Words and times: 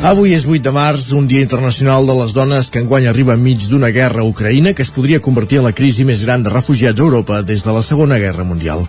Avui 0.00 0.30
és 0.32 0.46
8 0.48 0.64
de 0.64 0.70
març, 0.72 1.10
un 1.12 1.26
dia 1.28 1.42
internacional 1.44 2.06
de 2.08 2.14
les 2.16 2.32
dones 2.32 2.70
que 2.72 2.80
enguany 2.80 3.04
arriba 3.10 3.34
enmig 3.36 3.66
d'una 3.68 3.90
guerra 3.92 4.22
a 4.22 4.24
Ucraïna 4.24 4.72
que 4.72 4.80
es 4.80 4.90
podria 4.96 5.20
convertir 5.20 5.58
en 5.60 5.66
la 5.68 5.74
crisi 5.76 6.06
més 6.08 6.22
gran 6.24 6.40
de 6.40 6.48
refugiats 6.48 6.96
a 6.96 7.04
Europa 7.04 7.42
des 7.44 7.60
de 7.66 7.74
la 7.76 7.82
Segona 7.84 8.16
Guerra 8.22 8.46
Mundial. 8.48 8.86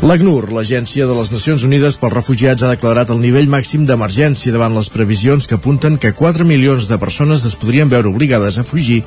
L'ACNUR, 0.00 0.48
l'Agència 0.56 1.04
de 1.04 1.18
les 1.18 1.34
Nacions 1.34 1.68
Unides 1.68 2.00
pels 2.00 2.16
Refugiats, 2.16 2.64
ha 2.64 2.72
declarat 2.72 3.12
el 3.12 3.20
nivell 3.20 3.52
màxim 3.52 3.84
d'emergència 3.84 4.56
davant 4.56 4.72
les 4.72 4.88
previsions 4.88 5.44
que 5.44 5.60
apunten 5.60 6.00
que 6.00 6.16
4 6.16 6.48
milions 6.48 6.88
de 6.88 6.96
persones 7.04 7.44
es 7.44 7.60
podrien 7.60 7.92
veure 7.92 8.08
obligades 8.08 8.56
a 8.56 8.64
fugir 8.64 9.02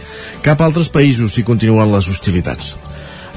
cap 0.45 0.61
a 0.61 0.69
altres 0.69 0.93
països 0.93 1.33
si 1.33 1.47
continuen 1.49 1.89
les 1.89 2.13
hostilitats. 2.13 2.75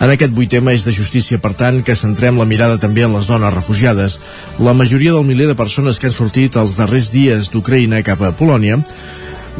En 0.02 0.10
aquest 0.10 0.32
vuit 0.34 0.50
tema 0.50 0.72
és 0.74 0.82
de 0.82 0.90
justícia, 0.90 1.38
per 1.38 1.52
tant, 1.54 1.76
que 1.86 1.94
centrem 1.94 2.38
la 2.40 2.46
mirada 2.50 2.80
també 2.82 3.04
en 3.06 3.12
les 3.14 3.28
dones 3.30 3.54
refugiades. 3.54 4.18
La 4.58 4.74
majoria 4.74 5.12
del 5.14 5.28
miler 5.28 5.46
de 5.46 5.54
persones 5.54 6.02
que 6.02 6.10
han 6.10 6.16
sortit 6.16 6.58
els 6.58 6.74
darrers 6.74 7.12
dies 7.14 7.52
d'Ucraïna 7.52 8.02
cap 8.02 8.24
a 8.26 8.32
Polònia, 8.34 8.80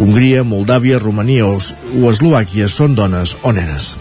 Hongria, 0.02 0.42
Moldàvia, 0.42 0.98
Romania 0.98 1.46
o, 1.46 1.60
Eslovàquia 2.10 2.66
són 2.66 2.96
dones 2.98 3.36
o 3.42 3.52
nenes. 3.54 3.92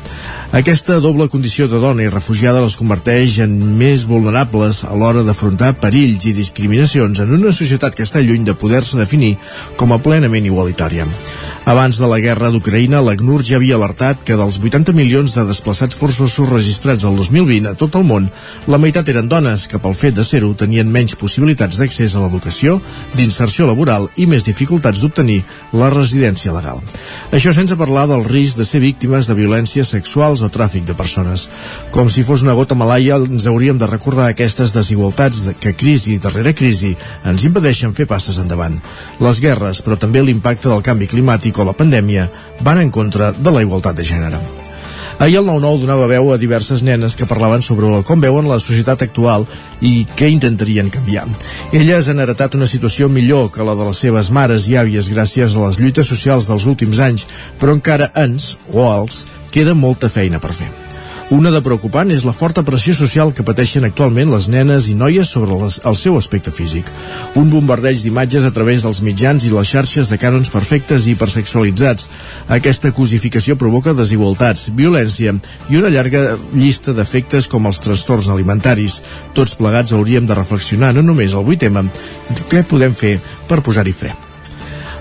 Aquesta 0.52 0.98
doble 1.00 1.30
condició 1.32 1.64
de 1.72 1.78
dona 1.80 2.04
i 2.04 2.10
refugiada 2.12 2.60
les 2.60 2.74
converteix 2.76 3.38
en 3.46 3.54
més 3.80 4.02
vulnerables 4.04 4.82
a 4.84 4.92
l'hora 5.00 5.22
d'afrontar 5.24 5.70
perills 5.80 6.28
i 6.28 6.34
discriminacions 6.36 7.22
en 7.24 7.32
una 7.38 7.54
societat 7.56 7.96
que 7.96 8.04
està 8.04 8.20
lluny 8.20 8.44
de 8.44 8.58
poder-se 8.60 9.00
definir 9.00 9.38
com 9.80 9.96
a 9.96 10.00
plenament 10.04 10.50
igualitària. 10.50 11.08
Abans 11.72 12.00
de 12.02 12.08
la 12.10 12.18
guerra 12.20 12.50
d'Ucraïna, 12.52 13.00
l'ACNUR 13.06 13.46
ja 13.48 13.60
havia 13.62 13.78
alertat 13.78 14.26
que 14.28 14.36
dels 14.36 14.58
80 14.60 14.92
milions 14.98 15.38
de 15.38 15.46
desplaçats 15.48 15.96
forçosos 15.96 16.50
registrats 16.50 17.06
el 17.08 17.16
2020 17.16 17.70
a 17.70 17.76
tot 17.80 17.96
el 17.96 18.04
món, 18.10 18.28
la 18.68 18.80
meitat 18.82 19.08
eren 19.14 19.30
dones 19.32 19.68
que 19.72 19.80
pel 19.80 19.96
fet 19.96 20.18
de 20.18 20.26
ser-ho 20.28 20.52
tenien 20.58 20.92
menys 20.92 21.16
possibilitats 21.22 21.80
d'accés 21.80 22.18
a 22.18 22.26
l'educació, 22.26 22.80
d'inserció 23.14 23.70
laboral 23.70 24.10
i 24.18 24.28
més 24.28 24.44
dificultats 24.44 25.00
d'obtenir 25.00 25.44
la 25.78 25.94
residència 25.94 26.52
legal. 26.52 26.82
Això 27.32 27.54
sense 27.56 27.78
parlar 27.80 28.08
del 28.10 28.26
risc 28.26 28.58
de 28.58 28.66
ser 28.66 28.82
víctimes 28.84 29.30
de 29.30 29.38
violències 29.38 29.96
sexuals 29.96 30.41
o 30.42 30.50
tràfic 30.54 30.86
de 30.88 30.96
persones. 30.98 31.48
Com 31.92 32.10
si 32.10 32.24
fos 32.28 32.46
una 32.46 32.56
gota 32.58 32.78
malaia, 32.78 33.20
ens 33.22 33.48
hauríem 33.50 33.78
de 33.82 33.90
recordar 33.90 34.30
aquestes 34.30 34.74
desigualtats 34.76 35.46
que 35.60 35.76
crisi 35.78 36.18
darrere 36.22 36.56
crisi 36.58 36.96
ens 37.26 37.46
impedeixen 37.48 37.94
fer 37.98 38.08
passes 38.10 38.42
endavant. 38.42 38.80
Les 39.20 39.44
guerres, 39.44 39.84
però 39.86 40.00
també 40.00 40.24
l'impacte 40.24 40.70
del 40.70 40.84
canvi 40.86 41.10
climàtic 41.12 41.60
o 41.60 41.68
la 41.68 41.78
pandèmia 41.78 42.30
van 42.62 42.82
en 42.82 42.92
contra 42.92 43.32
de 43.32 43.54
la 43.54 43.64
igualtat 43.66 43.98
de 43.98 44.08
gènere. 44.08 44.42
Ahir 45.22 45.38
el 45.38 45.46
9-9 45.46 45.84
donava 45.84 46.08
veu 46.10 46.32
a 46.34 46.38
diverses 46.42 46.82
nenes 46.82 47.14
que 47.14 47.28
parlaven 47.30 47.62
sobre 47.62 47.86
com 48.10 48.24
veuen 48.24 48.48
la 48.50 48.58
societat 48.58 49.04
actual 49.06 49.44
i 49.78 50.08
què 50.18 50.32
intentarien 50.34 50.90
canviar. 50.90 51.28
Elles 51.78 52.10
han 52.10 52.24
heretat 52.24 52.58
una 52.58 52.66
situació 52.66 53.06
millor 53.06 53.52
que 53.54 53.62
la 53.68 53.76
de 53.78 53.86
les 53.86 54.02
seves 54.02 54.32
mares 54.34 54.66
i 54.66 54.80
àvies 54.82 55.12
gràcies 55.14 55.54
a 55.54 55.68
les 55.68 55.78
lluites 55.78 56.10
socials 56.10 56.50
dels 56.50 56.66
últims 56.66 57.04
anys, 57.06 57.28
però 57.62 57.78
encara 57.78 58.10
ens, 58.18 58.56
o 58.74 58.88
als, 58.90 59.28
queda 59.52 59.76
molta 59.76 60.10
feina 60.10 60.40
per 60.40 60.56
fer. 60.56 60.72
Una 61.32 61.48
de 61.48 61.62
preocupant 61.64 62.10
és 62.12 62.26
la 62.28 62.34
forta 62.36 62.60
pressió 62.68 62.92
social 62.92 63.30
que 63.32 63.46
pateixen 63.48 63.86
actualment 63.88 64.28
les 64.34 64.50
nenes 64.52 64.90
i 64.92 64.96
noies 65.00 65.30
sobre 65.32 65.56
les, 65.62 65.78
el 65.88 65.96
seu 65.96 66.18
aspecte 66.20 66.52
físic. 66.52 66.90
Un 67.40 67.46
bombardeig 67.48 68.02
d'imatges 68.04 68.44
a 68.44 68.52
través 68.52 68.84
dels 68.84 69.00
mitjans 69.00 69.46
i 69.48 69.52
les 69.54 69.70
xarxes 69.70 70.12
de 70.12 70.18
cànons 70.20 70.52
perfectes 70.52 71.06
i 71.08 71.14
hipersexualitzats. 71.14 72.10
Aquesta 72.52 72.92
cosificació 72.98 73.56
provoca 73.56 73.94
desigualtats, 73.96 74.74
violència 74.76 75.38
i 75.72 75.80
una 75.80 75.94
llarga 75.94 76.34
llista 76.52 76.92
d'efectes 76.92 77.48
com 77.48 77.70
els 77.72 77.80
trastorns 77.86 78.28
alimentaris. 78.28 79.00
Tots 79.32 79.56
plegats 79.56 79.96
hauríem 79.96 80.28
de 80.28 80.36
reflexionar 80.36 80.92
no 80.98 81.06
només 81.08 81.32
el 81.32 81.48
8 81.48 81.64
tema, 81.64 81.86
què 82.52 82.66
podem 82.68 82.92
fer 82.92 83.16
per 83.48 83.62
posar-hi 83.64 83.96
fre. 83.96 84.31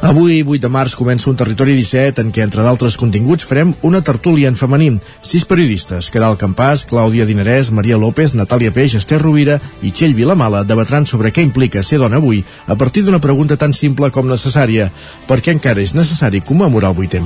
Avui, 0.01 0.43
8 0.43 0.63
de 0.65 0.69
març, 0.73 0.95
comença 0.97 1.29
un 1.29 1.37
Territori 1.37 1.75
17 1.77 2.23
en 2.25 2.31
què, 2.33 2.41
entre 2.41 2.63
d'altres 2.65 2.95
continguts, 2.97 3.45
farem 3.45 3.75
una 3.85 4.01
tertúlia 4.01 4.49
en 4.49 4.57
femení. 4.57 4.95
Sis 5.21 5.45
periodistes, 5.45 6.09
Caral 6.09 6.39
Campàs, 6.41 6.87
Clàudia 6.89 7.27
Dinarès, 7.29 7.69
Maria 7.69 7.99
López, 8.01 8.33
Natàlia 8.33 8.73
Peix, 8.73 8.95
Esther 8.97 9.19
Rovira 9.21 9.59
i 9.85 9.93
Txell 9.93 10.17
Vilamala 10.17 10.63
debatran 10.65 11.05
sobre 11.05 11.35
què 11.37 11.45
implica 11.45 11.83
ser 11.85 11.99
dona 12.01 12.17
avui 12.17 12.41
a 12.67 12.79
partir 12.81 13.03
d'una 13.05 13.21
pregunta 13.21 13.59
tan 13.61 13.77
simple 13.77 14.09
com 14.11 14.31
necessària. 14.31 14.89
Per 15.29 15.39
què 15.45 15.53
encara 15.53 15.85
és 15.85 15.93
necessari 15.95 16.41
commemorar 16.41 16.95
el 16.95 17.05
8 17.05 17.21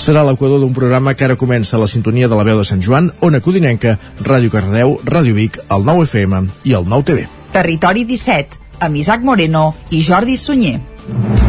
Serà 0.00 0.24
l'equador 0.24 0.64
d'un 0.64 0.72
programa 0.72 1.12
que 1.12 1.24
ara 1.28 1.36
comença 1.36 1.76
a 1.76 1.80
la 1.80 1.90
sintonia 1.92 2.28
de 2.28 2.34
la 2.34 2.44
veu 2.44 2.56
de 2.56 2.64
Sant 2.64 2.80
Joan, 2.80 3.12
Ona 3.20 3.40
Codinenca, 3.40 3.98
Ràdio 4.24 4.50
Cardeu, 4.50 4.96
Ràdio 5.04 5.34
Vic, 5.34 5.60
el 5.68 5.84
9 5.84 6.08
FM 6.08 6.48
i 6.64 6.72
el 6.72 6.88
9 6.88 7.04
TV. 7.04 7.28
Territori 7.52 8.04
17, 8.08 8.56
amb 8.80 8.96
Isaac 8.96 9.20
Moreno 9.20 9.74
i 9.90 10.00
Jordi 10.02 10.40
Sunyer. 10.40 11.47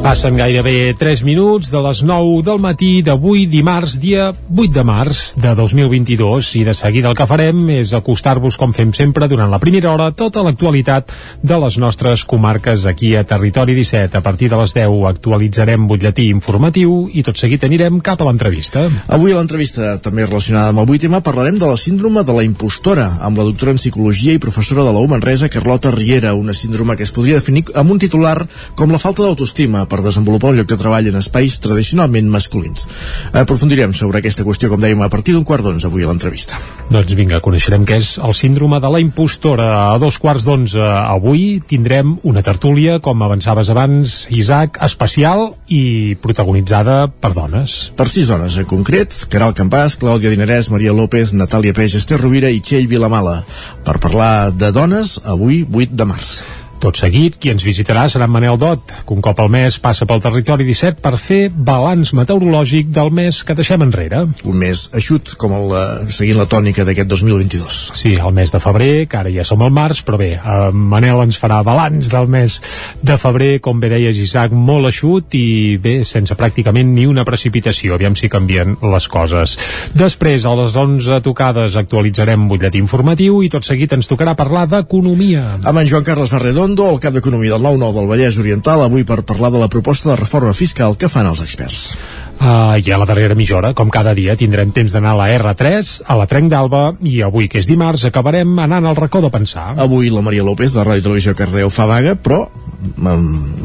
Passen 0.00 0.32
gairebé 0.32 0.94
3 0.96 1.20
minuts 1.28 1.68
de 1.68 1.80
les 1.84 1.98
9 2.08 2.40
del 2.40 2.56
matí 2.56 3.02
d'avui, 3.04 3.42
dimarts, 3.44 3.98
dia 4.00 4.30
8 4.32 4.72
de 4.72 4.82
març 4.88 5.18
de 5.36 5.50
2022. 5.52 6.54
I 6.56 6.62
de 6.64 6.72
seguida 6.72 7.10
el 7.10 7.16
que 7.18 7.26
farem 7.28 7.68
és 7.74 7.92
acostar-vos, 7.92 8.56
com 8.56 8.72
fem 8.72 8.94
sempre, 8.96 9.28
durant 9.28 9.52
la 9.52 9.58
primera 9.60 9.90
hora, 9.92 10.06
tota 10.16 10.40
l'actualitat 10.46 11.12
de 11.44 11.58
les 11.60 11.76
nostres 11.76 12.24
comarques 12.24 12.86
aquí 12.88 13.12
a 13.12 13.26
Territori 13.28 13.74
17. 13.76 14.16
A 14.16 14.22
partir 14.24 14.48
de 14.48 14.62
les 14.62 14.72
10 14.72 15.04
actualitzarem 15.10 15.84
butlletí 15.84 16.30
informatiu 16.32 17.10
i 17.12 17.20
tot 17.20 17.36
seguit 17.36 17.68
anirem 17.68 18.00
cap 18.00 18.24
a 18.24 18.30
l'entrevista. 18.30 18.86
Avui 19.12 19.36
a 19.36 19.36
l'entrevista, 19.36 19.98
també 20.00 20.24
relacionada 20.24 20.72
amb 20.72 20.80
el 20.80 20.94
8 20.96 21.04
tema, 21.04 21.20
parlarem 21.20 21.60
de 21.60 21.68
la 21.68 21.76
síndrome 21.76 22.24
de 22.24 22.38
la 22.40 22.46
impostora, 22.48 23.18
amb 23.20 23.36
la 23.36 23.44
doctora 23.44 23.76
en 23.76 23.82
Psicologia 23.82 24.32
i 24.32 24.40
professora 24.40 24.88
de 24.88 24.96
la 24.96 25.04
Manresa, 25.12 25.52
Carlota 25.52 25.92
Riera, 25.92 26.32
una 26.32 26.56
síndrome 26.56 26.96
que 26.96 27.04
es 27.04 27.12
podria 27.12 27.36
definir 27.36 27.66
amb 27.76 27.92
un 27.92 28.00
titular 28.00 28.38
com 28.74 28.88
la 28.88 28.98
falta 28.98 29.28
d'autoestima 29.28 29.89
per 29.90 30.00
desenvolupar 30.04 30.52
un 30.54 30.60
lloc 30.60 30.70
de 30.70 30.78
treball 30.78 31.10
en 31.10 31.18
espais 31.18 31.58
tradicionalment 31.60 32.30
masculins. 32.30 32.86
Aprofundirem 33.34 33.92
sobre 33.96 34.20
aquesta 34.20 34.46
qüestió, 34.46 34.70
com 34.70 34.80
dèiem, 34.80 35.02
a 35.02 35.10
partir 35.12 35.34
d'un 35.34 35.44
quart 35.44 35.66
d'onze 35.66 35.88
avui 35.88 36.06
a 36.06 36.10
l'entrevista. 36.10 36.60
Doncs 36.90 37.14
vinga, 37.18 37.42
coneixerem 37.42 37.84
què 37.88 37.98
és 38.00 38.12
el 38.22 38.34
síndrome 38.38 38.80
de 38.80 38.90
la 38.92 39.02
impostora. 39.02 39.68
A 39.90 39.98
dos 40.02 40.20
quarts 40.22 40.46
d'onze 40.46 40.80
avui 40.80 41.60
tindrem 41.66 42.16
una 42.22 42.44
tertúlia, 42.46 43.00
com 43.02 43.22
avançaves 43.26 43.70
abans, 43.72 44.16
Isaac, 44.30 44.78
especial 44.86 45.50
i 45.68 46.14
protagonitzada 46.22 47.02
per 47.10 47.32
dones. 47.34 47.90
Per 47.98 48.08
sis 48.10 48.30
dones, 48.30 48.58
en 48.60 48.68
concret, 48.70 49.14
Caral 49.32 49.56
Campàs, 49.58 49.98
Clàudia 50.00 50.32
Dinarès, 50.32 50.70
Maria 50.70 50.94
López, 50.96 51.34
Natàlia 51.34 51.74
Peix, 51.76 51.98
Esther 51.98 52.20
Rovira 52.22 52.50
i 52.50 52.62
Txell 52.62 52.88
Vilamala. 52.90 53.40
Per 53.86 53.98
parlar 54.02 54.50
de 54.54 54.70
dones, 54.74 55.18
avui, 55.24 55.64
8 55.66 55.96
de 55.98 56.10
març. 56.12 56.34
Tot 56.80 56.96
seguit, 56.96 57.34
qui 57.36 57.50
ens 57.52 57.60
visitarà 57.60 58.06
serà 58.08 58.24
en 58.24 58.32
Manel 58.32 58.56
Dot, 58.56 58.92
que 59.04 59.12
un 59.12 59.20
cop 59.20 59.36
al 59.42 59.50
mes 59.52 59.74
passa 59.84 60.06
pel 60.08 60.22
territori 60.24 60.64
17 60.64 61.02
per 61.04 61.18
fer 61.20 61.50
balanç 61.52 62.14
meteorològic 62.16 62.88
del 62.96 63.10
mes 63.12 63.42
que 63.44 63.52
deixem 63.58 63.82
enrere. 63.84 64.22
Un 64.48 64.56
mes 64.56 64.86
eixut, 64.96 65.34
com 65.36 65.52
el, 65.58 65.74
seguint 66.08 66.40
la 66.40 66.46
tònica 66.48 66.86
d'aquest 66.88 67.10
2022. 67.10 67.80
Sí, 68.00 68.14
el 68.16 68.32
mes 68.32 68.52
de 68.54 68.60
febrer, 68.64 69.04
que 69.12 69.18
ara 69.20 69.32
ja 69.34 69.44
som 69.44 69.60
al 69.60 69.74
març, 69.76 70.00
però 70.06 70.16
bé, 70.22 70.30
eh, 70.38 70.70
Manel 70.72 71.20
ens 71.26 71.36
farà 71.42 71.58
balanç 71.66 72.08
del 72.14 72.30
mes 72.32 72.56
de 73.04 73.18
febrer, 73.20 73.50
com 73.60 73.76
bé 73.80 73.92
deies, 73.92 74.16
Isaac, 74.16 74.56
molt 74.56 74.88
eixut 74.88 75.36
i 75.36 75.76
bé, 75.76 75.98
sense 76.08 76.32
pràcticament 76.32 76.94
ni 76.96 77.04
una 77.04 77.26
precipitació. 77.28 77.98
Aviam 78.00 78.16
si 78.16 78.32
canvien 78.32 78.78
les 78.80 79.10
coses. 79.12 79.58
Després, 79.92 80.48
a 80.48 80.56
les 80.62 80.80
11 80.80 81.20
tocades, 81.28 81.76
actualitzarem 81.76 82.48
butlletí 82.48 82.80
informatiu 82.80 83.42
i 83.44 83.52
tot 83.52 83.68
seguit 83.68 83.92
ens 83.92 84.08
tocarà 84.08 84.32
parlar 84.38 84.64
d'economia. 84.72 85.60
Amb 85.60 85.84
en 85.84 85.92
Joan 85.92 86.08
Carles 86.08 86.32
Arredondo, 86.70 86.94
el 86.94 87.00
cap 87.02 87.14
d'Economia 87.14 87.56
del 87.56 87.64
9-9 87.64 87.94
del 87.96 88.06
Vallès 88.06 88.36
Oriental, 88.38 88.82
avui 88.84 89.02
per 89.02 89.24
parlar 89.26 89.50
de 89.50 89.58
la 89.58 89.68
proposta 89.68 90.10
de 90.10 90.16
reforma 90.20 90.52
fiscal 90.54 90.94
que 90.96 91.08
fan 91.10 91.26
els 91.26 91.42
experts. 91.42 91.96
Uh, 92.38 92.78
I 92.78 92.92
a 92.94 92.98
la 93.00 93.08
darrera 93.08 93.34
mitja 93.34 93.56
hora, 93.58 93.72
com 93.74 93.90
cada 93.90 94.14
dia, 94.14 94.36
tindrem 94.38 94.70
temps 94.70 94.94
d'anar 94.94 95.16
a 95.16 95.18
la 95.18 95.26
R3, 95.34 95.90
a 96.06 96.16
la 96.16 96.28
Trenc 96.30 96.50
d'Alba, 96.52 96.94
i 97.02 97.20
avui, 97.26 97.48
que 97.50 97.58
és 97.58 97.66
dimarts, 97.66 98.06
acabarem 98.06 98.54
anant 98.62 98.86
al 98.86 98.96
racó 98.96 99.20
de 99.20 99.32
pensar. 99.34 99.74
Avui 99.82 100.12
la 100.14 100.22
Maria 100.22 100.46
López, 100.46 100.72
de 100.76 100.86
Ràdio 100.86 101.08
Televisió 101.08 101.34
Cardeu, 101.34 101.72
fa 101.74 101.88
vaga, 101.90 102.14
però 102.14 102.44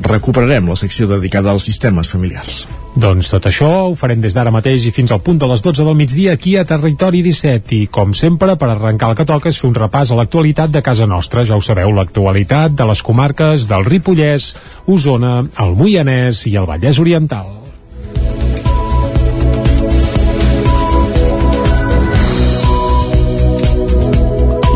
recuperarem 0.06 0.68
la 0.68 0.76
secció 0.76 1.08
dedicada 1.08 1.52
als 1.52 1.66
sistemes 1.68 2.10
familiars. 2.12 2.66
Doncs 2.96 3.28
tot 3.28 3.48
això 3.50 3.68
ho 3.90 3.96
farem 4.00 4.22
des 4.24 4.36
d'ara 4.36 4.54
mateix 4.56 4.86
i 4.88 4.92
fins 4.96 5.12
al 5.12 5.20
punt 5.24 5.40
de 5.42 5.48
les 5.52 5.64
12 5.64 5.84
del 5.84 5.98
migdia 6.00 6.36
aquí 6.38 6.56
a 6.56 6.64
Territori 6.68 7.22
17 7.26 7.76
i 7.76 7.88
com 7.92 8.14
sempre 8.16 8.56
per 8.56 8.70
arrencar 8.72 9.10
el 9.12 9.20
que 9.20 9.28
toca 9.28 9.52
és 9.52 9.60
fer 9.60 9.68
un 9.68 9.76
repàs 9.76 10.12
a 10.12 10.20
l'actualitat 10.20 10.72
de 10.72 10.84
casa 10.86 11.08
nostra 11.08 11.44
ja 11.44 11.60
ho 11.60 11.62
sabeu, 11.62 11.92
l'actualitat 11.92 12.72
de 12.72 12.88
les 12.88 13.04
comarques 13.04 13.68
del 13.68 13.84
Ripollès, 13.86 14.54
Osona, 14.88 15.42
el 15.60 15.76
Moianès 15.76 16.46
i 16.48 16.56
el 16.56 16.72
Vallès 16.72 17.04
Oriental. 17.04 17.66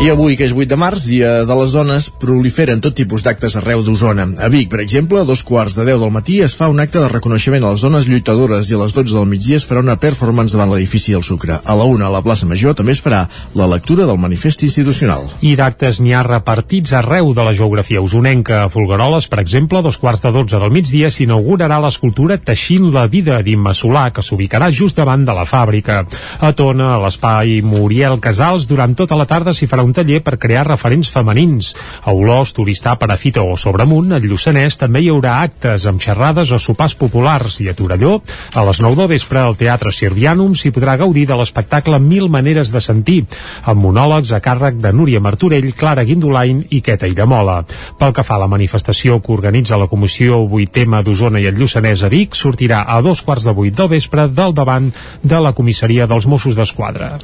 I 0.00 0.08
avui, 0.08 0.32
que 0.32 0.46
és 0.48 0.52
8 0.56 0.64
de 0.64 0.76
març, 0.80 1.02
dia 1.04 1.30
de 1.44 1.54
les 1.58 1.74
dones, 1.76 2.06
proliferen 2.22 2.80
tot 2.80 2.94
tipus 2.96 3.20
d'actes 3.20 3.52
arreu 3.60 3.82
d'Osona. 3.84 4.24
A 4.40 4.46
Vic, 4.48 4.70
per 4.72 4.78
exemple, 4.80 5.18
a 5.20 5.26
dos 5.28 5.42
quarts 5.44 5.74
de 5.76 5.84
10 5.84 5.98
del 6.00 6.12
matí 6.14 6.38
es 6.40 6.54
fa 6.56 6.70
un 6.72 6.78
acte 6.80 7.02
de 7.02 7.10
reconeixement 7.12 7.66
a 7.68 7.74
les 7.74 7.82
dones 7.84 8.08
lluitadores 8.08 8.70
i 8.70 8.78
a 8.78 8.80
les 8.80 8.94
12 8.96 9.12
del 9.12 9.28
migdia 9.28 9.58
es 9.60 9.66
farà 9.68 9.82
una 9.84 9.98
performance 10.00 10.56
davant 10.56 10.72
l'edifici 10.72 11.12
del 11.12 11.22
Sucre. 11.22 11.58
A 11.60 11.76
la 11.76 11.84
una, 11.84 12.06
a 12.08 12.14
la 12.14 12.22
plaça 12.24 12.48
Major, 12.48 12.72
també 12.78 12.94
es 12.96 13.02
farà 13.04 13.26
la 13.52 13.66
lectura 13.68 14.06
del 14.08 14.16
manifest 14.16 14.64
institucional. 14.64 15.26
I 15.44 15.52
d'actes 15.60 16.00
n'hi 16.00 16.16
ha 16.16 16.24
repartits 16.24 16.96
arreu 16.96 17.34
de 17.36 17.44
la 17.44 17.52
geografia 17.52 18.00
usonenca. 18.00 18.62
A 18.64 18.72
Folgueroles, 18.72 19.28
per 19.28 19.42
exemple, 19.44 19.82
a 19.82 19.84
dos 19.84 20.00
quarts 20.00 20.24
de 20.24 20.32
12 20.32 20.62
del 20.64 20.72
migdia 20.72 21.12
s'inaugurarà 21.12 21.76
l'escultura 21.84 22.40
Teixint 22.40 22.88
la 22.96 23.04
vida 23.04 23.42
d'Imma 23.44 23.76
Solà, 23.76 24.08
que 24.16 24.24
s'ubicarà 24.24 24.72
just 24.72 24.96
davant 24.96 25.28
de 25.28 25.36
la 25.36 25.44
fàbrica. 25.44 26.06
A 26.40 26.54
Tona, 26.56 26.94
a 26.96 27.04
l'espai 27.04 27.60
Muriel 27.60 28.16
Casals, 28.16 28.64
durant 28.64 28.96
tota 28.96 29.20
la 29.20 29.28
tarda 29.28 29.52
s'hi 29.52 29.68
farà 29.68 29.84
un 29.84 29.89
taller 29.96 30.20
per 30.24 30.38
crear 30.38 30.66
referents 30.68 31.10
femenins. 31.12 31.72
A 32.04 32.14
Olós, 32.16 32.54
Turistà, 32.56 32.96
Parafita 33.00 33.42
o 33.42 33.56
Sobremunt, 33.60 34.12
al 34.16 34.26
Lluçanès, 34.26 34.78
també 34.80 35.02
hi 35.04 35.10
haurà 35.12 35.40
actes 35.44 35.86
amb 35.90 36.02
xerrades 36.02 36.52
o 36.52 36.58
sopars 36.58 36.96
populars 36.98 37.60
i 37.64 37.68
a 37.70 37.74
Torelló, 37.74 38.18
a 38.54 38.64
les 38.66 38.80
9 38.80 38.98
del 39.02 39.10
vespre, 39.14 39.40
al 39.40 39.56
Teatre 39.60 39.92
Sirvianum 39.94 40.54
s'hi 40.58 40.72
podrà 40.74 40.96
gaudir 41.00 41.26
de 41.28 41.38
l'espectacle 41.38 41.98
Mil 42.00 42.28
maneres 42.32 42.72
de 42.74 42.80
sentir, 42.80 43.20
amb 43.64 43.82
monòlegs 43.84 44.32
a 44.32 44.40
càrrec 44.44 44.80
de 44.80 44.92
Núria 44.92 45.20
Martorell, 45.20 45.72
Clara 45.74 46.04
Guindolain 46.04 46.64
i 46.70 46.82
Queta 46.84 47.08
Iramola. 47.10 47.60
Pel 47.98 48.14
que 48.16 48.24
fa 48.26 48.36
a 48.38 48.44
la 48.44 48.50
manifestació 48.50 49.20
que 49.20 49.32
organitza 49.36 49.78
la 49.80 49.88
Comissió 49.90 50.42
8 50.44 51.02
d'Osona 51.06 51.40
i 51.40 51.48
el 51.50 51.58
Lluçanès 51.58 52.04
a 52.04 52.12
Vic, 52.12 52.36
sortirà 52.36 52.84
a 52.86 53.00
dos 53.02 53.22
quarts 53.22 53.46
de 53.48 53.56
vuit 53.56 53.76
del 53.76 53.90
vespre 53.92 54.28
del 54.28 54.54
davant 54.54 54.90
de 55.22 55.40
la 55.40 55.52
comissaria 55.52 56.06
dels 56.10 56.26
Mossos 56.26 56.56
d'Esquadra. 56.58 57.16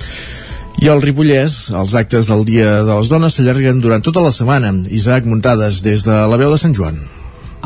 I 0.76 0.90
al 0.92 1.00
Ripollès, 1.00 1.70
els 1.72 1.94
actes 1.96 2.28
del 2.28 2.42
Dia 2.44 2.82
de 2.84 2.98
les 2.98 3.08
Dones 3.08 3.38
s'allarguen 3.38 3.80
durant 3.80 4.04
tota 4.04 4.20
la 4.20 4.32
setmana. 4.34 4.74
Isaac 4.92 5.24
Muntades, 5.24 5.80
des 5.86 6.04
de 6.04 6.16
la 6.28 6.36
veu 6.36 6.52
de 6.52 6.58
Sant 6.60 6.76
Joan. 6.76 7.00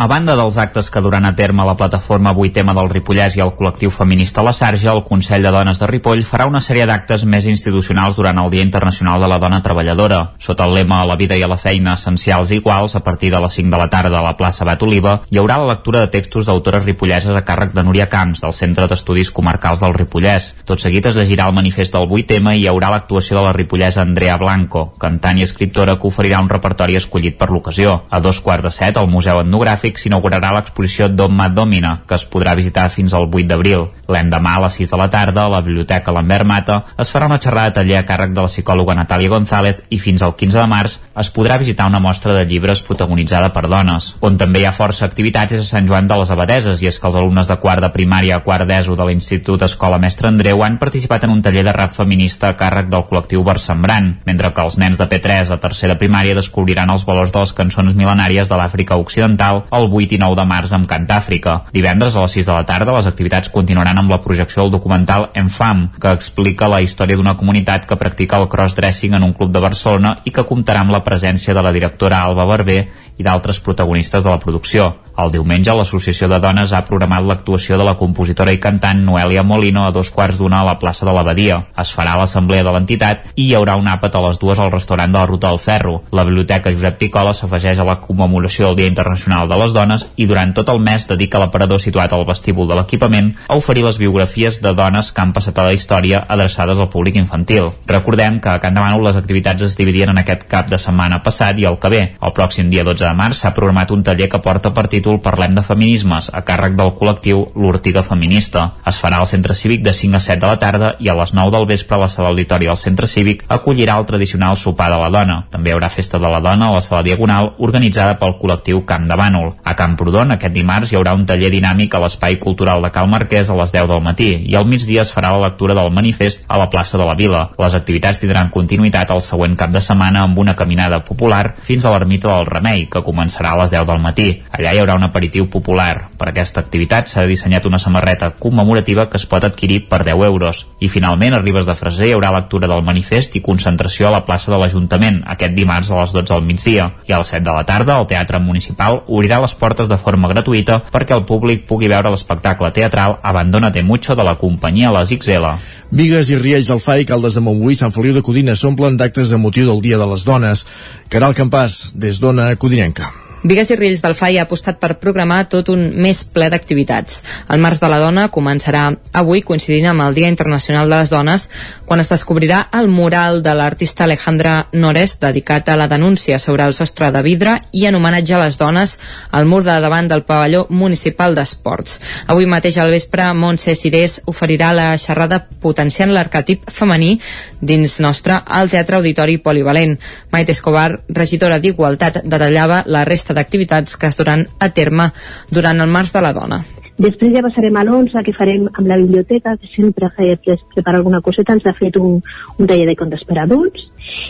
A 0.00 0.06
banda 0.08 0.32
dels 0.32 0.56
actes 0.56 0.86
que 0.88 1.00
duran 1.04 1.26
a 1.28 1.34
terme 1.36 1.60
la 1.62 1.74
plataforma 1.76 2.32
8 2.32 2.54
tema 2.54 2.72
del 2.72 2.86
Ripollès 2.88 3.34
i 3.36 3.42
el 3.44 3.50
col·lectiu 3.52 3.90
feminista 3.92 4.40
La 4.40 4.54
Sarja, 4.56 4.94
el 4.94 5.02
Consell 5.04 5.42
de 5.44 5.50
Dones 5.52 5.76
de 5.76 5.88
Ripoll 5.90 6.22
farà 6.24 6.46
una 6.48 6.62
sèrie 6.64 6.86
d'actes 6.88 7.26
més 7.28 7.44
institucionals 7.44 8.16
durant 8.16 8.38
el 8.40 8.48
Dia 8.48 8.64
Internacional 8.64 9.20
de 9.20 9.28
la 9.28 9.36
Dona 9.42 9.58
Treballadora. 9.60 10.20
Sota 10.40 10.64
el 10.64 10.72
lema 10.72 11.02
A 11.02 11.08
la 11.10 11.18
vida 11.20 11.36
i 11.36 11.44
a 11.44 11.50
la 11.52 11.58
feina 11.60 11.98
essencials 12.00 12.48
i 12.48 12.56
iguals, 12.62 12.94
a 12.96 13.02
partir 13.04 13.28
de 13.34 13.42
les 13.44 13.58
5 13.60 13.68
de 13.74 13.82
la 13.82 13.90
tarda 13.92 14.22
a 14.22 14.24
la 14.24 14.38
plaça 14.38 14.64
Bet 14.64 14.86
Oliva, 14.88 15.18
hi 15.28 15.36
haurà 15.36 15.58
la 15.60 15.68
lectura 15.74 16.00
de 16.00 16.08
textos 16.16 16.48
d'autores 16.48 16.86
ripolleses 16.86 17.36
a 17.36 17.44
càrrec 17.44 17.76
de 17.76 17.84
Núria 17.84 18.08
Camps, 18.08 18.40
del 18.40 18.56
Centre 18.56 18.88
d'Estudis 18.88 19.30
Comarcals 19.30 19.84
del 19.84 19.98
Ripollès. 19.98 20.54
Tot 20.64 20.80
seguit 20.80 21.10
es 21.12 21.20
llegirà 21.20 21.50
el 21.52 21.58
manifest 21.60 21.92
del 21.98 22.08
8 22.08 22.30
tema 22.32 22.56
i 22.56 22.62
hi 22.62 22.70
haurà 22.72 22.88
l'actuació 22.96 23.36
de 23.36 23.44
la 23.50 23.52
ripollesa 23.52 24.00
Andrea 24.00 24.40
Blanco, 24.40 24.94
cantant 24.96 25.36
i 25.36 25.44
escriptora 25.44 25.98
que 26.00 26.08
oferirà 26.08 26.40
un 26.40 26.48
repertori 26.48 26.96
escollit 26.96 27.36
per 27.36 27.52
l'ocasió. 27.52 28.00
A 28.08 28.24
dos 28.24 28.40
quarts 28.40 28.64
de 28.70 28.74
set, 28.80 28.96
al 28.96 29.12
Museu 29.12 29.44
Etnogràfic 29.44 29.89
Gràfic 29.90 29.98
s'inaugurarà 29.98 30.52
l'exposició 30.54 31.08
Domma 31.10 31.48
Domina, 31.50 31.96
que 32.06 32.14
es 32.14 32.24
podrà 32.30 32.54
visitar 32.54 32.88
fins 32.90 33.14
al 33.14 33.26
8 33.26 33.48
d'abril. 33.50 33.88
L'endemà, 34.10 34.56
a 34.56 34.60
les 34.64 34.76
6 34.78 34.90
de 34.92 34.98
la 34.98 35.08
tarda, 35.10 35.44
a 35.44 35.50
la 35.50 35.60
Biblioteca 35.66 36.12
Lambert 36.12 36.46
Mata, 36.46 36.84
es 36.98 37.10
farà 37.10 37.26
una 37.26 37.38
xerrada 37.42 37.70
de 37.70 37.74
taller 37.78 37.98
a 37.98 38.06
càrrec 38.06 38.32
de 38.34 38.42
la 38.42 38.50
psicòloga 38.50 38.94
Natàlia 38.94 39.30
González 39.30 39.82
i 39.90 39.98
fins 39.98 40.22
al 40.22 40.36
15 40.38 40.58
de 40.58 40.66
març 40.70 40.98
es 41.20 41.30
podrà 41.34 41.58
visitar 41.58 41.86
una 41.90 42.00
mostra 42.00 42.34
de 42.34 42.44
llibres 42.46 42.82
protagonitzada 42.86 43.50
per 43.52 43.66
dones. 43.68 44.14
On 44.20 44.38
també 44.38 44.62
hi 44.62 44.66
ha 44.68 44.74
força 44.74 45.06
activitats 45.06 45.58
és 45.58 45.64
a 45.64 45.68
Sant 45.68 45.88
Joan 45.88 46.08
de 46.10 46.18
les 46.20 46.30
Abadeses 46.30 46.82
i 46.82 46.90
és 46.90 46.98
que 46.98 47.08
els 47.10 47.18
alumnes 47.18 47.50
de 47.50 47.58
quart 47.62 47.82
de 47.82 47.90
primària 47.94 48.38
a 48.38 48.44
quart 48.46 48.68
d'ESO 48.68 48.96
de 48.98 49.06
l'Institut 49.08 49.62
Escola 49.66 49.98
Mestre 49.98 50.30
Andreu 50.30 50.64
han 50.64 50.78
participat 50.78 51.26
en 51.26 51.34
un 51.34 51.42
taller 51.42 51.64
de 51.66 51.74
rap 51.76 51.94
feminista 51.96 52.50
a 52.50 52.58
càrrec 52.58 52.90
del 52.90 53.06
col·lectiu 53.10 53.44
Barsembrant, 53.46 54.12
mentre 54.26 54.52
que 54.54 54.66
els 54.66 54.78
nens 54.78 54.98
de 54.98 55.08
P3 55.10 55.54
a 55.54 55.60
tercera 55.62 55.98
primària 55.98 56.38
descobriran 56.38 56.90
els 56.90 57.06
valors 57.06 57.34
de 57.34 57.44
les 57.44 57.54
cançons 57.58 57.94
mil·lenàries 57.94 58.50
de 58.50 58.58
l'Àfrica 58.58 58.98
Occidental 59.00 59.64
el 59.80 59.90
8 59.90 60.16
i 60.16 60.20
9 60.20 60.38
de 60.38 60.46
març 60.48 60.74
amb 60.76 60.88
Cantàfrica. 60.90 61.56
Divendres 61.74 62.16
a 62.16 62.24
les 62.24 62.36
6 62.38 62.48
de 62.50 62.54
la 62.54 62.66
tarda 62.68 62.94
les 62.96 63.08
activitats 63.10 63.52
continuaran 63.52 63.98
amb 63.98 64.12
la 64.12 64.20
projecció 64.22 64.62
del 64.62 64.74
documental 64.76 65.28
Enfam, 65.34 65.86
que 66.00 66.12
explica 66.14 66.68
la 66.70 66.82
història 66.84 67.18
d'una 67.18 67.36
comunitat 67.36 67.86
que 67.88 67.98
practica 68.00 68.40
el 68.40 68.48
crossdressing 68.48 69.16
en 69.18 69.26
un 69.26 69.34
club 69.36 69.52
de 69.52 69.62
Barcelona 69.64 70.16
i 70.24 70.34
que 70.34 70.46
comptarà 70.46 70.84
amb 70.84 70.94
la 70.94 71.04
presència 71.04 71.54
de 71.54 71.64
la 71.64 71.72
directora 71.72 72.22
Alba 72.24 72.46
Barber 72.48 72.80
i 73.20 73.26
d'altres 73.26 73.60
protagonistes 73.60 74.24
de 74.24 74.32
la 74.32 74.40
producció. 74.40 74.90
El 75.20 75.32
diumenge, 75.34 75.72
l'Associació 75.76 76.28
de 76.30 76.38
Dones 76.40 76.72
ha 76.72 76.84
programat 76.88 77.26
l'actuació 77.26 77.76
de 77.76 77.84
la 77.84 77.96
compositora 77.98 78.54
i 78.54 78.60
cantant 78.62 79.02
Noelia 79.04 79.42
Molino 79.44 79.82
a 79.84 79.90
dos 79.92 80.08
quarts 80.14 80.38
d'una 80.40 80.62
a 80.62 80.64
la 80.64 80.76
plaça 80.80 81.04
de 81.04 81.12
l'Abadia. 81.12 81.58
Es 81.82 81.90
farà 81.92 82.14
l'assemblea 82.16 82.64
de 82.64 82.72
l'entitat 82.72 83.26
i 83.34 83.48
hi 83.48 83.54
haurà 83.58 83.74
un 83.76 83.90
àpat 83.90 84.16
a 84.16 84.22
les 84.24 84.38
dues 84.40 84.58
al 84.58 84.72
restaurant 84.72 85.12
de 85.12 85.18
la 85.18 85.26
Ruta 85.28 85.50
del 85.50 85.60
Ferro. 85.60 85.96
La 86.16 86.24
Biblioteca 86.24 86.72
Josep 86.72 86.96
Picola 87.02 87.34
s'afegeix 87.36 87.82
a 87.82 87.86
la 87.88 87.98
commemoració 88.00 88.70
del 88.70 88.78
Dia 88.80 88.92
Internacional 88.92 89.50
de 89.50 89.58
les 89.60 89.74
Dones 89.76 90.06
i 90.16 90.28
durant 90.30 90.54
tot 90.56 90.72
el 90.72 90.80
mes 90.86 91.04
dedica 91.10 91.42
l'aparador 91.42 91.82
situat 91.82 92.14
al 92.16 92.24
vestíbul 92.28 92.70
de 92.70 92.78
l'equipament 92.80 93.34
a 93.48 93.58
oferir 93.60 93.84
les 93.84 94.00
biografies 94.00 94.62
de 94.64 94.72
dones 94.78 95.12
que 95.12 95.20
han 95.20 95.34
passat 95.36 95.58
a 95.58 95.68
la 95.68 95.76
història 95.76 96.24
adreçades 96.28 96.78
al 96.78 96.88
públic 96.88 97.20
infantil. 97.20 97.68
Recordem 97.90 98.40
que 98.40 98.54
a 98.54 98.60
Can 98.62 98.78
Demano 98.78 99.02
les 99.04 99.20
activitats 99.20 99.68
es 99.68 99.76
dividien 99.76 100.14
en 100.14 100.22
aquest 100.24 100.48
cap 100.48 100.70
de 100.70 100.80
setmana 100.80 101.20
passat 101.22 101.58
i 101.60 101.68
el 101.68 101.76
que 101.82 101.92
ve. 101.92 102.02
El 102.16 102.36
pròxim 102.36 102.72
dia 102.72 102.86
12 102.86 103.09
de 103.10 103.16
març 103.18 103.42
s'ha 103.42 103.54
programat 103.56 103.90
un 103.90 104.04
taller 104.06 104.28
que 104.30 104.38
porta 104.42 104.70
per 104.74 104.86
títol 104.90 105.18
Parlem 105.24 105.56
de 105.56 105.64
Feminismes 105.66 106.30
a 106.32 106.42
càrrec 106.46 106.76
del 106.78 106.92
col·lectiu 106.98 107.42
L'Ortiga 107.58 108.04
Feminista. 108.06 108.66
Es 108.86 109.00
farà 109.02 109.18
al 109.18 109.28
Centre 109.30 109.56
Cívic 109.58 109.82
de 109.82 109.94
5 109.96 110.16
a 110.16 110.22
7 110.26 110.40
de 110.44 110.50
la 110.50 110.58
tarda 110.62 110.90
i 111.00 111.10
a 111.10 111.16
les 111.18 111.34
9 111.34 111.52
del 111.56 111.66
vespre 111.66 111.96
a 111.96 112.00
la 112.04 112.08
sala 112.12 112.30
auditori 112.30 112.70
del 112.70 112.78
Centre 112.78 113.08
Cívic 113.10 113.42
acollirà 113.48 113.98
el 113.98 114.06
tradicional 114.06 114.56
sopar 114.56 114.90
de 114.92 115.00
la 115.02 115.10
dona. 115.10 115.40
També 115.50 115.70
hi 115.70 115.74
haurà 115.74 115.90
festa 115.90 116.20
de 116.22 116.30
la 116.30 116.40
dona 116.44 116.68
a 116.68 116.76
la 116.76 116.84
sala 116.86 117.02
Diagonal 117.06 117.52
organitzada 117.58 118.18
pel 118.20 118.36
col·lectiu 118.40 118.84
Camp 118.86 119.08
de 119.10 119.18
Bànol. 119.18 119.54
A 119.64 119.74
Camprodon 119.78 120.36
aquest 120.36 120.54
dimarts 120.54 120.92
hi 120.92 121.00
haurà 121.00 121.16
un 121.18 121.26
taller 121.26 121.50
dinàmic 121.50 121.94
a 121.94 122.02
l'Espai 122.04 122.38
Cultural 122.38 122.82
de 122.84 122.92
Cal 122.94 123.10
Marquès 123.10 123.50
a 123.50 123.58
les 123.58 123.74
10 123.74 123.90
del 123.90 124.04
matí 124.06 124.30
i 124.46 124.56
al 124.56 124.68
migdia 124.70 125.02
es 125.02 125.12
farà 125.14 125.32
la 125.34 125.48
lectura 125.48 125.74
del 125.74 125.90
manifest 125.90 126.46
a 126.46 126.58
la 126.60 126.70
plaça 126.70 126.98
de 126.98 127.08
la 127.08 127.16
Vila. 127.18 127.42
Les 127.58 127.74
activitats 127.74 128.22
tindran 128.22 128.52
continuïtat 128.54 129.10
el 129.10 129.24
següent 129.24 129.56
cap 129.58 129.74
de 129.74 129.82
setmana 129.82 130.24
amb 130.26 130.38
una 130.38 130.56
caminada 130.56 131.02
popular 131.04 131.56
fins 131.66 131.84
a 131.84 131.94
l'ermita 131.94 132.30
del 132.30 132.46
Remei, 132.46 132.86
que 132.90 132.99
començarà 133.06 133.54
a 133.54 133.60
les 133.62 133.72
10 133.74 133.86
del 133.88 134.02
matí. 134.02 134.28
Allà 134.50 134.74
hi 134.74 134.80
haurà 134.82 134.96
un 134.98 135.06
aperitiu 135.06 135.48
popular. 135.50 136.08
Per 136.18 136.28
aquesta 136.28 136.60
activitat 136.60 137.08
s'ha 137.08 137.26
dissenyat 137.26 137.66
una 137.66 137.78
samarreta 137.78 138.30
commemorativa 138.38 139.08
que 139.10 139.18
es 139.20 139.26
pot 139.26 139.44
adquirir 139.44 139.86
per 139.88 140.02
10 140.04 140.26
euros. 140.26 140.66
I 140.80 140.88
finalment, 140.88 141.34
a 141.34 141.42
Ribes 141.42 141.66
de 141.66 141.76
Freser 141.78 142.08
hi 142.08 142.14
haurà 142.16 142.32
lectura 142.34 142.68
del 142.70 142.84
manifest 142.86 143.36
i 143.36 143.44
concentració 143.44 144.08
a 144.08 144.14
la 144.16 144.24
plaça 144.24 144.52
de 144.52 144.58
l'Ajuntament, 144.60 145.22
aquest 145.26 145.54
dimarts 145.56 145.90
a 145.90 146.00
les 146.00 146.14
12 146.16 146.32
del 146.32 146.46
migdia. 146.46 146.90
I 147.06 147.14
a 147.14 147.22
les 147.22 147.32
7 147.34 147.44
de 147.46 147.56
la 147.56 147.64
tarda, 147.64 147.98
el 148.00 148.08
Teatre 148.10 148.40
Municipal 148.40 149.02
obrirà 149.06 149.40
les 149.40 149.54
portes 149.54 149.88
de 149.88 149.98
forma 149.98 150.28
gratuïta 150.32 150.80
perquè 150.90 151.16
el 151.16 151.26
públic 151.28 151.66
pugui 151.68 151.90
veure 151.90 152.12
l'espectacle 152.12 152.70
teatral 152.74 153.18
Abandónate 153.22 153.82
mucho 153.82 154.16
de 154.16 154.24
la 154.24 154.36
companyia 154.36 154.92
Les 154.92 155.12
XL. 155.14 155.46
Vigues 155.90 156.30
i 156.30 156.38
Riells 156.38 156.70
del 156.70 156.80
FAI, 156.80 157.04
Caldes 157.06 157.34
de 157.34 157.42
Montbui, 157.44 157.74
Sant 157.74 157.94
Feliu 157.94 158.14
de 158.14 158.22
Codina 158.22 158.54
s'omplen 158.54 158.98
d'actes 159.00 159.32
de 159.32 159.40
motiu 159.42 159.66
del 159.66 159.82
Dia 159.82 159.98
de 159.98 160.06
les 160.06 160.24
Dones. 160.26 160.66
Caral 161.10 161.34
Campàs, 161.34 161.92
des 161.94 162.20
d'Ona 162.22 162.52
Codinenca. 162.56 162.89
Come. 162.92 163.29
Vigues 163.42 163.70
i 163.72 163.76
Riells 163.78 164.02
del 164.04 164.12
FAI 164.12 164.36
ha 164.36 164.42
apostat 164.44 164.76
per 164.76 164.98
programar 165.00 165.46
tot 165.48 165.70
un 165.72 165.86
mes 165.96 166.18
ple 166.28 166.50
d'activitats. 166.52 167.22
El 167.48 167.62
Març 167.64 167.78
de 167.80 167.88
la 167.88 167.96
Dona 168.02 168.26
començarà 168.28 168.82
avui 169.16 169.40
coincidint 169.40 169.86
amb 169.88 170.04
el 170.04 170.16
Dia 170.18 170.28
Internacional 170.28 170.92
de 170.92 170.98
les 170.98 171.08
Dones 171.08 171.46
quan 171.86 172.02
es 172.02 172.12
descobrirà 172.12 172.66
el 172.76 172.90
mural 172.92 173.40
de 173.40 173.54
l'artista 173.56 174.04
Alejandra 174.04 174.68
Nores 174.74 175.16
dedicat 175.22 175.70
a 175.72 175.76
la 175.80 175.86
denúncia 175.88 176.38
sobre 176.38 176.66
el 176.68 176.76
sostre 176.76 177.08
de 177.14 177.22
vidre 177.24 177.54
i 177.72 177.86
en 177.88 177.96
homenatge 177.96 178.34
a 178.36 178.42
les 178.42 178.58
dones 178.60 178.98
al 179.30 179.48
mur 179.48 179.62
de 179.64 179.78
davant 179.80 180.12
del 180.12 180.26
pavelló 180.28 180.66
municipal 180.68 181.34
d'esports. 181.34 181.96
Avui 182.28 182.44
mateix 182.44 182.76
al 182.76 182.92
vespre 182.92 183.30
Montse 183.32 183.72
Cirés 183.74 184.18
oferirà 184.28 184.74
la 184.76 184.90
xerrada 185.00 185.40
potenciant 185.64 186.12
l'arquetip 186.12 186.68
femení 186.68 187.16
dins 187.60 187.96
nostre 188.04 188.36
al 188.44 188.68
Teatre 188.68 189.00
Auditori 189.00 189.38
Polivalent. 189.40 189.96
Maite 190.28 190.52
Escobar, 190.52 191.00
regidora 191.08 191.58
d'Igualtat, 191.58 192.20
detallava 192.28 192.84
la 192.84 193.06
resta 193.08 193.29
resta 193.30 193.34
d'activitats 193.34 193.96
que 193.96 194.06
es 194.06 194.16
duran 194.16 194.46
a 194.58 194.70
terme 194.70 195.10
durant 195.50 195.80
el 195.80 195.90
març 195.90 196.12
de 196.12 196.20
la 196.20 196.32
dona. 196.32 196.62
Després 197.00 197.32
ja 197.32 197.42
passarem 197.42 197.76
a 197.76 197.84
l'11, 197.84 198.22
que 198.24 198.34
farem 198.36 198.68
amb 198.74 198.86
la 198.86 198.98
biblioteca, 198.98 199.56
que 199.56 199.68
sempre 199.74 200.10
prepara 200.10 200.98
alguna 200.98 201.22
coseta, 201.22 201.54
ens 201.54 201.64
ha 201.64 201.72
fet 201.72 201.96
un, 201.96 202.20
un 202.58 202.66
taller 202.66 202.86
de 202.86 202.96
contes 202.96 203.24
per 203.24 203.38
adults, 203.40 203.80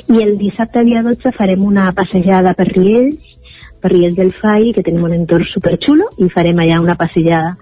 i 0.09 0.23
el 0.23 0.37
dissabte 0.39 0.85
dia 0.85 1.03
12 1.03 1.33
farem 1.37 1.65
una 1.65 1.91
passejada 1.93 2.55
per 2.55 2.69
Riells, 2.69 3.19
per 3.81 3.91
Riells 3.91 4.17
del 4.17 4.33
Fai, 4.39 4.71
que 4.77 4.85
tenim 4.87 5.03
un 5.09 5.17
entorn 5.17 5.49
superxulo, 5.51 6.13
i 6.19 6.31
farem 6.31 6.61
allà 6.63 6.79
una 6.85 6.95
passejada. 7.01 7.57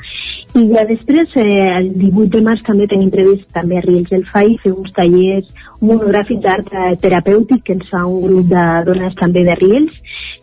I 0.59 0.67
ja 0.75 0.85
després, 0.89 1.33
eh, 1.37 1.79
el 1.79 1.93
18 1.95 2.37
de 2.37 2.45
març 2.45 2.65
també 2.67 2.89
tenim 2.91 3.09
previst 3.11 3.49
també 3.55 3.79
a 3.79 3.85
Riells 3.87 4.13
del 4.13 4.27
Fai 4.33 4.57
fer 4.63 4.75
uns 4.75 4.93
tallers 4.97 5.49
monogràfics 5.81 6.43
d'art 6.43 6.73
terapèutic 7.03 7.65
que 7.65 7.77
ens 7.79 7.89
fa 7.91 8.05
un 8.07 8.23
grup 8.25 8.49
de 8.51 8.65
dones 8.89 9.15
també 9.19 9.45
de 9.47 9.55
Riells 9.59 9.95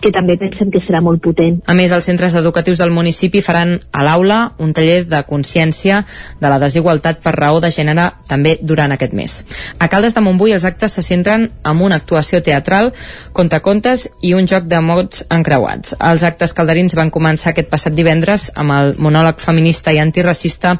que 0.02 0.12
també 0.12 0.36
pensem 0.40 0.72
que 0.72 0.82
serà 0.86 1.02
molt 1.04 1.22
potent. 1.24 1.62
A 1.66 1.76
més, 1.78 1.94
els 1.96 2.06
centres 2.08 2.36
educatius 2.38 2.80
del 2.82 2.94
municipi 2.94 3.42
faran 3.42 3.76
a 3.96 4.04
l'aula 4.06 4.40
un 4.62 4.74
taller 4.76 5.04
de 5.10 5.22
consciència 5.28 6.02
de 6.42 6.52
la 6.52 6.60
desigualtat 6.62 7.22
per 7.24 7.36
raó 7.38 7.62
de 7.64 7.72
gènere 7.74 8.10
també 8.30 8.58
durant 8.62 8.92
aquest 8.96 9.16
mes. 9.18 9.38
A 9.80 9.90
Caldes 9.92 10.16
de 10.16 10.24
Montbui 10.26 10.56
els 10.56 10.66
actes 10.68 10.98
se 10.98 11.04
centren 11.06 11.48
en 11.64 11.82
una 11.82 12.00
actuació 12.02 12.42
teatral, 12.44 12.92
contacontes 13.34 14.08
i 14.22 14.34
un 14.36 14.48
joc 14.52 14.68
de 14.72 14.82
mots 14.82 15.26
encreuats. 15.32 15.96
Els 16.00 16.28
actes 16.28 16.54
calderins 16.54 16.96
van 16.98 17.12
començar 17.14 17.54
aquest 17.54 17.72
passat 17.72 17.96
divendres 17.96 18.50
amb 18.56 18.76
el 18.76 18.94
monòleg 19.02 19.42
feminista 19.44 19.94
i 19.94 20.00
antiracista 20.00 20.76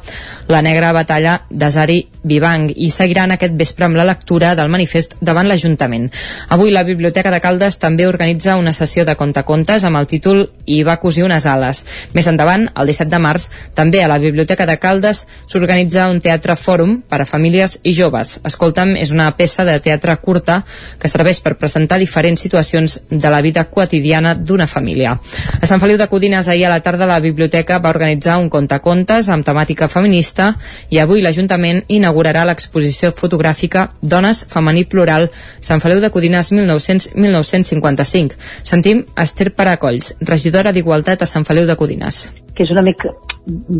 La 0.48 0.62
negra 0.62 0.92
batalla 0.92 1.40
de 1.50 1.70
Zari 1.70 1.98
Vivang 2.26 2.70
i 2.74 2.90
seguiran 2.90 3.32
aquest 3.34 3.54
vespre 3.58 3.86
amb 3.86 3.98
la 3.98 4.06
lectura 4.06 4.45
del 4.54 4.70
manifest 4.70 5.16
davant 5.20 5.48
l'Ajuntament. 5.48 6.10
Avui 6.54 6.70
la 6.70 6.84
Biblioteca 6.84 7.32
de 7.32 7.40
Caldes 7.40 7.78
també 7.82 8.06
organitza 8.06 8.56
una 8.56 8.72
sessió 8.76 9.04
de 9.04 9.16
contacontes 9.16 9.84
amb 9.84 9.98
el 9.98 10.06
títol 10.06 10.44
I 10.66 10.82
va 10.86 10.98
cosir 11.02 11.24
unes 11.24 11.46
ales. 11.46 11.84
Més 12.14 12.28
endavant, 12.30 12.68
el 12.74 12.86
17 12.86 13.10
de 13.10 13.20
març, 13.22 13.48
també 13.74 14.02
a 14.04 14.08
la 14.08 14.18
Biblioteca 14.22 14.66
de 14.66 14.78
Caldes 14.78 15.24
s'organitza 15.46 16.06
un 16.10 16.20
teatre 16.20 16.56
fòrum 16.56 17.00
per 17.08 17.22
a 17.22 17.28
famílies 17.28 17.80
i 17.82 17.94
joves. 17.96 18.36
Escolta'm 18.44 18.94
és 19.00 19.12
una 19.14 19.30
peça 19.36 19.64
de 19.64 19.78
teatre 19.80 20.16
curta 20.22 20.60
que 21.00 21.08
serveix 21.08 21.40
per 21.40 21.56
presentar 21.58 21.98
diferents 21.98 22.40
situacions 22.40 22.98
de 23.10 23.30
la 23.32 23.40
vida 23.42 23.64
quotidiana 23.70 24.34
d'una 24.34 24.66
família. 24.66 25.16
A 25.60 25.66
Sant 25.66 25.80
Feliu 25.80 25.98
de 25.98 26.08
Codines 26.10 26.48
ahir 26.48 26.66
a 26.66 26.74
la 26.74 26.82
tarda 26.84 27.06
la 27.06 27.20
biblioteca 27.20 27.78
va 27.78 27.92
organitzar 27.94 28.38
un 28.38 28.50
contacontes 28.52 29.30
amb 29.32 29.46
temàtica 29.46 29.88
feminista 29.88 30.52
i 30.90 31.00
avui 31.02 31.22
l'Ajuntament 31.24 31.82
inaugurarà 31.88 32.44
l'exposició 32.46 33.12
fotogràfica 33.16 33.88
Dones 34.02 34.35
Femení 34.50 34.84
Plural 34.84 35.30
Sant 35.60 35.80
Feliu 35.84 36.00
de 36.04 36.10
Codines 36.10 36.52
1900-1955. 36.52 38.36
Sentim 38.62 39.04
Esther 39.16 39.52
Paracolls, 39.54 40.14
regidora 40.20 40.72
d'Igualtat 40.72 41.22
a 41.22 41.30
Sant 41.30 41.46
Feliu 41.48 41.66
de 41.66 41.78
Codines 41.78 42.26
que 42.56 42.64
és 42.64 42.72
una 42.72 42.82
mica 42.82 43.10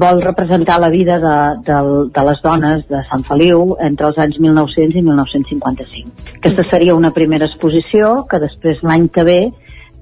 vol 0.03 0.21
representar 0.21 0.77
la 0.83 0.91
vida 0.93 1.17
de, 1.23 1.37
de, 1.65 1.77
de 2.13 2.25
les 2.29 2.43
dones 2.45 2.83
de 2.93 3.01
Sant 3.09 3.25
Feliu 3.27 3.73
entre 3.83 4.11
els 4.11 4.19
anys 4.21 4.37
1900 4.45 5.01
i 5.01 5.05
1955. 5.07 6.27
Aquesta 6.37 6.67
seria 6.71 6.99
una 6.99 7.15
primera 7.17 7.49
exposició 7.49 8.27
que 8.31 8.43
després 8.43 8.85
l'any 8.85 9.09
que 9.09 9.25
ve 9.27 9.41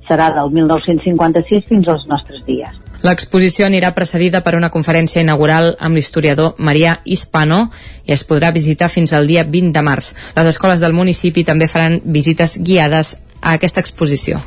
serà 0.08 0.32
del 0.34 0.50
1956 0.58 1.70
fins 1.70 1.88
als 1.88 2.04
nostres 2.10 2.42
dies. 2.48 2.83
L'exposició 3.04 3.66
anirà 3.66 3.90
precedida 3.92 4.40
per 4.40 4.54
una 4.56 4.70
conferència 4.72 5.20
inaugural 5.20 5.74
amb 5.76 5.98
l'historiador 5.98 6.54
Marià 6.56 6.94
Hispano 7.04 7.66
i 8.08 8.14
es 8.16 8.24
podrà 8.24 8.48
visitar 8.54 8.88
fins 8.88 9.12
al 9.12 9.28
dia 9.28 9.44
20 9.44 9.74
de 9.76 9.82
març. 9.84 10.14
Les 10.38 10.48
escoles 10.54 10.80
del 10.80 10.96
municipi 10.96 11.44
també 11.44 11.68
faran 11.68 12.00
visites 12.04 12.56
guiades 12.64 13.18
a 13.44 13.54
aquesta 13.58 13.82
exposició. 13.84 14.40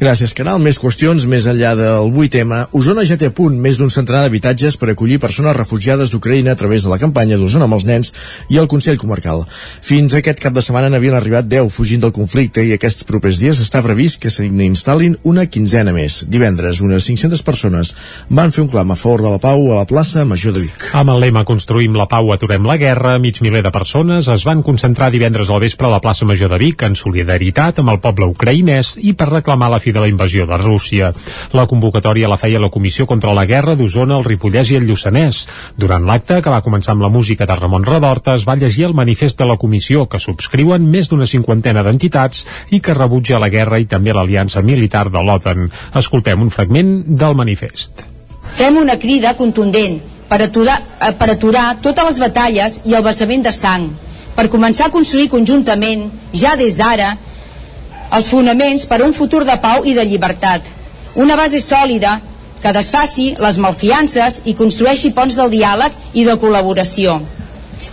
Gràcies, 0.00 0.34
Canal. 0.36 0.60
Més 0.62 0.78
qüestions 0.80 1.24
més 1.30 1.46
enllà 1.48 1.72
del 1.78 2.12
8M. 2.12 2.68
Osona 2.76 3.06
ja 3.08 3.16
té 3.16 3.30
a 3.30 3.34
punt 3.34 3.56
més 3.56 3.78
d'un 3.80 3.90
centenar 3.90 4.26
d'habitatges 4.26 4.76
per 4.76 4.90
acollir 4.92 5.18
persones 5.22 5.56
refugiades 5.56 6.12
d'Ucraïna 6.12 6.52
a 6.52 6.60
través 6.60 6.84
de 6.84 6.92
la 6.92 7.00
campanya 7.00 7.38
d'Osona 7.40 7.64
amb 7.64 7.78
els 7.78 7.86
nens 7.88 8.12
i 8.52 8.60
el 8.60 8.68
Consell 8.68 9.00
Comarcal. 9.00 9.46
Fins 9.80 10.12
aquest 10.14 10.42
cap 10.42 10.52
de 10.52 10.62
setmana 10.62 10.90
n'havien 10.92 11.16
arribat 11.16 11.48
10 11.48 11.72
fugint 11.72 12.04
del 12.04 12.12
conflicte 12.12 12.62
i 12.62 12.74
aquests 12.76 13.06
propers 13.08 13.40
dies 13.40 13.62
està 13.64 13.80
previst 13.82 14.20
que 14.20 14.30
se 14.30 14.44
n'instal·lin 14.44 15.16
una 15.24 15.46
quinzena 15.48 15.96
més. 15.96 16.20
Divendres, 16.28 16.82
unes 16.84 17.08
500 17.08 17.42
persones 17.46 17.94
van 18.28 18.52
fer 18.52 18.66
un 18.66 18.70
clam 18.74 18.92
a 18.92 18.98
favor 19.00 19.24
de 19.24 19.32
la 19.32 19.40
pau 19.40 19.70
a 19.72 19.80
la 19.80 19.88
plaça 19.88 20.26
Major 20.28 20.52
de 20.52 20.66
Vic. 20.66 20.90
Amb 20.92 21.14
el 21.16 21.24
lema 21.24 21.46
Construïm 21.48 21.96
la 21.96 22.08
pau, 22.10 22.34
aturem 22.36 22.68
la 22.68 22.76
guerra, 22.76 23.16
mig 23.18 23.40
miler 23.40 23.64
de 23.64 23.72
persones 23.72 24.28
es 24.28 24.44
van 24.44 24.62
concentrar 24.62 25.10
divendres 25.10 25.48
al 25.48 25.64
vespre 25.64 25.88
a 25.88 25.94
la 25.96 26.02
plaça 26.04 26.28
Major 26.28 26.52
de 26.52 26.60
Vic 26.60 26.84
en 26.84 26.98
solidaritat 26.98 27.80
amb 27.80 27.96
el 27.96 28.02
poble 28.04 28.28
ucraïnès 28.28 28.41
ucraïnès 28.42 28.96
i 28.98 29.14
per 29.14 29.30
reclamar 29.30 29.70
la 29.70 29.78
fi 29.78 29.92
de 29.94 30.02
la 30.02 30.08
invasió 30.10 30.46
de 30.46 30.58
Rússia. 30.58 31.12
La 31.54 31.66
convocatòria 31.70 32.28
la 32.28 32.36
feia 32.36 32.60
la 32.60 32.70
Comissió 32.70 33.06
contra 33.06 33.34
la 33.34 33.46
Guerra 33.46 33.76
d'Osona, 33.78 34.18
el 34.18 34.26
Ripollès 34.26 34.72
i 34.72 34.78
el 34.80 34.86
Lluçanès. 34.88 35.46
Durant 35.78 36.04
l'acte, 36.06 36.40
que 36.42 36.50
va 36.50 36.62
començar 36.62 36.92
amb 36.96 37.06
la 37.06 37.12
música 37.12 37.46
de 37.46 37.54
Ramon 37.54 37.86
Redorta, 37.86 38.34
es 38.34 38.46
va 38.48 38.56
llegir 38.56 38.88
el 38.88 38.94
manifest 38.98 39.38
de 39.38 39.46
la 39.46 39.56
comissió, 39.56 40.06
que 40.08 40.18
subscriuen 40.18 40.88
més 40.90 41.08
d'una 41.08 41.26
cinquantena 41.26 41.84
d'entitats 41.86 42.44
i 42.70 42.80
que 42.80 42.98
rebutja 42.98 43.38
la 43.38 43.50
guerra 43.52 43.78
i 43.78 43.86
també 43.86 44.12
l'aliança 44.12 44.62
militar 44.62 45.08
de 45.10 45.22
l'OTAN. 45.22 45.68
Escoltem 45.94 46.42
un 46.42 46.50
fragment 46.50 47.02
del 47.06 47.38
manifest. 47.38 48.02
Fem 48.52 48.76
una 48.76 48.98
crida 48.98 49.36
contundent 49.38 50.00
per 50.28 50.42
aturar, 50.42 50.80
per 51.18 51.28
aturar 51.30 51.76
totes 51.84 52.08
les 52.08 52.18
batalles 52.20 52.80
i 52.88 52.96
el 52.96 53.04
vessament 53.04 53.44
de 53.44 53.52
sang, 53.52 53.90
per 54.34 54.48
començar 54.48 54.88
a 54.88 54.92
construir 54.92 55.28
conjuntament, 55.28 56.08
ja 56.32 56.56
des 56.56 56.78
d'ara, 56.80 57.12
els 58.12 58.28
fonaments 58.28 58.84
per 58.88 59.00
a 59.00 59.06
un 59.06 59.14
futur 59.16 59.44
de 59.48 59.56
pau 59.62 59.86
i 59.88 59.94
de 59.96 60.04
llibertat. 60.04 60.68
Una 61.14 61.36
base 61.36 61.60
sòlida 61.60 62.18
que 62.62 62.72
desfaci 62.76 63.32
les 63.42 63.58
malfiances 63.58 64.40
i 64.44 64.54
construeixi 64.58 65.10
ponts 65.16 65.36
del 65.38 65.50
diàleg 65.52 65.96
i 66.14 66.24
de 66.28 66.36
col·laboració. 66.38 67.18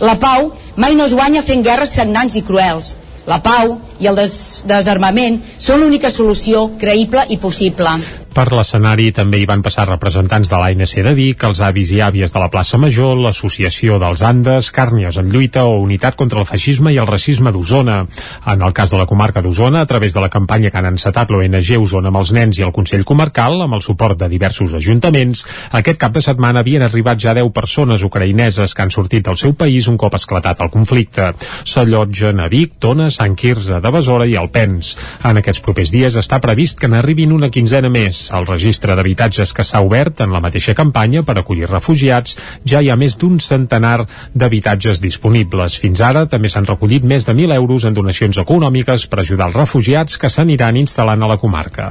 La 0.00 0.16
pau 0.20 0.52
mai 0.76 0.94
no 0.94 1.06
es 1.08 1.14
guanya 1.16 1.42
fent 1.42 1.64
guerres 1.66 1.96
sagnants 1.98 2.36
i 2.38 2.44
cruels. 2.46 2.94
La 3.26 3.40
pau 3.44 3.76
i 4.00 4.08
el 4.08 4.16
des 4.16 4.34
desarmament 4.68 5.40
són 5.58 5.82
l'única 5.82 6.10
solució 6.10 6.70
creïble 6.80 7.26
i 7.28 7.36
possible. 7.38 7.96
Per 8.30 8.44
l'escenari 8.54 9.08
també 9.10 9.40
hi 9.40 9.46
van 9.48 9.62
passar 9.62 9.88
representants 9.88 10.50
de 10.52 10.58
l'ANC 10.60 10.92
de 11.02 11.12
Vic, 11.18 11.42
els 11.48 11.60
avis 11.66 11.88
i 11.90 11.96
àvies 12.06 12.30
de 12.30 12.38
la 12.38 12.46
plaça 12.52 12.78
Major, 12.78 13.16
l'Associació 13.18 13.96
dels 13.98 14.22
Andes, 14.22 14.68
Càrnies 14.70 15.16
en 15.18 15.32
lluita 15.32 15.64
o 15.66 15.80
Unitat 15.82 16.14
contra 16.20 16.38
el 16.38 16.46
feixisme 16.46 16.92
i 16.94 17.00
el 17.02 17.08
racisme 17.10 17.50
d'Osona. 17.50 17.96
En 18.52 18.62
el 18.62 18.74
cas 18.76 18.92
de 18.94 19.00
la 19.00 19.06
comarca 19.10 19.42
d'Osona, 19.42 19.80
a 19.82 19.88
través 19.90 20.14
de 20.14 20.22
la 20.22 20.28
campanya 20.30 20.70
que 20.70 20.78
han 20.78 20.86
encetat 20.92 21.32
l'ONG 21.34 21.72
Osona 21.80 22.12
amb 22.12 22.20
els 22.20 22.30
nens 22.36 22.60
i 22.60 22.66
el 22.66 22.70
Consell 22.76 23.02
Comarcal, 23.08 23.64
amb 23.64 23.74
el 23.80 23.82
suport 23.82 24.22
de 24.22 24.30
diversos 24.30 24.76
ajuntaments, 24.78 25.42
aquest 25.80 25.98
cap 25.98 26.14
de 26.14 26.22
setmana 26.22 26.62
havien 26.62 26.86
arribat 26.86 27.18
ja 27.18 27.34
10 27.34 27.50
persones 27.50 28.06
ucraïneses 28.06 28.76
que 28.76 28.86
han 28.86 28.94
sortit 28.94 29.26
del 29.26 29.40
seu 29.42 29.56
país 29.58 29.90
un 29.90 29.98
cop 29.98 30.14
esclatat 30.14 30.62
el 30.62 30.70
conflicte. 30.70 31.32
S'allotgen 31.66 32.46
a 32.46 32.48
Vic, 32.52 32.78
Tona, 32.78 33.10
Sant 33.10 33.34
Quirze 33.34 33.82
de 33.82 33.94
Besora 33.98 34.30
i 34.30 34.38
Alpens. 34.38 34.94
En 35.26 35.42
aquests 35.42 35.66
propers 35.66 35.90
dies 35.90 36.14
està 36.14 36.38
previst 36.38 36.78
que 36.78 36.94
n'arribin 36.94 37.34
una 37.34 37.50
quinzena 37.50 37.90
més 37.90 38.19
el 38.36 38.46
registre 38.48 38.94
d'habitatges 38.96 39.52
que 39.56 39.64
s'ha 39.64 39.80
obert 39.84 40.20
en 40.20 40.34
la 40.34 40.42
mateixa 40.44 40.74
campanya 40.76 41.22
per 41.26 41.38
acollir 41.38 41.70
refugiats 41.70 42.36
ja 42.68 42.82
hi 42.82 42.90
ha 42.90 42.98
més 43.00 43.16
d'un 43.20 43.38
centenar 43.40 44.04
d'habitatges 44.34 45.00
disponibles. 45.00 45.78
Fins 45.80 46.02
ara 46.04 46.26
també 46.30 46.50
s'han 46.52 46.68
recollit 46.68 47.04
més 47.04 47.26
de 47.26 47.34
1.000 47.34 47.56
euros 47.56 47.86
en 47.88 47.96
donacions 47.96 48.38
econòmiques 48.42 49.06
per 49.10 49.22
ajudar 49.22 49.48
els 49.50 49.56
refugiats 49.56 50.18
que 50.20 50.30
s'aniran 50.30 50.76
instal·lant 50.76 51.24
a 51.24 51.30
la 51.30 51.38
comarca. 51.40 51.90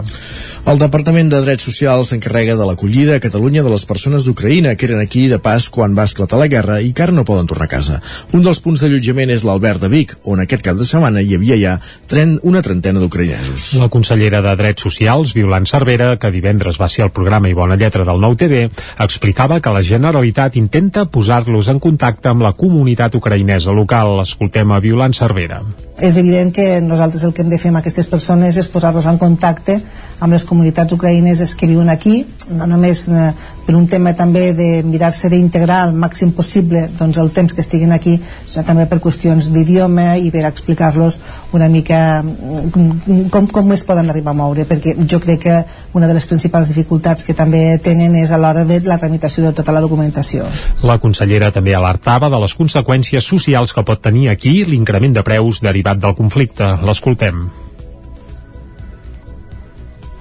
El 0.70 0.80
Departament 0.82 1.32
de 1.32 1.42
Drets 1.46 1.66
Socials 1.66 2.12
s'encarrega 2.14 2.56
de 2.60 2.68
l'acollida 2.68 3.18
a 3.18 3.24
Catalunya 3.24 3.64
de 3.66 3.74
les 3.74 3.86
persones 3.90 4.26
d'Ucraïna 4.28 4.76
que 4.76 4.90
eren 4.90 5.02
aquí 5.02 5.28
de 5.32 5.40
pas 5.40 5.70
quan 5.74 5.96
va 5.98 6.06
esclatar 6.10 6.40
la 6.40 6.50
guerra 6.52 6.80
i 6.82 6.92
que 6.94 7.08
ara 7.08 7.16
no 7.16 7.26
poden 7.26 7.48
tornar 7.50 7.70
a 7.70 7.74
casa. 7.74 8.02
Un 8.34 8.44
dels 8.46 8.62
punts 8.64 8.84
d'allotjament 8.84 9.34
és 9.34 9.46
l'Albert 9.48 9.82
de 9.84 9.90
Vic, 9.92 10.16
on 10.24 10.44
aquest 10.44 10.66
cap 10.66 10.78
de 10.78 10.88
setmana 10.88 11.24
hi 11.24 11.36
havia 11.38 11.58
ja 11.60 11.78
tren 12.12 12.38
una 12.44 12.62
trentena 12.66 13.02
d'ucraïnesos. 13.02 13.74
La 13.80 13.90
consellera 13.94 14.44
de 14.46 14.56
Drets 14.60 14.86
Socials, 14.86 15.34
Violant 15.38 15.68
Cervera, 15.70 16.12
que 16.20 16.32
divendres 16.32 16.80
va 16.82 16.90
ser 16.92 17.06
el 17.08 17.14
programa 17.16 17.50
i 17.50 17.56
bona 17.58 17.78
lletra 17.80 18.06
del 18.08 18.22
Nou 18.22 18.36
TV, 18.38 18.68
explicava 19.00 19.60
que 19.60 19.74
la 19.74 19.84
Generalitat 19.86 20.58
intenta 20.60 21.06
posar-los 21.10 21.72
en 21.72 21.80
contacte 21.80 22.30
amb 22.30 22.44
la 22.46 22.54
comunitat 22.54 23.16
ucraïnesa 23.16 23.76
local. 23.76 24.20
Escoltem 24.22 24.72
a 24.72 24.82
Violant 24.84 25.16
Cervera. 25.16 25.62
És 26.00 26.16
evident 26.18 26.54
que 26.56 26.80
nosaltres 26.80 27.26
el 27.28 27.34
que 27.36 27.44
hem 27.44 27.50
de 27.52 27.60
fer 27.60 27.74
amb 27.74 27.82
aquestes 27.82 28.08
persones 28.08 28.58
és 28.58 28.70
posar-los 28.72 29.08
en 29.10 29.18
contacte 29.20 29.80
amb 30.20 30.36
les 30.36 30.46
comunitats 30.48 30.96
ucraïneses 30.96 31.56
que 31.56 31.68
viuen 31.68 31.90
aquí, 31.92 32.22
no 32.52 32.68
només 32.68 33.08
eh, 33.10 33.32
per 33.70 33.76
un 33.78 33.86
tema 33.86 34.16
també 34.18 34.48
de 34.58 34.82
mirar-se 34.82 35.30
d'integrar 35.30 35.84
al 35.84 35.92
màxim 35.94 36.32
possible 36.34 36.88
doncs, 36.98 37.20
el 37.22 37.30
temps 37.36 37.54
que 37.54 37.62
estiguin 37.62 37.92
aquí, 37.94 38.16
sinó 38.50 38.64
també 38.66 38.88
per 38.90 38.98
qüestions 39.04 39.52
d'idioma 39.54 40.16
i 40.18 40.32
per 40.34 40.42
explicar-los 40.50 41.20
una 41.54 41.68
mica 41.70 42.00
mm, 42.24 43.30
com, 43.30 43.46
com 43.54 43.70
es 43.78 43.86
poden 43.86 44.10
arribar 44.10 44.34
a 44.34 44.40
moure, 44.42 44.66
perquè 44.66 44.96
jo 45.06 45.22
crec 45.22 45.44
que 45.46 45.60
una 45.94 46.10
de 46.10 46.18
les 46.18 46.26
principals 46.26 46.74
dificultats 46.74 47.28
que 47.28 47.38
també 47.38 47.62
tenen 47.86 48.18
és 48.18 48.34
a 48.34 48.42
l'hora 48.42 48.66
de 48.66 48.82
la 48.90 48.98
tramitació 48.98 49.46
de 49.46 49.54
tota 49.62 49.78
la 49.78 49.86
documentació. 49.86 50.50
La 50.82 50.98
consellera 50.98 51.54
també 51.54 51.78
alertava 51.78 52.34
de 52.34 52.42
les 52.42 52.58
conseqüències 52.58 53.22
socials 53.22 53.78
que 53.78 53.86
pot 53.86 54.02
tenir 54.02 54.32
aquí 54.34 54.64
l'increment 54.66 55.14
de 55.14 55.22
preus 55.22 55.62
derivat 55.62 56.02
del 56.02 56.18
conflicte. 56.18 56.74
L'escoltem 56.82 57.46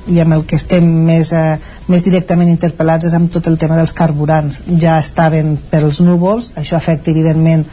i 0.09 0.21
amb 0.23 0.37
el 0.39 0.45
que 0.49 0.57
estem 0.57 0.85
més, 1.07 1.33
eh, 1.33 1.59
més 1.89 2.05
directament 2.05 2.51
interpel·lats 2.51 3.09
és 3.09 3.15
amb 3.15 3.31
tot 3.33 3.47
el 3.47 3.59
tema 3.59 3.77
dels 3.77 3.95
carburants. 3.97 4.63
Ja 4.81 4.99
estaven 4.99 5.57
pels 5.71 6.01
núvols, 6.01 6.53
això 6.57 6.77
afecta 6.77 7.13
evidentment 7.13 7.67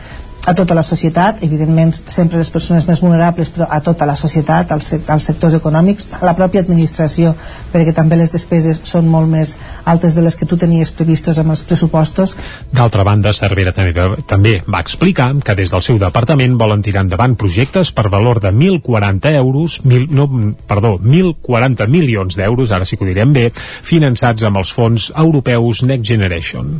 a 0.45 0.53
tota 0.53 0.75
la 0.77 0.83
societat, 0.83 1.41
evidentment 1.43 1.91
sempre 1.95 2.37
les 2.37 2.51
persones 2.53 2.85
més 2.87 3.01
vulnerables, 3.01 3.49
però 3.49 3.67
a 3.69 3.79
tota 3.81 4.05
la 4.05 4.15
societat, 4.15 4.71
als, 4.71 4.91
als 5.09 5.25
sectors 5.31 5.57
econòmics, 5.57 6.05
a 6.19 6.25
la 6.25 6.35
pròpia 6.37 6.61
administració, 6.61 7.33
perquè 7.73 7.95
també 7.97 8.19
les 8.19 8.33
despeses 8.33 8.81
són 8.85 9.09
molt 9.09 9.29
més 9.31 9.55
altes 9.89 10.15
de 10.15 10.23
les 10.25 10.37
que 10.37 10.45
tu 10.45 10.57
tenies 10.61 10.93
previstos 10.95 11.39
amb 11.41 11.55
els 11.55 11.65
pressupostos. 11.65 12.35
D'altra 12.71 13.03
banda, 13.07 13.33
Cervera 13.33 13.73
també, 13.75 14.05
també 14.29 14.55
va 14.69 14.83
explicar 14.85 15.31
que 15.43 15.57
des 15.57 15.73
del 15.73 15.83
seu 15.85 15.99
departament 16.01 16.57
volen 16.61 16.85
tirar 16.85 17.05
endavant 17.05 17.35
projectes 17.35 17.91
per 17.95 18.07
valor 18.13 18.39
de 18.43 18.53
1.040 18.53 19.35
euros, 19.41 19.81
mil, 19.83 20.07
no, 20.13 20.29
perdó, 20.69 20.95
1.040 21.01 21.89
milions 21.89 22.37
d'euros, 22.37 22.71
ara 22.71 22.85
sí 22.85 22.97
que 22.97 23.05
ho 23.05 23.09
direm 23.09 23.33
bé, 23.33 23.49
finançats 23.55 24.45
amb 24.45 24.61
els 24.61 24.73
fons 24.75 25.11
europeus 25.15 25.83
Next 25.83 26.05
Generation. 26.05 26.75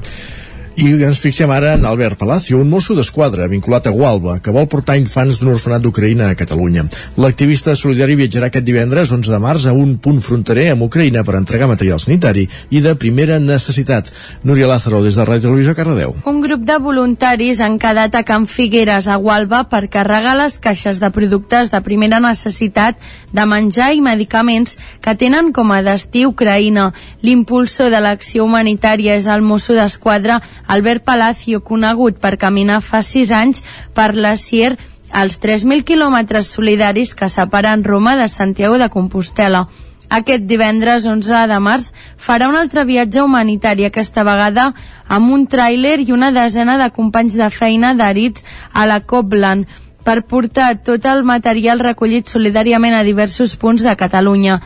I 0.75 0.89
ens 1.07 1.21
fixem 1.23 1.47
ara 1.55 1.77
en 1.77 1.85
Albert 1.87 2.17
Palacio, 2.19 2.57
un 2.59 2.67
mosso 2.67 2.91
d'esquadra 2.97 3.45
vinculat 3.47 3.85
a 3.87 3.93
Gualba, 3.95 4.41
que 4.43 4.51
vol 4.51 4.65
portar 4.67 4.97
infants 4.99 5.37
d'un 5.39 5.53
orfenat 5.53 5.79
d'Ucraïna 5.79 6.27
a 6.27 6.35
Catalunya. 6.35 6.83
L'activista 7.15 7.77
solidari 7.79 8.17
viatjarà 8.19 8.49
aquest 8.51 8.65
divendres 8.67 9.13
11 9.15 9.31
de 9.31 9.39
març 9.39 9.69
a 9.69 9.71
un 9.71 9.93
punt 10.03 10.19
fronterer 10.19 10.65
amb 10.73 10.83
Ucraïna 10.83 11.23
per 11.23 11.37
entregar 11.39 11.69
material 11.71 12.01
sanitari 12.03 12.43
i 12.75 12.81
de 12.83 12.91
primera 12.99 13.37
necessitat. 13.39 14.11
Núria 14.43 14.67
Lázaro, 14.67 14.99
des 15.05 15.15
de 15.15 15.23
Ràdio 15.23 15.47
Televisió 15.47 15.77
Cardedeu. 15.77 16.17
Un 16.27 16.41
grup 16.43 16.67
de 16.67 16.75
voluntaris 16.83 17.63
han 17.63 17.79
quedat 17.79 18.19
a 18.19 18.25
Can 18.27 18.43
Figueres, 18.43 19.07
a 19.07 19.15
Gualba, 19.15 19.63
per 19.71 19.85
carregar 19.87 20.35
les 20.41 20.59
caixes 20.59 20.99
de 20.99 21.07
productes 21.07 21.71
de 21.71 21.83
primera 21.87 22.19
necessitat 22.19 22.99
de 23.31 23.47
menjar 23.47 23.93
i 23.95 24.03
medicaments 24.03 24.75
que 24.99 25.15
tenen 25.15 25.53
com 25.55 25.71
a 25.71 25.79
destí 25.87 26.27
Ucraïna. 26.27 26.91
L'impulsor 27.23 27.95
de 27.95 28.03
l'acció 28.03 28.43
humanitària 28.43 29.15
és 29.15 29.31
el 29.31 29.39
mosso 29.39 29.71
d'esquadra 29.71 30.41
Albert 30.67 31.03
Palacio, 31.05 31.61
conegut 31.63 32.19
per 32.19 32.35
caminar 32.37 32.81
fa 32.81 33.01
sis 33.05 33.31
anys 33.31 33.63
per 33.93 34.13
la 34.15 34.35
Sier 34.35 34.75
als 35.11 35.39
3.000 35.39 35.85
quilòmetres 35.85 36.49
solidaris 36.51 37.13
que 37.15 37.29
separen 37.29 37.83
Roma 37.83 38.15
de 38.17 38.27
Santiago 38.27 38.77
de 38.77 38.89
Compostela. 38.89 39.67
Aquest 40.09 40.43
divendres 40.45 41.05
11 41.09 41.47
de 41.49 41.59
març 41.59 41.87
farà 42.21 42.49
un 42.49 42.55
altre 42.55 42.83
viatge 42.85 43.23
humanitari, 43.23 43.85
aquesta 43.85 44.23
vegada 44.23 44.67
amb 45.07 45.31
un 45.33 45.47
tràiler 45.49 45.97
i 46.03 46.11
una 46.13 46.31
desena 46.35 46.77
de 46.77 46.91
companys 46.93 47.33
de 47.39 47.49
feina 47.49 47.93
d'herits 47.97 48.45
a 48.73 48.85
la 48.85 48.99
Copland 49.01 49.65
per 50.05 50.21
portar 50.29 50.69
tot 50.85 51.05
el 51.09 51.23
material 51.25 51.81
recollit 51.81 52.29
solidàriament 52.29 52.93
a 52.93 53.03
diversos 53.03 53.55
punts 53.57 53.83
de 53.83 53.95
Catalunya. 53.97 54.59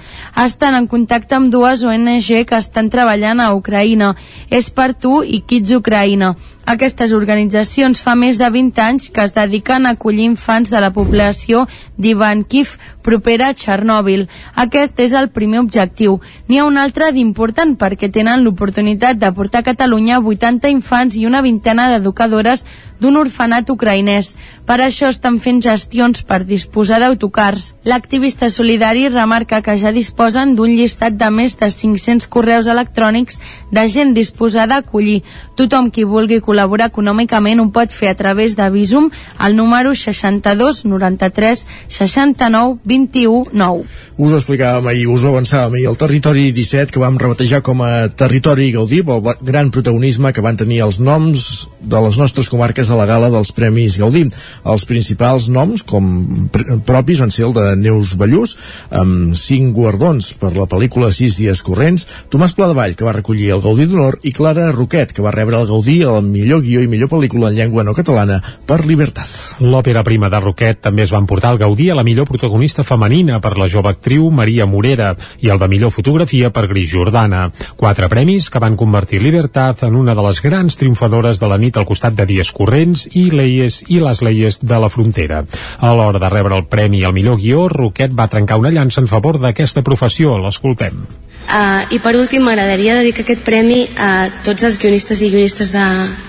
Estan 0.43 0.75
en 0.75 0.88
contacte 0.91 1.38
amb 1.39 1.50
dues 1.53 1.86
ONG 1.88 2.29
que 2.46 2.60
estan 2.60 2.91
treballant 2.91 3.39
a 3.39 3.53
Ucraïna. 3.55 4.13
És 4.51 4.69
per 4.69 4.91
tu 4.93 5.22
i 5.24 5.41
Kids 5.48 5.77
Ucraïna. 5.79 6.36
Aquestes 6.69 7.15
organitzacions 7.17 7.98
fa 8.05 8.13
més 8.13 8.38
de 8.38 8.46
20 8.53 8.81
anys 8.84 9.08
que 9.10 9.24
es 9.25 9.31
dediquen 9.34 9.88
a 9.88 9.96
acollir 9.96 10.27
infants 10.27 10.69
de 10.69 10.77
la 10.84 10.91
població 10.93 11.63
d'Ivankiv 11.98 12.75
propera 13.01 13.48
a 13.50 13.55
Txernòbil. 13.58 14.27
Aquest 14.53 15.00
és 15.01 15.15
el 15.17 15.31
primer 15.34 15.63
objectiu. 15.63 16.19
N'hi 16.46 16.60
ha 16.60 16.67
un 16.67 16.77
altre 16.77 17.10
d'important 17.15 17.74
perquè 17.79 18.12
tenen 18.13 18.43
l'oportunitat 18.46 19.17
de 19.17 19.31
portar 19.34 19.63
a 19.63 19.69
Catalunya 19.72 20.19
80 20.19 20.69
infants 20.75 21.17
i 21.17 21.25
una 21.25 21.41
vintena 21.41 21.88
d'educadores 21.89 22.67
d'un 23.00 23.18
orfenat 23.18 23.70
ucraïnès. 23.72 24.36
Per 24.70 24.77
això 24.86 25.10
estan 25.10 25.39
fent 25.41 25.63
gestions 25.65 26.22
per 26.29 26.44
disposar 26.46 27.00
d'autocars. 27.01 27.74
L'activista 27.89 28.51
solidari 28.53 29.08
remarca 29.10 29.63
que 29.65 29.74
ja 29.82 29.89
disposen 29.96 30.53
d'un 30.56 30.75
llistat 30.77 31.15
de 31.18 31.29
més 31.34 31.56
de 31.58 31.72
500 31.74 32.27
correus 32.29 32.70
electrònics 32.70 33.39
de 33.72 33.88
gent 33.89 34.13
disposada 34.13 34.77
a 34.77 34.84
acollir. 34.86 35.24
Tothom 35.58 35.89
qui 35.89 36.06
vulgui 36.06 36.38
col·laborar 36.46 36.91
econòmicament 36.91 37.63
ho 37.63 37.70
pot 37.74 37.89
fer 37.89 38.12
a 38.12 38.18
través 38.20 38.56
de 38.60 38.70
Visum 38.70 39.10
al 39.38 39.58
número 39.58 39.96
62 39.96 40.84
93 40.86 41.65
69 41.88 42.77
21 42.86 43.50
9. 43.53 43.84
Us 44.20 44.34
ho 44.34 44.38
explicàvem 44.38 44.88
ahir, 44.91 45.08
us 45.10 45.24
ho 45.24 45.34
avançàvem 45.34 45.79
ahir, 45.79 45.88
el 45.89 45.98
territori 45.98 46.51
17 46.53 46.94
que 46.94 47.01
vam 47.01 47.18
rebatejar 47.18 47.63
com 47.65 47.82
a 47.82 48.10
territori 48.10 48.70
Gaudí, 48.75 49.01
el 49.01 49.34
gran 49.41 49.72
protagonisme 49.72 50.34
que 50.34 50.46
van 50.46 50.60
tenir 50.60 50.84
els 50.86 51.00
noms 51.00 51.68
de 51.79 52.06
les 52.06 52.22
nostres 52.22 52.50
comarques 52.51 52.88
a 52.89 52.98
la 53.00 53.08
gala 53.10 53.29
dels 53.34 53.51
Premis 53.55 53.98
Gaudí. 54.01 54.25
Els 54.69 54.86
principals 54.89 55.50
noms, 55.53 55.84
com 55.88 56.50
pr 56.53 56.79
propis, 56.86 57.22
van 57.24 57.31
ser 57.34 57.48
el 57.48 57.55
de 57.55 57.75
Neus 57.79 58.15
Ballús, 58.19 58.55
amb 58.89 59.36
cinc 59.38 59.74
guardons 59.75 60.34
per 60.39 60.53
la 60.55 60.67
pel·lícula 60.69 61.12
Sis 61.15 61.38
dies 61.39 61.63
corrents, 61.65 62.08
Tomàs 62.31 62.55
Pladevall, 62.58 62.96
que 62.98 63.08
va 63.08 63.15
recollir 63.15 63.51
el 63.55 63.63
Gaudí 63.63 63.88
d'Honor, 63.89 64.19
i 64.24 64.34
Clara 64.36 64.69
Roquet, 64.75 65.13
que 65.13 65.25
va 65.25 65.34
rebre 65.36 65.60
el 65.60 65.67
Gaudí 65.69 66.01
al 66.03 66.24
millor 66.25 66.63
guió 66.65 66.84
i 66.84 66.89
millor 66.91 67.12
pel·lícula 67.12 67.50
en 67.50 67.58
llengua 67.58 67.86
no 67.86 67.96
catalana 67.98 68.39
per 68.67 68.84
Libertad. 68.86 69.29
L'òpera 69.60 70.03
prima 70.08 70.29
de 70.29 70.39
Roquet 70.43 70.81
també 70.84 71.05
es 71.05 71.13
va 71.13 71.22
emportar 71.22 71.53
el 71.53 71.62
Gaudí 71.62 71.89
a 71.89 71.98
la 71.98 72.05
millor 72.08 72.27
protagonista 72.29 72.84
femenina 72.84 73.39
per 73.43 73.55
la 73.58 73.69
jove 73.72 73.91
actriu 73.91 74.29
Maria 74.31 74.67
Morera 74.69 75.13
i 75.43 75.50
el 75.50 75.60
de 75.60 75.67
millor 75.72 75.91
fotografia 75.91 76.51
per 76.53 76.67
Gris 76.72 76.91
Jordana. 76.93 77.48
Quatre 77.77 78.10
premis 78.12 78.50
que 78.50 78.62
van 78.62 78.77
convertir 78.79 79.22
Libertad 79.22 79.83
en 79.87 79.96
una 79.96 80.16
de 80.16 80.25
les 80.25 80.42
grans 80.42 80.77
triomfadores 80.77 81.40
de 81.40 81.50
la 81.50 81.57
nit 81.57 81.77
al 81.77 81.87
costat 81.90 82.16
de 82.16 82.25
Dies 82.29 82.51
Corrents 82.79 83.09
i 83.20 83.25
Leies 83.35 83.81
i 83.92 83.98
les 84.00 84.22
Leies 84.24 84.61
de 84.63 84.77
la 84.79 84.87
Frontera. 84.87 85.42
A 85.83 85.89
l'hora 85.92 86.20
de 86.22 86.29
rebre 86.31 86.55
el 86.55 86.63
premi 86.72 87.03
al 87.03 87.11
millor 87.11 87.35
guió, 87.42 87.65
Roquet 87.68 88.13
va 88.15 88.29
trencar 88.31 88.55
una 88.55 88.72
llança 88.72 89.01
en 89.01 89.09
favor 89.11 89.35
d'aquesta 89.35 89.83
professió. 89.83 90.37
L'escoltem. 90.39 91.01
Uh, 91.50 91.83
I 91.92 92.00
per 92.00 92.13
últim 92.15 92.46
m'agradaria 92.46 92.96
dedicar 93.01 93.25
aquest 93.25 93.44
premi 93.44 93.81
a 94.00 94.29
tots 94.46 94.63
els 94.63 94.79
guionistes 94.79 95.20
i 95.20 95.31
guionistes 95.33 95.74
de, 95.75 95.85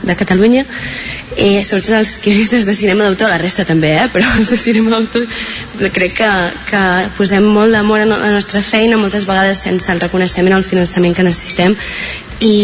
de 0.09 0.17
Catalunya 0.19 0.65
i 1.39 1.63
sobretot 1.63 2.01
els 2.01 2.17
guionistes 2.25 2.67
de 2.67 2.75
cinema 2.75 3.07
d'autor, 3.07 3.31
la 3.31 3.39
resta 3.39 3.63
també, 3.69 3.93
eh? 4.01 4.09
però 4.11 4.27
els 4.41 4.51
de 4.51 4.59
cinema 4.59 4.97
d'autor 4.97 5.29
crec 5.95 6.19
que, 6.19 6.31
que 6.73 6.85
posem 7.15 7.47
molt 7.47 7.77
d'amor 7.77 8.03
en 8.09 8.17
la 8.17 8.35
nostra 8.35 8.65
feina, 8.65 8.99
moltes 8.99 9.29
vegades 9.29 9.63
sense 9.69 9.93
el 9.93 10.03
reconeixement 10.03 10.57
o 10.57 10.63
el 10.65 10.67
finançament 10.67 11.15
que 11.15 11.31
necessitem 11.31 11.79
i 12.41 12.57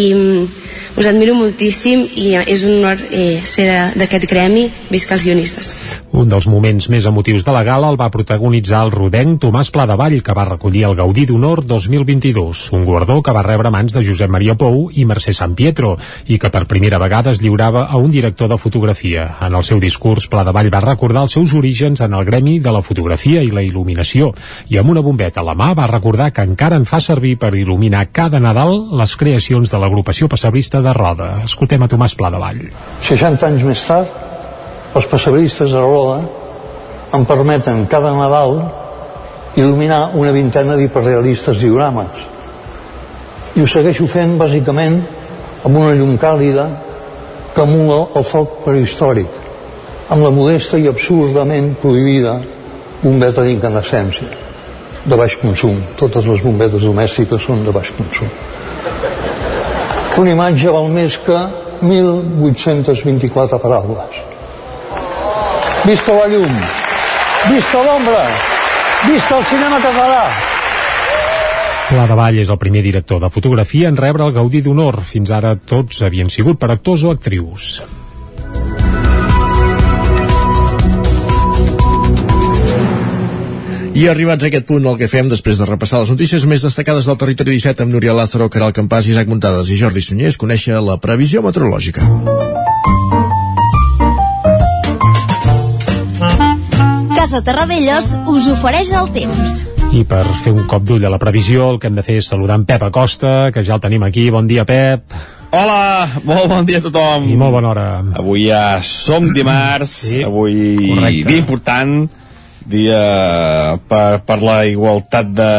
us 0.97 1.07
admiro 1.07 1.35
moltíssim 1.37 2.07
i 2.17 2.33
és 2.41 2.65
un 2.65 2.79
honor 2.79 3.03
eh, 3.11 3.43
ser 3.45 3.69
d'aquest 4.01 4.25
gremi, 4.31 4.71
visca 4.89 5.17
els 5.17 5.27
guionistes. 5.29 5.75
Un 6.17 6.31
dels 6.33 6.47
moments 6.49 6.87
més 6.89 7.05
emotius 7.05 7.45
de 7.45 7.53
la 7.53 7.61
gala 7.67 7.91
el 7.93 7.99
va 8.01 8.09
protagonitzar 8.09 8.79
el 8.87 8.93
rodenc 8.95 9.43
Tomàs 9.43 9.69
Pladevall, 9.75 10.23
que 10.25 10.33
va 10.33 10.47
recollir 10.49 10.87
el 10.89 10.95
Gaudí 10.97 11.27
d'Honor 11.29 11.61
2022, 11.69 12.71
un 12.73 12.87
guardó 12.89 13.19
que 13.21 13.35
va 13.37 13.43
rebre 13.45 13.69
mans 13.75 13.93
de 13.93 14.01
Josep 14.07 14.33
Maria 14.33 14.55
Pou 14.57 14.87
i 14.97 15.05
Mercè 15.05 15.35
San 15.37 15.53
Pietro, 15.59 15.97
i 16.33 16.39
que 16.41 16.49
per 16.55 16.65
primera 16.71 16.97
vegada 17.03 17.35
es 17.35 17.43
lliurava 17.45 17.85
a 17.85 18.01
un 18.01 18.09
director 18.09 18.49
de 18.49 18.57
fotografia. 18.57 19.27
En 19.45 19.53
el 19.59 19.67
seu 19.69 19.83
discurs, 19.83 20.31
Pladevall 20.33 20.73
va 20.73 20.81
recordar 20.87 21.27
els 21.27 21.37
seus 21.37 21.53
orígens 21.53 22.01
en 22.01 22.17
el 22.17 22.25
gremi 22.25 22.57
de 22.65 22.73
la 22.73 22.81
fotografia 22.81 23.45
i 23.45 23.53
la 23.53 23.67
il·luminació, 23.67 24.33
i 24.73 24.81
amb 24.81 24.95
una 24.95 25.05
bombeta 25.05 25.45
a 25.45 25.49
la 25.51 25.59
mà 25.59 25.75
va 25.77 25.91
recordar 25.93 26.31
que 26.33 26.47
encara 26.49 26.81
en 26.81 26.89
fa 26.89 27.03
servir 27.05 27.37
per 27.37 27.53
il·luminar 27.53 28.07
cada 28.17 28.41
Nadal 28.41 28.79
les 28.97 29.19
creacions 29.21 29.69
de 29.69 29.85
l'agrupació 29.85 30.33
passabrista 30.33 30.81
de 30.87 30.95
Roda. 30.95 31.29
Escoltem 31.45 31.83
a 31.83 31.91
Tomàs 31.91 32.15
Pladevall. 32.19 32.63
60 33.03 33.47
anys 33.49 33.67
més 33.67 33.83
tard, 33.89 34.11
els 34.97 35.09
passabristes 35.11 35.75
de 35.75 35.83
Roda 35.83 36.21
em 37.17 37.25
permeten 37.27 37.85
cada 37.91 38.13
Nadal 38.15 38.59
il·luminar 39.57 40.13
una 40.21 40.33
vintena 40.37 40.77
d'hiperrealistes 40.79 41.59
diorames. 41.63 42.25
I 43.57 43.65
ho 43.65 43.69
segueixo 43.71 44.07
fent 44.11 44.37
bàsicament 44.39 44.99
amb 45.65 45.79
una 45.81 45.95
llum 45.97 46.17
càlida 46.21 46.69
que 47.55 47.65
emula 47.65 48.03
el 48.19 48.27
foc 48.29 48.61
prehistòric, 48.67 49.31
amb 50.13 50.23
la 50.23 50.33
modesta 50.35 50.79
i 50.79 50.91
absurdament 50.91 51.73
prohibida 51.81 52.37
bombeta 53.01 53.45
d'incandescència 53.47 54.29
de 55.07 55.17
baix 55.17 55.39
consum. 55.41 55.81
Totes 55.97 56.29
les 56.29 56.45
bombetes 56.45 56.85
domèstiques 56.85 57.43
són 57.49 57.65
de 57.65 57.73
baix 57.75 57.93
consum. 57.97 58.31
Una 60.17 60.33
imatge 60.33 60.73
val 60.73 60.87
més 60.89 61.19
que 61.21 61.37
1.824 61.85 63.59
paraules. 63.61 64.21
Visca 65.85 66.15
la 66.17 66.25
llum! 66.33 66.55
Visca 67.51 67.83
l'ombra! 67.85 68.23
Visca 69.05 69.37
el 69.37 69.45
cinema 69.51 69.83
català! 69.85 70.23
Pla 71.91 72.07
de 72.09 72.17
Vall 72.19 72.41
és 72.43 72.49
el 72.51 72.59
primer 72.59 72.81
director 72.83 73.21
de 73.23 73.29
fotografia 73.31 73.93
en 73.93 74.01
rebre 74.01 74.25
el 74.25 74.33
Gaudí 74.35 74.65
d'Honor. 74.65 75.03
Fins 75.07 75.31
ara 75.31 75.53
tots 75.55 76.01
havien 76.03 76.33
sigut 76.33 76.59
per 76.59 76.73
actors 76.73 77.05
o 77.05 77.13
actrius. 77.13 77.77
I 83.97 84.11
arribats 84.13 84.45
a 84.45 84.49
aquest 84.51 84.67
punt, 84.69 84.85
el 84.85 84.99
que 85.01 85.07
fem 85.09 85.25
després 85.33 85.57
de 85.57 85.65
repassar 85.65 86.03
les 86.03 86.11
notícies 86.13 86.43
més 86.45 86.61
destacades 86.61 87.07
del 87.09 87.17
territori 87.17 87.55
17 87.57 87.87
amb 87.87 87.95
Núria 87.95 88.13
Lázaro, 88.13 88.51
Caral 88.53 88.75
Campàs, 88.77 89.07
Isaac 89.09 89.31
Muntades 89.33 89.71
i 89.73 89.79
Jordi 89.81 90.03
Sunyer 90.05 90.29
és 90.29 90.37
conèixer 90.37 90.83
la 90.85 90.99
previsió 91.01 91.41
meteorològica. 91.41 92.05
Casa 97.15 97.41
Terradellos 97.47 98.11
us 98.35 98.51
ofereix 98.53 98.91
el 99.01 99.09
temps. 99.17 99.57
I 99.97 100.05
per 100.05 100.27
fer 100.43 100.53
un 100.53 100.69
cop 100.69 100.85
d'ull 100.85 101.09
a 101.09 101.15
la 101.17 101.23
previsió, 101.23 101.71
el 101.73 101.81
que 101.81 101.89
hem 101.89 101.97
de 101.97 102.05
fer 102.05 102.19
és 102.21 102.29
saludar 102.29 102.61
en 102.61 102.69
Pep 102.69 102.85
Acosta, 102.91 103.49
que 103.49 103.65
ja 103.65 103.81
el 103.81 103.85
tenim 103.87 104.05
aquí. 104.05 104.29
Bon 104.29 104.45
dia, 104.45 104.69
Pep. 104.69 105.17
Hola, 105.57 106.05
molt 106.29 106.53
bon 106.53 106.69
dia 106.69 106.85
a 106.85 106.87
tothom. 106.91 107.33
I 107.33 107.41
molt 107.41 107.57
bona 107.57 107.73
hora. 107.73 107.89
Avui 108.21 108.45
ja 108.51 108.77
som 108.85 109.33
dimarts, 109.33 109.97
sí, 110.13 110.21
avui 110.29 110.77
correcte. 110.85 111.33
dia 111.33 111.41
important, 111.41 112.11
dia 112.71 113.79
per, 113.89 114.21
per 114.27 114.37
la 114.43 114.59
igualtat 114.69 115.31
de 115.37 115.51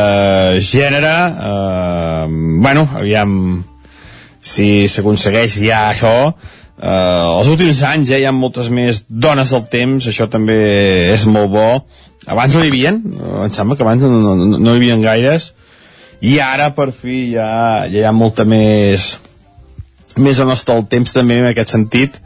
gènere. 0.64 1.16
Uh, 1.34 2.62
bueno, 2.64 2.88
aviam 3.00 3.34
si 4.42 4.88
s'aconsegueix 4.92 5.60
ja 5.64 5.88
això. 5.92 6.16
Uh, 6.78 7.40
els 7.40 7.50
últims 7.50 7.80
anys 7.88 8.12
ja 8.12 8.20
hi 8.22 8.28
ha 8.30 8.36
moltes 8.36 8.70
més 8.70 9.06
dones 9.10 9.54
al 9.54 9.66
temps, 9.72 10.10
això 10.10 10.28
també 10.30 10.58
és 11.14 11.26
molt 11.26 11.54
bo. 11.54 11.70
Abans 12.28 12.58
no 12.58 12.66
hi 12.66 12.72
havia, 12.74 12.92
em 12.92 13.56
sembla 13.56 13.78
que 13.80 13.86
abans 13.86 14.04
no, 14.04 14.36
no, 14.36 14.60
no 14.60 14.76
hi 14.76 14.82
havia 14.82 15.00
gaires, 15.00 15.54
i 16.22 16.38
ara 16.44 16.72
per 16.76 16.92
fi 16.92 17.32
ja, 17.36 17.88
ja 17.88 18.02
hi 18.02 18.06
ha 18.08 18.14
molta 18.16 18.46
més 18.46 19.16
més 20.18 20.40
o 20.42 20.48
nostre 20.50 20.76
temps 20.90 21.14
també 21.14 21.38
en 21.40 21.50
aquest 21.52 21.76
sentit 21.76 22.18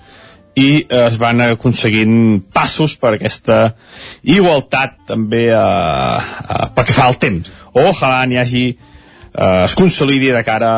i 0.56 0.70
eh, 0.84 1.06
es 1.08 1.18
van 1.22 1.42
aconseguint 1.46 2.42
passos 2.54 2.98
per 3.00 3.16
aquesta 3.16 3.74
igualtat 4.24 4.98
també 5.08 5.48
eh, 5.50 5.58
eh, 5.58 6.68
pel 6.76 6.88
que 6.88 6.96
fa 6.98 7.08
al 7.08 7.20
temps. 7.22 7.50
Ojalà 7.72 8.26
n'hi 8.28 8.40
hagi 8.42 8.66
eh, 8.72 9.64
es 9.66 9.76
consolidi 9.80 10.32
de 10.36 10.44
cara 10.48 10.74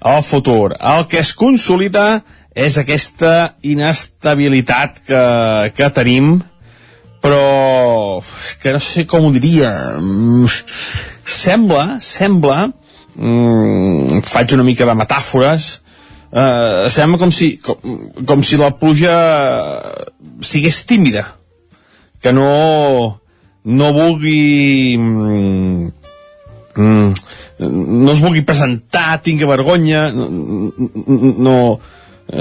al 0.00 0.22
futur. 0.22 0.76
El 0.78 1.06
que 1.10 1.22
es 1.24 1.32
consolida 1.34 2.22
és 2.56 2.78
aquesta 2.80 3.56
inestabilitat 3.66 5.02
que, 5.04 5.24
que 5.76 5.90
tenim 5.92 6.38
però 7.20 8.22
que 8.62 8.72
no 8.76 8.80
sé 8.80 9.06
com 9.10 9.26
ho 9.26 9.32
diria. 9.34 9.72
Mm, 9.98 10.46
sembla 11.26 11.98
sembla 12.04 12.68
mm, 13.16 14.22
faig 14.22 14.54
una 14.54 14.66
mica 14.66 14.86
de 14.86 14.94
metàfores 14.94 15.72
eh, 16.32 16.88
sembla 16.92 17.20
com 17.20 17.32
si, 17.34 17.56
com, 17.62 17.76
com 18.26 18.44
si 18.44 18.58
la 18.60 18.72
pluja 18.78 19.16
sigués 20.44 20.84
tímida 20.86 21.26
que 22.22 22.32
no 22.32 23.20
no 23.66 23.92
vulgui 23.92 24.96
mm, 24.98 25.90
mm, 26.76 27.12
no 27.58 28.12
es 28.12 28.22
vulgui 28.22 28.46
presentar 28.46 29.20
tingui 29.22 29.48
vergonya 29.48 30.10
no, 30.14 30.28
no 31.38 31.56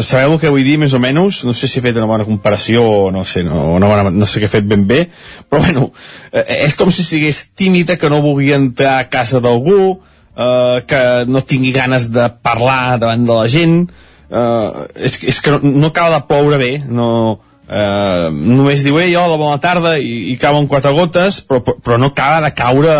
sabeu 0.02 0.34
el 0.34 0.40
que 0.42 0.50
vull 0.50 0.66
dir 0.66 0.80
més 0.82 0.96
o 0.98 1.00
menys? 1.02 1.44
No 1.46 1.54
sé 1.54 1.70
si 1.70 1.78
he 1.80 1.84
fet 1.84 1.98
una 2.00 2.10
bona 2.10 2.26
comparació 2.26 2.82
o 2.82 3.12
no 3.14 3.22
sé, 3.28 3.44
no, 3.46 3.68
una 3.76 3.90
bona, 3.90 4.10
no 4.10 4.26
sé 4.26 4.42
què 4.42 4.50
he 4.50 4.54
fet 4.56 4.66
ben 4.66 4.88
bé 4.90 5.04
però 5.50 5.62
bueno, 5.62 5.92
eh, 6.32 6.66
és 6.66 6.74
com 6.78 6.90
si 6.90 7.06
sigués 7.06 7.44
tímida 7.58 8.00
que 8.02 8.10
no 8.10 8.24
vulgui 8.26 8.52
entrar 8.56 8.98
a 8.98 9.10
casa 9.14 9.42
d'algú 9.44 10.00
eh, 10.36 10.84
que 10.88 11.02
no 11.28 11.44
tingui 11.48 11.74
ganes 11.76 12.10
de 12.14 12.30
parlar 12.44 13.00
davant 13.02 13.26
de 13.26 13.40
la 13.40 13.48
gent 13.52 13.82
eh, 13.86 14.86
és, 14.96 15.20
és 15.24 15.42
que 15.42 15.56
no, 15.56 15.60
no 15.64 15.92
acaba 15.94 16.18
de 16.18 16.28
ploure 16.30 16.60
bé 16.62 16.72
no, 16.86 17.10
eh, 17.70 18.30
només 18.32 18.86
diu 18.86 19.00
ei 19.02 19.16
hola 19.16 19.40
bona 19.42 19.62
tarda 19.64 19.98
i, 19.98 20.32
i 20.34 20.38
cauen 20.42 20.70
quatre 20.72 20.94
gotes 20.96 21.42
però, 21.48 21.64
però 21.64 22.00
no 22.02 22.14
acaba 22.14 22.46
de 22.48 22.54
caure 22.56 22.96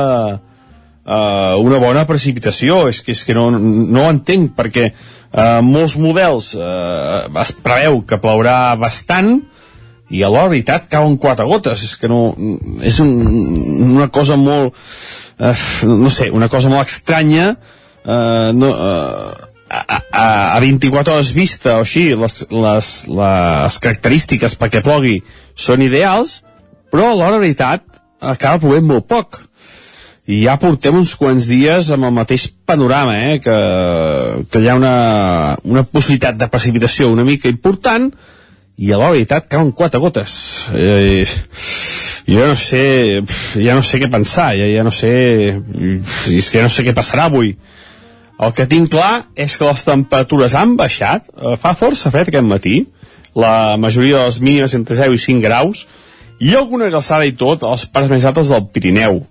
eh, 1.06 1.56
una 1.62 1.80
bona 1.80 2.06
precipitació. 2.10 2.86
És 2.90 3.02
que, 3.06 3.14
és 3.16 3.24
que 3.26 3.36
no, 3.38 3.50
no 3.54 4.06
ho 4.06 4.14
entenc 4.14 4.56
perquè 4.58 4.90
eh, 4.90 5.60
molts 5.66 5.98
models 6.02 6.54
eh, 6.58 7.20
es 7.44 7.54
preveu 7.66 8.02
que 8.08 8.20
plourà 8.22 8.76
bastant 8.82 9.38
i 10.14 10.22
a 10.22 10.30
la 10.30 10.46
veritat 10.50 10.90
cauen 10.92 11.18
quatre 11.22 11.46
gotes. 11.50 11.86
És 11.86 11.96
que 12.02 12.10
no, 12.12 12.34
és 12.86 13.00
un, 13.04 13.14
una 13.96 14.10
cosa 14.14 14.38
molt 14.40 14.76
eh, 15.40 15.56
no 15.88 16.10
sé, 16.10 16.30
una 16.32 16.50
cosa 16.50 16.72
molt 16.72 16.90
estranya 16.90 17.56
eh, 18.06 18.52
no, 18.54 18.70
eh, 18.70 19.52
a, 19.70 20.02
a, 20.12 20.56
a 20.56 20.60
24 20.60 21.14
hores 21.16 21.34
vista 21.34 21.78
o 21.80 21.86
així 21.86 22.12
les, 22.16 22.38
les, 22.52 22.92
les 23.10 23.80
característiques 23.82 24.56
perquè 24.60 24.84
plogui 24.86 25.20
són 25.56 25.84
ideals 25.86 26.40
però 26.94 27.12
a 27.12 27.18
la 27.20 27.34
veritat 27.40 27.84
acaba 28.22 28.62
plovent 28.62 28.88
molt 28.88 29.10
poc 29.10 29.42
i 30.26 30.42
ja 30.46 30.56
portem 30.58 30.96
uns 30.98 31.14
quants 31.20 31.46
dies 31.46 31.92
amb 31.94 32.08
el 32.08 32.14
mateix 32.16 32.48
panorama, 32.66 33.14
eh? 33.14 33.36
que, 33.44 33.58
que 34.50 34.62
hi 34.62 34.70
ha 34.72 34.78
una, 34.80 34.96
una 35.70 35.84
possibilitat 35.86 36.40
de 36.40 36.48
precipitació 36.50 37.12
una 37.14 37.26
mica 37.28 37.52
important 37.52 38.10
i 38.82 38.92
a 38.92 39.00
la 39.00 39.12
veritat 39.14 39.46
cauen 39.52 39.72
quatre 39.72 40.02
gotes 40.02 40.34
eh, 40.74 41.26
jo 42.28 42.48
no 42.48 42.56
sé 42.60 42.84
ja 43.56 43.76
no 43.78 43.84
sé 43.86 44.02
què 44.02 44.10
pensar 44.12 44.54
ja, 44.58 44.68
ja 44.72 44.86
no 44.86 44.94
sé 44.94 45.12
és 46.32 46.50
que 46.50 46.60
ja 46.60 46.66
no 46.66 46.74
sé 46.74 46.86
què 46.86 46.96
passarà 46.98 47.30
avui 47.30 47.56
el 48.36 48.56
que 48.56 48.68
tinc 48.68 48.92
clar 48.92 49.28
és 49.36 49.56
que 49.56 49.68
les 49.68 49.86
temperatures 49.88 50.56
han 50.58 50.76
baixat 50.80 51.30
eh, 51.32 51.56
fa 51.62 51.76
força 51.78 52.12
fred 52.14 52.32
aquest 52.32 52.50
matí 52.50 52.82
la 53.36 53.76
majoria 53.78 54.20
de 54.20 54.26
les 54.30 54.42
mínimes 54.42 54.76
entre 54.78 54.98
0 54.98 55.16
i 55.16 55.22
5 55.22 55.44
graus 55.44 55.86
i 56.40 56.56
alguna 56.56 56.90
glaçada 56.92 57.28
i 57.28 57.36
tot 57.38 57.64
a 57.64 57.76
les 57.76 57.86
parts 57.88 58.12
més 58.12 58.26
altes 58.28 58.52
del 58.52 58.68
Pirineu 58.74 59.22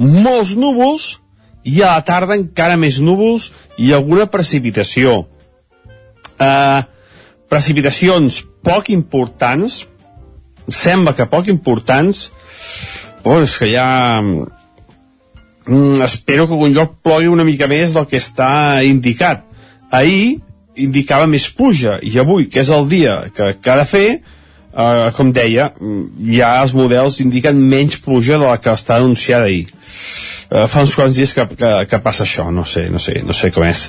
molts 0.00 0.54
núvols 0.56 1.10
i 1.64 1.82
a 1.82 1.94
la 1.96 2.04
tarda 2.06 2.38
encara 2.38 2.78
més 2.80 3.00
núvols 3.04 3.50
i 3.78 3.92
alguna 3.92 4.26
precipitació. 4.32 5.26
Uh, 6.40 6.80
precipitacions 7.52 8.40
poc 8.64 8.88
importants, 8.94 9.82
sembla 10.74 11.14
que 11.16 11.28
poc 11.30 11.50
importants, 11.52 12.28
però 13.24 13.42
és 13.44 13.56
que 13.60 13.70
ja... 13.72 13.86
Mm, 14.20 16.00
espero 16.02 16.46
que 16.48 16.56
algun 16.56 16.74
lloc 16.74 16.96
plogui 17.04 17.28
una 17.30 17.46
mica 17.46 17.68
més 17.70 17.92
del 17.94 18.08
que 18.10 18.18
està 18.18 18.80
indicat. 18.86 19.44
Ahir 19.90 20.40
indicava 20.80 21.28
més 21.30 21.48
pluja, 21.52 21.98
i 22.02 22.16
avui, 22.18 22.48
que 22.50 22.62
és 22.62 22.70
el 22.72 22.88
dia 22.88 23.16
que, 23.34 23.52
que 23.60 23.70
ha 23.70 23.76
de 23.80 23.86
fer, 23.88 24.06
uh, 24.72 25.10
com 25.16 25.32
deia, 25.34 25.70
ja 26.30 26.50
els 26.62 26.74
models 26.76 27.20
indiquen 27.24 27.60
menys 27.70 27.98
pluja 28.04 28.38
de 28.38 28.46
la 28.46 28.58
que 28.62 28.72
està 28.72 28.98
anunciada 28.98 29.50
ahir. 29.50 29.66
Uh, 30.50 30.66
fa 30.70 30.82
uns 30.82 30.94
quants 30.98 31.14
dies 31.14 31.34
que, 31.36 31.46
que, 31.58 31.72
que 31.90 32.02
passa 32.02 32.24
això, 32.26 32.48
no 32.54 32.64
sé, 32.66 32.88
no 32.90 32.98
sé, 33.02 33.20
no 33.26 33.36
sé 33.36 33.52
com 33.54 33.66
és. 33.66 33.88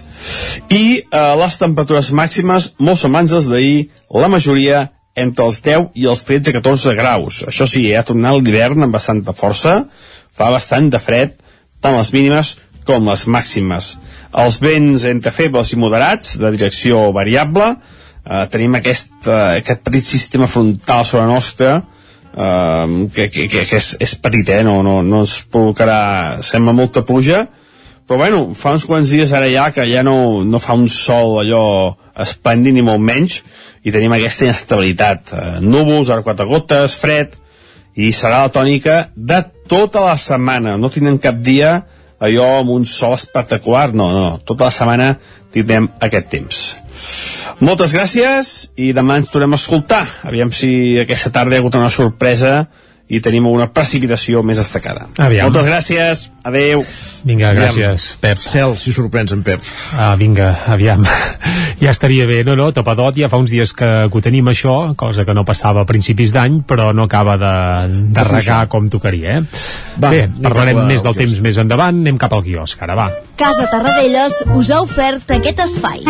I 0.70 1.02
uh, 1.08 1.34
les 1.42 1.58
temperatures 1.62 2.12
màximes 2.18 2.74
molt 2.78 3.02
semblants 3.02 3.34
d'ahir, 3.50 3.88
la 4.14 4.30
majoria 4.30 4.90
entre 5.16 5.46
els 5.46 5.60
10 5.64 5.92
i 6.00 6.08
els 6.08 6.24
13-14 6.28 6.96
graus. 6.96 7.42
Això 7.48 7.68
sí, 7.68 7.88
eh, 7.90 7.98
ha 8.00 8.08
tornat 8.08 8.40
l'hivern 8.40 8.84
amb 8.84 8.96
bastanta 8.96 9.34
força, 9.34 9.86
fa 10.32 10.52
bastant 10.52 10.90
de 10.92 11.00
fred, 11.00 11.36
tant 11.82 11.98
les 11.98 12.12
mínimes 12.14 12.56
com 12.88 13.08
les 13.08 13.26
màximes. 13.28 13.96
Els 14.42 14.60
vents 14.64 15.06
entre 15.06 15.34
febles 15.36 15.74
i 15.74 15.80
moderats, 15.80 16.38
de 16.40 16.52
direcció 16.56 17.12
variable, 17.12 17.76
eh, 18.26 18.46
tenim 18.52 18.76
aquest, 18.80 19.12
uh, 19.26 19.58
aquest 19.60 19.84
petit 19.84 20.06
sistema 20.06 20.48
frontal 20.48 21.06
sobre 21.06 21.26
la 21.26 21.34
nostra 21.34 21.82
que, 22.32 23.26
que, 23.28 23.48
que, 23.52 23.66
que 23.68 23.76
és, 23.76 23.88
és 24.00 24.14
petit, 24.16 24.48
eh? 24.56 24.62
no, 24.64 24.78
no, 24.88 25.02
no 25.04 25.26
ens 25.26 25.34
provocarà 25.52 26.40
sembla 26.48 26.72
molta 26.72 27.04
pluja 27.04 27.42
però 28.08 28.20
bueno, 28.24 28.42
fa 28.58 28.74
uns 28.76 28.86
quants 28.90 29.12
dies 29.14 29.32
ara 29.34 29.50
ja 29.52 29.70
que 29.72 29.86
ja 29.90 30.04
no, 30.04 30.44
no 30.44 30.60
fa 30.60 30.76
un 30.78 30.90
sol 30.92 31.40
allò 31.42 31.66
esplèndid 32.22 32.76
ni 32.76 32.84
molt 32.86 33.02
menys 33.02 33.42
i 33.84 33.94
tenim 33.94 34.14
aquesta 34.16 34.48
inestabilitat. 34.48 35.32
Uh, 35.32 35.56
núvols, 35.64 36.12
ara 36.12 36.26
quatre 36.26 36.48
gotes, 36.50 36.98
fred 37.00 37.38
i 37.96 38.12
serà 38.16 38.46
la 38.46 38.54
tònica 38.54 38.98
de 39.16 39.42
tota 39.72 40.04
la 40.06 40.18
setmana. 40.20 40.78
No 40.78 40.92
tindrem 40.92 41.20
cap 41.22 41.40
dia 41.44 41.82
allò 42.22 42.48
amb 42.60 42.72
un 42.76 42.86
sol 42.86 43.16
espectacular. 43.18 43.90
No, 43.94 44.12
no, 44.14 44.38
tota 44.46 44.70
la 44.70 44.76
setmana 44.76 45.12
tindrem 45.52 45.90
aquest 46.00 46.30
temps. 46.32 46.62
Moltes 47.62 47.94
gràcies 47.94 48.72
i 48.80 48.92
demà 48.96 49.20
ens 49.22 49.32
tornem 49.32 49.54
a 49.54 49.60
escoltar. 49.60 50.06
Aviam 50.28 50.54
si 50.56 51.00
aquesta 51.02 51.34
tarda 51.34 51.56
hi 51.56 51.60
ha 51.60 51.64
hagut 51.64 51.78
una 51.80 51.92
sorpresa 51.94 52.66
i 53.12 53.20
tenim 53.24 53.48
una 53.50 53.68
precipitació 53.76 54.40
més 54.46 54.62
destacada. 54.62 55.08
Aviam. 55.20 55.50
Moltes 55.50 55.68
gràcies, 55.68 56.24
adeu. 56.48 56.84
Vinga, 57.28 57.52
gràcies, 57.58 58.06
Pep. 58.24 58.40
Cel, 58.40 58.78
si 58.80 58.94
sorprens 58.96 59.34
en 59.36 59.44
Pep. 59.44 59.64
Ah, 60.00 60.14
vinga, 60.20 60.54
aviam. 60.72 61.04
ja 61.84 61.92
estaria 61.92 62.28
bé, 62.30 62.42
no, 62.48 62.56
no, 62.56 62.70
tapadot, 62.76 63.20
ja 63.20 63.28
fa 63.32 63.40
uns 63.42 63.52
dies 63.52 63.76
que, 63.76 63.90
que 64.08 64.18
ho 64.18 64.24
tenim 64.24 64.48
això, 64.52 64.78
cosa 65.00 65.26
que 65.28 65.36
no 65.36 65.44
passava 65.48 65.84
a 65.84 65.90
principis 65.90 66.32
d'any, 66.36 66.62
però 66.68 66.92
no 66.96 67.10
acaba 67.10 67.36
de, 67.42 67.56
de 68.16 68.28
regar 68.30 68.64
com 68.72 68.88
tocaria, 68.92 69.42
eh? 69.42 69.66
Va, 70.00 70.14
bé, 70.14 70.24
parlarem 70.42 70.80
cap 70.80 70.94
més 70.94 71.04
del 71.04 71.20
temps 71.20 71.44
més 71.44 71.60
endavant, 71.62 72.00
anem 72.06 72.22
cap 72.22 72.38
al 72.38 72.48
quiosc, 72.48 72.80
ara 72.88 72.96
va. 72.96 73.10
Casa 73.42 73.66
Tarradellas 73.72 74.36
us 74.54 74.70
ha 74.70 74.84
ofert 74.86 75.32
aquest 75.34 75.64
espai. 75.64 76.04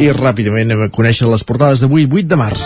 I 0.00 0.08
ràpidament 0.16 0.70
anem 0.70 0.86
a 0.86 0.92
conèixer 0.92 1.28
les 1.28 1.44
portades 1.44 1.82
d'avui, 1.84 2.08
8 2.08 2.30
de 2.30 2.40
març. 2.40 2.64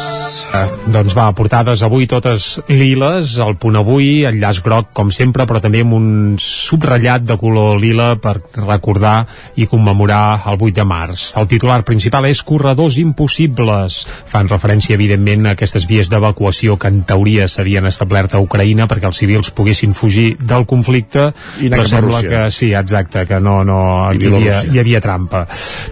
Ah, 0.50 0.66
doncs 0.90 1.14
va, 1.14 1.28
portades 1.36 1.84
avui 1.86 2.08
totes 2.10 2.56
liles, 2.66 3.36
el 3.38 3.54
punt 3.62 3.76
avui, 3.78 4.24
el 4.26 4.40
llaç 4.40 4.58
groc 4.64 4.88
com 4.98 5.12
sempre, 5.14 5.46
però 5.46 5.60
també 5.62 5.84
amb 5.84 5.94
un 5.94 6.08
subratllat 6.42 7.22
de 7.28 7.36
color 7.38 7.78
lila 7.78 8.08
per 8.18 8.34
recordar 8.56 9.28
i 9.54 9.68
commemorar 9.70 10.42
el 10.50 10.58
8 10.58 10.74
de 10.80 10.86
març. 10.90 11.28
El 11.38 11.46
titular 11.52 11.78
principal 11.86 12.26
és 12.26 12.42
Corredors 12.46 12.98
impossibles. 12.98 14.00
Fan 14.32 14.50
referència, 14.50 14.98
evidentment, 14.98 15.46
a 15.46 15.54
aquestes 15.54 15.86
vies 15.90 16.10
d'evacuació 16.10 16.74
que 16.80 16.90
en 16.90 17.04
teoria 17.06 17.46
s'havien 17.48 17.86
establert 17.86 18.34
a 18.34 18.42
Ucraïna 18.42 18.88
perquè 18.90 19.06
els 19.10 19.22
civils 19.22 19.52
poguessin 19.54 19.94
fugir 19.94 20.34
del 20.40 20.66
conflicte, 20.66 21.30
I 21.62 21.70
però 21.70 21.86
sembla 21.86 22.24
que 22.26 22.42
sí, 22.54 22.72
exacte, 22.74 23.24
que 23.30 23.39
no, 23.40 23.60
no 23.66 23.80
hi, 24.12 24.26
havia, 24.28 24.60
hi 24.70 24.80
havia 24.82 25.00
trampa. 25.02 25.44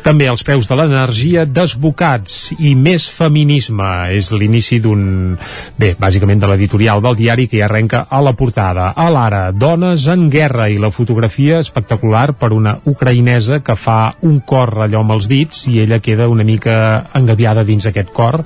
També 0.05 0.29
els 0.31 0.45
preus 0.47 0.69
de 0.69 0.79
l'energia 0.79 1.45
desbocats 1.49 2.55
i 2.59 2.75
més 2.79 3.09
feminisme 3.11 3.91
és 4.15 4.31
l'inici 4.33 4.81
d'un... 4.85 5.37
Bé, 5.79 5.95
bàsicament 5.99 6.41
de 6.43 6.51
l'editorial 6.51 7.03
del 7.05 7.17
diari 7.19 7.49
que 7.51 7.61
ja 7.61 7.69
arrenca 7.69 8.05
a 8.11 8.21
la 8.25 8.35
portada. 8.39 8.93
A 8.97 9.09
l'ara, 9.13 9.49
dones 9.53 10.07
en 10.11 10.29
guerra 10.33 10.69
i 10.69 10.79
la 10.81 10.93
fotografia 10.95 11.61
espectacular 11.63 12.33
per 12.39 12.53
una 12.57 12.77
ucraïnesa 12.89 13.63
que 13.65 13.77
fa 13.79 14.15
un 14.29 14.41
cor 14.41 14.77
allò 14.87 15.05
amb 15.05 15.17
els 15.19 15.29
dits 15.31 15.67
i 15.73 15.81
ella 15.85 16.03
queda 16.05 16.29
una 16.29 16.47
mica 16.47 16.79
engaviada 17.19 17.65
dins 17.65 17.89
aquest 17.89 18.13
cor 18.15 18.43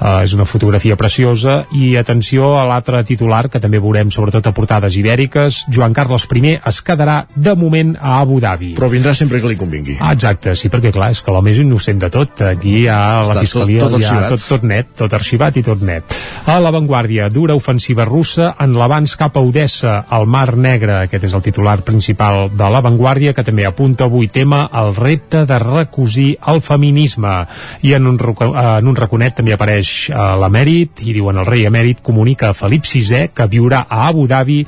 Uh, 0.00 0.22
és 0.24 0.32
una 0.32 0.46
fotografia 0.48 0.96
preciosa. 0.96 1.66
I 1.76 1.92
atenció 2.00 2.54
a 2.56 2.62
l'altre 2.64 3.02
titular 3.04 3.42
que 3.52 3.60
també 3.60 3.76
veurem 3.82 4.08
sobretot 4.08 4.46
a 4.48 4.52
portades 4.56 4.96
ibèriques. 4.96 5.66
Joan 5.68 5.92
Carles 5.92 6.24
I 6.24 6.54
es 6.56 6.78
quedarà 6.80 7.26
de 7.36 7.52
moment 7.54 7.92
a 8.00 8.20
Abu 8.20 8.40
Dhabi. 8.40 8.72
Però 8.78 8.88
vindrà 8.88 9.12
sempre 9.14 9.42
que 9.42 9.48
li 9.48 9.58
convingui. 9.60 9.98
Ah, 10.00 10.14
exacte, 10.16 10.54
sí, 10.56 10.70
perquè 10.72 10.90
clar, 10.90 11.10
és 11.12 11.20
que 11.20 11.30
l'home 11.30 11.52
és 11.52 11.60
innocent 11.60 12.00
de 12.00 12.08
tot. 12.08 12.40
Aquí 12.48 12.78
hi 12.80 12.86
ha 12.88 13.20
Està 13.20 13.34
la 13.34 13.44
fiscalia 13.44 13.82
tot, 13.82 13.92
tot, 13.98 14.04
ja, 14.06 14.22
tot, 14.32 14.46
tot 14.54 14.64
net, 14.64 14.94
tot 14.96 15.12
arxivat 15.12 15.60
i 15.60 15.64
tot 15.66 15.84
net. 15.84 16.16
A 16.48 16.56
l'avantguàrdia, 16.64 17.28
dura 17.28 17.58
ofensiva 17.58 18.08
russa 18.08 18.54
en 18.58 18.72
l'abans 18.80 19.16
cap 19.20 19.36
a 19.36 19.44
Odessa 19.44 19.98
al 20.08 20.24
Mar 20.24 20.56
Negre, 20.56 21.02
aquest 21.04 21.28
és 21.28 21.36
el 21.36 21.44
titular 21.44 21.76
principal 21.84 22.48
de 22.48 22.72
l'avantguàrdia 22.72 23.34
que 23.36 23.44
també 23.44 23.68
apunta 23.68 24.08
avui 24.08 24.32
tema 24.32 24.64
el 24.80 24.94
repte 24.96 25.44
de 25.44 25.60
recosir 25.60 26.30
el 26.48 26.64
feminisme. 26.64 27.36
I 27.84 27.94
en 28.00 28.08
un, 28.14 28.16
en 28.16 28.88
un 28.88 28.96
raconet 28.96 29.36
també 29.36 29.52
apareix 29.52 29.89
a 30.10 30.26
eh, 30.34 30.36
l'emèrit 30.42 31.02
i 31.06 31.14
diuen 31.16 31.40
el 31.40 31.48
rei 31.48 31.66
emèrit 31.68 32.02
comunica 32.04 32.50
a 32.50 32.56
Felip 32.56 32.86
VI 32.88 33.30
que 33.34 33.46
viurà 33.50 33.84
a 33.88 34.06
Abu 34.08 34.26
Dhabi 34.30 34.60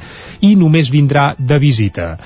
i 0.49 0.55
només 0.59 0.91
vindrà 0.93 1.33
de 1.39 1.59
visita. 1.63 2.17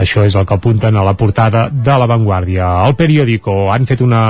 Això 0.00 0.24
és 0.26 0.36
el 0.36 0.46
que 0.46 0.56
apunten 0.56 0.96
a 0.96 1.04
la 1.06 1.14
portada 1.18 1.68
de 1.70 1.98
l'avantguàrdia. 2.02 2.68
Al 2.84 2.96
periòdico 2.98 3.70
han 3.72 3.86
fet 3.86 4.02
una 4.04 4.22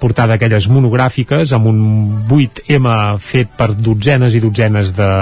portada 0.00 0.34
d'aquelles 0.34 0.68
monogràfiques 0.70 1.52
amb 1.56 1.72
un 1.72 1.82
8M 2.28 2.88
fet 3.20 3.52
per 3.58 3.72
dotzenes 3.74 4.34
i 4.34 4.42
dotzenes 4.42 4.94
de, 4.96 5.12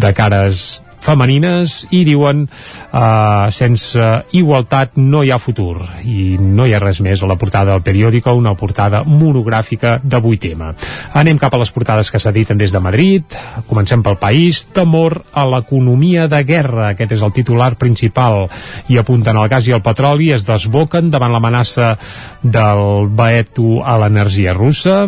de 0.00 0.14
cares 0.16 0.68
femenines 1.00 1.86
i 1.96 2.02
diuen 2.04 2.46
uh, 2.46 3.48
sense 3.54 4.08
igualtat 4.36 4.98
no 5.00 5.24
hi 5.24 5.30
ha 5.30 5.40
futur. 5.40 5.78
I 6.04 6.36
no 6.40 6.66
hi 6.66 6.74
ha 6.74 6.82
res 6.82 7.00
més 7.04 7.22
a 7.22 7.30
la 7.30 7.38
portada 7.40 7.72
del 7.72 7.84
periòdico 7.86 8.34
una 8.36 8.54
portada 8.54 9.04
monogràfica 9.04 9.98
de 10.02 10.20
8M 10.20 10.74
anem 11.20 11.38
cap 11.40 11.54
a 11.54 11.60
les 11.60 11.70
portades 11.74 12.10
que 12.10 12.20
s'editen 12.22 12.58
des 12.58 12.72
de 12.72 12.80
Madrid. 12.82 13.24
Comencem 13.68 14.02
pel 14.02 14.18
país. 14.20 14.64
Temor 14.74 15.20
a 15.32 15.46
l'economia 15.48 16.26
de 16.30 16.42
guerra. 16.46 16.90
Aquest 16.90 17.16
és 17.16 17.24
el 17.24 17.34
titular 17.36 17.74
principal. 17.80 18.46
I 18.88 19.00
apunten 19.00 19.36
el 19.36 19.48
gas 19.50 19.68
i 19.68 19.76
el 19.76 19.84
petroli 19.84 20.30
es 20.34 20.46
desboquen 20.46 21.10
davant 21.10 21.32
l'amenaça 21.34 21.94
del 22.42 23.10
veto 23.16 23.80
a 23.84 23.98
l'energia 24.00 24.54
russa. 24.56 25.06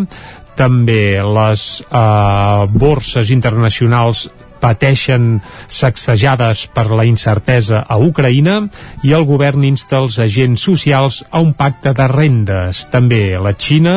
També 0.56 1.16
les 1.24 1.62
eh, 1.88 2.66
borses 2.76 3.30
internacionals 3.32 4.28
pateixen 4.62 5.40
sacsejades 5.66 6.68
per 6.72 6.86
la 6.94 7.06
incertesa 7.08 7.82
a 7.82 7.98
Ucraïna 7.98 8.60
i 9.02 9.14
el 9.16 9.26
govern 9.28 9.66
insta 9.66 9.98
els 10.00 10.20
agents 10.22 10.62
socials 10.62 11.22
a 11.30 11.42
un 11.42 11.52
pacte 11.58 11.92
de 11.98 12.06
rendes. 12.12 12.86
També 12.94 13.24
la 13.42 13.56
Xina 13.58 13.96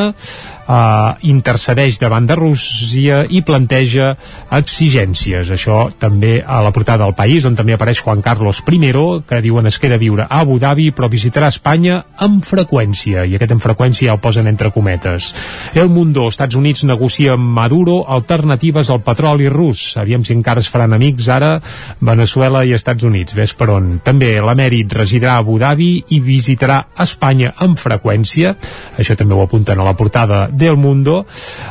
eh, 0.67 1.27
intercedeix 1.29 1.99
davant 2.01 2.25
de 2.27 2.35
Rússia 2.37 3.23
i 3.29 3.41
planteja 3.45 4.13
exigències. 4.55 5.51
Això 5.51 5.89
també 5.99 6.37
a 6.45 6.61
la 6.65 6.73
portada 6.75 7.05
del 7.05 7.15
país, 7.17 7.45
on 7.45 7.55
també 7.55 7.75
apareix 7.75 8.01
Juan 8.03 8.21
Carlos 8.25 8.63
I, 8.65 8.91
que 9.27 9.41
diuen 9.41 9.67
es 9.67 9.79
queda 9.79 9.95
a 9.95 10.01
viure 10.01 10.25
a 10.29 10.41
Abu 10.41 10.57
Dhabi, 10.59 10.91
però 10.91 11.09
visitarà 11.09 11.47
Espanya 11.47 12.01
amb 12.17 12.43
freqüència, 12.45 13.25
i 13.25 13.35
aquest 13.35 13.55
amb 13.55 13.63
freqüència 13.63 14.09
ja 14.09 14.15
el 14.15 14.21
posen 14.21 14.47
entre 14.47 14.71
cometes. 14.71 15.33
El 15.75 15.89
Mundo, 15.89 16.27
Estats 16.27 16.55
Units 16.55 16.83
negocia 16.83 17.33
amb 17.33 17.53
Maduro 17.55 18.03
alternatives 18.07 18.89
al 18.89 19.01
petroli 19.05 19.49
rus. 19.49 19.95
Aviam 19.97 20.23
si 20.25 20.33
encara 20.35 20.61
es 20.61 20.69
faran 20.69 20.93
amics 20.93 21.29
ara 21.29 21.55
Venezuela 21.99 22.63
i 22.65 22.73
Estats 22.75 23.03
Units. 23.03 23.35
Ves 23.35 23.55
per 23.57 23.69
on. 23.73 23.99
També 24.03 24.35
l'emèrit 24.41 24.93
residirà 24.93 25.35
a 25.35 25.43
Abu 25.43 25.57
Dhabi 25.61 25.89
i 26.15 26.19
visitarà 26.23 26.81
Espanya 27.05 27.53
amb 27.65 27.79
freqüència. 27.79 28.55
Això 28.99 29.15
també 29.17 29.35
ho 29.35 29.43
apunten 29.43 29.79
a 29.79 29.87
la 29.87 29.95
portada 29.97 30.45
del 30.57 30.77
Mundo. 30.77 31.25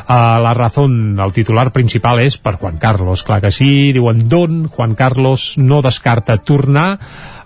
Uh, 0.07 0.39
la 0.41 0.53
razón, 0.53 1.19
el 1.19 1.33
titular 1.33 1.71
principal 1.71 2.21
és 2.23 2.37
per 2.37 2.55
Juan 2.61 2.77
Carlos. 2.77 3.23
Clar 3.23 3.41
que 3.41 3.51
sí, 3.51 3.91
diuen 3.93 4.27
Don 4.29 4.67
Juan 4.67 4.95
Carlos 4.95 5.55
no 5.57 5.81
descarta 5.81 6.37
tornar 6.37 6.99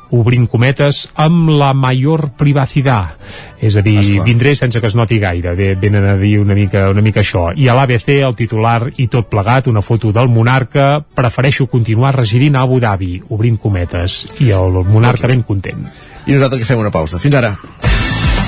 obrint 0.09 0.47
cometes, 0.49 1.03
amb 1.19 1.51
la 1.53 1.71
major 1.77 2.29
privacitat. 2.37 3.17
És 3.61 3.75
a 3.75 3.83
dir, 3.85 3.99
Esclar. 3.99 4.25
vindré 4.25 4.55
sense 4.55 4.81
que 4.81 4.87
es 4.87 4.95
noti 4.95 5.19
gaire. 5.19 5.53
Venen 5.75 6.05
a 6.05 6.15
dir 6.17 6.39
una 6.39 6.55
mica, 6.55 6.89
una 6.89 7.01
mica 7.01 7.21
això. 7.21 7.49
I 7.55 7.67
a 7.69 7.75
l'ABC, 7.77 8.09
el 8.25 8.35
titular 8.35 8.91
i 8.97 9.07
tot 9.07 9.29
plegat, 9.29 9.67
una 9.67 9.81
foto 9.81 10.11
del 10.11 10.29
monarca, 10.29 10.99
prefereixo 11.01 11.67
continuar 11.67 12.15
residint 12.15 12.55
a 12.55 12.65
Abu 12.65 12.79
Dhabi, 12.79 13.21
obrint 13.29 13.59
cometes. 13.61 14.25
I 14.39 14.51
el 14.51 14.83
monarca 14.89 15.27
ben 15.27 15.43
content. 15.43 15.85
I 16.25 16.33
nosaltres 16.33 16.61
que 16.61 16.73
fem 16.73 16.79
una 16.79 16.91
pausa. 16.91 17.19
Fins 17.19 17.35
ara. 17.35 17.55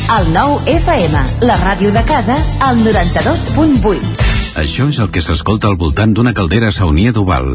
El 0.09 0.31
nou 0.33 0.57
FM, 0.67 1.19
la 1.45 1.55
ràdio 1.61 1.91
de 1.93 2.01
casa, 2.07 2.33
al 2.65 2.79
92.8. 2.81 4.01
Això 4.59 4.87
és 4.89 4.97
el 4.99 5.11
que 5.13 5.21
s'escolta 5.23 5.67
al 5.69 5.77
voltant 5.79 6.13
d'una 6.17 6.33
caldera 6.35 6.71
saunia 6.75 7.13
d'Oval. 7.15 7.47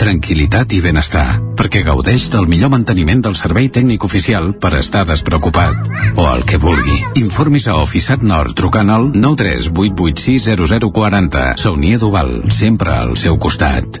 Tranquilitat 0.00 0.72
i 0.72 0.80
benestar, 0.80 1.36
perquè 1.58 1.82
gaudeix 1.84 2.30
del 2.32 2.48
millor 2.48 2.72
manteniment 2.72 3.20
del 3.26 3.36
servei 3.36 3.68
tècnic 3.68 4.00
oficial 4.08 4.56
per 4.56 4.72
estar 4.78 5.04
despreocupat. 5.04 5.76
O 6.16 6.24
el 6.30 6.48
que 6.48 6.56
vulgui. 6.56 7.04
Informis 7.20 7.68
a 7.68 7.76
Oficiat 7.82 8.24
Nord 8.24 8.56
trucant 8.56 8.88
al 8.94 9.12
938860040. 9.12 11.60
Saunia 11.60 12.00
d'Oval, 12.00 12.48
sempre 12.48 12.96
al 12.96 13.12
seu 13.20 13.36
costat. 13.36 14.00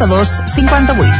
92 0.01 0.41
58. 0.47 1.13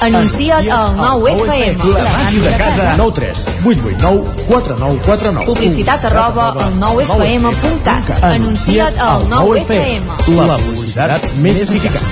Anuncia't 0.00 0.70
al 0.70 0.96
9FM. 0.96 1.84
La 1.92 2.10
màquina 2.12 2.50
de 2.50 2.56
casa. 2.56 2.94
9 2.96 3.12
3 3.14 3.48
8 3.66 3.80
8 3.82 3.98
9 3.98 4.24
4 4.46 4.76
9 4.78 5.00
4 5.04 5.32
9 5.32 5.46
Publicitat 5.46 6.04
arroba 6.04 6.52
al 6.52 6.78
9FM.cat. 6.78 8.22
Anuncia't 8.22 8.98
al 8.98 9.26
9FM. 9.26 10.02
La 10.46 10.58
publicitat 10.62 11.26
més 11.42 11.58
eficaç. 11.66 12.06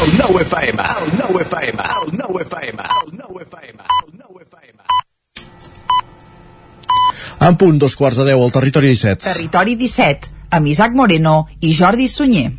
El 0.00 0.18
9 0.18 0.42
FM, 0.42 0.82
el 0.82 1.14
9 1.22 1.46
FM, 1.46 1.78
el 2.02 2.12
9 2.18 2.42
FM, 2.48 2.82
el 2.82 3.14
9 3.14 3.46
FM, 3.46 3.78
el 3.78 4.10
9 4.26 4.44
FM. 4.48 4.78
En 7.46 7.56
punt, 7.56 7.78
dos 7.78 7.94
quarts 7.96 8.18
de 8.18 8.26
deu 8.32 8.42
al 8.42 8.50
territori 8.50 8.90
17. 8.90 9.22
Territori 9.30 9.76
17, 9.76 10.39
amb 10.50 10.66
Isaac 10.66 10.92
Moreno 10.94 11.46
i 11.60 11.72
Jordi 11.74 12.08
Sunyer. 12.08 12.50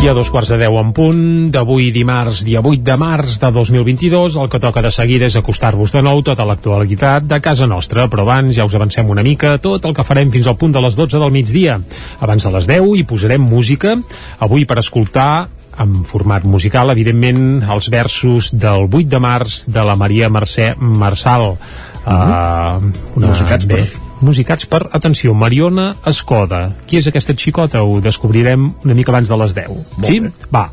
I 0.00 0.08
a 0.08 0.14
dos 0.16 0.30
quarts 0.32 0.48
de 0.48 0.56
deu 0.56 0.78
en 0.80 0.94
punt 0.96 1.50
d'avui 1.52 1.90
dimarts, 1.92 2.38
dia 2.48 2.62
8 2.64 2.80
de 2.86 2.94
març 2.96 3.34
de 3.42 3.50
2022, 3.52 4.38
el 4.40 4.48
que 4.48 4.60
toca 4.62 4.80
de 4.80 4.88
seguida 4.96 5.28
és 5.28 5.36
acostar-vos 5.36 5.92
de 5.92 6.00
nou 6.00 6.22
tota 6.24 6.46
l'actualitat 6.48 7.26
de 7.28 7.36
casa 7.44 7.68
nostra, 7.68 8.06
però 8.08 8.24
abans 8.24 8.56
ja 8.56 8.64
us 8.64 8.78
avancem 8.78 9.12
una 9.12 9.20
mica 9.20 9.58
tot 9.60 9.84
el 9.84 9.92
que 9.92 10.06
farem 10.08 10.32
fins 10.32 10.48
al 10.48 10.56
punt 10.56 10.72
de 10.72 10.80
les 10.80 10.96
12 10.96 11.20
del 11.20 11.34
migdia. 11.36 11.76
Abans 12.24 12.48
de 12.48 12.54
les 12.56 12.70
10 12.72 12.96
hi 12.96 13.04
posarem 13.04 13.44
música, 13.44 13.98
avui 14.40 14.64
per 14.64 14.80
escoltar 14.80 15.50
en 15.80 16.02
format 16.04 16.44
musical, 16.44 16.92
evidentment, 16.92 17.62
els 17.64 17.88
versos 17.92 18.50
del 18.52 18.86
8 18.90 19.08
de 19.14 19.20
març 19.22 19.62
de 19.72 19.84
la 19.86 19.96
Maria 19.96 20.28
Mercè 20.32 20.74
Marçal. 20.78 21.54
Uh, 22.00 22.90
una, 23.16 23.30
Musicats 23.32 23.68
per- 23.68 24.09
musicats 24.22 24.66
per, 24.66 24.82
atenció, 24.92 25.34
Mariona 25.34 25.94
Escoda. 26.06 26.62
Qui 26.86 26.98
és 27.00 27.06
aquesta 27.10 27.34
xicota? 27.36 27.82
Ho 27.82 28.00
descobrirem 28.04 28.70
una 28.84 28.94
mica 28.94 29.12
abans 29.12 29.28
de 29.30 29.36
les 29.40 29.54
10. 29.56 29.68
Molt 29.96 30.06
sí? 30.08 30.18
bé. 30.24 30.30
Va, 30.52 30.64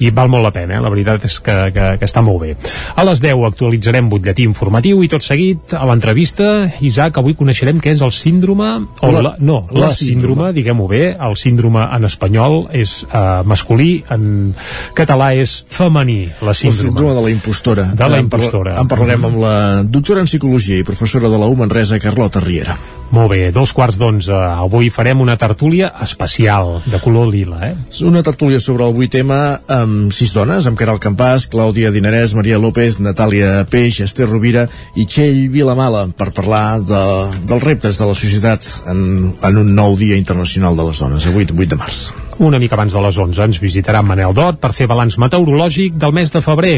i 0.00 0.10
val 0.14 0.28
molt 0.32 0.44
la 0.46 0.52
pena, 0.54 0.76
eh? 0.78 0.82
la 0.84 0.90
veritat 0.92 1.24
és 1.28 1.38
que, 1.44 1.56
que, 1.74 1.88
que 2.00 2.08
està 2.08 2.22
molt 2.24 2.42
bé. 2.44 2.54
A 2.96 3.04
les 3.08 3.20
10 3.22 3.44
actualitzarem 3.48 4.08
butlletí 4.12 4.44
informatiu 4.48 5.02
i 5.04 5.08
tot 5.12 5.24
seguit, 5.26 5.74
a 5.76 5.84
l'entrevista, 5.88 6.48
Isaac, 6.84 7.18
avui 7.22 7.34
coneixerem 7.38 7.80
què 7.82 7.94
és 7.94 8.02
el 8.04 8.12
síndrome... 8.14 8.70
O 9.04 9.12
La- 9.14 9.22
la, 9.24 9.34
no, 9.38 9.60
la, 9.70 9.86
la 9.86 9.90
síndrome, 9.94 10.50
diguem-ho 10.56 10.88
bé, 10.90 11.02
el 11.14 11.36
síndrome 11.38 11.84
en 11.84 12.04
espanyol 12.08 12.64
és 12.74 13.02
uh, 13.06 13.42
masculí, 13.46 14.02
en 14.10 14.54
català 14.96 15.32
és 15.38 15.60
femení, 15.70 16.24
la 16.42 16.52
El 16.54 16.58
síndrome. 16.58 16.88
síndrome 16.90 17.14
de 17.14 17.22
la 17.28 17.30
impostora. 17.34 17.84
De 17.94 18.08
la 18.08 18.18
En 18.18 18.28
parla- 18.28 18.44
impostora. 18.48 18.76
En 18.80 18.88
parlarem 18.90 19.24
amb 19.30 19.38
la 19.42 19.54
doctora 19.84 20.20
en 20.24 20.26
psicologia 20.30 20.78
i 20.80 20.84
professora 20.86 21.28
de 21.28 21.38
la 21.38 21.46
U 21.46 21.56
Manresa, 21.56 21.98
Carlota 22.02 22.40
Riera. 22.40 22.74
Molt 23.14 23.30
bé, 23.30 23.52
dos 23.54 23.70
quarts 23.70 23.94
d'onze. 24.00 24.34
Avui 24.34 24.88
farem 24.90 25.20
una 25.22 25.36
tertúlia 25.38 25.92
especial, 26.02 26.80
de 26.90 26.98
color 26.98 27.28
lila, 27.30 27.60
eh? 27.68 27.74
Una 28.02 28.24
tertúlia 28.26 28.58
sobre 28.58 28.88
el 28.88 28.98
8M 28.98 29.36
amb 29.70 30.10
sis 30.16 30.34
dones, 30.34 30.66
amb 30.66 30.78
Caral 30.80 30.98
Campàs, 30.98 31.46
Clàudia 31.52 31.92
Dinarès, 31.94 32.34
Maria 32.34 32.58
López, 32.58 32.98
Natàlia 32.98 33.68
Peix, 33.70 34.00
Esther 34.02 34.26
Rovira 34.32 34.66
i 34.98 35.06
Txell 35.06 35.44
Vilamala 35.54 36.08
per 36.10 36.32
parlar 36.34 36.80
de, 36.82 37.04
dels 37.46 37.62
reptes 37.62 38.02
de 38.02 38.10
la 38.10 38.18
societat 38.18 38.66
en, 38.90 39.00
en 39.38 39.62
un 39.62 39.74
nou 39.78 39.94
dia 40.00 40.18
internacional 40.18 40.74
de 40.74 40.90
les 40.90 41.06
dones, 41.06 41.30
8, 41.30 41.54
8 41.54 41.70
de 41.70 41.82
març. 41.86 42.06
Una 42.38 42.58
mica 42.58 42.74
abans 42.74 42.92
de 42.92 43.00
les 43.00 43.18
11 43.18 43.44
ens 43.46 43.58
visitarà 43.62 44.00
Manel 44.02 44.32
Dot 44.34 44.58
per 44.62 44.72
fer 44.74 44.88
balanç 44.90 45.14
meteorològic 45.22 45.94
del 46.00 46.14
mes 46.16 46.32
de 46.34 46.40
febrer, 46.42 46.72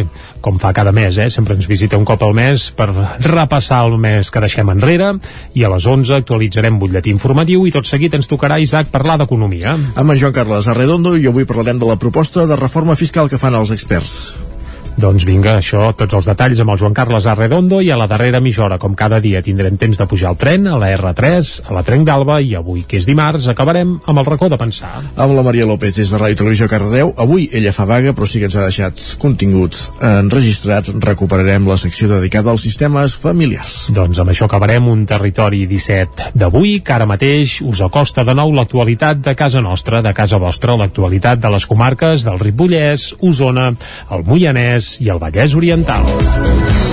com 0.45 0.59
fa 0.61 0.75
cada 0.77 0.92
mes, 0.92 1.16
eh? 1.16 1.31
sempre 1.33 1.57
ens 1.57 1.69
visita 1.69 1.97
un 1.97 2.05
cop 2.05 2.23
al 2.27 2.35
mes 2.37 2.69
per 2.77 2.90
repassar 3.25 3.81
el 3.87 3.97
mes 4.01 4.29
que 4.31 4.42
deixem 4.45 4.69
enrere 4.75 5.14
i 5.57 5.64
a 5.64 5.71
les 5.73 5.87
11 5.87 6.19
actualitzarem 6.19 6.77
butlletí 6.81 7.14
informatiu 7.14 7.64
i 7.64 7.73
tot 7.73 7.88
seguit 7.88 8.19
ens 8.19 8.29
tocarà, 8.29 8.61
Isaac, 8.61 8.92
parlar 8.92 9.16
d'economia. 9.23 9.79
Amb 9.97 10.12
en 10.12 10.21
Joan 10.21 10.37
Carles 10.37 10.69
Arredondo 10.69 11.16
i 11.16 11.25
avui 11.31 11.49
parlarem 11.49 11.81
de 11.81 11.88
la 11.88 11.97
proposta 11.97 12.45
de 12.45 12.61
reforma 12.61 12.99
fiscal 12.99 13.33
que 13.33 13.40
fan 13.40 13.57
els 13.57 13.73
experts. 13.73 14.56
Doncs 14.97 15.27
vinga, 15.29 15.59
això, 15.61 15.91
tots 15.93 16.17
els 16.17 16.25
detalls 16.25 16.61
amb 16.63 16.73
el 16.73 16.79
Joan 16.81 16.95
Carles 16.97 17.27
Arredondo 17.29 17.83
i 17.85 17.91
a 17.93 17.99
la 18.01 18.07
darrera 18.09 18.39
mitja 18.41 18.63
hora, 18.65 18.79
com 18.81 18.95
cada 18.97 19.19
dia, 19.21 19.43
tindrem 19.45 19.77
temps 19.77 19.99
de 20.01 20.07
pujar 20.09 20.31
al 20.31 20.39
tren, 20.41 20.65
a 20.73 20.79
la 20.81 20.89
R3, 20.97 21.51
a 21.69 21.75
la 21.77 21.83
Trenc 21.85 22.07
d'Alba 22.09 22.39
i 22.41 22.55
avui, 22.57 22.87
que 22.89 22.97
és 22.97 23.05
dimarts, 23.05 23.51
acabarem 23.53 23.91
amb 24.09 24.23
el 24.23 24.25
racó 24.25 24.49
de 24.49 24.57
pensar. 24.57 24.95
Amb 25.13 25.35
la 25.37 25.45
Maria 25.45 25.67
López 25.69 25.99
des 26.01 26.13
de 26.13 26.21
Ràdio 26.23 26.39
Televisió 26.41 26.69
Cardedeu. 26.73 27.13
Avui 27.21 27.45
ella 27.53 27.75
fa 27.77 27.85
vaga, 27.85 28.15
però 28.17 28.25
sí 28.25 28.41
que 28.41 28.49
ens 28.49 28.57
ha 28.57 28.65
deixat 28.65 29.03
contingut 29.21 29.77
enregistrat. 30.01 30.89
Recuperarem 31.05 31.69
la 31.69 31.77
secció 31.77 32.09
dedicada 32.15 32.55
als 32.55 32.65
sistemes 32.65 33.19
familiars. 33.21 33.91
Doncs 33.93 34.23
amb 34.25 34.33
això 34.33 34.49
acabarem 34.49 34.89
un 34.89 35.05
territori 35.05 35.67
17 35.69 36.33
d'avui, 36.41 36.79
que 36.81 36.97
ara 36.97 37.11
mateix 37.11 37.59
us 37.61 37.85
acosta 37.85 38.25
de 38.25 38.33
nou 38.33 38.57
l'actualitat 38.57 39.21
de 39.21 39.37
casa 39.37 39.61
nostra, 39.61 40.01
de 40.01 40.17
casa 40.17 40.41
vostra, 40.41 40.81
l'actualitat 40.81 41.45
de 41.45 41.53
les 41.53 41.69
comarques 41.69 42.25
del 42.25 42.41
Ripollès, 42.41 43.11
Osona, 43.21 43.69
el 44.17 44.25
Moianès 44.25 44.86
i 45.01 45.11
el 45.14 45.22
Vallès 45.22 45.57
Oriental. 45.59 46.86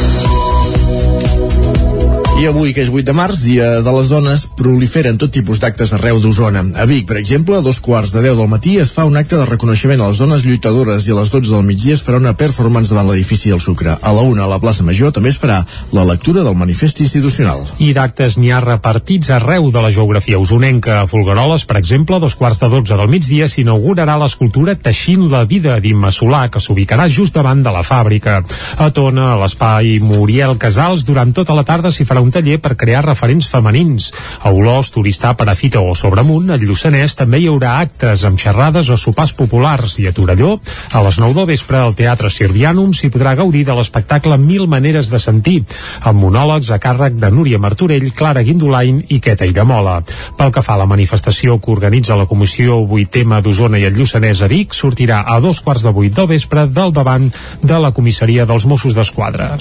I 2.34 2.48
avui, 2.50 2.74
que 2.74 2.82
és 2.82 2.90
8 2.90 3.06
de 3.06 3.14
març, 3.14 3.44
dia 3.46 3.68
de 3.86 3.92
les 3.94 4.08
dones, 4.10 4.42
proliferen 4.58 5.20
tot 5.22 5.32
tipus 5.32 5.60
d'actes 5.62 5.92
arreu 5.94 6.18
d'Osona. 6.20 6.64
A 6.82 6.86
Vic, 6.90 7.06
per 7.08 7.20
exemple, 7.20 7.56
a 7.56 7.62
dos 7.62 7.78
quarts 7.80 8.10
de 8.12 8.24
10 8.26 8.40
del 8.40 8.50
matí 8.50 8.74
es 8.82 8.90
fa 8.92 9.06
un 9.06 9.20
acte 9.20 9.38
de 9.38 9.46
reconeixement 9.46 10.02
a 10.02 10.08
les 10.10 10.18
dones 10.20 10.42
lluitadores 10.44 11.06
i 11.06 11.14
a 11.14 11.20
les 11.20 11.30
12 11.32 11.54
del 11.54 11.62
migdia 11.64 11.94
es 11.94 12.02
farà 12.04 12.18
una 12.18 12.34
performance 12.34 12.90
davant 12.90 13.12
l'edifici 13.12 13.54
del 13.54 13.62
Sucre. 13.62 13.94
A 14.02 14.14
la 14.18 14.24
una, 14.26 14.44
a 14.44 14.50
la 14.50 14.58
plaça 14.60 14.84
Major, 14.84 15.14
també 15.14 15.30
es 15.30 15.38
farà 15.40 15.60
la 15.94 16.08
lectura 16.10 16.42
del 16.44 16.58
manifest 16.58 17.04
institucional. 17.06 17.62
I 17.78 17.92
d'actes 17.94 18.40
n'hi 18.42 18.50
ha 18.52 18.64
repartits 18.66 19.30
arreu 19.38 19.70
de 19.70 19.86
la 19.86 19.94
geografia 19.94 20.42
usonenca. 20.42 21.04
A 21.04 21.08
Folgueroles, 21.08 21.68
per 21.70 21.78
exemple, 21.78 22.18
a 22.18 22.24
dos 22.26 22.36
quarts 22.36 22.60
de 22.60 22.72
12 22.74 22.98
del 22.98 23.14
migdia 23.14 23.48
s'inaugurarà 23.48 24.18
l'escultura 24.18 24.76
Teixint 24.76 25.30
la 25.30 25.46
vida 25.46 25.78
d'Imma 25.80 26.12
Solà, 26.12 26.48
que 26.50 26.60
s'ubicarà 26.60 27.08
just 27.08 27.38
davant 27.38 27.62
de 27.64 27.78
la 27.78 27.86
fàbrica. 27.86 28.42
A 28.82 28.90
Tona, 28.90 29.36
a 29.36 29.40
l'espai 29.46 30.00
Muriel 30.02 30.58
Casals, 30.58 31.06
durant 31.06 31.32
tota 31.32 31.54
la 31.54 31.64
tarda 31.64 31.94
s'hi 31.94 32.10
farà 32.10 32.23
un 32.24 32.32
taller 32.34 32.60
per 32.64 32.78
crear 32.80 33.04
referents 33.06 33.50
femenins. 33.52 34.10
A 34.42 34.52
Olós, 34.56 34.92
Turistà, 34.96 35.34
Perafita 35.38 35.84
o 35.84 35.94
Sobremunt, 35.98 36.50
al 36.54 36.64
Lluçanès 36.64 37.18
també 37.20 37.44
hi 37.44 37.50
haurà 37.52 37.78
actes 37.84 38.24
amb 38.28 38.40
xerrades 38.40 38.90
o 38.90 38.98
sopars 38.98 39.36
populars 39.38 40.00
i 40.00 40.08
a 40.08 40.14
Torelló, 40.16 40.56
a 40.94 41.04
les 41.06 41.20
9 41.20 41.38
del 41.38 41.50
vespre 41.52 41.80
al 41.80 41.96
Teatre 41.98 42.32
Sirvianum 42.32 42.94
s'hi 42.96 43.12
podrà 43.14 43.36
gaudir 43.38 43.66
de 43.68 43.76
l'espectacle 43.78 44.38
Mil 44.40 44.68
maneres 44.72 45.10
de 45.12 45.20
sentir, 45.20 45.60
amb 46.02 46.22
monòlegs 46.24 46.72
a 46.72 46.80
càrrec 46.82 47.18
de 47.20 47.32
Núria 47.32 47.60
Martorell, 47.60 48.12
Clara 48.16 48.44
Guindolain 48.46 49.04
i 49.10 49.20
Queta 49.24 49.48
Iramola. 49.50 50.00
Pel 50.38 50.54
que 50.54 50.64
fa 50.66 50.78
a 50.78 50.82
la 50.84 50.90
manifestació 50.90 51.60
que 51.60 51.72
organitza 51.74 52.18
la 52.20 52.28
Comissió 52.30 52.80
8M 52.84 53.42
d'Osona 53.44 53.82
i 53.82 53.88
el 53.90 53.98
Lluçanès 53.98 54.44
a 54.44 54.52
Vic, 54.52 54.76
sortirà 54.78 55.24
a 55.28 55.40
dos 55.44 55.62
quarts 55.62 55.84
de 55.86 55.94
vuit 55.96 56.14
del 56.16 56.30
vespre 56.32 56.68
del 56.68 56.94
davant 56.96 57.30
de 57.62 57.80
la 57.80 57.92
comissaria 57.92 58.48
dels 58.50 58.68
Mossos 58.70 58.96
d'Esquadra. 58.96 59.54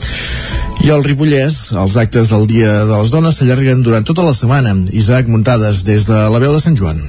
I 0.82 0.90
al 0.90 1.04
Ripollès, 1.04 1.72
els 1.78 1.96
actes 2.00 2.32
del 2.32 2.48
Dia 2.52 2.72
de 2.84 2.96
les 3.00 3.08
Dones 3.08 3.38
s'allarguen 3.38 3.80
durant 3.86 4.04
tota 4.04 4.26
la 4.26 4.34
setmana. 4.36 4.74
Isaac 4.92 5.30
Muntades, 5.32 5.86
des 5.88 6.04
de 6.10 6.22
la 6.34 6.40
veu 6.42 6.52
de 6.52 6.60
Sant 6.60 6.76
Joan. 6.76 7.00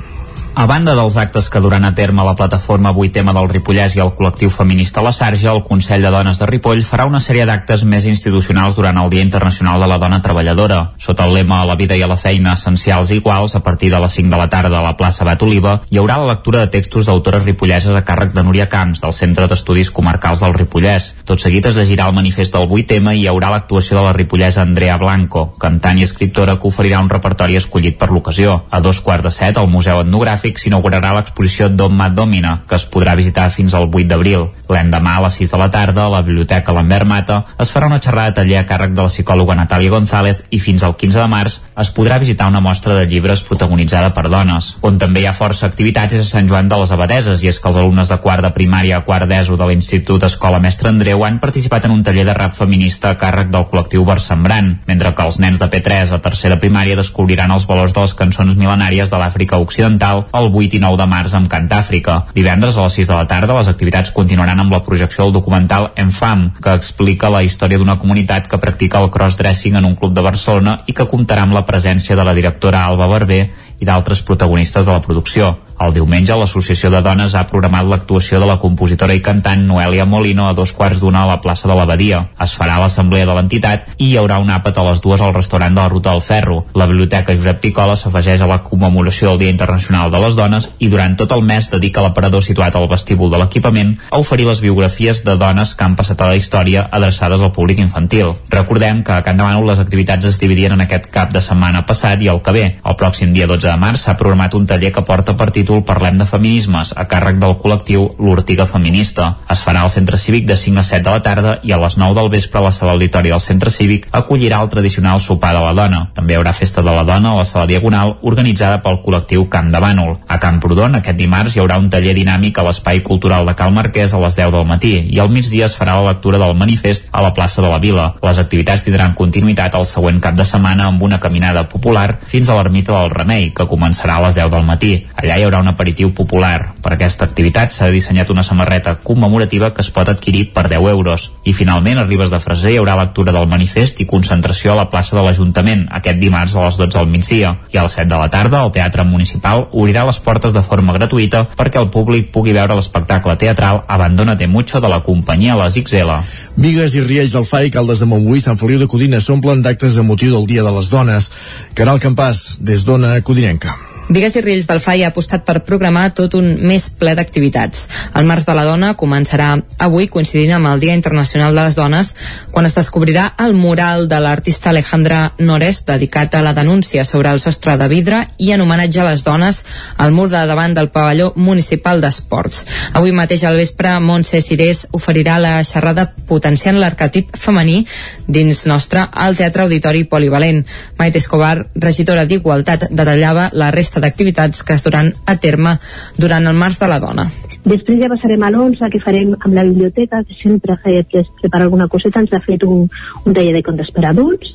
A 0.56 0.68
banda 0.68 0.94
dels 0.94 1.16
actes 1.18 1.48
que 1.50 1.60
duran 1.60 1.84
a 1.84 1.96
terme 1.96 2.24
la 2.24 2.36
plataforma 2.36 2.92
8 2.94 3.12
tema 3.12 3.34
del 3.34 3.48
Ripollès 3.50 3.96
i 3.98 4.02
el 4.04 4.12
col·lectiu 4.14 4.52
feminista 4.54 5.02
La 5.02 5.10
Sarja, 5.12 5.50
el 5.50 5.64
Consell 5.66 6.04
de 6.06 6.12
Dones 6.14 6.38
de 6.38 6.46
Ripoll 6.46 6.84
farà 6.86 7.08
una 7.10 7.18
sèrie 7.20 7.48
d'actes 7.50 7.82
més 7.90 8.06
institucionals 8.06 8.78
durant 8.78 9.00
el 9.02 9.10
Dia 9.10 9.26
Internacional 9.26 9.82
de 9.82 9.88
la 9.90 9.98
Dona 9.98 10.20
Treballadora. 10.22 10.92
Sota 11.02 11.26
el 11.26 11.34
lema 11.34 11.64
La 11.66 11.74
vida 11.74 11.98
i 11.98 12.04
a 12.06 12.10
la 12.12 12.20
feina 12.22 12.54
essencials 12.54 13.10
i 13.10 13.18
iguals, 13.18 13.56
a 13.58 13.64
partir 13.66 13.90
de 13.90 14.00
les 14.04 14.14
5 14.14 14.30
de 14.30 14.38
la 14.38 14.48
tarda 14.52 14.78
a 14.78 14.84
la 14.86 14.94
plaça 14.96 15.26
Bat 15.26 15.42
Oliva, 15.42 15.74
hi 15.90 15.98
haurà 15.98 16.20
la 16.22 16.30
lectura 16.36 16.62
de 16.62 16.70
textos 16.78 17.10
d'autores 17.10 17.44
ripolleses 17.50 17.98
a 17.98 18.04
càrrec 18.06 18.38
de 18.38 18.46
Núria 18.46 18.70
Camps, 18.70 19.02
del 19.02 19.18
Centre 19.18 19.50
d'Estudis 19.50 19.90
Comarcals 19.90 20.46
del 20.46 20.54
Ripollès. 20.54 21.16
Tot 21.26 21.42
seguit 21.42 21.66
es 21.66 21.82
llegirà 21.82 22.06
el 22.12 22.14
manifest 22.20 22.54
del 22.54 22.70
8 22.70 22.92
tema 22.94 23.16
i 23.18 23.24
hi 23.24 23.28
haurà 23.34 23.50
l'actuació 23.56 23.98
de 23.98 24.06
la 24.06 24.14
ripollesa 24.14 24.62
Andrea 24.62 25.02
Blanco, 25.02 25.48
cantant 25.58 25.98
i 25.98 26.06
escriptora 26.06 26.60
que 26.62 26.70
oferirà 26.70 27.02
un 27.02 27.10
repertori 27.10 27.58
escollit 27.58 27.98
per 27.98 28.14
l'ocasió. 28.14 28.62
A 28.70 28.86
dos 28.86 29.02
quarts 29.02 29.32
de 29.32 29.34
set, 29.34 29.58
al 29.58 29.74
Museu 29.74 30.06
Etnogràfic 30.06 30.43
s'inaugurarà 30.52 31.14
l'exposició 31.16 31.70
Domma 31.70 32.10
Domina, 32.10 32.60
que 32.68 32.76
es 32.76 32.86
podrà 32.90 33.16
visitar 33.16 33.50
fins 33.50 33.74
al 33.74 33.88
8 33.88 34.08
d'abril. 34.12 34.50
L'endemà, 34.70 35.18
a 35.18 35.24
les 35.26 35.38
6 35.40 35.52
de 35.54 35.60
la 35.62 35.70
tarda, 35.72 36.06
a 36.06 36.12
la 36.12 36.22
Biblioteca 36.22 36.74
Lambert 36.76 37.08
Mata, 37.08 37.44
es 37.60 37.72
farà 37.72 37.88
una 37.88 38.00
xerrada 38.04 38.34
taller 38.40 38.60
a 38.60 38.66
càrrec 38.68 38.94
de 38.96 39.04
la 39.06 39.12
psicòloga 39.12 39.56
Natàlia 39.56 39.92
González 39.94 40.44
i 40.50 40.60
fins 40.60 40.84
al 40.84 40.96
15 41.00 41.20
de 41.20 41.28
març 41.32 41.60
es 41.80 41.92
podrà 41.94 42.20
visitar 42.20 42.48
una 42.52 42.62
mostra 42.62 42.96
de 42.98 43.06
llibres 43.08 43.44
protagonitzada 43.48 44.14
per 44.14 44.28
dones. 44.30 44.74
On 44.82 44.98
també 45.00 45.24
hi 45.24 45.28
ha 45.30 45.36
força 45.38 45.68
activitats 45.70 46.18
és 46.18 46.26
a 46.26 46.30
Sant 46.30 46.50
Joan 46.50 46.70
de 46.72 46.80
les 46.82 46.92
Abadeses 46.96 47.44
i 47.44 47.52
és 47.52 47.60
que 47.60 47.70
els 47.70 47.80
alumnes 47.80 48.10
de 48.10 48.20
quart 48.24 48.44
de 48.46 48.52
primària 48.56 48.98
a 49.00 49.06
quart 49.06 49.30
d'ESO 49.30 49.58
de 49.60 49.70
l'Institut 49.70 50.24
Escola 50.28 50.62
Mestre 50.64 50.92
Andreu 50.92 51.24
han 51.26 51.40
participat 51.44 51.86
en 51.88 51.96
un 51.98 52.04
taller 52.04 52.26
de 52.28 52.36
rap 52.38 52.56
feminista 52.58 53.12
a 53.12 53.18
càrrec 53.20 53.52
del 53.54 53.68
col·lectiu 53.72 54.06
Barsembrant, 54.08 54.74
mentre 54.88 55.14
que 55.14 55.28
els 55.28 55.40
nens 55.44 55.62
de 55.62 55.70
P3 55.70 56.16
a 56.16 56.22
tercera 56.24 56.60
primària 56.62 56.98
descobriran 57.00 57.52
els 57.54 57.68
valors 57.70 57.94
de 57.94 58.06
les 58.06 58.16
cançons 58.18 58.58
mil·lenàries 58.58 59.12
de 59.12 59.22
l'Àfrica 59.22 59.62
Occidental 59.62 60.26
el 60.34 60.50
8 60.52 60.78
i 60.78 60.82
9 60.82 60.98
de 60.98 61.08
març 61.10 61.36
amb 61.38 61.50
Cantàfrica. 61.50 62.20
Divendres 62.36 62.78
a 62.78 62.88
les 62.88 62.98
6 63.00 63.12
de 63.12 63.18
la 63.18 63.28
tarda 63.30 63.58
les 63.58 63.70
activitats 63.70 64.14
continuaran 64.16 64.60
amb 64.60 64.74
la 64.74 64.82
projecció 64.86 65.26
del 65.26 65.36
documental 65.36 65.92
Enfam, 65.96 66.50
que 66.62 66.74
explica 66.74 67.32
la 67.34 67.44
història 67.46 67.78
d'una 67.78 68.00
comunitat 68.02 68.50
que 68.50 68.62
practica 68.62 69.02
el 69.04 69.12
crossdressing 69.14 69.78
en 69.78 69.86
un 69.86 69.96
club 69.96 70.16
de 70.18 70.26
Barcelona 70.26 70.80
i 70.88 70.94
que 70.98 71.08
comptarà 71.10 71.46
amb 71.46 71.54
la 71.54 71.66
presència 71.66 72.18
de 72.18 72.26
la 72.26 72.34
directora 72.34 72.86
Alba 72.86 73.08
Barber 73.08 73.44
i 73.80 73.86
d'altres 73.86 74.24
protagonistes 74.24 74.86
de 74.86 74.92
la 74.92 75.02
producció. 75.02 75.54
El 75.82 75.94
diumenge, 75.96 76.36
l'Associació 76.38 76.92
de 76.94 77.02
Dones 77.04 77.34
ha 77.36 77.46
programat 77.50 77.88
l'actuació 77.90 78.40
de 78.40 78.48
la 78.48 78.60
compositora 78.62 79.16
i 79.18 79.22
cantant 79.26 79.66
Noelia 79.68 80.06
Molino 80.06 80.48
a 80.48 80.54
dos 80.54 80.74
quarts 80.78 81.02
d'una 81.02 81.24
a 81.24 81.30
la 81.30 81.40
plaça 81.42 81.68
de 81.68 81.76
l'Abadia. 81.76 82.22
Es 82.44 82.54
farà 82.58 82.78
l'assemblea 82.80 83.26
de 83.26 83.36
l'entitat 83.36 83.90
i 83.98 84.12
hi 84.12 84.18
haurà 84.20 84.38
un 84.44 84.52
àpat 84.54 84.78
a 84.78 84.86
les 84.90 85.02
dues 85.02 85.22
al 85.22 85.34
restaurant 85.34 85.74
de 85.74 85.82
la 85.82 85.90
Ruta 85.90 86.12
del 86.12 86.22
Ferro. 86.22 86.60
La 86.76 86.88
Biblioteca 86.88 87.36
Josep 87.36 87.60
Picola 87.64 87.96
s'afegeix 88.00 88.42
a 88.42 88.50
la 88.50 88.60
commemoració 88.64 89.32
del 89.32 89.42
Dia 89.44 89.56
Internacional 89.56 90.12
de 90.14 90.22
les 90.24 90.38
Dones 90.40 90.70
i 90.80 90.90
durant 90.94 91.18
tot 91.20 91.34
el 91.36 91.44
mes 91.48 91.70
dedica 91.72 92.04
l'aparador 92.06 92.44
situat 92.46 92.76
al 92.76 92.88
vestíbul 92.92 93.32
de 93.34 93.42
l'equipament 93.42 93.96
a 94.12 94.22
oferir 94.22 94.48
les 94.48 94.62
biografies 94.62 95.24
de 95.26 95.38
dones 95.40 95.74
que 95.74 95.88
han 95.88 95.98
passat 96.00 96.22
a 96.22 96.30
la 96.32 96.38
història 96.40 96.88
adreçades 96.92 97.42
al 97.42 97.54
públic 97.56 97.80
infantil. 97.80 98.34
Recordem 98.54 99.04
que 99.04 99.16
a 99.18 99.22
Can 99.24 99.38
Demano 99.38 99.66
les 99.66 99.80
activitats 99.80 100.26
es 100.30 100.40
dividien 100.40 100.76
en 100.78 100.86
aquest 100.86 101.10
cap 101.12 101.34
de 101.34 101.42
setmana 101.42 101.86
passat 101.88 102.22
i 102.22 102.30
el 102.32 102.42
que 102.46 102.56
ve. 102.56 102.66
El 102.84 102.98
pròxim 103.00 103.34
dia 103.34 103.48
12 103.50 103.68
de 103.68 103.78
març 103.80 104.06
s'ha 104.06 104.18
programat 104.20 104.54
un 104.56 104.68
taller 104.70 104.92
que 104.94 105.06
porta 105.08 105.36
per 105.38 105.52
títol 105.64 105.86
Parlem 105.88 106.20
de 106.20 106.26
Feminismes 106.28 106.92
a 107.00 107.06
càrrec 107.08 107.38
del 107.40 107.56
col·lectiu 107.56 108.04
L'Ortiga 108.20 108.66
Feminista. 108.68 109.30
Es 109.54 109.62
farà 109.64 109.86
al 109.86 109.92
Centre 109.94 110.18
Cívic 110.20 110.44
de 110.50 110.58
5 110.60 110.82
a 110.82 110.84
7 110.84 111.06
de 111.06 111.12
la 111.14 111.22
tarda 111.24 111.54
i 111.64 111.72
a 111.72 111.78
les 111.80 111.96
9 111.96 112.18
del 112.18 112.30
vespre 112.34 112.60
la 112.60 112.72
sala 112.76 112.98
auditori 112.98 113.32
del 113.32 113.40
Centre 113.40 113.72
Cívic 113.72 114.10
acollirà 114.12 114.60
el 114.60 114.68
tradicional 114.70 115.22
sopar 115.24 115.54
de 115.56 115.62
la 115.64 115.72
dona. 115.78 116.02
També 116.18 116.36
hi 116.36 116.40
haurà 116.42 116.52
festa 116.54 116.84
de 116.84 116.92
la 116.92 117.06
dona 117.08 117.32
a 117.32 117.38
la 117.40 117.46
sala 117.48 117.70
Diagonal 117.70 118.18
organitzada 118.22 118.82
pel 118.84 119.00
col·lectiu 119.06 119.48
Camp 119.54 119.70
de 119.72 119.80
Bànol. 119.80 120.18
A 120.28 120.40
Camp 120.44 120.60
Prodon 120.60 121.00
aquest 121.00 121.18
dimarts 121.18 121.56
hi 121.56 121.64
haurà 121.64 121.80
un 121.80 121.88
taller 121.94 122.16
dinàmic 122.18 122.60
a 122.60 122.68
l'Espai 122.68 123.00
Cultural 123.00 123.48
de 123.48 123.56
Cal 123.56 123.72
Marquès 123.72 124.12
a 124.12 124.20
les 124.26 124.36
10 124.36 124.52
del 124.58 124.68
matí 124.68 124.94
i 125.16 125.22
al 125.24 125.32
migdia 125.32 125.72
es 125.72 125.78
farà 125.80 125.96
la 125.96 126.12
lectura 126.12 126.42
del 126.44 126.58
manifest 126.60 127.08
a 127.14 127.24
la 127.24 127.32
plaça 127.32 127.64
de 127.64 127.72
la 127.72 127.80
Vila. 127.80 128.10
Les 128.20 128.44
activitats 128.44 128.84
tindran 128.84 129.16
continuïtat 129.16 129.80
el 129.80 129.88
següent 129.88 130.20
cap 130.20 130.36
de 130.36 130.44
setmana 130.44 130.90
amb 130.92 131.08
una 131.08 131.22
caminada 131.24 131.70
popular 131.72 132.20
fins 132.28 132.50
a 132.50 132.60
l'ermita 132.60 133.00
del 133.00 133.16
Remei, 133.16 133.52
que 133.56 133.70
començarà 133.70 134.20
a 134.20 134.28
les 134.28 134.36
10 134.36 134.52
del 134.52 134.68
matí. 134.68 134.94
Allà 135.16 135.40
hi 135.40 135.48
haurà 135.48 135.53
un 135.60 135.68
aperitiu 135.68 136.14
popular. 136.14 136.74
Per 136.82 136.94
aquesta 136.94 137.26
activitat 137.26 137.74
s'ha 137.76 137.90
dissenyat 137.94 138.30
una 138.34 138.44
samarreta 138.44 138.96
commemorativa 139.04 139.74
que 139.74 139.82
es 139.82 139.92
pot 139.92 140.10
adquirir 140.10 140.52
per 140.54 140.68
10 140.70 140.90
euros. 140.92 141.32
I 141.44 141.54
finalment, 141.54 142.00
a 142.00 142.06
Ribes 142.08 142.32
de 142.32 142.40
Freser 142.40 142.74
hi 142.74 142.80
haurà 142.82 142.96
lectura 143.00 143.34
del 143.36 143.48
manifest 143.52 144.02
i 144.02 144.08
concentració 144.10 144.74
a 144.74 144.80
la 144.82 144.90
plaça 144.90 145.18
de 145.18 145.24
l'Ajuntament 145.26 145.88
aquest 145.92 146.20
dimarts 146.20 146.56
a 146.56 146.66
les 146.66 146.80
12 146.82 146.98
del 146.98 147.12
migdia. 147.12 147.56
I 147.74 147.78
a 147.78 147.86
les 147.88 147.98
7 148.00 148.10
de 148.10 148.20
la 148.22 148.30
tarda, 148.34 148.64
el 148.64 148.74
Teatre 148.76 149.04
Municipal 149.04 149.68
obrirà 149.72 150.06
les 150.08 150.20
portes 150.20 150.54
de 150.54 150.64
forma 150.64 150.98
gratuïta 150.98 151.46
perquè 151.58 151.82
el 151.82 151.92
públic 151.94 152.32
pugui 152.34 152.56
veure 152.56 152.78
l'espectacle 152.78 153.36
teatral 153.38 153.82
Abandónate 153.88 154.48
mucho 154.48 154.82
de 154.82 154.90
la 154.90 155.02
companyia 155.04 155.58
Les 155.60 155.78
XL. 155.80 156.12
Vigues 156.56 156.96
i 156.96 157.02
Riells 157.02 157.38
del 157.38 157.46
FAI, 157.46 157.72
Caldes 157.72 158.04
de 158.04 158.10
Montbui, 158.10 158.42
Sant 158.42 158.60
Feliu 158.60 158.82
de 158.82 158.90
Codina 158.90 159.22
s'omplen 159.22 159.64
d'actes 159.66 159.98
amb 159.98 160.14
motiu 160.14 160.36
del 160.36 160.48
Dia 160.50 160.66
de 160.66 160.76
les 160.76 160.90
Dones. 160.94 161.32
Caral 161.74 162.02
Campàs, 162.04 162.60
des 162.62 162.86
d'Ona 162.86 163.20
Codinenca. 163.22 163.93
Vigues 164.14 164.36
i 164.38 164.42
Riells 164.46 164.68
del 164.70 164.78
FAI 164.78 165.02
ha 165.04 165.08
apostat 165.10 165.42
per 165.42 165.64
programar 165.66 166.12
tot 166.14 166.36
un 166.38 166.52
mes 166.62 166.84
ple 167.02 167.16
d'activitats. 167.18 167.88
El 168.14 168.28
Març 168.30 168.44
de 168.46 168.54
la 168.54 168.66
Dona 168.68 168.92
començarà 168.94 169.48
avui 169.82 170.06
coincidint 170.06 170.52
amb 170.54 170.70
el 170.70 170.84
Dia 170.84 170.94
Internacional 170.94 171.56
de 171.58 171.64
les 171.64 171.74
Dones 171.74 172.12
quan 172.54 172.68
es 172.70 172.78
descobrirà 172.78 173.24
el 173.42 173.56
mural 173.58 174.06
de 174.12 174.20
l'artista 174.22 174.70
Alejandra 174.70 175.22
Nores 175.40 175.80
dedicat 175.88 176.36
a 176.36 176.44
la 176.46 176.54
denúncia 176.54 177.06
sobre 177.10 177.32
el 177.34 177.42
sostre 177.42 177.74
de 177.82 177.88
vidre 177.90 178.20
i 178.38 178.52
en 178.54 178.62
homenatge 178.62 179.02
a 179.02 179.08
les 179.08 179.24
dones 179.26 179.64
al 179.98 180.14
mur 180.14 180.28
de 180.30 180.44
davant 180.46 180.78
del 180.78 180.92
pavelló 180.94 181.32
municipal 181.36 182.04
d'esports. 182.04 182.68
Avui 182.94 183.16
mateix 183.18 183.48
al 183.50 183.58
vespre 183.58 183.96
Montse 183.98 184.44
Cirés 184.46 184.84
oferirà 184.94 185.40
la 185.42 185.56
xerrada 185.66 186.06
potenciant 186.30 186.78
l'arquetip 186.78 187.34
femení 187.34 187.80
dins 188.28 188.62
nostre 188.70 189.08
al 189.10 189.42
Teatre 189.42 189.66
Auditori 189.66 190.06
Polivalent. 190.06 190.62
Maite 191.02 191.18
Escobar, 191.18 191.66
regidora 191.74 192.30
d'Igualtat, 192.30 192.92
detallava 192.92 193.50
la 193.58 193.74
resta 193.74 194.03
d'activitats 194.04 194.64
que 194.68 194.76
es 194.78 194.84
duran 194.86 195.14
a 195.26 195.38
terme 195.40 195.78
durant 196.20 196.46
el 196.52 196.60
març 196.60 196.80
de 196.84 196.92
la 196.92 197.00
dona. 197.04 197.30
Després 197.64 198.02
ja 198.02 198.12
passarem 198.12 198.42
a 198.44 198.50
l'11, 198.52 198.90
que 198.92 199.00
farem 199.00 199.38
amb 199.40 199.54
la 199.56 199.64
biblioteca, 199.64 200.20
que 200.28 200.36
sempre 200.42 200.76
que 200.84 201.22
es 201.22 201.30
prepara 201.40 201.64
alguna 201.70 201.88
coseta, 201.88 202.20
ens 202.20 202.34
ha 202.36 202.42
fet 202.44 202.66
un, 202.68 202.90
un 203.24 203.34
taller 203.34 203.54
de 203.56 203.64
contes 203.64 203.88
per 203.96 204.04
adults, 204.10 204.52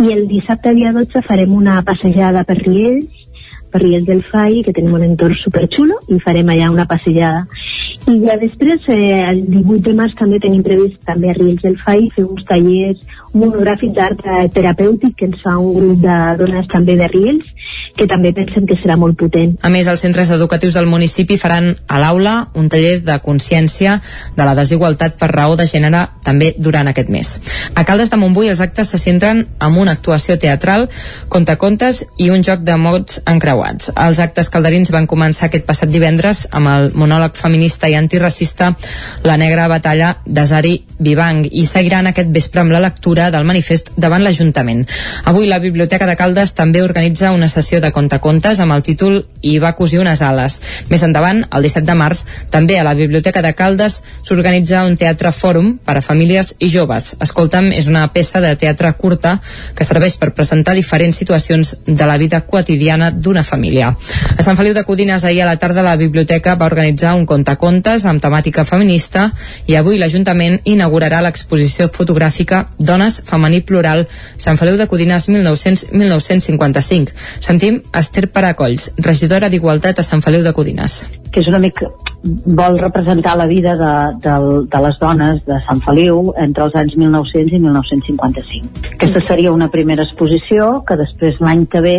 i 0.00 0.08
el 0.14 0.24
dissabte 0.30 0.72
dia 0.76 0.94
12 0.96 1.22
farem 1.28 1.52
una 1.52 1.82
passejada 1.84 2.46
per 2.48 2.56
Riells, 2.62 3.24
per 3.70 3.82
Riells 3.82 4.06
del 4.08 4.22
FAI, 4.30 4.62
que 4.64 4.72
tenim 4.72 4.94
un 4.96 5.04
entorn 5.04 5.36
superxulo, 5.42 5.98
i 6.08 6.20
farem 6.24 6.48
allà 6.54 6.70
una 6.72 6.86
passejada. 6.88 7.44
I 8.06 8.16
ja 8.22 8.36
després, 8.40 8.88
eh, 8.88 9.20
el 9.32 9.42
18 9.50 9.82
de 9.90 9.94
març 9.98 10.16
també 10.16 10.40
tenim 10.40 10.62
previst 10.64 10.96
també 11.04 11.30
a 11.30 11.36
Riells 11.36 11.60
del 11.64 11.76
FAI 11.84 12.08
fer 12.16 12.24
uns 12.24 12.44
tallers, 12.48 13.04
un 13.34 13.42
monogràfic 13.42 13.92
d'art 13.96 14.22
eh, 14.24 14.46
terapèutic 14.54 15.16
que 15.18 15.28
ens 15.28 15.42
fa 15.44 15.58
un 15.58 15.74
grup 15.76 16.00
de 16.04 16.18
dones 16.40 16.72
també 16.72 16.96
de 16.96 17.08
Riells, 17.12 17.52
que 17.96 18.06
també 18.10 18.32
pensem 18.36 18.66
que 18.68 18.76
serà 18.82 18.96
molt 19.00 19.16
potent. 19.18 19.56
A 19.62 19.70
més, 19.72 19.88
els 19.88 20.02
centres 20.04 20.30
educatius 20.34 20.76
del 20.76 20.88
municipi 20.90 21.38
faran 21.40 21.72
a 21.88 22.00
l'aula 22.02 22.36
un 22.54 22.68
taller 22.72 23.00
de 23.04 23.18
consciència 23.24 23.98
de 24.36 24.46
la 24.46 24.54
desigualtat 24.58 25.16
per 25.20 25.30
raó 25.32 25.56
de 25.56 25.66
gènere 25.66 26.04
també 26.24 26.52
durant 26.58 26.88
aquest 26.90 27.10
mes. 27.12 27.32
A 27.74 27.84
Caldes 27.88 28.10
de 28.12 28.18
Montbui 28.20 28.50
els 28.52 28.60
actes 28.64 28.92
se 28.92 29.00
centren 29.00 29.44
en 29.46 29.78
una 29.80 29.96
actuació 29.96 30.36
teatral, 30.38 30.88
contacontes 31.32 32.04
i 32.22 32.30
un 32.30 32.44
joc 32.46 32.62
de 32.66 32.76
mots 32.80 33.20
encreuats. 33.26 33.90
Els 33.96 34.20
actes 34.22 34.50
calderins 34.52 34.92
van 34.94 35.08
començar 35.10 35.48
aquest 35.48 35.66
passat 35.68 35.90
divendres 35.92 36.46
amb 36.50 36.70
el 36.72 36.90
monòleg 36.94 37.36
feminista 37.36 37.88
i 37.88 37.96
antiracista 37.96 38.72
La 39.24 39.36
negra 39.36 39.66
batalla 39.68 40.16
d'Azari 40.26 40.76
Vivang 40.98 41.44
i 41.50 41.66
seguiran 41.66 42.10
aquest 42.10 42.30
vespre 42.32 42.62
amb 42.62 42.72
la 42.74 42.80
lectura 42.82 43.30
del 43.30 43.46
manifest 43.48 43.92
davant 43.96 44.24
l'Ajuntament. 44.24 44.84
Avui 45.24 45.46
la 45.46 45.60
Biblioteca 45.62 46.06
de 46.06 46.16
Caldes 46.16 46.54
també 46.56 46.82
organitza 46.82 47.32
una 47.32 47.48
sessió 47.48 47.80
de 47.80 47.85
contacontes 47.92 48.60
amb 48.60 48.74
el 48.76 48.82
títol 48.86 49.18
I 49.42 49.58
va 49.62 49.74
cosir 49.78 50.00
unes 50.00 50.22
ales. 50.22 50.60
Més 50.90 51.02
endavant, 51.06 51.42
el 51.50 51.66
17 51.66 51.86
de 51.86 51.96
març, 51.98 52.24
també 52.50 52.78
a 52.78 52.84
la 52.86 52.94
Biblioteca 52.94 53.42
de 53.42 53.52
Caldes 53.54 54.00
s'organitza 54.22 54.84
un 54.86 54.96
teatre 54.96 55.32
fòrum 55.32 55.76
per 55.84 55.98
a 55.98 56.04
famílies 56.04 56.54
i 56.58 56.70
joves. 56.72 57.14
Escolta'm 57.22 57.70
és 57.72 57.88
una 57.90 58.06
peça 58.12 58.40
de 58.40 58.54
teatre 58.56 58.92
curta 58.98 59.36
que 59.74 59.84
serveix 59.84 60.16
per 60.20 60.32
presentar 60.34 60.74
diferents 60.74 61.16
situacions 61.16 61.74
de 61.86 62.06
la 62.06 62.18
vida 62.18 62.40
quotidiana 62.46 63.10
d'una 63.10 63.42
família. 63.42 63.92
A 64.36 64.42
Sant 64.42 64.56
Feliu 64.58 64.74
de 64.74 64.84
Codines 64.84 65.24
ahir 65.24 65.42
a 65.42 65.50
la 65.50 65.56
tarda 65.60 65.82
la 65.82 65.96
biblioteca 65.96 66.56
va 66.56 66.68
organitzar 66.70 67.14
un 67.16 67.26
contacontes 67.26 68.06
amb 68.06 68.22
temàtica 68.22 68.64
feminista 68.64 69.30
i 69.66 69.76
avui 69.76 69.98
l'Ajuntament 69.98 70.60
inaugurarà 70.64 71.22
l'exposició 71.24 71.88
fotogràfica 71.92 72.64
Dones, 72.78 73.20
Femení 73.26 73.62
Plural, 73.66 74.06
Sant 74.36 74.58
Feliu 74.60 74.76
de 74.76 74.86
Codines 74.90 75.28
1900-1955. 75.28 77.14
Sentim 77.40 77.75
Esther 77.92 78.28
Paracolls, 78.32 78.90
regidora 78.98 79.50
d'Igualtat 79.52 80.00
a 80.00 80.06
Sant 80.06 80.22
Feliu 80.24 80.42
de 80.46 80.52
Codines. 80.56 81.04
que 81.32 81.42
és 81.42 81.48
una 81.48 81.58
mica 81.60 81.90
vol 82.26 82.78
representar 82.78 83.36
la 83.36 83.46
vida 83.46 83.74
de, 83.76 83.92
de, 84.24 84.36
de 84.72 84.78
les 84.82 84.98
dones 84.98 85.42
de 85.46 85.58
Sant 85.66 85.82
Feliu 85.84 86.32
entre 86.42 86.64
els 86.64 86.74
anys 86.74 86.96
1900 86.96 87.52
i 87.52 87.60
1955. 87.60 88.94
Aquesta 88.96 89.22
seria 89.28 89.52
una 89.52 89.68
primera 89.70 90.06
exposició 90.06 90.82
que 90.88 90.96
després 90.96 91.38
l'any 91.40 91.66
que 91.70 91.82
ve 91.84 91.98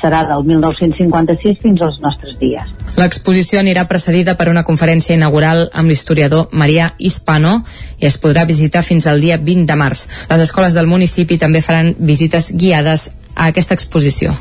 serà 0.00 0.22
del 0.24 0.46
1956 0.48 1.58
fins 1.60 1.82
als 1.84 1.98
nostres 2.00 2.38
dies. 2.40 2.64
L'exposició 2.96 3.60
anirà 3.60 3.84
precedida 3.88 4.34
per 4.38 4.48
una 4.48 4.64
conferència 4.64 5.14
inaugural 5.14 5.66
amb 5.76 5.92
l'historiador 5.92 6.48
Marià 6.56 6.94
Hispano 6.98 7.60
i 8.00 8.08
es 8.08 8.16
podrà 8.22 8.46
visitar 8.48 8.82
fins 8.86 9.06
al 9.06 9.20
dia 9.20 9.36
20 9.36 9.68
de 9.68 9.76
març. 9.76 10.06
Les 10.30 10.46
escoles 10.48 10.76
del 10.76 10.88
municipi 10.88 11.38
també 11.38 11.60
faran 11.62 11.94
visites 11.98 12.52
guiades 12.56 13.10
a 13.34 13.48
aquesta 13.50 13.74
exposició. 13.74 14.34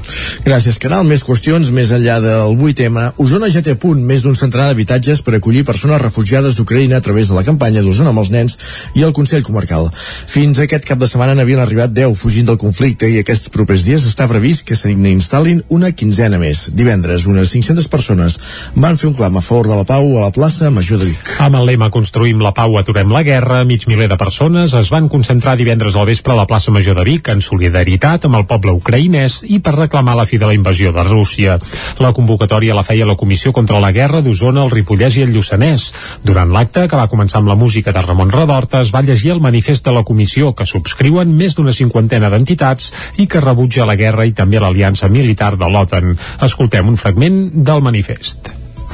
Gràcies, 0.46 0.80
Caral. 0.82 1.06
Més 1.08 1.24
qüestions, 1.26 1.72
més 1.76 1.92
enllà 1.96 2.20
del 2.24 2.56
8M. 2.58 3.14
Osona 3.22 3.50
ja 3.54 3.64
té 3.66 3.76
a 3.76 3.80
punt 3.80 4.02
més 4.06 4.24
d'un 4.26 4.36
centenar 4.38 4.70
d'habitatges 4.70 5.22
per 5.26 5.36
acollir 5.38 5.66
persones 5.68 6.02
refugiades 6.02 6.58
d'Ucraïna 6.58 7.00
a 7.00 7.06
través 7.06 7.30
de 7.30 7.38
la 7.38 7.46
campanya 7.48 7.84
d'Osona 7.86 8.14
amb 8.14 8.24
els 8.24 8.32
nens 8.34 8.58
i 8.96 9.06
el 9.06 9.14
Consell 9.14 9.44
Comarcal. 9.46 9.90
Fins 10.28 10.60
aquest 10.60 10.88
cap 10.88 11.00
de 11.00 11.08
setmana 11.10 11.36
n'havien 11.38 11.62
arribat 11.64 11.94
10 11.96 12.16
fugint 12.20 12.48
del 12.50 12.60
conflicte 12.62 13.10
i 13.10 13.20
aquests 13.22 13.50
propers 13.54 13.86
dies 13.88 14.08
està 14.10 14.28
previst 14.32 14.66
que 14.68 14.78
se 14.80 14.92
n'instal·lin 14.96 15.64
una 15.76 15.92
quinzena 15.92 16.40
més. 16.42 16.68
Divendres, 16.76 17.28
unes 17.30 17.54
500 17.54 17.88
persones 17.92 18.40
van 18.76 18.98
fer 18.98 19.10
un 19.12 19.18
clam 19.18 19.38
a 19.38 19.46
favor 19.46 19.70
de 19.70 19.80
la 19.80 19.88
pau 19.88 20.12
a 20.18 20.26
la 20.28 20.34
plaça 20.36 20.72
Major 20.74 21.00
de 21.02 21.12
Vic. 21.12 21.34
Amb 21.44 21.60
el 21.62 21.70
lema 21.72 21.92
Construïm 21.94 22.42
la 22.44 22.54
pau, 22.56 22.78
aturem 22.80 23.12
la 23.14 23.24
guerra, 23.28 23.64
mig 23.68 23.88
miler 23.90 24.10
de 24.12 24.18
persones 24.20 24.76
es 24.78 24.92
van 24.94 25.10
concentrar 25.10 25.56
divendres 25.60 25.96
al 25.96 26.08
vespre 26.10 26.34
a 26.34 26.40
la 26.40 26.48
plaça 26.50 26.74
Major 26.76 26.98
de 27.00 27.06
Vic 27.08 27.30
en 27.32 27.44
solidaritat 27.46 28.28
amb 28.28 28.40
el 28.40 28.48
poble 28.50 28.76
ucraïnès 28.80 29.44
i 29.48 29.60
per 29.64 29.76
reclamar 29.76 30.16
la 30.18 30.26
fi 30.30 30.40
de 30.42 30.50
la 30.50 30.56
invasió 30.58 30.94
de 30.96 31.04
Rússia. 31.06 31.58
La 32.00 32.14
convocatòria 32.16 32.78
la 32.78 32.86
feia 32.88 33.08
la 33.08 33.18
Comissió 33.20 33.54
contra 33.54 33.82
la 33.84 33.92
Guerra 33.96 34.24
d'Osona, 34.26 34.64
el 34.66 34.74
Ripollès 34.74 35.20
i 35.20 35.26
el 35.28 35.34
Lluçanès. 35.36 35.90
Durant 36.26 36.52
l'acte, 36.56 36.88
que 36.88 37.00
va 37.00 37.10
començar 37.12 37.42
amb 37.42 37.52
la 37.52 37.58
música 37.60 37.94
de 37.96 38.04
Ramon 38.06 38.32
Redorta, 38.34 38.82
es 38.82 38.94
va 38.96 39.04
llegir 39.06 39.34
el 39.36 39.44
manifest 39.44 39.86
de 39.86 39.94
la 39.96 40.06
comissió, 40.08 40.54
que 40.56 40.66
subscriuen 40.66 41.36
més 41.36 41.58
d'una 41.58 41.76
cinquantena 41.76 42.32
d'entitats 42.34 42.92
i 43.18 43.28
que 43.28 43.44
rebutja 43.44 43.88
la 43.90 43.98
guerra 44.00 44.26
i 44.26 44.34
també 44.34 44.62
l'aliança 44.62 45.12
militar 45.12 45.56
de 45.60 45.70
l'OTAN. 45.70 46.16
Escoltem 46.50 46.90
un 46.90 46.98
fragment 46.98 47.44
del 47.54 47.84
manifest. 47.86 48.50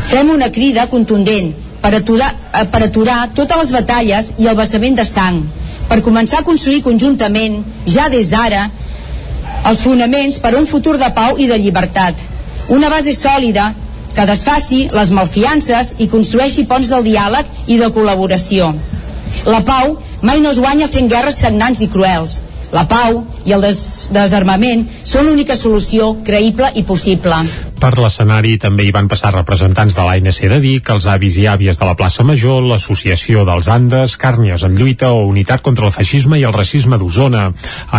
Fem 0.09 0.29
una 0.29 0.51
crida 0.51 0.89
contundent 0.91 1.53
per 1.85 1.93
aturar, 1.99 2.31
per 2.71 2.81
aturar 2.87 3.19
totes 3.37 3.61
les 3.61 3.71
batalles 3.75 4.31
i 4.41 4.49
el 4.49 4.57
vessament 4.57 4.97
de 4.97 5.05
sang, 5.05 5.43
per 5.89 6.01
començar 6.05 6.41
a 6.41 6.47
construir 6.47 6.81
conjuntament, 6.85 7.59
ja 7.85 8.07
des 8.09 8.31
d'ara, 8.31 8.65
els 9.65 9.81
fonaments 9.81 10.37
per 10.41 10.53
a 10.53 10.59
un 10.59 10.67
futur 10.69 10.97
de 11.01 11.09
pau 11.15 11.39
i 11.41 11.47
de 11.49 11.57
llibertat. 11.57 12.21
Una 12.69 12.89
base 12.89 13.13
sòlida 13.17 13.71
que 14.15 14.25
desfaci 14.29 14.85
les 14.95 15.11
malfiances 15.11 15.95
i 15.99 16.07
construeixi 16.11 16.65
ponts 16.69 16.89
del 16.93 17.03
diàleg 17.05 17.49
i 17.67 17.79
de 17.81 17.89
col·laboració. 17.93 18.71
La 19.45 19.61
pau 19.67 19.97
mai 20.25 20.39
no 20.41 20.53
es 20.53 20.61
guanya 20.61 20.87
fent 20.91 21.09
guerres 21.11 21.41
sagnants 21.43 21.81
i 21.83 21.89
cruels. 21.91 22.39
La 22.73 22.85
pau 22.89 23.23
i 23.45 23.53
el 23.53 23.61
des 23.63 23.79
desarmament 24.13 24.83
són 25.05 25.29
l'única 25.29 25.55
solució 25.55 26.15
creïble 26.25 26.73
i 26.75 26.83
possible. 26.83 27.43
Per 27.75 27.91
l'escenari 27.99 28.55
també 28.57 28.85
hi 28.87 28.91
van 28.95 29.09
passar 29.11 29.33
representants 29.35 29.93
de 29.97 30.03
l'ANC 30.07 30.37
de 30.49 30.57
Vic, 30.63 30.89
els 30.89 31.05
avis 31.11 31.35
i 31.37 31.43
àvies 31.51 31.77
de 31.77 31.85
la 31.85 31.95
plaça 31.99 32.23
Major, 32.25 32.63
l'Associació 32.63 33.43
dels 33.45 33.67
Andes, 33.69 34.15
Càrnies 34.17 34.63
en 34.65 34.77
lluita 34.79 35.11
o 35.13 35.25
Unitat 35.27 35.61
contra 35.61 35.85
el 35.85 35.93
feixisme 35.93 36.39
i 36.39 36.45
el 36.47 36.55
racisme 36.55 36.97
d'Osona. 36.97 37.49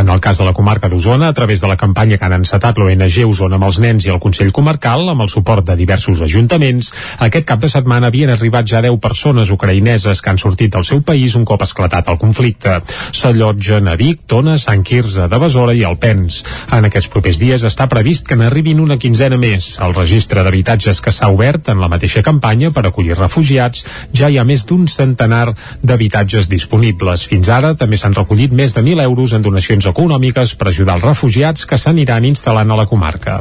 En 0.00 0.08
el 0.10 0.22
cas 0.24 0.40
de 0.40 0.46
la 0.48 0.54
comarca 0.56 0.88
d'Osona, 0.88 1.28
a 1.28 1.36
través 1.36 1.60
de 1.60 1.70
la 1.70 1.76
campanya 1.76 2.18
que 2.18 2.26
han 2.26 2.38
encetat 2.38 2.80
l'ONG 2.80 3.20
Osona 3.28 3.60
amb 3.60 3.68
els 3.68 3.78
nens 3.84 4.08
i 4.08 4.12
el 4.14 4.20
Consell 4.22 4.50
Comarcal, 4.56 5.06
amb 5.12 5.22
el 5.22 5.30
suport 5.30 5.68
de 5.68 5.76
diversos 5.78 6.24
ajuntaments, 6.24 6.90
aquest 7.28 7.46
cap 7.46 7.60
de 7.62 7.70
setmana 7.70 8.10
havien 8.10 8.32
arribat 8.32 8.66
ja 8.66 8.82
10 8.82 8.98
persones 8.98 9.52
ucraïneses 9.54 10.22
que 10.22 10.32
han 10.32 10.40
sortit 10.42 10.72
del 10.74 10.88
seu 10.88 11.04
país 11.04 11.36
un 11.36 11.44
cop 11.44 11.62
esclatat 11.62 12.08
el 12.08 12.18
conflicte. 12.18 12.80
S'allotgen 13.12 13.92
a 13.92 13.96
Vic, 14.00 14.24
Tona, 14.26 14.56
Sant 14.58 14.82
Quirze 14.82 15.28
de 15.28 15.35
Besora 15.42 15.74
i 15.76 15.84
Alpens. 15.84 16.42
En 16.72 16.86
aquests 16.88 17.10
propers 17.12 17.38
dies 17.40 17.64
està 17.66 17.86
previst 17.90 18.26
que 18.28 18.36
n'arribin 18.38 18.80
una 18.82 18.98
quinzena 19.00 19.38
més. 19.40 19.76
El 19.82 19.94
registre 19.96 20.44
d'habitatges 20.44 21.00
que 21.04 21.12
s'ha 21.14 21.30
obert 21.32 21.70
en 21.72 21.80
la 21.82 21.90
mateixa 21.92 22.22
campanya 22.26 22.72
per 22.74 22.86
acollir 22.86 23.18
refugiats 23.18 23.84
ja 24.12 24.30
hi 24.30 24.38
ha 24.38 24.44
més 24.48 24.66
d'un 24.66 24.86
centenar 24.88 25.54
d'habitatges 25.82 26.48
disponibles. 26.52 27.26
Fins 27.26 27.50
ara 27.52 27.74
també 27.74 27.98
s'han 28.00 28.16
recollit 28.16 28.52
més 28.52 28.74
de 28.74 28.82
1.000 28.82 29.04
euros 29.04 29.32
en 29.36 29.44
donacions 29.44 29.86
econòmiques 29.92 30.54
per 30.56 30.70
ajudar 30.70 30.98
els 30.98 31.06
refugiats 31.06 31.66
que 31.66 31.78
s'aniran 31.78 32.24
instal·lant 32.24 32.72
a 32.72 32.80
la 32.80 32.86
comarca. 32.86 33.38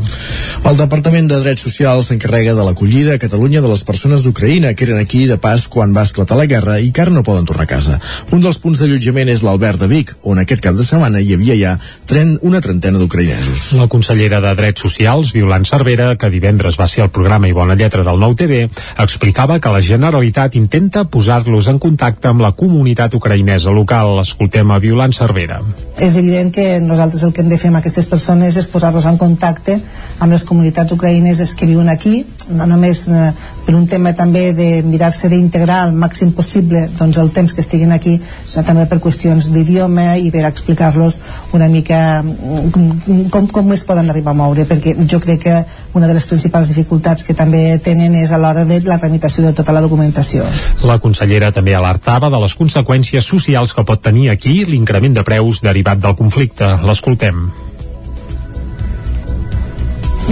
El 0.66 0.78
Departament 0.80 1.28
de 1.30 1.39
Drets 1.43 1.66
Socials 1.68 2.10
s'encarrega 2.10 2.56
de 2.58 2.64
l'acollida 2.66 3.16
a 3.16 3.22
Catalunya 3.22 3.62
de 3.62 3.70
les 3.72 3.84
persones 3.88 4.24
d'Ucraïna 4.26 4.74
que 4.74 4.88
eren 4.88 5.02
aquí 5.02 5.26
de 5.30 5.38
pas 5.41 5.68
quan 5.72 5.93
va 5.96 6.06
esclatar 6.08 6.38
la 6.39 6.48
guerra 6.50 6.80
i 6.80 6.91
que 6.91 7.04
ara 7.04 7.14
no 7.14 7.24
poden 7.24 7.46
tornar 7.46 7.66
a 7.66 7.72
casa. 7.72 8.00
Un 8.32 8.41
dels 8.43 8.60
punts 8.62 8.82
d'allotjament 8.82 9.30
és 9.32 9.43
l'Albert 9.46 9.82
de 9.82 9.89
Vic, 9.91 10.16
on 10.24 10.41
aquest 10.41 10.64
cap 10.66 10.76
de 10.78 10.86
setmana 10.88 11.22
hi 11.22 11.34
havia 11.36 11.58
ja 11.60 11.76
tren, 12.10 12.36
una 12.42 12.62
trentena 12.62 13.00
d'ucraïnesos. 13.02 13.74
La 13.80 13.88
consellera 13.92 14.42
de 14.44 14.54
Drets 14.58 14.82
Socials, 14.86 15.32
Violant 15.36 15.66
Cervera, 15.68 16.14
que 16.20 16.30
divendres 16.34 16.80
va 16.80 16.88
ser 16.92 17.06
el 17.06 17.12
programa 17.16 17.50
i 17.50 17.56
bona 17.56 17.78
lletra 17.80 18.04
del 18.06 18.20
Nou 18.22 18.36
TV, 18.38 18.66
explicava 19.02 19.60
que 19.60 19.74
la 19.74 19.82
Generalitat 19.86 20.56
intenta 20.60 21.06
posar-los 21.10 21.70
en 21.72 21.80
contacte 21.80 22.30
amb 22.32 22.44
la 22.46 22.54
comunitat 22.58 23.16
ucraïnesa 23.18 23.74
local. 23.76 24.20
Escoltem 24.22 24.72
a 24.72 24.80
Violant 24.84 25.16
Cervera. 25.16 25.62
És 26.00 26.18
evident 26.20 26.52
que 26.54 26.80
nosaltres 26.84 27.24
el 27.24 27.34
que 27.34 27.44
hem 27.44 27.52
de 27.52 27.60
fer 27.62 27.72
amb 27.72 27.80
aquestes 27.82 28.08
persones 28.12 28.58
és 28.60 28.70
posar-los 28.72 29.06
en 29.10 29.18
contacte 29.22 29.80
amb 30.20 30.32
les 30.32 30.44
comunitats 30.48 30.94
ucraïneses 30.96 31.56
que 31.56 31.68
viuen 31.70 31.90
aquí, 31.90 32.26
no 32.50 32.68
només 32.70 33.08
eh, 33.10 33.32
per 33.66 33.76
un 33.76 33.88
tema 33.89 34.13
també 34.13 34.51
de 34.53 34.70
mirar-se 34.86 35.30
d'integrar 35.32 35.82
al 35.86 35.93
màxim 35.97 36.32
possible 36.38 36.86
doncs, 36.99 37.18
el 37.18 37.32
temps 37.34 37.53
que 37.53 37.63
estiguin 37.66 37.91
aquí, 37.95 38.16
sinó 38.45 38.63
també 38.68 38.86
per 38.89 38.99
qüestions 39.03 39.49
d'idioma 39.53 40.16
i 40.22 40.30
per 40.34 40.45
explicar-los 40.45 41.18
una 41.57 41.68
mica 41.72 42.22
mm, 42.22 43.28
com, 43.34 43.49
com 43.49 43.74
es 43.74 43.86
poden 43.88 44.09
arribar 44.13 44.36
a 44.36 44.39
moure, 44.41 44.68
perquè 44.70 44.95
jo 45.09 45.20
crec 45.24 45.43
que 45.45 45.57
una 45.97 46.07
de 46.07 46.16
les 46.18 46.30
principals 46.30 46.70
dificultats 46.72 47.26
que 47.26 47.36
també 47.38 47.80
tenen 47.84 48.16
és 48.22 48.32
a 48.32 48.39
l'hora 48.41 48.66
de 48.70 48.82
la 48.86 48.99
tramitació 49.01 49.45
de 49.47 49.53
tota 49.57 49.74
la 49.76 49.84
documentació. 49.86 50.45
La 50.86 50.99
consellera 51.01 51.51
també 51.55 51.76
alertava 51.76 52.30
de 52.30 52.41
les 52.41 52.55
conseqüències 52.57 53.26
socials 53.26 53.74
que 53.74 53.86
pot 53.86 54.01
tenir 54.01 54.30
aquí 54.30 54.63
l'increment 54.66 55.18
de 55.18 55.26
preus 55.26 55.63
derivat 55.66 56.01
del 56.01 56.18
conflicte. 56.20 56.76
L'escoltem 56.86 57.47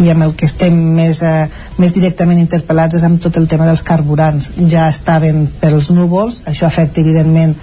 i 0.01 0.09
amb 0.09 0.25
el 0.25 0.33
que 0.35 0.47
estem 0.49 0.75
més, 0.97 1.21
eh, 1.21 1.47
més 1.77 1.93
directament 1.93 2.39
interpel·lats 2.41 2.97
és 2.97 3.03
amb 3.05 3.21
tot 3.21 3.37
el 3.37 3.47
tema 3.47 3.67
dels 3.69 3.83
carburants. 3.85 4.51
Ja 4.71 4.87
estaven 4.89 5.47
pels 5.61 5.91
núvols, 5.93 6.41
això 6.49 6.65
afecta 6.67 7.01
evidentment 7.01 7.55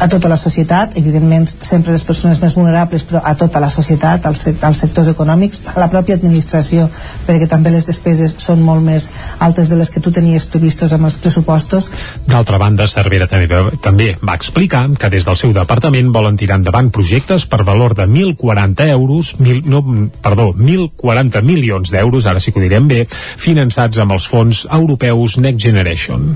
a 0.00 0.08
tota 0.08 0.28
la 0.28 0.36
societat, 0.36 0.96
evidentment 0.98 1.46
sempre 1.48 1.92
les 1.94 2.04
persones 2.04 2.40
més 2.42 2.54
vulnerables, 2.56 3.04
però 3.06 3.20
a 3.24 3.34
tota 3.38 3.60
la 3.62 3.70
societat, 3.70 4.26
als, 4.26 4.42
als 4.60 4.80
sectors 4.82 5.08
econòmics, 5.12 5.60
a 5.74 5.78
la 5.78 5.88
pròpia 5.92 6.16
administració, 6.18 6.88
perquè 7.26 7.46
també 7.50 7.70
les 7.74 7.86
despeses 7.86 8.34
són 8.42 8.62
molt 8.64 8.82
més 8.84 9.10
altes 9.44 9.70
de 9.70 9.78
les 9.78 9.90
que 9.90 10.02
tu 10.02 10.12
tenies 10.14 10.46
previstos 10.50 10.92
amb 10.92 11.06
els 11.08 11.18
pressupostos. 11.22 11.88
D'altra 12.26 12.58
banda, 12.58 12.88
Cervera 12.90 13.28
també, 13.30 13.48
també 13.82 14.10
va 14.22 14.36
explicar 14.38 14.86
que 14.98 15.10
des 15.12 15.26
del 15.26 15.38
seu 15.38 15.54
departament 15.54 16.10
volen 16.14 16.36
tirar 16.40 16.58
endavant 16.60 16.90
projectes 16.94 17.46
per 17.46 17.62
valor 17.64 17.94
de 17.94 18.08
1.040 18.08 18.90
euros, 18.90 19.34
mil, 19.38 19.62
no, 19.70 19.84
perdó, 20.22 20.50
1.040 20.52 21.42
milions 21.46 21.94
d'euros, 21.94 22.26
ara 22.26 22.42
sí 22.42 22.52
que 22.52 22.60
ho 22.60 22.66
direm 22.66 22.90
bé, 22.90 23.04
finançats 23.10 24.02
amb 24.02 24.18
els 24.18 24.28
fons 24.28 24.66
europeus 24.70 25.38
Next 25.38 25.62
Generation. 25.64 26.34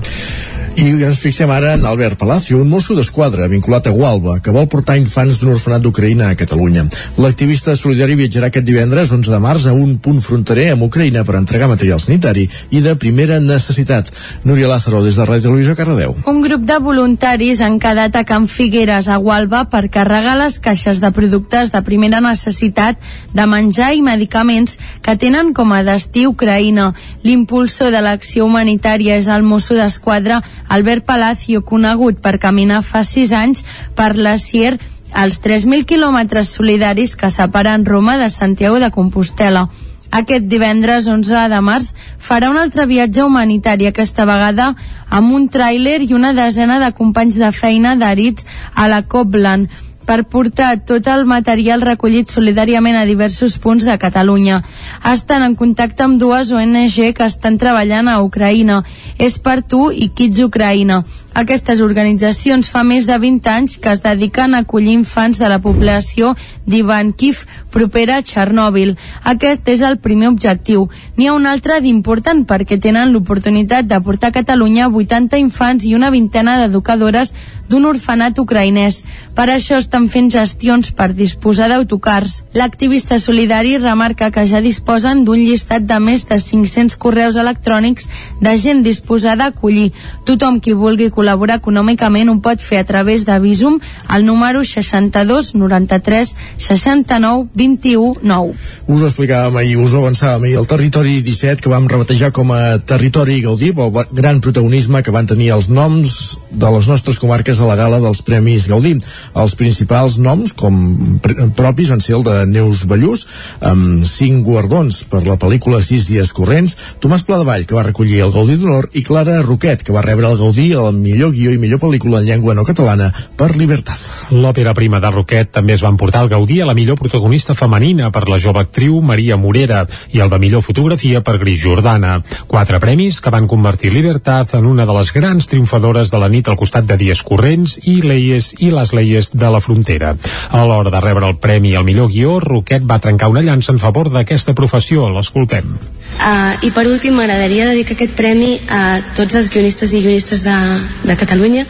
I 0.79 0.93
ens 1.03 1.19
fixem 1.19 1.49
ara 1.51 1.73
en 1.75 1.83
Albert 1.83 2.15
Palacio, 2.21 2.61
un 2.63 2.69
mosso 2.71 2.95
d'esquadra 2.95 3.49
vinculat 3.51 3.89
a 3.89 3.91
Gualba, 3.91 4.37
que 4.39 4.51
vol 4.55 4.69
portar 4.71 4.95
infants 4.95 5.35
d'un 5.41 5.51
orfenat 5.51 5.83
d'Ucraïna 5.83 6.29
a 6.31 6.37
Catalunya. 6.39 6.85
L'activista 7.19 7.73
solidari 7.75 8.15
viatjarà 8.15 8.47
aquest 8.47 8.63
divendres, 8.63 9.11
11 9.11 9.33
de 9.33 9.39
març, 9.43 9.65
a 9.67 9.73
un 9.75 9.97
punt 9.99 10.21
fronterer 10.23 10.69
amb 10.71 10.85
Ucraïna 10.87 11.25
per 11.27 11.35
entregar 11.35 11.67
material 11.67 11.99
sanitari 11.99 12.45
i 12.71 12.79
de 12.85 12.93
primera 12.95 13.41
necessitat. 13.43 14.07
Núria 14.47 14.69
Lázaro, 14.71 15.01
des 15.03 15.17
de 15.19 15.25
Ràdio 15.27 15.49
Televisió, 15.49 15.75
Cardedeu. 15.75 16.15
Un 16.31 16.39
grup 16.45 16.63
de 16.63 16.79
voluntaris 16.79 17.59
han 17.59 17.75
quedat 17.83 18.15
a 18.15 18.23
Can 18.23 18.47
Figueres, 18.47 19.11
a 19.11 19.19
Gualba, 19.19 19.65
per 19.67 19.89
carregar 19.91 20.37
les 20.39 20.61
caixes 20.63 21.03
de 21.03 21.11
productes 21.11 21.73
de 21.75 21.83
primera 21.83 22.23
necessitat 22.23 22.95
de 23.35 23.49
menjar 23.51 23.91
i 23.97 24.05
medicaments 24.05 24.79
que 25.03 25.17
tenen 25.19 25.51
com 25.51 25.75
a 25.75 25.83
destí 25.83 26.23
Ucraïna. 26.29 26.93
L'impulsor 27.27 27.91
de 27.91 27.99
l'acció 27.99 28.47
humanitària 28.47 29.19
és 29.19 29.27
el 29.27 29.43
mosso 29.43 29.75
d'esquadra 29.75 30.39
Albert 30.69 31.03
Palacio, 31.05 31.63
conegut 31.65 32.21
per 32.21 32.37
caminar 32.39 32.83
fa 32.85 33.03
sis 33.03 33.33
anys 33.33 33.65
per 33.97 34.15
la 34.15 34.37
Sier 34.37 34.77
als 35.11 35.41
3.000 35.41 35.85
quilòmetres 35.89 36.53
solidaris 36.53 37.15
que 37.17 37.31
separen 37.33 37.85
Roma 37.85 38.17
de 38.21 38.29
Santiago 38.29 38.79
de 38.79 38.91
Compostela. 38.93 39.67
Aquest 40.11 40.47
divendres 40.49 41.05
11 41.09 41.49
de 41.51 41.59
març 41.61 41.91
farà 42.17 42.49
un 42.49 42.57
altre 42.57 42.87
viatge 42.89 43.21
humanitari, 43.25 43.85
aquesta 43.89 44.25
vegada 44.25 44.71
amb 45.09 45.33
un 45.33 45.49
tràiler 45.49 45.99
i 46.05 46.15
una 46.17 46.33
desena 46.33 46.79
de 46.81 46.89
companys 46.97 47.37
de 47.37 47.51
feina 47.53 47.95
d'herits 47.95 48.47
a 48.73 48.87
la 48.89 49.03
Copland 49.03 49.69
per 50.09 50.23
portar 50.25 50.71
tot 50.89 51.05
el 51.13 51.27
material 51.29 51.83
recollit 51.85 52.31
solidàriament 52.33 52.95
a 52.97 53.05
diversos 53.05 53.59
punts 53.61 53.85
de 53.85 53.93
Catalunya. 54.01 54.63
Estan 55.05 55.45
en 55.45 55.53
contacte 55.59 56.01
amb 56.01 56.17
dues 56.17 56.49
ONG 56.49 56.97
que 57.13 57.27
estan 57.27 57.59
treballant 57.61 58.09
a 58.09 58.17
Ucraïna. 58.25 58.81
És 59.21 59.37
per 59.37 59.59
tu 59.61 59.91
i 59.93 60.09
Kids 60.09 60.41
Ucraïna. 60.47 61.03
Aquestes 61.37 61.79
organitzacions 61.85 62.71
fa 62.73 62.81
més 62.83 63.05
de 63.05 63.15
20 63.21 63.49
anys 63.51 63.77
que 63.77 63.91
es 63.93 64.01
dediquen 64.01 64.55
a 64.55 64.63
acollir 64.63 64.95
infants 64.97 65.37
de 65.37 65.49
la 65.49 65.59
població 65.61 66.33
d'Ivankif, 66.65 67.45
propera 67.69 68.17
a 68.17 68.23
Txernòbil. 68.25 68.95
Aquest 69.29 69.69
és 69.69 69.83
el 69.85 69.99
primer 70.01 70.31
objectiu. 70.31 70.87
N'hi 71.17 71.29
ha 71.29 71.35
un 71.37 71.45
altre 71.45 71.79
d'important 71.85 72.41
perquè 72.49 72.79
tenen 72.81 73.13
l'oportunitat 73.13 73.85
de 73.85 74.01
portar 74.01 74.31
a 74.33 74.37
Catalunya 74.39 74.89
80 74.89 75.37
infants 75.37 75.85
i 75.85 75.93
una 75.95 76.09
vintena 76.09 76.57
d'educadores 76.59 77.35
d'un 77.69 77.85
orfenat 77.85 78.39
ucraïnès. 78.41 79.03
Per 79.37 79.45
això 79.53 79.77
estan 79.77 80.09
fent 80.09 80.31
gestions 80.33 80.89
per 80.97 81.11
disposar 81.13 81.69
d'autocars. 81.69 82.43
L'activista 82.57 83.19
solidari 83.21 83.77
remarca 83.77 84.31
que 84.33 84.47
ja 84.49 84.61
disposen 84.65 85.23
d'un 85.25 85.45
llistat 85.45 85.85
de 85.85 85.99
més 86.01 86.25
de 86.25 86.39
500 86.41 86.97
correus 86.97 87.37
electrònics 87.37 88.09
de 88.41 88.57
gent 88.57 88.81
disposada 88.83 89.45
a 89.45 89.53
acollir. 89.53 89.91
Tothom 90.25 90.59
qui 90.59 90.73
vulgui 90.73 91.11
col·laborar 91.19 91.59
econòmicament 91.59 92.31
ho 92.31 92.37
pot 92.43 92.63
fer 92.63 92.79
a 92.79 92.87
través 92.87 93.25
de 93.27 93.35
Visum 93.43 93.79
al 94.07 94.25
número 94.25 94.63
62 94.63 95.53
93 95.59 96.35
69 96.57 97.49
21 97.53 98.23
9. 98.23 98.55
Us 98.87 99.03
ho 99.03 99.07
explicàvem 99.09 99.59
ahir, 99.59 99.77
us 99.83 99.93
ho 99.93 100.03
avançàvem 100.03 100.47
ahir, 100.47 100.57
el 100.61 100.67
territori 100.69 101.19
17 101.25 101.63
que 101.63 101.71
vam 101.71 101.87
rebatejar 101.91 102.31
com 102.35 102.53
a 102.55 102.79
territori 102.79 103.41
Gaudí, 103.43 103.73
el 103.75 103.99
gran 104.15 104.39
protagonisme 104.41 105.03
que 105.03 105.13
van 105.15 105.27
tenir 105.27 105.51
els 105.55 105.69
noms 105.69 106.15
de 106.49 106.71
les 106.73 106.87
nostres 106.89 107.19
comarques 107.19 107.59
a 107.59 107.67
la 107.67 107.77
gala 107.79 107.99
dels 108.01 108.21
Premis 108.25 108.67
Gaudí. 108.69 108.95
Els 109.37 109.55
principals 109.59 110.17
noms, 110.21 110.53
com 110.57 111.19
pr 111.23 111.49
propis, 111.57 111.91
van 111.91 112.01
ser 112.01 112.15
el 112.17 112.25
de 112.25 112.37
Neus 112.49 112.85
Ballús, 112.89 113.25
amb 113.61 114.05
cinc 114.07 114.45
guardons 114.47 115.03
per 115.09 115.23
la 115.27 115.37
pel·lícula 115.41 115.81
Sis 115.85 116.07
dies 116.09 116.33
corrents, 116.35 116.75
Tomàs 117.03 117.25
Pladevall, 117.27 117.65
que 117.67 117.77
va 117.77 117.85
recollir 117.87 118.23
el 118.25 118.33
Gaudí 118.33 118.57
d'Honor, 118.59 118.89
i 118.93 119.03
Clara 119.05 119.39
Roquet, 119.45 119.83
que 119.83 119.95
va 119.95 120.05
rebre 120.05 120.31
el 120.31 120.39
Gaudí 120.39 120.71
a 120.73 120.87
la 120.87 120.95
millor 121.09 121.33
guió 121.33 121.51
i 121.53 121.59
millor 121.61 121.81
pel·lícula 121.81 122.21
en 122.21 122.27
llengua 122.29 122.53
no 122.55 122.65
catalana 122.67 123.09
per 123.37 123.55
Libertad. 123.57 123.97
L'òpera 124.31 124.75
prima 124.77 124.99
de 125.01 125.09
Roquet 125.11 125.51
també 125.55 125.73
es 125.73 125.83
va 125.83 125.91
emportar 125.91 126.23
el 126.23 126.31
Gaudí 126.31 126.59
a 126.61 126.67
la 126.69 126.75
millor 126.77 126.99
protagonista 126.99 127.55
femenina 127.57 128.11
per 128.13 128.27
la 128.29 128.39
jove 128.39 128.61
actriu 128.61 128.99
Maria 129.01 129.37
Morera 129.37 129.85
i 130.13 130.21
el 130.21 130.29
de 130.29 130.39
millor 130.39 130.61
fotografia 130.65 131.23
per 131.25 131.37
Gris 131.41 131.63
Jordana. 131.63 132.19
Quatre 132.47 132.79
premis 132.83 133.19
que 133.21 133.33
van 133.33 133.47
convertir 133.47 133.93
Libertad 133.93 134.53
en 134.53 134.69
una 134.69 134.85
de 134.85 134.95
les 134.99 135.13
grans 135.13 135.49
triomfadores 135.49 136.11
de 136.11 136.21
la 136.21 136.29
nit 136.29 136.47
al 136.47 136.59
costat 136.59 136.85
de 136.85 136.97
Dies 136.99 137.23
Corrents 137.25 137.79
i 137.89 137.99
Leies 138.05 138.53
i 138.59 138.69
les 138.73 138.93
Leies 138.93 139.33
de 139.33 139.49
la 139.49 139.61
Frontera. 139.63 140.15
A 140.51 140.65
l'hora 140.65 140.93
de 140.93 141.01
rebre 141.03 141.29
el 141.29 141.39
premi 141.41 141.75
al 141.75 141.87
millor 141.87 142.11
guió, 142.13 142.37
Roquet 142.43 142.85
va 142.85 142.99
trencar 142.99 143.31
una 143.33 143.45
llança 143.45 143.73
en 143.73 143.81
favor 143.81 144.11
d'aquesta 144.13 144.53
professió. 144.57 145.09
L'escoltem. 145.09 145.77
Uh, 146.19 146.57
I 146.65 146.71
per 146.75 146.83
últim 146.89 147.15
m'agradaria 147.15 147.69
dedicar 147.69 147.95
aquest 147.95 148.15
premi 148.17 148.57
a 148.67 148.99
tots 149.15 149.37
els 149.39 149.47
guionistes 149.53 149.93
i 149.93 150.01
guionistes 150.03 150.43
de, 150.43 150.55
de 151.03 151.15
Catalunya. 151.17 151.65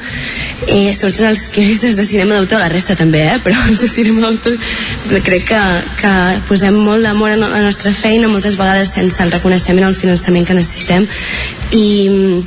Eh, 0.67 0.93
sobretot 0.93 1.27
els 1.29 1.45
guionistes 1.55 1.95
de 1.95 2.05
cinema 2.05 2.35
d'autor 2.35 2.59
la 2.59 2.69
resta 2.69 2.95
també, 2.95 3.25
eh, 3.27 3.37
però 3.43 3.55
els 3.69 3.81
de 3.81 3.89
cinema 3.89 4.27
d'autor 4.27 4.57
crec 5.25 5.47
que, 5.51 5.61
que 6.01 6.13
posem 6.49 6.75
molt 6.75 7.05
d'amor 7.05 7.35
en 7.35 7.45
la 7.45 7.63
nostra 7.63 7.93
feina 7.93 8.31
moltes 8.31 8.57
vegades 8.59 8.93
sense 8.95 9.21
el 9.23 9.31
reconeixement 9.31 9.87
o 9.87 9.93
el 9.93 9.99
finançament 9.99 10.47
que 10.47 10.57
necessitem. 10.57 11.07
I 11.71 11.85
mm, 12.09 12.43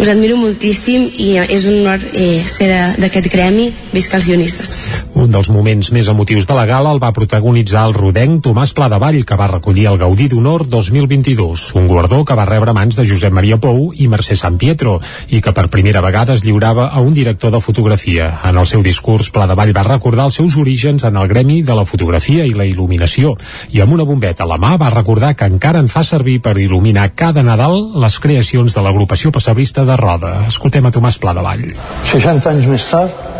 us 0.00 0.12
admiro 0.12 0.36
moltíssim 0.36 1.08
i 1.16 1.36
és 1.40 1.64
un 1.64 1.80
honor 1.82 2.02
eh, 2.12 2.44
ser 2.46 2.70
d'aquest 3.00 3.32
gremi 3.32 3.70
visca 3.92 4.20
els 4.20 4.28
guionistes 4.28 4.95
un 5.16 5.30
dels 5.32 5.48
moments 5.48 5.88
més 5.96 6.08
emotius 6.12 6.44
de 6.48 6.54
la 6.56 6.66
gala 6.68 6.90
el 6.92 7.00
va 7.00 7.12
protagonitzar 7.16 7.86
el 7.88 7.94
rodenc 7.96 8.42
Tomàs 8.44 8.74
Pladevall, 8.76 9.22
que 9.24 9.38
va 9.40 9.48
recollir 9.48 9.86
el 9.88 9.96
Gaudí 10.00 10.26
d'Honor 10.28 10.66
2022, 10.68 11.62
un 11.80 11.86
guardó 11.88 12.18
que 12.28 12.36
va 12.36 12.44
rebre 12.44 12.74
mans 12.76 12.98
de 12.98 13.06
Josep 13.08 13.32
Maria 13.32 13.56
Pou 13.62 13.94
i 13.96 14.10
Mercè 14.12 14.36
San 14.36 14.58
Pietro, 14.60 14.98
i 15.32 15.40
que 15.40 15.54
per 15.56 15.70
primera 15.72 16.02
vegada 16.04 16.36
es 16.36 16.44
lliurava 16.44 16.90
a 16.92 17.00
un 17.00 17.14
director 17.16 17.54
de 17.54 17.62
fotografia. 17.64 18.28
En 18.44 18.60
el 18.60 18.68
seu 18.68 18.84
discurs, 18.84 19.30
Pladevall 19.32 19.72
va 19.76 19.86
recordar 19.88 20.28
els 20.28 20.36
seus 20.42 20.58
orígens 20.60 21.06
en 21.08 21.16
el 21.16 21.32
gremi 21.32 21.62
de 21.64 21.78
la 21.78 21.86
fotografia 21.88 22.44
i 22.44 22.52
la 22.52 22.68
il·luminació, 22.68 23.32
i 23.72 23.80
amb 23.80 23.96
una 23.96 24.04
bombeta 24.04 24.44
a 24.44 24.50
la 24.52 24.60
mà 24.60 24.74
va 24.76 24.92
recordar 24.92 25.32
que 25.34 25.48
encara 25.48 25.80
en 25.80 25.88
fa 25.88 26.04
servir 26.04 26.42
per 26.44 26.58
il·luminar 26.60 27.08
cada 27.16 27.46
Nadal 27.46 27.80
les 28.04 28.20
creacions 28.20 28.76
de 28.76 28.84
l'agrupació 28.84 29.32
pessebrista 29.32 29.88
de 29.88 29.96
Roda. 29.96 30.36
Escoltem 30.52 30.84
a 30.84 30.92
Tomàs 30.92 31.16
Pladevall. 31.22 31.72
60 32.12 32.52
anys 32.52 32.70
més 32.74 32.92
tard, 32.92 33.35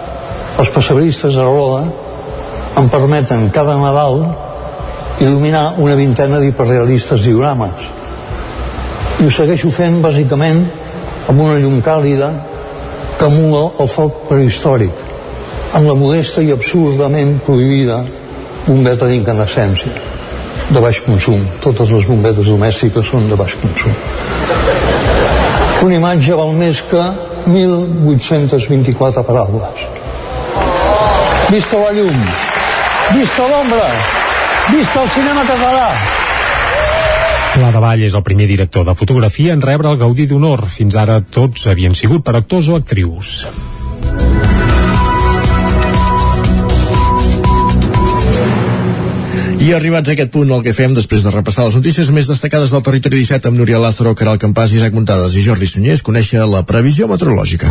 els 0.57 0.71
passebristes 0.73 1.37
a 1.37 1.45
Roda 1.45 1.83
em 2.81 2.89
permeten 2.93 3.51
cada 3.53 3.77
Nadal 3.77 4.23
il·luminar 5.21 5.75
una 5.81 5.97
vintena 5.97 6.41
d'hiperrealistes 6.41 7.25
diorames. 7.25 7.87
I 9.21 9.27
ho 9.27 9.33
segueixo 9.33 9.71
fent 9.73 9.99
bàsicament 10.05 10.63
amb 11.29 11.41
una 11.41 11.57
llum 11.61 11.81
càlida 11.85 12.31
que 13.17 13.29
emula 13.29 13.63
el 13.81 13.89
foc 13.89 14.27
prehistòric, 14.31 14.93
amb 15.77 15.89
la 15.89 15.97
modesta 15.97 16.45
i 16.45 16.53
absurdament 16.53 17.39
prohibida 17.45 18.03
bombeta 18.67 19.09
d'incandescència 19.09 19.93
de 20.71 20.83
baix 20.83 21.01
consum. 21.05 21.45
Totes 21.65 21.93
les 21.93 22.09
bombetes 22.09 22.49
domèstiques 22.49 23.13
són 23.13 23.29
de 23.31 23.37
baix 23.39 23.57
consum. 23.61 23.93
Una 25.85 26.01
imatge 26.01 26.37
val 26.37 26.57
més 26.57 26.81
que 26.91 27.05
1.824 27.47 29.25
paraules. 29.29 29.96
Visca 31.47 31.79
la 31.79 31.93
llum! 31.95 32.23
Visca 33.15 33.45
l'ombra! 33.47 33.85
Visca 34.67 35.03
el 35.05 35.11
cinema 35.15 35.45
català! 35.47 35.85
Pla 37.53 37.69
de 37.71 37.83
Vall 37.85 38.03
és 38.03 38.17
el 38.19 38.25
primer 38.27 38.49
director 38.51 38.83
de 38.89 38.95
fotografia 38.99 39.55
en 39.55 39.63
rebre 39.63 39.93
el 39.93 40.01
Gaudí 40.01 40.27
d'Honor. 40.27 40.65
Fins 40.75 40.97
ara 40.99 41.21
tots 41.23 41.69
havien 41.71 41.95
sigut 41.95 42.25
per 42.27 42.35
actors 42.41 42.67
o 42.67 42.75
actrius. 42.81 43.47
I 49.63 49.71
arribats 49.75 50.11
a 50.11 50.17
aquest 50.17 50.35
punt, 50.35 50.51
el 50.51 50.67
que 50.67 50.75
fem 50.75 50.99
després 50.99 51.23
de 51.23 51.31
repassar 51.31 51.69
les 51.71 51.79
notícies 51.79 52.11
més 52.11 52.27
destacades 52.31 52.75
del 52.75 52.83
territori 52.91 53.23
17 53.23 53.53
amb 53.53 53.63
Núria 53.63 53.79
Lázaro, 53.83 54.19
Caral 54.19 54.43
Campàs, 54.43 54.75
Isaac 54.75 54.99
Muntades 54.99 55.39
i 55.39 55.47
Jordi 55.47 55.71
Sunyer, 55.71 56.01
conèixer 56.03 56.43
la 56.51 56.67
previsió 56.67 57.07
meteorològica. 57.07 57.71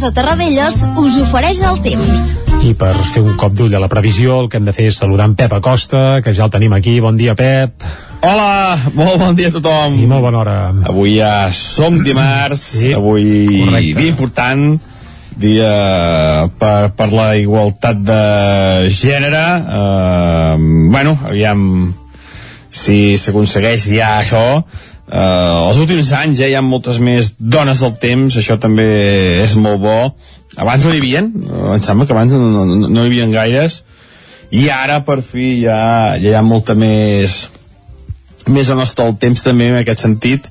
Casa 0.00 0.14
Terradellos 0.16 0.76
us 0.96 1.16
ofereix 1.20 1.58
el 1.68 1.76
temps. 1.84 2.20
I 2.64 2.70
per 2.72 2.94
fer 3.10 3.20
un 3.20 3.34
cop 3.36 3.52
d'ull 3.52 3.74
a 3.76 3.80
la 3.82 3.88
previsió, 3.92 4.38
el 4.40 4.46
que 4.48 4.56
hem 4.56 4.64
de 4.64 4.72
fer 4.72 4.86
és 4.88 4.96
saludar 4.96 5.26
en 5.28 5.34
Pep 5.36 5.52
Acosta, 5.52 6.22
que 6.24 6.32
ja 6.32 6.46
el 6.46 6.52
tenim 6.54 6.72
aquí. 6.72 6.94
Bon 7.04 7.18
dia, 7.20 7.34
Pep. 7.36 7.84
Hola, 8.24 8.78
molt 8.96 9.20
bon 9.20 9.36
dia 9.36 9.50
a 9.52 9.54
tothom. 9.58 9.98
I 10.00 10.08
molt 10.08 10.24
bona 10.24 10.40
hora. 10.40 10.56
Avui 10.88 11.18
ja 11.18 11.50
som 11.52 12.00
dimarts, 12.00 12.62
sí, 12.78 12.94
avui 12.96 13.44
correcte. 13.58 14.00
dia 14.00 14.14
important, 14.14 14.64
dia 15.36 15.76
per, 16.64 16.94
per 16.96 17.12
la 17.12 17.34
igualtat 17.36 18.00
de 18.00 18.24
gènere. 18.88 19.46
Uh, 19.60 20.88
bueno, 20.96 21.18
aviam 21.28 21.92
si 22.72 23.18
s'aconsegueix 23.20 23.90
ja 23.98 24.14
això. 24.22 24.62
Uh, 25.10 25.66
els 25.66 25.78
últims 25.82 26.12
anys 26.14 26.38
ja 26.38 26.46
hi 26.46 26.54
ha 26.54 26.62
moltes 26.62 27.00
més 27.02 27.32
dones 27.38 27.80
del 27.82 27.96
temps, 27.98 28.36
això 28.38 28.58
també 28.62 28.86
és 29.42 29.56
molt 29.58 29.82
bo. 29.82 29.96
Abans 30.56 30.84
no 30.86 30.92
hi 30.94 31.00
havia, 31.02 31.24
em 31.26 31.82
sembla 31.82 32.06
que 32.06 32.14
abans 32.14 32.36
no, 32.38 32.64
no, 32.66 32.86
no 32.86 33.02
hi 33.02 33.10
havia 33.10 33.26
gaires, 33.32 33.82
i 34.54 34.68
ara 34.70 35.00
per 35.06 35.20
fi 35.22 35.64
ja, 35.64 35.80
ja 36.18 36.30
hi 36.30 36.36
ha 36.38 36.46
molta 36.46 36.74
més 36.78 37.48
més 38.50 38.70
nostre 38.74 39.04
del 39.04 39.18
temps 39.20 39.42
també 39.44 39.70
en 39.70 39.80
aquest 39.80 40.06
sentit. 40.06 40.48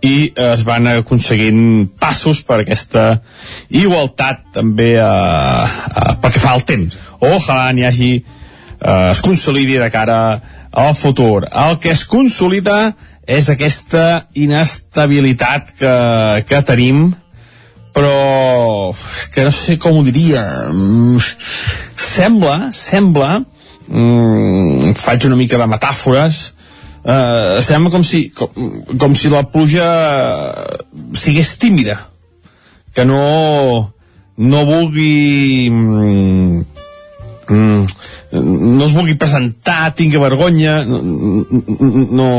I 0.00 0.32
es 0.32 0.62
van 0.64 0.88
aconseguint 0.88 1.90
passos 2.00 2.40
per 2.48 2.62
aquesta 2.62 3.20
igualtat 3.68 4.46
també 4.54 4.94
eh, 4.96 5.04
eh, 5.04 6.14
pel 6.22 6.32
que 6.32 6.40
fa 6.40 6.54
al 6.56 6.64
temps. 6.68 6.96
Ojalà 7.20 7.68
n'hi 7.76 7.84
hagi 7.84 8.10
eh, 8.16 9.10
es 9.10 9.20
consolidi 9.20 9.76
de 9.80 9.90
cara 9.92 10.20
al 10.70 10.94
futur. 10.96 11.44
El 11.44 11.76
que 11.82 11.92
es 11.92 12.06
consolida 12.08 12.94
és 13.30 13.48
aquesta 13.52 14.26
inestabilitat 14.34 15.74
que, 15.78 15.96
que 16.48 16.62
tenim 16.66 17.10
però 17.94 18.90
que 19.34 19.44
no 19.46 19.52
sé 19.54 19.76
com 19.82 19.98
ho 19.98 20.04
diria. 20.06 20.42
Mm, 20.70 21.18
sembla 21.98 22.70
sembla 22.74 23.40
mm, 23.40 24.94
faig 24.98 25.26
una 25.28 25.38
mica 25.38 25.58
de 25.60 25.68
metàfores 25.70 26.40
eh, 27.04 27.60
sembla 27.66 27.92
com 27.94 28.04
si, 28.06 28.28
com, 28.34 28.50
com 28.98 29.14
si 29.18 29.30
la 29.32 29.44
pluja 29.50 29.88
sigués 31.18 31.56
tímida 31.62 31.98
que 32.94 33.06
no 33.06 33.92
no 34.40 34.64
vulgui 34.66 35.68
mm, 35.70 36.64
mm, 37.50 37.84
no 38.32 38.86
es 38.86 38.96
vulgui 38.96 39.18
presentar 39.20 39.92
tingui 39.98 40.22
vergonya 40.22 40.80
no, 40.86 41.02
no 42.10 42.30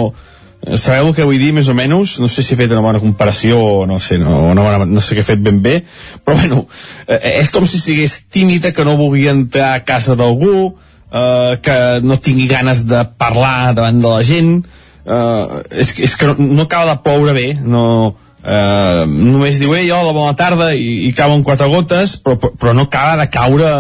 sabeu 0.78 1.10
el 1.10 1.16
que 1.18 1.26
vull 1.26 1.42
dir 1.42 1.52
més 1.58 1.70
o 1.72 1.76
menys? 1.78 2.18
No 2.22 2.30
sé 2.30 2.44
si 2.46 2.54
he 2.54 2.60
fet 2.60 2.72
una 2.74 2.84
bona 2.86 3.02
comparació 3.02 3.58
o 3.58 3.86
no 3.90 3.98
sé, 4.00 4.20
no, 4.22 4.54
no, 4.58 4.66
no 4.86 5.02
sé 5.02 5.18
què 5.18 5.24
he 5.24 5.30
fet 5.32 5.42
ben 5.42 5.62
bé 5.64 5.80
però 6.26 6.38
bueno, 6.38 6.66
eh, 7.08 7.40
és 7.40 7.50
com 7.54 7.66
si 7.66 7.82
sigués 7.82 8.20
tímida 8.30 8.74
que 8.76 8.86
no 8.86 9.00
vulgui 9.00 9.28
entrar 9.32 9.74
a 9.74 9.84
casa 9.86 10.16
d'algú 10.20 10.76
eh, 11.12 11.58
que 11.66 11.78
no 12.06 12.20
tingui 12.22 12.48
ganes 12.52 12.86
de 12.90 13.04
parlar 13.18 13.74
davant 13.74 14.00
de 14.02 14.14
la 14.14 14.22
gent. 14.28 14.62
Uh, 15.02 15.64
és, 15.74 15.96
és 16.06 16.12
que 16.14 16.28
no, 16.30 16.36
no 16.38 16.68
acaba 16.68 16.92
de 16.92 17.00
ploure 17.02 17.32
bé 17.34 17.56
no, 17.58 17.86
uh, 18.14 19.00
només 19.10 19.58
diu 19.58 19.74
ei, 19.74 19.88
hola, 19.90 20.12
bona 20.14 20.36
tarda 20.38 20.68
i, 20.78 21.08
i 21.08 21.10
cauen 21.18 21.42
quatre 21.42 21.66
gotes 21.72 22.20
però, 22.22 22.36
però 22.38 22.76
no 22.78 22.86
acaba 22.86 23.16
de 23.24 23.26
caure 23.34 23.72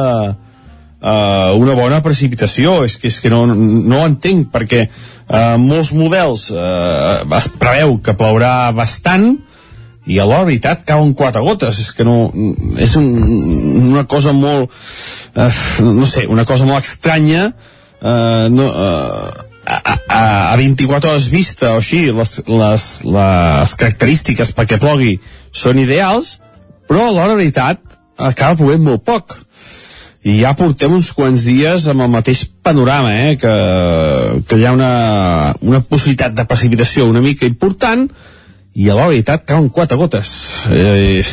uh, 1.01 1.51
una 1.57 1.75
bona 1.77 2.01
precipitació. 2.05 2.81
És 2.87 2.97
que, 3.01 3.09
és 3.11 3.19
que 3.21 3.31
no, 3.33 3.43
no 3.49 4.01
ho 4.01 4.07
entenc 4.07 4.51
perquè 4.53 4.85
uh, 4.87 5.57
molts 5.61 5.93
models 5.97 6.49
uh, 6.55 7.21
es 7.37 7.49
preveu 7.61 7.97
que 8.05 8.17
plourà 8.17 8.71
bastant 8.77 9.33
i 10.09 10.17
a 10.17 10.25
l'hora 10.25 10.47
veritat 10.47 10.85
cauen 10.87 11.13
quatre 11.17 11.43
gotes. 11.45 11.81
És 11.83 11.91
que 11.97 12.07
no, 12.07 12.31
és 12.81 12.95
un, 12.99 13.11
una 13.91 14.07
cosa 14.09 14.33
molt 14.37 14.71
uh, 15.35 15.51
no 15.85 16.09
sé, 16.09 16.27
una 16.29 16.45
cosa 16.45 16.67
molt 16.69 16.85
estranya 16.85 17.49
uh, 17.51 18.49
no, 18.53 18.67
uh, 18.67 19.47
a, 19.65 19.77
a, 20.07 20.53
a 20.53 20.55
24 20.57 21.09
hores 21.09 21.29
vista 21.29 21.75
o 21.75 21.79
així 21.79 22.07
les, 22.11 22.33
les, 22.47 22.87
les 23.05 23.75
característiques 23.77 24.53
perquè 24.57 24.79
plogui 24.81 25.15
són 25.53 25.79
ideals 25.81 26.39
però 26.89 27.07
a 27.07 27.13
l'hora 27.13 27.37
veritat 27.37 27.79
acaba 28.17 28.57
plovent 28.59 28.83
molt 28.83 29.05
poc 29.07 29.37
i 30.21 30.37
ja 30.43 30.51
portem 30.57 30.93
uns 30.93 31.09
quants 31.17 31.41
dies 31.47 31.87
amb 31.89 32.03
el 32.05 32.11
mateix 32.13 32.43
panorama, 32.61 33.13
eh? 33.13 33.37
que, 33.41 33.53
que 34.45 34.59
hi 34.59 34.67
ha 34.69 34.73
una, 34.75 35.55
una 35.65 35.81
possibilitat 35.81 36.35
de 36.37 36.45
precipitació 36.45 37.07
una 37.09 37.23
mica 37.25 37.47
important 37.49 38.05
i 38.77 38.89
a 38.89 38.95
la 38.95 39.07
veritat 39.09 39.47
cauen 39.47 39.69
quatre 39.73 39.97
gotes 39.99 40.29
eh, 40.71 41.23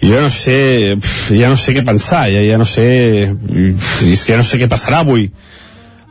jo 0.00 0.20
no 0.22 0.30
sé 0.32 0.96
ja 1.34 1.50
no 1.50 1.58
sé 1.60 1.74
què 1.76 1.84
pensar 1.84 2.28
ja, 2.32 2.40
ja 2.46 2.56
no 2.60 2.68
sé 2.68 2.86
és 4.06 4.22
que 4.22 4.32
ja 4.32 4.38
no 4.40 4.46
sé 4.46 4.60
què 4.60 4.70
passarà 4.70 5.02
avui 5.02 5.26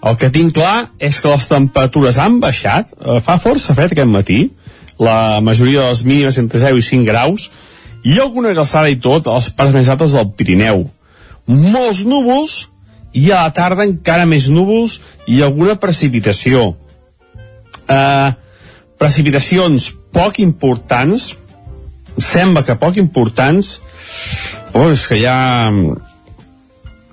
el 0.07 0.19
que 0.19 0.29
tinc 0.29 0.53
clar 0.59 0.89
és 0.99 1.17
que 1.23 1.31
les 1.31 1.47
temperatures 1.49 2.19
han 2.21 2.37
baixat 2.43 2.91
eh, 2.99 3.17
fa 3.23 3.39
força 3.41 3.73
fred 3.77 3.95
aquest 3.95 4.11
matí 4.11 4.43
la 4.99 5.39
majoria 5.45 5.85
de 5.85 5.95
les 5.95 6.03
mínimes 6.03 6.37
entre 6.43 6.61
0 6.61 6.77
i 6.77 6.85
5 6.85 7.07
graus 7.07 7.49
i 8.05 8.19
alguna 8.21 8.53
glaçada 8.53 8.91
i 8.91 8.99
tot 9.01 9.25
a 9.25 9.39
les 9.39 9.49
parts 9.55 9.73
més 9.73 9.89
altes 9.89 10.13
del 10.13 10.29
Pirineu 10.37 10.85
molts 11.47 12.03
núvols 12.05 12.67
i 13.17 13.31
a 13.31 13.45
la 13.47 13.53
tarda 13.55 13.87
encara 13.87 14.27
més 14.29 14.49
núvols 14.51 14.99
i 15.27 15.41
alguna 15.41 15.77
precipitació. 15.79 16.75
Uh, 17.87 18.35
precipitacions 18.99 19.91
poc 20.13 20.41
importants, 20.43 21.31
sembla 22.17 22.65
que 22.65 22.77
poc 22.79 22.99
importants, 23.01 23.77
però 24.73 24.91
és 24.93 25.07
que 25.07 25.19
ja... 25.21 25.37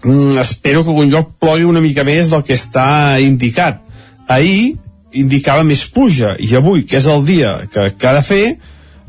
Mm, 0.05 0.37
espero 0.43 0.83
que 0.85 0.93
algun 0.93 1.09
lloc 1.13 1.31
plogui 1.41 1.65
una 1.65 1.81
mica 1.81 2.05
més 2.05 2.29
del 2.33 2.43
que 2.45 2.59
està 2.59 3.17
indicat. 3.25 3.81
Ahir 4.29 4.75
indicava 5.17 5.65
més 5.65 5.87
pluja 5.89 6.35
i 6.43 6.51
avui, 6.59 6.85
que 6.89 6.99
és 6.99 7.07
el 7.09 7.25
dia 7.25 7.55
que, 7.73 7.89
que 7.97 8.09
ha 8.09 8.15
de 8.19 8.25
fer, 8.27 8.45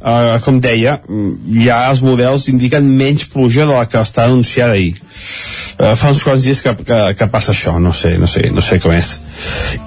uh, 0.06 0.38
com 0.46 0.60
deia, 0.62 1.00
mm, 1.10 1.60
ja 1.66 1.82
els 1.90 2.02
models 2.06 2.48
indiquen 2.52 2.88
menys 2.98 3.26
pluja 3.32 3.66
de 3.66 3.74
la 3.74 3.86
que 3.90 4.02
està 4.02 4.26
anunciada 4.30 4.78
ahir. 4.78 4.94
Uh, 5.76 5.94
fa 6.00 6.14
uns 6.14 6.24
quants 6.24 6.46
dies 6.46 6.62
que, 6.64 6.76
que, 6.88 7.00
que 7.20 7.30
passa 7.34 7.52
això, 7.56 7.76
no 7.82 7.94
sé, 7.94 8.16
no 8.22 8.30
sé, 8.32 8.48
no 8.54 8.64
sé 8.64 8.80
com 8.84 8.94
és. 8.96 9.16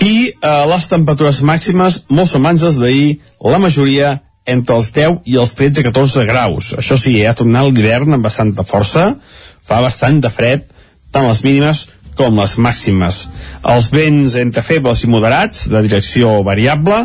I 0.04 0.14
uh, 0.42 0.64
les 0.74 0.88
temperatures 0.90 1.42
màximes, 1.46 2.02
molt 2.10 2.30
semblants 2.30 2.66
d'ahir, 2.80 3.20
la 3.44 3.62
majoria 3.62 4.18
entre 4.48 4.78
els 4.78 4.88
10 4.96 5.22
i 5.28 5.36
els 5.40 5.52
13-14 5.56 6.24
graus. 6.28 6.72
Això 6.80 6.96
sí, 7.00 7.18
ha 7.24 7.36
tornat 7.36 7.68
l'hivern 7.68 8.16
amb 8.16 8.24
bastanta 8.24 8.64
força, 8.64 9.12
fa 9.68 9.82
bastant 9.84 10.22
de 10.24 10.32
fred, 10.32 10.64
tant 11.12 11.28
les 11.28 11.44
mínimes 11.44 11.86
com 12.18 12.34
les 12.40 12.56
màximes. 12.58 13.26
Els 13.62 13.90
vents 13.92 14.34
entre 14.40 14.64
febles 14.66 15.04
i 15.04 15.10
moderats, 15.12 15.68
de 15.70 15.82
direcció 15.84 16.40
variable, 16.46 17.04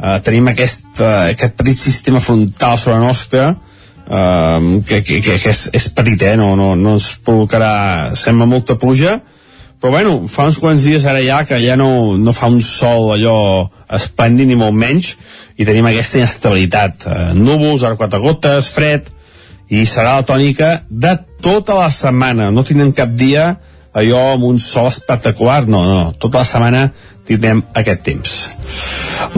eh, 0.00 0.20
tenim 0.24 0.48
aquest, 0.50 0.86
eh, 0.98 1.32
aquest 1.34 1.56
petit 1.58 1.78
sistema 1.78 2.20
frontal 2.20 2.78
sobre 2.78 2.98
la 2.98 3.06
nostra 3.06 3.48
eh, 3.50 4.80
que, 4.86 5.02
que, 5.02 5.20
que, 5.20 5.36
que 5.38 5.52
és, 5.52 5.66
és 5.76 5.90
petit, 5.96 6.22
eh? 6.22 6.36
no, 6.40 6.54
no, 6.56 6.72
no 6.76 6.96
ens 6.98 7.12
provocarà 7.24 8.16
sembla 8.18 8.48
molta 8.48 8.78
pluja 8.80 9.20
però 9.80 9.94
bueno, 9.94 10.16
fa 10.28 10.44
uns 10.44 10.58
quants 10.60 10.84
dies 10.84 11.06
ara 11.08 11.22
ja 11.24 11.40
que 11.48 11.56
ja 11.62 11.76
no, 11.80 12.18
no 12.20 12.34
fa 12.36 12.50
un 12.52 12.60
sol 12.64 13.14
allò 13.14 13.68
esplèndid 13.90 14.50
ni 14.50 14.58
molt 14.60 14.76
menys 14.76 15.14
i 15.56 15.64
tenim 15.68 15.88
aquesta 15.88 16.20
inestabilitat 16.20 17.06
eh, 17.08 17.30
núvols, 17.36 17.84
ara 17.84 17.98
quatre 18.00 18.20
gotes, 18.20 18.68
fred 18.72 19.08
i 19.70 19.86
serà 19.86 20.18
la 20.18 20.26
tònica 20.26 20.70
de 20.90 21.14
tota 21.40 21.78
la 21.78 21.88
setmana 21.94 22.50
no 22.52 22.64
tindrem 22.66 22.92
cap 22.92 23.12
dia 23.16 23.54
allò 23.92 24.34
amb 24.34 24.46
un 24.46 24.60
sol 24.62 24.88
espectacular, 24.90 25.64
no, 25.66 25.82
no, 25.86 26.12
tota 26.18 26.42
la 26.42 26.48
setmana 26.48 26.84
tindrem 27.26 27.62
aquest 27.76 28.02
temps. 28.06 28.36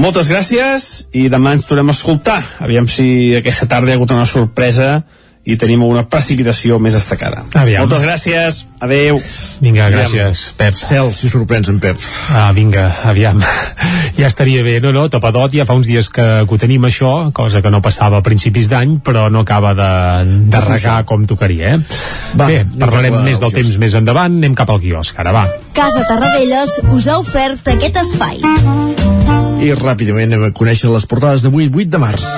Moltes 0.00 0.30
gràcies 0.30 0.88
i 1.18 1.26
demà 1.32 1.56
ens 1.56 1.66
tornem 1.68 1.90
a 1.90 1.96
escoltar. 1.96 2.38
Aviam 2.64 2.88
si 2.88 3.34
aquesta 3.36 3.68
tarda 3.68 3.90
hi 3.90 3.96
ha 3.96 4.00
hagut 4.00 4.14
una 4.14 4.28
sorpresa 4.28 5.02
i 5.42 5.56
tenim 5.58 5.82
una 5.82 6.04
precipitació 6.06 6.78
més 6.78 6.94
destacada. 6.94 7.42
Aviam. 7.58 7.82
Moltes 7.82 8.04
gràcies, 8.04 8.58
adeu. 8.78 9.18
Vinga, 9.62 9.88
gràcies, 9.90 10.44
Pep. 10.58 10.76
Cel, 10.78 11.10
si 11.16 11.30
sorprens 11.32 11.66
en 11.72 11.80
Pep. 11.82 11.98
Ah, 12.30 12.52
vinga, 12.54 12.84
aviam. 13.10 13.42
ja 14.18 14.28
estaria 14.28 14.62
bé. 14.62 14.76
No, 14.84 14.92
no, 14.94 15.08
tapadot, 15.10 15.50
ja 15.56 15.66
fa 15.66 15.74
uns 15.78 15.90
dies 15.90 16.12
que, 16.14 16.26
que 16.46 16.54
ho 16.54 16.60
tenim 16.62 16.86
això, 16.86 17.32
cosa 17.34 17.62
que 17.62 17.72
no 17.74 17.82
passava 17.82 18.20
a 18.20 18.26
principis 18.26 18.70
d'any, 18.70 19.00
però 19.02 19.26
no 19.34 19.42
acaba 19.42 19.74
de, 19.78 19.90
de 20.52 20.62
regar 20.68 21.00
com 21.10 21.26
tocaria, 21.26 21.74
eh? 21.74 21.98
Va, 22.38 22.46
bé, 22.46 22.62
parlarem 22.78 23.18
cap 23.18 23.26
més 23.26 23.42
del 23.42 23.56
temps 23.56 23.80
més 23.82 23.98
endavant, 23.98 24.38
anem 24.38 24.54
cap 24.58 24.70
al 24.70 24.82
quiosc, 24.84 25.18
ara 25.18 25.34
va. 25.34 25.48
Casa 25.74 26.06
Tarradellas 26.06 26.78
us 26.94 27.10
ha 27.10 27.18
ofert 27.18 27.74
aquest 27.74 27.98
espai. 28.04 28.38
I 29.62 29.74
ràpidament 29.78 30.30
anem 30.30 30.46
a 30.48 30.54
conèixer 30.54 30.90
les 30.94 31.06
portades 31.10 31.42
d'avui, 31.42 31.66
8 31.70 31.90
de 31.90 32.02
març. 32.02 32.30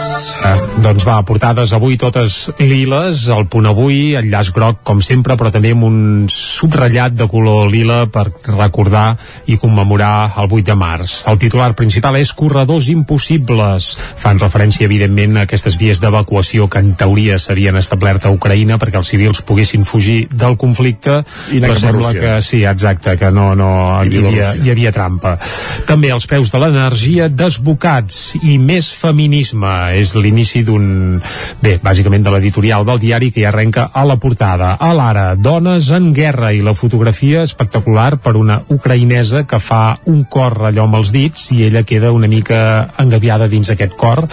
Ah, 0.45 0.59
doncs 0.85 1.07
va, 1.09 1.15
portades 1.25 1.71
avui 1.73 1.95
totes 1.97 2.51
liles, 2.61 3.23
el 3.33 3.47
punt 3.49 3.65
avui, 3.71 4.13
el 4.19 4.27
llaç 4.29 4.51
groc 4.53 4.83
com 4.85 4.99
sempre, 5.01 5.39
però 5.41 5.49
també 5.49 5.71
amb 5.73 5.87
un 5.87 5.95
subratllat 6.29 7.15
de 7.17 7.25
color 7.31 7.71
lila 7.73 8.03
per 8.13 8.27
recordar 8.51 9.15
i 9.49 9.57
commemorar 9.57 10.35
el 10.43 10.53
8 10.53 10.67
de 10.69 10.77
març. 10.77 11.15
El 11.33 11.39
titular 11.41 11.71
principal 11.79 12.19
és 12.21 12.35
Corredors 12.37 12.91
impossibles. 12.93 13.95
Fan 14.21 14.43
referència, 14.43 14.85
evidentment, 14.85 15.39
a 15.39 15.47
aquestes 15.49 15.79
vies 15.81 16.03
d'evacuació 16.05 16.69
que 16.69 16.85
en 16.85 16.93
teoria 17.01 17.41
s'havien 17.41 17.81
establert 17.81 18.29
a 18.29 18.35
Ucraïna 18.37 18.77
perquè 18.83 19.01
els 19.01 19.15
civils 19.15 19.41
poguessin 19.49 19.89
fugir 19.89 20.27
del 20.29 20.59
conflicte, 20.61 21.23
I 21.57 21.63
però 21.65 21.79
sembla 21.81 22.13
que 22.19 22.35
sí, 22.45 22.61
exacte, 22.69 23.17
que 23.17 23.33
no, 23.33 23.55
no 23.57 23.71
hi, 24.05 24.21
havia, 24.21 24.53
hi 24.61 24.75
havia 24.77 24.93
trampa. 24.93 25.39
També 25.89 26.13
els 26.13 26.29
peus 26.29 26.53
de 26.53 26.61
l'energia 26.61 27.33
desbocats 27.33 28.35
i 28.43 28.61
més 28.61 28.93
feminisme 28.93 29.73
és 29.97 30.13
l'inici 30.35 30.65
d'un... 30.67 31.21
Bé, 31.63 31.77
bàsicament 31.83 32.25
de 32.27 32.33
l'editorial 32.35 32.85
del 32.85 32.99
diari 33.01 33.31
que 33.33 33.43
ja 33.45 33.51
arrenca 33.53 33.87
a 33.95 34.03
la 34.05 34.17
portada. 34.21 34.75
A 34.83 34.91
l'ara, 34.97 35.35
dones 35.39 35.89
en 35.95 36.11
guerra 36.17 36.51
i 36.53 36.61
la 36.65 36.75
fotografia 36.75 37.45
espectacular 37.47 38.19
per 38.23 38.35
una 38.37 38.59
ucraïnesa 38.75 39.45
que 39.49 39.61
fa 39.63 39.97
un 40.11 40.25
cor 40.31 40.59
allò 40.69 40.85
amb 40.89 40.99
els 40.99 41.13
dits 41.15 41.47
i 41.55 41.63
ella 41.69 41.85
queda 41.87 42.11
una 42.13 42.29
mica 42.31 42.89
engaviada 43.01 43.49
dins 43.49 43.71
aquest 43.73 43.95
cor. 44.01 44.25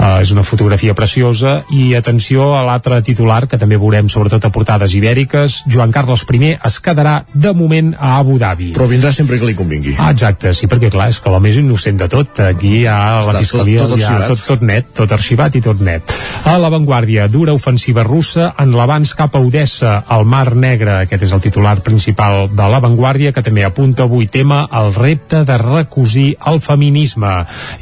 Uh, 0.00 0.20
és 0.22 0.30
una 0.32 0.44
fotografia 0.46 0.94
preciosa 0.96 1.58
i 1.76 1.90
atenció 1.98 2.54
a 2.56 2.62
l'altre 2.64 3.00
titular 3.04 3.42
que 3.50 3.58
també 3.60 3.76
veurem 3.80 4.08
sobretot 4.08 4.46
a 4.46 4.52
portades 4.54 4.94
ibèriques. 4.96 5.64
Joan 5.68 5.92
Carles 5.92 6.24
I 6.30 6.54
es 6.64 6.78
quedarà 6.80 7.24
de 7.34 7.52
moment 7.52 7.94
a 7.98 8.16
Abu 8.20 8.38
Dhabi. 8.38 8.72
Però 8.76 8.86
vindrà 8.88 9.12
sempre 9.12 9.38
que 9.38 9.46
li 9.50 9.54
convingui. 9.58 9.96
Ah, 9.98 10.12
exacte, 10.14 10.54
sí, 10.54 10.66
perquè 10.70 10.90
clar, 10.90 11.10
és 11.10 11.20
que 11.20 11.30
l'home 11.30 11.50
és 11.50 11.58
innocent 11.60 11.98
de 11.98 12.08
tot. 12.08 12.40
Aquí 12.40 12.84
ja 12.84 12.96
a 13.18 13.20
la 13.24 13.32
Està 13.34 13.42
fiscalia 13.44 13.80
tot- 13.82 13.90
tot 13.96 14.00
ja 14.00 14.16
tot, 14.28 14.46
tot 14.46 14.62
net, 14.62 14.86
tot 14.94 15.12
arxivat 15.12 15.39
i 15.48 15.62
tot 15.64 15.80
net. 15.80 16.12
A 16.44 16.56
l'avantguàrdia, 16.60 17.26
dura 17.28 17.52
ofensiva 17.56 18.02
russa 18.04 18.50
en 18.60 18.72
l'abans 18.76 19.12
cap 19.16 19.34
a 19.36 19.40
Odessa, 19.40 20.04
al 20.08 20.24
Mar 20.28 20.54
Negre. 20.56 20.98
Aquest 21.04 21.24
és 21.26 21.32
el 21.32 21.40
titular 21.44 21.76
principal 21.84 22.48
de 22.52 22.66
l'avantguàrdia, 22.72 23.32
que 23.32 23.44
també 23.44 23.64
apunta 23.64 24.04
avui 24.04 24.26
tema 24.26 24.62
el 24.80 24.92
repte 24.94 25.42
de 25.48 25.56
recosir 25.60 26.34
el 26.50 26.60
feminisme. 26.60 27.32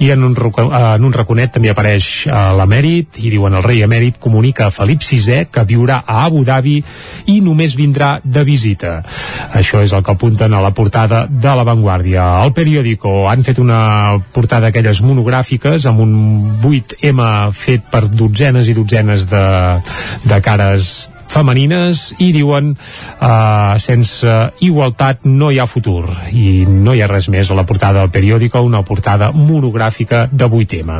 I 0.04 0.10
en 0.14 0.26
un, 0.26 0.34
en 0.34 1.06
un 1.06 1.14
raconet 1.14 1.54
també 1.54 1.72
apareix 1.72 2.26
eh, 2.26 2.34
l'emèrit, 2.58 3.18
i 3.22 3.32
diuen 3.34 3.58
el 3.58 3.66
rei 3.66 3.82
emèrit 3.86 4.18
comunica 4.22 4.68
a 4.68 4.74
Felip 4.74 5.02
VI 5.02 5.48
que 5.50 5.66
viurà 5.66 6.02
a 6.06 6.24
Abu 6.26 6.44
Dhabi 6.46 6.76
i 7.34 7.40
només 7.42 7.76
vindrà 7.78 8.18
de 8.22 8.44
visita. 8.46 8.98
Això 9.58 9.82
és 9.82 9.94
el 9.94 10.04
que 10.04 10.14
apunten 10.14 10.54
a 10.54 10.62
la 10.62 10.74
portada 10.74 11.24
de 11.30 11.54
l'avantguàrdia. 11.58 12.26
Al 12.42 12.54
periòdico 12.54 13.28
han 13.30 13.46
fet 13.46 13.62
una 13.62 14.18
portada 14.34 14.68
d'aquelles 14.68 15.00
monogràfiques 15.02 15.86
amb 15.88 16.02
un 16.04 16.14
8M 16.58 17.22
fet 17.54 17.86
per 17.92 18.06
dotzenes 18.08 18.68
i 18.68 18.76
dotzenes 18.76 19.28
de, 19.30 19.46
de 20.28 20.40
cares 20.44 21.08
femenines 21.28 22.14
i 22.24 22.30
diuen 22.32 22.72
uh, 22.72 23.76
sense 23.80 24.34
igualtat 24.64 25.26
no 25.28 25.50
hi 25.52 25.60
ha 25.60 25.68
futur 25.68 26.06
i 26.32 26.64
no 26.68 26.94
hi 26.96 27.02
ha 27.04 27.10
res 27.10 27.28
més 27.32 27.50
a 27.50 27.58
la 27.58 27.66
portada 27.68 28.00
del 28.00 28.12
periòdico, 28.12 28.62
una 28.64 28.82
portada 28.86 29.30
monogràfica 29.36 30.26
de 30.32 30.48
8M. 30.48 30.98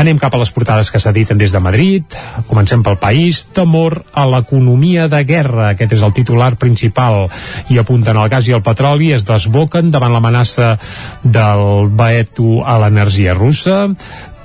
Anem 0.00 0.20
cap 0.20 0.34
a 0.36 0.40
les 0.42 0.52
portades 0.52 0.90
que 0.92 1.00
s'editen 1.00 1.40
des 1.40 1.52
de 1.52 1.62
Madrid. 1.62 2.04
Comencem 2.48 2.84
pel 2.84 2.98
país. 3.00 3.46
Temor 3.56 4.00
a 4.12 4.26
l'economia 4.28 5.08
de 5.08 5.22
guerra. 5.24 5.70
Aquest 5.70 5.96
és 5.96 6.04
el 6.04 6.14
titular 6.16 6.52
principal. 6.60 7.26
I 7.72 7.80
apunten 7.80 8.18
el 8.20 8.28
gas 8.32 8.48
i 8.48 8.56
el 8.56 8.64
petroli 8.66 9.12
es 9.16 9.24
desboquen 9.28 9.90
davant 9.90 10.12
l'amenaça 10.14 10.74
del 11.24 11.88
Baeto 11.96 12.60
a 12.66 12.78
l'energia 12.82 13.34
russa 13.34 13.88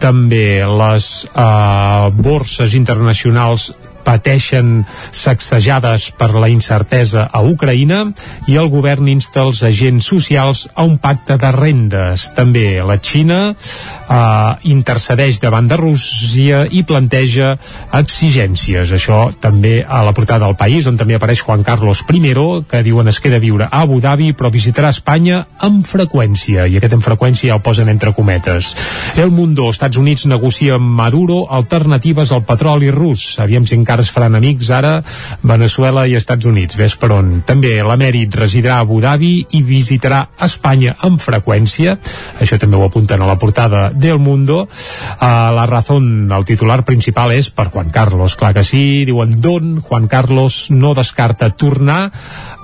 també 0.01 0.61
les 0.67 1.07
eh, 1.31 2.09
borses 2.25 2.75
internacionals 2.77 3.71
pateixen 4.05 4.83
sacsejades 5.11 6.11
per 6.19 6.31
la 6.37 6.49
incertesa 6.51 7.27
a 7.31 7.41
Ucraïna 7.45 8.03
i 8.51 8.57
el 8.61 8.69
govern 8.73 9.09
insta 9.11 9.43
els 9.45 9.63
agents 9.65 10.07
socials 10.07 10.65
a 10.73 10.85
un 10.85 10.97
pacte 11.01 11.39
de 11.41 11.51
rendes. 11.55 12.29
També 12.37 12.81
la 12.85 12.97
Xina 13.01 13.39
eh, 13.51 14.51
intercedeix 14.71 15.41
davant 15.43 15.67
de 15.69 15.79
Rússia 15.79 16.63
i 16.69 16.83
planteja 16.87 17.55
exigències. 17.97 18.93
Això 18.95 19.29
també 19.41 19.79
a 19.87 20.03
la 20.05 20.13
portada 20.13 20.45
del 20.45 20.57
país, 20.59 20.87
on 20.87 20.97
també 20.99 21.17
apareix 21.17 21.41
Juan 21.45 21.63
Carlos 21.63 22.03
I, 22.05 22.33
que 22.69 22.83
diuen 22.83 23.07
es 23.07 23.19
queda 23.19 23.37
a 23.37 23.43
viure 23.43 23.67
a 23.69 23.81
Abu 23.81 23.99
Dhabi, 24.01 24.33
però 24.33 24.51
visitarà 24.51 24.89
Espanya 24.93 25.45
amb 25.65 25.85
freqüència, 25.87 26.67
i 26.67 26.77
aquest 26.77 26.97
amb 26.97 27.05
freqüència 27.05 27.51
ja 27.51 27.57
el 27.57 27.63
posen 27.65 27.89
entre 27.89 28.13
cometes. 28.13 28.73
El 29.17 29.31
Mundo, 29.31 29.69
Estats 29.69 29.97
Units 29.97 30.25
negocia 30.25 30.75
amb 30.75 30.95
Maduro 30.97 31.45
alternatives 31.49 32.31
al 32.31 32.43
petroli 32.47 32.91
rus. 32.91 33.35
Aviam 33.39 33.65
si 33.67 33.75
encara 33.77 33.94
es 34.03 34.11
faran 34.13 34.35
amics 34.35 34.69
ara 34.73 34.97
Venezuela 35.43 36.05
i 36.07 36.15
Estats 36.17 36.45
Units. 36.49 36.77
Ves 36.79 36.95
per 36.99 37.11
on. 37.15 37.41
També 37.47 37.75
l'emèrit 37.85 38.35
residirà 38.35 38.79
a 38.79 38.85
Abu 38.85 38.99
Dhabi 39.03 39.33
i 39.57 39.61
visitarà 39.65 40.23
Espanya 40.45 40.95
amb 41.05 41.21
freqüència. 41.21 41.97
Això 42.41 42.59
també 42.61 42.79
ho 42.79 42.85
apunten 42.87 43.21
a 43.21 43.29
la 43.29 43.37
portada 43.41 43.89
del 43.93 44.19
Mundo. 44.19 44.63
Uh, 44.65 45.27
la 45.55 45.65
razón, 45.69 46.31
el 46.31 46.45
titular 46.47 46.81
principal 46.85 47.33
és 47.35 47.49
per 47.49 47.69
Juan 47.73 47.91
Carlos. 47.93 48.35
Clar 48.35 48.53
que 48.55 48.65
sí, 48.67 49.05
diuen 49.07 49.39
Don 49.41 49.79
Juan 49.81 50.07
Carlos 50.07 50.65
no 50.71 50.93
descarta 50.97 51.51
tornar 51.51 52.11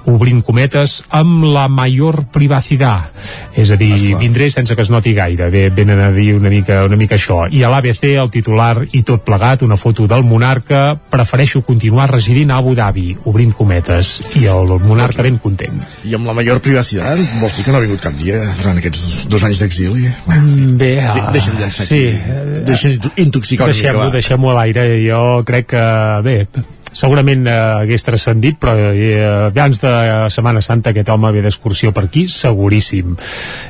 obrint 0.06 0.42
cometes, 0.44 1.04
amb 1.10 1.44
la 1.46 1.68
major 1.68 2.24
privacitat. 2.34 3.12
És 3.56 3.72
a 3.72 3.76
dir, 3.76 3.94
Esclar. 3.94 4.20
vindré 4.22 4.50
sense 4.50 4.76
que 4.76 4.82
es 4.82 4.90
noti 4.90 5.14
gaire. 5.14 5.50
Bé, 5.50 5.70
venen 5.70 6.00
a 6.00 6.12
dir 6.12 6.34
una 6.36 6.50
mica, 6.50 6.84
una 6.86 6.96
mica 6.96 7.16
això. 7.16 7.48
I 7.52 7.64
a 7.64 7.70
l'ABC, 7.70 8.04
el 8.18 8.30
titular 8.32 8.86
i 8.92 9.04
tot 9.04 9.24
plegat, 9.26 9.62
una 9.64 9.78
foto 9.78 10.08
del 10.08 10.24
monarca, 10.24 10.96
prefereixo 11.10 11.62
continuar 11.62 12.10
residint 12.12 12.52
a 12.52 12.58
Abu 12.58 12.76
Dhabi, 12.76 13.18
obrint 13.26 13.54
cometes. 13.54 14.22
I 14.40 14.46
el 14.52 14.68
monarca 14.80 15.22
ben 15.24 15.38
content. 15.38 15.82
I 16.06 16.16
amb 16.16 16.26
la 16.28 16.34
major 16.34 16.62
privacitat, 16.62 17.20
vols 17.42 17.56
dir 17.58 17.66
que 17.66 17.72
no 17.72 17.78
ha 17.78 17.82
vingut 17.86 18.02
cap 18.02 18.14
dia 18.18 18.40
durant 18.62 18.78
aquests 18.78 19.28
dos 19.30 19.44
anys 19.44 19.60
d'exili? 19.60 20.10
Mm, 20.28 20.78
bé, 20.78 20.92
uh, 21.06 21.14
De 21.16 21.26
deixa'm 21.38 21.60
llançar 21.60 21.86
sí, 21.86 22.04
aquí. 22.08 22.62
Deixa'm 22.66 23.12
intoxicar 23.18 23.68
una 23.68 23.76
mica, 23.76 23.90
deixem-ho 23.92 24.06
va. 24.06 24.12
deixem 24.12 24.46
a 24.46 24.54
l'aire. 24.54 24.86
Jo 25.08 25.44
crec 25.46 25.68
que, 25.74 25.86
bé, 26.24 26.48
segurament 26.94 27.46
eh, 27.48 27.58
hagués 27.82 28.06
transcendit 28.08 28.58
però 28.62 28.76
eh, 28.92 29.20
abans 29.50 29.82
de 29.82 29.92
Setmana 30.34 30.62
Santa 30.66 30.92
aquest 30.92 31.10
home 31.14 31.32
ve 31.36 31.44
d'excursió 31.46 31.94
per 31.96 32.06
aquí 32.10 32.28
seguríssim 32.32 33.16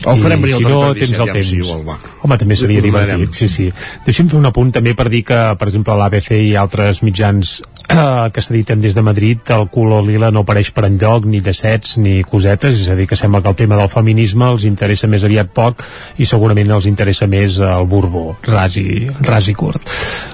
El 0.06 0.22
farem 0.22 0.46
I 0.46 0.54
si 0.56 0.64
no 0.66 0.80
tens 0.94 1.14
17, 1.14 1.24
el 1.24 1.34
temps 1.36 1.52
igual, 1.60 1.84
va. 1.88 1.98
home 2.26 2.40
també 2.42 2.58
seria 2.60 2.84
divertit 2.84 3.38
sí, 3.38 3.50
sí. 3.52 3.68
deixi'm 4.06 4.32
fer 4.32 4.40
un 4.40 4.50
apunt 4.50 4.74
també 4.80 4.96
per 4.98 5.10
dir 5.14 5.24
que 5.28 5.42
per 5.60 5.70
exemple 5.70 5.98
l'ABC 6.00 6.34
i 6.40 6.56
altres 6.60 7.04
mitjans 7.06 7.60
eh, 7.90 8.30
que 8.34 8.42
s'editen 8.42 8.82
des 8.82 8.96
de 8.96 9.02
Madrid 9.02 9.52
el 9.54 9.68
color 9.74 10.06
lila 10.06 10.32
no 10.32 10.44
apareix 10.46 10.72
per 10.76 10.86
enlloc 10.88 11.26
ni 11.30 11.42
de 11.44 11.54
sets 11.54 11.98
ni 12.02 12.22
cosetes 12.24 12.84
és 12.84 12.90
a 12.92 12.98
dir 12.98 13.08
que 13.10 13.20
sembla 13.20 13.42
que 13.42 13.50
el 13.50 13.60
tema 13.60 13.80
del 13.80 13.90
feminisme 13.92 14.48
els 14.52 14.66
interessa 14.70 15.10
més 15.12 15.26
aviat 15.28 15.52
poc 15.54 15.84
i 16.18 16.26
segurament 16.26 16.72
els 16.72 16.88
interessa 16.90 17.28
més 17.28 17.60
el 17.62 17.88
Borbó. 17.92 18.38
Ras 18.48 18.78
i, 18.78 19.08
ras 19.22 19.48
i 19.52 19.56
curt. 19.58 19.82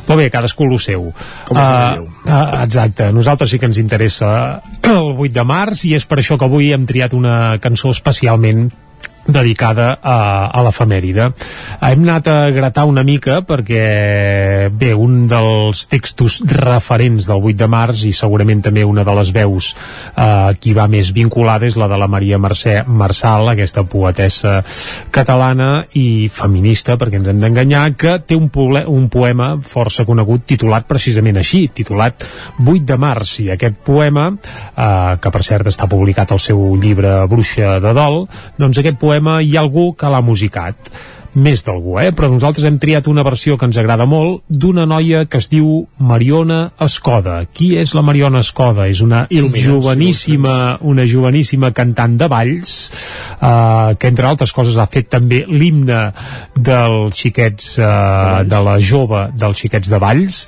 Molt 0.07 0.21
bé, 0.21 0.29
cadascú 0.33 0.67
el 0.67 0.79
seu. 0.79 1.09
Com 1.47 1.59
uh, 1.59 1.63
uh, 2.25 2.63
exacte, 2.63 3.07
a 3.09 3.15
nosaltres 3.15 3.51
sí 3.51 3.59
que 3.59 3.69
ens 3.69 3.79
interessa 3.81 4.61
el 4.83 5.13
8 5.15 5.33
de 5.35 5.45
març 5.47 5.85
i 5.87 5.95
és 5.97 6.05
per 6.07 6.21
això 6.21 6.37
que 6.37 6.47
avui 6.47 6.71
hem 6.73 6.85
triat 6.89 7.15
una 7.17 7.57
cançó 7.63 7.91
especialment 7.95 8.67
dedicada 9.27 9.97
a, 10.01 10.17
a 10.49 10.63
l'efemèride. 10.65 11.29
Hem 11.83 12.03
anat 12.07 12.29
a 12.31 12.37
gratar 12.55 12.87
una 12.87 13.03
mica 13.03 13.41
perquè, 13.45 14.69
bé, 14.71 14.93
un 14.95 15.25
dels 15.29 15.83
textos 15.91 16.39
referents 16.47 17.27
del 17.27 17.43
8 17.43 17.59
de 17.59 17.69
març 17.71 18.05
i 18.07 18.13
segurament 18.15 18.63
també 18.65 18.85
una 18.87 19.03
de 19.07 19.15
les 19.19 19.31
veus 19.35 19.73
eh, 20.15 20.55
qui 20.59 20.73
va 20.77 20.87
més 20.91 21.11
vinculada 21.15 21.67
és 21.67 21.77
la 21.79 21.89
de 21.91 21.99
la 21.99 22.07
Maria 22.07 22.39
Mercè 22.39 22.81
Marçal, 22.87 23.51
aquesta 23.51 23.83
poetessa 23.87 24.61
catalana 25.11 25.83
i 25.99 26.27
feminista, 26.31 26.97
perquè 26.97 27.19
ens 27.19 27.31
hem 27.31 27.41
d'enganyar, 27.43 27.85
que 27.99 28.17
té 28.25 28.37
un, 28.37 28.49
pole, 28.53 28.83
un 28.87 29.09
poema 29.11 29.53
força 29.61 30.05
conegut 30.07 30.47
titulat 30.47 30.87
precisament 30.87 31.41
així, 31.41 31.67
titulat 31.73 32.25
8 32.63 32.85
de 32.87 32.99
març, 33.01 33.37
i 33.43 33.51
aquest 33.53 33.81
poema, 33.85 34.29
eh, 34.31 35.17
que 35.21 35.33
per 35.33 35.43
cert 35.45 35.67
està 35.69 35.89
publicat 35.91 36.31
al 36.31 36.41
seu 36.43 36.63
llibre 36.79 37.19
Bruixa 37.29 37.77
de 37.83 37.93
Dol, 37.97 38.23
doncs 38.57 38.79
aquest 38.81 38.99
poema 39.01 39.16
hi 39.41 39.55
ha 39.55 39.63
algú 39.65 39.91
que 39.97 40.09
l'ha 40.13 40.21
musicat 40.21 40.91
més 41.37 41.61
d'algú, 41.65 41.97
eh? 42.01 42.11
però 42.15 42.29
nosaltres 42.31 42.65
hem 42.67 42.79
triat 42.81 43.07
una 43.11 43.23
versió 43.25 43.57
que 43.57 43.67
ens 43.69 43.77
agrada 43.77 44.07
molt 44.09 44.41
d'una 44.49 44.87
noia 44.89 45.25
que 45.29 45.37
es 45.41 45.49
diu 45.51 45.85
Mariona 46.01 46.71
Escoda. 46.81 47.39
Qui 47.53 47.75
és 47.77 47.93
la 47.93 48.03
Mariona 48.05 48.41
Escoda? 48.45 48.87
És 48.89 49.03
una 49.05 49.25
Il·luminats, 49.29 49.65
joveníssima, 49.67 50.55
una 50.89 51.05
joveníssima 51.07 51.71
cantant 51.77 52.17
de 52.17 52.29
balls 52.31 52.73
eh, 53.37 53.95
que 53.99 54.09
entre 54.09 54.27
altres 54.29 54.53
coses 54.55 54.77
ha 54.81 54.87
fet 54.89 55.11
també 55.13 55.43
l'himne 55.47 55.99
dels 56.55 57.17
xiquets 57.17 57.69
eh, 57.79 57.91
de 58.49 58.61
la 58.65 58.77
jove 58.81 59.27
dels 59.37 59.61
xiquets 59.61 59.91
de 59.91 60.01
Valls 60.01 60.39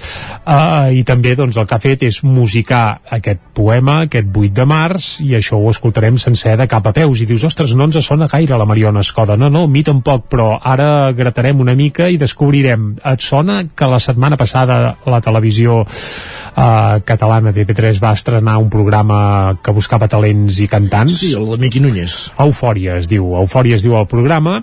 eh, 0.41 0.97
i 0.97 1.03
també 1.07 1.35
doncs, 1.37 1.57
el 1.59 1.69
que 1.69 1.77
ha 1.77 1.83
fet 1.83 2.07
és 2.07 2.21
musicar 2.25 2.99
aquest 3.19 3.41
poema, 3.57 4.01
aquest 4.07 4.29
8 4.33 4.55
de 4.57 4.67
març 4.69 5.11
i 5.25 5.35
això 5.37 5.59
ho 5.59 5.69
escoltarem 5.69 6.17
sencer 6.21 6.55
de 6.59 6.67
cap 6.71 6.87
a 6.89 6.95
peus 6.95 7.21
i 7.21 7.29
dius, 7.29 7.45
ostres, 7.45 7.75
no 7.77 7.89
ens 7.89 7.99
sona 8.05 8.29
gaire 8.31 8.57
la 8.57 8.67
Mariona 8.69 9.03
Escoda 9.05 9.37
no, 9.37 9.51
no, 9.53 9.65
a 9.67 9.71
mi 9.71 9.83
tampoc, 9.85 10.25
però 10.31 10.51
ara 10.57 10.78
gratarem 11.15 11.59
una 11.59 11.75
mica 11.75 12.09
i 12.09 12.17
descobrirem 12.17 12.95
et 13.05 13.21
sona 13.25 13.63
que 13.75 13.87
la 13.89 13.99
setmana 13.99 14.37
passada 14.37 14.95
la 15.05 15.21
televisió 15.21 15.83
eh, 15.83 17.01
catalana 17.05 17.53
TV3 17.53 17.99
va 18.03 18.13
estrenar 18.13 18.57
un 18.57 18.69
programa 18.69 19.55
que 19.63 19.73
buscava 19.75 20.07
talents 20.11 20.59
i 20.63 20.67
cantants 20.71 21.19
Sí, 21.19 21.33
el 21.37 21.47
de 21.49 21.57
Miqui 21.61 21.81
Núñez. 21.83 22.15
Eufòria 22.39 22.97
es 22.99 23.09
diu, 23.11 23.33
Eufòria 23.39 23.77
es 23.79 23.85
diu 23.85 23.97
el 23.99 24.07
programa 24.09 24.59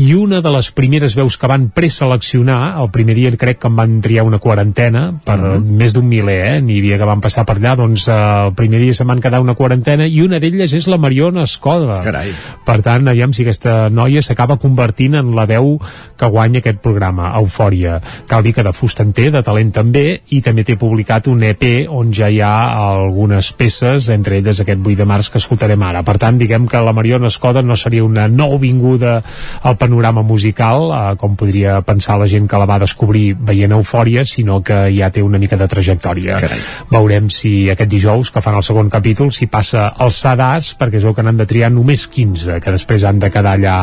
i 0.00 0.10
una 0.18 0.40
de 0.44 0.52
les 0.54 0.70
primeres 0.74 1.14
veus 1.16 1.36
que 1.38 1.50
van 1.50 1.68
preseleccionar, 1.74 2.74
el 2.82 2.90
primer 2.94 3.16
dia 3.18 3.32
crec 3.38 3.60
que 3.62 3.70
en 3.70 3.78
van 3.78 4.00
triar 4.04 4.24
una 4.26 4.38
quarantena 4.38 5.06
per 5.24 5.38
uh 5.38 5.54
-huh. 5.54 5.60
més 5.64 5.94
d'un 5.94 6.06
miler, 6.08 6.40
eh? 6.54 6.60
n'hi 6.60 6.78
havia 6.78 6.98
que 6.98 7.04
van 7.04 7.20
passar 7.20 7.44
per 7.44 7.56
allà 7.56 7.76
doncs 7.76 8.08
eh, 8.08 8.12
el 8.46 8.54
primer 8.54 8.80
dia 8.80 8.94
se'n 8.94 9.06
van 9.06 9.20
quedar 9.20 9.40
una 9.40 9.54
quarantena 9.54 10.06
i 10.06 10.20
una 10.22 10.38
d'elles 10.38 10.72
és 10.72 10.86
la 10.86 10.98
Mariona 10.98 11.42
Escoda 11.42 12.00
Carai. 12.02 12.30
per 12.64 12.82
tant, 12.82 13.08
aviam 13.08 13.32
si 13.32 13.42
aquesta 13.42 13.90
noia 13.90 14.22
s'acaba 14.22 14.56
convertint 14.56 15.14
en 15.14 15.34
la 15.34 15.46
veu 15.54 15.78
que 16.18 16.30
guanya 16.30 16.60
aquest 16.62 16.80
programa, 16.84 17.32
Eufòria 17.38 17.98
cal 18.28 18.44
dir 18.44 18.54
que 18.54 18.64
de 18.66 18.72
fust 18.74 19.00
en 19.02 19.12
té, 19.16 19.30
de 19.34 19.42
talent 19.44 19.72
també 19.74 20.04
i 20.34 20.40
també 20.44 20.64
té 20.66 20.76
publicat 20.80 21.28
un 21.30 21.42
EP 21.46 21.64
on 21.90 22.12
ja 22.14 22.30
hi 22.30 22.40
ha 22.44 22.52
algunes 22.74 23.50
peces, 23.58 24.08
entre 24.14 24.38
elles 24.38 24.60
aquest 24.62 24.80
8 24.80 24.98
de 25.00 25.08
març 25.08 25.30
que 25.32 25.40
escoltarem 25.42 25.82
ara. 25.82 26.04
Per 26.06 26.16
tant, 26.20 26.38
diguem 26.40 26.68
que 26.70 26.82
la 26.84 26.94
Mariona 26.96 27.30
Escoda 27.30 27.62
no 27.62 27.76
seria 27.76 28.04
una 28.04 28.26
nouvinguda 28.28 29.16
al 29.62 29.76
panorama 29.80 30.22
musical, 30.22 30.88
eh, 30.90 31.16
com 31.20 31.36
podria 31.36 31.80
pensar 31.86 32.18
la 32.20 32.28
gent 32.30 32.48
que 32.50 32.60
la 32.60 32.68
va 32.70 32.80
descobrir 32.82 33.34
veient 33.34 33.74
Eufòria, 33.76 34.24
sinó 34.24 34.60
que 34.62 34.86
ja 34.94 35.10
té 35.10 35.22
una 35.22 35.38
mica 35.38 35.58
de 35.60 35.68
trajectòria. 35.70 36.38
Carai. 36.40 36.60
Veurem 36.92 37.30
si 37.32 37.54
aquest 37.70 37.90
dijous, 37.90 38.30
que 38.30 38.42
fan 38.44 38.58
el 38.58 38.66
segon 38.66 38.90
capítol, 38.90 39.32
si 39.32 39.48
passa 39.50 39.90
els 40.00 40.20
Sadars, 40.24 40.74
perquè 40.78 41.00
es 41.00 41.06
veu 41.06 41.14
que 41.14 41.24
n'han 41.24 41.40
de 41.40 41.48
triar 41.48 41.70
només 41.74 42.06
15, 42.08 42.60
que 42.62 42.74
després 42.74 43.04
han 43.04 43.20
de 43.22 43.30
quedar 43.30 43.56
allà 43.58 43.76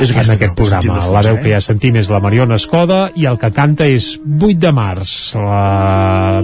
És 0.00 0.12
en 0.12 0.36
aquest 0.36 0.56
programa. 0.58 0.91
Fons, 0.94 1.10
La 1.14 1.22
veu 1.26 1.38
que 1.42 1.52
ja 1.52 1.60
sentim 1.64 1.96
és 2.00 2.10
la 2.12 2.20
Mariona 2.22 2.58
Escoda 2.60 3.00
i 3.18 3.26
el 3.30 3.38
que 3.40 3.52
canta 3.54 3.88
és 3.90 4.14
8 4.22 4.58
de 4.62 4.72
març. 4.76 5.14
La, 5.38 6.42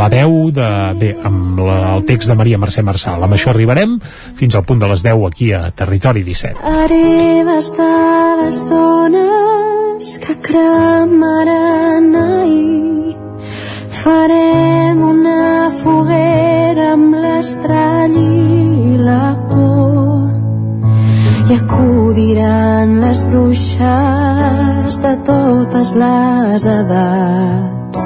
la 0.00 0.08
veu 0.12 0.38
de... 0.54 0.70
Bé, 1.00 1.12
amb 1.26 1.58
la, 1.60 1.78
el 1.96 2.06
text 2.08 2.30
de 2.30 2.38
Maria 2.38 2.60
Mercè 2.62 2.84
Marçal. 2.86 3.22
Amb 3.22 3.36
això 3.36 3.52
arribarem 3.52 3.98
fins 4.38 4.56
al 4.56 4.66
punt 4.68 4.82
de 4.82 4.90
les 4.92 5.04
10 5.06 5.26
aquí 5.28 5.52
a 5.56 5.66
Territori 5.76 6.24
17. 6.26 6.62
Heredes 6.84 7.72
de 7.76 7.92
les 8.42 8.62
dones 8.70 10.16
que 10.24 10.40
cremaran 10.50 12.12
ahir 12.22 13.16
farem 14.06 15.00
una 15.02 15.70
foguera 15.82 16.92
amb 16.94 17.16
l'estrall 17.24 18.16
i 18.20 18.98
la 19.02 19.34
por 19.48 19.55
i 21.48 21.54
acudiran 21.54 23.00
les 23.02 23.20
bruixes 23.30 24.96
de 25.04 25.12
totes 25.28 25.92
les 26.02 26.66
edats. 26.66 28.00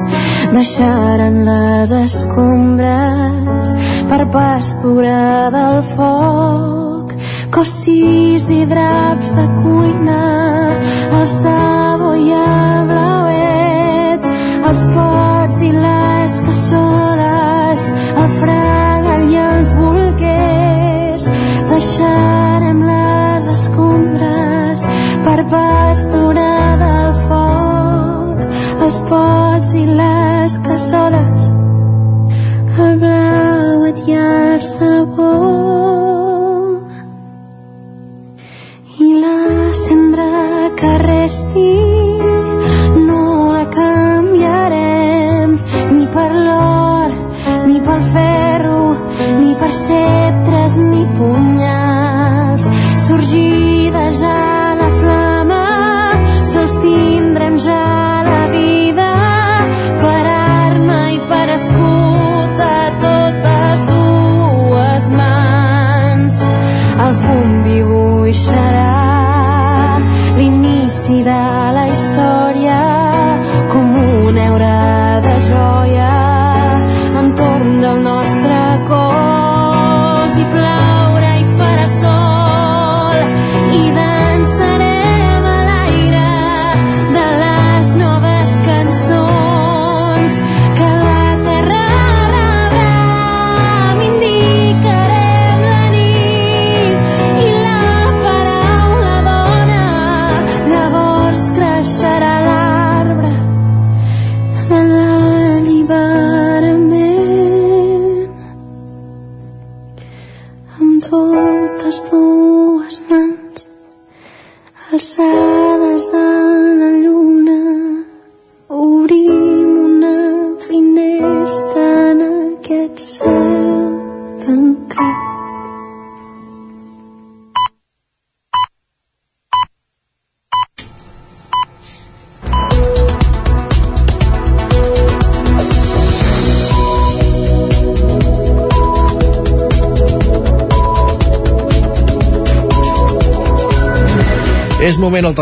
Deixaran 0.52 1.44
les 1.46 1.92
escombres 2.04 3.72
per 4.10 4.22
pasturar 4.34 5.48
del 5.54 5.80
foc 5.94 7.14
cossis 7.54 8.48
i 8.50 8.60
draps 8.70 9.32
de 9.38 9.46
cuina 9.60 10.20
el 11.18 11.26
sabó 11.30 12.12
i 12.14 12.28
el 12.40 12.86
blauet 12.90 14.28
els 14.70 14.84
pots 14.94 15.62
i 15.66 15.72
les 15.74 16.36
cassoles 16.46 17.88
el 18.22 18.30
fregal 18.38 19.26
i 19.32 19.40
els 19.46 19.74
bolquers. 19.80 21.26
Deixarem 21.72 22.40
les 22.40 22.49
escombres 23.80 24.82
per 25.24 25.44
pasturar 25.48 26.76
del 26.80 27.12
foc 27.26 28.42
els 28.84 28.98
pots 29.08 29.72
i 29.74 29.84
les 30.00 30.58
cassoles 30.66 31.48
el 32.84 32.98
blauet 33.02 34.02
i 34.08 34.16
el 34.20 34.60
sabó 34.64 35.32
i 39.06 39.10
la 39.24 39.72
cendra 39.84 40.70
que 40.80 40.92
resti 41.04 41.74
no 43.08 43.52
la 43.52 43.66
canviarem 43.76 45.58
ni 45.92 46.06
per 46.16 46.30
l'or 46.34 47.16
ni 47.68 47.80
pel 47.86 48.02
ferro 48.12 48.82
ni 49.40 49.54
per 49.60 49.72
sceptres 49.72 50.80
ni 50.90 51.04
punyals. 51.16 52.68
Sorgides 53.06 53.49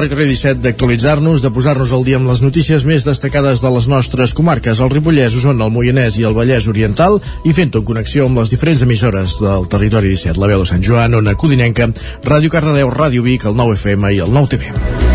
territori 0.09 0.32
17 0.32 0.62
d'actualitzar-nos, 0.64 1.42
de 1.44 1.50
posar-nos 1.52 1.92
al 1.92 2.04
dia 2.06 2.16
amb 2.16 2.30
les 2.30 2.40
notícies 2.40 2.86
més 2.88 3.04
destacades 3.04 3.61
de 3.61 3.72
les 3.74 3.88
nostres 3.92 4.32
comarques, 4.32 4.80
el 4.80 4.92
Ripollès, 4.92 5.36
Osona, 5.36 5.66
el 5.66 5.74
Moianès 5.74 6.16
i 6.16 6.24
el 6.24 6.36
Vallès 6.36 6.68
Oriental, 6.70 7.18
i 7.44 7.52
fent-ho 7.52 7.82
en 7.82 7.88
connexió 7.90 8.28
amb 8.28 8.40
les 8.40 8.52
diferents 8.54 8.86
emissores 8.86 9.36
del 9.42 9.68
territori 9.68 10.14
17, 10.14 10.40
la 10.40 10.48
veu 10.48 10.64
de 10.64 10.70
Sant 10.70 10.84
Joan, 10.84 11.18
Ona 11.20 11.36
Codinenca, 11.36 11.90
Ràdio 12.24 12.54
Cardedeu, 12.54 12.88
Ràdio 12.94 13.26
Vic, 13.26 13.44
el 13.44 13.61
9 13.61 13.76
FM 13.76 14.16
i 14.16 14.24
el 14.24 14.32
9 14.32 14.56
TV. 14.56 15.07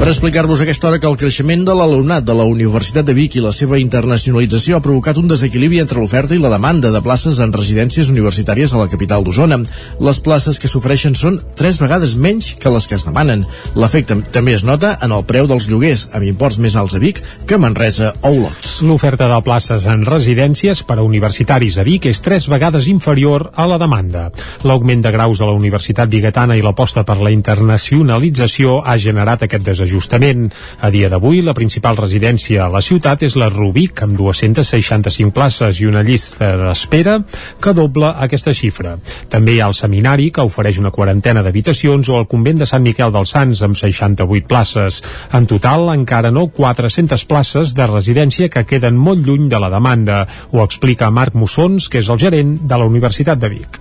Per 0.00 0.08
explicar-vos 0.08 0.62
aquesta 0.64 0.88
hora 0.88 0.96
que 0.96 1.04
el 1.04 1.18
creixement 1.20 1.60
de 1.68 1.74
l'alumnat 1.76 2.24
de 2.24 2.32
la 2.32 2.46
Universitat 2.48 3.04
de 3.04 3.12
Vic 3.12 3.34
i 3.36 3.42
la 3.44 3.50
seva 3.52 3.76
internacionalització 3.76 4.78
ha 4.78 4.80
provocat 4.80 5.18
un 5.20 5.26
desequilibri 5.28 5.76
entre 5.82 6.00
l'oferta 6.00 6.32
i 6.32 6.38
la 6.40 6.48
demanda 6.48 6.88
de 6.88 7.02
places 7.04 7.36
en 7.44 7.52
residències 7.52 8.08
universitàries 8.08 8.72
a 8.72 8.80
la 8.80 8.88
capital 8.88 9.26
d'Osona. 9.26 9.58
Les 10.00 10.20
places 10.24 10.56
que 10.56 10.70
s'ofereixen 10.72 11.12
són 11.20 11.36
tres 11.52 11.82
vegades 11.84 12.14
menys 12.16 12.54
que 12.56 12.72
les 12.72 12.88
que 12.88 12.96
es 12.96 13.04
demanen. 13.04 13.42
L'efecte 13.76 14.16
també 14.32 14.54
es 14.56 14.64
nota 14.64 14.94
en 15.04 15.12
el 15.12 15.26
preu 15.28 15.50
dels 15.50 15.68
lloguers, 15.68 16.06
amb 16.16 16.24
imports 16.30 16.56
més 16.56 16.78
alts 16.80 16.96
a 16.96 17.02
Vic 17.04 17.20
que 17.44 17.58
a 17.58 17.60
Manresa 17.60 18.14
o 18.22 18.32
Olot. 18.32 18.70
L'oferta 18.80 19.28
de 19.28 19.42
places 19.44 19.84
en 19.84 20.08
residències 20.08 20.80
per 20.80 20.96
a 20.96 21.04
universitaris 21.04 21.76
a 21.76 21.84
Vic 21.84 22.08
és 22.08 22.24
tres 22.24 22.48
vegades 22.48 22.88
inferior 22.88 23.50
a 23.52 23.68
la 23.68 23.76
demanda. 23.76 24.30
L'augment 24.64 25.04
de 25.04 25.12
graus 25.12 25.44
a 25.44 25.52
la 25.52 25.60
Universitat 25.60 26.08
Bigatana 26.08 26.56
i 26.56 26.64
l'aposta 26.64 27.04
per 27.04 27.20
la 27.20 27.36
internacionalització 27.36 28.80
ha 28.80 28.96
generat 28.96 29.44
aquest 29.44 29.68
desajustament. 29.90 30.50
A 30.80 30.90
dia 30.90 31.08
d'avui, 31.10 31.42
la 31.42 31.54
principal 31.54 31.98
residència 31.98 32.64
a 32.64 32.70
la 32.70 32.80
ciutat 32.80 33.22
és 33.26 33.36
la 33.36 33.50
Rubic, 33.50 34.02
amb 34.04 34.16
265 34.18 35.34
places 35.34 35.80
i 35.80 35.86
una 35.86 36.02
llista 36.06 36.54
d'espera 36.56 37.18
que 37.60 37.74
dobla 37.74 38.14
aquesta 38.22 38.54
xifra. 38.54 38.96
També 39.28 39.54
hi 39.54 39.60
ha 39.60 39.68
el 39.68 39.74
seminari, 39.74 40.30
que 40.30 40.46
ofereix 40.46 40.78
una 40.78 40.94
quarantena 40.94 41.42
d'habitacions, 41.42 42.08
o 42.08 42.20
el 42.20 42.28
convent 42.30 42.62
de 42.62 42.66
Sant 42.66 42.84
Miquel 42.86 43.12
dels 43.12 43.34
Sants, 43.34 43.62
amb 43.66 43.76
68 43.76 44.46
places. 44.46 45.02
En 45.34 45.46
total, 45.50 45.90
encara 45.94 46.30
no 46.30 46.48
400 46.48 47.26
places 47.26 47.74
de 47.74 47.86
residència 47.86 48.48
que 48.48 48.64
queden 48.64 48.96
molt 48.96 49.26
lluny 49.26 49.48
de 49.50 49.60
la 49.60 49.70
demanda. 49.70 50.26
Ho 50.52 50.64
explica 50.64 51.10
Marc 51.10 51.34
Mussons, 51.34 51.88
que 51.88 52.00
és 52.00 52.08
el 52.08 52.20
gerent 52.20 52.58
de 52.62 52.78
la 52.78 52.86
Universitat 52.86 53.38
de 53.40 53.50
Vic. 53.50 53.80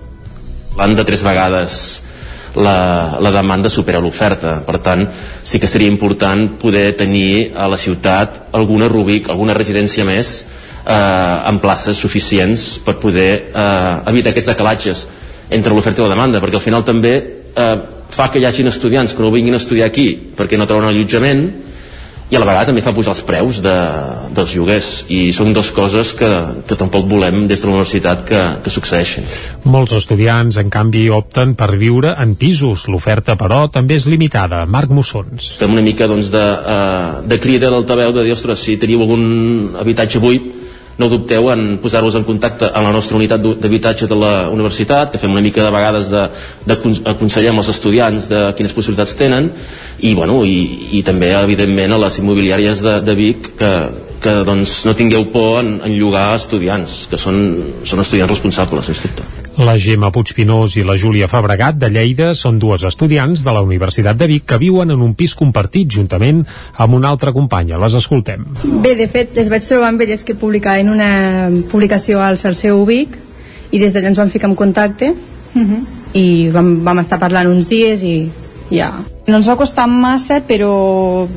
L'han 0.78 0.96
de 0.96 1.04
tres 1.04 1.24
vegades 1.26 2.09
la, 2.60 3.18
la 3.22 3.32
demanda 3.32 3.70
supera 3.72 4.02
l'oferta. 4.04 4.60
Per 4.66 4.80
tant, 4.84 5.06
sí 5.44 5.60
que 5.60 5.68
seria 5.68 5.90
important 5.92 6.48
poder 6.62 6.94
tenir 7.00 7.52
a 7.56 7.68
la 7.72 7.78
ciutat 7.80 8.50
alguna 8.58 8.90
Rubik, 8.92 9.30
alguna 9.30 9.56
residència 9.58 10.06
més 10.08 10.34
eh, 10.86 10.94
amb 10.94 11.62
places 11.64 11.98
suficients 11.98 12.76
per 12.86 12.98
poder 13.02 13.30
eh, 13.50 14.12
evitar 14.12 14.34
aquests 14.34 14.52
decalatges 14.54 15.06
entre 15.50 15.74
l'oferta 15.74 16.04
i 16.04 16.06
la 16.06 16.14
demanda, 16.14 16.42
perquè 16.44 16.60
al 16.60 16.66
final 16.68 16.86
també 16.86 17.16
eh, 17.18 17.74
fa 18.10 18.30
que 18.30 18.42
hi 18.42 18.46
hagin 18.50 18.70
estudiants 18.70 19.14
que 19.14 19.24
no 19.24 19.32
vinguin 19.34 19.54
a 19.56 19.62
estudiar 19.62 19.90
aquí 19.90 20.08
perquè 20.38 20.58
no 20.58 20.68
troben 20.70 20.90
allotjament 20.90 21.44
i 22.30 22.38
a 22.38 22.40
la 22.42 22.46
vegada 22.46 22.70
també 22.70 22.84
fa 22.86 22.94
pujar 22.94 23.16
els 23.16 23.24
preus 23.26 23.58
de, 23.66 23.76
dels 24.38 24.52
lloguers 24.54 24.90
i 25.10 25.32
són 25.34 25.50
dues 25.56 25.72
coses 25.74 26.12
que, 26.18 26.30
que 26.70 26.78
tampoc 26.78 27.08
volem 27.10 27.48
des 27.50 27.62
de 27.62 27.70
la 27.70 27.74
universitat 27.74 28.22
que, 28.28 28.42
que 28.62 28.74
succeeixin. 28.74 29.26
Molts 29.66 29.96
estudiants, 29.98 30.60
en 30.62 30.70
canvi, 30.74 31.08
opten 31.14 31.56
per 31.58 31.72
viure 31.82 32.14
en 32.22 32.36
pisos. 32.38 32.86
L'oferta, 32.94 33.34
però, 33.40 33.64
també 33.74 33.98
és 33.98 34.06
limitada. 34.10 34.62
Marc 34.70 34.94
Mussons. 34.94 35.56
Fem 35.58 35.74
una 35.74 35.86
mica 35.86 36.06
doncs, 36.10 36.30
de, 36.34 36.46
uh, 36.46 37.26
de 37.26 37.42
crida 37.42 37.70
a 37.70 37.74
l'altaveu 37.74 38.14
de 38.14 38.28
dir, 38.28 38.38
ostres, 38.38 38.62
si 38.62 38.78
teniu 38.78 39.02
algun 39.06 39.80
habitatge 39.82 40.22
buit, 40.22 40.59
no 41.00 41.10
dubteu 41.10 41.50
en 41.54 41.78
posar-vos 41.82 42.18
en 42.20 42.26
contacte 42.28 42.68
amb 42.68 42.90
la 42.90 42.94
nostra 42.94 43.18
unitat 43.18 43.42
d'habitatge 43.64 44.08
de 44.12 44.18
la 44.20 44.34
universitat, 44.52 45.14
que 45.14 45.22
fem 45.22 45.32
una 45.32 45.44
mica 45.46 45.64
de 45.64 45.72
vegades 45.74 46.12
de, 46.12 46.26
de 46.68 46.78
aconsellar 47.14 47.56
als 47.56 47.72
estudiants 47.72 48.28
de 48.30 48.44
quines 48.58 48.76
possibilitats 48.76 49.16
tenen, 49.20 49.50
i, 50.00 50.14
bueno, 50.14 50.42
i, 50.46 51.00
i 51.00 51.04
també, 51.08 51.32
evidentment, 51.40 51.96
a 51.96 52.04
les 52.06 52.20
immobiliàries 52.22 52.84
de, 52.86 53.00
de 53.06 53.18
Vic, 53.18 53.52
que, 53.60 53.74
que 54.24 54.40
doncs, 54.48 54.82
no 54.86 54.96
tingueu 55.00 55.30
por 55.34 55.62
en, 55.64 55.78
en 55.88 55.96
llogar 55.96 56.34
estudiants, 56.36 57.06
que 57.12 57.20
són, 57.22 57.40
són 57.88 58.04
estudiants 58.04 58.36
responsables, 58.36 58.92
sens 58.92 59.08
dubte. 59.08 59.39
La 59.60 59.74
Gemma 59.76 60.08
Puigpinós 60.08 60.78
i 60.80 60.86
la 60.88 60.94
Júlia 60.96 61.28
Fabregat 61.28 61.76
de 61.76 61.90
Lleida 61.92 62.30
són 62.38 62.62
dues 62.62 62.86
estudiants 62.88 63.42
de 63.44 63.52
la 63.52 63.60
Universitat 63.66 64.16
de 64.16 64.30
Vic 64.32 64.46
que 64.48 64.58
viuen 64.62 64.94
en 64.94 65.02
un 65.04 65.12
pis 65.20 65.34
compartit 65.36 65.90
juntament 65.98 66.46
amb 66.80 66.96
una 66.96 67.10
altra 67.12 67.34
companya. 67.36 67.76
Les 67.84 67.98
escoltem. 68.00 68.46
Bé, 68.86 68.94
de 68.96 69.10
fet, 69.12 69.34
les 69.36 69.50
vaig 69.52 69.66
trobar 69.68 69.90
amb 69.92 70.06
elles 70.06 70.24
que 70.24 70.38
publicaven 70.40 70.88
una 70.94 71.10
publicació 71.74 72.22
al 72.24 72.40
Salseu 72.40 72.86
Vic 72.88 73.18
i 73.76 73.82
des 73.82 73.92
d'allà 73.92 74.14
ens 74.14 74.22
vam 74.22 74.32
ficar 74.32 74.48
en 74.48 74.56
contacte 74.56 75.12
uh 75.12 75.60
-huh. 75.60 75.82
i 76.14 76.50
vam, 76.56 76.86
vam 76.86 77.00
estar 77.04 77.20
parlant 77.20 77.52
uns 77.52 77.68
dies 77.68 78.02
i 78.02 78.32
ja. 78.72 78.94
No 79.28 79.36
ens 79.36 79.50
va 79.50 79.58
costar 79.58 79.88
massa, 79.88 80.40
però 80.40 81.28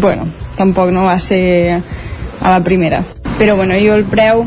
bueno, 0.00 0.28
tampoc 0.56 0.90
no 0.90 1.04
va 1.04 1.18
ser 1.18 1.80
a 2.42 2.50
la 2.50 2.60
primera. 2.60 3.02
Però 3.38 3.56
bueno, 3.56 3.72
jo 3.72 3.94
el 3.94 4.04
preu 4.04 4.46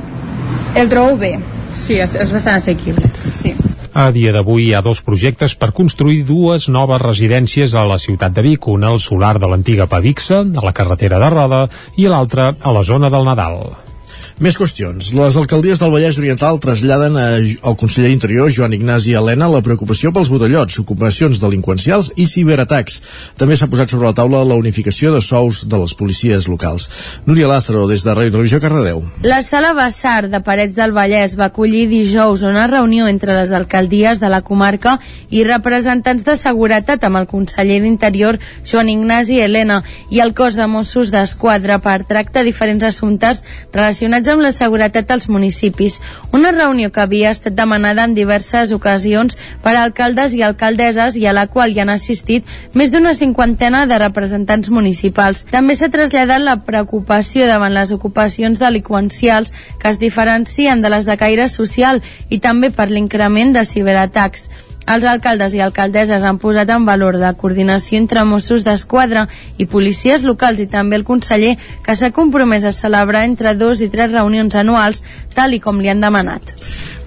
el 0.75 0.87
trobo 0.87 1.17
bé. 1.17 1.50
Sí, 1.75 1.99
és, 1.99 2.15
és 2.15 2.33
bastant 2.33 2.59
assequible. 2.59 3.11
Sí. 3.39 3.55
A 3.91 4.07
dia 4.15 4.31
d'avui 4.31 4.69
hi 4.69 4.73
ha 4.73 4.79
dos 4.85 5.01
projectes 5.03 5.57
per 5.59 5.73
construir 5.75 6.21
dues 6.23 6.69
noves 6.71 7.01
residències 7.03 7.75
a 7.75 7.83
la 7.89 7.99
ciutat 7.99 8.37
de 8.37 8.45
Vic, 8.45 8.67
una 8.71 8.93
al 8.93 9.01
solar 9.03 9.35
de 9.39 9.51
l'antiga 9.51 9.89
Pavixa, 9.91 10.45
a 10.47 10.65
la 10.65 10.75
carretera 10.75 11.19
de 11.19 11.31
Roda, 11.35 11.65
i 11.99 12.07
l'altra 12.07 12.53
a 12.55 12.75
la 12.75 12.87
zona 12.87 13.11
del 13.11 13.27
Nadal. 13.27 13.90
Més 14.39 14.55
qüestions. 14.57 15.11
Les 15.17 15.35
alcaldies 15.37 15.81
del 15.81 15.91
Vallès 15.93 16.17
Oriental 16.21 16.59
traslladen 16.63 17.17
a, 17.19 17.25
al 17.67 17.75
conseller 17.77 18.11
d'Interior, 18.11 18.51
Joan 18.53 18.73
Ignasi 18.77 19.15
Helena, 19.17 19.49
la 19.51 19.61
preocupació 19.65 20.13
pels 20.15 20.31
botellots, 20.31 20.79
ocupacions 20.81 21.41
delinqüencials 21.41 22.13
i 22.15 22.25
ciberatacs. 22.29 23.01
També 23.37 23.57
s'ha 23.57 23.69
posat 23.71 23.91
sobre 23.91 24.07
la 24.07 24.15
taula 24.17 24.43
la 24.47 24.57
unificació 24.57 25.11
de 25.13 25.21
sous 25.21 25.65
de 25.67 25.81
les 25.81 25.93
policies 25.97 26.47
locals. 26.47 26.87
Núria 27.25 27.49
Lázaro, 27.51 27.87
des 27.89 28.05
de 28.05 28.15
Ràdio 28.15 28.35
Televisió, 28.37 28.61
Cardedeu. 28.63 29.03
La 29.27 29.41
sala 29.45 29.73
Bassar 29.77 30.29
de 30.31 30.41
Parets 30.45 30.77
del 30.77 30.95
Vallès 30.95 31.35
va 31.37 31.49
acollir 31.51 31.87
dijous 31.91 32.45
una 32.47 32.67
reunió 32.71 33.09
entre 33.11 33.35
les 33.37 33.51
alcaldies 33.51 34.21
de 34.23 34.29
la 34.31 34.41
comarca 34.41 34.97
i 35.29 35.43
representants 35.47 36.25
de 36.27 36.37
seguretat 36.39 37.03
amb 37.03 37.21
el 37.21 37.27
conseller 37.27 37.81
d'Interior, 37.83 38.39
Joan 38.65 38.89
Ignasi 38.89 39.41
Helena, 39.41 39.81
i 40.09 40.21
el 40.23 40.33
cos 40.37 40.57
de 40.57 40.67
Mossos 40.67 41.11
d'Esquadra 41.11 41.79
per 41.83 42.01
tractar 42.07 42.45
diferents 42.47 42.83
assumptes 42.87 43.43
relacionats 43.73 44.30
amb 44.33 44.43
la 44.45 44.51
seguretat 44.55 45.11
als 45.11 45.27
municipis. 45.29 45.99
Una 46.31 46.51
reunió 46.51 46.91
que 46.91 47.01
havia 47.03 47.31
estat 47.31 47.53
demanada 47.57 48.05
en 48.07 48.15
diverses 48.15 48.71
ocasions 48.71 49.37
per 49.63 49.75
alcaldes 49.75 50.33
i 50.33 50.41
alcaldesses 50.47 51.17
i 51.19 51.27
a 51.27 51.35
la 51.35 51.47
qual 51.47 51.75
hi 51.75 51.83
han 51.83 51.93
assistit 51.93 52.47
més 52.73 52.91
d'una 52.91 53.13
cinquantena 53.13 53.85
de 53.85 53.99
representants 54.01 54.71
municipals. 54.71 55.45
També 55.51 55.75
s'ha 55.75 55.91
traslladat 55.93 56.41
la 56.41 56.57
preocupació 56.65 57.47
davant 57.49 57.75
les 57.75 57.91
ocupacions 57.91 58.59
delinqüencials 58.59 59.53
que 59.79 59.89
es 59.89 59.99
diferencien 59.99 60.81
de 60.81 60.89
les 60.89 61.05
de 61.05 61.17
caire 61.17 61.47
social 61.51 62.01
i 62.29 62.39
també 62.39 62.71
per 62.71 62.89
l'increment 62.89 63.53
de 63.53 63.65
ciberatacs. 63.65 64.49
Els 64.89 65.05
alcaldes 65.05 65.53
i 65.53 65.61
alcaldesses 65.61 66.23
han 66.25 66.39
posat 66.41 66.69
en 66.73 66.85
valor 66.85 67.19
de 67.21 67.29
coordinació 67.37 67.99
entre 68.01 68.23
Mossos 68.25 68.65
d'Esquadra 68.65 69.27
i 69.57 69.67
policies 69.69 70.25
locals 70.27 70.59
i 70.59 70.67
també 70.67 70.97
el 70.97 71.05
conseller 71.05 71.57
que 71.85 71.95
s'ha 71.95 72.11
compromès 72.15 72.65
a 72.65 72.73
celebrar 72.75 73.25
entre 73.29 73.53
dos 73.55 73.81
i 73.81 73.89
tres 73.93 74.11
reunions 74.11 74.55
anuals 74.55 75.03
tal 75.35 75.53
i 75.53 75.61
com 75.61 75.79
li 75.79 75.89
han 75.89 76.01
demanat. 76.01 76.55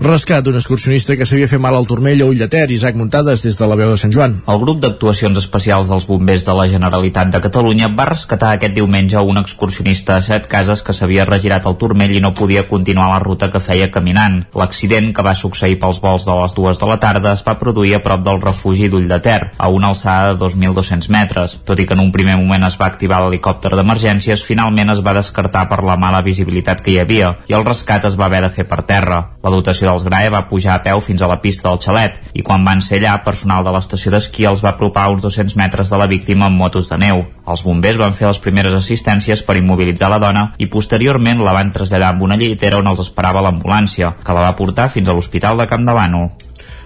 Rescat 0.05 0.43
d'un 0.45 0.57
excursionista 0.59 1.15
que 1.17 1.25
s'havia 1.25 1.47
fet 1.47 1.61
mal 1.63 1.77
al 1.79 1.87
turmell 1.87 2.21
a 2.21 2.27
Ull 2.27 2.41
de 2.41 2.49
Ter, 2.51 2.67
Isaac 2.75 2.97
Muntades, 2.99 3.45
des 3.47 3.55
de 3.57 3.67
la 3.71 3.77
veu 3.79 3.93
de 3.93 3.99
Sant 4.01 4.13
Joan. 4.13 4.35
El 4.51 4.59
grup 4.59 4.81
d'actuacions 4.83 5.39
especials 5.39 5.89
dels 5.89 6.07
bombers 6.11 6.45
de 6.45 6.55
la 6.59 6.67
Generalitat 6.69 7.31
de 7.31 7.41
Catalunya 7.45 7.89
va 7.95 8.09
rescatar 8.11 8.51
aquest 8.57 8.75
diumenge 8.75 9.23
un 9.23 9.39
excursionista 9.39 10.17
a 10.17 10.25
set 10.27 10.49
cases 10.51 10.83
que 10.83 10.93
s'havia 10.93 11.29
regirat 11.29 11.65
al 11.65 11.79
turmell 11.79 12.13
i 12.13 12.21
no 12.21 12.35
podia 12.35 12.67
continuar 12.69 13.07
la 13.13 13.23
ruta 13.23 13.51
que 13.55 13.63
feia 13.63 13.91
caminant. 13.95 14.43
L'accident, 14.59 15.13
que 15.15 15.23
va 15.23 15.37
succeir 15.39 15.79
pels 15.79 16.03
vols 16.03 16.27
de 16.27 16.37
les 16.43 16.59
dues 16.59 16.83
de 16.83 16.91
la 16.91 16.99
tarda, 16.99 17.33
es 17.33 17.45
va 17.47 17.57
produir 17.65 17.97
a 17.97 18.03
prop 18.05 18.23
del 18.25 18.41
refugi 18.43 18.91
d'Ull 18.93 19.09
de 19.09 19.19
Ter, 19.25 19.51
a 19.57 19.69
una 19.73 19.91
alçada 19.95 20.35
de 20.35 20.39
2.200 20.45 21.09
metres. 21.11 21.57
Tot 21.65 21.81
i 21.81 21.87
que 21.89 21.97
en 21.97 22.05
un 22.05 22.13
primer 22.13 22.37
moment 22.41 22.69
es 22.69 22.77
va 22.81 22.91
activar 22.91 23.23
l'helicòpter 23.25 23.73
d'emergències, 23.75 24.45
finalment 24.45 24.93
es 24.93 25.01
va 25.05 25.17
descartar 25.17 25.65
per 25.71 25.81
la 25.87 25.97
mala 25.97 26.23
visibilitat 26.27 26.85
que 26.85 26.93
hi 26.93 27.01
havia 27.01 27.35
i 27.49 27.57
el 27.57 27.65
rescat 27.67 28.05
es 28.09 28.19
va 28.21 28.29
haver 28.29 28.43
de 28.45 28.53
fer 28.53 28.69
per 28.69 28.83
terra. 28.85 29.21
La 29.43 29.53
dotació 29.55 29.89
dels 29.89 30.05
Grae 30.05 30.31
va 30.33 30.45
pujar 30.51 30.77
a 30.77 30.83
peu 30.85 31.01
fins 31.01 31.23
a 31.23 31.31
la 31.31 31.41
pista 31.41 31.71
del 31.71 31.81
xalet 31.81 32.21
i 32.35 32.45
quan 32.45 32.65
van 32.67 32.83
ser 32.85 33.01
allà, 33.01 33.17
personal 33.25 33.65
de 33.65 33.73
l'estació 33.75 34.13
d'esquí 34.13 34.47
els 34.49 34.63
va 34.65 34.75
apropar 34.75 35.09
uns 35.13 35.25
200 35.25 35.57
metres 35.61 35.91
de 35.91 36.01
la 36.01 36.11
víctima 36.11 36.51
amb 36.51 36.61
motos 36.61 36.91
de 36.91 37.01
neu. 37.01 37.25
Els 37.49 37.65
bombers 37.65 38.01
van 38.01 38.17
fer 38.17 38.29
les 38.29 38.41
primeres 38.45 38.77
assistències 38.77 39.43
per 39.47 39.59
immobilitzar 39.61 40.11
la 40.13 40.21
dona 40.23 40.47
i 40.59 40.69
posteriorment 40.71 41.43
la 41.45 41.57
van 41.57 41.73
traslladar 41.75 42.13
amb 42.15 42.25
una 42.29 42.39
llitera 42.41 42.81
on 42.83 42.91
els 42.93 43.03
esperava 43.05 43.45
l'ambulància, 43.45 44.15
que 44.25 44.37
la 44.37 44.49
va 44.49 44.57
portar 44.59 44.91
fins 44.93 45.09
a 45.09 45.17
l'Hospital 45.17 45.61
de 45.61 45.69
Camp 45.71 45.87
de 45.87 45.97
Bànol. 45.97 46.33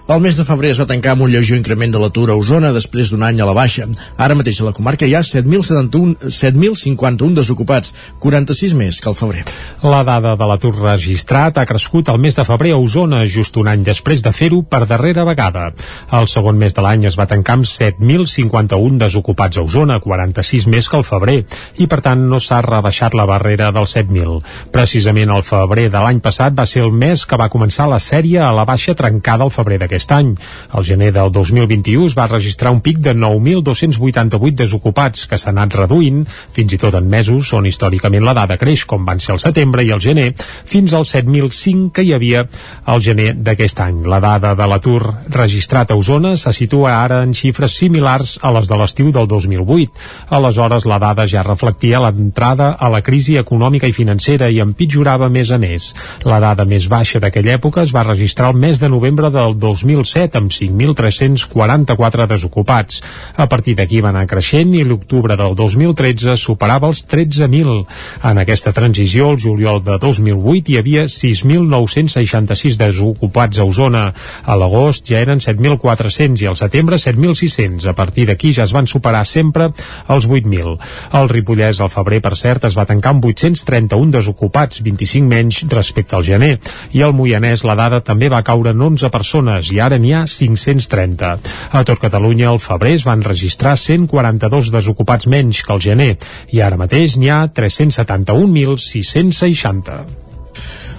El 0.09 0.23
mes 0.25 0.39
de 0.39 0.45
febrer 0.49 0.71
es 0.73 0.79
va 0.81 0.87
tancar 0.89 1.11
amb 1.13 1.27
un 1.27 1.29
lleuger 1.29 1.59
increment 1.59 1.91
de 1.93 2.01
l'atur 2.01 2.31
a 2.33 2.35
Osona 2.41 2.71
després 2.73 3.11
d'un 3.13 3.21
any 3.27 3.43
a 3.43 3.45
la 3.45 3.53
baixa. 3.53 3.85
Ara 4.17 4.33
mateix 4.39 4.63
a 4.63 4.65
la 4.65 4.71
comarca 4.73 5.05
hi 5.05 5.13
ha 5.13 5.21
7.051 5.21 7.35
desocupats, 7.37 7.93
46 8.25 8.73
més 8.81 9.05
que 9.05 9.11
al 9.11 9.19
febrer. 9.19 9.43
La 9.85 10.01
dada 10.09 10.33
de 10.41 10.47
l'atur 10.49 10.73
registrat 10.79 11.61
ha 11.61 11.67
crescut 11.69 12.09
el 12.09 12.17
mes 12.23 12.41
de 12.41 12.47
febrer 12.49 12.73
a 12.73 12.79
Osona, 12.81 13.21
just 13.29 13.61
un 13.61 13.69
any 13.69 13.85
després 13.85 14.25
de 14.25 14.33
fer-ho 14.33 14.63
per 14.65 14.89
darrera 14.89 15.29
vegada. 15.29 15.77
El 16.17 16.25
segon 16.33 16.57
mes 16.57 16.73
de 16.73 16.81
l'any 16.87 17.05
es 17.13 17.21
va 17.21 17.29
tancar 17.29 17.59
amb 17.59 17.69
7.051 17.69 18.97
desocupats 19.05 19.61
a 19.61 19.67
Osona, 19.69 20.01
46 20.01 20.73
més 20.73 20.89
que 20.89 20.97
al 21.03 21.05
febrer, 21.05 21.45
i 21.77 21.85
per 21.85 22.01
tant 22.09 22.25
no 22.33 22.41
s'ha 22.41 22.63
rebaixat 22.65 23.13
la 23.13 23.29
barrera 23.29 23.69
dels 23.77 23.93
7.000. 24.01 24.41
Precisament 24.73 25.37
el 25.37 25.45
febrer 25.45 25.93
de 25.93 26.01
l'any 26.01 26.25
passat 26.25 26.57
va 26.57 26.65
ser 26.65 26.89
el 26.89 26.97
mes 26.97 27.29
que 27.29 27.37
va 27.37 27.53
començar 27.53 27.93
la 27.93 28.01
sèrie 28.01 28.41
a 28.41 28.57
la 28.57 28.65
baixa 28.65 28.97
trencada 28.97 29.45
al 29.45 29.53
febrer 29.53 29.85
d'aquest 29.85 29.98
any. 30.15 30.35
El 30.75 30.85
gener 30.85 31.11
del 31.13 31.33
2021 31.33 32.07
es 32.07 32.17
va 32.19 32.29
registrar 32.31 32.73
un 32.73 32.81
pic 32.81 32.99
de 33.03 33.15
9.288 33.15 34.55
desocupats, 34.63 35.27
que 35.27 35.39
s'ha 35.39 35.51
anat 35.51 35.75
reduint, 35.75 36.25
fins 36.55 36.73
i 36.73 36.79
tot 36.79 36.95
en 36.95 37.09
mesos 37.09 37.53
on 37.57 37.67
històricament 37.67 38.25
la 38.25 38.37
dada 38.39 38.59
creix, 38.61 38.85
com 38.87 39.05
van 39.05 39.21
ser 39.21 39.35
el 39.35 39.43
setembre 39.43 39.85
i 39.85 39.93
el 39.95 40.03
gener, 40.05 40.33
fins 40.39 40.95
als 40.95 41.15
7.005 41.15 41.91
que 41.95 42.05
hi 42.07 42.15
havia 42.15 42.45
al 42.87 43.03
gener 43.05 43.33
d'aquest 43.35 43.81
any. 43.85 44.03
La 44.09 44.21
dada 44.23 44.55
de 44.59 44.69
l'atur 44.69 45.03
registrat 45.35 45.91
a 45.91 45.99
Osona 45.99 46.37
se 46.37 46.53
situa 46.55 46.95
ara 47.03 47.23
en 47.27 47.35
xifres 47.35 47.77
similars 47.79 48.39
a 48.43 48.53
les 48.55 48.69
de 48.69 48.79
l'estiu 48.79 49.13
del 49.13 49.29
2008. 49.29 49.91
Aleshores, 50.39 50.87
la 50.89 50.99
dada 51.03 51.27
ja 51.29 51.43
reflectia 51.47 52.01
l'entrada 52.03 52.73
a 52.79 52.91
la 52.93 53.03
crisi 53.03 53.37
econòmica 53.41 53.89
i 53.89 53.97
financera 53.97 54.49
i 54.51 54.61
empitjorava 54.65 55.29
més 55.33 55.51
a 55.51 55.59
més. 55.59 55.93
La 56.25 56.41
dada 56.43 56.67
més 56.69 56.89
baixa 56.89 57.21
d'aquella 57.23 57.57
època 57.59 57.83
es 57.83 57.95
va 57.95 58.07
registrar 58.07 58.53
el 58.53 58.61
mes 58.61 58.81
de 58.81 58.89
novembre 58.89 59.31
del 59.35 59.59
2007 59.89 60.37
amb 60.39 60.53
5.344 60.53 62.27
desocupats. 62.29 63.01
A 63.37 63.49
partir 63.49 63.75
d'aquí 63.79 64.01
va 64.05 64.11
anar 64.13 64.27
creixent 64.29 64.75
i 64.77 64.85
l'octubre 64.85 65.37
del 65.39 65.55
2013 65.57 66.37
superava 66.37 66.89
els 66.91 67.05
13.000. 67.09 67.85
En 68.29 68.41
aquesta 68.43 68.73
transició, 68.77 69.31
el 69.33 69.41
juliol 69.41 69.83
de 69.85 69.99
2008 70.03 70.73
hi 70.73 70.79
havia 70.81 71.07
6.966 71.09 72.79
desocupats 72.81 73.59
a 73.59 73.67
Osona. 73.69 74.05
A 74.45 74.59
l'agost 74.59 75.09
ja 75.09 75.23
eren 75.23 75.41
7.400 75.41 76.45
i 76.45 76.51
al 76.51 76.59
setembre 76.61 77.01
7.600. 77.01 77.89
A 77.89 77.97
partir 77.97 78.29
d'aquí 78.29 78.53
ja 78.53 78.67
es 78.69 78.75
van 78.77 78.87
superar 78.87 79.25
sempre 79.27 79.71
els 80.09 80.29
8.000. 80.29 80.77
El 81.19 81.33
Ripollès 81.33 81.81
al 81.81 81.93
febrer, 81.93 82.21
per 82.25 82.37
cert, 82.37 82.69
es 82.69 82.77
va 82.77 82.87
tancar 82.89 83.15
amb 83.17 83.25
831 83.25 84.13
desocupats, 84.19 84.83
25 84.85 85.29
menys 85.29 85.63
respecte 85.73 86.17
al 86.17 86.27
gener. 86.27 86.59
I 86.93 87.03
al 87.03 87.15
Moianès 87.17 87.65
la 87.65 87.77
dada 87.79 88.03
també 88.05 88.29
va 88.29 88.45
caure 88.45 88.75
en 88.75 88.83
11 88.83 89.11
persones 89.15 89.73
i 89.73 89.78
ara 89.81 89.99
n'hi 89.99 90.13
ha 90.15 90.27
530. 90.29 91.39
A 91.73 91.85
tot 91.85 91.99
Catalunya 92.03 92.49
al 92.53 92.59
febrer 92.63 92.95
es 93.01 93.05
van 93.09 93.23
registrar 93.27 93.77
142 93.79 94.71
desocupats 94.75 95.27
menys 95.27 95.63
que 95.65 95.73
el 95.75 95.81
gener 95.91 96.17
i 96.55 96.61
ara 96.63 96.77
mateix 96.81 97.17
n'hi 97.19 97.31
ha 97.33 97.41
371.660. 97.49 100.28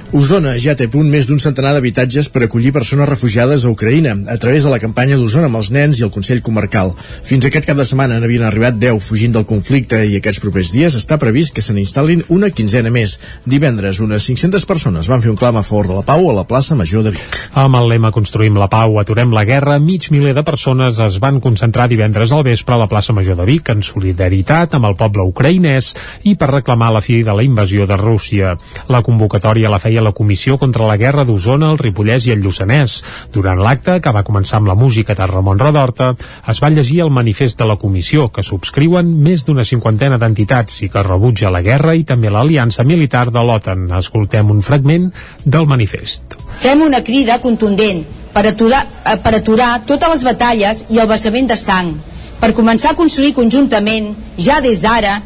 Osona 0.10 0.56
ja 0.58 0.74
té 0.74 0.88
punt 0.90 1.06
més 1.06 1.28
d'un 1.30 1.38
centenar 1.38 1.70
d'habitatges 1.76 2.32
per 2.34 2.42
acollir 2.42 2.72
persones 2.74 3.06
refugiades 3.06 3.62
a 3.62 3.70
Ucraïna 3.70 4.16
a 4.34 4.38
través 4.42 4.64
de 4.66 4.72
la 4.74 4.80
campanya 4.82 5.20
d'Osona 5.22 5.46
amb 5.52 5.60
els 5.60 5.68
nens 5.70 6.00
i 6.00 6.06
el 6.08 6.10
Consell 6.10 6.42
Comarcal. 6.42 6.96
Fins 6.98 7.46
aquest 7.46 7.68
cap 7.70 7.78
de 7.78 7.86
setmana 7.86 8.18
n'havien 8.18 8.42
arribat 8.48 8.80
10 8.82 9.06
fugint 9.06 9.36
del 9.36 9.46
conflicte 9.46 10.00
i 10.10 10.16
aquests 10.18 10.42
propers 10.42 10.72
dies 10.74 10.96
està 10.98 11.20
previst 11.22 11.54
que 11.54 11.62
se 11.62 11.76
n'instal·lin 11.78 12.24
una 12.34 12.50
quinzena 12.50 12.90
més. 12.90 13.20
Divendres, 13.46 14.00
unes 14.02 14.26
500 14.26 14.66
persones 14.66 15.12
van 15.14 15.22
fer 15.22 15.30
un 15.30 15.38
clam 15.38 15.60
a 15.62 15.64
favor 15.68 15.92
de 15.92 16.00
la 16.00 16.06
pau 16.08 16.26
a 16.32 16.34
la 16.40 16.48
plaça 16.50 16.74
Major 16.80 17.06
de 17.06 17.14
Vic. 17.14 17.38
Amb 17.54 17.78
el 17.78 17.94
lema 17.94 18.10
Construïm 18.10 18.58
la 18.58 18.70
pau, 18.74 18.98
aturem 18.98 19.30
la 19.38 19.46
guerra, 19.46 19.78
mig 19.78 20.10
miler 20.10 20.34
de 20.34 20.46
persones 20.48 20.98
es 21.06 21.22
van 21.22 21.38
concentrar 21.38 21.86
divendres 21.94 22.34
al 22.34 22.42
vespre 22.50 22.80
a 22.80 22.82
la 22.82 22.90
plaça 22.90 23.14
Major 23.14 23.38
de 23.38 23.46
Vic 23.46 23.70
en 23.70 23.86
solidaritat 23.86 24.74
amb 24.74 24.90
el 24.90 24.98
poble 24.98 25.30
ucraïnès 25.30 25.94
i 26.26 26.34
per 26.34 26.50
reclamar 26.56 26.90
la 26.98 27.06
fi 27.06 27.22
de 27.22 27.38
la 27.38 27.46
invasió 27.46 27.86
de 27.86 28.02
Rússia. 28.02 28.58
La 28.90 29.06
convocatòria 29.06 29.70
la 29.70 29.78
feia 29.78 29.99
la 30.02 30.14
Comissió 30.16 30.58
contra 30.58 30.88
la 30.88 30.98
Guerra 30.98 31.26
d'Osona, 31.26 31.72
el 31.72 31.80
Ripollès 31.82 32.28
i 32.28 32.34
el 32.36 32.44
Lluçanès. 32.44 33.00
Durant 33.34 33.60
l'acte, 33.62 34.00
que 34.04 34.14
va 34.16 34.26
començar 34.28 34.60
amb 34.60 34.72
la 34.72 34.76
música 34.76 35.16
de 35.16 35.28
Ramon 35.30 35.60
Redorta, 35.60 36.14
es 36.48 36.62
va 36.64 36.70
llegir 36.74 37.02
el 37.06 37.14
manifest 37.14 37.60
de 37.60 37.68
la 37.70 37.78
comissió, 37.82 38.30
que 38.34 38.44
subscriuen 38.44 39.10
més 39.24 39.46
d'una 39.48 39.66
cinquantena 39.68 40.20
d'entitats 40.22 40.82
i 40.86 40.90
que 40.90 41.04
rebutja 41.06 41.52
la 41.54 41.64
guerra 41.66 41.96
i 41.96 42.06
també 42.08 42.32
l'aliança 42.34 42.84
militar 42.84 43.30
de 43.32 43.44
l'OTAN. 43.44 43.88
Escoltem 44.00 44.52
un 44.52 44.62
fragment 44.62 45.10
del 45.46 45.68
manifest. 45.68 46.38
Fem 46.60 46.82
una 46.86 47.04
crida 47.04 47.40
contundent 47.44 48.06
per 48.34 48.46
aturar, 48.48 48.84
eh, 49.06 49.18
per 49.18 49.36
aturar 49.36 49.72
totes 49.86 50.10
les 50.16 50.24
batalles 50.24 50.86
i 50.90 51.00
el 51.00 51.08
vessament 51.08 51.50
de 51.50 51.58
sang, 51.58 51.96
per 52.40 52.54
començar 52.56 52.94
a 52.94 53.00
construir 53.00 53.34
conjuntament, 53.34 54.14
ja 54.38 54.60
des 54.62 54.82
d'ara, 54.82 55.22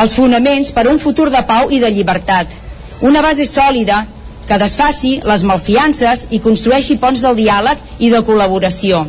els 0.00 0.14
fonaments 0.14 0.72
per 0.72 0.86
a 0.86 0.90
un 0.90 0.98
futur 0.98 1.30
de 1.30 1.42
pau 1.46 1.70
i 1.70 1.80
de 1.80 1.90
llibertat 1.90 2.69
una 3.00 3.22
base 3.22 3.46
sòlida 3.48 4.06
que 4.48 4.58
desfaci 4.58 5.20
les 5.24 5.44
malfiances 5.46 6.26
i 6.34 6.40
construeixi 6.42 6.98
ponts 6.98 7.22
del 7.24 7.38
diàleg 7.38 7.78
i 8.02 8.10
de 8.10 8.20
col·laboració. 8.26 9.04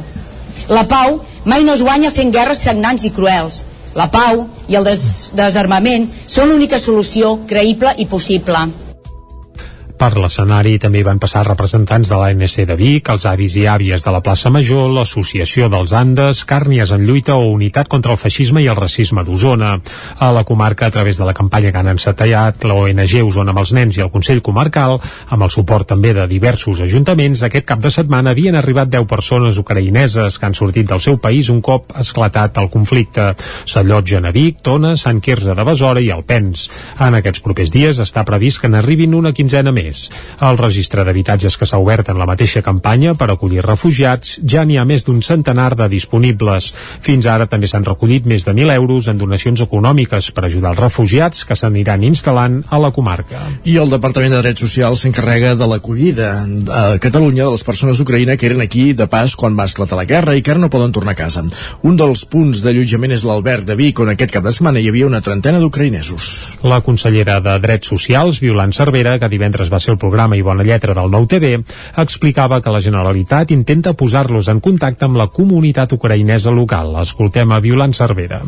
La 0.70 0.86
pau 0.88 1.20
mai 1.46 1.66
no 1.66 1.74
es 1.74 1.82
guanya 1.82 2.12
fent 2.14 2.32
guerres 2.32 2.62
sagnants 2.68 3.08
i 3.08 3.12
cruels. 3.16 3.64
La 3.98 4.08
pau 4.14 4.46
i 4.70 4.78
el 4.80 4.86
des 4.88 5.04
desarmament 5.36 6.08
són 6.28 6.54
l'única 6.54 6.80
solució 6.80 7.40
creïble 7.50 7.96
i 7.98 8.08
possible. 8.08 8.68
Per 10.02 10.16
l'escenari 10.18 10.80
també 10.82 11.04
van 11.06 11.20
passar 11.22 11.44
representants 11.46 12.10
de 12.10 12.18
l'ANC 12.18 12.56
de 12.66 12.74
Vic, 12.80 13.10
els 13.14 13.26
avis 13.30 13.54
i 13.60 13.68
àvies 13.70 14.02
de 14.02 14.10
la 14.10 14.24
plaça 14.26 14.50
Major, 14.50 14.88
l'Associació 14.90 15.68
dels 15.70 15.92
Andes, 15.94 16.40
Càrnies 16.50 16.90
en 16.96 17.04
lluita 17.06 17.36
o 17.38 17.52
Unitat 17.54 17.86
contra 17.86 18.16
el 18.16 18.18
feixisme 18.18 18.64
i 18.64 18.70
el 18.72 18.80
racisme 18.80 19.22
d'Osona. 19.22 19.76
A 20.18 20.32
la 20.34 20.42
comarca, 20.44 20.88
a 20.88 20.96
través 20.96 21.20
de 21.22 21.28
la 21.28 21.36
campanya 21.38 21.70
que 21.70 21.78
han 21.78 21.92
encetallat, 21.92 22.66
l'ONG 22.66 23.14
Osona 23.28 23.54
amb 23.54 23.62
els 23.62 23.76
nens 23.78 24.00
i 24.00 24.02
el 24.02 24.10
Consell 24.10 24.42
Comarcal, 24.42 24.96
amb 25.30 25.46
el 25.46 25.54
suport 25.54 25.92
també 25.94 26.16
de 26.18 26.26
diversos 26.34 26.82
ajuntaments, 26.82 27.46
aquest 27.46 27.70
cap 27.70 27.86
de 27.86 27.94
setmana 27.94 28.34
havien 28.34 28.58
arribat 28.58 28.90
10 28.90 29.06
persones 29.06 29.62
ucraïneses 29.62 30.40
que 30.40 30.50
han 30.50 30.58
sortit 30.58 30.90
del 30.90 31.06
seu 31.06 31.22
país 31.22 31.54
un 31.54 31.62
cop 31.62 31.94
esclatat 32.02 32.58
el 32.58 32.72
conflicte. 32.74 33.36
S'allotgen 33.70 34.26
a 34.26 34.34
Vic, 34.34 34.66
Tona, 34.66 34.96
Sant 34.98 35.22
Quirze 35.22 35.54
de 35.54 35.70
Besora 35.70 36.02
i 36.02 36.10
Alpens. 36.10 36.72
En 36.98 37.22
aquests 37.22 37.46
propers 37.46 37.70
dies 37.78 38.02
està 38.02 38.26
previst 38.26 38.66
que 38.66 38.74
n'arribin 38.74 39.14
una 39.22 39.38
quinzena 39.38 39.70
més 39.70 39.91
més. 39.92 40.08
El 40.42 40.58
registre 40.60 41.06
d'habitatges 41.06 41.58
que 41.60 41.68
s'ha 41.68 41.80
obert 41.82 42.10
en 42.12 42.20
la 42.22 42.28
mateixa 42.30 42.64
campanya 42.66 43.14
per 43.20 43.30
acollir 43.32 43.64
refugiats 43.66 44.38
ja 44.48 44.64
n'hi 44.66 44.80
ha 44.80 44.88
més 44.88 45.06
d'un 45.08 45.22
centenar 45.26 45.74
de 45.76 45.90
disponibles. 45.92 46.72
Fins 47.04 47.28
ara 47.30 47.48
també 47.52 47.70
s'han 47.70 47.88
recollit 47.88 48.28
més 48.30 48.46
de 48.48 48.56
1.000 48.56 48.76
euros 48.78 49.10
en 49.12 49.20
donacions 49.22 49.62
econòmiques 49.68 50.32
per 50.36 50.46
ajudar 50.48 50.74
els 50.74 50.82
refugiats 50.82 51.46
que 51.48 51.58
s'aniran 51.58 52.04
instal·lant 52.08 52.62
a 52.70 52.80
la 52.82 52.92
comarca. 52.96 53.42
I 53.68 53.78
el 53.82 53.92
Departament 53.92 54.36
de 54.36 54.42
Drets 54.44 54.64
Socials 54.64 55.04
s'encarrega 55.04 55.56
de 55.60 55.68
l'acollida 55.68 56.32
a 56.72 56.84
Catalunya 57.02 57.48
de 57.48 57.56
les 57.56 57.66
persones 57.68 58.00
d'Ucraïna 58.00 58.38
que 58.38 58.48
eren 58.50 58.64
aquí 58.64 58.92
de 58.98 59.08
pas 59.12 59.36
quan 59.36 59.58
va 59.58 59.68
esclatar 59.70 60.00
la 60.00 60.08
guerra 60.10 60.36
i 60.38 60.44
que 60.46 60.54
ara 60.54 60.62
no 60.62 60.72
poden 60.74 60.94
tornar 60.96 61.16
a 61.16 61.20
casa. 61.20 61.44
Un 61.88 61.98
dels 61.98 62.24
punts 62.30 62.62
d'allotjament 62.64 63.16
és 63.16 63.26
l'Alberg 63.26 63.66
de 63.66 63.76
Vic, 63.80 64.00
on 64.04 64.12
aquest 64.14 64.34
cap 64.36 64.46
de 64.46 64.54
setmana 64.54 64.82
hi 64.82 64.90
havia 64.92 65.10
una 65.10 65.22
trentena 65.26 65.60
d'ucraïnesos. 65.62 66.30
La 66.68 66.82
consellera 66.86 67.40
de 67.44 67.58
Drets 67.64 67.90
Socials, 67.90 68.42
Violant 68.44 68.74
Cervera, 68.76 69.18
que 69.20 69.32
divendres 69.32 69.72
va 69.74 69.81
ser 69.82 69.96
el 69.96 70.02
programa 70.02 70.40
i 70.40 70.46
bona 70.46 70.66
lletra 70.68 70.96
del 70.98 71.12
Nou 71.12 71.28
TV, 71.28 71.58
explicava 72.02 72.62
que 72.62 72.74
la 72.74 72.82
Generalitat 72.82 73.52
intenta 73.52 73.98
posar-los 73.98 74.52
en 74.54 74.62
contacte 74.64 75.10
amb 75.10 75.20
la 75.20 75.30
comunitat 75.34 75.98
ucraïnesa 75.98 76.54
local. 76.54 76.96
Escoltem 77.02 77.52
a 77.52 77.60
Violant 77.64 77.98
Cervera 77.98 78.46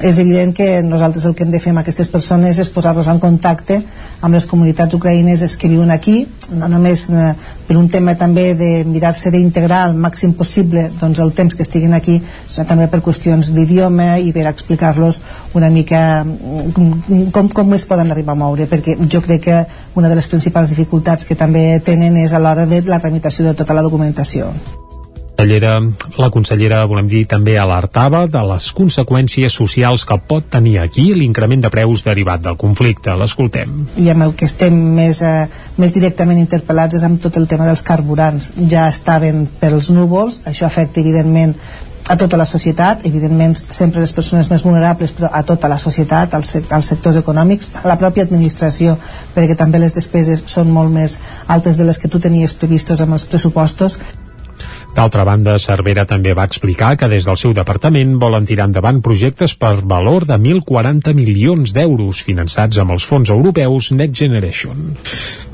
és 0.00 0.18
evident 0.18 0.54
que 0.56 0.82
nosaltres 0.82 1.26
el 1.28 1.34
que 1.34 1.44
hem 1.44 1.50
de 1.52 1.60
fer 1.60 1.74
amb 1.74 1.82
aquestes 1.82 2.08
persones 2.08 2.58
és 2.58 2.70
posar-los 2.72 3.08
en 3.12 3.20
contacte 3.20 3.76
amb 4.24 4.34
les 4.34 4.46
comunitats 4.48 4.96
ucraïneses 4.96 5.56
que 5.60 5.68
viuen 5.68 5.92
aquí, 5.92 6.24
no 6.56 6.68
només 6.72 7.06
eh, 7.12 7.34
per 7.68 7.76
un 7.76 7.88
tema 7.92 8.16
també 8.18 8.54
de 8.56 8.70
mirar-se 8.88 9.30
d'integrar 9.34 9.82
al 9.84 9.94
màxim 9.94 10.32
possible 10.38 10.88
doncs, 11.00 11.20
el 11.20 11.34
temps 11.36 11.54
que 11.54 11.66
estiguin 11.66 11.94
aquí, 11.96 12.16
sinó 12.48 12.66
també 12.72 12.88
per 12.88 13.02
qüestions 13.04 13.52
d'idioma 13.52 14.16
i 14.18 14.32
per 14.32 14.48
explicar-los 14.48 15.20
una 15.54 15.70
mica 15.70 16.24
mm, 16.24 17.30
com, 17.36 17.52
com 17.52 17.76
es 17.76 17.84
poden 17.84 18.10
arribar 18.10 18.38
a 18.38 18.42
moure, 18.46 18.68
perquè 18.70 18.96
jo 19.04 19.20
crec 19.24 19.46
que 19.50 19.62
una 20.00 20.08
de 20.08 20.16
les 20.16 20.28
principals 20.32 20.72
dificultats 20.72 21.28
que 21.28 21.36
també 21.36 21.80
tenen 21.84 22.16
és 22.24 22.32
a 22.32 22.40
l'hora 22.40 22.66
de 22.66 22.82
la 22.88 23.00
tramitació 23.00 23.44
de 23.44 23.58
tota 23.58 23.76
la 23.76 23.84
documentació 23.84 24.54
consellera, 25.40 25.80
la 26.18 26.30
consellera, 26.30 26.84
volem 26.84 27.08
dir, 27.08 27.24
també 27.28 27.56
alertava 27.58 28.26
de 28.28 28.42
les 28.52 28.70
conseqüències 28.76 29.54
socials 29.56 30.04
que 30.04 30.18
pot 30.28 30.50
tenir 30.52 30.78
aquí 30.82 31.10
l'increment 31.16 31.64
de 31.64 31.70
preus 31.72 32.04
derivat 32.04 32.42
del 32.44 32.58
conflicte. 32.60 33.14
L'escoltem. 33.16 33.86
I 33.96 34.10
amb 34.12 34.26
el 34.26 34.34
que 34.36 34.44
estem 34.44 34.76
més, 34.96 35.22
eh, 35.22 35.48
més 35.80 35.94
directament 35.96 36.38
interpel·lats 36.38 36.96
és 36.96 37.04
amb 37.04 37.20
tot 37.20 37.36
el 37.36 37.48
tema 37.48 37.66
dels 37.66 37.82
carburants. 37.82 38.52
Ja 38.68 38.88
estaven 38.88 39.46
pels 39.60 39.90
núvols, 39.90 40.42
això 40.44 40.66
afecta 40.66 41.00
evidentment 41.00 41.56
a 42.08 42.16
tota 42.16 42.36
la 42.36 42.44
societat, 42.44 43.06
evidentment 43.06 43.56
sempre 43.56 44.00
les 44.00 44.12
persones 44.12 44.48
més 44.50 44.62
vulnerables, 44.62 45.12
però 45.12 45.28
a 45.32 45.42
tota 45.42 45.68
la 45.68 45.78
societat, 45.78 46.34
als, 46.34 46.56
als 46.68 46.86
sectors 46.86 47.16
econòmics, 47.16 47.68
a 47.82 47.86
la 47.88 47.96
pròpia 47.96 48.24
administració, 48.24 48.98
perquè 49.34 49.56
també 49.56 49.78
les 49.78 49.94
despeses 49.94 50.42
són 50.46 50.72
molt 50.72 50.90
més 50.90 51.20
altes 51.46 51.78
de 51.78 51.84
les 51.84 51.98
que 51.98 52.08
tu 52.08 52.18
tenies 52.18 52.54
previstos 52.54 53.00
amb 53.00 53.12
els 53.12 53.24
pressupostos 53.24 53.98
D'altra 54.94 55.24
banda, 55.24 55.54
Cervera 55.62 56.04
també 56.04 56.32
va 56.34 56.44
explicar 56.48 56.96
que 56.98 57.08
des 57.08 57.24
del 57.28 57.38
seu 57.38 57.52
departament 57.54 58.16
volen 58.20 58.46
tirar 58.46 58.66
endavant 58.68 58.98
projectes 59.04 59.54
per 59.54 59.76
valor 59.86 60.26
de 60.26 60.36
1.040 60.36 61.14
milions 61.14 61.72
d'euros 61.76 62.22
finançats 62.26 62.80
amb 62.82 62.96
els 62.96 63.06
fons 63.06 63.30
europeus 63.30 63.92
Next 63.94 64.18
Generation. 64.18 64.96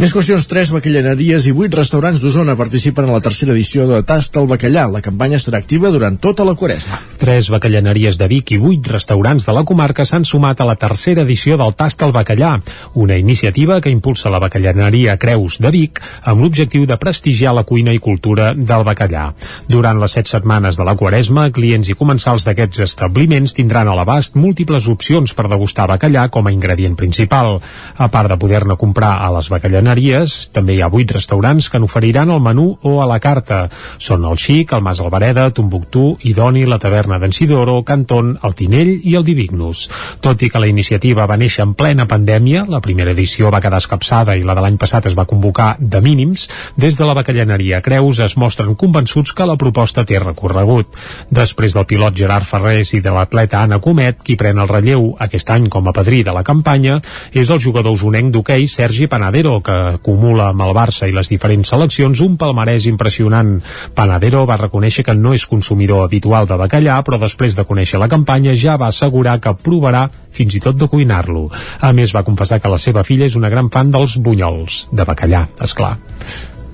Més 0.00 0.12
qüestions, 0.12 0.48
tres 0.48 0.72
bacallaneries 0.74 1.46
i 1.48 1.52
vuit 1.56 1.72
restaurants 1.72 2.20
d'Osona 2.20 2.56
participen 2.56 3.10
a 3.10 3.18
la 3.18 3.22
tercera 3.24 3.52
edició 3.54 3.86
de 3.88 4.02
Tast 4.08 4.36
al 4.40 4.48
Bacallà. 4.48 4.86
La 4.92 5.04
campanya 5.04 5.38
estarà 5.40 5.60
activa 5.60 5.92
durant 5.92 6.18
tota 6.20 6.44
la 6.44 6.56
quaresma. 6.56 6.98
Tres 7.20 7.50
bacallaneries 7.52 8.18
de 8.20 8.28
Vic 8.32 8.52
i 8.56 8.60
vuit 8.60 8.88
restaurants 8.92 9.46
de 9.46 9.56
la 9.56 9.64
comarca 9.68 10.08
s'han 10.08 10.24
sumat 10.24 10.60
a 10.60 10.68
la 10.68 10.76
tercera 10.80 11.24
edició 11.28 11.60
del 11.60 11.76
Tast 11.76 12.02
al 12.02 12.12
Bacallà, 12.16 12.56
una 12.94 13.16
iniciativa 13.20 13.80
que 13.80 13.92
impulsa 13.92 14.32
la 14.32 14.40
bacallaneria 14.40 15.16
Creus 15.20 15.60
de 15.60 15.72
Vic 15.72 16.00
amb 16.24 16.44
l'objectiu 16.44 16.86
de 16.88 17.00
prestigiar 17.00 17.56
la 17.56 17.64
cuina 17.64 17.92
i 17.92 18.02
cultura 18.02 18.52
del 18.56 18.84
bacallà. 18.84 19.25
Durant 19.68 20.00
les 20.00 20.12
set 20.16 20.30
setmanes 20.30 20.78
de 20.78 20.84
la 20.86 20.94
Quaresma, 20.98 21.48
clients 21.54 21.88
i 21.90 21.96
comensals 21.98 22.46
d'aquests 22.46 22.84
establiments 22.86 23.54
tindran 23.56 23.88
a 23.88 23.96
l'abast 23.98 24.36
múltiples 24.38 24.88
opcions 24.92 25.34
per 25.36 25.48
degustar 25.50 25.88
bacallà 25.90 26.28
com 26.32 26.46
a 26.46 26.52
ingredient 26.54 26.96
principal. 26.96 27.58
A 27.96 28.08
part 28.12 28.30
de 28.30 28.38
poder-ne 28.38 28.76
comprar 28.76 29.16
a 29.24 29.30
les 29.36 29.48
bacallaneries, 29.52 30.36
també 30.54 30.76
hi 30.76 30.82
ha 30.82 30.90
vuit 30.92 31.10
restaurants 31.10 31.70
que 31.70 31.80
n'oferiran 31.80 32.30
el 32.30 32.42
menú 32.44 32.66
o 32.82 33.00
a 33.02 33.08
la 33.08 33.18
carta. 33.20 33.66
Són 33.98 34.24
el 34.28 34.38
Xic, 34.38 34.72
el 34.76 34.84
Mas 34.84 35.00
Alvareda, 35.00 35.48
Tombuctú, 35.50 36.16
Idoni, 36.28 36.66
la 36.66 36.78
Taverna 36.82 37.18
d'en 37.22 37.32
Sidoro, 37.32 37.80
Canton, 37.86 38.36
el 38.44 38.54
Tinell 38.54 38.92
i 39.02 39.16
el 39.16 39.24
Divignus. 39.26 39.86
Tot 40.20 40.42
i 40.42 40.50
que 40.52 40.62
la 40.62 40.70
iniciativa 40.70 41.26
va 41.26 41.38
néixer 41.40 41.64
en 41.64 41.74
plena 41.78 42.06
pandèmia, 42.06 42.66
la 42.68 42.82
primera 42.84 43.12
edició 43.16 43.50
va 43.54 43.62
quedar 43.64 43.80
escapçada 43.82 44.36
i 44.36 44.44
la 44.46 44.54
de 44.54 44.64
l'any 44.64 44.78
passat 44.80 45.08
es 45.10 45.16
va 45.18 45.26
convocar 45.28 45.74
de 45.80 46.00
mínims, 46.00 46.48
des 46.76 46.96
de 46.96 47.06
la 47.08 47.14
bacallaneria 47.16 47.82
Creus 47.82 48.20
es 48.24 48.36
mostren 48.36 48.74
convençuts 48.74 49.15
convençuts 49.16 49.32
que 49.32 49.46
la 49.46 49.56
proposta 49.56 50.04
té 50.04 50.18
recorregut. 50.20 50.92
Després 51.30 51.74
del 51.74 51.86
pilot 51.86 52.16
Gerard 52.16 52.44
Ferrés 52.44 52.92
i 52.94 53.00
de 53.00 53.10
l'atleta 53.10 53.62
Anna 53.62 53.78
Comet, 53.80 54.22
qui 54.22 54.36
pren 54.36 54.58
el 54.58 54.68
relleu 54.68 55.16
aquest 55.18 55.50
any 55.50 55.68
com 55.68 55.88
a 55.88 55.92
padrí 55.92 56.22
de 56.22 56.32
la 56.32 56.44
campanya, 56.44 57.00
és 57.32 57.50
el 57.50 57.60
jugador 57.60 57.92
usonenc 57.92 58.32
d'hoquei 58.32 58.66
Sergi 58.66 59.06
Panadero, 59.08 59.60
que 59.60 59.96
acumula 59.96 60.50
amb 60.50 60.62
el 60.62 60.74
Barça 60.76 61.08
i 61.08 61.14
les 61.14 61.28
diferents 61.28 61.68
seleccions 61.68 62.20
un 62.20 62.36
palmarès 62.36 62.86
impressionant. 62.86 63.56
Panadero 63.94 64.44
va 64.46 64.58
reconèixer 64.60 65.04
que 65.04 65.14
no 65.14 65.32
és 65.32 65.46
consumidor 65.46 66.04
habitual 66.04 66.46
de 66.46 66.58
bacallà, 66.60 67.00
però 67.02 67.18
després 67.18 67.56
de 67.56 67.64
conèixer 67.64 68.00
la 68.00 68.10
campanya 68.12 68.54
ja 68.54 68.76
va 68.76 68.90
assegurar 68.92 69.38
que 69.40 69.54
provarà 69.56 70.08
fins 70.30 70.54
i 70.54 70.60
tot 70.60 70.76
de 70.76 70.88
cuinar-lo. 70.88 71.48
A 71.80 71.92
més, 71.96 72.12
va 72.12 72.24
confessar 72.26 72.60
que 72.60 72.68
la 72.72 72.78
seva 72.78 73.04
filla 73.04 73.24
és 73.24 73.36
una 73.36 73.48
gran 73.48 73.70
fan 73.72 73.90
dels 73.90 74.18
bunyols, 74.20 74.86
de 74.92 75.08
bacallà, 75.08 75.46
és 75.64 75.72
clar. 75.72 75.96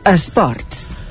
Esports. 0.03 1.02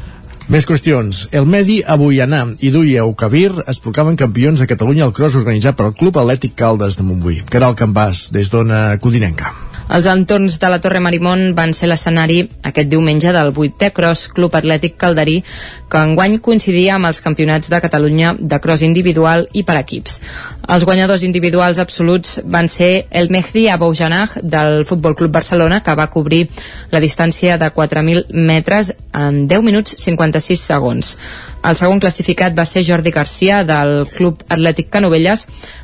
Més 0.52 0.65
qüestions. 0.68 1.30
El 1.32 1.45
Medi 1.48 1.78
Abuianà 1.80 2.41
i 2.60 2.73
Duia 2.73 3.06
Ucabir 3.07 3.53
es 3.72 3.80
proclamen 3.80 4.18
campions 4.19 4.60
de 4.60 4.68
Catalunya 4.68 5.06
al 5.07 5.14
cross 5.15 5.38
organitzat 5.40 5.80
pel 5.80 5.95
Club 5.95 6.19
Atlètic 6.19 6.57
Caldes 6.60 6.99
de 6.99 7.07
Montbui. 7.07 7.40
Caral 7.48 7.80
Campàs, 7.80 8.28
des 8.36 8.52
d'Ona 8.52 8.82
Codinenca. 8.99 9.53
Els 9.91 10.06
entorns 10.11 10.53
de 10.60 10.68
la 10.72 10.78
Torre 10.84 10.99
Marimón 11.03 11.53
van 11.56 11.72
ser 11.76 11.88
l'escenari 11.88 12.41
aquest 12.68 12.88
diumenge 12.91 13.32
del 13.36 13.49
8è 13.52 13.90
Cross 13.95 14.30
Club 14.36 14.53
Atlètic 14.56 14.95
Calderí, 14.99 15.41
que 15.91 16.03
enguany 16.03 16.38
coincidia 16.44 16.95
amb 16.95 17.07
els 17.10 17.19
campionats 17.23 17.72
de 17.72 17.80
Catalunya 17.84 18.32
de 18.40 18.60
cross 18.64 18.86
individual 18.88 19.48
i 19.52 19.65
per 19.68 19.76
equips. 19.82 20.22
Els 20.70 20.86
guanyadors 20.86 21.24
individuals 21.26 21.80
absoluts 21.82 22.40
van 22.46 22.68
ser 22.70 23.08
el 23.10 23.30
Mehdi 23.34 23.68
Aboujanah 23.70 24.42
del 24.44 24.86
Futbol 24.86 25.16
Club 25.16 25.32
Barcelona, 25.32 25.82
que 25.84 25.96
va 25.98 26.10
cobrir 26.14 26.48
la 26.92 27.02
distància 27.02 27.58
de 27.58 27.72
4.000 27.74 28.28
metres 28.30 28.94
en 29.14 29.48
10 29.48 29.64
minuts 29.66 29.96
56 29.98 30.60
segons. 30.60 31.18
El 31.62 31.78
segon 31.78 32.00
classificat 32.02 32.56
va 32.58 32.64
ser 32.66 32.82
Jordi 32.82 33.12
Garcia 33.14 33.60
del 33.64 34.08
Club 34.10 34.40
Atlètic 34.50 34.88
Canovelles 34.90 35.44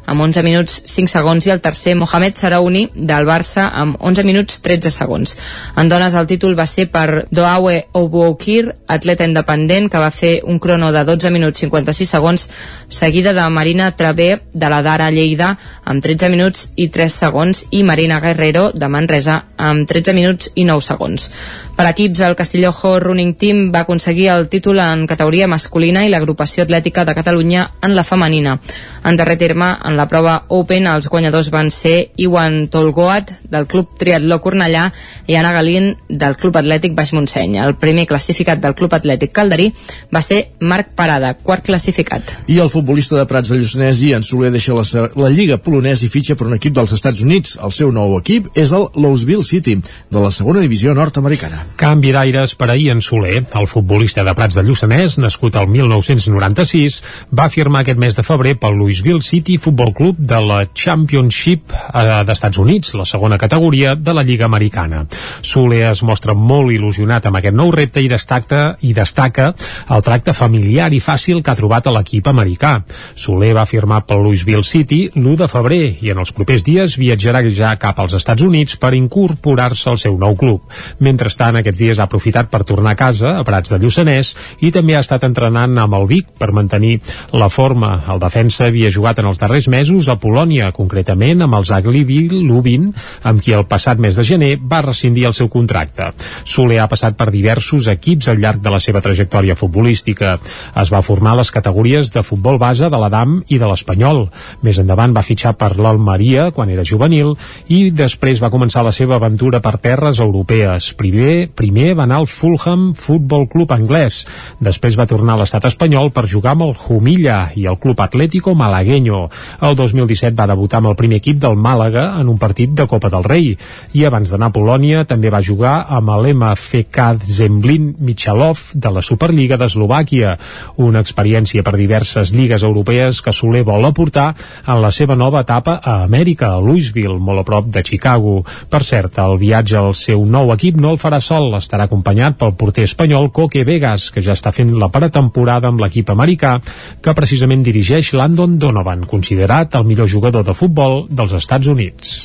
amb 0.10 0.24
11 0.26 0.42
minuts 0.42 0.80
5 0.90 1.12
segons 1.12 1.46
i 1.46 1.52
el 1.54 1.62
tercer 1.62 1.94
Mohamed 2.00 2.34
Zarauni 2.40 2.88
del 2.96 3.28
Barça 3.30 3.68
amb 3.70 4.00
11 4.02 4.26
minuts 4.26 4.62
13 4.66 4.90
segons. 4.96 5.36
En 5.78 5.92
dones 5.92 6.16
el 6.18 6.26
títol 6.26 6.58
va 6.58 6.66
ser 6.66 6.88
per 6.90 7.28
Doawe 7.30 7.76
Obuokir, 8.00 8.72
atleta 8.88 9.28
independent 9.30 9.92
que 9.94 10.02
va 10.02 10.10
fer 10.10 10.40
un 10.46 10.58
crono 10.58 10.90
de 10.96 11.04
12 11.06 11.34
minuts 11.36 11.62
56 11.62 12.10
segons 12.10 12.50
seguida 12.90 13.36
de 13.38 13.46
Marina 13.50 13.92
Travé 13.96 14.32
de 14.54 14.67
de 14.68 14.74
la 14.76 14.82
Dara 14.84 15.10
Lleida 15.12 15.54
amb 15.88 16.04
13 16.04 16.28
minuts 16.34 16.68
i 16.76 16.90
3 16.92 17.14
segons 17.24 17.64
i 17.72 17.84
Marina 17.88 18.20
Guerrero 18.20 18.72
de 18.76 18.90
Manresa 18.92 19.38
amb 19.56 19.88
13 19.88 20.14
minuts 20.14 20.52
i 20.56 20.66
9 20.68 20.84
segons. 20.84 21.30
Per 21.78 21.86
equips, 21.88 22.24
el 22.26 22.36
Castillojo 22.36 22.98
Running 23.00 23.36
Team 23.40 23.60
va 23.74 23.86
aconseguir 23.86 24.28
el 24.34 24.48
títol 24.50 24.82
en 24.84 25.06
categoria 25.08 25.48
masculina 25.48 26.04
i 26.04 26.12
l'agrupació 26.12 26.66
atlètica 26.66 27.06
de 27.06 27.16
Catalunya 27.16 27.68
en 27.86 27.96
la 27.96 28.04
femenina. 28.04 28.58
En 29.06 29.16
darrer 29.16 29.38
terme, 29.38 29.70
en 29.86 29.96
la 29.96 30.08
prova 30.10 30.40
Open, 30.50 30.88
els 30.90 31.08
guanyadors 31.08 31.52
van 31.54 31.72
ser 31.72 32.10
Iwan 32.18 32.68
Tolgoat, 32.74 33.32
del 33.48 33.68
Club 33.72 33.96
Triatló 34.00 34.42
Cornellà, 34.44 34.90
i 35.28 35.38
Anna 35.40 35.54
Galín, 35.56 35.94
del 36.10 36.36
Club 36.36 36.58
Atlètic 36.60 36.98
Baix 36.98 37.14
Montseny. 37.14 37.60
El 37.62 37.78
primer 37.80 38.08
classificat 38.10 38.60
del 38.60 38.76
Club 38.76 38.98
Atlètic 38.98 39.32
Calderí 39.32 39.70
va 40.14 40.24
ser 40.26 40.42
Marc 40.60 40.92
Parada, 40.98 41.36
quart 41.38 41.64
classificat. 41.70 42.34
I 42.50 42.60
el 42.60 42.74
futbolista 42.74 43.16
de 43.22 43.28
Prats 43.30 43.54
de 43.54 43.62
Lluçanès, 43.62 44.02
Ian 44.04 44.26
Soler, 44.26 44.52
deixa 44.58 44.74
la, 44.74 45.08
la 45.16 45.30
Lliga 45.30 45.60
polonès 45.62 46.02
i 46.02 46.10
fitxa 46.12 46.36
per 46.38 46.48
un 46.50 46.56
equip 46.58 46.74
dels 46.76 46.94
Estats 46.96 47.22
Units. 47.26 47.58
El 47.64 47.74
seu 47.76 47.92
nou 47.94 48.16
equip 48.18 48.50
és 48.58 48.72
el 48.74 48.88
Louisville 48.98 49.46
City, 49.46 49.78
de 50.10 50.24
la 50.24 50.32
segona 50.34 50.64
divisió 50.64 50.96
nord-americana. 50.98 51.62
Canvi 51.78 52.14
d'aires 52.16 52.56
per 52.58 52.72
a 52.74 52.78
Ian 52.78 53.04
Soler. 53.06 53.44
El 53.58 53.70
futbolista 53.70 54.26
de 54.26 54.34
Prats 54.38 54.58
de 54.58 54.64
Lluçanès, 54.66 55.20
nascut 55.22 55.58
al 55.60 55.70
1996, 55.70 57.00
va 57.38 57.50
firmar 57.54 57.84
aquest 57.84 58.02
mes 58.02 58.18
de 58.18 58.26
febrer 58.26 58.56
pel 58.58 58.80
Louisville 58.80 59.22
City 59.26 59.60
Football 59.62 59.94
Club 59.98 60.22
de 60.32 60.42
la 60.42 60.64
Championship 60.74 61.76
eh, 61.76 62.24
d'Estats 62.28 62.58
Units, 62.64 62.96
la 62.98 63.06
segona 63.06 63.38
categoria 63.38 63.94
de 63.96 64.16
la 64.18 64.26
Lliga 64.26 64.48
Americana. 64.50 65.06
Soler 65.46 65.84
es 65.92 66.02
mostra 66.08 66.34
molt 66.34 66.74
il·lusionat 66.74 67.30
amb 67.30 67.42
aquest 67.42 67.58
nou 67.58 67.72
repte 67.76 68.02
i 68.02 68.10
destaca, 68.10 68.78
i 68.82 68.96
destaca 68.98 69.52
el 69.94 70.06
tracte 70.06 70.34
familiar 70.34 70.90
i 70.94 71.04
fàcil 71.04 71.44
que 71.44 71.54
ha 71.54 71.60
trobat 71.60 71.88
a 71.88 71.96
l'equip 72.00 72.28
americà. 72.32 72.80
Soler 73.16 73.54
va 73.58 73.68
firmar 73.70 74.04
pel 74.08 74.26
Louisville 74.26 74.47
City 74.64 75.10
l'1 75.14 75.36
de 75.42 75.48
febrer 75.52 75.98
i 76.00 76.12
en 76.14 76.22
els 76.22 76.32
propers 76.32 76.64
dies 76.64 76.94
viatjarà 76.96 77.42
ja 77.52 77.74
cap 77.76 77.98
als 78.00 78.14
Estats 78.16 78.44
Units 78.46 78.78
per 78.80 78.94
incorporar-se 78.96 79.90
al 79.92 79.98
seu 80.00 80.16
nou 80.18 80.38
club. 80.40 80.64
Mentrestant, 81.04 81.58
aquests 81.60 81.82
dies 81.82 82.00
ha 82.00 82.06
aprofitat 82.08 82.48
per 82.48 82.64
tornar 82.64 82.94
a 82.96 83.00
casa, 83.00 83.34
a 83.40 83.44
Prats 83.44 83.74
de 83.74 83.80
Lluçanès, 83.82 84.32
i 84.64 84.72
també 84.72 84.96
ha 84.96 85.02
estat 85.04 85.26
entrenant 85.28 85.76
amb 85.78 85.98
el 86.00 86.08
Vic 86.08 86.30
per 86.40 86.54
mantenir 86.56 87.02
la 87.34 87.50
forma. 87.50 88.06
El 88.08 88.22
defensa 88.24 88.70
havia 88.70 88.92
jugat 88.94 89.20
en 89.20 89.28
els 89.28 89.42
darrers 89.42 89.68
mesos 89.68 90.08
a 90.08 90.16
Polònia, 90.16 90.72
concretament 90.72 91.44
amb 91.44 91.60
els 91.60 91.74
Aglivi 91.76 92.22
Lubin, 92.32 92.94
amb 93.28 93.44
qui 93.44 93.52
el 93.52 93.68
passat 93.68 94.00
mes 94.00 94.16
de 94.16 94.24
gener 94.24 94.54
va 94.64 94.82
rescindir 94.86 95.28
el 95.28 95.36
seu 95.36 95.52
contracte. 95.52 96.14
Soler 96.48 96.80
ha 96.80 96.88
passat 96.88 97.20
per 97.20 97.30
diversos 97.36 97.92
equips 97.92 98.32
al 98.32 98.40
llarg 98.40 98.64
de 98.64 98.72
la 98.72 98.80
seva 98.80 99.04
trajectòria 99.04 99.60
futbolística. 99.60 100.38
Es 100.76 100.94
va 100.94 101.04
formar 101.04 101.36
a 101.36 101.42
les 101.42 101.52
categories 101.52 102.14
de 102.16 102.24
futbol 102.24 102.58
base 102.58 102.88
de 102.88 103.04
l'Adam 103.04 103.42
i 103.48 103.60
de 103.60 103.68
l'Espanyol. 103.68 104.30
Més 104.66 104.80
endavant 104.82 105.14
va 105.16 105.26
fitxar 105.26 105.56
per 105.60 105.74
l'Almeria 105.78 106.50
quan 106.56 106.72
era 106.74 106.86
juvenil 106.88 107.34
i 107.74 107.90
després 107.92 108.42
va 108.44 108.52
començar 108.54 108.84
la 108.86 108.94
seva 108.96 109.18
aventura 109.18 109.62
per 109.64 109.78
terres 109.84 110.22
europees. 110.24 110.92
Primer, 110.98 111.50
primer 111.56 111.94
va 111.98 112.06
anar 112.08 112.22
al 112.22 112.30
Fulham 112.32 112.92
Football 112.98 113.48
Club 113.52 113.74
anglès. 113.76 114.24
Després 114.64 114.98
va 115.00 115.08
tornar 115.10 115.36
a 115.36 115.42
l'estat 115.44 115.68
espanyol 115.70 116.12
per 116.16 116.28
jugar 116.30 116.56
amb 116.56 116.68
el 116.68 116.76
Jumilla 116.78 117.52
i 117.56 117.68
el 117.68 117.80
Club 117.82 118.02
Atlético 118.02 118.56
Malagueño. 118.56 119.28
El 119.62 119.76
2017 119.76 120.36
va 120.38 120.50
debutar 120.50 120.82
amb 120.82 120.92
el 120.92 121.00
primer 121.00 121.22
equip 121.22 121.40
del 121.42 121.58
Màlaga 121.58 122.10
en 122.22 122.30
un 122.32 122.38
partit 122.38 122.74
de 122.78 122.88
Copa 122.88 123.12
del 123.14 123.26
Rei 123.28 123.54
i 123.94 124.06
abans 124.08 124.32
d'anar 124.32 124.52
a 124.52 124.56
Polònia 124.56 125.04
també 125.10 125.32
va 125.34 125.44
jugar 125.44 125.76
amb 125.98 126.12
l'MFK 126.16 127.08
Zemlin 127.24 127.94
Michalov 128.00 128.72
de 128.74 128.92
la 128.94 129.04
Superliga 129.06 129.58
d'Eslovàquia, 129.58 130.36
una 130.84 131.02
experiència 131.04 131.64
per 131.64 131.76
diverses 131.78 132.34
lligues 132.36 132.64
europees 132.64 133.22
que 133.22 133.34
Soler 133.34 133.64
vol 133.68 133.86
aportar 133.88 134.27
en 134.34 134.82
la 134.84 134.92
seva 134.92 135.16
nova 135.20 135.42
etapa 135.46 135.78
a 135.84 136.04
Amèrica, 136.06 136.52
a 136.54 136.62
Louisville, 136.64 137.18
molt 137.20 137.44
a 137.44 137.46
prop 137.48 137.70
de 137.74 137.84
Chicago. 137.86 138.42
Per 138.70 138.84
cert, 138.84 139.20
el 139.24 139.38
viatge 139.42 139.78
al 139.80 139.96
seu 139.98 140.26
nou 140.26 140.52
equip 140.56 140.80
no 140.82 140.94
el 140.96 141.02
farà 141.02 141.22
sol, 141.24 141.50
estarà 141.58 141.88
acompanyat 141.88 142.38
pel 142.40 142.56
porter 142.60 142.88
espanyol 142.88 143.32
Coque 143.32 143.64
Vegas, 143.68 144.10
que 144.14 144.24
ja 144.24 144.36
està 144.38 144.54
fent 144.56 144.74
la 144.78 144.92
pretemporada 144.94 145.72
amb 145.72 145.82
l'equip 145.84 146.12
americà, 146.14 146.58
que 147.02 147.16
precisament 147.18 147.66
dirigeix 147.66 148.14
Landon 148.18 148.58
Donovan, 148.60 149.06
considerat 149.10 149.76
el 149.80 149.88
millor 149.88 150.10
jugador 150.10 150.46
de 150.48 150.56
futbol 150.58 151.06
dels 151.10 151.36
Estats 151.38 151.68
Units. 151.68 152.18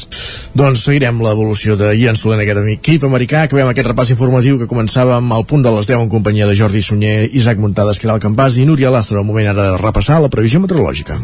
Doncs 0.53 0.85
seguirem 0.85 1.23
l'evolució 1.25 1.79
de 1.81 1.95
Ian 1.97 2.19
Soler 2.19 2.39
en 2.39 2.45
aquest 2.45 2.73
equip 2.75 3.07
americà. 3.09 3.47
Acabem 3.47 3.71
aquest 3.71 3.89
repàs 3.89 4.13
informatiu 4.13 4.59
que 4.61 4.69
començàvem 4.71 5.33
al 5.33 5.47
punt 5.49 5.65
de 5.65 5.73
les 5.73 5.89
10 5.89 6.05
en 6.05 6.13
companyia 6.13 6.49
de 6.51 6.59
Jordi 6.59 6.85
Sunyer, 6.85 7.31
Isaac 7.33 7.63
Muntades, 7.63 8.03
Caral 8.03 8.21
Campàs 8.21 8.61
i 8.61 8.69
Núria 8.69 8.93
Lázaro. 8.93 9.23
El 9.25 9.31
moment 9.31 9.49
ara 9.55 9.73
de 9.73 9.81
repassar 9.81 10.21
la 10.21 10.33
previsió 10.33 10.61
meteorològica. 10.61 11.21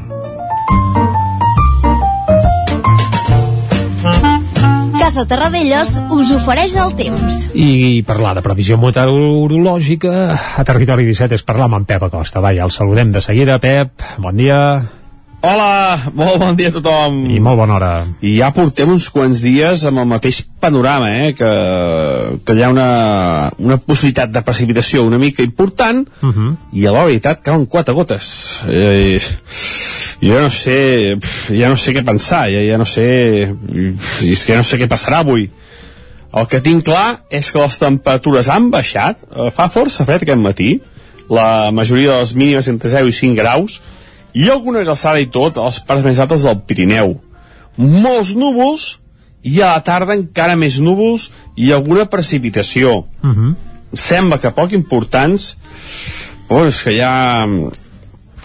Casa 4.99 5.25
Terradellos 5.25 5.95
us 6.13 6.29
ofereix 6.37 6.75
el 6.77 6.93
temps. 6.99 7.39
I 7.57 8.05
parlar 8.05 8.35
de 8.37 8.43
previsió 8.45 8.77
meteorològica 8.77 10.13
a 10.61 10.65
Territori 10.69 11.07
17 11.09 11.39
és 11.41 11.47
parlar 11.49 11.71
amb 11.71 11.79
en 11.79 11.89
Pep 11.89 12.05
Acosta. 12.05 12.43
Va, 12.45 12.53
ja 12.53 12.69
el 12.69 12.75
saludem 12.75 13.09
de 13.15 13.23
seguida. 13.25 13.57
Pep, 13.63 14.05
bon 14.21 14.37
dia. 14.37 14.59
Hola, 15.41 16.11
molt 16.13 16.37
bon 16.43 16.57
dia 16.59 16.69
a 16.69 16.75
tothom. 16.77 17.23
I 17.33 17.41
molt 17.41 17.63
bona 17.63 17.79
hora. 17.79 17.93
I 18.21 18.37
ja 18.43 18.53
portem 18.53 18.93
uns 18.93 19.09
quants 19.15 19.41
dies 19.41 19.87
amb 19.89 20.03
el 20.03 20.09
mateix 20.13 20.43
panorama, 20.61 21.09
eh? 21.23 21.33
que, 21.39 21.51
que 22.45 22.59
hi 22.59 22.63
ha 22.67 22.73
una, 22.75 22.89
una 23.57 23.81
possibilitat 23.81 24.37
de 24.37 24.45
precipitació 24.45 25.09
una 25.09 25.17
mica 25.17 25.43
important 25.47 26.05
Uh 26.21 26.29
-huh. 26.29 26.57
i 26.73 26.87
a 26.87 26.93
la 26.93 27.05
veritat 27.05 27.41
cauen 27.41 27.65
quatre 27.65 27.95
gotes. 27.95 28.61
Eh, 28.69 29.21
jo 30.21 30.41
no 30.41 30.51
sé, 30.51 31.19
ja 31.55 31.71
no 31.71 31.79
sé 31.79 31.95
què 31.95 32.05
pensar, 32.07 32.49
ja, 32.51 32.63
ja 32.67 32.79
no 32.81 32.87
sé, 32.89 33.07
és 34.27 34.45
que 34.45 34.55
ja 34.55 34.61
no 34.61 34.67
sé 34.67 34.79
què 34.81 34.89
passarà 34.91 35.23
avui. 35.23 35.49
El 36.39 36.49
que 36.51 36.61
tinc 36.61 36.85
clar 36.85 37.23
és 37.33 37.49
que 37.53 37.63
les 37.63 37.79
temperatures 37.81 38.51
han 38.53 38.69
baixat, 38.71 39.23
eh, 39.25 39.51
fa 39.55 39.69
força 39.73 40.05
fred 40.05 40.27
aquest 40.27 40.43
matí, 40.43 40.73
la 41.31 41.71
majoria 41.73 42.13
de 42.13 42.19
les 42.25 42.35
mínimes 42.35 42.69
entre 42.69 42.91
0 42.91 43.09
i 43.09 43.17
5 43.17 43.39
graus, 43.39 43.81
i 44.35 44.51
alguna 44.51 44.85
glaçada 44.85 45.21
i 45.21 45.31
tot 45.33 45.57
a 45.57 45.67
les 45.69 45.81
parts 45.81 46.05
més 46.05 46.19
altes 46.19 46.45
del 46.45 46.61
Pirineu. 46.69 47.17
Molts 47.79 48.35
núvols, 48.37 48.99
i 49.43 49.61
a 49.63 49.73
la 49.77 49.83
tarda 49.87 50.17
encara 50.19 50.57
més 50.59 50.79
núvols 50.83 51.29
i 51.57 51.73
alguna 51.73 52.09
precipitació. 52.11 53.05
Uh 53.23 53.31
-huh. 53.31 53.55
Sembla 53.95 54.39
que 54.39 54.51
poc 54.51 54.73
importants, 54.73 55.57
però 56.49 56.67
és 56.67 56.83
que 56.83 56.99
ja 56.99 57.47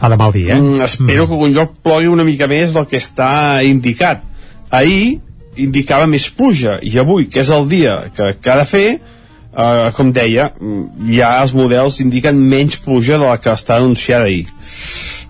Fa 0.04 0.10
de 0.12 0.18
mal 0.20 0.34
dir, 0.36 0.50
eh? 0.52 0.60
Mm, 0.60 0.82
espero 0.84 1.30
que 1.30 1.32
algun 1.38 1.54
lloc 1.56 1.78
plogui 1.80 2.10
una 2.12 2.26
mica 2.28 2.44
més 2.52 2.74
del 2.76 2.84
que 2.92 3.00
està 3.00 3.64
indicat. 3.64 4.26
Ahir 4.68 5.22
indicava 5.64 6.10
més 6.12 6.26
pluja 6.28 6.74
i 6.84 6.98
avui, 7.00 7.30
que 7.32 7.40
és 7.40 7.52
el 7.56 7.70
dia 7.72 7.94
que, 8.12 8.34
que 8.36 8.52
ha 8.52 8.58
de 8.60 8.66
fer, 8.68 8.90
eh, 9.00 9.86
com 9.96 10.12
deia, 10.12 10.50
mm, 10.60 11.08
ja 11.16 11.30
els 11.40 11.54
models 11.56 12.02
indiquen 12.04 12.36
menys 12.36 12.82
pluja 12.84 13.16
de 13.16 13.30
la 13.30 13.38
que 13.40 13.56
està 13.56 13.80
anunciada 13.80 14.28
ahir. 14.28 14.44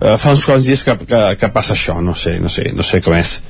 Eh, 0.02 0.18
fa 0.18 0.34
uns 0.34 0.42
quants 0.42 0.66
dies 0.66 0.82
que, 0.82 0.98
que, 1.06 1.22
que 1.38 1.54
passa 1.54 1.78
això, 1.78 2.00
no 2.02 2.18
sé, 2.18 2.40
no 2.42 2.50
sé, 2.50 2.72
no 2.74 2.82
sé 2.82 3.04
com 3.06 3.14
és. 3.14 3.44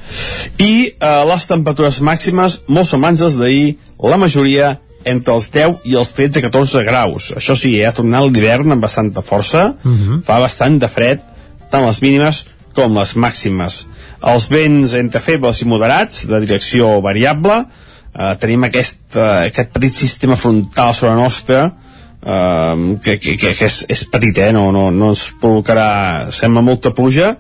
I 0.60 0.74
eh, 0.92 1.24
les 1.32 1.48
temperatures 1.48 2.02
màximes, 2.04 2.66
molt 2.68 2.92
semblants 2.92 3.24
als 3.24 3.40
d'ahir, 3.40 3.78
la 4.04 4.20
majoria 4.20 4.74
entre 5.10 5.34
els 5.36 5.50
10 5.52 5.86
i 5.90 5.96
els 6.00 6.14
13-14 6.16 6.84
graus. 6.88 7.32
Això 7.38 7.56
sí, 7.60 7.76
eh, 7.80 7.86
ha 7.88 7.94
tornat 7.96 8.28
l'hivern 8.30 8.72
amb 8.72 8.82
bastanta 8.82 9.22
força, 9.22 9.76
Uh 9.84 9.92
-huh. 9.92 10.24
fa 10.24 10.40
bastant 10.40 10.80
de 10.80 10.88
fred, 10.88 11.20
tant 11.70 11.86
les 11.86 12.02
mínimes 12.02 12.46
com 12.76 12.98
les 12.98 13.16
màximes. 13.16 13.88
Els 14.22 14.50
vents 14.50 14.94
entre 14.94 15.20
febles 15.20 15.62
i 15.62 15.66
moderats, 15.66 16.28
de 16.28 16.40
direcció 16.40 17.02
variable, 17.02 17.66
eh, 18.14 18.36
tenim 18.40 18.64
aquest, 18.64 19.16
eh, 19.16 19.48
aquest 19.48 19.70
petit 19.74 19.94
sistema 19.94 20.36
frontal 20.36 20.94
sobre 20.94 21.16
la 21.16 21.22
nostra, 21.22 21.74
eh, 22.26 22.98
que, 23.04 23.20
que, 23.20 23.38
que, 23.38 23.54
que 23.54 23.66
és, 23.66 23.86
és 23.90 24.06
petit, 24.06 24.38
eh? 24.38 24.52
no, 24.52 24.72
no, 24.72 24.92
no 24.92 25.10
ens 25.10 25.34
provocarà, 25.42 26.32
sembla 26.32 26.62
molta 26.62 26.92
pluja, 26.92 27.38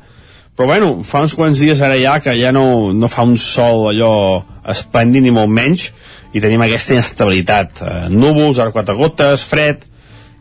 però 0.56 0.68
bueno, 0.68 0.90
fa 1.02 1.23
uns 1.26 1.34
quants 1.34 1.57
dies 1.57 1.81
ara 1.81 1.95
ja 1.98 2.19
que 2.22 2.35
ja 2.38 2.52
no, 2.53 2.94
no 2.94 3.07
fa 3.10 3.23
un 3.26 3.38
sol 3.41 3.88
allò 3.90 4.44
esplèndid 4.69 5.26
ni 5.26 5.31
molt 5.34 5.49
menys 5.49 5.88
i 6.34 6.41
tenim 6.41 6.61
aquesta 6.65 6.97
inestabilitat. 6.97 7.81
Eh, 7.81 7.97
núvols, 8.14 8.60
ara 8.60 8.73
quatre 8.76 8.95
gotes, 8.97 9.45
fred 9.45 9.85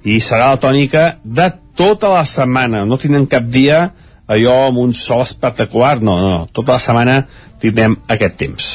i 0.08 0.18
serà 0.20 0.52
la 0.52 0.60
tònica 0.60 1.04
de 1.22 1.50
tota 1.78 2.10
la 2.12 2.24
setmana. 2.28 2.86
No 2.88 2.98
tindrem 2.98 3.26
cap 3.30 3.44
dia 3.48 3.84
allò 4.32 4.68
amb 4.68 4.80
un 4.82 4.94
sol 4.96 5.22
espectacular. 5.24 5.98
No, 6.00 6.16
no, 6.20 6.46
tota 6.52 6.76
la 6.76 6.82
setmana 6.82 7.18
tindrem 7.62 7.96
aquest 8.10 8.38
temps. 8.40 8.72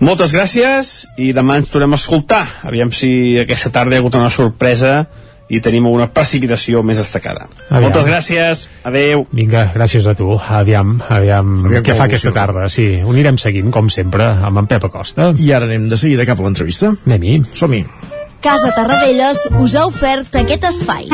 Moltes 0.00 0.32
gràcies 0.34 0.94
i 1.20 1.32
demà 1.36 1.58
ens 1.60 1.70
tornem 1.70 1.94
a 1.94 2.00
escoltar. 2.00 2.44
Aviam 2.66 2.92
si 2.94 3.38
aquesta 3.42 3.70
tarda 3.74 3.94
hi 3.94 4.00
ha 4.00 4.02
hagut 4.02 4.16
una 4.18 4.32
sorpresa 4.32 5.04
i 5.48 5.60
tenim 5.60 5.86
una 5.90 6.06
precipitació 6.08 6.82
més 6.82 6.98
destacada 7.02 7.46
Aviam. 7.68 7.82
moltes 7.84 8.06
gràcies, 8.08 8.64
adeu 8.84 9.26
Vinga, 9.34 9.66
gràcies 9.74 10.06
a 10.08 10.14
tu. 10.16 10.38
Aviam, 10.38 10.96
aviam, 11.08 11.54
Aviam 11.66 11.84
què 11.84 11.96
fa 11.96 12.06
aquesta 12.08 12.32
tarda. 12.32 12.68
Sí, 12.72 12.86
ho 13.04 13.12
anirem 13.12 13.38
seguint, 13.40 13.70
com 13.74 13.90
sempre, 13.92 14.24
amb 14.24 14.62
en 14.62 14.68
Pep 14.70 14.84
Acosta. 14.88 15.32
I 15.38 15.52
ara 15.52 15.68
anem 15.68 15.88
de 15.90 15.98
seguida 16.00 16.26
cap 16.28 16.40
a 16.40 16.46
l'entrevista. 16.46 16.94
Anem-hi. 17.06 17.40
Som-hi. 17.52 17.84
Casa 18.44 18.72
Terradellos 18.76 19.46
us 19.60 19.74
ha 19.74 19.86
ofert 19.88 20.36
aquest 20.36 20.68
espai. 20.68 21.08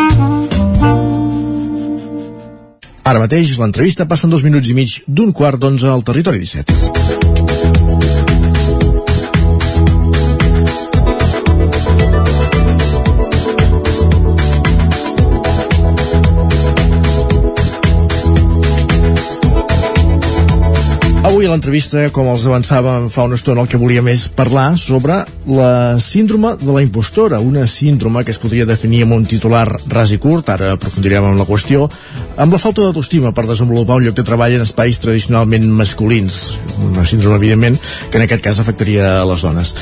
Ara 3.11 3.23
mateix 3.23 3.57
l'entrevista 3.59 4.07
passa 4.11 4.29
en 4.29 4.35
dos 4.35 4.45
minuts 4.47 4.69
i 4.71 4.77
mig 4.77 5.01
d'un 5.09 5.33
quart 5.33 5.59
d'onze 5.63 5.89
al 5.89 6.05
territori 6.07 6.43
17. 6.43 7.30
Avui 21.41 21.49
a 21.49 21.55
l'entrevista, 21.55 22.03
com 22.13 22.27
els 22.29 22.43
avançàvem 22.45 23.07
fa 23.09 23.25
una 23.25 23.39
estona, 23.39 23.63
el 23.65 23.69
que 23.73 23.79
volíem 23.81 24.11
és 24.13 24.27
parlar 24.37 24.75
sobre 24.77 25.23
la 25.49 25.97
síndrome 25.97 26.51
de 26.61 26.69
la 26.69 26.83
impostora, 26.85 27.39
una 27.41 27.63
síndrome 27.65 28.27
que 28.29 28.35
es 28.35 28.41
podria 28.43 28.67
definir 28.69 29.07
amb 29.07 29.17
un 29.17 29.25
titular 29.25 29.65
ras 29.89 30.13
i 30.13 30.19
curt, 30.21 30.51
ara 30.53 30.75
aprofundirem 30.75 31.31
en 31.31 31.41
la 31.41 31.47
qüestió, 31.49 31.87
amb 32.37 32.53
la 32.53 32.61
falta 32.61 32.85
d'autoestima 32.85 33.33
per 33.33 33.47
desenvolupar 33.49 33.97
un 33.97 34.05
lloc 34.11 34.19
de 34.19 34.27
treball 34.29 34.59
en 34.59 34.67
espais 34.67 35.01
tradicionalment 35.01 35.65
masculins, 35.79 36.37
una 36.91 37.07
síndrome, 37.09 37.41
evidentment, 37.41 37.81
que 38.11 38.21
en 38.21 38.27
aquest 38.27 38.45
cas 38.45 38.61
afectaria 38.61 39.09
a 39.23 39.25
les 39.33 39.41
dones. 39.41 39.73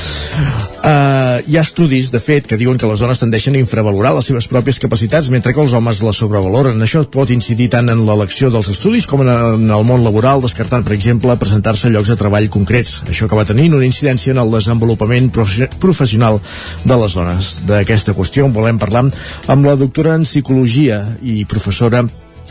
Uh, 0.79 1.43
hi 1.43 1.59
ha 1.59 1.65
estudis, 1.65 2.07
de 2.13 2.23
fet, 2.23 2.47
que 2.47 2.55
diuen 2.55 2.79
que 2.79 2.87
les 2.87 3.03
dones 3.03 3.19
tendeixen 3.19 3.59
a 3.59 3.59
infravalorar 3.59 4.13
les 4.15 4.31
seves 4.31 4.47
pròpies 4.47 4.79
capacitats, 4.79 5.27
mentre 5.27 5.51
que 5.51 5.59
els 5.59 5.75
homes 5.75 5.99
les 6.07 6.23
sobrevaloren. 6.23 6.79
Això 6.87 7.03
pot 7.03 7.35
incidir 7.35 7.67
tant 7.75 7.91
en 7.91 8.05
l'elecció 8.07 8.47
dels 8.47 8.71
estudis 8.71 9.11
com 9.11 9.27
en 9.27 9.67
el 9.67 9.83
món 9.83 10.07
laboral, 10.07 10.39
descartant, 10.39 10.87
per 10.87 10.95
exemple, 10.95 11.35
presentar-se 11.49 11.87
a 11.87 11.91
llocs 11.91 12.11
de 12.13 12.17
treball 12.19 12.45
concrets. 12.53 12.99
Això 13.09 13.25
acaba 13.25 13.47
tenint 13.49 13.73
una 13.73 13.87
incidència 13.87 14.35
en 14.35 14.41
el 14.41 14.51
desenvolupament 14.53 15.31
professional 15.33 16.37
de 16.85 16.97
les 17.01 17.15
dones. 17.17 17.55
D'aquesta 17.65 18.13
qüestió 18.13 18.45
en 18.45 18.53
volem 18.53 18.77
parlar 18.77 19.07
amb 19.49 19.65
la 19.65 19.73
doctora 19.79 20.13
en 20.13 20.27
Psicologia 20.29 21.01
i 21.25 21.41
professora 21.49 22.03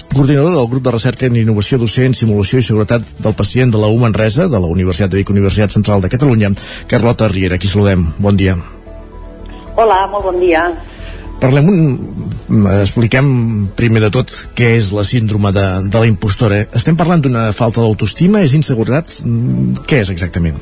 coordinadora 0.08 0.56
del 0.56 0.70
grup 0.72 0.82
de 0.82 0.94
recerca 0.96 1.28
en 1.28 1.36
innovació 1.36 1.78
docent, 1.78 2.16
simulació 2.16 2.58
i 2.58 2.66
seguretat 2.66 3.14
del 3.22 3.36
pacient 3.38 3.70
de 3.70 3.78
la 3.78 3.92
U 3.92 4.00
de 4.00 4.48
la 4.58 4.66
Universitat 4.66 5.10
de 5.10 5.18
Vic, 5.18 5.30
Universitat 5.30 5.70
Central 5.70 6.00
de 6.00 6.08
Catalunya, 6.08 6.50
Carlota 6.88 7.28
Riera. 7.28 7.54
Aquí 7.54 7.68
saludem. 7.68 8.08
Bon 8.18 8.36
dia. 8.36 8.56
Hola, 9.76 10.08
molt 10.10 10.24
bon 10.24 10.40
dia. 10.40 10.72
Parlem 11.38 11.68
un... 11.70 11.82
expliquem 12.80 13.28
primer 13.78 14.02
de 14.06 14.10
tot 14.14 14.32
què 14.58 14.72
és 14.78 14.90
la 14.96 15.04
síndrome 15.06 15.52
de, 15.54 15.66
de 15.86 16.00
la 16.02 16.08
impostora. 16.10 16.64
Estem 16.74 16.98
parlant 16.98 17.22
d'una 17.22 17.50
falta 17.54 17.84
d'autoestima, 17.84 18.42
és 18.42 18.56
inseguretat? 18.58 19.20
Què 19.86 20.02
és 20.02 20.10
exactament? 20.14 20.58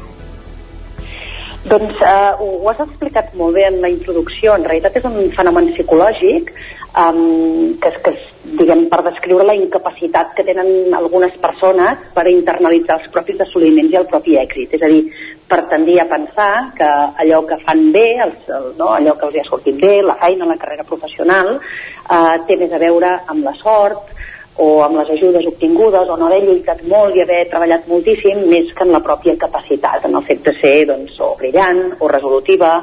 Doncs 1.66 1.98
eh, 1.98 2.32
ho, 2.38 2.48
ho 2.62 2.68
has 2.70 2.80
explicat 2.84 3.32
molt 3.38 3.56
bé 3.56 3.64
en 3.66 3.80
la 3.82 3.90
introducció. 3.90 4.54
En 4.54 4.66
realitat 4.68 5.00
és 5.00 5.06
un 5.08 5.30
fenomen 5.34 5.72
psicològic 5.72 6.52
um, 6.92 7.72
que, 7.82 7.90
que 8.04 8.12
és, 8.12 8.28
diguem, 8.60 8.84
per 8.92 9.00
descriure 9.08 9.46
la 9.48 9.56
incapacitat 9.58 10.36
que 10.36 10.44
tenen 10.46 10.94
algunes 10.94 11.34
persones 11.42 12.04
per 12.14 12.28
internalitzar 12.30 13.00
els 13.00 13.10
propis 13.16 13.40
assoliments 13.48 13.96
i 13.96 14.00
el 14.02 14.06
propi 14.12 14.38
èxit. 14.44 14.76
És 14.78 14.84
a 14.86 14.92
dir, 14.92 15.02
per 15.46 15.60
tendir 15.70 16.00
a 16.00 16.08
pensar 16.10 16.72
que 16.74 16.88
allò 17.22 17.44
que 17.46 17.60
fan 17.62 17.92
bé, 17.94 18.06
els, 18.24 18.48
el, 18.50 18.72
no, 18.78 18.90
allò 18.96 19.14
que 19.18 19.28
els 19.28 19.40
ha 19.40 19.46
sortit 19.46 19.78
bé, 19.80 20.00
la 20.02 20.18
feina, 20.18 20.48
la 20.48 20.58
carrera 20.58 20.86
professional, 20.88 21.54
eh, 21.56 22.36
té 22.48 22.58
més 22.58 22.74
a 22.74 22.82
veure 22.82 23.12
amb 23.26 23.46
la 23.46 23.54
sort, 23.60 24.12
o 24.58 24.82
amb 24.82 24.96
les 24.96 25.10
ajudes 25.12 25.46
obtingudes 25.46 26.08
o 26.08 26.16
no 26.16 26.26
haver 26.26 26.42
lluitat 26.46 26.80
molt 26.88 27.16
i 27.16 27.20
haver 27.20 27.42
treballat 27.50 27.88
moltíssim 27.90 28.46
més 28.48 28.70
que 28.72 28.86
en 28.86 28.94
la 28.94 29.02
pròpia 29.04 29.36
capacitat, 29.36 30.06
en 30.08 30.16
el 30.16 30.24
fet 30.24 30.40
de 30.46 30.54
ser 30.60 30.76
doncs, 30.88 31.18
o 31.20 31.34
brillant 31.36 31.82
o 32.00 32.08
resolutiva 32.08 32.78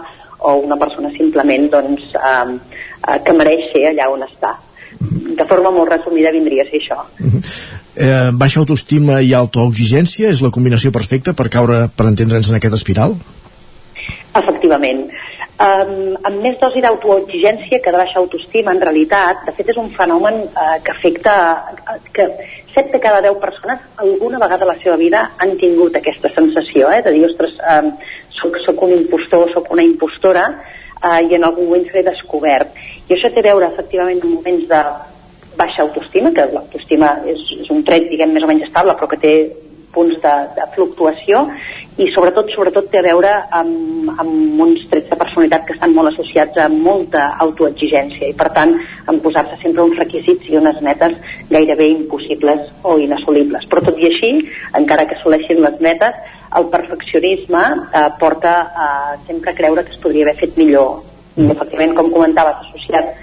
o 0.46 0.54
una 0.62 0.78
persona 0.78 1.10
simplement 1.18 1.70
doncs, 1.74 2.14
eh, 2.14 2.54
eh, 3.08 3.18
que 3.26 3.34
mereix 3.34 3.72
ser 3.74 3.88
allà 3.90 4.12
on 4.14 4.28
està. 4.28 4.54
De 5.38 5.46
forma 5.50 5.72
molt 5.74 5.92
resumida 5.92 6.32
vindria 6.32 6.64
a 6.64 6.70
ser 6.70 6.80
això. 6.82 7.00
Eh, 7.94 8.32
baixa 8.34 8.62
autoestima 8.62 9.20
i 9.22 9.34
autoexigència 9.38 10.32
és 10.34 10.42
la 10.42 10.52
combinació 10.54 10.92
perfecta 10.92 11.36
per 11.38 11.50
caure, 11.54 11.88
per 11.96 12.08
entendre'ns 12.10 12.50
en 12.50 12.58
aquest 12.58 12.80
espiral? 12.80 13.18
Efectivament 14.34 15.08
um, 15.64 16.16
amb 16.28 16.42
més 16.44 16.58
dosi 16.62 16.82
d'autoexigència 16.84 17.80
que 17.84 17.94
de 17.94 18.00
baixa 18.00 18.20
autoestima, 18.22 18.74
en 18.74 18.82
realitat, 18.82 19.44
de 19.48 19.54
fet 19.58 19.72
és 19.74 19.80
un 19.80 19.90
fenomen 19.94 20.44
uh, 20.46 20.78
que 20.84 20.94
afecta 20.94 21.36
que 22.16 22.28
7 22.74 22.92
de 22.96 23.02
cada 23.02 23.22
10 23.22 23.40
persones 23.42 23.84
alguna 24.02 24.42
vegada 24.42 24.66
a 24.66 24.72
la 24.74 24.78
seva 24.82 24.98
vida 24.98 25.28
han 25.38 25.56
tingut 25.62 25.96
aquesta 25.96 26.32
sensació, 26.36 26.90
eh, 26.92 27.02
de 27.06 27.14
dir, 27.16 27.26
ostres, 27.30 27.58
um, 27.76 27.92
soc, 28.34 28.58
soc 28.66 28.82
un 28.88 28.96
impostor, 28.98 29.52
soc 29.54 29.70
una 29.76 29.86
impostora, 29.86 30.48
uh, 31.04 31.20
i 31.22 31.38
en 31.38 31.46
algun 31.46 31.70
moment 31.70 31.86
s'he 31.92 32.06
descobert. 32.06 32.74
I 33.14 33.18
això 33.20 33.30
té 33.30 33.44
a 33.44 33.46
veure, 33.52 33.68
efectivament, 33.70 34.24
en 34.24 34.32
moments 34.40 34.64
de 34.72 34.78
baixa 35.54 35.84
autoestima, 35.84 36.32
que 36.34 36.48
l'autoestima 36.50 37.12
és, 37.30 37.44
és 37.62 37.70
un 37.70 37.84
tret, 37.86 38.08
diguem, 38.10 38.32
més 38.34 38.42
o 38.42 38.50
menys 38.50 38.66
estable, 38.66 38.96
però 38.98 39.10
que 39.12 39.20
té 39.22 39.34
punts 39.94 40.18
de, 40.24 40.32
de 40.56 40.66
fluctuació 40.74 41.44
i 42.02 42.08
sobretot 42.10 42.50
sobretot 42.50 42.88
té 42.90 42.98
a 42.98 43.06
veure 43.06 43.30
amb, 43.54 44.10
amb 44.18 44.64
uns 44.66 44.88
trets 44.90 45.12
de 45.12 45.20
personalitat 45.20 45.68
que 45.68 45.76
estan 45.76 45.94
molt 45.94 46.10
associats 46.10 46.58
a 46.58 46.66
molta 46.74 47.28
autoexigència 47.46 48.32
i 48.32 48.34
per 48.40 48.50
tant 48.58 48.74
en 48.82 49.22
posar-se 49.22 49.62
sempre 49.62 49.86
uns 49.86 50.02
requisits 50.02 50.50
i 50.50 50.58
unes 50.58 50.82
metes 50.82 51.14
gairebé 51.54 51.92
impossibles 51.94 52.66
o 52.82 52.98
inassolibles. 53.06 53.70
Però 53.70 53.86
tot 53.86 54.02
i 54.02 54.10
així, 54.10 54.34
encara 54.82 55.06
que 55.06 55.20
assoleixin 55.20 55.62
les 55.62 55.78
metes, 55.86 56.18
el 56.58 56.70
perfeccionisme 56.74 57.64
eh, 57.70 58.08
porta 58.18 58.60
a 58.74 58.92
sempre 59.30 59.54
creure 59.54 59.86
que 59.86 59.94
es 59.94 60.02
podria 60.02 60.26
haver 60.26 60.40
fet 60.42 60.58
millor. 60.58 61.13
I 61.38 61.50
efectivament, 61.50 61.96
com 61.98 62.12
comentaves, 62.14 62.68
associat 62.68 63.14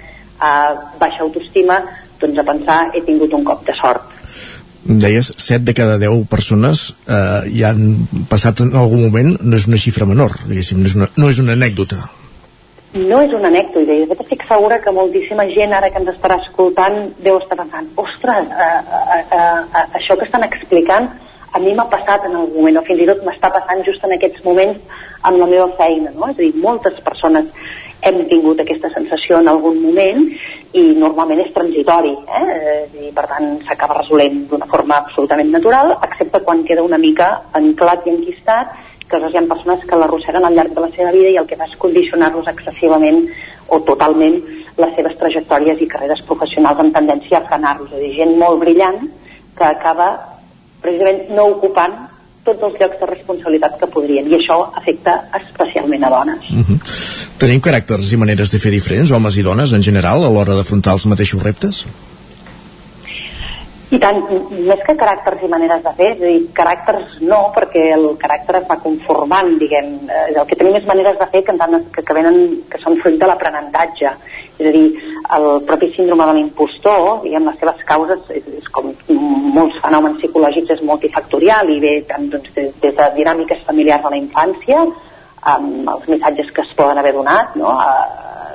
a 0.41 0.51
baixa 0.99 1.23
autoestima, 1.23 1.79
doncs 2.21 2.41
a 2.41 2.47
pensar 2.47 2.79
he 2.93 3.01
tingut 3.05 3.33
un 3.33 3.45
cop 3.47 3.63
de 3.65 3.75
sort 3.79 4.21
deies, 4.83 5.33
7 5.37 5.63
de 5.63 5.73
cada 5.73 5.97
10 5.97 6.25
persones 6.27 6.95
eh, 7.07 7.49
hi 7.53 7.63
han 7.63 8.07
passat 8.29 8.63
en 8.65 8.73
algun 8.75 9.05
moment, 9.05 9.35
no 9.41 9.57
és 9.57 9.67
una 9.69 9.79
xifra 9.81 10.07
menor, 10.09 10.33
diguéssim, 10.47 10.81
no 10.81 10.89
és 10.89 10.95
una, 10.97 11.07
no 11.17 11.29
és 11.29 11.39
una 11.43 11.53
anècdota. 11.53 11.99
No 12.97 13.21
és 13.23 13.31
una 13.31 13.47
anècdota, 13.47 13.93
i 13.93 14.03
de 14.03 14.07
fet 14.09 14.23
estic 14.25 14.45
segura 14.49 14.81
que 14.83 14.91
moltíssima 14.91 15.45
gent 15.53 15.75
ara 15.77 15.91
que 15.91 16.01
ens 16.01 16.09
estarà 16.11 16.39
escoltant 16.41 16.97
deu 17.23 17.37
estar 17.39 17.59
pensant, 17.59 17.91
ostres, 18.01 18.49
eh, 18.49 18.71
eh, 18.79 19.21
eh, 19.21 19.37
eh, 19.37 19.85
això 20.01 20.17
que 20.17 20.27
estan 20.27 20.47
explicant 20.47 21.11
a 21.53 21.59
mi 21.59 21.75
m'ha 21.75 21.87
passat 21.91 22.25
en 22.25 22.35
algun 22.35 22.57
moment, 22.57 22.81
o 22.81 22.87
fins 22.87 23.03
i 23.03 23.07
tot 23.11 23.23
m'està 23.27 23.51
passant 23.53 23.85
just 23.85 24.03
en 24.07 24.15
aquests 24.17 24.43
moments 24.43 24.99
amb 25.21 25.37
la 25.37 25.47
meva 25.51 25.69
feina, 25.77 26.11
no? 26.17 26.31
És 26.31 26.39
a 26.39 26.41
dir, 26.41 26.53
moltes 26.63 26.97
persones 27.05 27.47
hem 28.01 28.23
tingut 28.29 28.61
aquesta 28.61 28.89
sensació 28.93 29.39
en 29.39 29.49
algun 29.51 29.77
moment 29.81 30.23
i 30.77 30.83
normalment 30.97 31.41
és 31.43 31.51
transitori 31.53 32.13
eh? 32.39 32.87
i 33.05 33.11
per 33.15 33.27
tant 33.29 33.57
s'acaba 33.67 33.99
resolent 33.99 34.45
d'una 34.49 34.69
forma 34.71 34.97
absolutament 35.03 35.51
natural 35.53 35.93
excepte 35.99 36.41
quan 36.47 36.63
queda 36.67 36.85
una 36.87 36.97
mica 37.01 37.29
anclat 37.59 38.07
i 38.07 38.15
enquistat 38.15 38.73
que 39.11 39.19
hi 39.19 39.37
ha 39.37 39.43
persones 39.47 39.83
que 39.87 39.97
l'arrosseguen 39.99 40.45
al 40.47 40.55
llarg 40.55 40.73
de 40.73 40.81
la 40.85 40.91
seva 40.95 41.11
vida 41.11 41.29
i 41.33 41.39
el 41.41 41.47
que 41.47 41.59
fa 41.59 41.67
és 41.67 41.79
condicionar-los 41.79 42.47
excessivament 42.47 43.25
o 43.67 43.81
totalment 43.87 44.37
les 44.77 44.93
seves 44.95 45.17
trajectòries 45.19 45.81
i 45.83 45.89
carreres 45.91 46.23
professionals 46.27 46.79
amb 46.79 46.95
tendència 46.95 47.41
a 47.41 47.47
frenar-los, 47.49 47.91
és 47.91 47.97
a 47.97 48.01
dir, 48.01 48.13
gent 48.15 48.37
molt 48.39 48.63
brillant 48.63 49.03
que 49.57 49.67
acaba 49.67 50.13
precisament 50.81 51.27
no 51.35 51.49
ocupant 51.57 51.97
tots 52.45 52.63
els 52.67 52.77
llocs 52.79 52.99
de 52.99 53.09
responsabilitat 53.09 53.77
que 53.79 53.89
podrien 53.95 54.29
i 54.29 54.37
això 54.37 54.61
afecta 54.81 55.17
especialment 55.41 56.03
a 56.03 56.09
dones. 56.09 56.49
Uh 56.49 56.63
-huh. 56.67 56.79
Tenim 57.37 57.61
caràcters 57.61 58.13
i 58.13 58.17
maneres 58.17 58.51
de 58.51 58.59
fer 58.59 58.71
diferents, 58.71 59.11
homes 59.11 59.37
i 59.37 59.43
dones 59.43 59.73
en 59.73 59.81
general, 59.81 60.23
a 60.23 60.29
l'hora 60.29 60.55
d'afrontar 60.55 60.93
els 60.93 61.05
mateixos 61.05 61.43
reptes? 61.43 61.85
I 63.91 63.97
tant, 63.99 64.21
més 64.63 64.79
que 64.87 64.93
caràcters 64.95 65.41
i 65.43 65.49
maneres 65.51 65.81
de 65.83 65.91
fer, 65.97 66.11
és 66.13 66.21
a 66.21 66.29
dir, 66.29 66.45
caràcters 66.55 67.17
no, 67.27 67.39
perquè 67.55 67.89
el 67.97 68.05
caràcter 68.21 68.61
es 68.61 68.67
va 68.69 68.77
conformant, 68.79 69.57
diguem. 69.59 69.89
Eh, 70.07 70.27
el 70.31 70.45
que 70.47 70.55
tenim 70.55 70.77
és 70.79 70.85
maneres 70.87 71.19
de 71.19 71.27
fer 71.33 71.43
que, 71.43 71.55
que, 71.97 72.03
que, 72.07 72.13
venen, 72.13 72.37
que 72.71 72.79
són 72.79 72.95
fruit 73.01 73.19
de 73.19 73.27
l'aprenentatge. 73.27 74.13
És 74.61 74.67
a 74.69 74.73
dir, 74.75 74.87
el 75.35 75.45
propi 75.65 75.89
síndrome 75.95 76.25
de 76.29 76.33
l'impostor, 76.37 77.21
diguem, 77.23 77.47
les 77.49 77.57
seves 77.61 77.85
causes, 77.89 78.25
és, 78.37 78.49
és 78.61 78.67
com 78.75 78.91
molts 79.55 79.79
fenòmens 79.81 80.19
psicològics, 80.21 80.75
és 80.75 80.83
multifactorial 80.85 81.71
i 81.73 81.79
ve 81.81 81.93
tant 82.09 82.27
doncs, 82.29 82.51
des, 82.57 82.69
des 82.83 82.93
de 82.97 83.07
dinàmiques 83.17 83.63
familiars 83.65 84.05
a 84.05 84.11
la 84.13 84.19
infància, 84.21 84.83
amb 85.53 85.89
els 85.89 86.05
missatges 86.11 86.51
que 86.53 86.61
es 86.61 86.75
poden 86.77 87.01
haver 87.01 87.15
donat, 87.17 87.55
no? 87.57 87.73
a, 87.73 87.89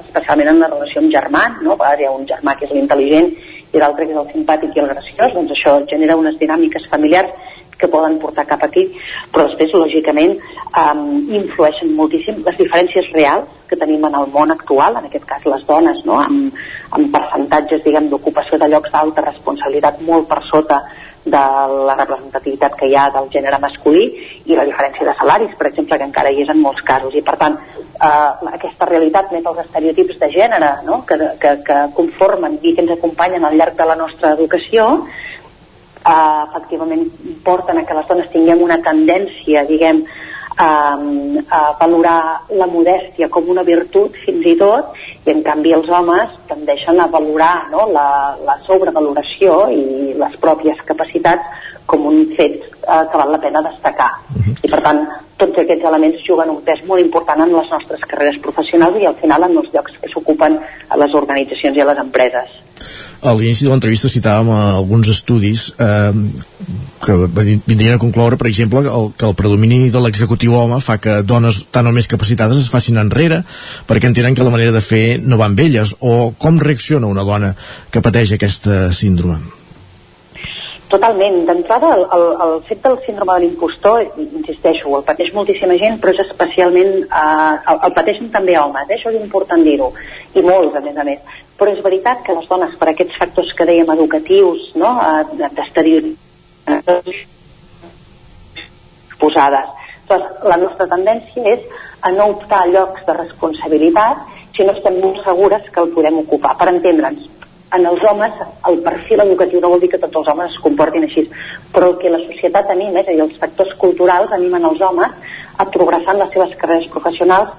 especialment 0.05 0.53
en 0.53 0.63
la 0.63 0.71
relació 0.71 1.03
amb 1.03 1.13
germans, 1.13 1.59
no? 1.67 1.75
hi 1.75 2.07
ha 2.07 2.15
un 2.15 2.27
germà 2.31 2.55
que 2.57 2.69
és 2.69 2.77
l'intel·ligent 2.77 3.33
i 3.75 3.83
l'altre 3.83 4.07
que 4.07 4.15
és 4.15 4.21
el 4.23 4.31
simpàtic 4.31 4.77
i 4.77 4.85
el 4.85 4.93
graciós, 4.93 5.35
doncs 5.35 5.57
això 5.57 5.81
genera 5.91 6.17
unes 6.17 6.39
dinàmiques 6.39 6.87
familiars 6.93 7.35
que 7.79 7.89
poden 7.93 8.19
portar 8.19 8.47
cap 8.49 8.63
aquí, 8.65 8.87
però 9.33 9.47
després, 9.49 9.75
lògicament, 9.77 10.37
um, 10.83 11.03
influeixen 11.41 11.95
moltíssim 11.97 12.43
les 12.47 12.59
diferències 12.61 13.11
reals 13.15 13.51
que 13.69 13.79
tenim 13.79 14.05
en 14.07 14.15
el 14.15 14.31
món 14.33 14.55
actual, 14.55 14.97
en 14.97 15.09
aquest 15.09 15.27
cas 15.29 15.45
les 15.47 15.67
dones, 15.67 16.05
no? 16.09 16.21
amb, 16.23 16.55
amb 16.97 17.11
percentatges 17.13 17.85
diguem 17.85 18.09
d'ocupació 18.13 18.59
de 18.59 18.71
llocs 18.73 18.93
d'alta 18.95 19.27
responsabilitat 19.27 20.01
molt 20.07 20.29
per 20.31 20.43
sota 20.51 20.85
de 21.27 21.43
la 21.89 21.97
representativitat 21.99 22.77
que 22.79 22.87
hi 22.87 22.95
ha 22.95 23.09
del 23.11 23.27
gènere 23.33 23.59
masculí 23.59 24.05
i 24.47 24.55
la 24.55 24.65
diferència 24.69 25.09
de 25.09 25.15
salaris, 25.19 25.57
per 25.59 25.73
exemple, 25.73 25.99
que 25.99 26.07
encara 26.07 26.31
hi 26.31 26.45
és 26.45 26.53
en 26.53 26.61
molts 26.63 26.85
casos. 26.87 27.15
I, 27.19 27.23
per 27.27 27.35
tant, 27.41 27.59
eh, 27.83 28.51
aquesta 28.53 28.87
realitat 28.87 29.33
més 29.35 29.49
els 29.51 29.65
estereotips 29.65 30.21
de 30.23 30.31
gènere 30.31 30.71
no? 30.87 31.03
que, 31.09 31.19
que, 31.43 31.57
que 31.67 31.81
conformen 31.99 32.61
i 32.63 32.77
que 32.77 32.85
ens 32.85 32.95
acompanyen 32.95 33.45
al 33.45 33.59
llarg 33.59 33.75
de 33.75 33.89
la 33.91 33.99
nostra 33.99 34.37
educació 34.39 34.87
eh, 36.07 36.43
efectivament 36.49 37.09
porten 37.45 37.79
a 37.79 37.85
que 37.87 37.99
les 37.99 38.09
dones 38.09 38.31
tinguem 38.33 38.63
una 38.63 38.79
tendència, 38.83 39.67
diguem, 39.69 40.05
a, 40.57 40.97
a 41.51 41.61
valorar 41.79 42.41
la 42.57 42.67
modèstia 42.67 43.29
com 43.29 43.49
una 43.53 43.65
virtut 43.67 44.17
fins 44.25 44.47
i 44.49 44.55
tot 44.57 44.95
i 45.27 45.33
en 45.35 45.43
canvi 45.45 45.75
els 45.77 45.89
homes 45.93 46.33
tendeixen 46.49 47.01
a 47.01 47.09
valorar 47.13 47.69
no, 47.73 47.85
la, 47.93 48.09
la 48.47 48.57
sobrevaloració 48.65 49.67
i 49.75 50.15
les 50.17 50.37
pròpies 50.41 50.81
capacitats 50.89 51.65
com 51.87 52.07
un 52.09 52.25
fet 52.39 52.57
eh, 52.65 53.03
que 53.11 53.21
val 53.21 53.31
la 53.31 53.39
pena 53.43 53.63
destacar. 53.63 54.11
Uh 54.33 54.43
-huh. 54.43 54.57
I 54.65 54.71
per 54.71 54.81
tant, 54.83 55.07
tots 55.37 55.59
aquests 55.59 55.85
elements 55.85 56.25
juguen 56.27 56.51
un 56.51 56.63
pes 56.63 56.83
molt 56.87 57.01
important 57.01 57.41
en 57.43 57.53
les 57.53 57.71
nostres 57.71 58.01
carreres 58.01 58.41
professionals 58.41 58.97
i 59.01 59.07
al 59.07 59.15
final 59.15 59.43
en 59.43 59.57
els 59.57 59.73
llocs 59.73 59.99
que 60.01 60.09
s'ocupen 60.09 60.59
a 60.89 60.97
les 60.97 61.15
organitzacions 61.15 61.77
i 61.77 61.81
a 61.81 61.85
les 61.85 61.99
empreses. 61.99 62.66
A 63.27 63.33
l'inici 63.35 63.67
de 63.67 63.73
l'entrevista 63.73 64.11
citàvem 64.13 64.53
alguns 64.55 65.09
estudis 65.11 65.69
eh, 65.83 66.13
que 67.03 67.17
vindrien 67.67 67.97
a 67.97 68.03
concloure, 68.03 68.39
per 68.39 68.49
exemple, 68.51 68.85
el, 68.87 69.11
que 69.17 69.27
el 69.29 69.37
predomini 69.39 69.91
de 69.91 70.03
l'executiu 70.03 70.57
home 70.59 70.81
fa 70.85 70.99
que 71.03 71.21
dones 71.23 71.65
tan 71.75 71.91
o 71.91 71.95
més 71.97 72.11
capacitades 72.11 72.63
es 72.63 72.73
facin 72.73 73.01
enrere 73.03 73.43
perquè 73.89 74.11
entenen 74.11 74.35
que 74.35 74.47
la 74.47 74.55
manera 74.55 74.75
de 74.75 74.85
fer 74.85 75.05
no 75.23 75.41
va 75.41 75.51
amb 75.51 75.61
elles 75.61 75.97
o 76.01 76.33
com 76.39 76.61
reacciona 76.63 77.11
una 77.11 77.27
dona 77.27 77.55
que 77.91 78.05
pateix 78.05 78.37
aquesta 78.37 78.87
síndrome? 78.93 79.66
Totalment. 80.89 81.41
D'entrada, 81.49 81.89
el, 81.97 82.05
el, 82.15 82.25
el 82.45 82.53
fet 82.69 82.83
del 82.85 82.99
síndrome 83.07 83.35
de 83.35 83.41
l'impostor, 83.45 84.05
insisteixo, 84.23 84.93
el 84.99 85.07
pateix 85.09 85.33
moltíssima 85.35 85.75
gent, 85.81 85.99
però 86.03 86.15
és 86.15 86.23
especialment... 86.27 86.93
Eh, 87.07 87.55
el, 87.73 87.81
el 87.89 87.97
pateixen 87.97 88.31
també 88.35 88.55
homes, 88.61 88.87
eh? 88.87 88.99
això 88.99 89.11
és 89.11 89.19
important 89.21 89.65
dir-ho, 89.67 89.91
i 90.35 90.45
molts, 90.47 90.77
a 90.79 90.85
més 90.85 91.01
a 91.03 91.07
més. 91.09 91.41
Però 91.59 91.73
és 91.73 91.83
veritat 91.83 92.23
que 92.23 92.37
les 92.37 92.47
dones, 92.51 92.77
per 92.79 92.93
aquests 92.93 93.19
factors 93.19 93.51
que 93.59 93.67
dèiem 93.67 93.91
educatius, 93.97 94.71
no? 94.79 94.93
eh, 95.03 95.25
posades. 99.19 99.75
Llavors, 100.09 100.43
la 100.47 100.57
nostra 100.61 100.87
tendència 100.87 101.43
és 101.57 101.65
a 102.07 102.13
no 102.15 102.31
optar 102.37 102.63
a 102.63 102.71
llocs 102.71 103.07
de 103.07 103.15
responsabilitat 103.17 104.23
si 104.57 104.65
no 104.65 104.75
estem 104.77 105.01
molt 105.03 105.19
segures 105.25 105.67
que 105.73 105.83
el 105.83 105.91
podem 105.97 106.21
ocupar. 106.23 106.55
Per 106.61 106.69
entendre'ns, 106.71 107.27
en 107.75 107.87
els 107.87 108.03
homes 108.07 108.33
el 108.69 108.79
perfil 108.85 109.23
educatiu 109.25 109.61
no 109.61 109.73
vol 109.73 109.83
dir 109.83 109.91
que 109.91 110.01
tots 110.03 110.21
els 110.21 110.29
homes 110.33 110.53
es 110.53 110.63
comportin 110.63 111.07
així, 111.07 111.27
però 111.75 111.93
que 111.99 112.13
la 112.13 112.23
societat 112.23 112.71
anima, 112.71 113.01
és 113.01 113.09
a 113.09 113.15
dir, 113.15 113.23
els 113.25 113.39
factors 113.43 113.75
culturals 113.81 114.33
animen 114.33 114.65
els 114.71 114.81
homes 114.81 115.33
a 115.59 115.67
progressar 115.73 116.15
en 116.15 116.23
les 116.23 116.33
seves 116.35 116.55
carreres 116.61 116.89
professionals 116.93 117.51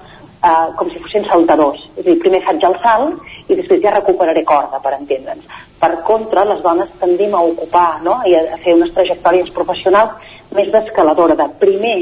eh, 0.42 0.68
com 0.78 0.90
si 0.90 1.02
fossin 1.02 1.26
saltadors. 1.28 1.84
És 1.96 2.06
a 2.06 2.08
dir, 2.08 2.18
primer 2.22 2.42
faig 2.46 2.64
el 2.64 2.78
salt 2.84 3.50
i 3.50 3.58
després 3.58 3.82
ja 3.84 3.94
recuperaré 3.94 4.44
corda, 4.48 4.80
per 4.82 4.94
entendre'ns. 4.96 5.46
Per 5.78 5.92
contra, 6.08 6.46
les 6.48 6.64
dones 6.64 6.90
tendim 7.02 7.34
a 7.34 7.44
ocupar 7.52 8.00
no? 8.06 8.18
i 8.26 8.34
a 8.38 8.58
fer 8.64 8.74
unes 8.78 8.94
trajectòries 8.96 9.52
professionals 9.54 10.34
més 10.56 10.70
d'escaladora, 10.72 11.36
de 11.36 11.44
primer, 11.60 11.96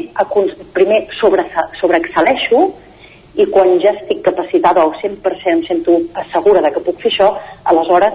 primer 0.76 1.00
sobre, 1.18 1.44
sobreexcel·leixo 1.80 2.68
i 3.36 3.46
quan 3.52 3.74
ja 3.82 3.92
estic 3.92 4.22
capacitada 4.24 4.84
o 4.86 4.92
100% 5.02 5.52
em 5.52 5.62
sento 5.66 5.98
segura 6.32 6.62
de 6.64 6.72
que 6.72 6.80
puc 6.80 7.02
fer 7.02 7.12
això, 7.12 7.28
aleshores 7.64 8.14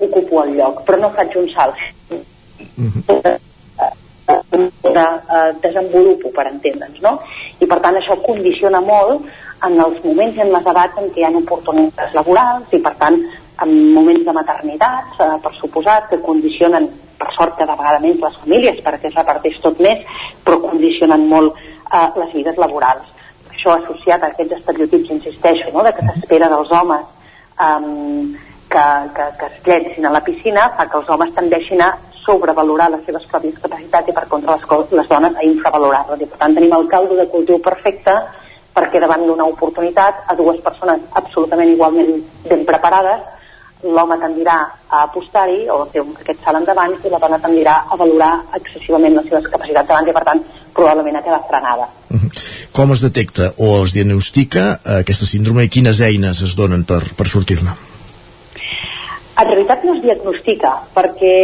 ocupo 0.00 0.42
el 0.44 0.54
lloc, 0.56 0.84
però 0.86 1.00
no 1.00 1.10
faig 1.16 1.36
un 1.36 1.48
salt. 1.52 1.76
Mm 2.76 2.88
-hmm. 2.88 3.38
de, 4.82 5.04
uh, 5.04 5.52
desenvolupo, 5.60 6.30
per 6.30 6.46
entendre'ns, 6.46 7.00
no? 7.00 7.18
I 7.60 7.66
per 7.66 7.80
tant 7.80 7.96
això 7.96 8.16
condiciona 8.22 8.80
molt 8.80 9.22
en 9.66 9.80
els 9.80 10.04
moments 10.04 10.36
i 10.36 10.40
en 10.40 10.52
les 10.52 10.66
edats 10.72 10.98
en 10.98 11.10
què 11.12 11.20
hi 11.20 11.24
ha 11.24 11.30
oportunitats 11.30 12.14
laborals 12.14 12.72
i 12.72 12.78
per 12.78 12.94
tant 13.02 13.20
en 13.62 13.92
moments 13.94 14.24
de 14.24 14.32
maternitat, 14.32 15.04
uh, 15.18 15.38
per 15.42 15.52
suposat, 15.60 16.08
que 16.10 16.20
condicionen 16.22 16.88
per 17.18 17.30
sort 17.36 17.56
cada 17.58 17.74
vegada 17.74 18.00
menys 18.00 18.20
les 18.20 18.36
famílies 18.42 18.82
perquè 18.84 19.06
es 19.08 19.14
reparteix 19.14 19.60
tot 19.60 19.78
més, 19.80 19.98
però 20.44 20.60
condicionen 20.60 21.28
molt 21.28 21.54
uh, 21.54 22.08
les 22.16 22.32
vides 22.32 22.56
laborals 22.56 23.17
això 23.68 23.92
associat 23.92 24.22
a 24.22 24.32
aquests 24.32 24.56
estereotips, 24.58 25.10
insisteixo, 25.10 25.70
no? 25.72 25.84
de 25.84 25.92
que 25.92 26.04
s'espera 26.06 26.48
dels 26.48 26.70
homes 26.72 27.04
um, 27.60 28.34
que, 28.68 28.84
que, 29.14 29.26
que 29.38 29.46
es 29.46 29.66
llencin 29.66 30.06
a 30.06 30.12
la 30.12 30.24
piscina, 30.24 30.68
fa 30.76 30.88
que 30.88 30.98
els 30.98 31.08
homes 31.08 31.32
tendeixin 31.34 31.82
a 31.82 31.92
sobrevalorar 32.24 32.90
les 32.92 33.04
seves 33.06 33.24
pròpies 33.30 33.58
capacitats 33.60 34.08
i 34.08 34.12
per 34.16 34.26
contra 34.28 34.56
les, 34.56 34.92
les 34.92 35.08
dones 35.08 35.36
a 35.36 35.46
infravalorar-les. 35.46 36.22
I 36.22 36.28
per 36.28 36.38
tant 36.40 36.54
tenim 36.56 36.74
el 36.76 36.88
caldo 36.88 37.16
de 37.16 37.28
cultiu 37.32 37.60
perfecte 37.64 38.14
perquè 38.74 39.00
davant 39.00 39.24
d'una 39.26 39.48
oportunitat 39.48 40.24
a 40.28 40.36
dues 40.38 40.60
persones 40.62 41.02
absolutament 41.18 41.72
igualment 41.72 42.22
ben 42.48 42.64
preparades 42.68 43.24
l'home 43.82 44.18
tendirà 44.18 44.56
a 44.88 45.02
apostar-hi 45.06 45.68
o 45.70 45.84
fer 45.92 46.02
aquest 46.02 46.40
salt 46.44 46.60
endavant 46.60 46.96
i 46.98 47.12
la 47.12 47.20
dona 47.22 47.38
tendirà 47.42 47.76
a 47.86 47.98
valorar 48.00 48.32
excessivament 48.58 49.14
les 49.18 49.28
seves 49.30 49.50
capacitats 49.52 49.88
davant 49.88 50.08
i 50.08 50.16
per 50.16 50.24
tant 50.30 50.42
probablement 50.74 51.18
a 51.18 51.22
quedar 51.22 51.42
frenada. 51.50 51.88
Com 52.72 52.94
es 52.94 53.02
detecta 53.02 53.52
o 53.58 53.70
es 53.84 53.94
diagnostica 53.94 54.64
eh, 54.78 55.00
aquesta 55.02 55.26
síndrome 55.26 55.66
i 55.66 55.72
quines 55.72 56.02
eines 56.02 56.42
es 56.46 56.56
donen 56.58 56.84
per, 56.88 57.02
per 57.18 57.26
sortir-ne? 57.30 57.87
En 59.38 59.46
realitat 59.46 59.84
no 59.86 59.92
es 59.94 60.00
diagnostica, 60.02 60.70
perquè 60.96 61.34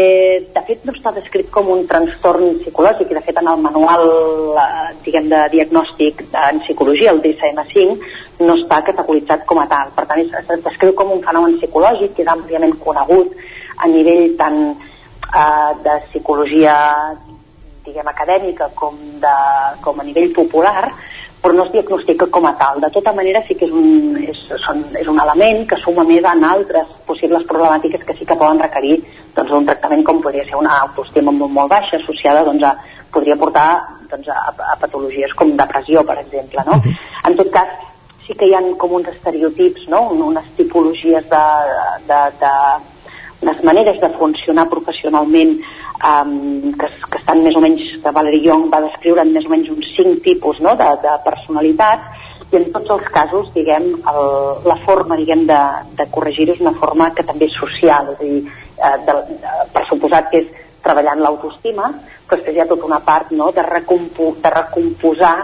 de 0.51 0.63
fet 0.67 0.81
no 0.83 0.91
està 0.97 1.13
descrit 1.15 1.47
com 1.55 1.69
un 1.71 1.85
trastorn 1.87 2.57
psicològic 2.59 3.13
i 3.13 3.19
de 3.19 3.23
fet 3.23 3.39
en 3.39 3.51
el 3.53 3.61
manual 3.63 4.09
eh, 4.59 4.89
diguem 5.05 5.29
de 5.31 5.43
diagnòstic 5.53 6.25
en 6.41 6.59
psicologia, 6.65 7.13
el 7.15 7.23
DSM-5, 7.23 7.95
no 8.43 8.57
està 8.59 8.81
categoritzat 8.89 9.45
com 9.47 9.63
a 9.63 9.69
tal. 9.71 9.93
Per 9.95 10.09
tant, 10.11 10.25
es, 10.25 10.35
es 10.57 10.65
descriu 10.67 10.91
com 10.99 11.15
un 11.15 11.23
fenomen 11.23 11.55
psicològic 11.61 12.17
que 12.17 12.27
és 12.27 12.33
àmpliament 12.35 12.75
conegut 12.83 13.39
a 13.79 13.93
nivell 13.93 14.35
tant 14.43 14.59
eh, 14.75 15.71
de 15.87 15.97
psicologia 16.09 16.75
diguem 17.87 18.11
acadèmica 18.11 18.73
com, 18.75 18.99
de, 19.23 19.37
com 19.87 20.01
a 20.01 20.09
nivell 20.09 20.33
popular, 20.35 20.89
però 21.45 21.53
no 21.53 21.67
es 21.67 21.73
diagnostica 21.75 22.27
com 22.33 22.47
a 22.49 22.55
tal. 22.57 22.81
De 22.81 22.89
tota 22.91 23.13
manera 23.13 23.43
sí 23.45 23.53
que 23.55 23.67
és 23.69 23.73
un, 23.77 24.17
és, 24.25 24.39
són, 24.65 24.81
és 24.97 25.09
un 25.13 25.21
element 25.21 25.67
que 25.69 25.77
suma 25.83 26.07
més 26.09 26.25
en 26.25 26.45
altres 26.49 26.89
possibles 27.05 27.45
problemàtiques 27.51 28.07
que 28.09 28.17
sí 28.17 28.25
que 28.25 28.39
poden 28.41 28.63
requerir 28.65 28.97
doncs, 29.37 29.53
un 29.53 29.69
tractament 29.69 30.07
com 30.09 30.23
podria 30.25 30.47
ser 30.49 30.57
una 30.57 30.79
autoestima 30.87 31.35
molt, 31.37 31.53
molt 31.53 31.69
baixa 31.75 31.99
associada 32.01 32.47
doncs, 32.49 32.65
a, 32.65 32.73
podria 33.13 33.37
portar 33.37 33.69
doncs, 34.09 34.31
a, 34.33 34.55
a 34.73 34.79
patologies 34.81 35.37
com 35.37 35.53
depressió, 35.59 36.01
per 36.09 36.17
exemple. 36.23 36.65
No? 36.65 36.79
Uh 36.81 36.89
-huh. 36.89 36.97
En 37.29 37.37
tot 37.37 37.53
cas, 37.53 37.77
sí 38.27 38.33
que 38.33 38.49
hi 38.49 38.55
ha 38.55 38.63
com 38.81 38.97
uns 38.97 39.09
estereotips, 39.13 39.89
no? 39.89 40.09
unes 40.09 40.49
tipologies 40.57 41.29
de, 41.29 41.45
de, 42.09 42.21
de, 42.41 42.55
unes 43.43 43.65
maneres 43.65 44.01
de 44.01 44.09
funcionar 44.17 44.69
professionalment 44.71 45.59
um, 46.03 46.73
que, 46.79 46.91
que 47.11 47.21
estan 47.21 47.45
més 47.45 47.57
o 47.57 47.63
menys, 47.63 47.85
que 48.03 48.13
Valerie 48.17 48.49
Young 48.49 48.69
va 48.73 48.83
descriure 48.85 49.23
en 49.23 49.33
més 49.35 49.47
o 49.47 49.53
menys 49.53 49.71
uns 49.75 49.91
cinc 49.97 50.23
tipus 50.25 50.61
no? 50.65 50.75
de, 50.81 50.91
de 51.05 51.15
personalitat 51.27 52.11
i 52.53 52.59
en 52.61 52.69
tots 52.75 52.93
els 52.97 53.07
casos, 53.15 53.49
diguem, 53.55 53.89
el, 54.11 54.29
la 54.69 54.77
forma, 54.85 55.17
diguem, 55.19 55.47
de, 55.49 55.61
de 55.99 56.07
corregir-ho 56.15 56.55
és 56.55 56.63
una 56.63 56.75
forma 56.79 57.11
que 57.17 57.25
també 57.27 57.49
és 57.49 57.57
social, 57.59 58.13
és 58.15 58.21
a 58.21 58.29
dir, 58.29 58.43
eh, 58.79 58.97
de, 59.07 59.17
de, 59.31 59.55
per 59.75 59.83
suposat 59.89 60.31
que 60.31 60.43
és 60.45 60.53
treballant 60.85 61.23
l'autoestima, 61.25 61.91
però 62.29 62.39
després 62.39 62.57
hi 62.57 62.63
ha 62.63 62.69
tota 62.71 62.87
una 62.87 63.01
part 63.05 63.33
no, 63.33 63.51
de, 63.57 63.65
recompo, 63.67 64.35
de 64.43 64.53
recomposar 64.53 65.35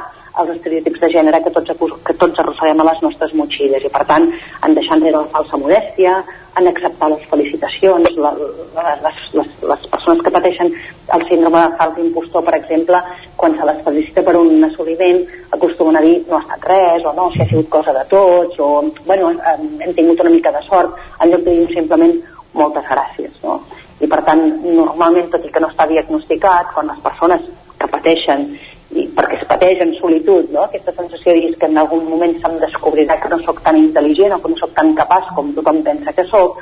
els 0.40 0.52
estereotips 0.54 1.00
de 1.02 1.10
gènere 1.12 1.40
que 1.42 1.52
tots, 1.54 1.72
que 2.06 2.14
tots 2.20 2.38
arrosseguem 2.38 2.82
a 2.82 2.86
les 2.92 3.00
nostres 3.02 3.32
motxilles 3.34 3.84
i 3.84 3.90
per 3.92 4.04
tant 4.08 4.28
en 4.30 4.76
deixar 4.76 4.98
enrere 4.98 5.24
la 5.24 5.32
falsa 5.32 5.58
modèstia 5.58 6.20
en 6.58 6.68
acceptar 6.68 7.10
les 7.12 7.22
felicitacions 7.30 8.16
la, 8.16 8.32
les, 8.34 9.20
les, 9.34 9.50
les 9.70 9.86
persones 9.92 10.22
que 10.24 10.32
pateixen 10.34 10.72
el 11.14 11.26
síndrome 11.28 11.62
de 11.62 11.76
fals 11.78 12.00
impostor 12.02 12.44
per 12.46 12.56
exemple, 12.58 13.00
quan 13.36 13.56
se 13.58 13.68
les 13.68 13.82
felicita 13.86 14.24
per 14.26 14.36
un 14.38 14.64
assoliment, 14.66 15.20
acostumen 15.56 15.98
a 15.98 16.04
dir 16.04 16.16
no 16.28 16.38
ha 16.38 16.42
estat 16.44 16.66
res, 16.72 17.06
o 17.06 17.14
no, 17.16 17.28
si 17.34 17.42
ha 17.42 17.48
sigut 17.50 17.68
cosa 17.68 17.94
de 17.96 18.04
tots 18.10 18.58
o, 18.58 18.70
bueno, 19.06 19.32
hem 19.46 19.94
tingut 19.94 20.20
una 20.24 20.34
mica 20.34 20.52
de 20.54 20.62
sort 20.68 20.98
en 21.20 21.30
lloc 21.30 21.46
de 21.46 21.56
dir 21.60 21.68
simplement 21.74 22.16
moltes 22.54 22.86
gràcies, 22.88 23.36
no? 23.44 23.60
I 24.00 24.08
per 24.08 24.22
tant, 24.24 24.40
normalment, 24.64 25.28
tot 25.30 25.44
i 25.44 25.50
que 25.52 25.60
no 25.60 25.68
està 25.68 25.84
diagnosticat, 25.86 26.70
quan 26.74 26.88
les 26.88 27.02
persones 27.04 27.42
que 27.78 27.88
pateixen 27.88 28.46
i 28.90 29.06
perquè 29.14 29.38
es 29.38 29.46
pateix 29.46 29.80
en 29.84 29.94
solitud, 30.00 30.50
no? 30.54 30.64
aquesta 30.64 30.92
sensació 30.96 31.34
de 31.36 31.54
que 31.60 31.68
en 31.70 31.78
algun 31.78 32.04
moment 32.08 32.34
se'm 32.42 32.58
descobrirà 32.62 33.20
que 33.22 33.30
no 33.30 33.38
sóc 33.44 33.62
tan 33.62 33.78
intel·ligent 33.78 34.34
o 34.34 34.40
que 34.42 34.50
no 34.50 34.58
sóc 34.58 34.74
tan 34.74 34.94
capaç 34.98 35.30
com 35.36 35.52
tothom 35.54 35.82
pensa 35.86 36.12
que 36.16 36.24
sóc, 36.26 36.58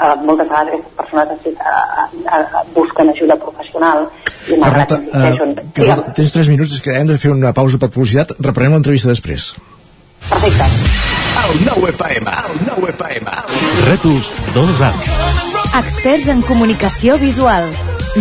eh, 0.00 0.14
moltes 0.26 0.48
vegades 0.48 0.74
aquestes 0.74 0.96
persones 0.98 1.46
eh, 1.46 1.52
eh, 1.54 2.40
eh, 2.40 2.64
busquen 2.74 3.12
ajuda 3.14 3.38
professional 3.44 4.08
i 4.48 4.58
Carlota, 4.60 4.98
uh, 4.98 5.54
Carlota, 5.72 6.12
tens 6.12 6.34
3 6.34 6.50
minuts, 6.52 6.74
és 6.76 6.82
que 6.84 6.92
hem 6.98 7.08
de 7.08 7.16
fer 7.20 7.32
una 7.32 7.54
pausa 7.56 7.78
per 7.80 7.88
publicitat, 7.94 8.34
reprenem 8.44 8.76
l'entrevista 8.76 9.08
després. 9.08 9.54
Perfecte. 10.28 10.68
El 11.44 11.64
nou 11.64 11.88
FM, 11.88 12.34
el 12.50 12.60
nou 12.68 12.86
FM. 12.90 13.38
Rètols 13.88 14.30
2A. 14.56 14.92
Experts 15.80 16.28
en 16.32 16.44
comunicació 16.46 17.16
visual 17.20 17.72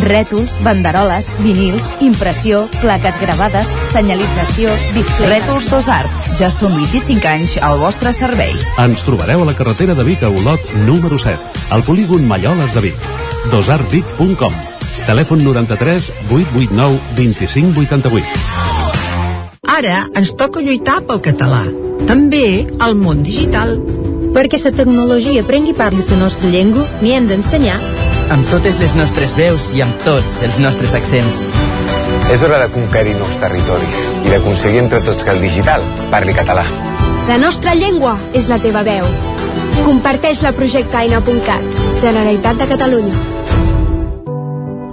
Rètols, 0.02 0.50
banderoles, 0.66 1.28
vinils, 1.44 1.84
impressió, 2.02 2.66
plaques 2.82 3.20
gravades, 3.22 3.70
senyalització, 3.94 4.74
displays... 4.96 5.30
Rètols 5.30 5.70
Dos 5.70 5.90
Art. 5.94 6.10
Ja 6.40 6.50
són 6.50 6.74
25 6.80 7.30
anys 7.30 7.58
al 7.62 7.78
vostre 7.82 8.14
servei. 8.16 8.54
Ens 8.82 9.06
trobareu 9.06 9.44
a 9.44 9.50
la 9.52 9.58
carretera 9.58 9.94
de 9.94 10.06
Vic 10.08 10.26
a 10.26 10.34
Olot, 10.34 10.62
número 10.88 11.22
7, 11.22 11.38
al 11.76 11.86
polígon 11.86 12.26
Malloles 12.28 12.74
de 12.74 12.88
Vic. 12.90 13.10
dosartvic.com 13.52 14.54
Telèfon 15.06 15.44
93 15.44 16.12
889 16.32 17.00
2588. 17.18 18.26
Ara 19.68 20.04
ens 20.16 20.34
toca 20.40 20.62
lluitar 20.64 21.02
pel 21.08 21.22
català. 21.26 21.64
També 22.08 22.68
al 22.84 22.96
món 23.00 23.24
digital. 23.26 23.78
Perquè 24.34 24.60
la 24.64 24.74
tecnologia 24.76 25.44
prengui 25.46 25.76
part 25.78 25.96
de 25.98 26.06
la 26.12 26.24
nostra 26.26 26.50
llengua, 26.50 26.88
n'hi 27.02 27.14
hem 27.18 27.28
d'ensenyar. 27.30 27.80
Amb 28.34 28.48
totes 28.50 28.80
les 28.82 28.96
nostres 28.98 29.36
veus 29.38 29.68
i 29.78 29.84
amb 29.86 30.00
tots 30.02 30.40
els 30.42 30.56
nostres 30.58 30.96
accents. 30.98 31.44
És 32.34 32.42
hora 32.42 32.58
de 32.64 32.72
conquerir 32.74 33.14
nous 33.20 33.36
territoris 33.38 34.00
i 34.24 34.32
d'aconseguir 34.32 34.80
entre 34.82 35.04
tots 35.06 35.22
que 35.22 35.36
el 35.36 35.44
digital 35.44 35.86
parli 36.10 36.34
català. 36.34 36.64
La 37.30 37.38
nostra 37.38 37.76
llengua 37.78 38.16
és 38.34 38.50
la 38.50 38.58
teva 38.64 38.82
veu. 38.88 39.06
Comparteix-la 39.86 40.50
a 40.50 40.58
projectaina.cat. 40.58 41.80
Generalitat 42.02 42.58
de 42.58 42.70
Catalunya. 42.74 43.22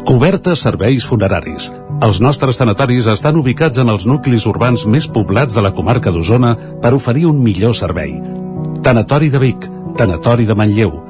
Cobertes 0.04 0.60
serveis 0.68 1.08
funeraris. 1.08 1.72
Els 2.04 2.20
nostres 2.20 2.60
tanatoris 2.60 3.08
estan 3.08 3.40
ubicats 3.40 3.80
en 3.80 3.88
els 3.88 4.04
nuclis 4.04 4.44
urbans 4.44 4.84
més 4.84 5.08
poblats 5.08 5.56
de 5.56 5.64
la 5.64 5.72
comarca 5.72 6.12
d'Osona 6.12 6.56
per 6.82 6.92
oferir 6.92 7.24
un 7.32 7.40
millor 7.40 7.72
servei. 7.72 8.18
Tanatori 8.84 9.32
de 9.32 9.40
Vic, 9.40 9.70
Tanatori 9.96 10.44
de 10.44 10.56
Manlleu, 10.56 11.09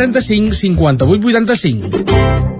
135 0.00 0.52
58 0.52 1.06
85. 1.06 2.59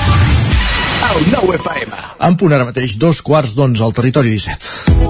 El 1.11 1.25
nou 1.27 1.49
FM. 1.51 1.97
En 2.23 2.35
punt 2.39 2.53
ara 2.55 2.63
mateix, 2.63 2.93
dos 2.95 3.19
quarts 3.25 3.51
d'onze 3.57 3.83
al 3.83 3.91
territori 3.91 4.31
17. 4.31 5.01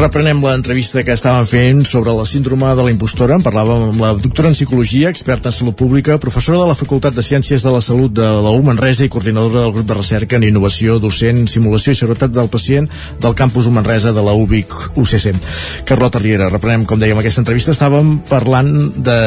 Reprenem 0.00 0.38
l'entrevista 0.44 1.00
que 1.04 1.12
estàvem 1.16 1.46
fent 1.48 1.80
sobre 1.88 2.12
la 2.16 2.26
síndrome 2.28 2.68
de 2.76 2.84
la 2.84 2.92
impostora. 2.92 3.36
En 3.36 3.44
parlàvem 3.44 3.86
amb 3.90 4.00
la 4.04 4.14
doctora 4.16 4.48
en 4.48 4.56
Psicologia, 4.56 5.12
experta 5.12 5.48
en 5.48 5.56
salut 5.56 5.76
pública, 5.76 6.18
professora 6.20 6.60
de 6.60 6.66
la 6.70 6.76
Facultat 6.76 7.16
de 7.16 7.24
Ciències 7.24 7.64
de 7.64 7.72
la 7.72 7.80
Salut 7.84 8.12
de 8.16 8.24
la 8.24 8.52
U 8.56 8.62
Manresa 8.64 9.04
i 9.04 9.12
coordinadora 9.12 9.66
del 9.66 9.74
grup 9.76 9.88
de 9.88 9.96
recerca 9.96 10.36
en 10.36 10.44
innovació, 10.48 10.98
docent, 11.00 11.46
simulació 11.52 11.92
i 11.92 12.00
seguretat 12.00 12.32
del 12.36 12.48
pacient 12.52 12.88
del 13.20 13.36
campus 13.36 13.68
U 13.68 13.72
Manresa 13.76 14.12
de 14.16 14.24
la 14.24 14.36
UBIC 14.36 14.76
UCC. 14.96 15.32
Carlota 15.88 16.20
Riera, 16.20 16.48
reprenem, 16.52 16.84
com 16.88 17.00
dèiem, 17.00 17.20
aquesta 17.20 17.44
entrevista. 17.44 17.76
Estàvem 17.76 18.18
parlant 18.28 18.72
de 19.04 19.18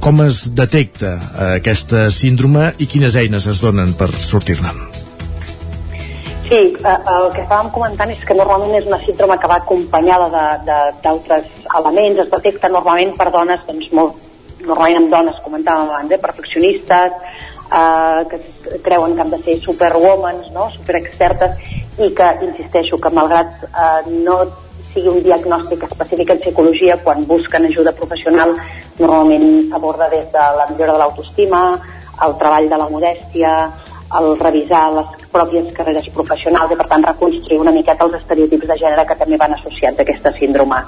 com 0.00 0.22
es 0.24 0.46
detecta 0.56 1.12
eh, 1.16 1.50
aquesta 1.58 2.06
síndrome 2.14 2.70
i 2.80 2.88
quines 2.88 3.16
eines 3.20 3.46
es 3.50 3.60
donen 3.60 3.92
per 3.98 4.08
sortir-ne. 4.16 4.72
Sí, 6.48 6.60
eh, 6.72 6.94
el 7.14 7.28
que 7.34 7.44
estàvem 7.44 7.68
comentant 7.74 8.10
és 8.10 8.22
que 8.26 8.34
normalment 8.34 8.72
és 8.78 8.88
una 8.88 8.98
síndrome 9.04 9.36
que 9.38 9.50
va 9.50 9.60
acompanyada 9.60 10.30
d'altres 11.04 11.52
elements, 11.78 12.24
es 12.24 12.32
detecta 12.32 12.72
normalment 12.72 13.12
per 13.18 13.28
dones, 13.34 13.60
doncs 13.68 13.92
molt, 13.94 14.16
normalment 14.64 15.02
amb 15.02 15.12
dones, 15.12 15.44
comentàvem 15.44 15.92
abans, 15.92 16.16
eh, 16.16 16.20
perfeccionistes, 16.24 17.20
eh, 17.70 18.24
que 18.32 18.40
creuen 18.88 19.14
que 19.14 19.22
han 19.26 19.30
de 19.36 19.42
ser 19.44 19.60
superwomans, 19.68 20.50
no? 20.56 20.70
superexpertes, 20.78 21.70
i 22.00 22.10
que, 22.16 22.32
insisteixo, 22.48 22.98
que 22.98 23.12
malgrat 23.12 23.62
eh, 23.68 24.10
no 24.24 24.40
sigui 24.92 25.08
un 25.12 25.22
diagnòstic 25.22 25.84
específic 25.86 26.30
en 26.34 26.40
psicologia, 26.42 26.96
quan 27.04 27.24
busquen 27.26 27.66
ajuda 27.68 27.92
professional, 27.96 28.54
normalment 28.98 29.70
s'aborda 29.70 30.08
des 30.10 30.26
de 30.32 30.44
la 30.58 30.66
millora 30.70 30.92
de 30.96 30.98
l'autoestima, 31.02 31.62
el 32.26 32.36
treball 32.40 32.68
de 32.68 32.78
la 32.80 32.88
modèstia, 32.90 33.52
el 34.18 34.32
revisar 34.38 34.88
les 34.94 35.28
pròpies 35.30 35.70
carreres 35.76 36.08
professionals 36.14 36.72
i 36.72 36.78
per 36.80 36.88
tant 36.90 37.04
reconstruir 37.06 37.60
una 37.62 37.74
miqueta 37.74 38.04
els 38.04 38.18
estereotips 38.18 38.66
de 38.66 38.76
gènere 38.80 39.06
que 39.06 39.16
també 39.20 39.38
van 39.38 39.54
associats 39.54 39.98
a 39.98 40.02
aquesta 40.02 40.34
síndrome. 40.38 40.80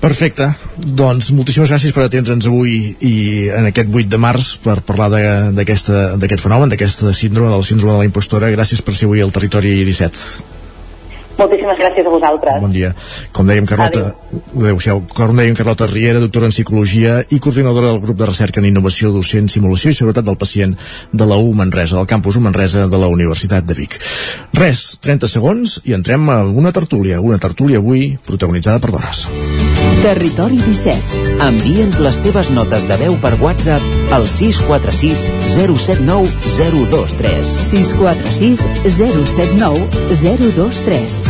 Perfecte, 0.00 0.46
doncs 0.80 1.26
moltíssimes 1.36 1.68
gràcies 1.74 1.92
per 1.92 2.06
atendre'ns 2.06 2.46
avui 2.48 2.94
i 3.04 3.16
en 3.52 3.66
aquest 3.68 3.90
8 3.92 4.08
de 4.08 4.20
març 4.22 4.54
per 4.64 4.78
parlar 4.86 5.10
d'aquest 5.58 6.40
fenomen, 6.40 6.72
d'aquesta 6.72 7.12
síndrome, 7.12 7.50
de 7.50 7.58
la 7.60 7.66
síndrome 7.68 7.98
de 7.98 7.98
la 7.98 8.08
impostora. 8.08 8.48
Gràcies 8.54 8.80
per 8.80 8.94
ser 8.96 9.10
avui 9.10 9.20
al 9.20 9.34
Territori 9.34 9.74
17. 9.84 10.49
Moltíssimes 11.40 11.78
gràcies 11.80 12.06
a 12.06 12.12
vosaltres. 12.12 12.58
Bon 12.60 12.72
dia. 12.72 12.90
Com 13.32 13.48
dèiem, 13.48 13.66
Carlota, 13.68 14.10
adéu-siau, 14.52 15.02
com 15.08 15.32
dèiem, 15.38 15.56
Carlota 15.56 15.88
Riera, 15.88 16.20
doctora 16.20 16.50
en 16.50 16.54
Psicologia 16.54 17.20
i 17.32 17.40
coordinadora 17.40 17.94
del 17.94 18.02
grup 18.04 18.18
de 18.20 18.28
recerca 18.28 18.60
en 18.60 18.68
innovació, 18.68 19.14
docent, 19.14 19.48
simulació 19.48 19.94
i 19.94 19.96
seguretat 19.96 20.26
del 20.26 20.36
pacient 20.40 20.76
de 21.12 21.28
la 21.30 21.40
U 21.40 21.54
Manresa, 21.56 21.96
del 21.96 22.10
campus 22.10 22.36
U 22.36 22.44
Manresa 22.44 22.86
de 22.92 23.00
la 23.00 23.08
Universitat 23.08 23.64
de 23.64 23.78
Vic. 23.78 23.96
Res, 24.60 24.84
30 25.00 25.32
segons 25.32 25.80
i 25.88 25.96
entrem 25.96 26.28
a 26.28 26.42
una 26.44 26.74
tertúlia, 26.76 27.22
una 27.24 27.40
tertúlia 27.40 27.80
avui 27.80 28.18
protagonitzada 28.26 28.82
per 28.84 28.92
dones. 28.98 29.24
Territori 30.00 30.56
17. 30.56 31.40
Envia'ns 31.44 31.98
les 32.00 32.20
teves 32.24 32.48
notes 32.56 32.86
de 32.88 32.96
veu 33.02 33.16
per 33.20 33.34
WhatsApp 33.42 34.12
al 34.16 34.24
646 34.28 35.26
079 35.56 36.28
023. 36.56 37.52
646 37.68 38.64
079 38.96 39.88
023. 40.22 41.29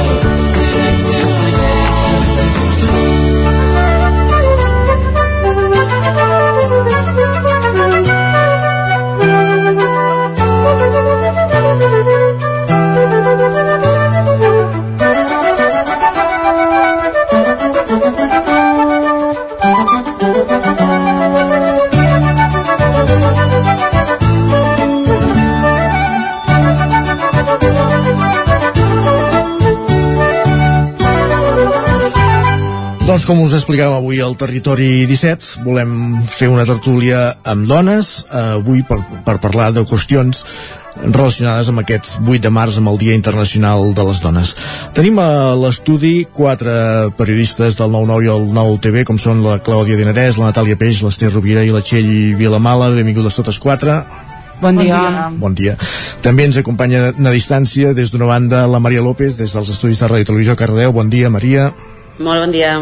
Com 33.11 33.41
us 33.43 33.51
explicàvem 33.51 33.97
avui 33.97 34.21
al 34.23 34.37
Territori 34.39 35.01
17, 35.03 35.65
volem 35.65 36.21
fer 36.31 36.47
una 36.47 36.63
tertúlia 36.63 37.33
amb 37.43 37.67
dones, 37.67 38.21
eh, 38.23 38.55
avui 38.55 38.85
per, 38.87 39.01
per 39.25 39.35
parlar 39.43 39.73
de 39.75 39.83
qüestions 39.83 40.45
relacionades 41.01 41.67
amb 41.67 41.81
aquest 41.83 42.13
8 42.21 42.39
de 42.45 42.53
març 42.55 42.79
amb 42.79 42.87
el 42.93 43.01
Dia 43.01 43.17
Internacional 43.19 43.91
de 43.97 44.07
les 44.07 44.23
Dones. 44.23 44.55
Tenim 44.95 45.19
a 45.19 45.51
l'estudi 45.59 46.23
quatre 46.31 47.11
periodistes 47.19 47.75
del 47.81 47.91
9-9 47.91 48.23
i 48.23 48.31
el 48.31 48.47
9-TV, 48.55 49.03
com 49.11 49.19
són 49.19 49.43
la 49.43 49.59
Clàudia 49.59 49.99
Dinarès, 49.99 50.39
la 50.39 50.53
Natàlia 50.53 50.79
Peix, 50.79 51.03
l'Ester 51.03 51.33
Rovira 51.35 51.67
i 51.67 51.75
la 51.75 51.83
Txell 51.83 52.37
Vilamala. 52.39 52.93
Benvingudes 52.95 53.35
totes 53.43 53.59
quatre. 53.59 54.05
Bon 54.63 54.79
dia. 54.79 55.27
Bon 55.35 55.51
dia. 55.51 55.75
També 56.23 56.47
ens 56.47 56.63
acompanya 56.63 57.09
a 57.11 57.35
distància 57.35 57.91
des 57.91 58.15
d'una 58.15 58.31
banda 58.31 58.63
la 58.71 58.79
Maria 58.79 59.03
López, 59.03 59.35
des 59.35 59.51
dels 59.51 59.75
estudis 59.75 59.99
de 59.99 60.07
Ràdio 60.07 60.23
i 60.23 60.31
Televisió 60.31 60.55
Cardeu. 60.55 60.95
Bon 60.95 61.11
dia, 61.11 61.27
Maria. 61.27 61.73
Molt 62.21 62.45
bon 62.45 62.53
dia. 62.53 62.77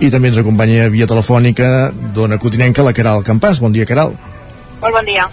I 0.00 0.10
també 0.12 0.30
ens 0.30 0.40
acompanya 0.40 0.88
via 0.92 1.08
telefònica 1.08 1.90
d'Ona 2.14 2.40
Cotinenca, 2.40 2.84
la 2.86 2.94
Caral 2.96 3.24
Campàs. 3.26 3.60
Bon 3.60 3.72
dia, 3.72 3.86
Caral. 3.88 4.14
Molt 4.80 4.96
bon 4.96 5.04
dia. 5.08 5.28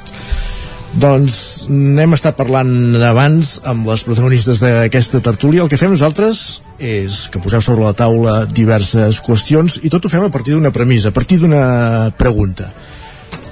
Doncs 0.97 1.67
n'hem 1.69 2.15
estat 2.15 2.37
parlant 2.39 2.95
abans 3.05 3.57
amb 3.67 3.87
les 3.87 4.03
protagonistes 4.07 4.59
d'aquesta 4.63 5.21
tertúlia. 5.23 5.61
El 5.63 5.69
que 5.71 5.79
fem 5.79 5.91
nosaltres 5.93 6.61
és 6.79 7.27
que 7.31 7.41
poseu 7.43 7.61
sobre 7.61 7.85
la 7.85 7.93
taula 7.97 8.45
diverses 8.49 9.21
qüestions 9.23 9.79
i 9.83 9.91
tot 9.93 10.05
ho 10.05 10.09
fem 10.11 10.25
a 10.25 10.33
partir 10.33 10.55
d'una 10.55 10.73
premissa, 10.73 11.09
a 11.09 11.15
partir 11.15 11.39
d'una 11.41 12.11
pregunta. 12.17 12.71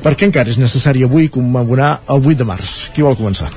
Per 0.02 0.14
què 0.14 0.28
encara 0.30 0.50
és 0.52 0.60
necessari 0.62 1.04
avui 1.06 1.30
commemorar 1.34 2.00
el 2.10 2.22
8 2.22 2.38
de 2.42 2.46
març? 2.50 2.76
Qui 2.94 3.06
vol 3.06 3.18
començar? 3.20 3.50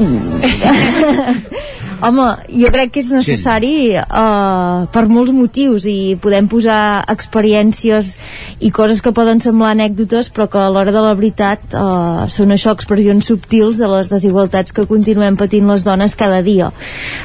Home, 2.00 2.24
jo 2.48 2.68
crec 2.72 2.94
que 2.94 3.02
és 3.02 3.10
necessari 3.12 3.92
uh, 3.92 4.86
per 4.88 5.02
molts 5.10 5.34
motius 5.36 5.84
i 5.84 6.16
podem 6.20 6.46
posar 6.48 7.04
experiències 7.12 8.14
i 8.64 8.70
coses 8.72 9.02
que 9.04 9.12
poden 9.12 9.42
semblar 9.44 9.74
anècdotes 9.74 10.30
però 10.32 10.46
que 10.48 10.62
a 10.62 10.70
l'hora 10.72 10.94
de 10.94 11.02
la 11.04 11.12
veritat 11.18 11.66
uh, 11.76 12.24
són 12.32 12.54
això, 12.54 12.72
expressions 12.72 13.28
subtils 13.28 13.76
de 13.76 13.90
les 13.92 14.08
desigualtats 14.08 14.72
que 14.72 14.86
continuem 14.88 15.36
patint 15.36 15.68
les 15.68 15.84
dones 15.84 16.16
cada 16.16 16.40
dia. 16.46 16.70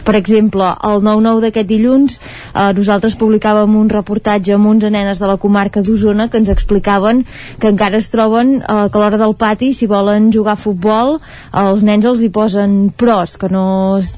Per 0.04 0.18
exemple, 0.20 0.68
el 0.84 1.00
9-9 1.08 1.46
d'aquest 1.46 1.72
dilluns 1.72 2.20
uh, 2.20 2.74
nosaltres 2.76 3.16
publicàvem 3.22 3.80
un 3.80 3.88
reportatge 3.94 4.58
amb 4.58 4.74
11 4.74 4.92
nenes 4.92 5.24
de 5.24 5.32
la 5.32 5.40
comarca 5.40 5.86
d'Osona 5.88 6.28
que 6.28 6.42
ens 6.44 6.52
explicaven 6.52 7.24
que 7.64 7.72
encara 7.72 8.04
es 8.04 8.12
troben 8.12 8.58
uh, 8.60 8.90
que 8.92 9.00
a 9.00 9.06
l'hora 9.06 9.22
del 9.24 9.38
pati 9.40 9.72
si 9.72 9.88
volen 9.88 10.34
jugar 10.36 10.58
a 10.60 10.64
futbol 10.66 11.16
els 11.56 11.88
nens 11.88 12.12
els 12.12 12.28
hi 12.28 12.32
posen 12.34 12.78
pros 12.92 13.40
que 13.40 13.48
no, 13.48 13.66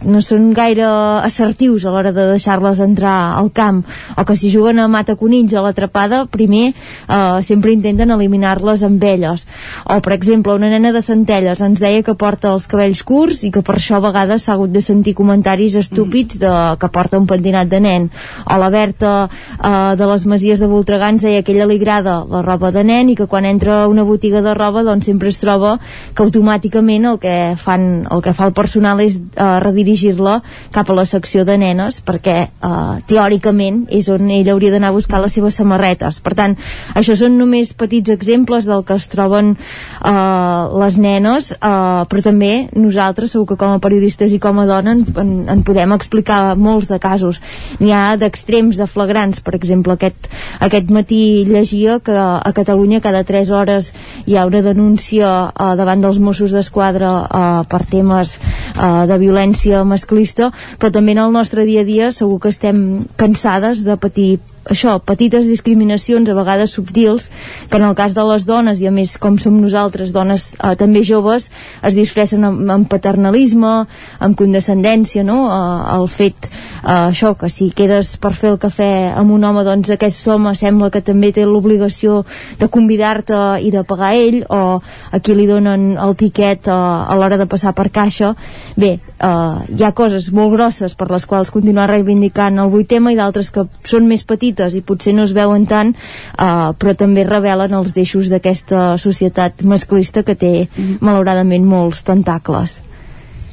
no 0.01 0.25
són 0.25 0.46
gaire 0.53 0.85
assertius 1.23 1.85
a 1.85 1.91
l'hora 1.91 2.11
de 2.11 2.27
deixar-les 2.33 2.79
entrar 2.83 3.33
al 3.37 3.51
camp 3.51 3.83
o 4.15 4.25
que 4.25 4.35
si 4.35 4.51
juguen 4.53 4.79
a 4.79 4.87
mata 4.87 5.15
conills 5.15 5.53
a 5.53 5.63
l'atrapada 5.65 6.25
primer 6.25 6.71
eh, 6.71 7.39
sempre 7.43 7.71
intenten 7.71 8.11
eliminar-les 8.11 8.83
amb 8.83 9.03
elles. 9.03 9.47
O 9.85 9.99
per 10.01 10.13
exemple 10.13 10.53
una 10.53 10.69
nena 10.69 10.91
de 10.91 11.01
Centelles 11.01 11.61
ens 11.61 11.81
deia 11.83 12.03
que 12.03 12.15
porta 12.15 12.51
els 12.53 12.67
cabells 12.67 13.03
curts 13.07 13.43
i 13.47 13.51
que 13.51 13.63
per 13.65 13.77
això 13.77 13.97
a 13.97 14.03
vegades 14.03 14.45
s'ha 14.45 14.55
hagut 14.55 14.71
de 14.73 14.81
sentir 14.81 15.15
comentaris 15.17 15.77
estúpids 15.79 16.39
de, 16.41 16.51
que 16.79 16.89
porta 16.93 17.19
un 17.19 17.27
pentinat 17.27 17.69
de 17.71 17.79
nen. 17.83 18.09
O 18.45 18.57
la 18.59 18.69
Berta 18.73 19.13
eh, 19.27 19.95
de 19.97 20.09
les 20.11 20.25
Masies 20.25 20.61
de 20.63 20.69
Voltregà 20.71 21.11
ens 21.13 21.25
deia 21.25 21.43
que 21.43 21.53
ella 21.55 21.67
li 21.69 21.79
agrada 21.81 22.19
la 22.29 22.43
roba 22.45 22.71
de 22.71 22.83
nen 22.87 23.09
i 23.09 23.15
que 23.15 23.27
quan 23.27 23.45
entra 23.45 23.83
a 23.83 23.87
una 23.87 24.05
botiga 24.07 24.41
de 24.41 24.53
roba 24.57 24.83
doncs 24.83 25.07
sempre 25.09 25.29
es 25.29 25.39
troba 25.41 25.77
que 26.13 26.23
automàticament 26.23 27.05
el 27.11 27.19
que, 27.21 27.37
fan, 27.57 28.07
el 28.11 28.23
que 28.25 28.33
fa 28.33 28.49
el 28.49 28.55
personal 28.57 29.01
és 29.03 29.17
eh, 29.17 29.59
redirigir-la 29.63 30.36
cap 30.71 30.89
a 30.89 30.97
la 30.97 31.05
secció 31.05 31.45
de 31.47 31.57
nenes 31.57 32.01
perquè 32.05 32.37
eh, 32.47 32.95
teòricament 33.09 33.85
és 33.93 34.09
on 34.13 34.29
ella 34.29 34.53
hauria 34.55 34.73
d'anar 34.73 34.91
a 34.93 34.97
buscar 34.97 35.21
les 35.23 35.35
seves 35.37 35.57
samarretes. 35.59 36.21
Per 36.23 36.35
tant, 36.37 36.57
això 36.95 37.15
són 37.17 37.37
només 37.39 37.73
petits 37.77 38.11
exemples 38.13 38.67
del 38.67 38.83
que 38.87 38.97
es 38.97 39.07
troben 39.11 39.55
eh, 39.57 40.63
les 40.81 40.97
nenes 41.01 41.53
eh, 41.57 42.03
però 42.09 42.23
també 42.23 42.67
nosaltres 42.75 43.33
segur 43.33 43.47
que 43.51 43.59
com 43.59 43.75
a 43.75 43.81
periodistes 43.83 44.33
i 44.33 44.39
com 44.41 44.59
a 44.61 44.67
dona 44.69 44.95
en, 44.95 45.03
en, 45.19 45.33
en 45.53 45.63
podem 45.67 45.93
explicar 45.95 46.55
molts 46.59 46.89
de 46.91 46.99
casos. 47.01 47.41
N'hi 47.81 47.93
ha 47.93 48.17
d'extrems, 48.19 48.79
de 48.79 48.87
flagrants. 48.89 49.41
Per 49.43 49.55
exemple 49.57 49.95
aquest, 49.95 50.29
aquest 50.63 50.91
matí 50.93 51.45
llegia 51.47 51.99
que 52.03 52.15
a 52.17 52.51
Catalunya 52.55 53.01
cada 53.03 53.23
3 53.27 53.51
hores 53.51 53.91
hi 54.25 54.37
ha 54.37 54.45
una 54.49 54.63
denúncia 54.65 55.31
eh, 55.49 55.73
davant 55.79 56.03
dels 56.03 56.19
Mossos 56.23 56.55
d'Esquadra 56.55 57.11
eh, 57.25 57.63
per 57.69 57.83
temes 57.89 58.37
eh, 58.37 59.05
de 59.09 59.19
violència 59.21 59.83
masclista 59.87 60.26
però 60.35 60.91
també 60.91 61.15
en 61.15 61.23
el 61.23 61.31
nostre 61.31 61.65
dia 61.65 61.85
a 61.85 61.87
dia 61.87 62.11
segur 62.11 62.39
que 62.43 62.53
estem 62.53 63.05
cansades 63.15 63.85
de 63.87 63.97
patir 63.97 64.31
això, 64.69 64.97
petites 65.03 65.47
discriminacions 65.47 66.29
a 66.29 66.35
vegades 66.35 66.73
subtils, 66.75 67.29
que 67.69 67.77
en 67.77 67.85
el 67.87 67.95
cas 67.95 68.13
de 68.15 68.23
les 68.27 68.45
dones 68.45 68.81
i 68.81 68.87
a 68.87 68.93
més 68.93 69.15
com 69.21 69.37
som 69.39 69.55
nosaltres 69.61 70.11
dones 70.15 70.51
eh, 70.57 70.75
també 70.79 71.03
joves, 71.07 71.49
es 71.83 71.97
disfressen 71.97 72.45
amb, 72.47 72.63
amb 72.71 72.89
paternalisme, 72.91 73.73
amb 74.19 74.37
condescendència 74.37 75.23
no? 75.27 75.39
Eh, 75.47 75.95
el 75.97 76.07
fet 76.11 76.49
eh, 76.49 77.09
això, 77.09 77.33
que 77.39 77.49
si 77.53 77.69
quedes 77.75 78.15
per 78.21 78.33
fer 78.37 78.53
el 78.53 78.61
cafè 78.61 78.91
amb 79.15 79.33
un 79.35 79.47
home, 79.47 79.63
doncs 79.67 79.91
aquest 79.95 80.27
home 80.27 80.53
sembla 80.57 80.91
que 80.93 81.03
també 81.05 81.31
té 81.35 81.47
l'obligació 81.47 82.23
de 82.59 82.69
convidar-te 82.71 83.41
i 83.63 83.71
de 83.73 83.83
pagar 83.87 84.13
ell 84.17 84.43
o 84.49 84.63
a 84.77 85.19
qui 85.23 85.35
li 85.35 85.47
donen 85.49 85.95
el 86.01 86.17
tiquet 86.19 86.67
eh, 86.67 86.73
a 86.73 87.15
l'hora 87.17 87.39
de 87.39 87.49
passar 87.49 87.75
per 87.77 87.89
caixa 87.93 88.35
bé, 88.75 88.97
eh, 89.19 89.75
hi 89.77 89.83
ha 89.83 89.93
coses 89.97 90.29
molt 90.35 90.53
grosses 90.55 90.95
per 90.97 91.09
les 91.11 91.25
quals 91.29 91.51
continuar 91.53 91.89
reivindicant 91.91 92.59
el 92.61 92.73
8 92.73 92.89
tema 92.95 93.13
i 93.13 93.19
d'altres 93.19 93.51
que 93.53 93.65
són 93.87 94.07
més 94.09 94.25
petites 94.27 94.75
i 94.77 94.83
potser 94.85 95.15
no 95.17 95.27
es 95.27 95.35
veuen 95.37 95.65
tant 95.69 95.93
eh, 95.93 96.73
però 96.77 96.95
també 96.97 97.25
revelen 97.27 97.73
els 97.77 97.95
deixos 97.97 98.29
d'aquesta 98.33 98.97
societat 99.01 99.63
masclista 99.63 100.23
que 100.23 100.35
té 100.35 100.53
mm. 100.67 100.99
malauradament 101.01 101.65
molts 101.65 102.05
tentacles 102.07 102.81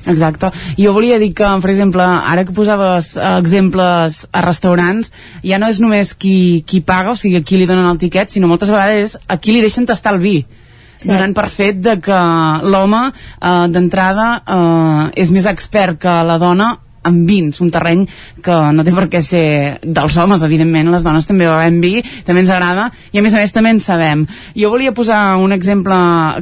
Exacte. 0.04 0.50
Jo 0.76 0.92
volia 0.92 1.18
dir 1.18 1.30
que, 1.36 1.48
per 1.62 1.70
exemple, 1.72 2.04
ara 2.04 2.44
que 2.44 2.52
posaves 2.52 3.14
eh, 3.16 3.22
exemples 3.38 4.24
a 4.32 4.42
restaurants, 4.44 5.10
ja 5.44 5.56
no 5.60 5.70
és 5.72 5.80
només 5.80 6.12
qui, 6.14 6.62
qui 6.68 6.82
paga, 6.84 7.14
o 7.14 7.16
sigui, 7.16 7.40
a 7.40 7.46
qui 7.46 7.56
li 7.56 7.68
donen 7.70 7.88
el 7.88 8.00
tiquet, 8.02 8.28
sinó 8.28 8.50
moltes 8.50 8.72
vegades 8.74 9.16
a 9.26 9.38
qui 9.40 9.56
li 9.56 9.64
deixen 9.64 9.88
tastar 9.88 10.14
el 10.14 10.20
vi. 10.20 10.36
Sí. 11.04 11.10
donant 11.12 11.34
per 11.36 11.50
fet 11.52 11.82
de 11.84 11.98
que 12.00 12.20
l'home 12.64 13.02
eh, 13.10 13.66
d'entrada 13.68 14.28
eh, 14.40 15.20
és 15.20 15.32
més 15.36 15.44
expert 15.50 16.00
que 16.00 16.14
la 16.24 16.38
dona 16.40 16.70
amb 17.04 17.28
vins, 17.28 17.60
un 17.60 17.70
terreny 17.72 18.04
que 18.44 18.58
no 18.74 18.84
té 18.84 18.94
per 18.96 19.06
què 19.12 19.22
ser 19.24 19.46
dels 19.84 20.18
homes, 20.20 20.44
evidentment, 20.46 20.92
les 20.92 21.06
dones 21.06 21.28
també 21.28 21.48
bevem 21.48 21.80
vi, 21.84 21.94
també 22.26 22.44
ens 22.44 22.52
agrada, 22.52 22.90
i 23.12 23.20
a 23.20 23.24
més 23.24 23.34
a 23.34 23.42
més 23.42 23.54
també 23.54 23.74
en 23.74 23.82
sabem. 23.84 24.26
Jo 24.56 24.72
volia 24.72 24.94
posar 24.96 25.36
un 25.40 25.52
exemple 25.52 25.96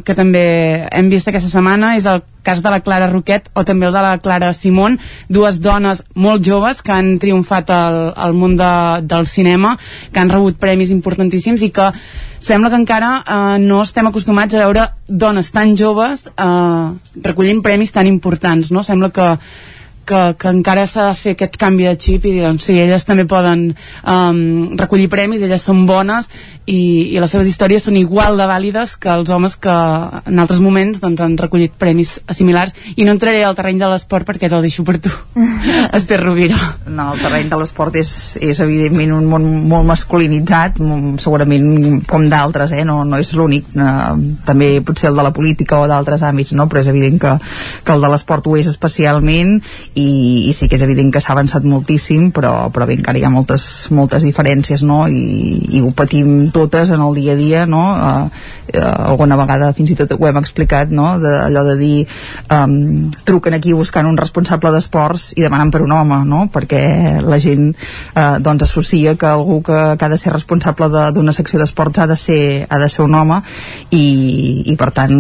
que 0.07 0.19
també 0.19 0.45
hem 0.91 1.11
vist 1.13 1.29
aquesta 1.29 1.51
setmana, 1.53 1.97
és 1.99 2.07
el 2.07 2.23
cas 2.43 2.63
de 2.63 2.71
la 2.71 2.81
Clara 2.81 3.09
Roquet 3.11 3.49
o 3.55 3.65
també 3.65 3.87
el 3.87 3.95
de 3.95 4.03
la 4.03 4.19
Clara 4.19 4.53
Simón, 4.53 4.99
dues 5.29 5.61
dones 5.63 6.03
molt 6.15 6.43
joves 6.45 6.83
que 6.83 6.93
han 6.93 7.15
triomfat 7.23 7.71
al, 7.71 8.01
al 8.17 8.35
món 8.35 8.57
de, 8.59 8.73
del 9.07 9.29
cinema, 9.31 9.77
que 10.13 10.21
han 10.21 10.33
rebut 10.33 10.59
premis 10.61 10.91
importantíssims 10.91 11.63
i 11.63 11.71
que 11.71 11.93
sembla 12.43 12.71
que 12.71 12.81
encara 12.83 13.13
eh, 13.23 13.59
no 13.63 13.83
estem 13.87 14.11
acostumats 14.11 14.55
a 14.55 14.65
veure 14.65 14.89
dones 15.07 15.53
tan 15.55 15.77
joves 15.79 16.27
eh, 16.35 16.89
recollint 17.23 17.63
premis 17.63 17.95
tan 17.95 18.11
importants, 18.11 18.73
no? 18.75 18.83
Sembla 18.83 19.13
que 19.15 19.29
que, 20.07 20.23
que 20.39 20.51
encara 20.51 20.87
s'ha 20.91 21.09
de 21.11 21.19
fer 21.19 21.37
aquest 21.37 21.57
canvi 21.61 21.87
de 21.89 21.95
xip 21.97 22.27
i 22.27 22.35
dir, 22.37 22.43
doncs 22.47 22.67
sí, 22.69 22.79
elles 22.81 23.07
també 23.09 23.27
poden 23.29 23.69
um, 23.73 24.43
recollir 24.79 25.09
premis, 25.13 25.43
elles 25.43 25.63
són 25.63 25.85
bones 25.87 26.29
i, 26.67 27.15
i 27.15 27.19
les 27.19 27.31
seves 27.31 27.49
històries 27.51 27.83
són 27.89 27.97
igual 27.99 28.39
de 28.39 28.47
vàlides 28.47 28.95
que 29.03 29.11
els 29.11 29.31
homes 29.35 29.57
que 29.59 29.73
en 29.73 30.39
altres 30.39 30.61
moments 30.63 31.01
doncs, 31.03 31.23
han 31.25 31.35
recollit 31.39 31.75
premis 31.79 32.15
similars 32.31 32.75
i 32.95 33.07
no 33.07 33.15
entraré 33.17 33.43
al 33.45 33.57
terreny 33.59 33.81
de 33.81 33.91
l'esport 33.91 34.29
perquè 34.29 34.51
te'l 34.51 34.63
deixo 34.63 34.85
per 34.87 34.99
tu 35.03 35.11
Esther 35.99 36.21
Rovira 36.23 36.59
No, 36.87 37.13
el 37.15 37.23
terreny 37.23 37.51
de 37.51 37.59
l'esport 37.59 37.97
és, 37.99 38.13
és 38.43 38.61
evidentment 38.63 39.17
un 39.17 39.27
món 39.31 39.49
molt 39.73 39.89
masculinitzat 39.89 40.79
segurament 41.23 42.03
com 42.09 42.29
d'altres 42.31 42.75
eh? 42.77 42.85
no, 42.87 43.01
no 43.09 43.19
és 43.23 43.33
l'únic 43.39 43.73
eh, 43.75 44.13
també 44.47 44.73
potser 44.87 45.11
el 45.11 45.19
de 45.19 45.27
la 45.27 45.35
política 45.35 45.81
o 45.83 45.89
d'altres 45.91 46.23
àmbits 46.27 46.55
no? 46.59 46.69
però 46.71 46.83
és 46.83 46.91
evident 46.93 47.19
que, 47.23 47.35
que 47.83 47.97
el 47.97 48.07
de 48.07 48.13
l'esport 48.13 48.47
ho 48.47 48.57
és 48.61 48.71
especialment 48.71 49.59
i, 49.95 50.49
i 50.49 50.53
sí 50.57 50.69
que 50.69 50.79
és 50.79 50.85
evident 50.87 51.11
que 51.13 51.21
s'ha 51.21 51.35
avançat 51.35 51.67
moltíssim 51.69 52.31
però, 52.33 52.71
però 52.73 52.87
bé, 52.89 52.97
encara 52.97 53.21
hi 53.21 53.27
ha 53.27 53.33
moltes, 53.33 53.91
moltes 53.93 54.25
diferències 54.25 54.85
no? 54.89 55.05
I, 55.09 55.61
i 55.77 55.83
ho 55.85 55.93
patim 55.97 56.49
totes 56.55 56.93
en 56.95 57.03
el 57.05 57.17
dia 57.19 57.35
a 57.35 57.41
dia 57.41 57.65
no? 57.69 57.83
Uh, 57.93 58.31
uh, 58.73 59.11
alguna 59.13 59.37
vegada 59.37 59.73
fins 59.77 59.93
i 59.93 59.97
tot 59.99 60.15
ho 60.17 60.29
hem 60.29 60.41
explicat 60.41 60.93
no? 60.95 61.19
de, 61.21 61.33
allò 61.45 61.65
de 61.69 61.77
dir 61.81 62.07
um, 62.49 63.11
truquen 63.29 63.59
aquí 63.59 63.75
buscant 63.77 64.09
un 64.09 64.17
responsable 64.17 64.73
d'esports 64.73 65.33
i 65.37 65.45
demanen 65.45 65.73
per 65.75 65.83
un 65.85 65.93
home 65.93 66.23
no? 66.29 66.47
perquè 66.53 67.21
la 67.21 67.41
gent 67.43 67.69
uh, 67.75 68.39
doncs 68.41 68.65
associa 68.65 69.17
que 69.21 69.29
algú 69.29 69.61
que, 69.67 69.81
que 69.99 70.09
ha 70.09 70.13
de 70.13 70.21
ser 70.21 70.33
responsable 70.33 70.89
d'una 71.13 71.37
secció 71.37 71.61
d'esports 71.61 72.01
ha, 72.01 72.09
de 72.09 72.17
ser, 72.17 72.41
ha 72.69 72.81
de 72.81 72.89
ser 72.89 73.05
un 73.05 73.19
home 73.19 73.43
i, 73.91 74.07
i 74.73 74.79
per 74.81 74.89
tant 74.97 75.13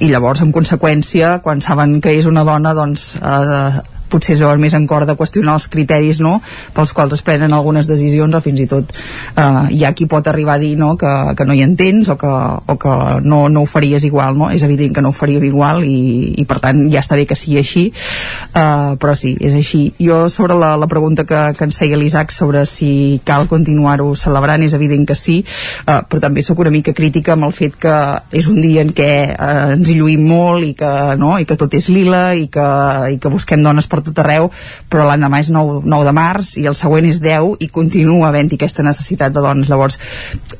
i 0.00 0.08
llavors 0.08 0.40
en 0.40 0.56
conseqüència 0.56 1.36
quan 1.44 1.60
saben 1.60 1.98
que 2.00 2.16
és 2.16 2.24
una 2.30 2.46
dona 2.48 2.72
doncs 2.76 3.10
uh, 3.50 3.82
potser 4.10 4.34
es 4.36 4.42
veuen 4.42 4.60
més 4.62 4.74
en 4.76 4.86
cor 4.90 5.06
de 5.08 5.16
qüestionar 5.18 5.56
els 5.58 5.68
criteris 5.72 6.20
no? 6.22 6.38
pels 6.76 6.94
quals 6.96 7.14
es 7.16 7.24
prenen 7.26 7.54
algunes 7.56 7.88
decisions 7.90 8.34
o 8.36 8.42
fins 8.44 8.64
i 8.64 8.68
tot 8.70 8.92
eh, 8.92 9.66
hi 9.76 9.84
ha 9.84 9.92
qui 9.96 10.08
pot 10.10 10.26
arribar 10.30 10.58
a 10.58 10.62
dir 10.62 10.74
no? 10.80 10.94
que, 11.00 11.12
que 11.38 11.46
no 11.48 11.56
hi 11.56 11.64
entens 11.66 12.10
o 12.12 12.18
que, 12.20 12.30
o 12.30 12.78
que 12.80 12.96
no, 13.24 13.42
no 13.48 13.64
ho 13.64 13.70
faries 13.70 14.04
igual 14.08 14.38
no? 14.38 14.50
és 14.50 14.64
evident 14.66 14.94
que 14.96 15.04
no 15.04 15.14
ho 15.14 15.16
faríem 15.16 15.46
igual 15.48 15.84
i, 15.86 16.34
i 16.42 16.46
per 16.48 16.60
tant 16.64 16.82
ja 16.92 17.02
està 17.04 17.18
bé 17.18 17.26
que 17.30 17.38
sigui 17.38 17.60
així 17.60 17.86
eh, 17.90 18.96
però 19.00 19.16
sí, 19.18 19.36
és 19.40 19.56
així 19.56 19.82
jo 20.00 20.22
sobre 20.32 20.58
la, 20.58 20.74
la 20.80 20.90
pregunta 20.90 21.26
que, 21.28 21.42
que 21.56 21.66
ens 21.68 21.78
feia 21.80 21.98
l'Isaac 22.00 22.34
sobre 22.34 22.64
si 22.68 23.20
cal 23.26 23.48
continuar-ho 23.50 24.12
celebrant 24.18 24.64
és 24.66 24.74
evident 24.76 25.06
que 25.08 25.18
sí 25.18 25.40
eh, 25.40 26.00
però 26.02 26.22
també 26.26 26.44
sóc 26.46 26.60
una 26.62 26.74
mica 26.74 26.94
crítica 26.96 27.36
amb 27.36 27.48
el 27.48 27.56
fet 27.56 27.78
que 27.80 27.96
és 28.36 28.48
un 28.50 28.60
dia 28.62 28.84
en 28.84 28.92
què 28.96 29.10
eh, 29.30 29.50
ens 29.76 29.88
hi 29.88 29.96
lluïm 29.98 30.26
molt 30.26 30.66
i 30.66 30.74
que, 30.78 30.92
no? 31.20 31.34
I 31.40 31.46
que 31.48 31.58
tot 31.60 31.74
és 31.76 31.90
lila 31.92 32.30
i 32.38 32.48
que, 32.52 32.68
i 33.14 33.18
que 33.22 33.32
busquem 33.32 33.62
dones 33.64 33.88
per 33.90 33.99
tot 34.06 34.18
arreu 34.22 34.50
però 34.90 35.06
l'endemà 35.08 35.40
és 35.42 35.50
9, 35.54 35.82
9 35.84 36.08
de 36.08 36.14
març 36.16 36.54
i 36.60 36.66
el 36.70 36.76
següent 36.78 37.08
és 37.08 37.20
10 37.22 37.60
i 37.64 37.70
continua 37.72 38.28
havent-hi 38.30 38.58
aquesta 38.58 38.86
necessitat 38.86 39.34
de 39.34 39.44
dones 39.44 39.70
llavors 39.70 40.00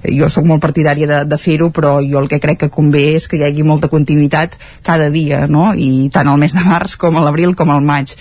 jo 0.04 0.30
sóc 0.32 0.46
molt 0.48 0.62
partidària 0.62 1.08
de, 1.10 1.20
de 1.28 1.40
fer-ho 1.40 1.70
però 1.74 1.98
jo 2.04 2.20
el 2.22 2.30
que 2.30 2.40
crec 2.42 2.64
que 2.64 2.72
convé 2.72 3.06
és 3.16 3.28
que 3.28 3.40
hi 3.40 3.44
hagi 3.48 3.66
molta 3.66 3.90
continuïtat 3.92 4.56
cada 4.86 5.10
dia 5.10 5.46
no? 5.46 5.70
i 5.74 6.08
tant 6.12 6.28
al 6.28 6.40
mes 6.40 6.56
de 6.56 6.64
març 6.66 6.96
com 7.00 7.16
a 7.16 7.26
l'abril 7.26 7.56
com 7.58 7.70
al 7.70 7.84
maig 7.84 8.16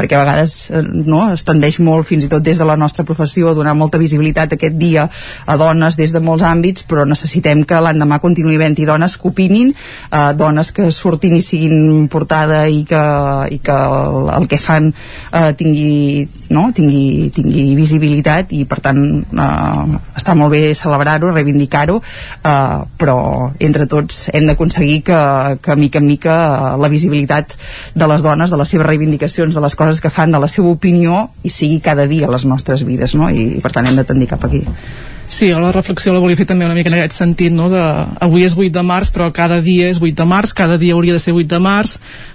perquè 0.00 0.16
a 0.16 0.24
vegades 0.24 0.54
eh, 0.72 0.82
no, 0.82 1.26
es 1.34 1.44
tendeix 1.44 1.80
molt 1.84 2.08
fins 2.08 2.24
i 2.24 2.32
tot 2.32 2.44
des 2.44 2.58
de 2.60 2.66
la 2.68 2.78
nostra 2.80 3.04
professió 3.04 3.50
a 3.50 3.56
donar 3.58 3.76
molta 3.76 4.00
visibilitat 4.00 4.56
aquest 4.56 4.78
dia 4.80 5.06
a 5.46 5.56
dones 5.60 5.98
des 6.00 6.14
de 6.16 6.24
molts 6.24 6.46
àmbits 6.46 6.86
però 6.88 7.04
necessitem 7.08 7.66
que 7.68 7.80
l'endemà 7.84 8.20
continuï 8.24 8.56
havent-hi 8.56 8.88
dones 8.88 9.16
que 9.20 9.28
opinin, 9.28 9.74
eh, 10.10 10.32
dones 10.40 10.72
que 10.72 10.90
surtin 10.90 11.36
i 11.36 11.44
siguin 11.44 12.08
portada 12.08 12.64
i 12.68 12.82
que, 12.88 13.04
i 13.52 13.60
que 13.60 13.80
el, 14.00 14.30
el 14.40 14.48
que 14.48 14.60
fan 14.60 14.90
eh, 14.90 15.50
tingui, 15.58 16.28
no, 16.50 16.66
tingui, 16.74 17.30
tingui 17.34 17.74
visibilitat 17.78 18.52
i 18.56 18.64
per 18.68 18.80
tant 18.84 19.00
eh, 19.20 19.98
està 20.18 20.34
molt 20.38 20.54
bé 20.54 20.62
celebrar-ho, 20.76 21.30
reivindicar-ho 21.34 22.00
eh, 22.00 22.80
però 23.00 23.18
entre 23.58 23.86
tots 23.90 24.26
hem 24.34 24.48
d'aconseguir 24.50 25.00
que, 25.06 25.20
que 25.62 25.78
mica 25.78 26.02
en 26.02 26.08
mica 26.10 26.34
la 26.80 26.90
visibilitat 26.92 27.54
de 27.94 28.10
les 28.10 28.26
dones, 28.26 28.50
de 28.50 28.58
les 28.60 28.74
seves 28.74 28.86
reivindicacions, 28.86 29.54
de 29.54 29.62
les 29.62 29.78
coses 29.78 30.02
que 30.02 30.12
fan, 30.12 30.34
de 30.34 30.42
la 30.42 30.50
seva 30.50 30.72
opinió 30.74 31.28
i 31.42 31.54
sigui 31.54 31.80
cada 31.84 32.08
dia 32.10 32.26
a 32.26 32.34
les 32.34 32.46
nostres 32.50 32.84
vides 32.86 33.14
no? 33.14 33.30
i 33.30 33.62
per 33.62 33.72
tant 33.76 33.86
hem 33.86 34.02
de 34.02 34.06
tendir 34.08 34.30
cap 34.30 34.44
aquí 34.50 34.64
Sí, 35.30 35.46
la 35.54 35.70
reflexió 35.70 36.10
la 36.10 36.18
volia 36.18 36.34
fer 36.34 36.44
també 36.50 36.66
una 36.66 36.74
mica 36.74 36.90
en 36.90 36.96
aquest 36.96 37.14
sentit, 37.14 37.52
no? 37.54 37.68
de, 37.70 37.80
avui 38.26 38.42
és 38.42 38.56
8 38.58 38.72
de 38.74 38.82
març, 38.82 39.12
però 39.14 39.28
cada 39.30 39.60
dia 39.62 39.86
és 39.86 40.00
8 40.02 40.16
de 40.18 40.24
març, 40.26 40.50
cada 40.58 40.74
dia 40.76 40.96
hauria 40.96 41.14
de 41.14 41.20
ser 41.22 41.30
8 41.36 41.46
de 41.52 41.60
març, 41.62 41.92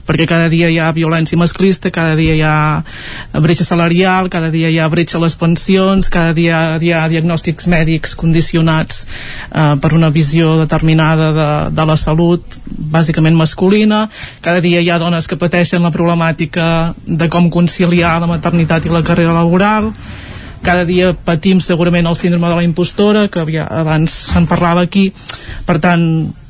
perquè 0.08 0.24
cada 0.30 0.48
dia 0.48 0.70
hi 0.72 0.78
ha 0.80 0.94
violència 0.96 1.36
masclista, 1.38 1.92
cada 1.92 2.14
dia 2.16 2.38
hi 2.38 2.40
ha 2.48 3.36
bretxa 3.44 3.68
salarial, 3.68 4.30
cada 4.32 4.48
dia 4.54 4.72
hi 4.72 4.80
ha 4.80 4.88
bretxa 4.88 5.20
a 5.20 5.24
les 5.26 5.36
pensions, 5.36 6.08
cada 6.14 6.32
dia 6.38 6.62
hi 6.80 6.94
ha 6.96 7.02
diagnòstics 7.12 7.68
mèdics 7.74 8.16
condicionats 8.16 9.04
eh, 9.04 9.74
per 9.84 9.92
una 9.98 10.10
visió 10.16 10.54
determinada 10.62 11.34
de, 11.36 11.50
de 11.76 11.88
la 11.92 11.98
salut, 12.00 12.56
bàsicament 12.96 13.36
masculina, 13.36 14.06
cada 14.40 14.64
dia 14.64 14.80
hi 14.80 14.88
ha 14.88 15.02
dones 15.04 15.28
que 15.28 15.42
pateixen 15.42 15.84
la 15.84 15.92
problemàtica 15.92 16.94
de 17.04 17.28
com 17.28 17.52
conciliar 17.52 18.22
la 18.24 18.32
maternitat 18.38 18.88
i 18.88 18.96
la 18.96 19.04
carrera 19.04 19.36
laboral, 19.36 19.92
cada 20.66 20.86
dia 20.86 21.14
patim 21.14 21.62
segurament 21.62 22.10
el 22.10 22.18
síndrome 22.18 22.50
de 22.50 22.56
la 22.58 22.66
impostora 22.66 23.28
que 23.30 23.44
havia, 23.44 23.68
abans 23.70 24.12
se'n 24.32 24.48
parlava 24.50 24.82
aquí. 24.88 25.12
Per 25.68 25.78
tant 25.84 26.06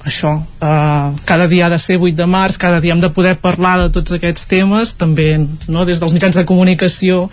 això, 0.05 0.31
eh, 0.61 1.09
cada 1.25 1.47
dia 1.51 1.65
ha 1.65 1.69
de 1.73 1.79
ser 1.81 1.97
8 1.97 2.15
de 2.15 2.27
març, 2.29 2.57
cada 2.61 2.79
dia 2.79 2.93
hem 2.93 3.01
de 3.01 3.09
poder 3.09 3.35
parlar 3.41 3.79
de 3.81 3.89
tots 3.89 4.15
aquests 4.15 4.45
temes, 4.47 4.93
també 4.95 5.33
no, 5.67 5.83
des 5.83 5.99
dels 5.99 6.13
mitjans 6.13 6.37
de 6.37 6.45
comunicació 6.45 7.25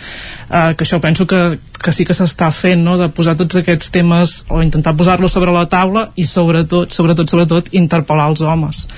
eh, 0.50 0.72
que 0.74 0.86
això 0.86 0.98
penso 1.00 1.26
que, 1.26 1.59
que 1.78 1.92
sí 1.92 2.06
que 2.09 2.16
s'està 2.16 2.50
fent 2.50 2.82
no, 2.82 2.96
de 2.98 3.10
posar 3.12 3.36
tots 3.36 3.60
aquests 3.60 3.92
temes 3.92 4.34
o 4.48 4.62
intentar 4.64 4.96
posar-los 4.96 5.32
sobre 5.32 5.52
la 5.52 5.68
taula 5.68 6.09
i 6.16 6.24
sobretot, 6.24 6.90
sobretot, 6.90 7.28
sobretot 7.28 7.70
interpel·lar 7.76 8.30
els 8.32 8.42
homes. 8.42 8.88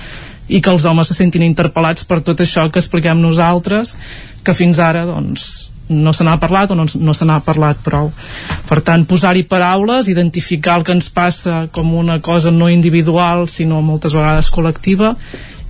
I 0.47 0.61
que 0.61 0.71
els 0.71 0.85
homes 0.85 1.09
se 1.09 1.17
sentin 1.17 1.43
interpel·lats 1.43 2.07
per 2.07 2.21
tot 2.23 2.41
això 2.41 2.65
que 2.71 2.79
expliquem 2.79 3.21
nosaltres 3.21 3.97
que 4.45 4.53
fins 4.53 4.79
ara 4.79 5.05
doncs 5.05 5.74
no 5.89 6.13
se 6.13 6.25
n'ha 6.25 6.37
parlat 6.41 6.71
o 6.71 6.77
no, 6.77 6.85
no 6.85 7.13
se 7.13 7.25
n'ha 7.27 7.39
parlat 7.45 7.81
prou. 7.85 8.11
Per 8.69 8.79
tant, 8.85 9.05
posar-hi 9.09 9.45
paraules, 9.49 10.09
identificar 10.09 10.79
el 10.79 10.87
que 10.87 10.95
ens 10.95 11.11
passa 11.13 11.65
com 11.71 11.93
una 11.95 12.19
cosa 12.25 12.51
no 12.51 12.69
individual, 12.71 13.47
sinó 13.49 13.81
moltes 13.85 14.15
vegades 14.17 14.49
col·lectiva, 14.53 15.15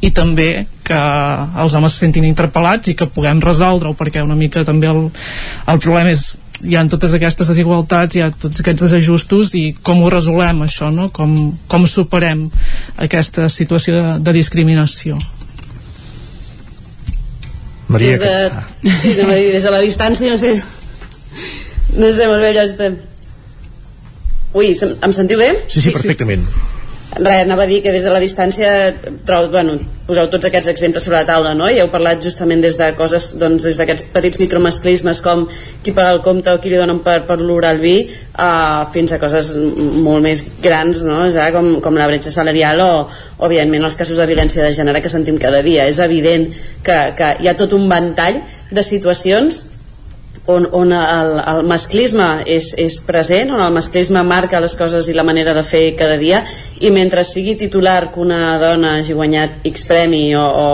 i 0.05 0.11
també 0.13 0.67
que 0.85 0.97
els 1.63 1.75
homes 1.75 1.95
se 1.95 2.05
sentin 2.05 2.27
interpel·lats 2.27 2.91
i 2.91 2.95
que 2.97 3.09
puguem 3.09 3.41
resoldre-ho, 3.41 3.95
perquè 3.97 4.23
una 4.23 4.37
mica 4.37 4.65
també 4.67 4.91
el, 4.91 5.07
el 5.71 5.79
problema 5.81 6.13
és 6.13 6.35
hi 6.63 6.75
ha 6.77 6.83
totes 6.87 7.13
aquestes 7.17 7.49
desigualtats, 7.51 8.15
hi 8.15 8.23
ha 8.23 8.29
tots 8.31 8.61
aquests 8.63 8.85
desajustos 8.85 9.53
i 9.59 9.65
com 9.85 10.03
ho 10.03 10.11
resolem 10.13 10.63
això, 10.65 10.91
no? 10.93 11.09
com, 11.13 11.35
com 11.67 11.87
superem 11.89 12.45
aquesta 13.07 13.49
situació 13.51 13.97
de, 13.97 14.13
de 14.23 14.35
discriminació. 14.39 15.19
Maria, 17.87 18.17
des 18.17 18.19
de, 18.19 18.91
sí, 19.01 19.15
no, 19.19 19.27
des 19.33 19.63
de 19.63 19.73
la 19.73 19.81
distància 19.83 20.31
no 20.31 20.37
sé 20.41 20.55
no 21.95 22.11
sé 22.11 22.29
molt 22.29 22.41
bé 22.41 22.53
allò 22.53 22.63
estem 22.65 22.97
ui, 24.55 24.71
em 24.71 25.13
sentiu 25.13 25.41
bé? 25.41 25.51
Sí, 25.67 25.81
sí, 25.81 25.91
perfectament 25.91 26.47
res, 27.17 27.43
anava 27.45 27.63
a 27.63 27.69
dir 27.69 27.81
que 27.83 27.91
des 27.91 28.03
de 28.03 28.11
la 28.11 28.19
distància 28.19 28.69
trobo, 29.25 29.51
bueno, 29.53 29.75
poseu 30.05 30.27
tots 30.29 30.45
aquests 30.45 30.69
exemples 30.69 31.05
sobre 31.05 31.21
la 31.21 31.27
taula, 31.27 31.53
no? 31.57 31.67
I 31.71 31.79
heu 31.81 31.89
parlat 31.93 32.21
justament 32.23 32.61
des 32.61 32.77
de 32.77 32.91
coses, 32.97 33.31
doncs, 33.41 33.63
des 33.65 33.77
d'aquests 33.79 34.09
petits 34.13 34.39
micromasclismes 34.41 35.21
com 35.25 35.45
qui 35.83 35.93
paga 35.95 36.13
el 36.13 36.21
compte 36.25 36.51
o 36.51 36.59
qui 36.61 36.73
li 36.73 36.79
donen 36.79 36.99
per, 37.05 37.21
per 37.25 37.39
l'orar 37.41 37.73
el 37.75 37.81
vi 37.81 37.95
uh, 38.05 38.85
fins 38.93 39.15
a 39.15 39.19
coses 39.21 39.53
molt 39.55 40.23
més 40.25 40.43
grans, 40.61 41.03
no? 41.07 41.23
Ja, 41.33 41.47
com, 41.55 41.79
com 41.81 41.97
la 41.97 42.09
bretxa 42.11 42.33
salarial 42.35 42.83
o, 42.83 42.89
evidentment, 43.47 43.87
els 43.89 43.99
casos 43.99 44.19
de 44.21 44.27
violència 44.29 44.65
de 44.65 44.73
gènere 44.75 45.01
que 45.01 45.13
sentim 45.13 45.39
cada 45.41 45.63
dia. 45.65 45.87
És 45.89 46.01
evident 46.03 46.51
que, 46.83 46.99
que 47.17 47.31
hi 47.41 47.49
ha 47.49 47.57
tot 47.57 47.73
un 47.77 47.87
ventall 47.89 48.43
de 48.71 48.85
situacions 48.85 49.63
on, 50.47 50.67
on 50.71 50.91
el, 50.93 51.39
el 51.39 51.63
masclisme 51.65 52.27
és, 52.45 52.69
és 52.77 52.99
present, 53.05 53.49
on 53.55 53.61
el 53.63 53.73
masclisme 53.73 54.21
marca 54.27 54.61
les 54.61 54.75
coses 54.77 55.09
i 55.09 55.15
la 55.17 55.25
manera 55.25 55.55
de 55.57 55.63
fer 55.65 55.83
cada 55.97 56.19
dia. 56.21 56.43
I 56.79 56.91
mentre 56.93 57.23
sigui 57.25 57.55
titular 57.57 58.11
que 58.13 58.21
una 58.21 58.57
dona 58.61 58.95
hagi 58.99 59.17
guanyat 59.17 59.65
X 59.71 59.87
premi 59.89 60.23
o, 60.37 60.45
o 60.45 60.67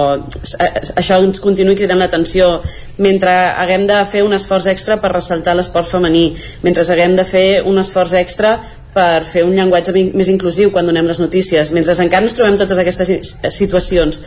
això 0.99 1.21
ens 1.23 1.39
continuï 1.43 1.77
cridant 1.79 2.01
l'atenció 2.01 2.57
mentre 3.01 3.31
haguem 3.31 3.87
de 3.89 4.03
fer 4.11 4.25
un 4.27 4.35
esforç 4.35 4.67
extra 4.73 4.99
per 5.01 5.13
ressaltar 5.15 5.55
l'esport 5.55 5.87
femení 5.87 6.31
mentre 6.65 6.83
haguem 6.83 7.15
de 7.15 7.25
fer 7.27 7.47
un 7.65 7.79
esforç 7.79 8.17
extra 8.19 8.57
per 8.91 9.23
fer 9.23 9.45
un 9.47 9.55
llenguatge 9.55 9.93
més 9.95 10.27
inclusiu 10.27 10.71
quan 10.71 10.87
donem 10.89 11.07
les 11.07 11.21
notícies 11.23 11.71
mentre 11.71 11.95
encara 12.03 12.27
ens 12.27 12.35
trobem 12.35 12.59
totes 12.59 12.81
aquestes 12.81 13.35
situacions 13.55 14.19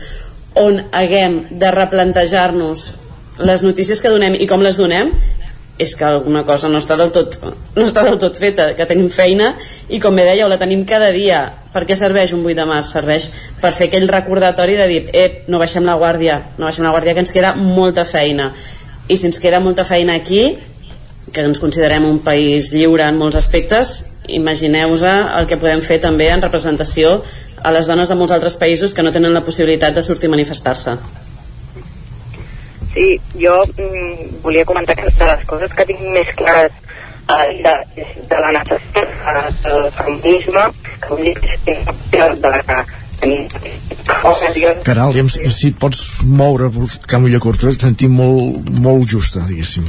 on 0.57 0.81
haguem 0.95 1.43
de 1.51 1.71
replantejar-nos 1.75 3.04
les 3.39 3.63
notícies 3.63 3.99
que 4.01 4.11
donem 4.11 4.37
i 4.39 4.47
com 4.47 4.63
les 4.63 4.77
donem 4.79 5.11
és 5.77 5.91
que 5.99 6.05
alguna 6.07 6.45
cosa 6.47 6.69
no 6.71 6.79
està 6.79 6.95
del 6.95 7.11
tot 7.11 7.35
no 7.43 7.83
està 7.83 8.05
del 8.07 8.15
tot 8.19 8.37
feta, 8.39 8.69
que 8.77 8.85
tenim 8.87 9.09
feina 9.11 9.53
i 9.91 9.99
com 9.99 10.15
bé 10.15 10.23
dèieu, 10.23 10.47
la 10.47 10.59
tenim 10.61 10.85
cada 10.87 11.09
dia. 11.11 11.41
Per 11.73 11.83
què 11.83 11.97
serveix 11.99 12.31
un 12.33 12.45
8 12.45 12.55
de 12.55 12.67
març? 12.69 12.93
Serveix 12.95 13.27
per 13.61 13.73
fer 13.75 13.89
aquell 13.89 14.07
recordatori 14.07 14.77
de 14.79 14.87
dir 14.87 15.01
eh, 15.11 15.27
no 15.51 15.59
baixem 15.59 15.83
la 15.83 15.97
guàrdia, 15.99 16.39
no 16.57 16.69
baixem 16.69 16.87
la 16.87 16.93
guàrdia 16.95 17.13
que 17.13 17.25
ens 17.25 17.35
queda 17.35 17.51
molta 17.59 18.05
feina. 18.07 18.53
I 19.11 19.17
si 19.19 19.27
ens 19.27 19.41
queda 19.43 19.59
molta 19.59 19.83
feina 19.83 20.15
aquí 20.15 20.55
que 21.33 21.43
ens 21.43 21.59
considerem 21.59 22.05
un 22.07 22.21
país 22.23 22.71
lliure 22.71 23.03
en 23.09 23.19
molts 23.19 23.35
aspectes 23.35 23.97
imagineu-vos 24.31 25.03
el 25.05 25.45
que 25.49 25.59
podem 25.61 25.83
fer 25.85 25.99
també 26.01 26.31
en 26.33 26.41
representació 26.41 27.19
a 27.61 27.73
les 27.73 27.89
dones 27.89 28.09
de 28.09 28.17
molts 28.17 28.33
altres 28.33 28.57
països 28.61 28.93
que 28.93 29.03
no 29.05 29.13
tenen 29.13 29.33
la 29.33 29.43
possibilitat 29.45 29.93
de 29.93 30.05
sortir 30.05 30.31
a 30.31 30.37
manifestar-se 30.37 30.97
Sí, 32.95 33.07
jo 33.35 33.59
mm, 33.75 34.41
volia 34.41 34.65
comentar 34.65 34.95
que 34.95 35.09
de 35.11 35.25
les 35.31 35.45
coses 35.45 35.73
que 35.75 35.85
tinc 35.89 36.03
més 36.15 36.29
clares 36.39 36.71
eh, 37.27 37.47
de, 37.63 38.05
de 38.29 38.37
la 38.39 38.53
necessitat 38.55 39.57
del 39.65 39.89
feminisme, 39.97 40.69
que 41.01 41.09
vull 41.09 41.25
dir 41.27 41.35
que 41.41 41.75
és 41.75 42.39
de 42.39 42.53
la 42.53 42.61
que 42.63 42.85
Caral, 44.85 45.13
diguem, 45.13 45.29
si 45.31 45.71
et 45.71 45.77
pots 45.81 46.01
moure 46.27 46.67
buscar 46.69 47.19
millor 47.23 47.41
curta, 47.41 47.71
et 47.71 47.81
sentim 47.81 48.13
molt, 48.19 48.69
molt 48.85 49.07
justa, 49.09 49.41
diguéssim. 49.47 49.87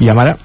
I 0.00 0.08
amb 0.08 0.24
ara? 0.24 0.36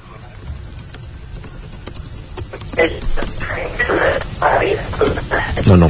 No, 5.68 5.78
no. 5.78 5.90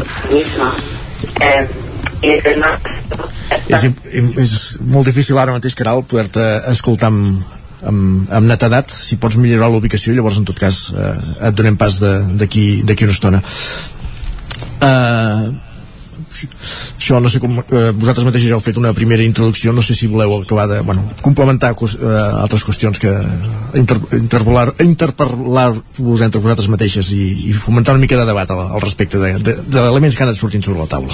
Eh, 1.42 1.87
és, 3.68 3.86
és 4.44 4.56
molt 4.82 5.08
difícil 5.10 5.38
ara 5.40 5.56
mateix, 5.56 5.76
Caral, 5.78 6.04
poder-te 6.08 6.46
escoltar 6.72 7.12
amb, 7.12 7.44
amb, 7.84 8.32
amb 8.40 8.50
netedat. 8.50 8.92
Si 8.94 9.20
pots 9.22 9.38
millorar 9.40 9.70
la 9.72 9.82
ubicació 9.82 10.16
llavors 10.16 10.40
en 10.42 10.48
tot 10.48 10.60
cas 10.60 10.88
eh, 10.96 11.14
et 11.50 11.58
donem 11.58 11.78
pas 11.80 12.02
d'aquí 12.02 13.08
una 13.08 13.16
estona. 13.16 13.44
Uh, 14.78 15.54
això 16.28 17.20
no 17.24 17.30
sé 17.32 17.40
com 17.42 17.60
eh, 17.60 17.92
vosaltres 17.96 18.26
mateixos 18.28 18.52
heu 18.52 18.64
fet 18.64 18.78
una 18.78 18.94
primera 18.94 19.24
introducció 19.24 19.74
no 19.74 19.82
sé 19.82 19.96
si 19.96 20.10
voleu 20.12 20.36
acabar 20.42 20.68
de 20.68 20.82
bueno, 20.82 21.04
complementar 21.22 21.74
eh, 21.74 22.42
altres 22.42 22.66
qüestions 22.68 23.00
que 23.00 23.14
inter, 23.80 23.98
interpel·lar, 24.20 24.74
interpel·lar-vos 24.84 26.24
entre 26.26 26.42
vosaltres 26.44 26.70
mateixes 26.72 27.12
i, 27.16 27.50
i 27.50 27.54
fomentar 27.54 27.96
una 27.96 28.04
mica 28.04 28.20
de 28.20 28.26
debat 28.28 28.52
al, 28.52 28.64
al 28.68 28.84
respecte 28.84 29.20
de, 29.22 29.34
de, 29.40 29.56
de 29.64 30.14
que 30.18 30.24
han 30.24 30.34
sortint 30.36 30.64
sobre 30.64 30.80
la 30.80 30.90
taula 30.92 31.14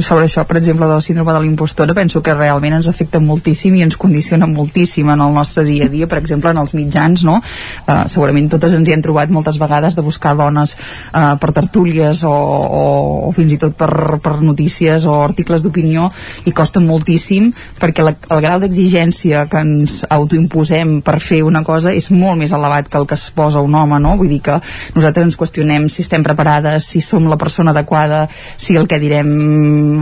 sobre 0.00 0.26
això, 0.26 0.44
per 0.46 0.58
exemple, 0.58 0.86
de 0.86 0.94
la 0.94 1.04
síndrome 1.04 1.32
de 1.32 1.42
l'impostora 1.44 1.94
penso 1.94 2.22
que 2.22 2.34
realment 2.34 2.78
ens 2.78 2.88
afecta 2.88 3.20
moltíssim 3.20 3.76
i 3.76 3.84
ens 3.86 3.96
condiciona 4.00 4.48
moltíssim 4.50 5.08
en 5.12 5.20
el 5.20 5.34
nostre 5.34 5.64
dia 5.64 5.86
a 5.86 5.92
dia 5.92 6.08
per 6.08 6.18
exemple 6.22 6.50
en 6.50 6.60
els 6.62 6.74
mitjans 6.74 7.24
no? 7.26 7.38
Uh, 7.86 8.04
segurament 8.12 8.50
totes 8.52 8.74
ens 8.76 8.88
hi 8.88 8.96
hem 8.96 9.04
trobat 9.04 9.32
moltes 9.32 9.60
vegades 9.60 9.96
de 9.96 10.04
buscar 10.06 10.34
dones 10.38 10.76
uh, 10.76 11.36
per 11.40 11.52
tertúlies 11.56 12.22
o, 12.24 12.32
o, 12.32 12.84
o 13.28 13.32
fins 13.36 13.56
i 13.56 13.60
tot 13.60 13.76
per, 13.78 13.90
per 14.22 14.36
notícies 14.46 15.04
o 15.06 15.16
articles 15.22 15.64
d'opinió 15.64 16.08
i 16.46 16.54
costa 16.56 16.80
moltíssim 16.80 17.50
perquè 17.80 18.04
la, 18.06 18.14
el 18.32 18.42
grau 18.44 18.60
d'exigència 18.62 19.46
que 19.50 19.62
ens 19.64 19.98
autoimposem 20.10 21.00
per 21.06 21.18
fer 21.22 21.42
una 21.46 21.62
cosa 21.66 21.92
és 21.94 22.10
molt 22.14 22.38
més 22.40 22.54
elevat 22.56 22.88
que 22.90 23.00
el 23.00 23.08
que 23.08 23.18
es 23.18 23.28
posa 23.34 23.62
un 23.64 23.74
home 23.74 24.00
no? 24.02 24.16
vull 24.18 24.30
dir 24.30 24.40
que 24.44 24.58
nosaltres 24.94 25.26
ens 25.26 25.38
qüestionem 25.40 25.88
si 25.92 26.02
estem 26.04 26.24
preparades, 26.26 26.86
si 26.86 27.02
som 27.04 27.28
la 27.30 27.38
persona 27.40 27.74
adequada 27.74 28.26
si 28.56 28.76
el 28.76 28.88
que 28.88 29.00
direm 29.02 29.30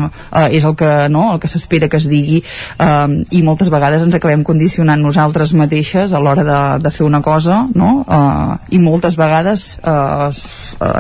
uh, 0.07 0.49
és 0.51 0.65
el 0.65 0.77
que, 0.79 0.93
no? 1.13 1.31
el 1.35 1.43
que 1.43 1.51
s'espera 1.51 1.89
que 1.89 2.01
es 2.01 2.09
digui 2.11 2.43
uh, 2.43 3.09
i 3.31 3.43
moltes 3.47 3.71
vegades 3.73 4.05
ens 4.05 4.17
acabem 4.17 4.45
condicionant 4.47 5.03
nosaltres 5.03 5.55
mateixes 5.59 6.13
a 6.13 6.23
l'hora 6.23 6.45
de, 6.47 6.61
de 6.85 6.95
fer 6.95 7.07
una 7.07 7.23
cosa 7.25 7.65
no? 7.75 8.05
uh, 8.05 8.57
i 8.75 8.81
moltes 8.83 9.19
vegades 9.21 9.67
uh, 9.83 10.29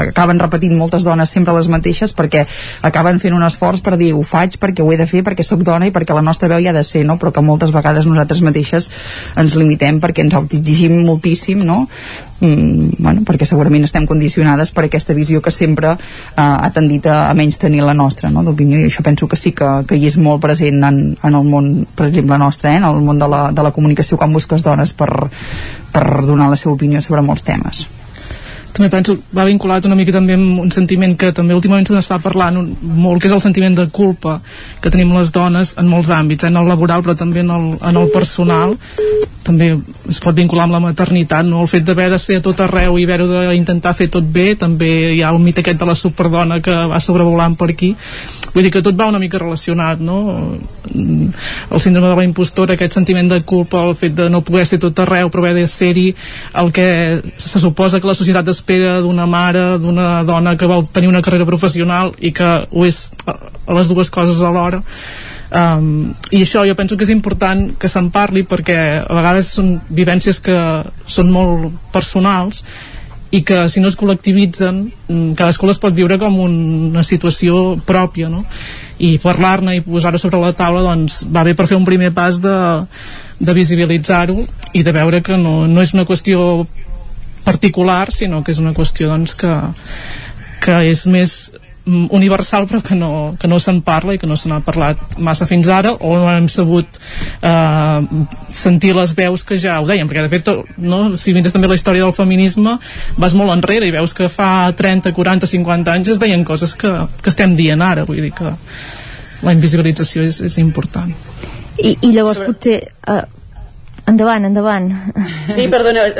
acaben 0.08 0.40
repetint 0.40 0.76
moltes 0.78 1.04
dones 1.06 1.32
sempre 1.32 1.54
les 1.56 1.68
mateixes 1.70 2.14
perquè 2.16 2.44
acaben 2.82 3.20
fent 3.22 3.33
un 3.34 3.44
esforç 3.46 3.82
per 3.84 3.96
dir 4.00 4.12
ho 4.14 4.22
faig 4.26 4.58
perquè 4.62 4.84
ho 4.84 4.90
he 4.92 4.98
de 5.00 5.06
fer 5.10 5.22
perquè 5.26 5.44
sóc 5.46 5.64
dona 5.66 5.88
i 5.88 5.92
perquè 5.94 6.16
la 6.16 6.22
nostra 6.24 6.48
veu 6.50 6.62
hi 6.62 6.68
ha 6.68 6.74
de 6.76 6.84
ser 6.84 7.04
no? 7.06 7.18
però 7.18 7.32
que 7.34 7.42
moltes 7.44 7.72
vegades 7.74 8.06
nosaltres 8.06 8.42
mateixes 8.46 8.90
ens 9.40 9.56
limitem 9.60 10.00
perquè 10.02 10.24
ens 10.24 10.36
autoexigim 10.38 11.00
moltíssim 11.06 11.64
no? 11.66 11.80
mm, 12.40 12.96
bueno, 12.98 13.24
perquè 13.26 13.48
segurament 13.48 13.86
estem 13.88 14.06
condicionades 14.10 14.72
per 14.74 14.86
aquesta 14.86 15.16
visió 15.16 15.42
que 15.42 15.52
sempre 15.54 15.94
uh, 15.94 15.98
ha 16.36 16.70
tendit 16.74 17.08
a, 17.10 17.30
a 17.30 17.34
menys 17.34 17.58
tenir 17.62 17.82
la 17.84 17.96
nostra 17.96 18.30
no? 18.30 18.44
d'opinió 18.46 18.78
i 18.80 18.88
això 18.90 19.04
penso 19.06 19.28
que 19.28 19.40
sí 19.40 19.52
que, 19.56 19.72
que 19.88 19.98
hi 19.98 20.08
és 20.10 20.18
molt 20.20 20.42
present 20.44 20.80
en, 20.84 21.02
en 21.16 21.40
el 21.40 21.50
món, 21.50 21.74
per 21.96 22.08
exemple 22.10 22.38
nostre, 22.38 22.72
eh? 22.72 22.82
en 22.82 22.88
el 22.88 23.02
món 23.04 23.20
de 23.20 23.28
la, 23.30 23.44
de 23.52 23.66
la 23.66 23.74
comunicació 23.74 24.20
quan 24.20 24.32
busques 24.32 24.64
dones 24.64 24.94
per, 24.96 25.10
per 25.92 26.06
donar 26.26 26.50
la 26.50 26.60
seva 26.60 26.74
opinió 26.76 27.02
sobre 27.04 27.24
molts 27.26 27.46
temes 27.46 27.86
també 28.74 28.90
penso 28.90 29.14
va 29.36 29.46
vinculat 29.46 29.86
una 29.86 29.94
mica 29.98 30.12
també 30.14 30.34
amb 30.34 30.64
un 30.64 30.72
sentiment 30.74 31.14
que 31.18 31.30
també 31.32 31.54
últimament 31.54 31.86
se 31.86 31.94
n'està 31.94 32.18
parlant 32.22 32.58
un, 32.58 32.72
molt, 32.82 33.22
que 33.22 33.30
és 33.30 33.36
el 33.36 33.42
sentiment 33.44 33.76
de 33.78 33.86
culpa 33.94 34.40
que 34.82 34.90
tenim 34.90 35.14
les 35.14 35.30
dones 35.34 35.76
en 35.78 35.86
molts 35.90 36.10
àmbits, 36.10 36.44
eh? 36.44 36.50
en 36.50 36.58
el 36.58 36.70
laboral 36.72 37.04
però 37.06 37.14
també 37.18 37.44
en 37.44 37.54
el, 37.54 37.70
en 37.78 38.02
el 38.02 38.10
personal 38.14 38.74
també 39.44 39.70
es 40.10 40.20
pot 40.24 40.36
vincular 40.36 40.64
amb 40.66 40.76
la 40.76 40.82
maternitat 40.82 41.46
no? 41.46 41.62
el 41.62 41.70
fet 41.70 41.84
d'haver 41.86 42.08
de 42.14 42.18
ser 42.18 42.40
a 42.40 42.44
tot 42.44 42.60
arreu 42.64 42.98
i 42.98 43.04
haver-ho 43.06 43.28
d'intentar 43.28 43.94
fer 43.96 44.08
tot 44.12 44.24
bé 44.24 44.54
també 44.60 44.90
hi 45.14 45.22
ha 45.22 45.32
el 45.34 45.40
mite 45.42 45.62
aquest 45.62 45.80
de 45.80 45.88
la 45.88 45.96
superdona 45.98 46.60
que 46.64 46.74
va 46.90 47.00
sobrevolant 47.00 47.56
per 47.60 47.70
aquí 47.74 47.92
vull 48.54 48.64
dir 48.64 48.72
que 48.74 48.82
tot 48.86 48.98
va 48.98 49.10
una 49.10 49.20
mica 49.22 49.40
relacionat 49.42 50.00
no? 50.00 50.18
el 50.94 51.80
síndrome 51.80 52.08
de 52.08 52.16
la 52.16 52.24
impostora 52.24 52.74
aquest 52.74 52.96
sentiment 52.96 53.28
de 53.30 53.40
culpa, 53.42 53.82
el 53.84 53.96
fet 53.98 54.14
de 54.16 54.30
no 54.30 54.42
poder 54.46 54.66
ser 54.66 54.80
tot 54.82 55.04
arreu 55.04 55.30
però 55.30 55.44
haver 55.44 55.54
de 55.60 55.66
ser-hi 55.68 56.08
el 56.62 56.72
que 56.72 56.88
se 57.36 57.60
suposa 57.60 58.00
que 58.00 58.10
la 58.10 58.16
societat 58.16 58.48
espera 58.48 59.00
d'una 59.04 59.26
mare, 59.26 59.78
d'una 59.78 60.22
dona 60.24 60.56
que 60.56 60.70
vol 60.70 60.86
tenir 60.88 61.12
una 61.12 61.22
carrera 61.22 61.46
professional 61.48 62.14
i 62.20 62.32
que 62.32 62.50
ho 62.70 62.86
és 62.86 63.10
a 63.26 63.76
les 63.76 63.88
dues 63.88 64.10
coses 64.10 64.42
alhora 64.42 64.82
um, 65.54 66.10
i 66.30 66.42
això 66.42 66.64
jo 66.66 66.74
penso 66.78 66.96
que 66.96 67.06
és 67.06 67.12
important 67.14 67.70
que 67.78 67.90
se'n 67.90 68.10
parli 68.14 68.44
perquè 68.48 68.78
a 69.02 69.14
vegades 69.14 69.54
són 69.56 69.78
vivències 69.88 70.40
que 70.42 70.58
són 71.06 71.30
molt 71.32 71.72
personals 71.94 72.64
i 73.34 73.42
que 73.42 73.64
si 73.68 73.82
no 73.82 73.90
es 73.90 73.96
col·lectivitzen 73.98 74.80
mm, 74.84 75.34
cadascú 75.38 75.66
les 75.66 75.80
pot 75.82 75.94
viure 75.94 76.18
com 76.22 76.36
una 76.44 77.02
situació 77.06 77.74
pròpia 77.86 78.30
no? 78.30 78.44
i 79.02 79.16
parlar-ne 79.22 79.78
i 79.78 79.82
posar-ho 79.82 80.20
sobre 80.22 80.38
la 80.42 80.54
taula 80.54 80.84
doncs 80.86 81.24
va 81.34 81.42
bé 81.46 81.56
per 81.58 81.66
fer 81.70 81.78
un 81.78 81.86
primer 81.88 82.12
pas 82.14 82.38
de, 82.42 82.56
de 83.40 83.56
visibilitzar-ho 83.56 84.38
i 84.72 84.84
de 84.86 84.94
veure 84.94 85.22
que 85.22 85.38
no, 85.40 85.64
no 85.66 85.82
és 85.82 85.94
una 85.96 86.06
qüestió 86.06 86.64
particular 87.44 88.12
sinó 88.14 88.42
que 88.44 88.54
és 88.54 88.62
una 88.62 88.74
qüestió 88.76 89.10
doncs, 89.10 89.34
que, 89.34 89.52
que 90.62 90.80
és 90.92 91.04
més 91.10 91.34
universal 91.86 92.64
però 92.68 92.80
que 92.80 92.96
no, 92.96 93.34
que 93.40 93.48
no 93.50 93.58
se'n 93.60 93.82
parla 93.84 94.14
i 94.14 94.20
que 94.20 94.28
no 94.28 94.38
se 94.40 94.48
n'ha 94.48 94.62
parlat 94.64 95.18
massa 95.18 95.44
fins 95.44 95.68
ara 95.68 95.92
o 95.92 96.14
no 96.16 96.30
hem 96.32 96.46
sabut 96.48 96.98
eh, 97.44 98.24
sentir 98.56 98.94
les 98.96 99.12
veus 99.16 99.44
que 99.44 99.58
ja 99.60 99.76
ho 99.82 99.88
deien 99.88 100.08
perquè 100.08 100.24
de 100.24 100.32
fet 100.32 100.48
no, 100.80 101.02
si 101.20 101.34
mires 101.36 101.52
també 101.52 101.68
la 101.68 101.76
història 101.76 102.06
del 102.06 102.16
feminisme 102.16 102.78
vas 103.20 103.36
molt 103.36 103.52
enrere 103.52 103.88
i 103.88 103.94
veus 103.94 104.14
que 104.16 104.30
fa 104.32 104.72
30, 104.72 105.12
40, 105.12 105.50
50 105.50 105.92
anys 105.92 106.14
es 106.14 106.20
deien 106.22 106.44
coses 106.44 106.74
que, 106.78 106.90
que 107.20 107.32
estem 107.32 107.54
dient 107.56 107.82
ara. 107.82 108.04
Vull 108.08 108.22
dir 108.24 108.32
que 108.36 108.54
la 109.44 109.54
invisibilització 109.54 110.24
és, 110.26 110.40
és 110.44 110.58
important. 110.62 111.12
I, 111.78 111.96
i 112.00 112.12
llavors 112.14 112.40
Sobre... 112.40 112.52
potser 112.52 112.78
uh, 113.10 113.24
Endavant, 114.06 114.44
endavant. 114.44 114.90
Sí, 115.48 115.64
perdona. 115.72 116.10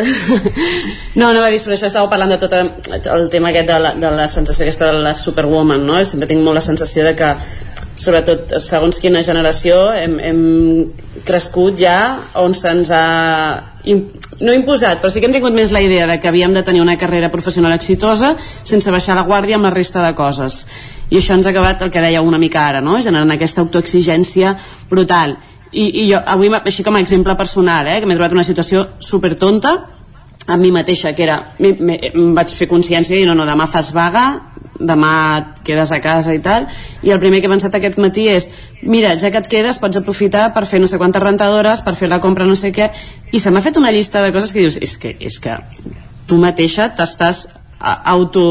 No, 1.15 1.32
no 1.32 1.43
va 1.43 1.51
dir 1.52 1.61
sobre 1.61 1.77
això, 1.77 1.90
estava 1.90 2.09
parlant 2.11 2.32
de 2.32 2.39
tot 2.40 2.55
el 2.56 3.28
tema 3.31 3.52
aquest 3.52 3.69
de 3.69 3.77
la, 3.78 3.93
de 4.01 4.11
la 4.16 4.24
sensació 4.31 4.65
aquesta 4.65 4.89
de 4.90 5.05
la 5.05 5.12
superwoman, 5.15 5.85
no? 5.86 6.01
Sempre 6.09 6.27
tinc 6.31 6.43
molt 6.43 6.59
la 6.59 6.65
sensació 6.65 7.05
de 7.06 7.12
que 7.19 7.35
sobretot 7.94 8.56
segons 8.59 8.98
quina 8.98 9.23
generació 9.23 9.93
hem, 9.94 10.16
hem 10.19 10.40
crescut 11.27 11.78
ja 11.78 11.98
on 12.40 12.56
se'ns 12.59 12.90
ha 12.90 13.05
no 13.85 14.55
imposat, 14.56 14.98
però 14.98 15.12
sí 15.12 15.20
que 15.20 15.28
hem 15.28 15.36
tingut 15.36 15.55
més 15.55 15.70
la 15.70 15.82
idea 15.85 16.09
de 16.11 16.16
que 16.19 16.28
havíem 16.28 16.55
de 16.56 16.65
tenir 16.66 16.82
una 16.82 16.97
carrera 16.98 17.31
professional 17.31 17.77
exitosa 17.77 18.32
sense 18.40 18.90
baixar 18.90 19.15
la 19.15 19.27
guàrdia 19.28 19.61
amb 19.61 19.69
la 19.69 19.74
resta 19.74 20.02
de 20.02 20.15
coses 20.19 20.65
i 21.12 21.20
això 21.20 21.36
ens 21.36 21.47
ha 21.47 21.52
acabat 21.52 21.85
el 21.85 21.93
que 21.94 22.02
deia 22.02 22.24
una 22.24 22.40
mica 22.40 22.65
ara 22.66 22.81
no? 22.82 22.98
generant 22.98 23.31
aquesta 23.31 23.62
autoexigència 23.62 24.56
brutal 24.90 25.36
i, 25.74 25.88
i 26.05 26.06
jo 26.12 26.20
avui 26.34 26.51
així 26.55 26.86
com 26.86 26.96
a 26.96 27.02
exemple 27.02 27.34
personal 27.36 27.88
eh, 27.90 27.98
que 28.01 28.06
m'he 28.06 28.16
trobat 28.16 28.36
una 28.36 28.46
situació 28.46 28.86
super 29.02 29.34
tonta 29.40 29.74
amb 30.46 30.60
mi 30.60 30.70
mateixa 30.72 31.14
que 31.16 31.24
era 31.24 31.38
em 31.59 32.34
vaig 32.36 32.52
fer 32.52 32.68
consciència 32.68 33.16
i 33.16 33.24
no, 33.26 33.34
no, 33.34 33.46
demà 33.48 33.66
fas 33.70 33.92
vaga 33.96 34.26
demà 34.74 35.12
et 35.38 35.60
quedes 35.66 35.92
a 35.94 36.01
casa 36.05 36.34
i 36.34 36.40
tal 36.44 36.66
i 37.02 37.12
el 37.14 37.20
primer 37.22 37.40
que 37.40 37.48
he 37.48 37.52
pensat 37.52 37.76
aquest 37.78 37.98
matí 38.02 38.26
és 38.28 38.51
mira, 38.82 39.14
ja 39.16 39.30
que 39.30 39.40
et 39.40 39.51
quedes 39.51 39.78
pots 39.80 40.01
aprofitar 40.01 40.48
per 40.55 40.66
fer 40.66 40.80
no 40.82 40.88
sé 40.90 40.98
quantes 40.98 41.22
rentadores, 41.22 41.82
per 41.82 41.94
fer 41.96 42.10
la 42.10 42.20
compra 42.20 42.46
no 42.46 42.56
sé 42.59 42.72
què 42.74 42.90
i 43.32 43.40
se 43.40 43.51
m'ha 43.55 43.62
fet 43.64 43.78
una 43.80 43.92
llista 43.94 44.22
de 44.24 44.32
coses 44.34 44.52
que 44.52 44.64
dius 44.64 44.78
és 44.82 44.96
que, 44.98 45.14
és 45.20 45.38
que 45.40 45.56
tu 46.28 46.38
mateixa 46.42 46.90
t'estàs 46.96 47.46
auto 47.80 48.44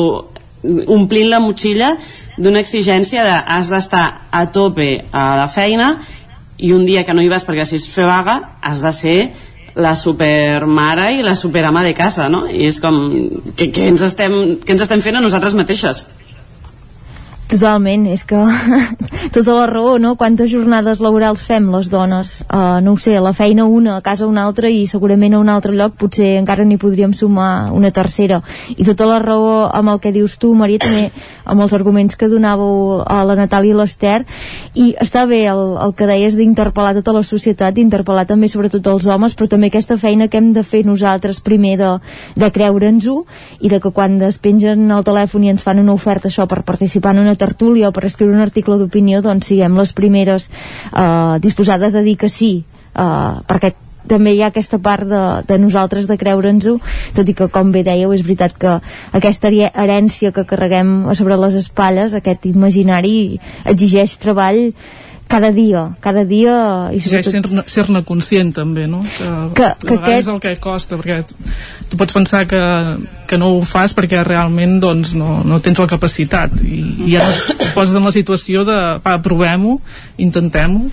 omplint 0.63 1.29
la 1.29 1.41
motxilla 1.43 1.93
d'una 2.37 2.63
exigència 2.63 3.23
de 3.27 3.35
has 3.35 3.69
d'estar 3.69 4.05
a 4.31 4.45
tope 4.55 5.03
a 5.11 5.25
la 5.37 5.47
feina 5.51 5.97
i 6.63 6.71
un 6.71 6.85
dia 6.87 7.03
que 7.03 7.13
no 7.15 7.23
hi 7.23 7.31
vas 7.31 7.43
perquè 7.47 7.65
si 7.67 7.75
es 7.75 7.87
fer 7.91 8.07
vaga 8.07 8.37
has 8.63 8.83
de 8.85 8.91
ser 8.95 9.17
la 9.75 9.95
supermare 9.97 11.09
i 11.17 11.23
la 11.25 11.35
superama 11.35 11.83
de 11.83 11.93
casa, 11.97 12.29
no? 12.29 12.45
I 12.47 12.67
és 12.69 12.77
com, 12.79 12.99
què, 13.57 13.71
què, 13.73 13.87
ens, 13.89 14.03
estem, 14.05 14.35
què 14.61 14.75
ens 14.75 14.83
estem 14.85 15.01
fent 15.01 15.17
a 15.17 15.23
nosaltres 15.23 15.57
mateixes? 15.57 16.05
Totalment, 17.53 18.07
és 18.09 18.23
que 18.25 18.39
tota 19.35 19.53
la 19.53 19.67
raó, 19.69 19.99
no? 20.01 20.15
Quantes 20.17 20.49
jornades 20.49 20.97
laborals 21.05 21.43
fem 21.45 21.67
les 21.69 21.89
dones? 21.91 22.39
Uh, 22.47 22.79
no 22.81 22.95
ho 22.95 22.97
sé, 22.97 23.13
la 23.21 23.33
feina 23.37 23.67
una, 23.69 23.99
a 23.99 24.01
casa 24.01 24.25
una 24.25 24.47
altra 24.47 24.71
i 24.73 24.87
segurament 24.89 25.35
a 25.35 25.41
un 25.43 25.51
altre 25.53 25.75
lloc 25.77 25.93
potser 26.01 26.31
encara 26.39 26.65
n'hi 26.65 26.79
podríem 26.81 27.13
sumar 27.13 27.69
una 27.77 27.91
tercera. 27.93 28.39
I 28.73 28.87
tota 28.87 29.05
la 29.05 29.19
raó 29.21 29.67
amb 29.69 29.93
el 29.93 30.01
que 30.01 30.13
dius 30.15 30.39
tu, 30.41 30.49
Maria, 30.57 30.81
també 30.81 31.11
amb 31.45 31.61
els 31.61 31.75
arguments 31.77 32.17
que 32.17 32.31
donàveu 32.31 33.03
a 33.05 33.19
la 33.27 33.37
Natàlia 33.37 33.75
i 33.75 33.77
l'Ester 33.77 34.23
i 34.73 34.87
està 34.97 35.27
bé 35.29 35.43
el, 35.51 35.61
el 35.83 35.93
que 35.93 36.09
deies 36.09 36.33
d'interpel·lar 36.39 36.95
tota 36.97 37.13
la 37.13 37.21
societat, 37.27 37.77
d'interpel·lar 37.77 38.25
també 38.29 38.49
sobretot 38.49 38.89
els 38.89 39.05
homes, 39.05 39.37
però 39.37 39.51
també 39.51 39.69
aquesta 39.69 39.99
feina 40.01 40.25
que 40.27 40.41
hem 40.41 40.49
de 40.57 40.65
fer 40.65 40.81
nosaltres 40.89 41.43
primer 41.45 41.75
de, 41.77 41.93
de 42.33 42.49
creure'ns-ho 42.49 43.19
i 43.61 43.69
de 43.69 43.77
que 43.83 43.93
quan 43.93 44.17
es 44.25 44.41
pengen 44.41 44.89
el 44.89 45.05
telèfon 45.05 45.45
i 45.45 45.53
ens 45.53 45.61
fan 45.61 45.85
una 45.85 45.93
oferta 45.93 46.33
això 46.33 46.49
per 46.49 46.63
participar 46.65 47.13
en 47.13 47.27
una 47.27 47.37
tertúlia 47.43 47.91
o 47.91 47.95
per 47.95 48.07
escriure 48.09 48.35
un 48.35 48.43
article 48.47 48.79
d'opinió 48.81 49.21
doncs 49.21 49.51
siguem 49.51 49.77
les 49.79 49.93
primeres 49.93 50.49
eh, 50.49 51.39
disposades 51.43 51.95
a 51.95 52.05
dir 52.05 52.17
que 52.17 52.31
sí 52.31 52.53
eh, 52.63 53.33
perquè 53.47 53.75
també 54.07 54.33
hi 54.35 54.41
ha 54.43 54.49
aquesta 54.51 54.79
part 54.83 55.07
de, 55.07 55.21
de 55.47 55.57
nosaltres 55.61 56.09
de 56.09 56.17
creure'ns-ho, 56.19 56.75
tot 57.15 57.29
i 57.29 57.35
que 57.37 57.47
com 57.53 57.71
bé 57.71 57.85
dèieu 57.87 58.11
és 58.15 58.23
veritat 58.25 58.57
que 58.59 58.75
aquesta 59.15 59.51
herència 59.69 60.33
que 60.35 60.45
carreguem 60.49 61.13
sobre 61.15 61.39
les 61.39 61.57
espatlles, 61.59 62.15
aquest 62.17 62.47
imaginari 62.49 63.39
exigeix 63.69 64.17
treball 64.19 64.65
cada 65.33 65.49
dia, 65.55 65.87
cada 66.03 66.25
dia 66.27 66.55
i 66.93 66.99
sobretot... 67.01 67.63
ser-ne 67.71 68.01
ser 68.03 68.05
conscient 68.05 68.51
també 68.53 68.85
no? 68.91 69.01
que, 69.07 69.29
que, 69.55 69.69
que 69.87 69.95
aquest... 69.95 70.19
és 70.19 70.29
el 70.35 70.41
que 70.43 70.55
costa 70.61 70.99
perquè 70.99 71.23
tu 71.89 71.97
pots 71.97 72.13
pensar 72.13 72.43
que, 72.49 72.59
que 73.33 73.39
no 73.41 73.49
ho 73.55 73.61
fas 73.65 73.95
perquè 73.97 74.21
realment 74.21 74.77
doncs, 74.83 75.15
no, 75.17 75.39
no 75.41 75.57
tens 75.63 75.79
la 75.81 75.89
capacitat. 75.89 76.53
I, 76.61 76.81
i 77.07 77.15
ja 77.15 77.25
et 77.55 77.71
poses 77.73 77.95
en 77.97 78.05
la 78.05 78.13
situació 78.13 78.61
de 78.67 78.75
va, 79.01 79.15
provem-ho, 79.25 79.79
intentem-ho. 80.21 80.83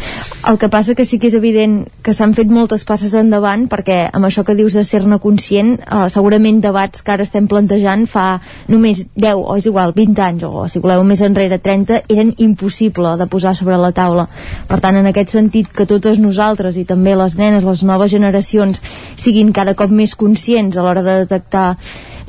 El 0.49 0.57
que 0.61 0.71
passa 0.73 0.95
que 0.97 1.05
sí 1.05 1.19
que 1.21 1.29
és 1.29 1.37
evident 1.37 1.83
que 2.07 2.15
s'han 2.17 2.33
fet 2.37 2.49
moltes 2.49 2.87
passes 2.89 3.13
endavant 3.19 3.67
perquè 3.69 4.07
amb 4.09 4.25
això 4.25 4.45
que 4.47 4.57
dius 4.57 4.73
de 4.79 4.87
ser-ne 4.89 5.19
conscient 5.21 5.75
eh, 5.83 6.07
segurament 6.09 6.63
debats 6.65 7.05
que 7.05 7.13
ara 7.13 7.27
estem 7.27 7.45
plantejant 7.51 8.07
fa 8.09 8.25
només 8.73 9.05
10 9.21 9.43
o 9.45 9.59
és 9.61 9.69
igual 9.69 9.93
20 9.97 10.25
anys 10.25 10.47
o 10.49 10.65
si 10.73 10.81
voleu 10.81 11.05
més 11.05 11.21
enrere 11.27 11.61
30 11.61 12.07
eren 12.09 12.33
impossible 12.39 13.19
de 13.21 13.29
posar 13.29 13.53
sobre 13.59 13.77
la 13.77 13.93
taula. 13.93 14.31
Per 14.71 14.81
tant 14.81 14.97
en 14.97 15.11
aquest 15.11 15.37
sentit 15.37 15.69
que 15.77 15.89
totes 15.91 16.23
nosaltres 16.23 16.81
i 16.81 16.87
també 16.89 17.13
les 17.21 17.37
nenes, 17.37 17.69
les 17.69 17.85
noves 17.85 18.15
generacions 18.17 18.81
siguin 19.21 19.53
cada 19.53 19.77
cop 19.77 19.93
més 19.93 20.17
conscients 20.17 20.79
a 20.79 20.87
l'hora 20.87 21.05
de 21.05 21.19
detectar 21.27 21.75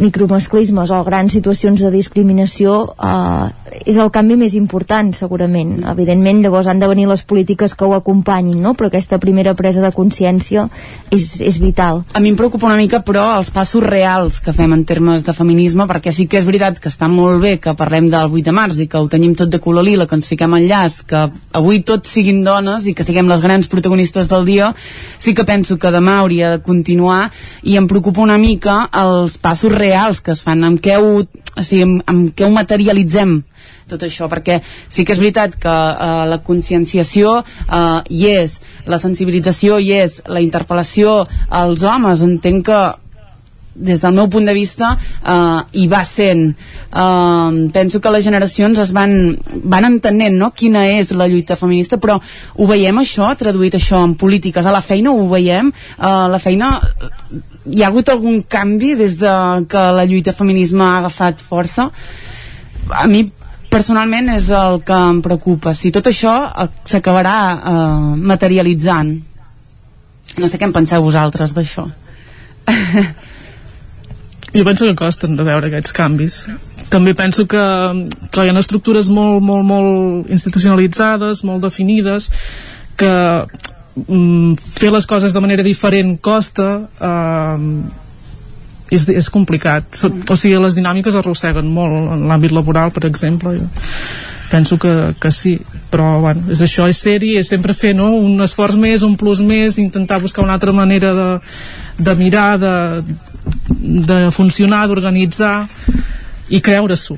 micromasclismes 0.01 0.91
o 0.91 1.01
grans 1.05 1.33
situacions 1.33 1.81
de 1.81 1.91
discriminació 1.93 2.73
eh, 2.97 3.49
és 3.85 3.97
el 4.01 4.11
canvi 4.13 4.35
més 4.39 4.55
important 4.57 5.11
segurament, 5.15 5.77
evidentment 5.91 6.41
llavors 6.43 6.67
han 6.67 6.81
de 6.81 6.89
venir 6.91 7.07
les 7.09 7.23
polítiques 7.27 7.75
que 7.77 7.87
ho 7.87 7.93
acompanyin 7.95 8.59
no? 8.61 8.73
però 8.77 8.89
aquesta 8.89 9.19
primera 9.21 9.53
presa 9.57 9.83
de 9.83 9.91
consciència 9.95 10.67
és, 11.11 11.39
és 11.41 11.59
vital. 11.61 12.03
A 12.13 12.21
mi 12.23 12.31
em 12.33 12.39
preocupa 12.39 12.67
una 12.67 12.79
mica 12.79 13.01
però 13.05 13.27
els 13.37 13.51
passos 13.53 13.83
reals 13.85 14.41
que 14.43 14.53
fem 14.55 14.73
en 14.75 14.83
termes 14.89 15.25
de 15.27 15.35
feminisme 15.37 15.87
perquè 15.89 16.13
sí 16.15 16.27
que 16.27 16.41
és 16.41 16.47
veritat 16.47 16.81
que 16.81 16.91
està 16.91 17.09
molt 17.11 17.41
bé 17.43 17.55
que 17.61 17.75
parlem 17.77 18.09
del 18.11 18.31
8 18.31 18.49
de 18.49 18.55
març 18.55 18.81
i 18.81 18.89
que 18.91 18.99
ho 18.99 19.09
tenim 19.11 19.35
tot 19.37 19.51
de 19.51 19.61
color 19.61 19.85
lila, 19.85 20.07
que 20.09 20.17
ens 20.17 20.29
fiquem 20.31 20.57
en 20.57 20.67
llaç 20.67 21.01
que 21.07 21.25
avui 21.57 21.81
tots 21.87 22.11
siguin 22.11 22.43
dones 22.43 22.87
i 22.89 22.95
que 22.97 23.05
siguem 23.07 23.29
les 23.29 23.43
grans 23.43 23.69
protagonistes 23.71 24.29
del 24.31 24.45
dia 24.49 24.71
sí 25.21 25.35
que 25.37 25.47
penso 25.47 25.77
que 25.77 25.93
demà 25.93 26.19
hauria 26.21 26.55
de 26.55 26.63
continuar 26.65 27.29
i 27.63 27.77
em 27.79 27.87
preocupa 27.87 28.23
una 28.23 28.39
mica 28.41 28.83
els 28.97 29.37
passos 29.41 29.71
reals 29.71 29.90
que 30.21 30.33
es 30.35 30.43
fan, 30.45 30.63
amb 30.63 30.81
què 30.83 30.97
ho, 30.97 31.21
o 31.21 31.63
sigui, 31.63 31.83
amb, 31.87 32.03
amb 32.07 32.35
què 32.35 32.47
ho 32.47 32.53
materialitzem 32.53 33.41
tot 33.91 34.05
això, 34.07 34.29
perquè 34.31 34.61
sí 34.63 35.03
que 35.03 35.11
és 35.15 35.19
veritat 35.19 35.57
que 35.59 35.71
eh, 35.71 36.23
la 36.31 36.39
conscienciació 36.47 37.39
eh, 37.41 37.99
hi 38.09 38.27
és, 38.31 38.57
la 38.87 38.99
sensibilització 39.01 39.79
hi 39.81 39.91
és, 39.99 40.21
la 40.31 40.43
interpel·lació 40.43 41.21
als 41.61 41.83
homes 41.83 42.23
entenc 42.27 42.69
que 42.71 42.81
des 43.75 44.01
del 44.01 44.13
meu 44.13 44.27
punt 44.29 44.45
de 44.45 44.53
vista 44.53 44.97
eh, 44.97 45.61
hi 45.71 45.87
va 45.87 46.03
sent. 46.05 46.51
Eh, 46.51 47.69
penso 47.73 48.01
que 48.01 48.11
les 48.11 48.23
generacions 48.25 48.79
es 48.79 48.91
van, 48.91 49.37
van 49.63 49.87
entenent 49.87 50.37
no? 50.37 50.51
quina 50.51 50.85
és 50.97 51.11
la 51.15 51.27
lluita 51.31 51.55
feminista 51.55 51.97
però 52.01 52.19
ho 52.19 52.67
veiem 52.67 52.99
això, 52.99 53.31
traduït 53.37 53.77
això 53.77 54.03
en 54.03 54.15
polítiques. 54.15 54.65
A 54.65 54.75
la 54.75 54.83
feina 54.83 55.13
ho 55.13 55.27
veiem 55.31 55.71
eh, 55.71 56.27
la 56.31 56.39
feina 56.39 56.73
hi 57.65 57.83
ha 57.83 57.87
hagut 57.91 58.09
algun 58.09 58.41
canvi 58.43 58.95
des 58.99 59.17
de 59.21 59.35
que 59.69 59.85
la 59.95 60.05
lluita 60.05 60.33
feminisme 60.33 60.83
ha 60.83 60.97
agafat 60.99 61.41
força? 61.45 61.89
A 62.91 63.07
mi 63.07 63.25
personalment 63.71 64.33
és 64.33 64.49
el 64.51 64.81
que 64.83 64.93
em 64.93 65.21
preocupa. 65.23 65.71
Si 65.73 65.93
tot 65.95 66.11
això 66.11 66.35
eh, 66.49 66.69
s'acabarà 66.91 67.37
eh, 67.55 68.15
materialitzant. 68.33 69.15
No 70.39 70.47
sé 70.47 70.59
què 70.59 70.67
en 70.67 70.71
penseu 70.71 71.03
vosaltres 71.03 71.51
d'això 71.51 71.89
jo 74.53 74.63
penso 74.67 74.85
que 74.85 74.95
costen 74.99 75.37
de 75.39 75.45
veure 75.47 75.69
aquests 75.69 75.95
canvis. 75.95 76.43
També 76.91 77.13
penso 77.15 77.45
que, 77.47 77.63
que 78.31 78.43
hi 78.43 78.51
ha 78.51 78.59
estructures 78.59 79.07
molt, 79.13 79.39
molt, 79.43 79.65
molt 79.67 80.31
institucionalitzades 80.33 81.45
molt 81.47 81.63
definides 81.63 82.27
que 82.99 83.13
mm, 84.07 84.57
fer 84.75 84.91
les 84.91 85.07
coses 85.07 85.31
de 85.31 85.43
manera 85.43 85.63
diferent 85.63 86.17
costa 86.19 86.67
eh, 86.99 87.69
és, 88.91 89.07
és 89.07 89.31
complicat. 89.31 90.03
O 90.03 90.35
sigui, 90.35 90.57
les 90.59 90.75
dinàmiques 90.75 91.15
arrosseguen 91.15 91.71
molt 91.71 92.11
en 92.17 92.27
l'àmbit 92.27 92.51
laboral, 92.55 92.91
per 92.91 93.07
exemple 93.07 93.55
jo 93.55 93.71
penso 94.51 94.77
que, 94.77 95.15
que 95.19 95.31
sí. 95.31 95.55
Però 95.91 96.21
bueno, 96.23 96.45
és 96.51 96.61
això, 96.63 96.85
és 96.87 96.99
ser-hi, 97.03 97.33
és 97.39 97.49
sempre 97.51 97.73
fer 97.75 97.91
no? 97.97 98.11
un 98.15 98.39
esforç 98.43 98.77
més, 98.79 99.03
un 99.03 99.17
plus 99.19 99.41
més 99.43 99.79
intentar 99.81 100.21
buscar 100.23 100.43
una 100.45 100.55
altra 100.55 100.71
manera 100.75 101.11
de, 101.15 101.25
de 101.99 102.15
mirar 102.19 102.59
de, 102.61 102.75
de 103.81 104.29
funcionar, 104.31 104.85
d'organitzar 104.87 105.67
i 106.49 106.61
creure-s'ho 106.61 107.17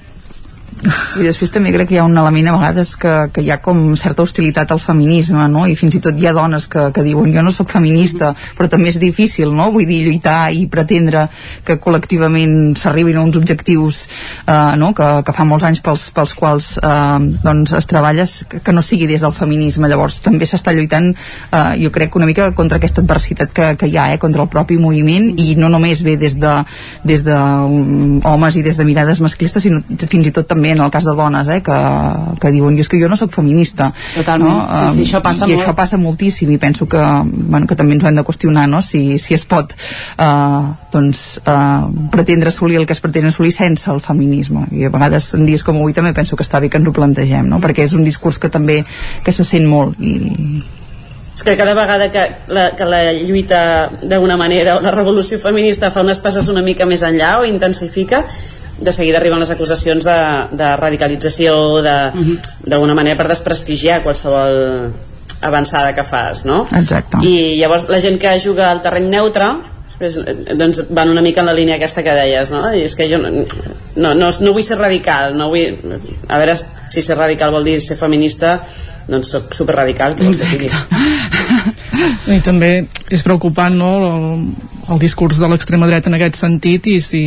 i 0.84 1.24
després 1.24 1.52
també 1.54 1.72
crec 1.74 1.90
que 1.90 1.96
hi 1.96 2.00
ha 2.02 2.06
un 2.08 2.18
element 2.18 2.50
a 2.50 2.56
vegades 2.58 2.94
que, 3.00 3.12
que 3.34 3.44
hi 3.44 3.52
ha 3.54 3.60
com 3.64 3.82
certa 4.00 4.24
hostilitat 4.26 4.72
al 4.74 4.82
feminisme 4.84 5.46
no? 5.52 5.66
i 5.70 5.76
fins 5.80 5.96
i 5.98 6.02
tot 6.04 6.18
hi 6.20 6.28
ha 6.28 6.34
dones 6.36 6.68
que, 6.72 6.90
que 6.96 7.04
diuen 7.06 7.32
jo 7.34 7.44
no 7.46 7.54
sóc 7.56 7.72
feminista 7.72 8.34
però 8.58 8.68
també 8.72 8.92
és 8.92 9.00
difícil 9.02 9.54
no? 9.56 9.70
vull 9.72 9.88
dir 9.88 10.02
lluitar 10.08 10.52
i 10.52 10.66
pretendre 10.72 11.28
que 11.66 11.78
col·lectivament 11.82 12.76
s'arribin 12.80 13.20
a 13.20 13.24
uns 13.28 13.40
objectius 13.40 14.04
eh, 14.48 14.74
no? 14.82 14.92
que, 14.98 15.10
que 15.24 15.36
fa 15.36 15.48
molts 15.48 15.68
anys 15.70 15.84
pels, 15.86 16.10
pels 16.16 16.36
quals 16.38 16.70
eh, 16.82 17.30
doncs 17.46 17.76
es 17.80 17.90
treballa 17.90 18.28
que 18.54 18.76
no 18.76 18.84
sigui 18.84 19.08
des 19.08 19.24
del 19.24 19.36
feminisme 19.36 19.88
llavors 19.90 20.20
també 20.26 20.50
s'està 20.50 20.76
lluitant 20.76 21.14
eh, 21.14 21.64
jo 21.84 21.94
crec 21.96 22.20
una 22.20 22.30
mica 22.30 22.52
contra 22.58 22.82
aquesta 22.82 23.04
adversitat 23.06 23.56
que, 23.56 23.72
que 23.80 23.92
hi 23.92 23.98
ha 23.98 24.10
eh, 24.14 24.20
contra 24.22 24.44
el 24.44 24.52
propi 24.52 24.80
moviment 24.82 25.32
i 25.40 25.54
no 25.56 25.72
només 25.72 26.04
ve 26.04 26.18
des 26.20 26.36
de, 26.42 26.58
des 27.08 27.24
de 27.24 27.38
um, 27.38 28.20
homes 28.28 28.60
i 28.60 28.66
des 28.66 28.78
de 28.78 28.88
mirades 28.88 29.24
masclistes 29.24 29.64
sinó 29.64 29.82
fins 30.10 30.28
i 30.28 30.36
tot 30.36 30.50
també 30.50 30.73
en 30.74 30.82
el 30.84 30.92
cas 30.92 31.06
de 31.08 31.16
dones 31.16 31.48
eh, 31.48 31.62
que, 31.64 31.78
que 32.42 32.52
diuen, 32.54 32.78
és 32.80 32.90
que 32.92 33.00
jo 33.02 33.10
no 33.12 33.18
sóc 33.20 33.34
feminista 33.34 33.92
Totalment, 34.16 34.50
no? 34.50 34.66
sí, 34.76 34.98
sí, 34.98 35.06
això 35.08 35.24
passa 35.26 35.48
i 35.48 35.54
molt. 35.54 35.62
això 35.62 35.76
passa 35.78 36.00
moltíssim 36.02 36.52
i 36.54 36.60
penso 36.62 36.88
que, 36.90 37.02
bueno, 37.24 37.70
que 37.70 37.78
també 37.80 37.98
ens 37.98 38.06
ho 38.06 38.12
hem 38.12 38.20
de 38.20 38.26
qüestionar 38.28 38.68
no? 38.70 38.82
si, 38.86 39.20
si 39.22 39.38
es 39.38 39.48
pot 39.50 39.74
eh, 39.74 40.62
doncs, 40.94 41.24
eh, 41.46 42.08
pretendre 42.14 42.54
assolir 42.54 42.82
el 42.82 42.88
que 42.90 42.98
es 42.98 43.04
pretén 43.04 43.30
assolir 43.30 43.54
sense 43.56 43.90
el 43.92 44.04
feminisme 44.04 44.68
i 44.72 44.88
a 44.88 44.94
vegades 44.94 45.34
en 45.38 45.48
dies 45.50 45.64
com 45.64 45.80
avui 45.80 45.96
també 45.96 46.14
penso 46.14 46.38
que 46.40 46.46
està 46.46 46.62
bé 46.64 46.70
que 46.70 46.82
ens 46.82 46.90
ho 46.90 46.96
plantegem 46.96 47.50
no? 47.50 47.62
perquè 47.64 47.88
és 47.88 47.98
un 47.98 48.06
discurs 48.06 48.40
que 48.42 48.52
també 48.54 48.82
que 49.24 49.36
se 49.36 49.46
sent 49.48 49.70
molt 49.70 50.00
i, 50.02 50.62
és 51.34 51.42
que 51.42 51.56
cada 51.58 51.74
vegada 51.74 52.12
que 52.14 52.24
la, 52.54 52.72
que 52.78 52.86
la 52.86 53.12
lluita 53.14 53.90
d'alguna 54.04 54.38
manera 54.38 54.78
o 54.78 54.82
la 54.82 54.92
revolució 54.94 55.40
feminista 55.42 55.90
fa 55.92 56.04
unes 56.06 56.22
passes 56.22 56.50
una 56.52 56.62
mica 56.62 56.86
més 56.86 57.02
enllà 57.02 57.40
o 57.42 57.48
intensifica 57.50 58.22
de 58.80 58.92
seguida 58.92 59.20
arriben 59.20 59.40
les 59.40 59.52
acusacions 59.54 60.06
de, 60.06 60.20
de 60.52 60.70
radicalització 60.80 61.56
d'alguna 61.84 62.96
manera 62.98 63.20
per 63.20 63.30
desprestigiar 63.32 64.02
qualsevol 64.04 64.92
avançada 65.44 65.94
que 65.94 66.06
fas 66.08 66.46
no? 66.50 66.64
Exacte. 66.72 67.22
i 67.26 67.60
llavors 67.60 67.90
la 67.92 68.02
gent 68.04 68.20
que 68.20 68.34
juga 68.42 68.72
al 68.72 68.82
terreny 68.82 69.10
neutre 69.12 69.52
després, 69.94 70.18
eh, 70.24 70.56
doncs 70.58 70.84
van 70.90 71.12
una 71.12 71.22
mica 71.22 71.42
en 71.42 71.52
la 71.52 71.58
línia 71.58 71.76
aquesta 71.76 72.04
que 72.04 72.16
deies 72.18 72.52
no? 72.52 72.64
I 72.74 72.86
és 72.88 72.96
que 72.96 73.08
jo 73.12 73.20
no, 73.22 73.30
no, 73.96 74.14
no, 74.14 74.32
no 74.32 74.56
vull 74.56 74.66
ser 74.66 74.80
radical 74.80 75.38
no 75.38 75.52
vull, 75.54 75.78
a 76.28 76.42
veure 76.42 76.58
si 76.58 77.02
ser 77.02 77.18
radical 77.20 77.54
vol 77.54 77.68
dir 77.68 77.80
ser 77.82 78.00
feminista 78.00 78.58
doncs 79.08 79.34
sóc 79.36 79.54
superradical 79.56 80.16
que 80.16 80.26
i 82.38 82.40
també 82.44 82.72
és 83.12 83.24
preocupant 83.26 83.76
no, 83.76 83.92
el, 84.08 84.46
el 84.94 85.02
discurs 85.02 85.40
de 85.42 85.50
l'extrema 85.52 85.90
dreta 85.90 86.12
en 86.12 86.18
aquest 86.20 86.40
sentit 86.40 86.88
i 86.88 87.00
si 87.04 87.24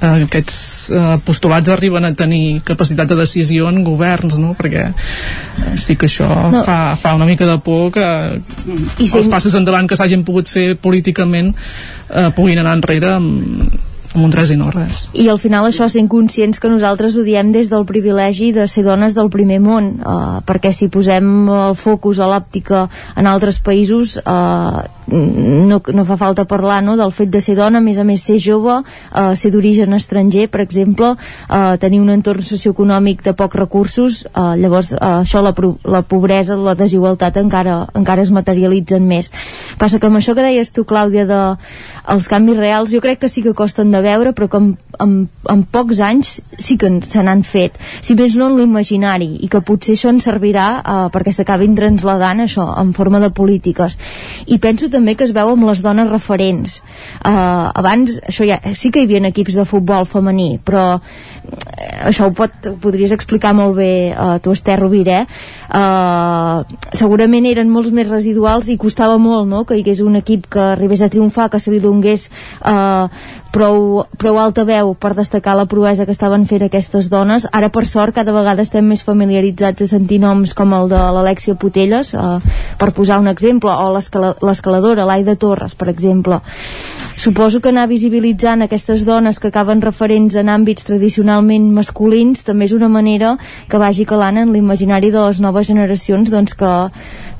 aquests 0.00 0.58
eh, 0.94 1.16
postulats 1.26 1.72
arriben 1.74 2.06
a 2.06 2.12
tenir 2.14 2.60
capacitat 2.66 3.10
de 3.10 3.18
decisió 3.18 3.68
en 3.70 3.82
governs 3.86 4.38
no? 4.38 4.54
perquè 4.58 4.84
eh, 4.86 5.72
sí 5.80 5.96
que 5.98 6.06
això 6.06 6.28
no. 6.52 6.62
fa, 6.66 6.94
fa 7.00 7.16
una 7.18 7.26
mica 7.26 7.48
de 7.48 7.58
por 7.64 7.90
que 7.94 8.06
I 8.06 9.08
els 9.08 9.30
passos 9.32 9.56
endavant 9.58 9.88
que 9.90 9.98
s'hagin 9.98 10.24
pogut 10.26 10.50
fer 10.50 10.76
políticament 10.78 11.50
eh, 11.54 12.30
puguin 12.36 12.62
anar 12.62 12.76
enrere 12.78 13.14
amb, 13.16 13.78
amb 14.14 14.24
un 14.24 14.32
res 14.32 14.52
i 14.52 14.56
no 14.56 14.70
res. 14.72 15.06
I 15.12 15.28
al 15.28 15.40
final 15.42 15.68
això 15.68 15.88
sent 15.92 16.08
conscients 16.08 16.60
que 16.60 16.70
nosaltres 16.70 17.16
ho 17.16 17.24
diem 17.26 17.52
des 17.52 17.68
del 17.72 17.84
privilegi 17.88 18.52
de 18.56 18.68
ser 18.68 18.84
dones 18.86 19.16
del 19.16 19.30
primer 19.30 19.60
món, 19.60 19.90
uh, 20.00 20.38
perquè 20.48 20.72
si 20.72 20.88
posem 20.92 21.48
el 21.48 21.76
focus 21.76 22.20
a 22.20 22.30
l'òptica 22.30 22.86
en 23.16 23.28
altres 23.28 23.60
països 23.64 24.16
uh, 24.24 24.86
no, 25.08 25.80
no 25.80 26.04
fa 26.04 26.16
falta 26.20 26.44
parlar 26.44 26.82
no, 26.84 26.96
del 26.96 27.12
fet 27.12 27.30
de 27.32 27.40
ser 27.40 27.56
dona, 27.56 27.80
a 27.80 27.84
més 27.84 27.98
a 27.98 28.04
més 28.04 28.22
ser 28.24 28.38
jove, 28.42 28.78
uh, 28.82 29.34
ser 29.36 29.50
d'origen 29.54 29.94
estranger, 29.96 30.48
per 30.52 30.62
exemple, 30.64 31.14
uh, 31.14 31.76
tenir 31.80 32.00
un 32.02 32.12
entorn 32.12 32.44
socioeconòmic 32.44 33.24
de 33.24 33.34
pocs 33.38 33.58
recursos, 33.58 34.22
uh, 34.32 34.54
llavors 34.60 34.92
uh, 34.96 35.20
això 35.22 35.42
la, 35.44 35.54
la 35.84 36.02
pobresa, 36.02 36.56
la 36.56 36.76
desigualtat 36.78 37.40
encara, 37.40 37.80
encara 37.98 38.24
es 38.24 38.32
materialitzen 38.34 39.06
més. 39.08 39.30
Passa 39.80 40.00
que 40.00 40.08
amb 40.10 40.20
això 40.20 40.36
que 40.36 40.44
deies 40.44 40.72
tu, 40.72 40.84
Clàudia, 40.88 41.24
de 41.28 41.42
els 42.08 42.28
canvis 42.28 42.60
reals, 42.60 42.92
jo 42.92 43.02
crec 43.04 43.22
que 43.22 43.32
sí 43.32 43.44
que 43.44 43.56
costen 43.56 43.92
de 43.92 43.97
veure 44.04 44.32
però 44.36 44.48
que 44.50 44.60
en, 44.60 44.70
en, 45.02 45.14
en 45.50 45.64
pocs 45.72 46.02
anys 46.04 46.38
sí 46.58 46.78
que 46.80 46.90
se 47.06 47.22
n'han 47.24 47.44
fet. 47.46 47.78
Si 48.02 48.16
més 48.18 48.36
no 48.38 48.48
en 48.50 48.58
l'imaginari 48.58 49.30
i 49.44 49.50
que 49.50 49.62
potser 49.64 49.96
això 49.96 50.12
ens 50.12 50.28
servirà 50.28 50.68
uh, 50.78 51.06
perquè 51.14 51.34
s'acabin 51.34 51.76
traslladant 51.78 52.44
això 52.44 52.66
en 52.80 52.92
forma 52.96 53.20
de 53.22 53.32
polítiques. 53.34 53.98
I 54.46 54.60
penso 54.62 54.90
també 54.92 55.16
que 55.18 55.26
es 55.28 55.34
veu 55.36 55.52
amb 55.52 55.68
les 55.68 55.82
dones 55.84 56.10
referents. 56.10 56.80
Uh, 57.22 57.68
abans 57.74 58.18
això 58.24 58.46
ja, 58.48 58.60
sí 58.74 58.92
que 58.92 59.02
hi 59.02 59.08
havia 59.08 59.24
equips 59.28 59.58
de 59.58 59.66
futbol 59.68 60.06
femení 60.08 60.58
però 60.64 60.98
això 62.08 62.28
ho, 62.28 62.32
pot, 62.34 62.52
ho 62.66 62.76
podries 62.82 63.12
explicar 63.14 63.54
molt 63.56 63.76
bé 63.78 63.90
uh, 64.12 64.36
tu 64.42 64.52
Esther 64.54 64.78
Rovira 64.80 65.24
uh, 65.24 66.64
segurament 66.92 67.48
eren 67.48 67.70
molts 67.72 67.92
més 67.94 68.08
residuals 68.08 68.68
i 68.68 68.78
costava 68.80 69.18
molt 69.22 69.48
no? 69.48 69.64
que 69.64 69.78
hi 69.78 69.84
hagués 69.84 70.02
un 70.04 70.18
equip 70.20 70.48
que 70.52 70.62
arribés 70.74 71.02
a 71.02 71.10
triomfar 71.12 71.48
que 71.52 71.60
se 71.62 71.72
li 71.74 71.80
donés 71.82 72.28
uh, 72.60 73.08
prou, 73.52 74.04
prou 74.20 74.38
alta 74.38 74.64
veu 74.68 74.92
per 74.94 75.14
destacar 75.16 75.56
la 75.58 75.66
proesa 75.70 76.06
que 76.06 76.14
estaven 76.14 76.46
fent 76.48 76.66
aquestes 76.66 77.08
dones. 77.12 77.46
Ara, 77.52 77.70
per 77.74 77.84
sort, 77.88 78.14
cada 78.16 78.34
vegada 78.36 78.64
estem 78.64 78.86
més 78.86 79.04
familiaritzats 79.06 79.84
a 79.84 79.90
sentir 79.90 80.20
noms 80.22 80.54
com 80.58 80.74
el 80.76 80.90
de 80.92 81.00
l'Alexia 81.16 81.56
Putelles, 81.58 82.14
eh, 82.14 82.60
per 82.78 82.92
posar 82.96 83.20
un 83.22 83.30
exemple, 83.32 83.72
o 83.72 83.92
l'escaladora, 83.94 85.06
l'Aida 85.08 85.36
Torres, 85.36 85.74
per 85.78 85.90
exemple. 85.94 86.42
Suposo 87.18 87.58
que 87.58 87.72
anar 87.72 87.88
visibilitzant 87.90 88.62
aquestes 88.62 89.02
dones 89.06 89.40
que 89.42 89.50
acaben 89.50 89.82
referents 89.82 90.36
en 90.38 90.50
àmbits 90.52 90.86
tradicionalment 90.86 91.66
masculins 91.74 92.44
també 92.46 92.68
és 92.68 92.74
una 92.76 92.90
manera 92.92 93.32
que 93.68 93.80
vagi 93.82 94.06
calant 94.06 94.38
en 94.38 94.52
l'imaginari 94.54 95.10
de 95.10 95.24
les 95.26 95.40
noves 95.42 95.66
generacions 95.66 96.30
doncs 96.30 96.54
que, 96.54 96.70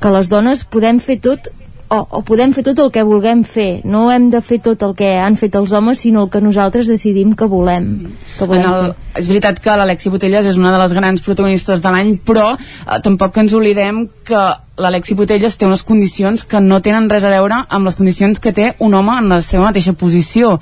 que 0.03 0.11
les 0.11 0.27
dones 0.27 0.65
podem 0.67 0.99
fer 0.99 1.21
tot 1.23 1.47
o, 1.89 1.99
o 2.19 2.21
podem 2.25 2.51
fer 2.53 2.63
tot 2.67 2.79
el 2.83 2.91
que 2.93 3.03
vulguem 3.07 3.41
fer. 3.47 3.81
No 3.87 4.07
hem 4.13 4.29
de 4.33 4.41
fer 4.45 4.59
tot 4.65 4.83
el 4.85 4.93
que 4.97 5.09
han 5.17 5.37
fet 5.39 5.55
els 5.57 5.73
homes 5.73 6.03
sinó 6.03 6.27
el 6.27 6.31
que 6.33 6.41
nosaltres 6.43 6.89
decidim 6.91 7.33
que 7.37 7.47
volem, 7.49 7.89
que 8.37 8.45
volem 8.45 8.67
en 8.67 8.75
el, 8.75 8.93
és 9.17 9.29
veritat 9.31 9.63
que 9.63 9.77
l'Alexi 9.79 10.11
Botelles 10.13 10.45
és 10.51 10.59
una 10.59 10.73
de 10.75 10.81
les 10.83 10.93
grans 10.97 11.23
protagonistes 11.25 11.81
de 11.81 11.93
l'any 11.93 12.17
però 12.25 12.51
eh, 12.53 12.99
tampoc 13.05 13.33
que 13.33 13.45
ens 13.45 13.55
oblidem 13.57 14.05
que 14.27 14.43
l'Alexi 14.79 15.15
Botelles 15.19 15.57
té 15.59 15.67
unes 15.67 15.83
condicions 15.83 16.45
que 16.47 16.61
no 16.63 16.79
tenen 16.81 17.09
res 17.11 17.27
a 17.27 17.33
veure 17.33 17.63
amb 17.67 17.89
les 17.89 17.97
condicions 17.99 18.39
que 18.39 18.53
té 18.55 18.73
un 18.79 18.95
home 18.95 19.17
en 19.19 19.29
la 19.31 19.41
seva 19.45 19.67
mateixa 19.67 19.93
posició. 19.93 20.57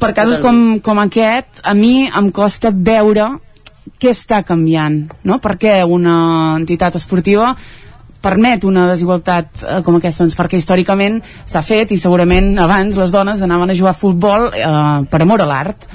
Per 0.00 0.14
casos 0.16 0.40
com, 0.40 0.80
com 0.84 1.00
aquest 1.02 1.60
a 1.64 1.74
mi 1.76 2.08
em 2.08 2.30
costa 2.32 2.72
veure 2.72 3.26
què 4.00 4.14
està 4.14 4.40
canviant 4.46 5.02
no? 5.28 5.38
perquè 5.44 5.80
una 5.84 6.56
entitat 6.56 6.96
esportiva 6.96 7.52
permet 8.20 8.64
una 8.68 8.86
desigualtat 8.88 9.62
eh, 9.64 9.78
com 9.84 9.96
aquesta 9.96 10.24
doncs 10.24 10.36
perquè 10.38 10.60
històricament 10.60 11.20
s'ha 11.48 11.62
fet 11.64 11.92
i 11.92 12.00
segurament 12.00 12.52
abans 12.60 12.96
les 13.00 13.12
dones 13.12 13.40
anaven 13.44 13.72
a 13.72 13.76
jugar 13.76 13.94
a 13.94 14.00
futbol 14.00 14.48
eh, 14.52 14.72
per 15.10 15.22
amor 15.24 15.44
a 15.44 15.48
l'art 15.48 15.88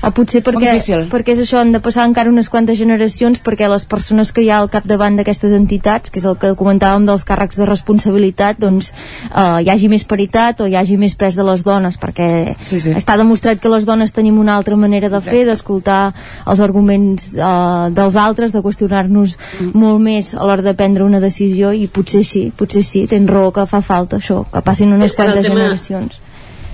Ah, 0.00 0.10
potser 0.16 0.40
perquè, 0.40 0.72
perquè 1.12 1.34
és 1.34 1.42
això, 1.42 1.58
han 1.60 1.74
de 1.74 1.80
passar 1.84 2.06
encara 2.08 2.30
unes 2.32 2.48
quantes 2.48 2.78
generacions 2.78 3.40
perquè 3.44 3.68
les 3.68 3.84
persones 3.88 4.30
que 4.32 4.40
hi 4.40 4.48
ha 4.48 4.60
al 4.62 4.70
capdavant 4.72 5.18
d'aquestes 5.18 5.52
entitats, 5.52 6.08
que 6.08 6.22
és 6.22 6.28
el 6.28 6.38
que 6.40 6.54
comentàvem 6.56 7.04
dels 7.08 7.26
càrrecs 7.28 7.60
de 7.60 7.66
responsabilitat, 7.68 8.56
doncs 8.62 8.94
eh, 8.94 9.60
hi 9.66 9.68
hagi 9.68 9.90
més 9.92 10.06
paritat 10.08 10.62
o 10.64 10.68
hi 10.70 10.78
hagi 10.80 10.96
més 11.00 11.16
pes 11.20 11.36
de 11.36 11.44
les 11.44 11.64
dones, 11.66 12.00
perquè 12.00 12.30
sí, 12.64 12.80
sí. 12.80 12.94
està 12.96 13.18
demostrat 13.20 13.60
que 13.60 13.72
les 13.72 13.84
dones 13.88 14.16
tenim 14.16 14.40
una 14.40 14.56
altra 14.56 14.78
manera 14.80 15.12
de 15.12 15.20
fer, 15.24 15.44
d'escoltar 15.50 16.00
els 16.48 16.64
arguments 16.64 17.34
eh, 17.36 17.92
dels 17.92 18.16
altres, 18.16 18.56
de 18.56 18.64
qüestionar-nos 18.64 19.36
mm. 19.36 19.70
molt 19.76 20.00
més 20.00 20.32
a 20.32 20.48
l'hora 20.48 20.64
de 20.64 20.76
prendre 20.80 21.04
una 21.04 21.20
decisió 21.20 21.74
i 21.76 21.90
potser 21.92 22.24
sí, 22.24 22.46
potser 22.56 22.86
sí, 22.86 23.04
tens 23.10 23.28
raó 23.28 23.52
que 23.52 23.68
fa 23.68 23.84
falta 23.84 24.16
això, 24.16 24.46
que 24.48 24.64
passin 24.64 24.96
unes 24.96 25.12
quantes 25.18 25.44
generacions 25.44 26.22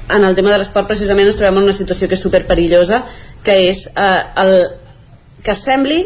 en 0.09 0.25
el 0.25 0.37
tema 0.39 0.53
de 0.53 0.61
l'esport 0.63 0.89
precisament 0.89 1.29
ens 1.29 1.39
trobem 1.39 1.61
en 1.61 1.69
una 1.69 1.77
situació 1.77 2.09
que 2.09 2.17
és 2.19 2.23
super 2.23 2.45
perillosa 2.47 3.03
que 3.45 3.57
és 3.69 3.87
eh, 3.91 4.23
el, 4.43 4.55
que 5.45 5.55
sembli 5.55 6.05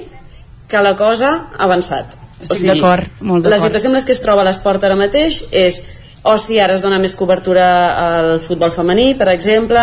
que 0.71 0.83
la 0.83 0.95
cosa 0.97 1.31
ha 1.57 1.65
avançat. 1.67 2.17
Estic 2.41 2.53
o 2.53 2.59
sigui, 2.59 2.75
d'acord, 2.75 3.17
molt 3.21 3.45
d'acord. 3.45 3.57
la 3.57 3.65
situació 3.67 3.91
en 3.91 3.99
la 3.99 4.05
que 4.07 4.17
es 4.17 4.23
troba 4.25 4.47
l'esport 4.47 4.85
ara 4.87 4.97
mateix 4.97 5.43
és 5.51 5.83
o 6.23 6.37
si 6.39 6.59
ara 6.61 6.77
es 6.77 6.83
dona 6.85 6.99
més 7.01 7.15
cobertura 7.17 7.67
al 8.05 8.41
futbol 8.45 8.73
femení, 8.73 9.15
per 9.17 9.31
exemple, 9.33 9.81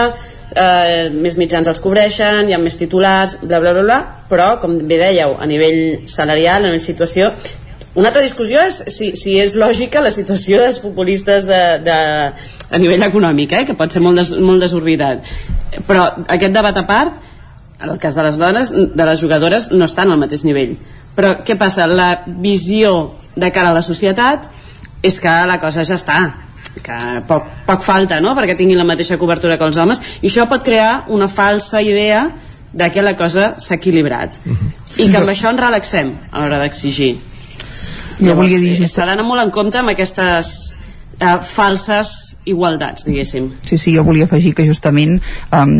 eh, 0.53 1.09
més 1.09 1.37
mitjans 1.41 1.67
els 1.67 1.81
cobreixen, 1.81 2.49
hi 2.49 2.53
ha 2.53 2.59
més 2.61 2.77
titulars, 2.77 3.39
bla, 3.41 3.59
bla, 3.59 3.73
bla, 3.73 3.85
bla, 3.85 3.99
però, 4.29 4.51
com 4.61 4.77
bé 4.77 4.99
dèieu, 5.01 5.33
a 5.41 5.47
nivell 5.49 6.05
salarial, 6.05 6.61
a 6.61 6.69
nivell 6.69 6.83
situació, 6.83 7.31
una 7.97 8.11
altra 8.11 8.21
discussió 8.21 8.61
és 8.61 8.77
si, 8.93 9.15
si 9.17 9.39
és 9.41 9.55
lògica 9.57 10.03
la 10.05 10.13
situació 10.13 10.61
dels 10.61 10.77
populistes 10.83 11.47
de, 11.49 11.61
de, 11.81 12.01
a 12.69 12.77
nivell 12.77 13.03
econòmic, 13.03 13.53
eh, 13.53 13.65
que 13.65 13.75
pot 13.77 13.91
ser 13.91 14.01
molt, 14.03 14.19
des, 14.19 14.33
molt 14.43 14.63
desorbitat. 14.63 15.27
Però 15.87 16.07
aquest 16.27 16.53
debat 16.53 16.77
a 16.77 16.85
part, 16.87 17.21
en 17.79 17.89
el 17.89 17.99
cas 17.99 18.15
de 18.15 18.23
les 18.23 18.37
dones, 18.37 18.73
de 18.73 19.05
les 19.05 19.21
jugadores, 19.21 19.71
no 19.71 19.85
estan 19.85 20.11
al 20.11 20.19
mateix 20.19 20.43
nivell. 20.43 20.75
Però 21.15 21.37
què 21.45 21.57
passa? 21.57 21.87
La 21.87 22.23
visió 22.27 23.13
de 23.35 23.51
cara 23.53 23.71
a 23.71 23.77
la 23.77 23.85
societat 23.85 24.49
és 25.05 25.19
que 25.21 25.33
la 25.47 25.59
cosa 25.61 25.85
ja 25.85 25.95
està 25.95 26.19
que 26.83 26.97
poc, 27.27 27.47
poc 27.65 27.83
falta 27.85 28.19
no? 28.21 28.33
perquè 28.37 28.55
tinguin 28.57 28.77
la 28.77 28.85
mateixa 28.87 29.17
cobertura 29.17 29.57
que 29.57 29.65
els 29.65 29.77
homes 29.81 30.01
i 30.21 30.27
això 30.29 30.45
pot 30.49 30.65
crear 30.65 31.05
una 31.13 31.27
falsa 31.27 31.81
idea 31.81 32.27
de 32.73 32.89
que 32.93 33.01
la 33.01 33.15
cosa 33.17 33.55
s'ha 33.57 33.75
equilibrat 33.75 34.37
uh 34.43 34.51
-huh. 34.51 34.69
i 34.97 35.09
que 35.09 35.17
amb 35.17 35.29
això 35.29 35.49
ens 35.49 35.59
relaxem 35.59 36.13
a 36.31 36.39
l'hora 36.39 36.59
d'exigir 36.59 37.17
jo 38.19 38.35
volia 38.35 38.59
dir... 38.59 38.87
S'ha 38.87 39.05
d'anar 39.05 39.23
molt 39.23 39.41
en 39.41 39.51
compte 39.51 39.77
amb 39.77 39.89
aquestes 39.89 40.75
eh, 41.19 41.37
falses 41.41 42.26
igualdats, 42.47 43.05
diguéssim. 43.07 43.49
Sí, 43.67 43.77
sí, 43.77 43.93
jo 43.95 44.03
volia 44.07 44.25
afegir 44.27 44.53
que 44.55 44.65
justament 44.65 45.17
um, 45.51 45.73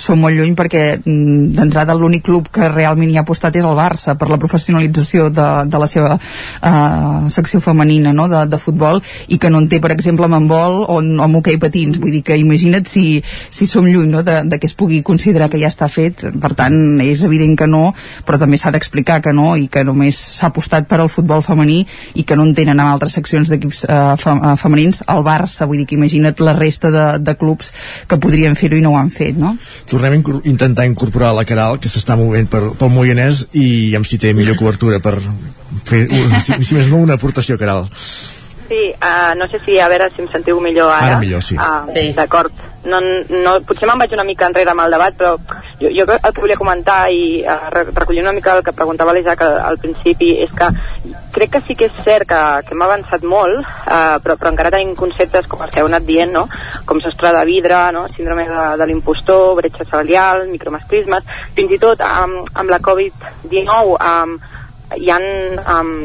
som 0.00 0.20
molt 0.20 0.36
lluny 0.38 0.54
perquè 0.56 0.84
mm, 0.96 1.52
d'entrada 1.58 1.96
l'únic 1.98 2.24
club 2.24 2.48
que 2.54 2.68
realment 2.72 3.10
hi 3.12 3.18
ha 3.18 3.24
apostat 3.24 3.56
és 3.60 3.66
el 3.68 3.76
Barça 3.76 4.16
per 4.18 4.30
la 4.30 4.38
professionalització 4.40 5.28
de, 5.34 5.48
de 5.68 5.80
la 5.80 5.88
seva 5.90 6.16
uh, 6.16 7.28
secció 7.32 7.60
femenina 7.60 8.14
no? 8.16 8.28
de, 8.32 8.44
de 8.48 8.60
futbol 8.60 9.02
i 9.28 9.38
que 9.38 9.50
no 9.52 9.60
en 9.62 9.68
té, 9.68 9.80
per 9.84 9.92
exemple, 9.92 10.28
amb 10.28 10.38
handbol 10.38 10.80
o, 10.84 10.98
o 10.98 11.24
amb 11.26 11.40
hoquei 11.40 11.58
patins. 11.60 12.00
Vull 12.00 12.16
dir 12.16 12.24
que 12.26 12.38
imagina't 12.40 12.88
si, 12.88 13.20
si 13.24 13.68
som 13.70 13.86
lluny 13.88 14.08
no? 14.12 14.24
de, 14.26 14.40
de 14.48 14.60
que 14.60 14.70
es 14.70 14.76
pugui 14.78 15.02
considerar 15.04 15.50
que 15.52 15.60
ja 15.60 15.70
està 15.72 15.90
fet. 15.92 16.24
Per 16.40 16.52
tant, 16.56 16.78
és 17.04 17.24
evident 17.28 17.56
que 17.60 17.68
no, 17.70 17.90
però 18.24 18.40
també 18.40 18.58
s'ha 18.60 18.72
d'explicar 18.74 19.20
que 19.24 19.34
no 19.36 19.54
i 19.60 19.68
que 19.68 19.84
només 19.84 20.18
s'ha 20.38 20.48
apostat 20.52 20.88
per 20.88 21.02
al 21.02 21.12
futbol 21.12 21.44
femení 21.44 21.82
i 22.14 22.24
que 22.24 22.36
no 22.36 22.46
en 22.48 22.54
tenen 22.56 22.80
amb 22.80 22.94
altres 22.94 23.16
seccions 23.18 23.52
d'equips 23.52 23.84
uh, 23.88 24.56
femenins 24.60 25.04
el 25.12 25.24
Barça. 25.26 25.68
Vull 25.68 25.82
dir 25.82 25.88
que 25.90 25.98
imagina't 25.98 26.13
la 26.22 26.54
resta 26.56 26.90
de, 26.90 27.06
de 27.18 27.34
clubs 27.40 27.72
que 28.08 28.18
podrien 28.20 28.56
fer-ho 28.58 28.76
i 28.78 28.84
no 28.84 28.94
ho 28.94 28.98
han 28.98 29.10
fet, 29.14 29.36
no? 29.40 29.54
Tornem 29.90 30.14
a 30.14 30.20
incor 30.20 30.40
intentar 30.44 30.86
incorporar 30.86 31.34
la 31.34 31.46
Caral, 31.48 31.80
que 31.80 31.90
s'està 31.90 32.16
movent 32.20 32.48
per, 32.50 32.62
pel 32.78 32.92
Moianès, 32.92 33.48
i 33.52 33.94
amb 33.96 34.06
si 34.06 34.18
té 34.18 34.34
millor 34.34 34.58
cobertura 34.60 35.00
per 35.00 35.16
fer, 35.84 36.06
si, 36.40 36.60
si 36.62 36.78
més 36.78 36.88
no, 36.92 37.02
una 37.02 37.18
aportació, 37.18 37.58
Caral. 37.60 37.88
Sí, 38.68 38.90
uh, 38.96 39.34
no 39.36 39.48
sé 39.52 39.60
si, 39.64 39.78
a 39.78 39.88
veure 39.92 40.08
si 40.12 40.22
em 40.24 40.30
sentiu 40.32 40.60
millor 40.64 40.92
ara. 40.92 41.14
Ara 41.14 41.20
millor, 41.20 41.42
sí. 41.44 41.58
Uh, 41.58 41.84
sí. 41.92 42.08
D'acord. 42.16 42.73
No, 42.84 42.98
no, 43.00 43.54
potser 43.64 43.88
me'n 43.88 44.00
vaig 44.00 44.12
una 44.12 44.26
mica 44.28 44.44
enrere 44.44 44.74
amb 44.74 44.82
el 44.84 44.92
debat, 44.92 45.14
però 45.16 45.36
jo, 45.80 45.88
jo 45.88 46.04
el 46.04 46.32
que 46.34 46.42
volia 46.42 46.58
comentar 46.60 46.98
i 47.08 47.40
uh, 47.40 47.70
recollir 47.72 48.20
una 48.20 48.34
mica 48.36 48.52
el 48.58 48.64
que 48.66 48.74
preguntava 48.76 49.14
l'Isaac 49.16 49.40
al, 49.46 49.56
al 49.70 49.78
principi 49.80 50.34
és 50.44 50.52
que 50.52 50.68
crec 51.34 51.54
que 51.54 51.62
sí 51.64 51.76
que 51.80 51.88
és 51.88 52.02
cert 52.04 52.28
que, 52.28 52.40
que 52.66 52.76
hem 52.76 52.84
avançat 52.84 53.24
molt, 53.24 53.62
uh, 53.64 54.18
però, 54.24 54.36
però 54.36 54.52
encara 54.52 54.72
tenim 54.74 54.92
conceptes 54.98 55.48
com 55.48 55.64
els 55.64 55.72
que 55.72 55.80
heu 55.80 55.88
anat 55.88 56.04
dient, 56.04 56.34
no? 56.36 56.44
com 56.84 57.00
sostre 57.00 57.32
de 57.32 57.44
vidre, 57.48 57.80
no? 57.96 58.04
síndrome 58.12 58.44
de, 58.50 58.66
de 58.80 58.90
l'impostor, 58.90 59.54
bretxa 59.62 59.88
salarial, 59.88 60.44
micromasclismes, 60.52 61.32
fins 61.56 61.72
i 61.72 61.80
tot 61.80 62.04
um, 62.04 62.36
amb 62.52 62.74
la 62.74 62.82
Covid-19 62.84 63.96
um, 63.96 64.36
hi 65.00 65.10
han 65.10 65.26
um, 65.64 65.96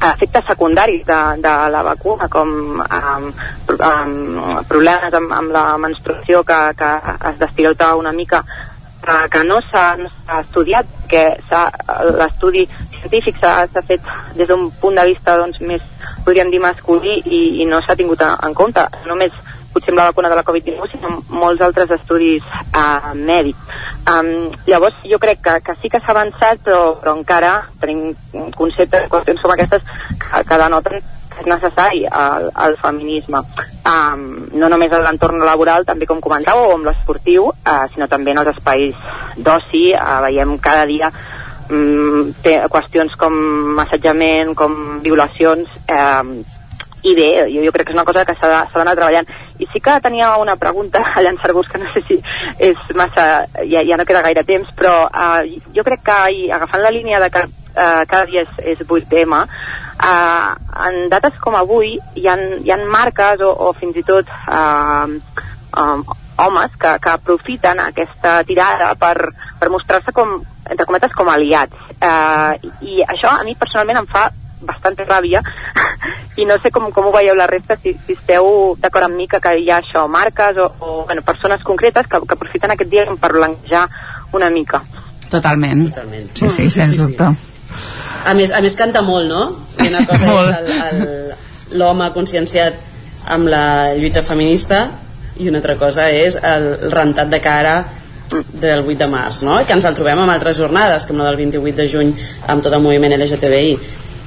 efectes 0.00 0.44
secundaris 0.48 1.04
de, 1.06 1.20
de 1.44 1.54
la 1.70 1.82
vacuna 1.82 2.28
com 2.28 2.48
um, 2.80 3.26
um, 3.76 4.64
problemes 4.68 5.14
amb, 5.14 5.32
amb 5.32 5.52
la 5.52 5.64
menstruació 5.78 6.42
que, 6.44 6.58
que 6.76 6.90
es 7.30 7.38
destilota 7.40 7.94
una 7.96 8.12
mica 8.12 8.42
que, 9.04 9.16
que 9.32 9.44
no 9.44 9.60
s'ha 9.68 9.84
no 10.00 10.10
estudiat 10.40 10.86
que 11.08 11.24
l'estudi 12.16 12.66
científic 13.00 13.40
s'ha 13.40 13.66
fet 13.86 14.00
des 14.36 14.48
d'un 14.48 14.70
punt 14.80 14.96
de 14.96 15.06
vista 15.08 15.36
doncs, 15.40 15.60
més, 15.60 15.84
podríem 16.24 16.50
dir, 16.52 16.60
masculí 16.60 17.20
i, 17.24 17.40
i 17.62 17.68
no 17.68 17.80
s'ha 17.82 17.96
tingut 17.96 18.22
en 18.24 18.54
compte. 18.54 18.84
Només 19.08 19.32
potser 19.72 19.92
amb 19.92 20.00
la 20.00 20.08
vacuna 20.10 20.30
de 20.32 20.38
la 20.38 20.44
Covid-19, 20.46 20.90
sinó 20.90 21.20
molts 21.42 21.62
altres 21.64 21.92
estudis 21.98 22.44
eh, 22.70 23.14
mèdics. 23.14 23.78
Um, 24.10 24.50
llavors, 24.66 24.96
jo 25.06 25.20
crec 25.22 25.42
que, 25.44 25.56
que 25.66 25.76
sí 25.80 25.90
que 25.92 26.00
s'ha 26.00 26.14
avançat, 26.14 26.62
però, 26.66 26.96
però 27.00 27.14
encara 27.18 27.54
tenim 27.80 28.14
conceptes, 28.56 29.08
qüestions 29.12 29.42
com 29.44 29.54
aquestes 29.54 29.84
que, 30.18 30.44
que 30.48 30.60
denoten 30.64 31.02
que 31.30 31.44
és 31.44 31.46
necessari 31.46 32.04
el, 32.06 32.48
el 32.64 32.76
feminisme. 32.80 33.42
Um, 33.86 34.24
no 34.58 34.70
només 34.72 34.92
en 34.92 35.04
l'entorn 35.06 35.44
laboral, 35.46 35.86
també 35.86 36.08
com 36.10 36.22
comentàveu, 36.24 36.72
o 36.72 36.78
amb 36.78 36.88
l'esportiu, 36.90 37.52
uh, 37.52 37.84
sinó 37.94 38.10
també 38.10 38.34
en 38.34 38.42
els 38.42 38.50
espais 38.56 38.96
d'oci. 39.36 39.84
Uh, 39.94 40.18
veiem 40.26 40.56
cada 40.64 40.88
dia 40.90 41.12
um, 41.70 42.32
té 42.42 42.56
qüestions 42.72 43.14
com 43.20 43.78
assetjament, 43.84 44.54
com 44.58 44.74
violacions, 45.04 45.70
eh, 45.86 46.58
i 47.02 47.14
bé, 47.14 47.28
jo, 47.48 47.62
jo 47.64 47.72
crec 47.72 47.88
que 47.88 47.94
és 47.94 47.98
una 47.98 48.04
cosa 48.04 48.24
que 48.28 48.34
s'ha 48.36 48.66
d'anar 48.74 48.96
treballant. 48.96 49.28
I 49.60 49.68
sí 49.72 49.80
que 49.80 49.96
tenia 50.04 50.34
una 50.40 50.56
pregunta 50.60 51.02
a 51.14 51.22
llançar-vos, 51.24 51.68
que 51.68 51.80
no 51.80 51.88
sé 51.94 52.02
si 52.08 52.18
és 52.58 52.90
massa... 52.96 53.46
ja, 53.64 53.84
ja 53.86 53.96
no 53.96 54.06
queda 54.08 54.24
gaire 54.26 54.44
temps, 54.44 54.68
però 54.76 55.06
uh, 55.08 55.40
jo 55.76 55.84
crec 55.86 56.04
que 56.04 56.18
i 56.36 56.50
agafant 56.52 56.84
la 56.84 56.92
línia 56.92 57.20
de 57.22 57.30
que 57.32 57.44
uh, 57.46 58.02
cada 58.08 58.24
dia 58.28 58.44
és, 58.44 58.58
és 58.74 58.82
8M, 58.86 59.36
uh, 59.40 60.50
en 60.88 61.00
dates 61.12 61.38
com 61.40 61.56
avui 61.56 61.96
hi 62.16 62.26
ha, 62.28 62.36
hi 62.60 62.72
ha 62.72 62.80
marques 62.84 63.44
o, 63.44 63.52
o 63.68 63.72
fins 63.80 63.96
i 63.96 64.04
tot 64.04 64.28
uh, 64.48 65.08
um, 65.76 66.04
homes 66.40 66.76
que, 66.80 66.92
que 67.00 67.12
aprofiten 67.12 67.80
aquesta 67.84 68.40
tirada 68.48 68.94
per, 69.00 69.16
per 69.60 69.72
mostrar-se 69.72 70.12
com, 70.16 70.38
entre 70.68 70.86
cometes, 70.88 71.16
com 71.16 71.28
aliats. 71.28 71.88
Uh, 72.00 72.56
I 72.80 73.02
això 73.04 73.32
a 73.36 73.44
mi 73.44 73.56
personalment 73.60 74.00
em 74.02 74.08
fa 74.10 74.28
bastante 74.60 75.04
ràbia 75.04 75.42
i 76.40 76.46
no 76.48 76.56
sé 76.62 76.70
com, 76.74 76.90
com 76.92 77.08
ho 77.08 77.12
veieu 77.14 77.36
la 77.36 77.46
resta, 77.50 77.76
si, 77.82 77.94
si 78.06 78.16
esteu 78.16 78.74
d'acord 78.80 79.08
amb 79.08 79.16
mi 79.16 79.28
que, 79.28 79.40
que 79.42 79.54
hi 79.58 79.70
ha 79.70 79.80
això, 79.80 80.06
marques 80.08 80.58
o, 80.60 80.70
o 80.80 81.04
bueno, 81.06 81.24
persones 81.26 81.64
concretes 81.66 82.08
que, 82.08 82.20
que 82.26 82.36
aprofiten 82.38 82.74
aquest 82.74 82.90
dia 82.90 83.06
per 83.20 83.32
blanquejar 83.36 83.86
una 84.36 84.50
mica. 84.50 84.82
Totalment. 85.30 85.86
Totalment. 85.90 86.28
Sí, 86.34 86.50
sí, 86.50 86.68
sens 86.74 86.98
dubte. 86.98 87.30
A 88.26 88.34
més, 88.36 88.52
a 88.52 88.60
més 88.60 88.76
canta 88.76 89.02
molt, 89.06 89.30
no? 89.30 89.44
I 89.80 89.88
una 89.88 90.04
cosa 90.08 90.58
és 90.60 91.76
l'home 91.78 92.10
conscienciat 92.12 92.76
amb 93.30 93.48
la 93.52 93.94
lluita 93.94 94.22
feminista 94.26 94.88
i 95.40 95.48
una 95.48 95.60
altra 95.60 95.76
cosa 95.78 96.08
és 96.10 96.36
el 96.36 96.90
rentat 96.92 97.30
de 97.30 97.40
cara 97.40 97.74
del 98.30 98.84
8 98.84 98.98
de 98.98 99.08
març, 99.10 99.42
no? 99.46 99.58
que 99.66 99.74
ens 99.74 99.86
el 99.88 99.96
trobem 99.98 100.20
amb 100.22 100.30
altres 100.30 100.58
jornades, 100.58 101.06
com 101.08 101.18
la 101.18 101.26
del 101.30 101.38
28 101.40 101.76
de 101.80 101.86
juny 101.90 102.12
amb 102.52 102.62
tot 102.62 102.74
el 102.76 102.82
moviment 102.84 103.16
LGTBI. 103.16 103.74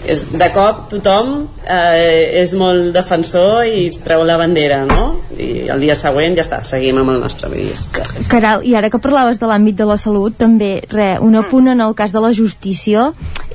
És, 0.04 0.26
de 0.36 0.48
cop 0.52 0.88
tothom 0.92 1.46
eh, 1.64 2.42
és 2.42 2.52
molt 2.60 2.92
defensor 2.96 3.64
i 3.64 3.86
treu 4.04 4.26
la 4.28 4.36
bandera, 4.40 4.82
no? 4.90 5.14
I 5.40 5.70
el 5.72 5.84
dia 5.84 5.96
següent 5.96 6.36
ja 6.36 6.44
està, 6.44 6.60
seguim 6.66 7.00
amb 7.00 7.14
el 7.14 7.22
nostre 7.24 7.48
disc. 7.54 7.96
Caral, 8.32 8.66
i 8.68 8.76
ara 8.76 8.92
que 8.92 9.00
parlaves 9.02 9.40
de 9.40 9.48
l'àmbit 9.48 9.78
de 9.80 9.88
la 9.88 9.98
salut, 9.98 10.36
també, 10.38 10.74
re, 10.92 11.14
un 11.24 11.40
apunt 11.40 11.72
en 11.72 11.84
el 11.86 11.96
cas 11.96 12.12
de 12.12 12.22
la 12.24 12.34
justícia, 12.36 13.12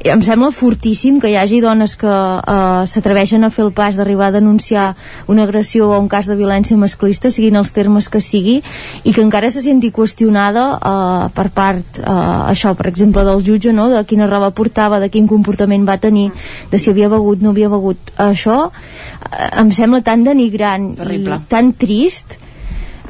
em 0.08 0.22
sembla 0.22 0.50
fortíssim 0.54 1.18
que 1.20 1.30
hi 1.32 1.36
hagi 1.36 1.60
dones 1.60 1.96
que 2.00 2.08
eh, 2.08 2.86
s'atreveixen 2.88 3.44
a 3.44 3.50
fer 3.52 3.66
el 3.66 3.72
pas 3.76 3.98
d'arribar 3.98 4.28
a 4.30 4.36
denunciar 4.38 4.94
una 5.28 5.44
agressió 5.44 5.88
o 5.90 5.98
un 5.98 6.08
cas 6.08 6.30
de 6.30 6.36
violència 6.38 6.78
masclista, 6.80 7.32
siguin 7.34 7.58
els 7.60 7.74
termes 7.76 8.08
que 8.08 8.22
sigui, 8.24 8.60
i 9.04 9.12
que 9.12 9.24
encara 9.24 9.50
se 9.50 9.62
senti 9.64 9.92
qüestionada 9.92 10.66
eh, 10.78 11.28
per 11.34 11.48
part, 11.54 12.00
eh, 12.00 12.16
això, 12.54 12.72
per 12.78 12.88
exemple, 12.88 13.26
del 13.28 13.44
jutge, 13.44 13.74
no?, 13.74 13.88
de 13.92 14.04
quina 14.08 14.30
roba 14.30 14.50
portava, 14.54 15.02
de 15.02 15.10
quin 15.12 15.28
comportament 15.28 15.84
va 15.88 15.98
tenir, 16.00 16.30
de 16.70 16.78
si 16.78 16.90
havia 16.90 17.08
begut, 17.12 17.42
no 17.42 17.54
havia 17.54 17.70
begut. 17.72 18.12
Això 18.16 18.58
eh, 18.68 19.50
em 19.62 19.72
sembla 19.72 20.02
tan 20.06 20.24
denigrant 20.26 20.94
Terrible. 20.98 21.40
i 21.40 21.50
tan 21.50 21.72
trist 21.78 22.38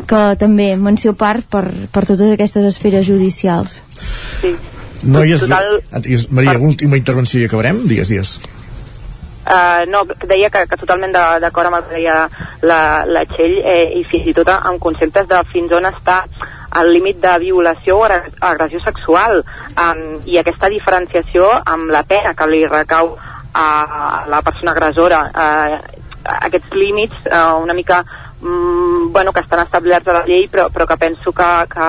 que 0.08 0.22
també 0.40 0.72
menció 0.76 1.14
part 1.18 1.46
per, 1.50 1.64
per 1.92 2.04
totes 2.06 2.32
aquestes 2.32 2.64
esferes 2.64 3.06
judicials. 3.06 3.82
Sí. 4.40 4.54
Noies, 5.02 5.44
Total- 5.46 5.82
Maria, 6.34 6.58
última 6.58 6.96
intervenció 6.98 7.40
i 7.40 7.46
acabarem? 7.46 7.84
Digues, 7.86 8.08
digues. 8.10 8.38
Uh, 9.48 9.86
no, 9.88 10.02
que 10.04 10.26
deia 10.28 10.50
que, 10.52 10.66
que 10.68 10.76
totalment 10.76 11.14
d'acord 11.14 11.70
amb 11.70 11.78
el 11.78 11.84
que 11.86 11.94
deia 11.96 12.16
la, 12.68 12.80
la 13.08 13.22
Txell 13.30 13.54
eh, 13.62 13.84
i 13.96 14.02
fins 14.04 14.26
i 14.28 14.34
tot 14.36 14.50
amb 14.52 14.76
conceptes 14.82 15.24
de 15.30 15.38
fins 15.54 15.72
on 15.72 15.88
està 15.88 16.18
el 16.76 16.92
límit 16.92 17.20
de 17.22 17.34
violació 17.38 17.98
o 17.98 18.04
agressió 18.04 18.80
sexual 18.84 19.40
um, 19.40 20.02
i 20.28 20.38
aquesta 20.38 20.68
diferenciació 20.68 21.48
amb 21.64 21.90
la 21.90 22.04
pena 22.04 22.34
que 22.36 22.48
li 22.50 22.64
recau 22.66 23.16
a 23.54 23.68
la 24.28 24.42
persona 24.44 24.74
agressora 24.74 25.22
uh, 25.32 25.78
aquests 26.38 26.74
límits 26.76 27.28
uh, 27.30 27.56
una 27.62 27.74
mica 27.74 28.02
mm, 28.40 29.12
bueno, 29.12 29.32
que 29.32 29.40
estan 29.40 29.64
establerts 29.64 30.08
a 30.08 30.20
la 30.20 30.24
llei 30.28 30.48
però, 30.52 30.68
però 30.70 30.86
que 30.86 30.96
penso 30.96 31.32
que, 31.32 31.50
que 31.72 31.88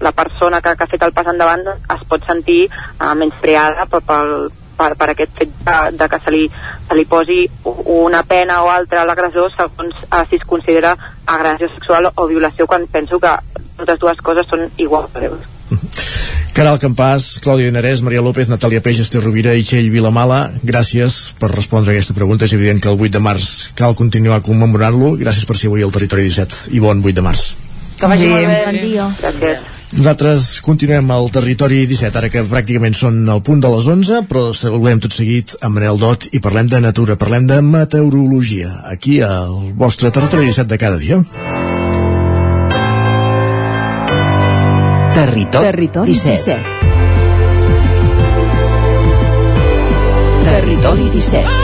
la 0.00 0.12
persona 0.12 0.60
que, 0.60 0.76
que 0.76 0.84
ha 0.84 0.92
fet 0.92 1.02
el 1.02 1.16
pas 1.16 1.32
endavant 1.32 1.66
es 1.72 2.08
pot 2.08 2.24
sentir 2.28 2.66
uh, 2.68 3.14
menyspreada 3.14 3.88
per, 3.88 4.02
pel, 4.04 4.50
per, 4.80 4.94
per 4.96 5.12
aquest 5.12 5.36
fet 5.36 5.52
de, 5.66 5.76
de 6.00 6.08
que 6.08 6.20
se 6.24 6.34
li, 6.34 6.46
se 6.88 6.96
li 6.96 7.06
posi 7.08 7.44
una 8.00 8.24
pena 8.24 8.62
o 8.64 8.72
altra 8.72 9.02
a 9.04 9.08
l'agressor 9.08 9.52
segons 9.56 10.04
uh, 10.08 10.24
si 10.30 10.40
es 10.40 10.46
considera 10.48 10.96
agressió 11.26 11.68
sexual 11.74 12.10
o 12.14 12.28
violació 12.30 12.66
quan 12.70 12.88
penso 12.90 13.20
que 13.20 13.36
totes 13.76 14.00
dues 14.00 14.20
coses 14.24 14.48
són 14.48 14.68
igual 14.78 15.08
greus. 15.14 15.48
Caral 16.56 16.80
Campàs, 16.82 17.38
Clàudia 17.44 17.70
Narès, 17.72 18.02
Maria 18.02 18.24
López, 18.26 18.48
Natàlia 18.50 18.82
Peix, 18.84 18.98
Esther 19.04 19.22
Rovira 19.22 19.54
i 19.54 19.62
Txell 19.62 19.86
Vilamala, 19.92 20.40
gràcies 20.66 21.20
per 21.38 21.52
respondre 21.54 21.94
a 21.94 21.96
aquesta 21.96 22.16
pregunta. 22.16 22.44
És 22.44 22.56
evident 22.56 22.82
que 22.82 22.90
el 22.90 22.98
8 22.98 23.14
de 23.16 23.22
març 23.22 23.50
cal 23.78 23.94
continuar 23.96 24.42
commemorant-lo. 24.44 25.14
Gràcies 25.22 25.46
per 25.48 25.56
ser 25.56 25.70
avui 25.70 25.86
al 25.86 25.94
Territori 25.94 26.26
17 26.26 26.74
i 26.74 26.82
bon 26.82 27.04
8 27.06 27.16
de 27.20 27.24
març. 27.30 27.52
Que 28.00 28.10
vagi 28.10 28.32
molt 28.32 28.50
bé. 28.50 28.64
Bon 28.66 28.80
dia. 28.82 29.12
Gràcies. 29.22 29.79
Nosaltres 29.90 30.60
continuem 30.62 31.08
al 31.10 31.26
Territori 31.34 31.80
17, 31.90 32.18
ara 32.20 32.28
que 32.30 32.44
pràcticament 32.46 32.94
són 32.94 33.24
al 33.32 33.40
punt 33.42 33.58
de 33.64 33.70
les 33.72 33.88
11, 33.90 34.20
però 34.30 34.52
saludem 34.54 35.00
tot 35.02 35.16
seguit 35.16 35.56
amb 35.58 35.74
Manel 35.80 35.98
Dot 35.98 36.28
i 36.30 36.38
parlem 36.38 36.70
de 36.70 36.78
natura, 36.84 37.18
parlem 37.18 37.48
de 37.50 37.58
meteorologia, 37.58 38.70
aquí 38.92 39.18
al 39.26 39.74
vostre 39.74 40.12
Territori 40.14 40.46
17 40.46 40.70
de 40.70 40.78
cada 40.78 40.96
dia. 41.02 41.18
Territori, 45.18 45.66
Territori 45.72 46.14
17. 46.14 46.54
17. 46.54 46.90
Territori 50.50 51.10
17. 51.18 51.59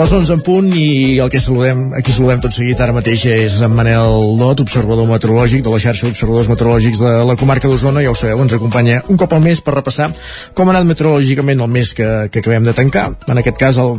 Les 0.00 0.12
11 0.16 0.32
en 0.32 0.40
punt 0.40 0.68
i 0.72 1.18
el 1.20 1.28
que 1.28 1.36
saludem, 1.44 1.80
aquí 1.92 2.14
saludem 2.16 2.40
tot 2.40 2.54
seguit 2.56 2.78
ara 2.80 2.94
mateix 2.96 3.20
és 3.28 3.58
en 3.60 3.74
Manel 3.76 4.30
Dot, 4.40 4.62
observador 4.64 5.04
meteorològic 5.10 5.60
de 5.66 5.74
la 5.74 5.80
xarxa 5.84 6.06
d'observadors 6.06 6.48
meteorològics 6.48 7.02
de 7.02 7.10
la 7.28 7.34
comarca 7.36 7.68
d'Osona, 7.68 8.00
ja 8.00 8.14
ho 8.14 8.16
sabeu, 8.16 8.40
ens 8.40 8.54
acompanya 8.56 9.02
un 9.12 9.20
cop 9.20 9.34
al 9.36 9.44
mes 9.44 9.60
per 9.60 9.74
repassar 9.76 10.08
com 10.56 10.70
ha 10.70 10.72
anat 10.72 10.88
meteorològicament 10.88 11.60
el 11.60 11.68
mes 11.76 11.92
que, 11.92 12.08
que 12.32 12.40
acabem 12.40 12.64
de 12.64 12.74
tancar, 12.80 13.10
en 13.28 13.42
aquest 13.42 13.60
cas 13.60 13.82
el, 13.84 13.98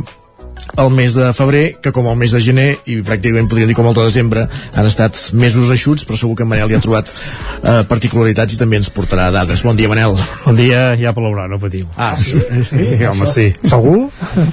el 0.76 0.90
mes 0.90 1.14
de 1.14 1.32
febrer, 1.36 1.64
que 1.82 1.92
com 1.92 2.06
el 2.08 2.16
mes 2.20 2.32
de 2.32 2.40
gener 2.42 2.68
i 2.88 2.98
pràcticament 3.04 3.48
podríem 3.50 3.70
dir 3.70 3.76
com 3.76 3.88
el 3.90 3.96
de 3.96 4.06
desembre 4.06 4.46
han 4.48 4.88
estat 4.88 5.18
mesos 5.36 5.70
eixuts, 5.74 6.06
però 6.08 6.18
segur 6.18 6.36
que 6.38 6.46
en 6.46 6.52
Manel 6.52 6.72
hi 6.72 6.78
ha 6.78 6.82
trobat 6.84 7.12
eh, 7.12 7.82
particularitats 7.88 8.56
i 8.56 8.60
també 8.60 8.80
ens 8.80 8.92
portarà 8.94 9.30
dades. 9.34 9.64
Bon 9.66 9.76
dia, 9.76 9.90
Manel. 9.92 10.16
Bon 10.46 10.56
dia, 10.56 10.92
ja 11.00 11.14
plourà, 11.16 11.48
no 11.50 11.60
patiu. 11.62 11.88
Ah, 11.96 12.14
sí. 12.16 12.40
sí, 12.70 12.86
home, 13.08 13.28
sí. 13.30 13.50
Segur? 13.66 14.08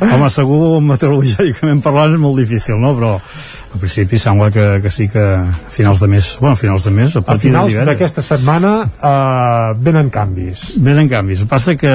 Home, 0.09 0.33
segur, 0.33 0.79
meteorològicament 0.91 1.83
parlant 1.85 2.17
és 2.17 2.21
molt 2.21 2.41
difícil, 2.41 2.79
no? 2.81 2.95
Però 2.97 3.15
al 3.73 3.79
principi 3.79 4.17
sembla 4.17 4.49
que, 4.51 4.79
que 4.81 4.89
sí 4.91 5.07
que 5.09 5.21
a 5.21 5.43
finals 5.69 5.99
de 5.99 6.07
mes, 6.07 6.37
bueno, 6.39 6.53
a 6.53 6.59
finals 6.59 6.83
de 6.83 6.91
mes, 6.91 7.15
a 7.15 7.19
A 7.19 7.21
partir 7.21 7.51
de 7.51 7.57
finals 7.57 7.85
d'aquesta 7.85 8.23
setmana 8.25 8.71
uh, 8.87 9.75
venen 9.77 10.09
canvis. 10.09 10.73
venen 10.77 11.09
canvis. 11.09 11.39
El 11.39 11.45
que 11.45 11.49
passa 11.53 11.75
que 11.77 11.93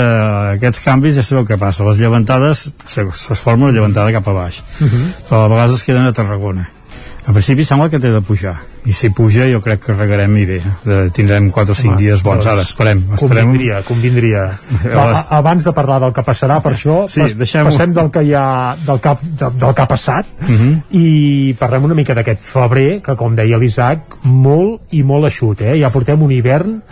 aquests 0.55 0.81
canvis 0.85 1.19
ja 1.19 1.27
sabeu 1.27 1.45
què 1.45 1.59
passa. 1.59 1.85
Les 1.85 1.99
llevantades, 1.99 2.69
se, 2.87 3.07
se 3.11 3.35
forma 3.35 3.67
una 3.67 3.75
llevantada 3.75 4.13
cap 4.13 4.29
a 4.29 4.33
baix. 4.33 4.63
Uh 4.81 4.87
-huh. 4.87 5.05
però 5.29 5.45
a 5.45 5.49
vegades 5.49 5.75
es 5.77 5.85
queden 5.85 6.07
a 6.07 6.13
Tarragona. 6.13 6.71
A 7.27 7.33
principi 7.33 7.65
sembla 7.65 7.89
que 7.89 7.97
té 7.99 8.11
de 8.13 8.21
pujar, 8.21 8.53
i 8.85 8.93
si 8.93 9.09
puja 9.09 9.47
jo 9.49 9.63
crec 9.65 9.81
que 9.87 9.95
regarem 9.97 10.35
i 10.37 10.43
bé. 10.45 10.59
De, 10.85 10.97
tindrem 11.11 11.47
4 11.51 11.73
o 11.73 11.75
5 11.75 11.89
Home, 11.95 11.97
dies 12.03 12.21
bons. 12.23 12.45
doncs, 12.45 12.47
Ara, 12.53 12.63
esperem. 12.69 12.99
esperem. 13.15 13.47
Convindria, 13.47 13.79
convindria. 13.83 14.43
Va, 14.97 15.07
les- 15.09 15.23
a- 15.23 15.39
abans 15.39 15.65
de 15.65 15.73
parlar 15.73 16.01
del 16.03 16.13
que 16.13 16.21
passarà 16.27 16.59
per 16.61 16.75
això, 16.75 16.99
Sí, 17.09 17.23
pas- 17.23 17.55
passem 17.65 17.95
del 17.97 18.11
que 18.13 18.23
hi 18.29 18.35
ha 18.37 18.77
del 18.85 19.01
que, 19.01 19.15
del, 19.41 19.57
del 19.59 19.75
que 19.75 19.83
ha 19.83 19.89
passat 19.89 20.27
Uh 20.45 20.51
-huh. 20.51 20.83
i 20.91 21.55
parlem 21.59 21.85
una 21.85 21.95
mica 21.95 22.13
d'aquest 22.15 22.43
febrer 22.43 23.01
que 23.03 23.17
com 23.17 23.35
deia 23.35 23.57
l'Isaac, 23.57 24.01
molt 24.25 24.83
i 24.91 25.03
molt 25.03 25.25
eixut 25.25 25.61
eh? 25.63 25.79
ja 25.81 25.89
portem 25.91 26.21
un 26.23 26.31
hivern 26.31 26.83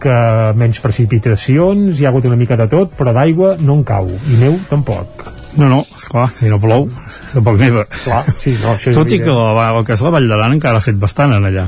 que 0.00 0.52
menys 0.56 0.80
precipitacions, 0.80 2.00
hi 2.00 2.06
ha 2.06 2.08
hagut 2.08 2.24
una 2.24 2.36
mica 2.36 2.56
de 2.56 2.66
tot 2.66 2.90
però 2.96 3.12
d'aigua 3.12 3.56
no 3.60 3.74
en 3.74 3.84
cau 3.84 4.08
i 4.08 4.36
neu 4.40 4.58
tampoc 4.70 5.06
No, 5.56 5.68
no, 5.68 5.82
esclar, 5.96 6.30
si 6.32 6.48
no 6.48 6.56
plou, 6.58 6.86
tampoc 7.34 7.58
neva. 7.60 7.82
Clar, 7.84 8.22
sí, 8.40 8.54
no, 8.62 8.70
això 8.72 8.88
és 8.90 8.96
Tot 8.96 9.10
i 9.12 9.18
que 9.20 9.32
la, 9.36 9.66
el 9.76 9.84
que 9.84 9.92
és 9.92 10.00
la 10.00 10.10
Vall 10.14 10.28
d'Aran 10.30 10.54
encara 10.56 10.78
ha 10.80 10.84
fet 10.84 10.96
bastant 10.96 11.34
en 11.36 11.44
allà. 11.44 11.66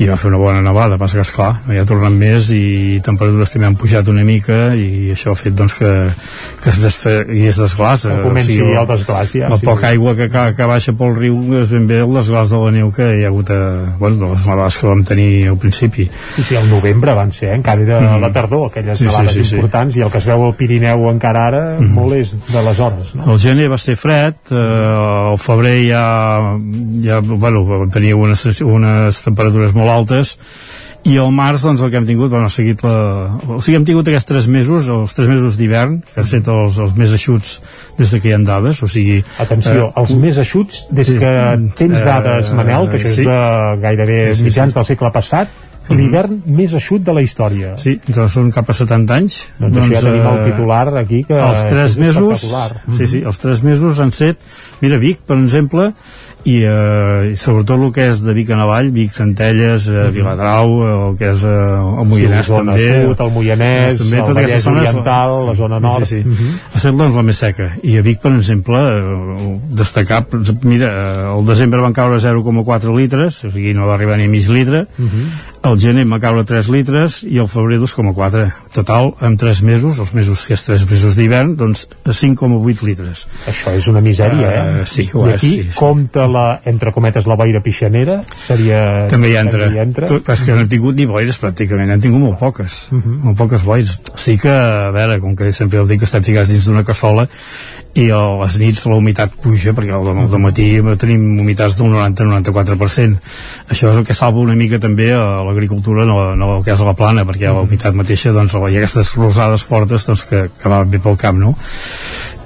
I 0.00 0.06
va 0.08 0.16
fer 0.16 0.30
una 0.30 0.38
bona 0.40 0.62
nevada, 0.64 0.96
passa 0.96 1.18
que 1.18 1.24
esclar, 1.26 1.50
ja 1.68 1.84
tornen 1.84 2.16
més 2.16 2.48
i 2.56 3.00
temperatures 3.04 3.52
també 3.52 3.66
han 3.68 3.76
pujat 3.76 4.08
una 4.08 4.24
mica 4.24 4.74
i 4.74 5.10
això 5.12 5.34
ha 5.34 5.36
fet 5.36 5.52
doncs 5.58 5.74
que, 5.76 5.90
que 6.62 6.70
es, 6.72 6.80
desfe, 6.80 7.12
i 7.36 7.44
es 7.50 7.60
desglassa. 7.60 8.14
Que 8.16 8.24
comenci 8.24 8.56
el 8.64 8.88
desglàs, 8.88 9.34
ja, 9.36 9.50
La 9.52 9.58
sí. 9.60 9.66
poca 9.68 9.88
aigua 9.92 10.14
que, 10.16 10.30
que, 10.32 10.46
que 10.56 10.70
baixa 10.72 10.96
pel 10.96 11.14
riu 11.18 11.36
és 11.60 11.68
ben 11.76 11.86
bé 11.92 12.00
el 12.06 12.16
desglàs 12.16 12.54
de 12.54 12.62
la 12.64 12.72
neu 12.78 12.88
que 12.96 13.10
hi 13.18 13.24
ha 13.26 13.28
hagut 13.34 13.52
a, 13.52 13.60
bueno, 14.00 14.16
de 14.24 14.32
les 14.32 14.46
nevades 14.48 14.80
que 14.80 14.86
vam 14.88 15.04
tenir 15.04 15.28
al 15.52 15.60
principi. 15.60 16.08
Sí, 16.38 16.42
sí, 16.42 16.56
el 16.56 16.70
novembre 16.72 17.12
van 17.12 17.32
ser, 17.36 17.52
eh? 17.52 17.60
encara 17.60 17.82
era 17.84 18.00
Mhm. 18.00 18.20
la 18.24 18.32
tardor, 18.32 18.70
aquelles 18.70 18.96
Sí, 18.98 19.04
sí, 19.04 19.10
nevades 19.10 19.32
sí, 19.36 19.44
sí. 19.44 19.54
importants, 19.60 19.96
i 19.96 20.00
el 20.00 20.10
que 20.10 20.18
es 20.24 20.26
veu 20.32 20.44
al 20.48 20.54
Pirineu 20.56 21.10
encara 21.12 21.46
ara, 21.52 21.62
Mhm. 21.78 21.92
molt 21.92 22.14
és 22.16 22.34
d'aleshores, 22.52 23.14
no? 23.14 23.25
El 23.26 23.38
gener 23.42 23.66
va 23.72 23.78
ser 23.82 23.96
fred, 23.98 24.36
eh, 24.54 24.56
el 25.32 25.38
febrer 25.42 25.76
ja, 25.88 26.06
ja 27.02 27.20
bueno, 27.26 27.64
tenia 27.92 28.14
unes, 28.14 28.44
unes 28.62 29.22
temperatures 29.26 29.74
molt 29.74 29.90
altes, 29.90 30.36
i 31.06 31.16
al 31.22 31.30
març 31.34 31.62
doncs, 31.62 31.82
el 31.84 31.90
que 31.92 32.00
hem 32.00 32.06
tingut 32.08 32.32
bueno, 32.32 32.48
ha 32.48 32.52
seguit 32.52 32.82
la, 32.82 32.94
o 33.46 33.60
sigui, 33.62 33.76
hem 33.78 33.84
tingut 33.86 34.08
aquests 34.10 34.26
tres 34.26 34.48
mesos 34.50 34.88
els 34.90 35.14
tres 35.14 35.28
mesos 35.30 35.58
d'hivern 35.58 36.00
que 36.02 36.18
han 36.18 36.26
estat 36.26 36.50
els, 36.50 36.80
els 36.82 36.96
més 36.98 37.14
eixuts 37.14 37.52
des 37.98 38.14
de 38.14 38.20
que 38.22 38.30
hi 38.30 38.34
ha 38.34 38.40
dades 38.46 38.82
o 38.82 38.88
sigui, 38.90 39.20
Atenció, 39.42 39.90
els 40.02 40.14
més 40.18 40.40
eixuts 40.42 40.86
des 40.90 41.12
que 41.20 41.32
tens 41.78 42.02
dades, 42.06 42.50
Manel, 42.58 42.90
que 42.90 42.98
això 42.98 43.12
és 43.12 43.20
sí. 43.20 43.28
de 43.28 43.38
gairebé 43.84 44.18
Sí, 44.32 44.40
sí, 44.40 44.48
mitjans 44.48 44.74
sí. 44.74 44.80
del 44.80 44.88
segle 44.90 45.12
passat, 45.14 45.54
l'hivern 45.90 46.40
més 46.46 46.72
eixut 46.74 47.02
de 47.06 47.12
la 47.14 47.22
història. 47.22 47.74
Sí, 47.78 47.96
doncs 48.08 48.34
són 48.38 48.50
cap 48.54 48.68
a 48.70 48.74
70 48.76 49.14
anys. 49.14 49.40
Doncs, 49.58 49.74
doncs 49.74 49.86
això 49.86 49.94
ja 49.94 50.04
tenim 50.10 50.28
el 50.32 50.44
titular 50.50 50.84
aquí 50.98 51.22
que 51.28 51.34
els 51.38 51.66
tres 51.70 51.92
és 51.92 51.98
mesos 52.02 52.32
espectacular. 52.42 52.96
sí, 52.98 53.06
sí, 53.06 53.22
els 53.26 53.38
tres 53.42 53.62
mesos 53.62 54.00
han 54.00 54.10
set 54.12 54.38
mira 54.82 54.98
Vic 54.98 55.20
per 55.26 55.36
exemple 55.38 55.92
i, 56.46 56.60
eh, 56.62 57.32
i 57.32 57.36
sobretot 57.36 57.80
el 57.82 57.88
que 57.94 58.04
és 58.12 58.20
de 58.22 58.32
Vic 58.36 58.50
a 58.54 58.56
Navall 58.60 58.92
Vic, 58.94 59.10
Centelles, 59.10 59.88
eh, 59.90 60.04
Viladrau 60.14 60.74
eh, 60.76 60.90
el 61.08 61.16
que 61.18 61.30
és 61.32 61.42
eh, 61.42 61.54
el 62.02 62.06
Moianès 62.06 62.46
Sí, 62.46 62.52
la 62.52 62.58
zona 62.60 62.76
també 62.76 63.06
sud, 63.08 63.22
el 63.24 63.32
Moianès, 63.34 63.96
també, 63.98 64.20
el 64.20 64.36
Vallès 64.38 64.62
zones, 64.62 64.90
Oriental, 64.92 65.34
la 65.48 65.54
zona 65.58 65.80
nord. 65.82 66.04
sí, 66.06 66.20
sí. 66.20 66.28
Mhm. 66.28 66.52
ha 66.72 66.76
estat 66.78 66.94
doncs, 67.00 67.16
la 67.18 67.24
més 67.26 67.40
seca 67.42 67.70
i 67.82 67.96
a 67.98 68.04
Vic 68.06 68.20
per 68.22 68.32
exemple 68.36 68.78
eh, 68.78 69.58
destacar, 69.82 70.22
mira 70.62 70.92
eh, 70.92 71.26
el 71.34 71.46
desembre 71.50 71.82
van 71.82 71.96
caure 71.96 72.20
0,4 72.22 72.94
litres 72.94 73.42
o 73.44 73.50
sigui 73.50 73.74
no 73.74 73.86
va 73.90 73.94
arribar 73.98 74.16
ni 74.20 74.30
a 74.30 74.30
mig 74.30 74.46
litre 74.48 74.86
el 75.64 75.78
gener 75.80 76.04
va 76.10 76.18
caure 76.22 76.44
3 76.46 76.68
litres 76.72 77.20
i 77.26 77.40
el 77.42 77.48
febrer 77.50 77.78
2,4 77.80 78.44
total 78.76 79.12
en 79.24 79.36
3 79.40 79.62
mesos, 79.66 79.98
els 80.02 80.12
mesos 80.14 80.44
que 80.46 80.56
és 80.56 80.64
3 80.66 80.84
mesos 80.90 81.16
d'hivern 81.18 81.54
doncs 81.58 81.86
5,8 82.04 82.84
litres. 82.86 83.26
Això 83.50 83.72
és 83.76 83.88
una 83.90 84.02
misèria, 84.04 84.50
eh? 84.50 84.64
Uh, 84.82 84.86
sí, 84.90 85.06
ho 85.12 85.26
I 85.26 85.34
és, 85.34 85.38
aquí 85.40 85.52
sí, 85.52 85.62
sí. 85.70 85.78
compta 85.78 86.26
la, 86.30 86.46
entre 86.68 86.92
cometes, 86.92 87.28
la 87.30 87.38
boira 87.38 87.62
pixanera, 87.64 88.20
seria... 88.46 88.80
també 89.12 89.32
hi 89.32 89.38
entra, 89.40 89.70
hi 89.72 89.82
entra. 89.82 90.10
Tot, 90.10 90.28
és 90.36 90.44
que 90.46 90.54
no 90.54 90.64
hem 90.64 90.70
tingut 90.70 90.98
ni 90.98 91.08
boires 91.08 91.40
pràcticament, 91.42 91.94
hem 91.94 92.04
tingut 92.04 92.22
molt 92.22 92.40
poques. 92.42 92.86
Molt 92.92 93.38
poques 93.38 93.64
boires, 93.66 94.00
sí 94.20 94.36
que 94.42 94.52
a 94.52 94.92
veure, 94.94 95.18
com 95.22 95.34
que 95.38 95.50
sempre 95.56 95.82
el 95.82 95.90
dic 95.90 96.04
que 96.04 96.10
estem 96.10 96.24
ficats 96.26 96.52
dins 96.52 96.68
d'una 96.68 96.84
cassola 96.86 97.26
i 97.96 98.10
a 98.12 98.20
les 98.42 98.58
nits 98.60 98.84
la 98.90 98.98
humitat 99.00 99.36
puja 99.40 99.72
perquè 99.76 99.94
al 99.96 100.28
de 100.30 100.40
matí 100.42 100.66
tenim 101.00 101.24
humitats 101.40 101.78
del 101.78 101.94
90-94% 101.94 103.20
això 103.72 103.92
és 103.92 104.00
el 104.02 104.04
que 104.08 104.16
salva 104.16 104.42
una 104.44 104.56
mica 104.58 104.80
també 104.82 105.08
a 105.16 105.42
l'agricultura 105.46 106.04
no, 106.08 106.18
no 106.36 106.50
el 106.58 106.64
que 106.64 106.74
és 106.74 106.82
a 106.82 106.88
la 106.88 106.96
plana 106.98 107.24
perquè 107.28 107.48
la 107.48 107.64
humitat 107.64 107.96
mateixa 107.96 108.34
doncs, 108.36 108.54
hi 108.56 108.76
ha 108.76 108.82
aquestes 108.82 109.14
rosades 109.16 109.64
fortes 109.64 110.06
doncs, 110.08 110.26
que, 110.28 110.48
que 110.60 110.72
van 110.72 110.90
bé 110.92 111.00
pel 111.00 111.16
camp 111.20 111.40
no? 111.40 111.54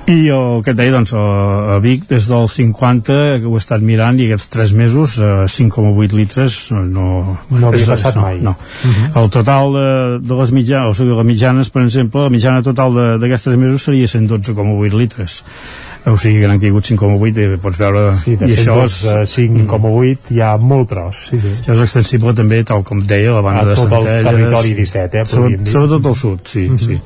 I 0.08 0.28
el 0.32 0.62
que 0.64 0.72
et 0.72 0.76
deia 0.78 0.90
doncs, 0.94 1.12
a 1.14 1.76
Vic 1.84 2.06
des 2.10 2.26
del 2.26 2.48
50 2.48 3.04
que 3.42 3.46
ho 3.46 3.52
he 3.54 3.60
estat 3.60 3.82
mirant 3.84 4.16
i 4.18 4.24
aquests 4.26 4.48
3 4.50 4.72
mesos 4.74 5.18
eh, 5.22 5.44
5,8 5.46 6.16
litres 6.18 6.56
no, 6.72 7.36
No 7.50 7.68
havia 7.68 7.86
passat 7.92 8.16
no, 8.16 8.22
mai. 8.24 8.40
no. 8.42 8.56
el 9.14 9.30
total 9.30 9.72
de, 9.76 9.84
de 10.24 10.38
les 10.40 10.50
mitjanes 10.56 10.90
o 10.90 10.94
sigui, 10.98 11.14
les 11.14 11.26
mitjanes 11.28 11.70
per 11.70 11.84
exemple 11.84 12.24
la 12.26 12.32
mitjana 12.32 12.62
total 12.66 12.94
de- 12.96 13.18
d'aquests 13.22 13.50
3 13.52 13.60
mesos 13.60 13.84
seria 13.86 14.08
112,8 14.10 14.98
litres 14.98 15.42
o 16.08 16.16
sigui 16.16 16.40
que 16.40 16.48
n'han 16.48 16.58
caigut 16.62 16.88
5,8 16.90 17.44
i 17.44 17.60
pots 17.60 17.78
veure 17.78 18.04
Sí, 18.24 18.34
de 18.40 18.48
i 18.48 18.54
això 18.56 18.78
és, 18.88 18.94
5,8 19.36 20.30
hi 20.32 20.40
ha 20.40 20.54
molt 20.56 20.88
tros. 20.88 21.18
Sí, 21.28 21.38
sí. 21.38 21.50
això 21.60 21.74
és 21.76 21.82
extensible 21.84 22.32
també, 22.34 22.62
tal 22.64 22.80
com 22.88 23.02
deia, 23.04 23.34
a 23.34 23.34
la 23.36 23.42
banda 23.44 23.66
A 23.66 23.68
de 23.68 23.74
tot 23.76 23.92
el 23.92 24.06
Centelles. 24.06 24.24
territori 24.30 24.72
17, 24.80 25.20
eh, 25.20 25.26
Sobre, 25.28 25.58
sobretot 25.68 26.06
al 26.08 26.14
sud, 26.16 26.40
sí, 26.48 26.64
Mhm. 26.70 26.78
sí. 26.78 26.96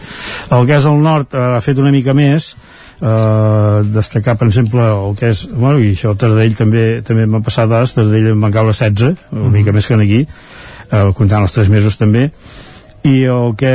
El 0.54 0.66
que 0.66 0.76
és 0.78 0.86
al 0.86 1.02
nord 1.02 1.34
eh, 1.34 1.42
ha 1.56 1.60
fet 1.60 1.78
una 1.82 1.90
mica 1.90 2.14
més, 2.14 2.54
eh, 3.00 3.80
destacar, 3.94 4.36
per 4.40 4.48
exemple, 4.48 4.84
el 4.84 5.16
que 5.18 5.32
és... 5.32 5.44
Bueno, 5.50 5.78
i 5.82 5.92
això 5.94 6.14
a 6.14 6.18
Taradell 6.18 6.56
també 6.58 6.84
també 7.06 7.26
m'ha 7.26 7.42
passat 7.44 7.70
dades, 7.70 7.94
Taradell 7.96 8.32
em 8.34 8.46
van 8.46 8.54
caure 8.54 8.74
16, 8.74 9.28
una 9.32 9.52
mica 9.54 9.74
més 9.74 9.88
que 9.88 9.98
aquí, 9.98 10.24
eh, 10.90 11.04
comptant 11.16 11.46
els 11.46 11.56
3 11.56 11.72
mesos 11.72 11.98
també, 12.00 12.30
i 13.04 13.22
el 13.28 13.52
que 13.60 13.74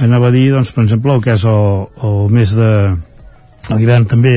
anava 0.00 0.30
a 0.30 0.34
dir, 0.34 0.48
doncs, 0.54 0.72
per 0.72 0.86
exemple, 0.86 1.12
el 1.14 1.24
que 1.24 1.34
és 1.36 1.44
el, 1.44 1.88
el 2.08 2.20
mes 2.32 2.54
de 2.56 2.72
l'hivern 3.76 4.06
també 4.08 4.34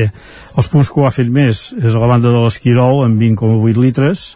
els 0.58 0.68
punts 0.70 0.90
que 0.92 1.00
ho 1.00 1.06
ha 1.08 1.14
fet 1.14 1.30
més 1.32 1.70
és 1.80 1.94
a 1.94 2.00
la 2.00 2.10
banda 2.10 2.30
de 2.30 2.42
l'Esquirol 2.42 3.04
amb 3.06 3.18
20,8 3.18 3.80
litres 3.80 4.26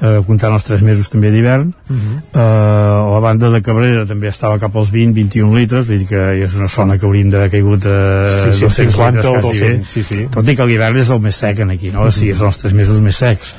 eh, 0.00 0.20
comptant 0.26 0.54
els 0.56 0.66
3 0.66 0.84
mesos 0.86 1.10
també 1.12 1.30
d'hivern. 1.34 1.72
Eh, 1.90 2.40
a 2.40 3.08
la 3.10 3.20
banda 3.24 3.50
de 3.52 3.60
Cabrera 3.64 4.06
també 4.08 4.30
estava 4.30 4.58
cap 4.62 4.76
als 4.76 4.92
20-21 4.94 5.52
litres 5.56 5.88
vull 5.90 6.02
dir 6.02 6.08
que 6.10 6.24
és 6.46 6.56
una 6.58 6.70
zona 6.72 6.96
que 6.98 7.06
hauríem 7.08 7.30
d'haver 7.32 7.50
caigut 7.52 7.86
a 7.90 7.98
Sí, 8.50 8.64
200 8.64 8.96
150 8.96 9.20
litres 9.20 9.26
o 9.26 9.36
quasi 9.40 9.60
bé. 9.60 9.74
200, 9.82 9.92
sí, 9.92 10.06
sí. 10.06 10.26
tot 10.32 10.48
i 10.48 10.56
que 10.56 10.66
l'hivern 10.66 10.98
és 11.00 11.12
el 11.12 11.22
més 11.22 11.36
sec 11.44 11.62
en 11.64 11.76
aquí 11.76 11.92
no? 11.92 12.06
o 12.06 12.14
sigui, 12.14 12.34
són 12.38 12.52
els 12.52 12.64
3 12.64 12.76
mesos 12.82 13.04
més 13.04 13.20
secs. 13.20 13.54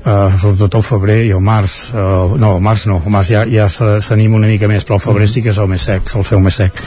Uh, 0.00 0.32
sobretot 0.40 0.78
el 0.78 0.82
febrer 0.86 1.16
i 1.26 1.32
el 1.36 1.42
març 1.44 1.74
uh, 1.92 2.30
no, 2.40 2.54
el 2.56 2.62
març 2.64 2.86
no, 2.88 2.94
el 3.04 3.12
març 3.12 3.34
ja, 3.34 3.42
ja 3.44 3.66
s'anima 3.68 4.38
una 4.38 4.48
mica 4.48 4.64
més, 4.70 4.86
però 4.88 4.96
el 4.96 5.02
febrer 5.04 5.26
sí 5.28 5.42
que 5.44 5.52
és 5.52 5.58
el 5.60 5.68
més 5.68 5.84
sec 5.84 6.08
sol 6.08 6.24
ser 6.24 6.38
el 6.38 6.46
més 6.46 6.56
sec. 6.56 6.80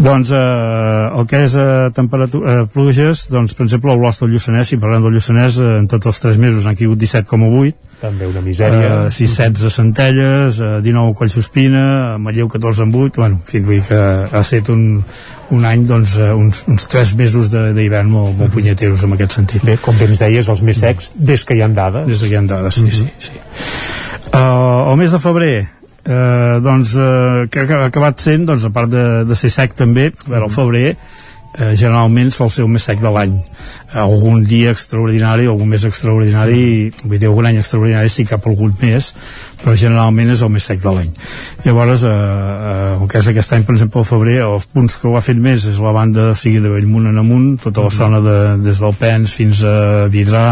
Doncs 0.00 0.32
uh, 0.32 1.10
el 1.20 1.28
que 1.28 1.42
és 1.44 1.58
uh, 1.60 1.90
temperatura 1.92 2.62
uh, 2.62 2.70
pluges, 2.72 3.26
doncs 3.28 3.52
per 3.52 3.66
exemple 3.66 3.92
el 3.92 4.00
Lost 4.00 4.24
del 4.24 4.32
Lluçanès, 4.32 4.72
si 4.72 4.80
parlem 4.80 5.04
del 5.04 5.18
Lluçanès 5.18 5.60
uh, 5.60 5.74
en 5.82 5.90
tots 5.92 6.08
els 6.08 6.22
3 6.24 6.40
mesos 6.40 6.64
han 6.64 6.78
caigut 6.80 7.04
17,8 7.04 7.87
també 8.00 8.28
una 8.28 8.42
misèria. 8.44 9.06
Uh, 9.06 9.12
6, 9.14 9.34
16 9.38 9.66
a 9.68 9.72
Centelles 9.72 10.60
uh, 10.62 10.78
19 10.84 11.12
a 11.12 11.16
Collsospina 11.18 11.84
a 12.14 12.18
Matlleu 12.22 12.48
14 12.50 12.86
en 12.86 12.94
8 12.94 13.20
bueno, 13.22 13.40
en 13.40 13.46
fi, 13.48 13.62
vull 13.64 13.82
que 13.86 13.98
ha 13.98 14.42
estat 14.42 14.70
un, 14.74 14.84
un 15.54 15.66
any 15.68 15.86
doncs, 15.88 16.18
uh, 16.20 16.34
uns, 16.38 16.64
uns 16.70 16.88
3 16.92 17.14
mesos 17.20 17.50
d'hivern 17.52 18.10
molt, 18.12 18.36
molt 18.38 18.54
punyeteros 18.54 19.04
en 19.06 19.16
aquest 19.16 19.38
sentit. 19.40 19.64
Bé, 19.66 19.78
com 19.82 19.96
bé 19.98 20.10
ens 20.10 20.22
deies, 20.22 20.48
els 20.48 20.62
més 20.66 20.78
secs 20.84 21.12
des 21.16 21.44
que 21.44 21.58
hi 21.58 21.64
han 21.66 21.74
dades. 21.78 22.06
des 22.08 22.24
que 22.24 22.32
hi 22.32 22.38
ha 22.38 22.44
dades, 22.48 22.80
sí, 22.80 22.90
sí, 22.94 23.08
sí. 23.18 23.40
Uh, 24.28 24.92
el 24.92 24.98
mes 25.00 25.12
de 25.14 25.22
febrer 25.22 25.54
uh, 25.62 26.58
doncs, 26.64 26.94
uh, 27.00 27.46
que 27.50 27.64
ha 27.64 27.86
acabat 27.86 28.20
sent 28.20 28.44
doncs, 28.48 28.68
a 28.68 28.74
part 28.74 28.92
de, 28.92 29.06
de 29.28 29.38
ser 29.38 29.50
sec 29.54 29.74
també 29.78 30.10
a 30.12 30.30
veure, 30.30 30.44
el 30.46 30.52
febrer 30.54 30.86
eh, 31.56 31.74
generalment 31.74 32.30
sol 32.34 32.50
ser 32.52 32.64
el 32.66 32.72
més 32.72 32.84
sec 32.88 33.00
de 33.02 33.12
l'any. 33.12 33.34
Algun 33.98 34.42
dia 34.44 34.72
extraordinari 34.74 35.48
algun 35.48 35.70
mes 35.72 35.84
extraordinari 35.88 36.90
vull 37.04 37.18
dir 37.18 37.30
algun 37.30 37.48
any 37.48 37.60
extraordinari 37.60 38.10
sí 38.12 38.26
cap 38.28 38.46
algun 38.46 38.74
mes 38.82 39.12
però 39.58 39.74
generalment 39.74 40.30
és 40.30 40.42
el 40.44 40.52
més 40.54 40.66
sec 40.70 40.82
de 40.82 40.92
l'any. 40.94 41.08
Llavors 41.64 42.04
eh, 42.06 42.12
eh, 42.12 42.92
el 42.98 43.08
que 43.10 43.22
és 43.22 43.30
aquest 43.32 43.56
any 43.56 43.64
per 43.68 43.74
exemple 43.78 44.02
el 44.04 44.08
febrer 44.10 44.36
els 44.44 44.68
punts 44.74 44.98
que 45.00 45.08
ho 45.08 45.16
ha 45.18 45.24
fet 45.24 45.40
més 45.48 45.66
és 45.70 45.80
la 45.82 45.94
banda 45.96 46.30
o 46.32 46.36
sigui 46.38 46.62
de 46.64 46.72
Bellmunt 46.74 47.08
en 47.10 47.22
amunt 47.24 47.48
tota 47.64 47.86
la 47.86 47.94
zona 47.94 48.22
de, 48.24 48.38
des 48.66 48.84
del 48.84 48.94
Pens 48.98 49.34
fins 49.40 49.64
a 49.64 50.06
Vidrà. 50.12 50.44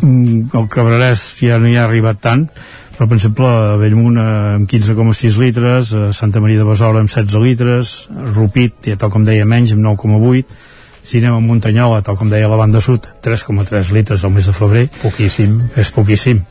Mm, 0.00 0.48
el 0.56 0.66
Cabrerès 0.72 1.28
ja 1.42 1.60
no 1.60 1.70
hi 1.70 1.76
ha 1.76 1.86
arribat 1.86 2.22
tant 2.24 2.48
però 2.96 3.08
per 3.08 3.18
exemple 3.18 3.48
a 3.48 3.76
Bellmunt 3.80 4.18
eh, 4.20 4.28
amb 4.56 4.70
15,6 4.70 5.38
litres 5.42 5.92
a 5.94 6.08
Santa 6.16 6.40
Maria 6.40 6.62
de 6.62 6.68
Besora 6.68 7.02
amb 7.04 7.12
16 7.12 7.42
litres 7.44 7.94
Rupit, 8.34 8.80
ja 8.88 8.96
tal 9.00 9.12
com 9.12 9.26
deia 9.28 9.46
menys 9.48 9.76
amb 9.76 9.84
9,8 9.84 10.74
si 11.06 11.20
anem 11.20 11.36
a 11.36 11.40
Muntanyola, 11.44 12.02
tal 12.02 12.16
com 12.18 12.32
deia 12.32 12.50
la 12.50 12.58
banda 12.58 12.80
sud 12.82 13.06
3,3 13.22 13.92
litres 13.94 14.24
al 14.26 14.32
mes 14.34 14.48
de 14.50 14.54
febrer. 14.56 14.88
Poquíssim. 15.04 15.60
És 15.78 15.92
poquíssim 15.94 16.42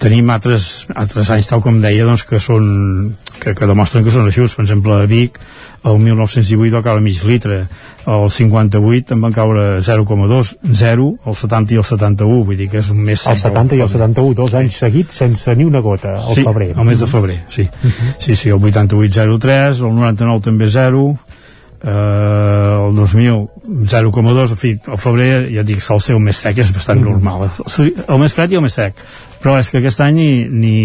tenim 0.00 0.30
altres, 0.30 0.86
altres 0.94 1.30
anys 1.34 1.50
tal 1.50 1.62
com 1.64 1.80
deia 1.82 2.06
doncs, 2.06 2.24
que 2.28 2.40
són 2.42 3.14
que, 3.40 3.54
que 3.56 3.68
demostren 3.68 4.04
que 4.06 4.12
són 4.14 4.28
aixuts 4.28 4.54
per 4.56 4.64
exemple 4.64 4.94
a 4.96 5.08
Vic 5.10 5.38
el 5.84 5.98
1918 6.00 6.72
va 6.72 6.82
caure 6.86 7.04
mig 7.04 7.20
litre 7.28 7.64
el 8.06 8.26
58 8.30 9.14
en 9.14 9.20
van 9.24 9.32
caure 9.36 9.66
0,2 9.84 10.54
0, 10.80 11.08
el 11.26 11.38
70 11.40 11.74
i 11.74 11.80
el 11.80 11.86
71 11.88 12.40
vull 12.48 12.58
dir 12.60 12.68
que 12.72 12.80
és 12.80 12.90
un 12.94 13.04
mes 13.04 13.26
El 13.26 13.38
sec 13.38 13.52
del 13.52 13.70
70 13.70 13.78
i 13.78 13.84
el 13.84 13.88
febrer. 13.88 14.08
71, 14.08 14.34
dos 14.40 14.56
anys 14.60 14.80
seguits 14.84 15.20
sense 15.24 15.56
ni 15.56 15.68
una 15.68 15.80
gota, 15.84 16.18
al 16.20 16.34
sí, 16.34 16.44
febrer. 16.44 16.72
el 16.76 16.88
mes 16.88 17.00
de 17.00 17.08
febrer, 17.08 17.38
sí. 17.48 17.68
Sí, 18.18 18.36
sí, 18.36 18.48
el 18.48 18.60
88 18.60 19.24
0,3, 19.24 19.80
el 19.80 19.96
99 19.96 20.44
també 20.44 20.68
0, 20.68 21.04
eh, 21.84 21.90
el 22.88 22.94
2000 22.96 23.48
0,2, 23.88 24.50
en 24.50 24.56
fi, 24.56 24.74
el 24.88 24.98
febrer 24.98 25.30
ja 25.52 25.64
dic, 25.64 25.80
sol 25.80 26.00
ser 26.00 26.16
el 26.16 26.24
més 26.24 26.40
sec, 26.44 26.58
és 26.60 26.72
bastant 26.74 27.00
normal. 27.00 27.48
El, 27.48 27.92
el 28.08 28.20
més 28.20 28.36
fred 28.36 28.52
i 28.52 28.60
el 28.60 28.64
més 28.64 28.76
sec. 28.76 29.00
Però 29.44 29.58
és 29.60 29.68
que 29.68 29.76
aquest 29.82 30.00
any 30.00 30.16
ni, 30.16 30.28
ni 30.48 30.76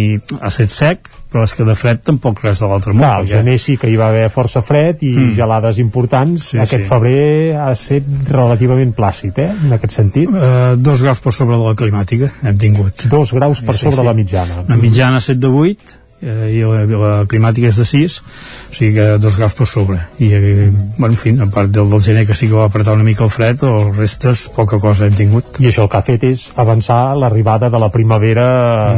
ha 0.42 0.50
estat 0.52 0.68
sec, 0.74 1.08
però 1.32 1.46
és 1.48 1.54
que 1.56 1.64
de 1.64 1.76
fred 1.80 2.02
tampoc 2.04 2.42
res 2.44 2.60
de 2.60 2.68
l'altre 2.68 2.92
món. 2.92 3.00
Clar, 3.06 3.22
al 3.22 3.28
gener 3.30 3.54
sí 3.62 3.78
que 3.80 3.88
hi 3.88 3.96
va 3.96 4.10
haver 4.12 4.26
força 4.34 4.60
fred 4.66 5.00
i 5.08 5.14
Mm. 5.16 5.30
gelades 5.38 5.80
importants. 5.80 6.50
Sí, 6.52 6.58
Aquest 6.60 6.84
sí. 6.84 6.90
febrer 6.90 7.56
ha 7.56 7.70
estat 7.72 8.04
relativament 8.34 8.92
plàcid, 8.98 9.40
eh? 9.40 9.48
En 9.68 9.78
aquest 9.78 9.94
sentit. 9.96 10.28
Uh, 10.28 10.76
dos 10.76 11.02
graus 11.06 11.22
per 11.24 11.32
sobre 11.32 11.56
de 11.56 11.64
la 11.64 11.76
climàtica 11.80 12.28
hem 12.44 12.58
tingut. 12.58 13.08
Dos 13.08 13.32
graus 13.32 13.62
per 13.62 13.78
sobre 13.80 14.04
la 14.04 14.14
mitjana. 14.14 14.66
La 14.68 14.76
mitjana 14.76 15.18
ha 15.18 15.22
set 15.24 15.40
de 15.40 15.48
8 15.48 15.96
eh, 16.22 16.52
i 16.58 16.64
la, 16.64 16.84
la 16.86 17.26
climàtica 17.30 17.70
és 17.72 17.80
de 17.80 17.86
6 17.88 18.20
o 18.20 18.74
sigui 18.76 18.94
que 18.98 19.08
dos 19.22 19.38
graus 19.40 19.56
per 19.58 19.68
sobre 19.68 20.00
i 20.20 20.32
eh, 20.34 20.70
bueno, 20.98 21.14
en 21.14 21.20
fi, 21.20 21.34
a 21.40 21.48
part 21.52 21.72
del, 21.72 21.90
del 21.90 22.02
gener 22.02 22.26
que 22.28 22.36
sí 22.36 22.48
que 22.48 22.58
va 22.58 22.66
apretar 22.70 22.94
una 22.98 23.04
mica 23.08 23.24
el 23.24 23.32
fred 23.34 23.64
el 23.64 23.94
restes 23.96 24.48
poca 24.56 24.80
cosa 24.80 25.08
hem 25.08 25.16
tingut 25.18 25.60
I 25.60 25.70
això 25.72 25.84
el 25.86 25.90
que 25.92 25.98
ha 26.00 26.06
fet 26.06 26.24
és 26.30 26.46
avançar 26.56 27.16
l'arribada 27.18 27.70
de 27.70 27.80
la 27.80 27.90
primavera, 27.92 28.48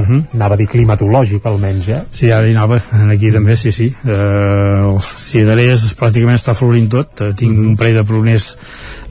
Mhm. 0.02 0.24
anava 0.36 0.56
a 0.56 0.58
dir 0.58 0.68
climatològica 0.68 1.50
almenys, 1.50 1.88
eh? 1.90 2.02
Sí, 2.12 2.32
ara 2.32 2.48
hi 2.48 2.52
anava, 2.56 2.80
aquí 3.12 3.32
també, 3.32 3.56
sí, 3.56 3.72
sí. 3.72 3.88
Eh, 4.06 4.82
els 4.86 5.06
cirerers 5.32 5.86
pràcticament 6.00 6.38
està 6.40 6.54
florint 6.58 6.90
tot. 6.90 7.22
Eh, 7.22 7.34
tinc 7.38 7.58
un 7.60 7.76
parell 7.78 8.00
de 8.02 8.04
pruners 8.08 8.56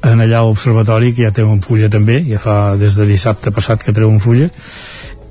en 0.02 0.20
allà 0.20 0.40
a 0.40 0.44
l'observatori 0.46 1.12
que 1.14 1.24
ja 1.26 1.32
treuen 1.36 1.60
fulla 1.62 1.90
també, 1.92 2.20
ja 2.28 2.38
fa 2.38 2.76
des 2.80 2.96
de 2.96 3.06
dissabte 3.06 3.52
passat 3.52 3.82
que 3.84 3.92
treuen 3.92 4.18
fulla 4.20 4.48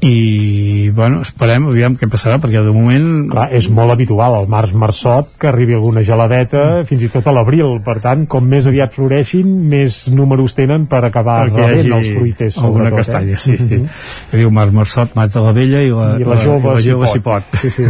i 0.02 0.90
bueno, 0.96 1.20
esperem, 1.26 1.66
aviam 1.68 1.96
què 2.00 2.08
passarà 2.08 2.38
perquè 2.40 2.62
de 2.64 2.72
moment... 2.72 3.08
Clar, 3.34 3.50
és 3.58 3.68
molt 3.74 3.92
habitual 3.92 4.38
al 4.38 4.48
març 4.52 4.72
marçot 4.72 5.34
que 5.42 5.50
arribi 5.50 5.76
alguna 5.76 6.04
geladeta 6.08 6.62
mm. 6.62 6.88
fins 6.88 7.04
i 7.04 7.10
tot 7.12 7.28
a 7.28 7.34
l'abril, 7.36 7.82
per 7.84 7.98
tant 8.04 8.24
com 8.32 8.48
més 8.48 8.70
aviat 8.70 8.96
floreixin, 8.96 9.50
més 9.72 10.06
números 10.14 10.56
tenen 10.56 10.88
per 10.92 11.02
acabar 11.08 11.42
perquè 11.50 11.68
rebent 11.68 11.98
els 12.00 12.14
fruiters 12.16 12.62
alguna 12.64 12.94
castanya, 12.96 13.36
eh? 13.36 13.44
sí, 13.44 13.58
sí. 13.58 13.82
Mm 13.82 13.84
-hmm. 13.84 14.40
diu 14.40 14.52
març 14.56 14.74
marçot 14.80 15.16
mata 15.20 15.44
la 15.44 15.52
vella 15.52 15.84
i 15.84 15.92
la, 15.92 16.16
I 16.16 16.24
la 16.24 16.40
jove, 16.40 16.68
la, 16.68 16.74
la 16.80 16.82
jove 16.82 17.08
si 17.08 17.20
pot, 17.20 17.44
sí, 17.60 17.70
sí. 17.70 17.84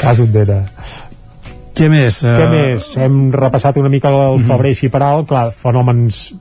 cas 0.00 0.18
on 0.18 0.32
què 1.76 1.90
més? 1.92 2.22
Què 2.24 2.46
uh... 2.46 2.50
més? 2.50 2.96
Hem 2.96 3.30
repassat 3.36 3.76
una 3.76 3.92
mica 3.92 4.08
el 4.08 4.38
mhm. 4.38 4.46
febrer 4.48 4.70
així 4.72 4.88
per 4.88 5.02
alt, 5.02 5.28
clar, 5.28 5.50
fenòmens 5.52 6.32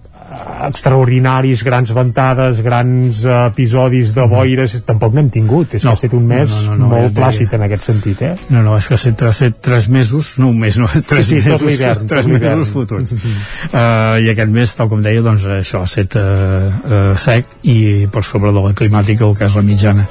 extraordinaris, 0.67 1.63
grans 1.63 1.91
ventades, 1.95 2.59
grans 2.63 3.21
uh, 3.25 3.47
episodis 3.49 4.13
de 4.15 4.25
boires, 4.29 4.73
mm. 4.75 4.85
tampoc 4.87 5.15
n'hem 5.15 5.29
tingut. 5.33 5.75
És 5.77 5.85
no, 5.85 5.91
que 5.91 5.95
ha 5.95 5.99
estat 5.99 6.15
un 6.17 6.27
mes 6.29 6.51
no, 6.51 6.75
no, 6.75 6.77
no, 6.83 6.89
molt 6.93 7.15
plàcid 7.17 7.53
en 7.57 7.65
aquest 7.67 7.87
sentit, 7.89 8.23
eh? 8.25 8.33
No, 8.53 8.63
no, 8.65 8.75
és 8.79 8.89
que 8.89 8.97
ha 8.97 9.01
estat, 9.01 9.57
tres 9.65 9.89
mesos, 9.91 10.35
no 10.41 10.51
un 10.53 10.59
mes, 10.61 10.79
no, 10.81 10.89
tres 11.09 11.29
sí, 11.29 11.39
sí, 11.39 11.49
mesos, 11.49 11.63
tot 12.01 12.07
tres 12.11 12.29
mesos 12.31 12.73
fotuts. 12.75 13.15
Mm 13.15 13.19
-hmm. 13.23 13.39
uh, 13.71 14.25
I 14.25 14.29
aquest 14.33 14.51
mes, 14.51 14.75
tal 14.75 14.89
com 14.89 15.01
deia, 15.01 15.21
doncs 15.21 15.45
això 15.45 15.81
ha 15.81 15.89
estat 15.89 16.17
uh, 16.19 16.21
uh, 16.21 17.17
sec 17.17 17.45
i 17.63 18.07
per 18.11 18.23
sobre 18.23 18.51
de 18.51 18.61
la 18.61 18.73
climàtica, 18.73 19.25
el 19.25 19.35
que 19.37 19.45
és 19.45 19.55
la 19.55 19.61
mitjana. 19.61 20.07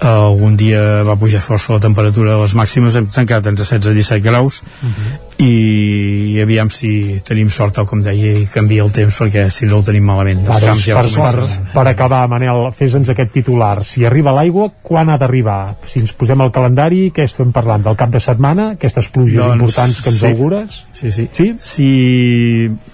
Uh, 0.00 0.06
algun 0.06 0.56
dia 0.56 1.02
va 1.04 1.16
pujar 1.16 1.40
força 1.40 1.72
la 1.72 1.80
temperatura 1.80 2.34
a 2.34 2.42
les 2.42 2.54
màximes, 2.54 2.96
hem 2.96 3.06
tancat 3.06 3.46
entre 3.46 3.64
16 3.64 3.92
i 3.92 3.94
17 3.94 4.20
graus, 4.20 4.62
mm 4.82 4.88
-hmm 4.88 5.29
i, 5.40 6.40
aviam 6.42 6.68
si 6.72 7.20
tenim 7.24 7.48
sort 7.52 7.78
tal 7.78 7.86
com 7.88 8.02
deia 8.04 8.32
i 8.42 8.46
canvia 8.52 8.84
el 8.84 8.92
temps 8.92 9.16
perquè 9.22 9.46
si 9.54 9.68
no 9.68 9.78
el 9.80 9.86
tenim 9.86 10.04
malament 10.04 10.42
Va, 10.44 10.58
doncs, 10.60 10.84
ja 10.84 10.98
per, 11.00 11.08
per, 11.14 11.44
per 11.72 11.84
acabar 11.88 12.22
Manel, 12.28 12.66
fes-nos 12.76 13.08
aquest 13.12 13.32
titular 13.38 13.80
si 13.88 14.04
arriba 14.04 14.34
l'aigua, 14.36 14.68
quan 14.84 15.08
ha 15.08 15.16
d'arribar? 15.20 15.76
si 15.88 16.02
ens 16.04 16.12
posem 16.16 16.44
al 16.44 16.52
calendari, 16.52 17.08
què 17.14 17.24
estem 17.28 17.54
parlant? 17.56 17.86
del 17.86 17.96
cap 17.96 18.12
de 18.12 18.20
setmana, 18.20 18.72
aquestes 18.76 19.08
pluges 19.14 19.38
doncs, 19.40 19.56
importants 19.56 20.00
que 20.04 20.12
ens 20.12 20.20
sí. 20.20 20.28
augures? 20.28 20.82
Sí, 20.92 21.12
sí. 21.14 21.28
sí? 21.32 21.48
Si 21.64 21.88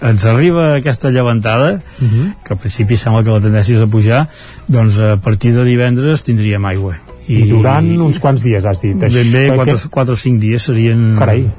ens 0.07 0.29
arriba 0.29 0.69
aquesta 0.77 1.11
llevantada 1.11 1.73
uh 1.73 2.03
mhm. 2.03 2.09
-huh. 2.09 2.33
que 2.45 2.53
al 2.53 2.59
principi 2.59 2.95
sembla 2.95 3.23
que 3.23 3.31
la 3.31 3.41
tendència 3.41 3.75
és 3.75 3.83
a 3.83 3.87
pujar 3.87 4.27
doncs 4.67 4.99
a 5.01 5.17
partir 5.17 5.53
de 5.53 5.65
divendres 5.65 6.23
tindríem 6.23 6.65
aigua 6.65 6.95
i, 7.27 7.43
I 7.43 7.49
durant 7.49 7.87
uns 8.01 8.19
quants 8.19 8.41
dies 8.41 8.63
has 8.63 8.79
dit? 8.81 8.95
Ben 8.95 9.31
bé, 9.31 9.51
4, 9.55 9.89
4 9.91 10.13
o 10.13 10.15
5 10.15 10.39
dies 10.39 10.63
serien... 10.63 11.15
Carai 11.19 11.49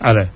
Ara, 0.00 0.28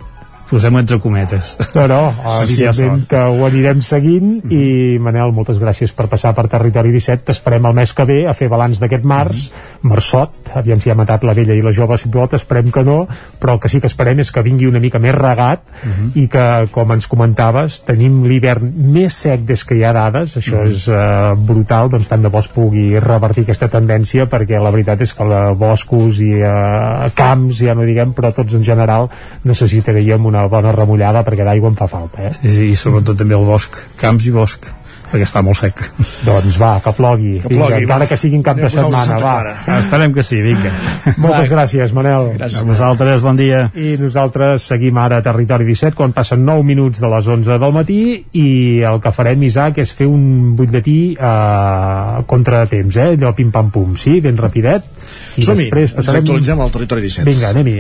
posem 0.53 0.77
entre 0.77 0.99
cometes. 1.01 1.57
No, 1.73 1.87
no, 1.89 2.01
evidentment 2.45 3.07
que 3.09 3.21
ho 3.25 3.47
anirem 3.47 3.81
seguint 3.81 4.29
mm 4.29 4.51
-hmm. 4.51 4.97
i 4.97 4.99
Manel, 5.01 5.33
moltes 5.33 5.59
gràcies 5.59 5.95
per 5.97 6.09
passar 6.13 6.35
per 6.37 6.49
Territori 6.49 6.93
17, 6.93 7.25
t'esperem 7.25 7.65
el 7.67 7.75
mes 7.75 7.93
que 7.93 8.05
ve 8.05 8.19
a 8.29 8.35
fer 8.35 8.49
balanç 8.49 8.81
d'aquest 8.81 9.05
març, 9.05 9.49
mm 9.49 9.53
-hmm. 9.53 9.91
marçot, 9.91 10.31
aviam 10.55 10.81
si 10.81 10.91
ha 10.91 10.95
matat 10.95 11.25
la 11.25 11.33
vella 11.33 11.55
i 11.55 11.63
la 11.63 11.73
jove 11.73 11.97
si 11.97 12.09
pot, 12.09 12.35
esperem 12.35 12.71
que 12.71 12.85
no, 12.85 13.07
però 13.41 13.55
el 13.55 13.61
que 13.61 13.69
sí 13.69 13.81
que 13.81 13.87
esperem 13.87 14.19
és 14.21 14.31
que 14.31 14.43
vingui 14.43 14.67
una 14.67 14.81
mica 14.81 14.99
més 14.99 15.15
regat 15.15 15.61
mm 15.65 15.91
-hmm. 15.91 16.11
i 16.23 16.29
que, 16.29 16.71
com 16.71 16.93
ens 16.93 17.07
comentaves, 17.07 17.85
tenim 17.85 18.25
l'hivern 18.25 18.73
més 18.77 19.13
sec 19.13 19.41
des 19.41 19.65
que 19.65 19.75
hi 19.75 19.85
ha 19.85 19.93
dades, 19.93 20.37
això 20.37 20.61
mm 20.61 20.67
-hmm. 20.67 20.73
és 20.73 20.89
uh, 20.89 21.47
brutal, 21.47 21.89
doncs 21.89 22.09
tant 22.09 22.23
de 22.23 22.29
bo 22.29 22.39
es 22.39 22.49
pugui 22.49 22.99
revertir 22.99 23.43
aquesta 23.43 23.69
tendència, 23.69 24.27
perquè 24.27 24.63
la 24.63 24.71
veritat 24.71 25.01
és 25.01 25.15
que 25.15 25.25
la 25.25 25.53
boscos 25.53 26.21
i 26.21 26.35
uh, 26.35 27.09
camps, 27.15 27.59
ja 27.59 27.75
no 27.75 27.85
diguem, 27.85 28.13
però 28.13 28.33
tots 28.33 28.53
en 28.55 28.65
general 28.65 29.09
necessitaríem 29.45 30.25
una 30.27 30.42
bona 30.51 30.73
remullada 30.75 31.25
perquè 31.27 31.47
d'aigua 31.47 31.71
en 31.73 31.79
fa 31.79 31.89
falta 31.91 32.27
eh? 32.29 32.33
sí, 32.37 32.51
sí, 32.51 32.71
i 32.73 32.79
sobretot 32.79 33.19
també 33.23 33.39
el 33.39 33.47
bosc, 33.49 33.79
camps 34.01 34.27
i 34.27 34.35
bosc 34.35 34.71
perquè 35.13 35.27
està 35.29 35.43
molt 35.45 35.59
sec. 35.61 35.83
Doncs 36.25 36.57
va, 36.61 36.73
que 36.83 36.93
plogui. 36.97 37.35
Que 37.43 37.51
plogui 37.53 37.83
vinga, 37.83 37.85
encara 37.85 38.09
que 38.09 38.17
sigui 38.21 38.39
en 38.41 38.45
cap 38.47 38.57
de 38.57 38.71
setmana, 38.73 39.19
va. 39.21 39.35
Ah, 39.69 39.77
esperem 39.83 40.15
que 40.17 40.25
sí, 40.25 40.41
vinga. 40.45 40.73
Moltes 41.21 41.51
va. 41.51 41.51
gràcies, 41.53 41.93
Manel. 41.97 42.31
Gràcies 42.39 42.63
a 42.63 42.69
vosaltres, 42.71 43.21
bon 43.25 43.37
dia. 43.37 43.67
I 43.77 43.95
nosaltres 44.01 44.67
seguim 44.73 44.99
ara 45.03 45.21
a 45.21 45.27
Territori 45.27 45.69
17, 45.69 45.95
quan 45.99 46.17
passen 46.17 46.47
9 46.49 46.65
minuts 46.67 47.03
de 47.03 47.13
les 47.13 47.29
11 47.37 47.61
del 47.63 47.77
matí, 47.77 48.01
i 48.41 48.49
el 48.89 49.03
que 49.05 49.13
farem, 49.13 49.45
Isaac, 49.49 49.83
és 49.85 49.93
fer 49.99 50.09
un 50.09 50.57
butlletí 50.57 50.99
eh, 51.13 52.25
contra 52.33 52.65
temps, 52.71 52.97
eh? 52.97 53.13
Allò 53.19 53.35
pim-pam-pum, 53.37 53.95
sí? 54.01 54.19
Ben 54.25 54.41
rapidet. 54.41 54.89
I 55.37 55.45
després 55.45 55.93
passarem... 55.93 56.23
ens 56.23 56.25
actualitzem 56.25 56.65
al 56.65 56.75
Territori 56.75 57.09
17. 57.09 57.29
Vinga, 57.29 57.53
anem-hi. 57.53 57.79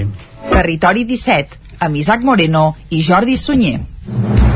Territori 0.52 1.09
17 1.09 1.62
amb 1.82 1.96
Isaac 1.96 2.22
Moreno 2.28 2.72
i 2.90 3.02
Jordi 3.02 3.40
Sunyer. 3.40 4.51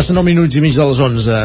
Passen 0.00 0.16
9 0.16 0.24
minuts 0.24 0.56
i 0.56 0.60
mig 0.64 0.72
de 0.72 0.84
les 0.88 0.98
11. 1.04 1.40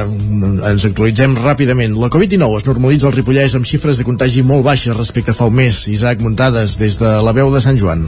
Ens 0.70 0.86
actualitzem 0.88 1.34
ràpidament. 1.36 1.98
La 2.00 2.08
Covid-19 2.14 2.62
es 2.62 2.66
normalitza 2.70 3.10
al 3.10 3.16
Ripollès 3.18 3.56
amb 3.60 3.68
xifres 3.68 4.00
de 4.00 4.06
contagi 4.08 4.46
molt 4.48 4.64
baixes 4.64 4.96
respecte 4.96 5.36
a 5.36 5.40
fa 5.42 5.50
un 5.52 5.58
mes. 5.58 5.82
Isaac 5.92 6.24
Muntades, 6.24 6.78
des 6.80 6.96
de 7.04 7.12
la 7.28 7.36
veu 7.36 7.52
de 7.52 7.64
Sant 7.68 7.76
Joan. 7.84 8.08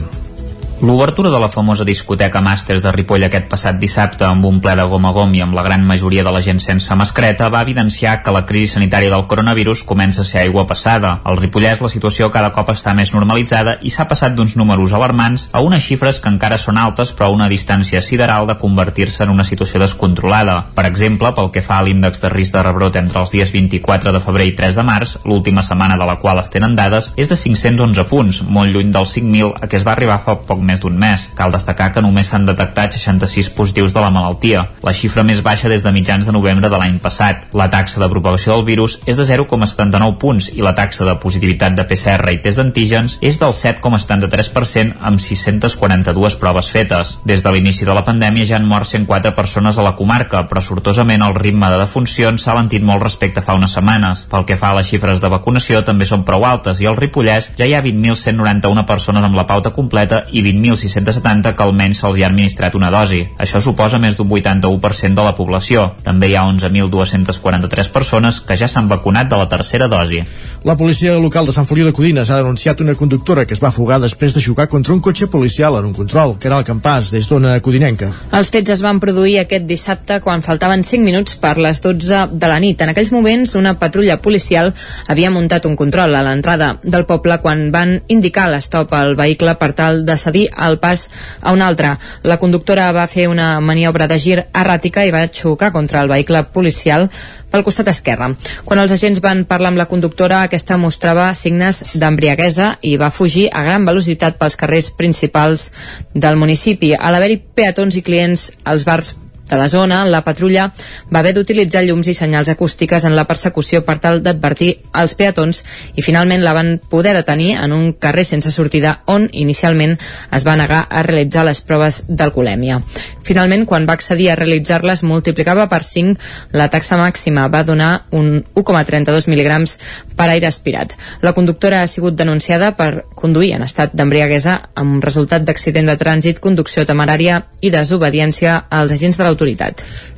L'obertura 0.80 1.28
de 1.28 1.40
la 1.40 1.48
famosa 1.48 1.82
discoteca 1.82 2.38
Màsters 2.38 2.84
de 2.84 2.90
Ripoll 2.94 3.24
aquest 3.26 3.48
passat 3.50 3.80
dissabte 3.82 4.22
amb 4.22 4.44
un 4.46 4.60
ple 4.62 4.76
de 4.78 4.84
gom 4.86 5.08
a 5.08 5.10
gom 5.10 5.32
i 5.34 5.40
amb 5.42 5.56
la 5.58 5.64
gran 5.66 5.82
majoria 5.82 6.22
de 6.22 6.30
la 6.30 6.38
gent 6.38 6.60
sense 6.62 6.94
mascareta 6.94 7.48
va 7.50 7.64
evidenciar 7.66 8.12
que 8.22 8.30
la 8.30 8.44
crisi 8.46 8.76
sanitària 8.76 9.10
del 9.10 9.24
coronavirus 9.26 9.82
comença 9.82 10.22
a 10.22 10.28
ser 10.28 10.44
aigua 10.44 10.68
passada. 10.70 11.16
Al 11.26 11.40
Ripollès 11.40 11.82
la 11.82 11.90
situació 11.90 12.28
cada 12.30 12.52
cop 12.54 12.70
està 12.70 12.94
més 12.94 13.10
normalitzada 13.10 13.74
i 13.82 13.90
s'ha 13.90 14.06
passat 14.06 14.36
d'uns 14.36 14.54
números 14.54 14.94
alarmants 14.94 15.48
a 15.50 15.64
unes 15.66 15.82
xifres 15.82 16.20
que 16.22 16.30
encara 16.30 16.60
són 16.62 16.78
altes 16.78 17.10
però 17.10 17.32
a 17.32 17.34
una 17.34 17.50
distància 17.50 17.98
sideral 17.98 18.46
de 18.46 18.56
convertir-se 18.62 19.26
en 19.26 19.34
una 19.34 19.48
situació 19.50 19.82
descontrolada. 19.82 20.60
Per 20.78 20.86
exemple, 20.86 21.34
pel 21.34 21.50
que 21.50 21.64
fa 21.66 21.80
a 21.80 21.88
l'índex 21.88 22.22
de 22.22 22.30
risc 22.30 22.54
de 22.54 22.62
rebrot 22.62 23.00
entre 23.02 23.18
els 23.24 23.34
dies 23.34 23.50
24 23.50 24.14
de 24.14 24.22
febrer 24.22 24.46
i 24.52 24.54
3 24.62 24.78
de 24.78 24.86
març, 24.86 25.18
l'última 25.26 25.66
setmana 25.66 25.98
de 25.98 26.06
la 26.06 26.20
qual 26.22 26.38
es 26.38 26.54
tenen 26.54 26.78
dades, 26.78 27.10
és 27.18 27.26
de 27.26 27.42
511 27.42 28.06
punts, 28.14 28.42
molt 28.46 28.70
lluny 28.70 28.94
dels 28.94 29.18
5.000 29.18 29.58
a 29.58 29.66
què 29.66 29.82
es 29.82 29.90
va 29.90 29.98
arribar 29.98 30.22
fa 30.22 30.38
poc 30.38 30.67
més 30.68 30.82
d'un 30.84 30.96
mes. 30.98 31.28
Cal 31.38 31.54
destacar 31.54 31.90
que 31.94 32.04
només 32.04 32.28
s'han 32.30 32.46
detectat 32.48 32.94
66 32.96 33.50
positius 33.56 33.94
de 33.96 34.04
la 34.04 34.12
malaltia, 34.14 34.66
la 34.84 34.94
xifra 34.94 35.24
més 35.24 35.42
baixa 35.44 35.70
des 35.72 35.82
de 35.84 35.92
mitjans 35.94 36.26
de 36.26 36.34
novembre 36.34 36.68
de 36.70 36.78
l'any 36.80 36.98
passat. 37.02 37.48
La 37.56 37.68
taxa 37.72 38.00
de 38.02 38.08
propagació 38.12 38.54
del 38.54 38.66
virus 38.68 38.98
és 39.06 39.16
de 39.16 39.26
0,79 39.28 40.18
punts 40.20 40.50
i 40.54 40.64
la 40.64 40.74
taxa 40.76 41.06
de 41.08 41.16
positivitat 41.22 41.76
de 41.78 41.86
PCR 41.88 42.34
i 42.34 42.40
test 42.44 42.60
d'antígens 42.60 43.18
és 43.24 43.38
del 43.40 43.54
7,73% 43.56 44.98
amb 45.10 45.22
642 45.22 46.38
proves 46.40 46.70
fetes. 46.74 47.16
Des 47.28 47.42
de 47.44 47.52
l'inici 47.54 47.88
de 47.88 47.96
la 47.96 48.04
pandèmia 48.06 48.46
ja 48.48 48.58
han 48.58 48.68
mort 48.68 48.88
104 48.88 49.34
persones 49.36 49.78
a 49.78 49.86
la 49.86 49.94
comarca, 49.96 50.44
però 50.48 50.62
sortosament 50.64 51.24
el 51.24 51.36
ritme 51.38 51.70
de 51.72 51.80
defuncions 51.80 52.42
s'ha 52.42 52.54
alentit 52.54 52.84
molt 52.84 53.02
respecte 53.02 53.40
a 53.40 53.46
fa 53.46 53.56
unes 53.58 53.74
setmanes. 53.76 54.26
Pel 54.30 54.46
que 54.48 54.58
fa 54.60 54.72
a 54.72 54.78
les 54.78 54.90
xifres 54.90 55.22
de 55.22 55.32
vacunació 55.32 55.82
també 55.86 56.08
són 56.08 56.24
prou 56.28 56.44
altes 56.48 56.82
i 56.82 56.88
al 56.88 56.98
Ripollès 56.98 57.52
ja 57.58 57.66
hi 57.68 57.74
ha 57.74 57.82
20.191 57.84 58.86
persones 58.88 59.24
amb 59.24 59.38
la 59.38 59.46
pauta 59.46 59.72
completa 59.74 60.24
i 60.32 60.42
20.600 60.44 60.57
670 60.64 61.54
que 61.56 61.62
almenys 61.62 62.02
se'ls 62.02 62.18
hi 62.18 62.24
ha 62.24 62.30
administrat 62.30 62.74
una 62.74 62.90
dosi. 62.90 63.22
Això 63.38 63.60
suposa 63.60 63.98
més 63.98 64.16
d'un 64.16 64.28
81% 64.28 65.14
de 65.14 65.24
la 65.24 65.34
població. 65.34 65.88
També 66.02 66.28
hi 66.28 66.36
ha 66.36 66.44
11.243 66.48 67.92
persones 67.94 68.40
que 68.40 68.56
ja 68.56 68.68
s'han 68.68 68.88
vacunat 68.88 69.28
de 69.30 69.38
la 69.40 69.48
tercera 69.48 69.88
dosi. 69.88 70.22
La 70.64 70.76
policia 70.76 71.14
local 71.18 71.46
de 71.46 71.52
Sant 71.54 71.66
Feliu 71.68 71.86
de 71.86 71.92
Codines 71.92 72.30
ha 72.30 72.40
denunciat 72.42 72.80
una 72.80 72.94
conductora 72.94 73.46
que 73.46 73.54
es 73.54 73.62
va 73.62 73.70
fugar 73.70 74.00
després 74.02 74.34
de 74.34 74.42
xocar 74.42 74.68
contra 74.68 74.94
un 74.94 75.00
cotxe 75.00 75.28
policial 75.30 75.78
en 75.78 75.86
un 75.90 75.94
control, 75.94 76.36
que 76.38 76.48
era 76.48 76.58
el 76.58 76.66
campàs 76.66 77.12
des 77.14 77.28
d'ona 77.30 77.58
codinenca. 77.62 78.10
Els 78.32 78.50
fets 78.50 78.74
es 78.74 78.82
van 78.82 79.00
produir 79.00 79.38
aquest 79.40 79.66
dissabte 79.68 80.20
quan 80.24 80.42
faltaven 80.42 80.82
5 80.84 81.04
minuts 81.04 81.36
per 81.38 81.56
les 81.58 81.80
12 81.84 82.26
de 82.32 82.50
la 82.50 82.58
nit. 82.60 82.80
En 82.82 82.92
aquells 82.92 83.12
moments, 83.14 83.54
una 83.54 83.76
patrulla 83.78 84.18
policial 84.22 84.72
havia 85.06 85.30
muntat 85.30 85.66
un 85.66 85.76
control 85.76 86.14
a 86.14 86.24
l'entrada 86.26 86.74
del 86.82 87.06
poble 87.06 87.38
quan 87.42 87.68
van 87.74 88.00
indicar 88.08 88.48
l'estop 88.50 88.92
al 88.96 89.14
vehicle 89.18 89.54
per 89.60 89.72
tal 89.78 90.04
de 90.06 90.18
cedir 90.18 90.47
el 90.56 90.78
pas 90.78 91.08
a 91.40 91.52
un 91.52 91.62
altre. 91.62 91.96
La 92.22 92.38
conductora 92.38 92.90
va 92.92 93.06
fer 93.06 93.28
una 93.28 93.58
maniobra 93.60 94.08
de 94.08 94.18
gir 94.18 94.38
erràtica 94.52 95.04
i 95.06 95.12
va 95.14 95.26
xocar 95.28 95.72
contra 95.72 96.02
el 96.02 96.08
vehicle 96.08 96.44
policial 96.54 97.08
pel 97.50 97.64
costat 97.64 97.88
esquerre. 97.92 98.32
Quan 98.64 98.82
els 98.82 98.92
agents 98.92 99.22
van 99.24 99.44
parlar 99.48 99.72
amb 99.72 99.80
la 99.80 99.88
conductora, 99.90 100.42
aquesta 100.42 100.76
mostrava 100.76 101.30
signes 101.34 101.96
d'embriaguesa 102.00 102.74
i 102.82 102.96
va 103.00 103.12
fugir 103.14 103.48
a 103.52 103.64
gran 103.64 103.86
velocitat 103.88 104.36
pels 104.40 104.58
carrers 104.60 104.90
principals 104.90 105.70
del 106.14 106.36
municipi. 106.36 106.92
A 106.94 107.12
l'haver-hi 107.12 107.40
peatons 107.54 107.96
i 107.96 108.04
clients 108.04 108.50
als 108.64 108.84
bars 108.88 109.14
de 109.48 109.56
la 109.56 109.68
zona, 109.68 110.04
la 110.06 110.22
patrulla 110.24 110.68
va 111.12 111.20
haver 111.20 111.34
d'utilitzar 111.36 111.84
llums 111.86 112.08
i 112.08 112.14
senyals 112.14 112.50
acústiques 112.52 113.04
en 113.04 113.16
la 113.16 113.26
persecució 113.28 113.82
per 113.84 113.98
tal 114.02 114.22
d'advertir 114.22 114.74
els 115.00 115.14
peatons 115.18 115.62
i 115.96 116.04
finalment 116.04 116.44
la 116.44 116.54
van 116.56 116.74
poder 116.90 117.14
detenir 117.16 117.56
en 117.56 117.72
un 117.72 117.92
carrer 117.92 118.24
sense 118.28 118.50
sortida 118.52 118.98
on 119.06 119.28
inicialment 119.32 119.96
es 120.32 120.46
va 120.46 120.56
negar 120.60 120.84
a 120.90 121.02
realitzar 121.06 121.44
les 121.48 121.60
proves 121.60 122.02
d'alcoholèmia. 122.08 122.80
Finalment, 123.24 123.66
quan 123.68 123.86
va 123.88 123.96
accedir 123.98 124.30
a 124.30 124.36
realitzar-les, 124.38 125.02
multiplicava 125.04 125.68
per 125.68 125.82
5 125.84 126.54
la 126.56 126.68
taxa 126.72 126.96
màxima, 127.00 127.48
va 127.52 127.64
donar 127.64 128.06
un 128.16 128.42
1,32 128.56 129.28
mil·lígrams 129.28 129.76
per 130.16 130.28
aire 130.32 130.48
aspirat. 130.48 130.94
La 131.22 131.34
conductora 131.36 131.82
ha 131.82 131.90
sigut 131.90 132.16
denunciada 132.16 132.72
per 132.76 133.04
conduir 133.14 133.52
en 133.56 133.64
estat 133.66 133.94
d'embriaguesa 133.96 134.58
amb 134.78 135.04
resultat 135.04 135.44
d'accident 135.44 135.88
de 135.88 135.96
trànsit, 136.00 136.40
conducció 136.40 136.84
temerària 136.88 137.42
i 137.60 137.72
desobediència 137.74 138.64
als 138.70 138.92
agents 138.96 139.18
de 139.18 139.24
l'autoritat. 139.24 139.37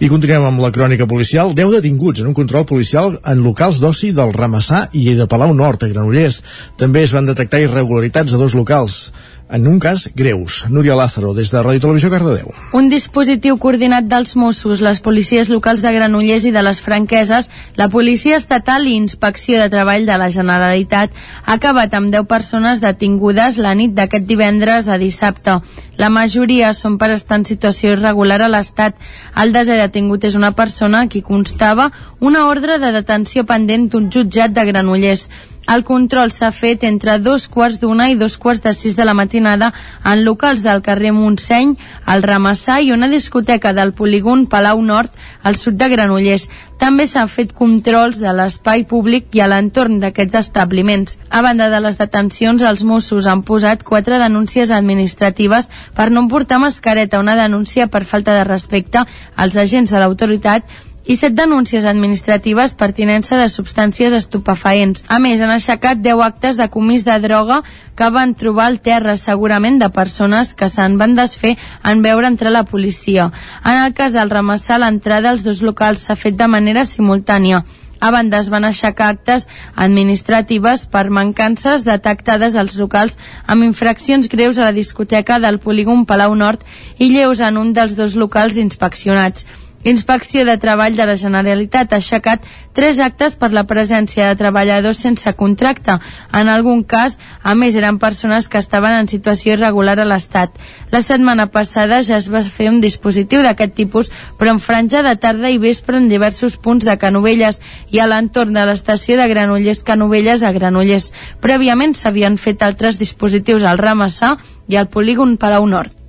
I 0.00 0.08
continuem 0.12 0.46
amb 0.48 0.62
la 0.64 0.72
crònica 0.74 1.08
policial. 1.10 1.54
10 1.56 1.76
detinguts 1.78 2.22
en 2.22 2.30
un 2.30 2.36
control 2.36 2.66
policial 2.68 3.18
en 3.20 3.44
locals 3.44 3.80
d'oci 3.82 4.12
del 4.16 4.32
Ramassà 4.36 4.86
i 4.92 5.14
de 5.18 5.28
Palau 5.30 5.54
Nord, 5.56 5.84
a 5.84 5.92
Granollers. 5.92 6.42
També 6.80 7.04
es 7.04 7.14
van 7.16 7.28
detectar 7.28 7.62
irregularitats 7.64 8.34
a 8.34 8.40
dos 8.40 8.56
locals 8.58 9.10
en 9.50 9.66
un 9.66 9.78
cas 9.78 10.10
greus. 10.14 10.64
Núria 10.70 10.94
Lázaro, 10.94 11.34
des 11.34 11.50
de 11.50 11.62
Ràdio 11.62 11.80
Televisió 11.82 12.10
Cardedeu. 12.10 12.52
Un 12.72 12.88
dispositiu 12.88 13.58
coordinat 13.58 14.06
dels 14.06 14.36
Mossos, 14.38 14.80
les 14.80 15.00
policies 15.02 15.50
locals 15.50 15.82
de 15.82 15.92
Granollers 15.92 16.46
i 16.46 16.52
de 16.54 16.62
les 16.62 16.80
Franqueses, 16.80 17.50
la 17.76 17.88
Policia 17.90 18.38
Estatal 18.38 18.86
i 18.86 18.94
Inspecció 18.96 19.58
de 19.60 19.68
Treball 19.72 20.06
de 20.06 20.16
la 20.20 20.30
Generalitat 20.30 21.10
ha 21.44 21.58
acabat 21.58 21.94
amb 21.94 22.14
10 22.14 22.28
persones 22.30 22.80
detingudes 22.80 23.58
la 23.58 23.74
nit 23.74 23.94
d'aquest 23.96 24.26
divendres 24.26 24.88
a 24.88 24.98
dissabte. 24.98 25.58
La 26.00 26.08
majoria 26.08 26.72
són 26.72 26.96
per 26.96 27.10
estar 27.12 27.40
en 27.40 27.44
situació 27.44 27.92
irregular 27.96 28.40
a 28.40 28.48
l'Estat. 28.48 28.94
El 29.36 29.52
desè 29.52 29.76
detingut 29.76 30.24
és 30.24 30.38
una 30.38 30.54
persona 30.56 31.04
a 31.04 31.10
qui 31.12 31.20
constava 31.20 31.90
una 32.20 32.46
ordre 32.48 32.78
de 32.78 32.92
detenció 32.94 33.44
pendent 33.44 33.90
d'un 33.90 34.10
jutjat 34.10 34.54
de 34.56 34.64
Granollers. 34.64 35.28
El 35.70 35.84
control 35.86 36.32
s'ha 36.34 36.48
fet 36.50 36.82
entre 36.82 37.12
dos 37.22 37.44
quarts 37.46 37.78
d'una 37.78 38.08
i 38.10 38.16
dos 38.18 38.34
quarts 38.42 38.62
de 38.64 38.72
sis 38.74 38.96
de 38.98 39.04
la 39.06 39.14
matinada 39.14 39.68
en 40.02 40.24
locals 40.24 40.64
del 40.66 40.82
carrer 40.82 41.12
Montseny, 41.14 41.76
al 42.10 42.24
Ramassà 42.26 42.80
i 42.82 42.90
una 42.90 43.06
discoteca 43.12 43.70
del 43.76 43.92
polígon 43.94 44.48
Palau 44.50 44.82
Nord, 44.82 45.14
al 45.44 45.54
sud 45.54 45.78
de 45.78 45.88
Granollers. 45.92 46.48
També 46.80 47.06
s'han 47.06 47.30
fet 47.30 47.52
controls 47.54 48.18
de 48.24 48.32
l'espai 48.34 48.82
públic 48.88 49.30
i 49.36 49.44
a 49.44 49.48
l'entorn 49.52 50.00
d'aquests 50.02 50.40
establiments. 50.42 51.18
A 51.30 51.44
banda 51.46 51.70
de 51.70 51.78
les 51.84 52.00
detencions, 52.00 52.66
els 52.66 52.82
Mossos 52.82 53.30
han 53.30 53.44
posat 53.46 53.84
quatre 53.86 54.18
denúncies 54.18 54.74
administratives 54.74 55.70
per 55.94 56.10
no 56.10 56.26
portar 56.26 56.58
mascareta, 56.58 57.20
una 57.20 57.38
denúncia 57.38 57.86
per 57.86 58.02
falta 58.02 58.34
de 58.34 58.44
respecte 58.48 59.06
als 59.36 59.60
agents 59.60 59.92
de 59.92 60.02
l'autoritat 60.02 60.64
i 61.10 61.16
set 61.18 61.34
denúncies 61.34 61.82
administratives 61.90 62.76
per 62.78 62.92
tinença 62.94 63.34
de 63.34 63.48
substàncies 63.50 64.14
estupefaents. 64.14 65.02
A 65.10 65.18
més, 65.18 65.40
han 65.42 65.50
aixecat 65.50 65.98
10 65.98 66.22
actes 66.22 66.58
de 66.60 66.68
comís 66.70 67.02
de 67.02 67.16
droga 67.18 67.56
que 67.98 68.10
van 68.14 68.36
trobar 68.38 68.68
al 68.70 68.78
terra 68.78 69.16
segurament 69.18 69.80
de 69.80 69.88
persones 69.90 70.52
que 70.54 70.68
se'n 70.70 70.94
van 71.00 71.16
desfer 71.18 71.56
en 71.82 72.04
veure 72.04 72.30
entrar 72.30 72.52
la 72.54 72.62
policia. 72.62 73.32
En 73.64 73.80
el 73.80 73.94
cas 73.98 74.14
del 74.14 74.30
Ramassà, 74.30 74.78
l'entrada 74.78 75.32
als 75.34 75.42
dos 75.42 75.64
locals 75.66 76.04
s'ha 76.06 76.14
fet 76.14 76.36
de 76.38 76.46
manera 76.46 76.84
simultània. 76.86 77.64
A 77.98 78.12
banda, 78.14 78.38
es 78.38 78.48
van 78.48 78.64
aixecar 78.64 79.08
actes 79.16 79.48
administratives 79.74 80.84
per 80.92 81.10
mancances 81.10 81.82
detectades 81.84 82.54
als 82.54 82.78
locals 82.78 83.18
amb 83.50 83.66
infraccions 83.66 84.30
greus 84.30 84.62
a 84.62 84.70
la 84.70 84.76
discoteca 84.78 85.40
del 85.42 85.58
polígon 85.58 86.06
Palau 86.06 86.38
Nord 86.38 86.62
i 86.98 87.10
lleus 87.10 87.42
en 87.42 87.58
un 87.58 87.74
dels 87.74 87.98
dos 87.98 88.14
locals 88.14 88.62
inspeccionats. 88.62 89.44
Inspecció 89.82 90.44
de 90.44 90.58
Treball 90.60 90.92
de 90.92 91.06
la 91.08 91.16
Generalitat 91.16 91.94
ha 91.94 91.98
aixecat 92.02 92.44
tres 92.76 92.98
actes 93.00 93.32
per 93.40 93.48
la 93.56 93.62
presència 93.64 94.26
de 94.28 94.36
treballadors 94.36 94.98
sense 95.00 95.32
contracte. 95.38 95.94
En 96.36 96.50
algun 96.52 96.82
cas, 96.84 97.16
a 97.42 97.54
més, 97.56 97.78
eren 97.80 97.96
persones 97.98 98.50
que 98.52 98.60
estaven 98.60 98.92
en 98.92 99.08
situació 99.08 99.54
irregular 99.54 99.94
a 99.96 100.04
l'Estat. 100.04 100.52
La 100.92 101.00
setmana 101.00 101.46
passada 101.54 102.02
ja 102.04 102.18
es 102.20 102.28
va 102.28 102.42
fer 102.44 102.68
un 102.68 102.82
dispositiu 102.84 103.40
d'aquest 103.40 103.72
tipus, 103.78 104.10
però 104.36 104.52
en 104.52 104.60
franja 104.60 105.00
de 105.06 105.14
tarda 105.16 105.48
i 105.48 105.56
vespre 105.62 105.96
en 105.96 106.10
diversos 106.12 106.58
punts 106.60 106.84
de 106.84 106.98
Canovelles 107.00 107.62
i 107.88 108.02
a 108.04 108.08
l'entorn 108.10 108.52
de 108.52 108.66
l'estació 108.68 109.16
de 109.16 109.30
Granollers 109.32 109.80
Canovelles 109.88 110.44
a 110.44 110.52
Granollers. 110.52 111.14
Prèviament 111.40 111.96
s'havien 111.96 112.36
fet 112.36 112.60
altres 112.60 113.00
dispositius 113.00 113.64
al 113.64 113.80
Ramassà 113.80 114.36
i 114.68 114.76
al 114.76 114.92
polígon 114.92 115.38
Palau 115.40 115.64
Nord. 115.64 115.99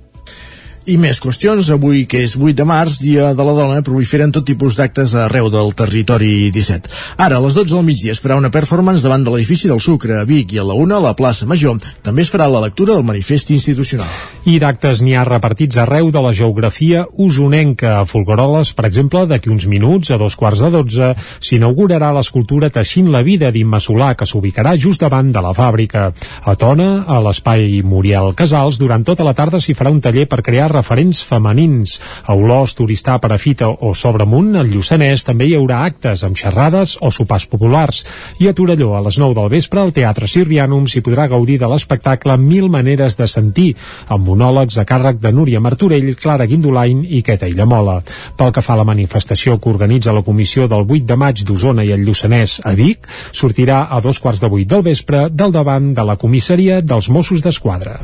I 0.82 0.96
més 0.98 1.20
qüestions. 1.22 1.68
Avui, 1.70 2.00
que 2.10 2.24
és 2.26 2.32
8 2.34 2.56
de 2.58 2.64
març, 2.66 2.96
dia 2.98 3.28
de 3.38 3.44
la 3.46 3.52
dona, 3.54 3.82
proliferen 3.86 4.32
tot 4.34 4.42
tipus 4.48 4.74
d'actes 4.74 5.12
arreu 5.14 5.46
del 5.46 5.70
territori 5.78 6.50
17. 6.50 6.90
Ara, 7.22 7.36
a 7.38 7.42
les 7.44 7.54
12 7.54 7.70
del 7.70 7.84
migdia, 7.86 8.10
es 8.16 8.18
farà 8.22 8.34
una 8.34 8.50
performance 8.50 9.04
davant 9.04 9.22
de 9.22 9.30
l'edifici 9.30 9.70
del 9.70 9.78
Sucre 9.78 10.16
a 10.18 10.24
Vic 10.26 10.56
i 10.56 10.58
a 10.58 10.64
la 10.66 10.74
una 10.74 10.98
a 10.98 11.04
la 11.04 11.12
plaça 11.14 11.46
Major. 11.46 11.78
També 12.02 12.24
es 12.26 12.32
farà 12.34 12.48
la 12.50 12.64
lectura 12.64 12.96
del 12.96 13.06
manifest 13.06 13.52
institucional. 13.54 14.10
I 14.50 14.56
d'actes 14.58 15.04
n'hi 15.06 15.14
ha 15.14 15.22
repartits 15.28 15.78
arreu 15.78 16.10
de 16.10 16.24
la 16.24 16.32
geografia 16.34 17.04
usonenca. 17.14 18.00
A 18.00 18.08
Folgueroles, 18.10 18.74
per 18.74 18.88
exemple, 18.90 19.22
d'aquí 19.30 19.54
uns 19.54 19.68
minuts, 19.70 20.10
a 20.10 20.18
dos 20.18 20.34
quarts 20.34 20.64
de 20.66 20.72
12, 20.74 21.12
s'inaugurarà 21.46 22.10
l'escultura 22.16 22.72
Teixint 22.74 23.12
la 23.14 23.22
vida 23.22 23.52
d'Imma 23.54 23.78
Solà, 23.78 24.16
que 24.18 24.26
s'ubicarà 24.26 24.74
just 24.74 25.06
davant 25.06 25.30
de 25.30 25.46
la 25.46 25.54
fàbrica. 25.54 26.08
A 26.42 26.58
Tona, 26.58 26.90
a 27.06 27.22
l'espai 27.22 27.84
Muriel 27.86 28.34
Casals, 28.34 28.82
durant 28.82 29.06
tota 29.06 29.22
la 29.22 29.38
tarda 29.38 29.62
s'hi 29.62 29.78
farà 29.78 29.94
un 29.94 30.02
taller 30.02 30.26
per 30.26 30.42
crear 30.42 30.71
referents 30.72 31.22
femenins. 31.26 31.98
A 32.26 32.34
Olòs, 32.34 32.74
Turistà, 32.78 33.18
Perafita 33.22 33.68
o 33.68 33.92
Sobremunt, 33.94 34.56
al 34.56 34.70
Lluçanès, 34.72 35.26
també 35.28 35.50
hi 35.50 35.56
haurà 35.58 35.82
actes 35.86 36.24
amb 36.26 36.38
xerrades 36.38 36.96
o 37.00 37.10
sopars 37.14 37.46
populars. 37.46 38.02
I 38.40 38.48
a 38.48 38.54
Torelló, 38.56 38.94
a 38.96 39.02
les 39.04 39.18
9 39.20 39.36
del 39.38 39.50
vespre, 39.52 39.82
al 39.82 39.92
Teatre 39.94 40.28
Sirvianum 40.30 40.88
s'hi 40.88 41.04
podrà 41.04 41.28
gaudir 41.30 41.58
de 41.60 41.68
l'espectacle 41.70 42.36
Mil 42.40 42.68
maneres 42.72 43.16
de 43.20 43.28
sentir, 43.28 43.72
amb 44.08 44.26
monòlegs 44.26 44.78
a 44.80 44.86
càrrec 44.88 45.20
de 45.22 45.32
Núria 45.32 45.60
Martorell, 45.60 46.14
Clara 46.16 46.46
Guindolain 46.46 47.04
i 47.04 47.22
Queta 47.22 47.48
Illamola. 47.50 48.00
Pel 48.36 48.52
que 48.52 48.64
fa 48.64 48.74
a 48.74 48.80
la 48.82 48.88
manifestació 48.88 49.58
que 49.58 49.70
organitza 49.70 50.14
la 50.14 50.24
comissió 50.26 50.68
del 50.68 50.86
8 50.88 51.06
de 51.08 51.18
maig 51.18 51.44
d'Osona 51.46 51.84
i 51.84 51.92
el 51.94 52.04
Lluçanès 52.06 52.60
a 52.64 52.74
Vic, 52.78 53.06
sortirà 53.32 53.86
a 53.90 54.00
dos 54.00 54.18
quarts 54.22 54.40
de 54.42 54.50
vuit 54.52 54.68
del 54.68 54.84
vespre 54.86 55.26
del 55.30 55.52
davant 55.52 55.92
de 55.94 56.06
la 56.06 56.16
comissaria 56.16 56.80
dels 56.80 57.08
Mossos 57.12 57.42
d'Esquadra. 57.44 57.98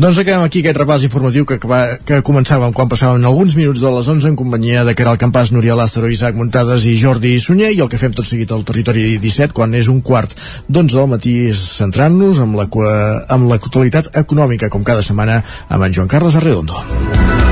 Doncs 0.00 0.18
acabem 0.18 0.46
aquí 0.46 0.62
aquest 0.62 0.78
repàs 0.80 1.04
informatiu 1.04 1.44
que, 1.46 1.58
que 2.08 2.22
començàvem 2.26 2.72
quan 2.76 2.90
passaven 2.90 3.24
alguns 3.28 3.56
minuts 3.58 3.82
de 3.82 3.92
les 3.94 4.08
11 4.08 4.32
en 4.32 4.38
companyia 4.38 4.84
de 4.88 4.94
Caral 4.98 5.20
Campàs, 5.20 5.52
Núria 5.54 5.76
Lázaro, 5.78 6.10
Isaac 6.12 6.38
Muntades 6.38 6.86
i 6.88 6.96
Jordi 7.00 7.36
Sunyer 7.40 7.72
i 7.74 7.80
el 7.84 7.90
que 7.92 8.00
fem 8.00 8.14
tot 8.16 8.28
seguit 8.28 8.52
al 8.52 8.66
territori 8.68 9.18
17 9.22 9.56
quan 9.56 9.74
és 9.78 9.90
un 9.92 10.02
quart 10.02 10.34
d'11 10.68 10.98
del 10.98 11.10
matí 11.14 11.36
és 11.52 11.62
centrant-nos 11.78 12.42
amb 12.44 12.60
la, 12.60 12.68
amb 13.28 13.50
l'actualitat 13.52 14.12
econòmica 14.24 14.72
com 14.72 14.84
cada 14.84 15.04
setmana 15.04 15.42
amb 15.68 15.88
en 15.88 15.98
Joan 15.98 16.12
Carles 16.12 16.38
Arredondo. 16.40 17.51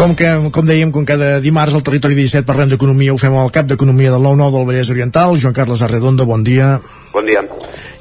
Com, 0.00 0.14
que, 0.16 0.24
com 0.48 0.64
dèiem, 0.64 0.88
com 0.88 1.04
cada 1.04 1.42
dimarts 1.44 1.74
al 1.76 1.82
Territori 1.84 2.14
17 2.16 2.46
parlem 2.48 2.70
d'economia, 2.70 3.12
ho 3.12 3.18
fem 3.20 3.34
al 3.36 3.50
cap 3.52 3.66
d'economia 3.68 4.14
del 4.14 4.22
9-9 4.24 4.54
del 4.54 4.64
Vallès 4.70 4.92
Oriental. 4.94 5.36
Joan 5.36 5.52
Carles 5.52 5.82
Arredondo, 5.84 6.24
bon 6.24 6.40
dia. 6.40 6.70
Bon 7.12 7.28
dia. 7.28 7.42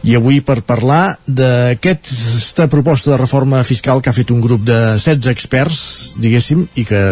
I 0.07 0.15
avui 0.15 0.39
per 0.39 0.61
parlar 0.63 1.17
d'aquesta 1.27 2.69
proposta 2.71 3.11
de 3.11 3.19
reforma 3.19 3.59
fiscal 3.67 3.99
que 3.99 4.13
ha 4.13 4.15
fet 4.15 4.31
un 4.31 4.39
grup 4.39 4.63
de 4.63 4.80
16 4.95 5.27
experts, 5.34 5.81
diguéssim, 6.23 6.69
i 6.80 6.88
que 6.88 7.03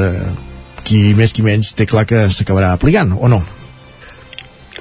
qui 0.87 1.03
més 1.19 1.35
qui 1.35 1.43
menys 1.43 1.75
té 1.75 1.83
clar 1.83 2.07
que 2.07 2.29
s'acabarà 2.31 2.71
aplicant, 2.71 3.11
o 3.11 3.27
no? 3.27 3.43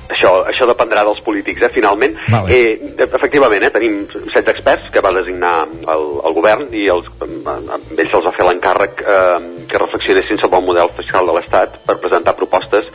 Això 0.06 0.32
això 0.46 0.68
dependrà 0.68 1.02
dels 1.06 1.20
polítics, 1.26 1.62
eh, 1.62 1.72
finalment. 1.74 2.16
Vale. 2.30 2.52
Eh, 2.52 2.94
efectivament, 3.06 3.62
eh, 3.66 3.72
tenim 3.74 3.98
16 4.12 4.52
experts 4.54 4.90
que 4.92 5.02
va 5.04 5.14
designar 5.16 5.54
el, 5.66 6.06
el 6.28 6.36
govern 6.36 6.68
i 6.74 6.86
els, 6.92 7.08
amb 7.20 7.98
ells 7.98 8.10
se'ls 8.12 8.28
va 8.28 8.34
fer 8.36 8.46
l'encàrrec 8.46 9.02
eh, 9.02 9.38
que 9.70 9.82
reflexionessin 9.82 10.38
sobre 10.42 10.60
el 10.62 10.68
model 10.68 10.92
fiscal 10.98 11.26
de 11.26 11.36
l'Estat 11.38 11.80
per 11.86 11.98
presentar 12.02 12.36
propostes 12.38 12.88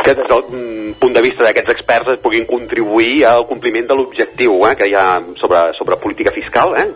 que 0.00 0.14
des 0.14 0.28
del 0.28 0.94
punt 1.00 1.12
de 1.14 1.22
vista 1.22 1.44
d'aquests 1.44 1.74
experts 1.74 2.14
es 2.14 2.20
puguin 2.24 2.46
contribuir 2.48 3.24
al 3.28 3.46
compliment 3.48 3.86
de 3.88 3.96
l'objectiu 3.98 4.54
eh, 4.66 4.74
que 4.78 4.88
hi 4.88 4.94
ha 4.96 5.20
sobre, 5.40 5.60
sobre 5.78 5.98
política 6.00 6.32
fiscal. 6.32 6.74
Eh? 6.78 6.86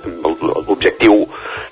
L'objectiu 0.66 1.26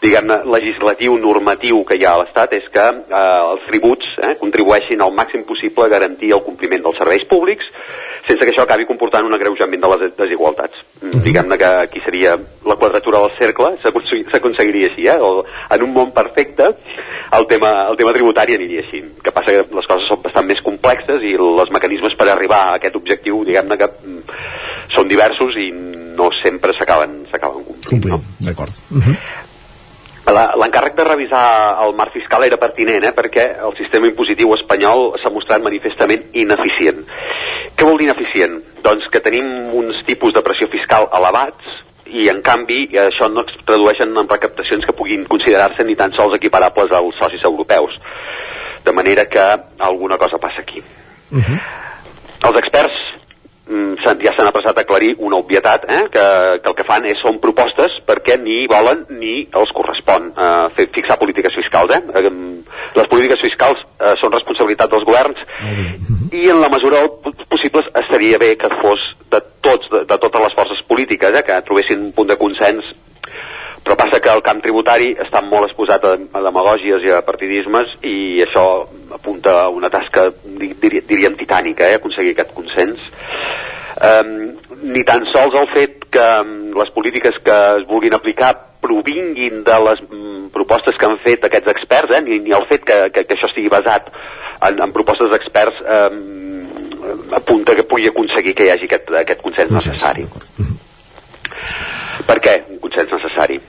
diguem-ne 0.05 0.43
legislatiu, 0.53 1.17
normatiu 1.19 1.83
que 1.89 1.99
hi 1.99 2.05
ha 2.05 2.15
a 2.15 2.23
l'Estat 2.23 2.57
és 2.59 2.69
que 2.75 2.85
eh, 2.85 3.23
els 3.55 3.69
tributs 3.71 4.17
eh, 4.21 4.35
contribueixin 4.41 5.01
al 5.01 5.15
màxim 5.17 5.47
possible 5.49 5.87
a 5.87 5.93
garantir 5.97 6.35
el 6.37 6.45
compliment 6.45 6.85
dels 6.85 7.01
serveis 7.01 7.25
públics 7.31 7.73
sense 8.27 8.45
que 8.45 8.51
això 8.53 8.63
acabi 8.65 8.87
comportant 8.87 9.27
un 9.27 9.35
agreujament 9.35 9.83
de 9.83 9.89
les 9.93 10.17
desigualtats. 10.17 10.79
Mm, 11.03 11.23
Diguem-ne 11.25 11.59
que 11.59 11.65
aquí 11.85 12.01
seria 12.05 12.37
la 12.65 12.77
quadratura 12.77 13.19
del 13.21 13.35
cercle, 13.39 13.77
s'aconsegui- 13.83 14.31
s'aconseguiria 14.33 14.89
així, 14.91 15.07
eh? 15.07 15.19
O, 15.21 15.45
en 15.71 15.83
un 15.83 15.93
món 15.93 16.13
perfecte 16.13 16.71
el 17.33 17.47
tema, 17.47 17.89
el 17.91 17.97
tema 17.97 18.13
tributari 18.13 18.55
aniria 18.55 18.81
així. 18.81 19.03
Que 19.23 19.33
passa 19.33 19.53
que 19.53 19.75
les 19.77 19.87
coses 19.87 20.09
són 20.09 20.23
bastant 20.23 20.47
més 20.47 20.61
complexes 20.65 21.23
i 21.23 21.35
els 21.35 21.71
mecanismes 21.71 22.15
per 22.17 22.29
arribar 22.29 22.63
a 22.71 22.75
aquest 22.81 22.97
objectiu, 22.97 23.45
diguem-ne 23.45 23.77
que 23.77 23.91
mm, 23.93 24.21
són 24.95 25.09
diversos 25.09 25.57
i 25.61 25.71
no 26.15 26.31
sempre 26.43 26.73
s'acaben 26.79 27.25
s'acaben 27.31 27.65
complint. 27.65 27.91
Complint, 27.91 28.23
d'acord. 28.41 28.71
Uh 28.91 29.03
-huh. 29.03 29.17
La- 30.27 30.55
L'encàrrec 30.57 30.95
de 30.97 31.05
revisar 31.05 31.77
el 31.85 31.95
marc 31.95 32.13
fiscal 32.13 32.45
era 32.45 32.57
pertinent, 32.57 33.05
eh, 33.05 33.13
perquè 33.13 33.59
el 33.67 33.77
sistema 33.77 34.07
impositiu 34.07 34.55
espanyol 34.55 35.19
s'ha 35.21 35.31
mostrat 35.31 35.63
manifestament 35.63 36.31
ineficient. 36.33 37.05
Què 37.77 37.85
vol 37.85 37.99
dir 37.99 38.07
ineficient? 38.09 38.61
Doncs 38.83 39.09
que 39.11 39.21
tenim 39.21 39.45
uns 39.75 40.05
tipus 40.07 40.33
de 40.33 40.43
pressió 40.43 40.69
fiscal 40.69 41.09
elevats 41.13 41.65
i, 42.07 42.29
en 42.29 42.41
canvi, 42.43 42.87
això 42.97 43.29
no 43.29 43.41
es 43.43 43.53
tradueixen 43.67 44.17
en 44.17 44.29
recaptacions 44.29 44.85
que 44.87 44.93
puguin 44.93 45.25
considerar-se 45.27 45.85
ni 45.85 45.97
tan 45.97 46.13
sols 46.13 46.35
equiparables 46.37 46.93
als 46.93 47.17
socis 47.21 47.43
europeus. 47.45 47.93
De 48.85 48.93
manera 48.93 49.27
que 49.27 49.41
alguna 49.79 50.17
cosa 50.19 50.39
passa 50.39 50.61
aquí. 50.61 50.81
Uh 51.33 51.39
-huh. 51.39 51.61
Els 52.49 52.59
experts 52.59 52.93
ja 54.25 54.33
s'han 54.37 54.49
apressat 54.49 54.79
a 54.79 54.85
aclarir 54.85 55.15
una 55.19 55.37
obvietat, 55.37 55.85
eh, 55.89 56.03
que, 56.13 56.25
que 56.63 56.71
el 56.71 56.77
que 56.77 56.87
fan 56.89 57.07
és, 57.09 57.21
són 57.23 57.41
propostes 57.43 57.97
perquè 58.09 58.37
ni 58.41 58.65
volen 58.71 59.05
ni 59.21 59.37
els 59.53 59.73
correspon 59.77 60.31
eh, 60.33 60.67
fer, 60.77 60.89
fixar 60.95 61.19
polítiques 61.21 61.55
fiscals. 61.57 61.95
Eh? 61.97 62.03
Em, 62.25 62.43
Les 62.95 63.09
polítiques 63.11 63.41
fiscals 63.43 63.81
eh, 63.99 64.15
són 64.21 64.33
responsabilitat 64.33 64.91
dels 64.93 65.07
governs 65.09 65.41
i 66.41 66.49
en 66.53 66.61
la 66.63 66.71
mesura 66.71 67.05
possible 67.51 67.83
estaria 68.03 68.39
bé 68.39 68.55
que 68.61 68.71
fos 68.81 69.03
de 69.31 69.41
tots, 69.65 69.89
de, 69.91 70.05
de 70.07 70.19
totes 70.19 70.45
les 70.45 70.55
forces 70.55 70.85
polítiques, 70.89 71.35
eh, 71.35 71.43
que 71.47 71.63
trobessin 71.67 72.11
un 72.11 72.13
punt 72.15 72.31
de 72.31 72.39
consens 72.41 72.93
però 73.85 73.97
passa 74.01 74.21
que 74.21 74.33
el 74.33 74.41
camp 74.43 74.63
tributari 74.65 75.11
està 75.21 75.43
molt 75.45 75.69
exposat 75.69 76.05
a, 76.09 76.15
a 76.17 76.41
demagògies 76.47 77.05
i 77.05 77.11
a 77.13 77.21
partidismes 77.27 77.91
i 78.09 78.41
això 78.47 78.65
apunta 79.13 79.59
a 79.65 79.69
una 79.69 79.91
tasca, 79.93 80.31
di- 80.45 80.73
diria, 80.81 81.03
diríem, 81.05 81.37
titànica, 81.37 81.89
eh, 81.91 81.99
aconseguir 82.01 82.33
aquest 82.33 82.55
consens. 82.57 83.03
Um, 83.95 84.57
ni 84.91 85.05
tan 85.07 85.23
sols 85.31 85.55
el 85.55 85.69
fet 85.73 86.09
que 86.11 86.25
les 86.75 86.91
polítiques 86.97 87.37
que 87.45 87.55
es 87.79 87.85
vulguin 87.87 88.17
aplicar 88.17 88.51
provinguin 88.83 89.63
de 89.65 89.77
les 89.87 90.01
propostes 90.53 90.97
que 90.99 91.07
han 91.07 91.15
fet 91.23 91.45
aquests 91.47 91.71
experts, 91.77 92.13
eh, 92.17 92.23
ni, 92.27 92.41
ni 92.43 92.57
el 92.57 92.67
fet 92.69 92.83
que, 92.89 92.99
que, 93.15 93.23
que 93.29 93.37
això 93.37 93.49
estigui 93.53 93.71
basat 93.73 94.09
en, 94.65 94.81
en 94.83 94.93
propostes 94.97 95.31
d'experts 95.31 95.79
um, 95.85 96.19
apunta 97.39 97.77
que 97.79 97.85
pugui 97.87 98.09
aconseguir 98.11 98.57
que 98.57 98.67
hi 98.67 98.73
hagi 98.75 98.89
aquest, 98.91 99.13
aquest 99.23 99.45
consens, 99.45 99.71
Consens, 99.77 99.95
necessari. 99.95 100.27
Per 102.27 102.39
què 102.41 102.59
un 102.73 102.79
consens 102.83 103.11
necessari? 103.15 103.61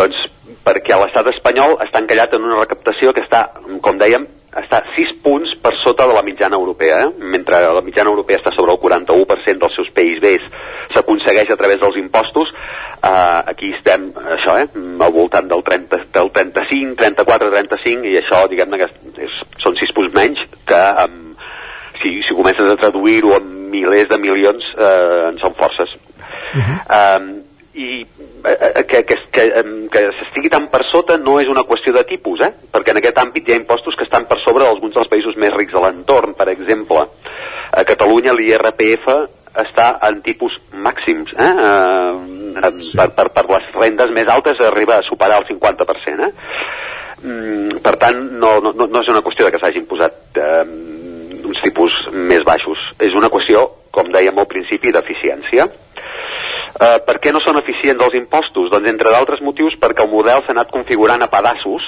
Doncs 0.00 0.26
perquè 0.64 0.96
l'estat 0.96 1.26
espanyol 1.34 1.76
està 1.84 2.00
encallat 2.00 2.32
en 2.36 2.44
una 2.46 2.60
recaptació 2.62 3.12
que 3.12 3.24
està, 3.26 3.46
com 3.84 3.98
dèiem, 4.00 4.26
està 4.56 4.80
6 4.96 5.12
punts 5.22 5.52
per 5.62 5.72
sota 5.78 6.06
de 6.08 6.14
la 6.16 6.24
mitjana 6.26 6.58
europea, 6.58 7.02
eh? 7.04 7.26
mentre 7.34 7.60
la 7.76 7.82
mitjana 7.86 8.10
europea 8.10 8.40
està 8.40 8.52
sobre 8.56 8.74
el 8.74 8.80
41% 8.82 9.60
dels 9.62 9.76
seus 9.78 9.90
PIBs 9.94 10.46
s'aconsegueix 10.94 11.52
a 11.52 11.58
través 11.60 11.78
dels 11.82 11.98
impostos, 12.00 12.50
eh, 12.50 13.40
aquí 13.52 13.70
estem, 13.76 14.08
això, 14.38 14.56
eh, 14.58 14.66
al 14.74 15.14
voltant 15.14 15.50
del, 15.52 15.62
30, 15.68 16.00
del 16.16 16.32
35, 16.34 16.96
34, 16.98 17.50
35, 17.54 18.08
i 18.10 18.18
això, 18.22 18.42
diguem-ne, 18.50 18.80
que 18.80 18.88
és, 19.28 19.38
són 19.62 19.78
6 19.78 19.94
punts 19.96 20.16
menys 20.16 20.42
que 20.66 20.80
um, 21.04 21.20
si, 22.00 22.16
si 22.26 22.34
comences 22.34 22.72
a 22.72 22.80
traduir-ho 22.80 23.36
en 23.38 23.52
milers 23.70 24.10
de 24.10 24.18
milions 24.18 24.72
eh, 24.74 25.28
en 25.28 25.38
són 25.44 25.54
forces. 25.60 25.94
Uh 26.50 26.58
-huh. 26.58 26.78
um, 26.98 27.49
i 27.74 28.02
eh, 28.02 28.84
que, 28.88 29.04
que, 29.06 29.16
que, 29.30 29.44
em, 29.60 29.74
que 29.92 30.02
s'estigui 30.18 30.50
tan 30.50 30.66
per 30.72 30.82
sota 30.90 31.16
no 31.20 31.38
és 31.40 31.50
una 31.50 31.64
qüestió 31.68 31.94
de 31.94 32.04
tipus, 32.08 32.42
eh? 32.42 32.50
perquè 32.72 32.94
en 32.94 33.00
aquest 33.00 33.20
àmbit 33.22 33.48
hi 33.48 33.54
ha 33.54 33.60
impostos 33.60 33.98
que 33.98 34.06
estan 34.08 34.26
per 34.30 34.40
sobre 34.44 34.66
d'alguns 34.66 34.96
dels 34.96 35.10
països 35.12 35.38
més 35.38 35.54
rics 35.54 35.76
de 35.76 35.82
l'entorn. 35.84 36.34
Per 36.38 36.48
exemple, 36.50 37.06
a 37.70 37.84
Catalunya 37.86 38.34
l'IRPF 38.34 39.06
està 39.60 39.92
en 40.06 40.20
tipus 40.26 40.56
màxims. 40.72 41.32
Eh? 41.36 41.50
Eh, 42.60 42.70
sí. 42.82 42.96
per, 42.98 43.10
per, 43.16 43.28
per 43.34 43.46
les 43.50 43.68
rendes 43.78 44.14
més 44.14 44.30
altes 44.30 44.60
arriba 44.66 44.98
a 44.98 45.06
superar 45.06 45.40
el 45.42 45.48
50%. 45.50 46.26
Eh? 46.26 46.32
Mm, 47.20 47.82
per 47.84 47.96
tant, 48.00 48.18
no, 48.40 48.56
no, 48.64 48.72
no 48.74 48.86
no 48.88 49.02
és 49.02 49.12
una 49.12 49.22
qüestió 49.22 49.46
de 49.46 49.54
que 49.54 49.60
s'hagin 49.62 49.86
posat 49.86 50.40
eh, 50.40 50.64
uns 51.50 51.62
tipus 51.64 51.94
més 52.14 52.42
baixos. 52.46 52.82
És 52.98 53.14
una 53.16 53.30
qüestió, 53.32 53.66
com 53.94 54.10
dèiem 54.12 54.38
al 54.38 54.48
principi, 54.50 54.92
d'eficiència. 54.94 55.68
Uh, 56.80 56.96
per 57.04 57.18
què 57.20 57.32
no 57.32 57.42
són 57.44 57.58
eficients 57.60 58.00
els 58.06 58.14
impostos? 58.16 58.70
Doncs 58.72 58.88
entre 58.88 59.12
d'altres 59.12 59.42
motius 59.44 59.76
perquè 59.80 60.06
el 60.06 60.12
model 60.12 60.40
s'ha 60.46 60.54
anat 60.56 60.70
configurant 60.72 61.20
a 61.20 61.28
pedaços 61.28 61.84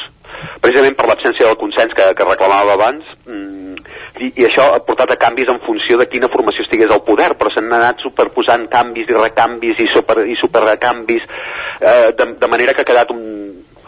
precisament 0.63 0.97
per 0.99 1.07
l'absència 1.09 1.47
del 1.47 1.59
consens 1.61 1.95
que, 1.97 2.09
que 2.17 2.27
reclamava 2.27 2.75
abans 2.77 3.07
mm, 3.27 3.75
i, 4.23 4.31
i 4.43 4.47
això 4.47 4.69
ha 4.73 4.81
portat 4.87 5.15
a 5.15 5.19
canvis 5.21 5.51
en 5.53 5.61
funció 5.67 5.99
de 6.01 6.09
quina 6.11 6.31
formació 6.33 6.65
estigués 6.67 6.93
al 6.93 7.05
poder 7.07 7.33
però 7.39 7.53
s'han 7.53 7.71
anat 7.73 8.03
superposant 8.05 8.69
canvis 8.73 9.11
i 9.11 9.19
recanvis 9.19 9.83
i, 9.83 9.89
super, 9.93 10.23
i 10.29 10.37
superrecanvis 10.41 11.25
eh, 11.25 12.11
de, 12.19 12.29
de 12.41 12.51
manera 12.51 12.75
que 12.75 12.85
ha 12.85 12.91
quedat 12.93 13.13
un 13.15 13.23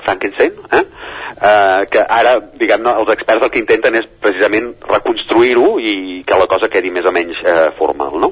Frankenstein 0.04 0.56
eh? 0.78 0.84
Eh, 1.34 1.82
que 1.90 2.00
ara, 2.00 2.36
diguem-ne, 2.60 2.96
els 3.02 3.12
experts 3.16 3.44
el 3.44 3.52
que 3.52 3.62
intenten 3.62 3.98
és 3.98 4.08
precisament 4.22 4.72
reconstruir-ho 4.88 5.76
i 5.82 6.22
que 6.26 6.38
la 6.40 6.48
cosa 6.50 6.70
quedi 6.72 6.92
més 6.94 7.06
o 7.08 7.12
menys 7.14 7.40
eh, 7.42 7.70
formal, 7.78 8.20
no? 8.22 8.30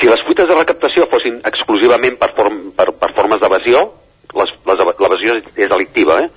Si 0.00 0.08
les 0.10 0.22
fuites 0.26 0.48
de 0.48 0.56
recaptació 0.56 1.06
fossin 1.10 1.38
exclusivament 1.46 2.16
per, 2.20 2.32
form, 2.36 2.72
per, 2.76 2.88
per 2.98 3.12
formes 3.16 3.40
d'evasió, 3.42 3.84
l'evasió 4.34 5.36
és, 5.38 5.46
delictiva, 5.70 6.18
eh? 6.24 6.30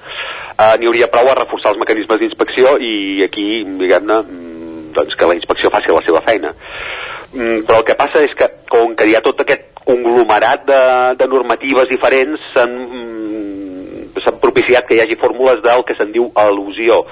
Uh, 0.57 0.73
N'hi 0.79 0.89
hauria 0.89 1.09
prou 1.13 1.29
a 1.29 1.35
reforçar 1.37 1.73
els 1.73 1.81
mecanismes 1.81 2.19
d'inspecció 2.21 2.77
i 2.81 3.23
aquí, 3.25 3.63
diguem-ne, 3.81 4.19
mm, 4.21 4.93
doncs 4.95 5.17
que 5.17 5.29
la 5.29 5.35
inspecció 5.37 5.69
faci 5.73 5.93
la 5.93 6.03
seva 6.05 6.21
feina. 6.25 6.53
Mm, 7.33 7.65
però 7.67 7.81
el 7.81 7.85
que 7.85 7.97
passa 7.97 8.23
és 8.25 8.33
que, 8.37 8.47
com 8.69 8.95
que 8.97 9.05
hi 9.05 9.13
ha 9.17 9.21
tot 9.25 9.41
aquest 9.43 9.67
conglomerat 9.85 10.65
de, 10.65 10.81
de 11.19 11.27
normatives 11.29 11.89
diferents, 11.91 12.41
s'han 12.53 12.73
mm, 12.73 14.23
s'han 14.23 14.41
propiciat 14.41 14.87
que 14.87 14.97
hi 14.97 15.03
hagi 15.03 15.17
fórmules 15.21 15.61
del 15.65 15.85
que 15.85 15.95
se'n 15.97 16.11
diu 16.13 16.31
al·lusió, 16.33 17.03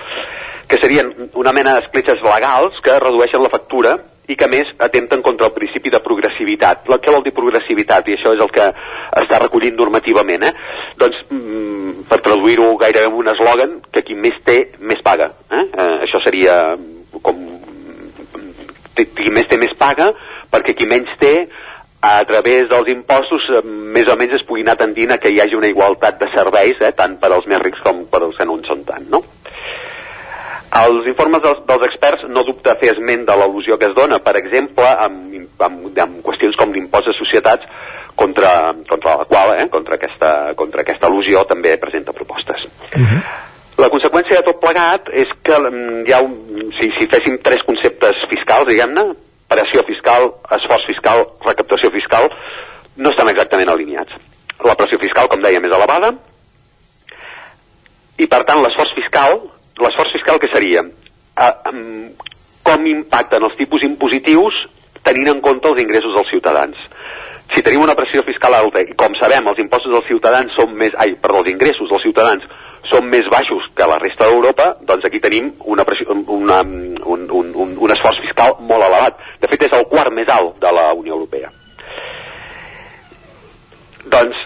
que 0.70 0.80
serien 0.82 1.12
una 1.38 1.54
mena 1.54 1.76
d'escletxes 1.78 2.24
legals 2.26 2.82
que 2.84 2.98
redueixen 3.00 3.44
la 3.44 3.54
factura 3.54 3.98
i 4.28 4.36
que 4.36 4.48
més 4.52 4.70
atempten 4.80 5.22
contra 5.26 5.50
el 5.50 5.54
principi 5.56 5.92
de 5.94 6.02
progressivitat. 6.04 6.86
Què 6.88 7.14
vol 7.14 7.24
dir 7.26 7.36
progressivitat? 7.36 8.08
I 8.10 8.18
això 8.18 8.34
és 8.36 8.42
el 8.42 8.52
que 8.54 8.70
està 9.22 9.40
recollint 9.42 9.78
normativament. 9.78 10.44
Eh? 10.44 10.54
Doncs, 10.98 11.22
mm, 11.30 12.08
per 12.10 12.22
traduir-ho 12.26 12.76
gairebé 12.82 13.10
en 13.12 13.20
un 13.20 13.30
eslògan, 13.34 13.78
que 13.92 14.04
qui 14.04 14.16
més 14.16 14.38
té, 14.46 14.72
més 14.80 15.02
paga. 15.04 15.32
Eh? 15.52 15.66
Eh, 15.66 15.94
això 16.08 16.24
seria 16.24 16.76
com 17.22 17.44
qui 18.96 19.06
qui 19.12 19.32
més 19.32 19.48
té 19.52 19.58
més 19.60 19.74
paga, 19.78 20.12
perquè 20.52 20.76
qui 20.78 20.88
menys 20.88 21.12
té 21.20 21.36
a 22.06 22.24
través 22.30 22.70
dels 22.70 22.92
impostos 22.94 23.48
eh, 23.50 23.62
més 23.66 24.10
o 24.12 24.16
menys 24.20 24.38
es 24.40 24.46
pugui 24.48 24.64
anar 24.66 24.78
tendint 24.80 25.12
a 25.12 25.18
que 25.22 25.32
hi 25.34 25.42
hagi 25.42 25.58
una 25.58 25.72
igualtat 25.72 26.20
de 26.22 26.30
serveis, 26.36 26.80
eh, 26.82 26.94
tant 26.98 27.18
per 27.22 27.32
als 27.34 27.48
més 27.50 27.62
rics 27.64 27.82
com 27.86 28.06
per 28.12 28.22
als 28.24 28.38
que 28.38 28.48
no 28.48 28.60
en 28.60 28.68
són 28.70 28.86
tant, 28.88 29.10
no? 29.12 29.24
Els 30.76 31.08
informes 31.08 31.44
dels, 31.44 31.62
dels 31.68 31.86
experts 31.88 32.26
no 32.28 32.44
dubta 32.48 32.76
fer 32.82 32.92
esment 32.96 33.26
de 33.28 33.36
l'al·lusió 33.38 33.78
que 33.80 33.90
es 33.90 33.96
dona, 33.96 34.20
per 34.24 34.36
exemple, 34.40 34.88
amb, 34.88 35.36
amb, 35.62 36.00
amb 36.06 36.22
qüestions 36.26 36.58
com 36.60 36.74
l'impost 36.74 37.12
de 37.12 37.16
societats, 37.20 37.68
contra, 38.16 38.74
contra 38.90 39.18
la 39.18 39.26
qual, 39.26 39.54
eh, 39.60 39.68
contra, 39.70 39.96
aquesta, 39.96 40.54
contra 40.56 40.82
aquesta 40.82 41.08
al·lusió 41.08 41.46
també 41.48 41.76
presenta 41.78 42.16
propostes. 42.16 42.66
La 43.78 43.90
conseqüència 43.92 44.40
de 44.40 44.46
tot 44.48 44.62
plegat 44.64 45.10
és 45.12 45.32
que 45.44 45.58
mm, 45.60 46.06
hi 46.08 46.14
ha 46.16 46.22
un, 46.24 46.36
si, 46.80 46.90
si 46.96 47.10
féssim 47.12 47.42
tres 47.44 47.64
conceptes 47.68 48.22
fiscals, 48.32 48.70
diguem-ne, 48.70 49.10
pressió 49.52 49.84
fiscal, 49.88 50.30
esforç 50.58 50.88
fiscal, 50.88 51.26
recaptació 51.44 51.92
fiscal, 51.92 52.30
no 52.96 53.12
estan 53.12 53.30
exactament 53.34 53.70
alineats. 53.74 54.16
La 54.64 54.78
pressió 54.80 54.98
fiscal, 55.02 55.28
com 55.28 55.44
dèiem, 55.44 55.68
és 55.68 55.76
elevada, 55.76 56.14
i 58.16 58.30
per 58.32 58.46
tant 58.48 58.64
l'esforç 58.64 58.96
fiscal, 58.96 59.42
l'esforç 59.82 60.16
fiscal 60.16 60.40
que 60.40 60.52
seria? 60.54 60.86
Um, 61.36 62.14
com 62.66 62.88
impacten 62.90 63.44
els 63.44 63.58
tipus 63.60 63.84
impositius 63.86 64.56
tenint 65.06 65.30
en 65.36 65.42
compte 65.46 65.70
els 65.70 65.82
ingressos 65.84 66.16
dels 66.18 66.32
ciutadans. 66.34 66.78
Si 67.54 67.62
tenim 67.62 67.84
una 67.86 67.94
pressió 67.98 68.24
fiscal 68.26 68.56
alta 68.58 68.82
i 68.82 68.96
com 68.98 69.14
sabem 69.20 69.46
els 69.52 69.60
impostos 69.62 69.94
dels 69.94 70.08
ciutadans 70.10 70.56
són 70.58 70.74
més, 70.80 70.96
ai, 70.98 71.14
perdó, 71.22 71.44
els 71.44 71.52
ingressos 71.54 71.92
dels 71.92 72.08
ciutadans 72.08 72.48
són 72.90 73.06
més 73.10 73.28
baixos 73.32 73.68
que 73.78 73.86
la 73.90 74.00
resta 74.02 74.30
d'Europa, 74.30 74.72
doncs 74.90 75.06
aquí 75.08 75.22
tenim 75.22 75.52
una 75.74 75.86
pressió, 75.86 76.16
una, 76.34 76.62
un, 76.62 77.28
un, 77.30 77.54
un, 77.54 77.78
un 77.86 77.94
esforç 77.94 78.22
fiscal 78.26 78.58
molt 78.62 78.88
elevat. 78.88 79.22
De 79.42 79.50
fet, 79.52 79.68
és 79.68 79.78
el 79.78 79.86
quart 79.92 80.14
més 80.14 80.30
alt 80.34 80.58
de 80.62 80.74
la 80.74 80.90
Unió 80.98 81.18
Europea. 81.18 81.52
Doncs, 84.06 84.42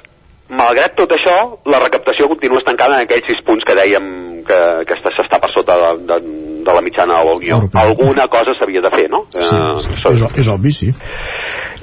malgrat 0.49 0.95
tot 0.97 1.11
això, 1.13 1.35
la 1.69 1.79
recaptació 1.83 2.27
continua 2.31 2.59
estancada 2.61 2.95
en 2.97 3.05
aquells 3.07 3.27
sis 3.29 3.41
punts 3.45 3.65
que 3.65 3.75
dèiem 3.77 4.05
que, 4.47 4.59
que 4.87 4.95
està- 4.97 5.11
s'està 5.15 5.37
per 5.39 5.51
sota 5.53 5.75
de, 5.77 5.89
de, 6.09 6.19
de 6.65 6.73
la 6.73 6.81
mitjana 6.81 7.19
de 7.19 7.25
la 7.29 7.35
Unió. 7.37 7.59
Alguna 7.77 8.27
cosa 8.27 8.55
s'havia 8.57 8.81
de 8.81 8.89
fer, 8.95 9.09
no? 9.09 9.25
Sí, 9.29 9.39
Eh, 9.39 9.75
sí, 9.83 9.89
és, 10.13 10.23
o- 10.25 10.31
és 10.41 10.47
obvi, 10.49 10.71
sí. 10.71 10.89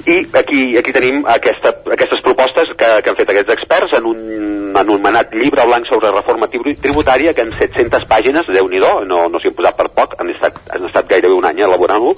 i 0.07 0.17
aquí, 0.39 0.77
aquí 0.79 0.91
tenim 0.95 1.23
aquesta, 1.27 1.73
aquestes 1.91 2.21
propostes 2.23 2.69
que, 2.79 2.89
que 3.03 3.09
han 3.11 3.15
fet 3.17 3.29
aquests 3.33 3.53
experts 3.57 3.95
en 3.97 4.05
un 4.07 4.77
anomenat 4.77 5.31
llibre 5.33 5.65
blanc 5.67 5.87
sobre 5.89 6.11
reforma 6.11 6.47
tribu- 6.51 6.75
tributària 6.79 7.33
que 7.33 7.41
en 7.47 7.51
700 7.57 8.05
pàgines, 8.07 8.47
déu 8.51 8.67
nhi 8.69 8.79
no, 8.83 8.91
no 9.07 9.39
s'hi 9.39 9.49
han 9.51 9.55
posat 9.57 9.75
per 9.79 9.87
poc, 9.95 10.13
han 10.19 10.29
estat, 10.35 10.59
han 10.75 10.85
estat 10.91 11.07
gairebé 11.09 11.33
un 11.33 11.45
any 11.49 11.59
elaborant-lo. 11.65 12.13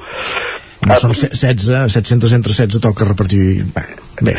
No, 0.88 0.96
són 0.96 1.14
se- 1.14 1.30
16, 1.30 1.92
700 1.94 2.34
entre 2.34 2.54
16 2.54 2.82
toca 2.82 3.06
repartir... 3.06 3.64
Bé, 3.76 3.86
bé. 4.22 4.36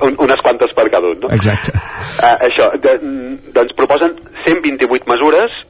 Un, 0.00 0.08
un, 0.08 0.16
unes 0.26 0.40
quantes 0.42 0.72
per 0.76 0.88
cada 0.90 1.08
un, 1.08 1.20
no? 1.20 1.30
Exacte. 1.34 1.72
Uh, 2.20 2.36
això, 2.48 2.70
de, 2.80 2.96
mm, 3.00 3.52
doncs 3.56 3.76
proposen 3.78 4.16
128 4.46 5.08
mesures 5.10 5.60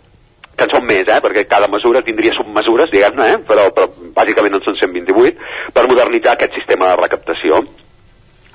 que 0.61 0.67
en 0.67 0.73
són 0.75 0.85
més, 0.85 1.07
eh, 1.09 1.21
perquè 1.25 1.47
cada 1.49 1.69
mesura 1.73 2.03
tindria 2.05 2.35
submesures, 2.37 2.91
diguem-ne, 2.93 3.29
eh, 3.33 3.39
però, 3.49 3.71
però 3.73 3.87
bàsicament 4.17 4.59
en 4.59 4.65
són 4.67 4.77
128, 4.77 5.47
per 5.73 5.87
modernitzar 5.89 6.35
aquest 6.35 6.59
sistema 6.59 6.91
de 6.91 6.99
recaptació. 7.01 7.63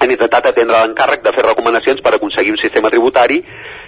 Han 0.04 0.12
intentat 0.12 0.52
atendre 0.52 0.82
l'encàrrec 0.84 1.24
de 1.24 1.32
fer 1.34 1.46
recomanacions 1.48 2.02
per 2.04 2.14
aconseguir 2.14 2.52
un 2.52 2.60
sistema 2.62 2.92
tributari 2.92 3.40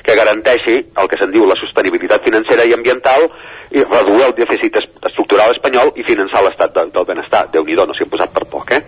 que 0.01 0.15
garanteixi 0.15 0.77
el 0.79 1.09
que 1.11 1.19
se'n 1.19 1.33
diu 1.35 1.45
la 1.45 1.57
sostenibilitat 1.59 2.23
financera 2.23 2.65
i 2.65 2.73
ambiental 2.73 3.27
i 3.75 3.83
reduir 3.83 4.23
el 4.29 4.35
dèficit 4.37 4.79
es- 4.79 4.87
estructural 5.11 5.51
espanyol 5.51 5.91
i 5.99 6.07
finançar 6.07 6.41
l'estat 6.45 6.73
de, 6.73 6.85
del 6.95 7.05
benestar. 7.05 7.49
déu 7.51 7.65
nhi 7.67 7.75
no 7.75 7.93
s'hi 7.93 8.07
han 8.07 8.13
posat 8.15 8.33
per 8.33 8.45
poc, 8.47 8.71
eh? 8.71 8.81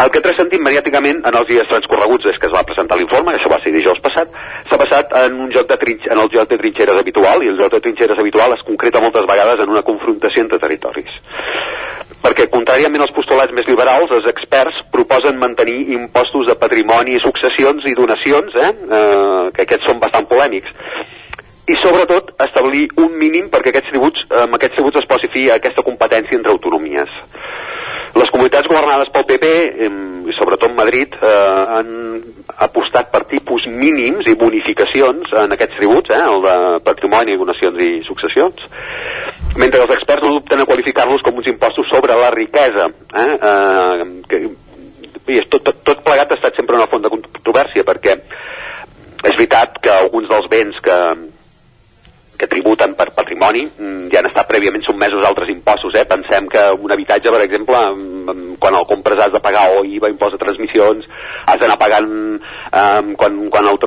El 0.00 0.08
que 0.08 0.20
ha 0.20 0.24
transcendit 0.24 0.62
mediàticament 0.64 1.18
en 1.28 1.36
els 1.36 1.48
dies 1.48 1.66
transcorreguts 1.68 2.24
des 2.24 2.38
que 2.40 2.48
es 2.48 2.54
va 2.54 2.62
presentar 2.64 2.96
l'informe, 2.96 3.34
això 3.36 3.50
va 3.52 3.58
ser 3.60 3.72
dijous 3.74 3.98
passat, 4.00 4.30
s'ha 4.70 4.78
passat 4.80 5.12
en 5.26 5.36
un 5.44 5.50
joc 5.52 5.68
de 5.68 5.76
trinx, 5.82 6.06
en 6.08 6.22
el 6.22 6.30
joc 6.32 6.48
de 6.48 6.56
trinxeres 6.62 7.00
habitual, 7.02 7.44
i 7.44 7.50
el 7.52 7.58
joc 7.58 7.74
de 7.74 7.82
trinxeres 7.84 8.22
habitual 8.22 8.54
es 8.56 8.64
concreta 8.68 9.02
moltes 9.04 9.28
vegades 9.28 9.60
en 9.60 9.74
una 9.74 9.84
confrontació 9.84 10.46
entre 10.46 10.60
territoris. 10.62 11.18
Perquè, 12.22 12.48
contràriament 12.52 13.04
als 13.04 13.12
postulats 13.16 13.52
més 13.56 13.68
liberals, 13.68 14.12
els 14.16 14.28
experts 14.32 14.80
proposen 14.94 15.40
mantenir 15.40 15.76
impostos 15.98 16.48
de 16.48 16.56
patrimoni, 16.64 17.20
successions 17.20 17.84
i 17.84 17.96
donacions, 17.98 18.56
eh? 18.56 18.72
Eh, 18.72 19.44
que 19.56 19.66
aquests 19.68 19.88
són 19.90 20.00
bastant 20.00 20.28
polèmics 20.32 20.72
i 21.70 21.76
sobretot 21.78 22.32
establir 22.42 22.86
un 22.98 23.12
mínim 23.20 23.50
perquè 23.52 23.70
aquests 23.70 23.92
tributs, 23.92 24.24
amb 24.42 24.56
aquests 24.56 24.78
tributs 24.78 25.02
es 25.02 25.06
posi 25.10 25.28
fi 25.30 25.44
a 25.50 25.58
aquesta 25.60 25.84
competència 25.86 26.38
entre 26.38 26.50
autonomies. 26.50 27.12
Les 28.16 28.30
comunitats 28.32 28.68
governades 28.68 29.10
pel 29.14 29.26
PP, 29.28 29.50
i 29.86 30.34
sobretot 30.38 30.74
Madrid, 30.74 31.14
eh, 31.14 31.30
han 31.76 31.90
apostat 32.66 33.10
per 33.12 33.22
tipus 33.30 33.66
mínims 33.70 34.26
i 34.30 34.36
bonificacions 34.38 35.30
en 35.42 35.54
aquests 35.54 35.78
tributs, 35.78 36.10
eh, 36.10 36.22
el 36.32 36.42
de 36.46 36.56
patrimoni, 36.86 37.38
donacions 37.38 37.78
i 37.86 37.90
successions, 38.08 38.66
mentre 39.56 39.82
els 39.84 39.94
experts 39.94 40.26
no 40.26 40.34
dubten 40.38 40.60
a 40.60 40.66
qualificar-los 40.66 41.22
com 41.22 41.38
uns 41.38 41.52
impostos 41.52 41.88
sobre 41.92 42.16
la 42.18 42.30
riquesa. 42.34 42.90
Eh, 43.14 43.38
eh, 43.50 44.08
que, 44.28 44.42
i 45.30 45.38
és 45.38 45.46
tot, 45.50 45.62
tot, 45.62 45.82
tot 45.86 46.00
plegat 46.02 46.32
ha 46.32 46.38
estat 46.38 46.56
sempre 46.58 46.78
una 46.78 46.88
font 46.90 47.04
de 47.04 47.10
controvèrsia 47.12 47.84
perquè 47.86 48.16
és 48.16 49.36
veritat 49.36 49.76
que 49.84 49.92
alguns 49.92 50.26
dels 50.30 50.48
béns 50.50 50.78
que, 50.82 50.96
que 52.40 52.48
tributen 52.48 52.94
per 52.96 53.10
patrimoni 53.12 53.66
mm, 53.68 54.08
ja 54.08 54.22
han 54.22 54.30
estat 54.30 54.48
prèviament 54.48 54.84
sotmesos 54.86 55.20
a 55.20 55.28
altres 55.28 55.50
impostos. 55.52 55.92
Eh? 56.00 56.06
Pensem 56.08 56.48
que 56.48 56.62
un 56.72 56.94
habitatge, 56.94 57.28
per 57.28 57.42
exemple, 57.44 57.80
mm, 57.92 58.56
quan 58.62 58.78
el 58.78 58.86
compres 58.88 59.20
has 59.20 59.34
de 59.34 59.42
pagar 59.44 59.66
o 59.76 59.84
IVA, 59.84 60.08
impost 60.08 60.38
de 60.38 60.40
transmissions, 60.40 61.04
has 61.44 61.60
d'anar 61.60 61.76
pagant, 61.80 62.08
eh, 62.40 63.02
quan, 63.20 63.36
quan, 63.52 63.68
el, 63.68 63.80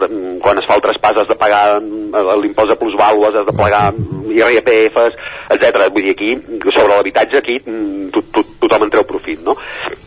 quan 0.43 0.61
es 0.61 0.69
fa 0.69 0.77
el 0.77 0.85
traspàs 0.85 1.23
has 1.23 1.31
de 1.31 1.39
pagar 1.41 1.63
mm, 1.81 2.13
l'impost 2.43 2.75
de 2.75 2.77
plusvàlues, 2.77 3.41
has 3.41 3.49
de 3.49 3.57
pagar 3.57 3.87
IRPFs, 4.33 5.17
etc. 5.57 5.87
Vull 5.89 6.11
dir, 6.11 6.13
aquí, 6.13 6.31
sobre 6.69 6.93
l'habitatge, 6.93 7.41
aquí 7.41 7.57
mm, 7.65 8.11
to, 8.13 8.21
to, 8.37 8.45
tothom 8.63 8.87
en 8.87 8.93
treu 8.95 9.05
profit, 9.07 9.39
no? 9.45 9.55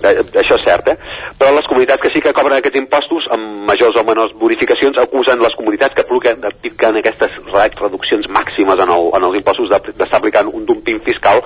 Eh, 0.03 0.17
això 0.43 0.59
és 0.59 0.65
cert, 0.67 0.89
eh? 0.93 0.97
Però 1.39 1.53
les 1.55 1.69
comunitats 1.71 2.03
que 2.03 2.11
sí 2.15 2.21
que 2.25 2.33
cobren 2.37 2.59
aquests 2.59 2.81
impostos, 2.81 3.29
amb 3.37 3.65
majors 3.69 3.97
o 4.01 4.05
menors 4.09 4.33
bonificacions, 4.41 4.99
acusen 4.99 5.41
les 5.45 5.55
comunitats 5.59 5.95
que 5.95 6.05
apliquen, 6.07 6.97
aquestes 7.03 7.37
re- 7.53 7.71
reduccions 7.81 8.29
màximes 8.33 8.81
en, 8.83 8.91
el, 8.97 9.11
en 9.19 9.29
els 9.31 9.37
impostos 9.43 9.69
de- 9.73 9.93
d'estar 9.97 10.19
aplicant 10.23 10.49
un 10.53 10.65
dumping 10.67 11.01
fiscal 11.07 11.43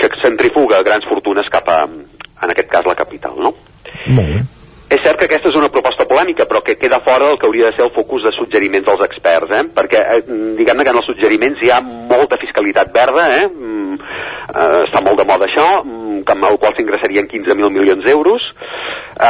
que 0.00 0.08
centrifuga 0.22 0.82
grans 0.82 1.04
fortunes 1.08 1.48
cap 1.52 1.68
a, 1.68 1.82
en 1.84 2.50
aquest 2.54 2.70
cas, 2.72 2.86
la 2.88 2.94
capital, 2.96 3.36
no? 3.36 3.52
Molt 4.08 4.26
bé. 4.26 4.40
És 4.90 4.98
cert 5.04 5.20
que 5.20 5.28
aquesta 5.28 5.52
és 5.52 5.56
una 5.58 5.70
proposta 5.70 6.02
polèmica, 6.10 6.48
però 6.50 6.64
que 6.66 6.74
queda 6.74 6.98
fora 7.06 7.28
del 7.28 7.38
que 7.38 7.46
hauria 7.46 7.68
de 7.68 7.76
ser 7.76 7.84
el 7.84 7.92
focus 7.94 8.24
de 8.26 8.32
suggeriments 8.34 8.88
dels 8.88 9.04
experts, 9.06 9.52
eh? 9.54 9.62
perquè 9.76 10.00
eh, 10.16 10.22
diguem-ne 10.58 10.86
que 10.86 10.90
en 10.90 10.98
els 10.98 11.06
suggeriments 11.06 11.62
hi 11.62 11.70
ha 11.70 11.78
molta 11.84 12.38
fiscalitat 12.42 12.90
verda, 12.96 13.28
eh? 13.36 13.44
Mm, 13.46 14.00
eh, 14.50 14.80
està 14.88 15.04
molt 15.06 15.22
de 15.22 15.28
moda 15.30 15.46
això, 15.46 15.68
mm, 15.84 16.24
que 16.26 16.34
amb 16.34 16.48
el 16.50 16.58
qual 16.58 16.74
s'ingressarien 16.74 17.30
15.000 17.30 17.70
milions 17.76 18.02
d'euros. 18.02 18.48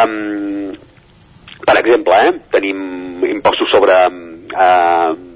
Um, 0.00 0.72
per 1.66 1.76
exemple, 1.76 2.22
eh, 2.24 2.32
tenim 2.56 3.26
impostos 3.28 3.68
sobre, 3.68 4.00
eh, 4.00 5.29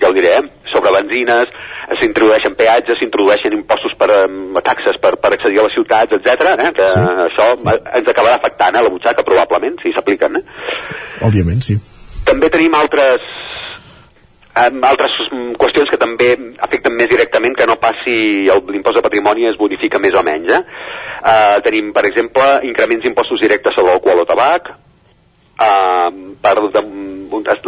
ja 0.00 0.10
ho 0.10 0.16
diré, 0.16 0.34
eh, 0.38 0.68
sobre 0.72 0.92
benzines, 0.96 1.50
eh, 1.88 1.98
s'introdueixen 2.00 2.56
peatges, 2.58 2.98
s'introdueixen 3.00 3.56
impostos 3.56 3.94
per 3.98 4.10
eh, 4.10 4.62
taxes 4.66 5.00
per, 5.02 5.16
per 5.22 5.34
accedir 5.34 5.60
a 5.60 5.66
les 5.68 5.76
ciutats, 5.76 6.18
etc. 6.18 6.54
Eh, 6.54 6.72
que 6.76 6.90
sí. 6.90 7.06
això 7.28 7.50
eh, 7.54 7.78
ens 8.00 8.12
acabarà 8.12 8.38
afectant 8.40 8.78
eh, 8.78 8.84
la 8.84 8.92
butxaca 8.92 9.26
probablement, 9.26 9.78
si 9.82 9.94
s'apliquen. 9.94 10.40
Eh? 10.40 10.44
Òbviament, 11.28 11.62
sí. 11.64 11.78
També 12.24 12.48
tenim 12.52 12.74
altres 12.78 13.24
um, 14.54 14.80
altres 14.86 15.16
mm, 15.30 15.56
qüestions 15.60 15.90
que 15.90 16.00
també 16.00 16.30
afecten 16.64 16.94
més 16.96 17.10
directament 17.10 17.56
que 17.58 17.66
no 17.68 17.76
passi 17.82 18.46
l'impost 18.46 18.98
de 18.98 19.04
patrimoni 19.04 19.48
es 19.50 19.58
bonifica 19.60 20.00
més 20.02 20.16
o 20.16 20.22
menys. 20.26 20.52
Eh? 20.54 20.62
Uh, 21.24 21.58
tenim, 21.66 21.92
per 21.96 22.06
exemple, 22.08 22.48
increments 22.68 23.04
d'impostos 23.04 23.42
directes 23.44 23.76
sobre 23.76 23.92
l'alcohol 23.92 24.24
o 24.24 24.28
tabac, 24.28 24.72
uh, 25.58 26.10
per 26.42 26.54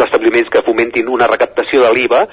establiments 0.06 0.50
que 0.52 0.64
fomentin 0.66 1.08
una 1.12 1.28
recaptació 1.30 1.82
de 1.86 1.92
l'IVA, 1.94 2.26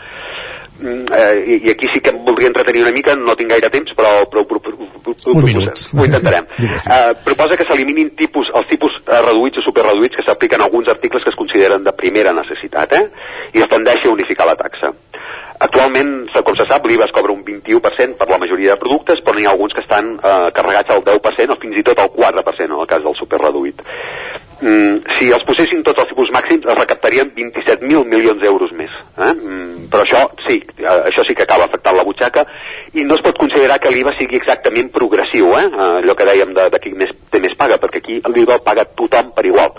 Mm, 0.84 1.06
eh, 1.14 1.44
i, 1.48 1.68
i 1.68 1.70
aquí 1.72 1.88
sí 1.94 2.02
que 2.02 2.10
em 2.12 2.18
voldria 2.26 2.50
entretenir 2.50 2.82
una 2.82 2.92
mica, 2.92 3.14
no 3.16 3.36
tinc 3.40 3.52
gaire 3.54 3.70
temps, 3.72 3.94
però, 3.96 4.26
però, 4.28 4.44
però, 4.50 4.60
però, 4.60 4.88
però 5.06 5.36
Un 5.38 5.46
minut. 5.46 5.84
ho 5.94 6.06
intentarem. 6.06 6.48
Uh, 6.84 7.14
proposa 7.24 7.56
que 7.56 7.66
s'eliminin 7.68 8.10
tipus, 8.20 8.50
els 8.58 8.68
tipus 8.68 8.96
uh, 9.06 9.22
reduïts 9.24 9.62
o 9.62 9.64
superreduïts 9.64 10.18
que 10.18 10.26
s'apliquen 10.26 10.62
a 10.62 10.66
alguns 10.68 10.90
articles 10.92 11.24
que 11.24 11.32
es 11.32 11.38
consideren 11.40 11.84
de 11.86 11.94
primera 11.96 12.34
necessitat, 12.36 12.92
eh? 12.98 13.06
i 13.54 13.64
es 13.64 13.70
tendeixi 13.72 14.10
a 14.10 14.14
unificar 14.14 14.48
la 14.50 14.58
taxa. 14.60 14.92
Actualment, 15.64 16.14
com 16.44 16.56
se 16.60 16.66
sap, 16.68 16.86
l'IVA 16.90 17.06
es 17.08 17.14
cobra 17.16 17.32
un 17.32 17.44
21% 17.46 18.18
per 18.20 18.28
la 18.28 18.40
majoria 18.42 18.74
de 18.74 18.82
productes, 18.82 19.22
però 19.24 19.38
n'hi 19.38 19.46
ha 19.48 19.54
alguns 19.54 19.76
que 19.76 19.84
estan 19.86 20.18
eh, 20.18 20.50
carregats 20.56 20.92
al 20.92 21.04
10% 21.06 21.56
o 21.56 21.60
fins 21.62 21.80
i 21.80 21.84
tot 21.88 22.02
al 22.04 22.12
4% 22.12 22.68
en 22.68 22.82
el 22.82 22.90
cas 22.90 23.06
del 23.06 23.16
superreduït. 23.16 23.80
Mm, 24.64 25.16
si 25.18 25.30
els 25.36 25.44
posessin 25.48 25.82
tots 25.84 26.00
els 26.04 26.12
tipus 26.12 26.30
màxims, 26.36 26.68
es 26.68 26.78
recaptarien 26.80 27.32
27.000 27.36 28.04
milions 28.08 28.40
d'euros 28.44 28.72
més. 28.76 28.92
Eh? 29.18 29.32
Mm, 29.32 29.88
però 29.92 30.04
això 30.04 30.26
sí, 30.48 30.60
eh, 30.78 31.00
això 31.10 31.24
sí 31.28 31.36
que 31.36 31.48
acaba 31.48 31.70
afectant 31.70 31.96
la 31.96 32.06
butxaca 32.08 32.46
i 32.94 33.04
no 33.08 33.16
es 33.16 33.24
pot 33.26 33.40
considerar 33.40 33.80
que 33.80 33.92
l'IVA 33.92 34.16
sigui 34.20 34.40
exactament 34.40 34.92
progressiu, 34.92 35.52
eh? 35.60 35.66
Eh, 35.68 35.90
allò 36.04 36.16
que 36.16 36.28
dèiem 36.28 36.54
de, 36.56 36.70
de 36.76 36.84
qui 36.84 36.92
més, 36.96 37.12
té 37.32 37.40
més 37.44 37.56
paga, 37.60 37.80
perquè 37.80 38.04
aquí 38.04 38.20
l'IVA 38.36 38.60
paga 38.64 38.88
tothom 39.00 39.32
per 39.36 39.48
igual. 39.48 39.72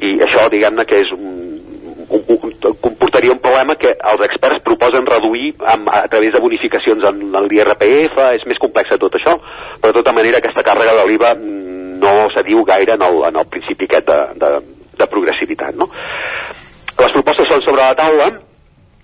I 0.00 0.16
això, 0.24 0.48
diguem-ne, 0.52 0.88
que 0.88 1.00
és 1.04 1.12
un, 1.12 1.60
comportaria 2.10 3.32
un 3.32 3.40
problema 3.42 3.76
que 3.78 3.92
els 4.12 4.24
experts 4.26 4.64
proposen 4.66 5.06
reduir 5.06 5.54
amb, 5.72 5.88
a 5.92 6.02
través 6.10 6.34
de 6.34 6.42
bonificacions 6.42 7.06
en, 7.06 7.22
en 7.30 7.48
l'IRPF, 7.48 8.18
és 8.36 8.46
més 8.50 8.60
complex 8.62 8.92
tot 8.98 9.16
això, 9.16 9.36
però 9.80 9.92
de 9.92 9.98
tota 10.00 10.14
manera 10.16 10.42
aquesta 10.42 10.64
càrrega 10.66 10.96
de 10.98 11.06
l'IVA 11.08 11.32
no 12.00 12.12
s'adiu 12.34 12.64
gaire 12.68 12.96
en 12.96 13.02
el, 13.06 13.22
en 13.28 13.40
el 13.42 13.48
principi 13.52 13.86
aquest 13.88 14.08
de, 14.10 14.20
de, 14.42 14.52
de 14.98 15.10
progressivitat. 15.14 15.76
No? 15.76 15.90
Les 17.00 17.12
propostes 17.16 17.48
són 17.48 17.62
sobre 17.64 17.82
la 17.84 17.96
taula 17.96 18.30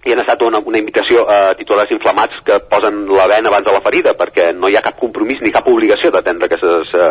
i 0.06 0.12
han 0.14 0.20
estat 0.22 0.42
una, 0.46 0.60
una 0.62 0.78
invitació 0.78 1.24
a 1.26 1.54
titulars 1.58 1.90
inflamats 1.94 2.38
que 2.46 2.58
posen 2.70 3.06
la 3.10 3.26
vena 3.30 3.50
abans 3.50 3.66
de 3.66 3.74
la 3.74 3.82
ferida 3.82 4.14
perquè 4.18 4.52
no 4.54 4.70
hi 4.70 4.76
ha 4.78 4.84
cap 4.84 5.00
compromís 5.00 5.40
ni 5.42 5.50
cap 5.54 5.66
obligació 5.70 6.12
d'atendre 6.14 6.46
aquestes 6.46 6.92
eh, 6.94 7.08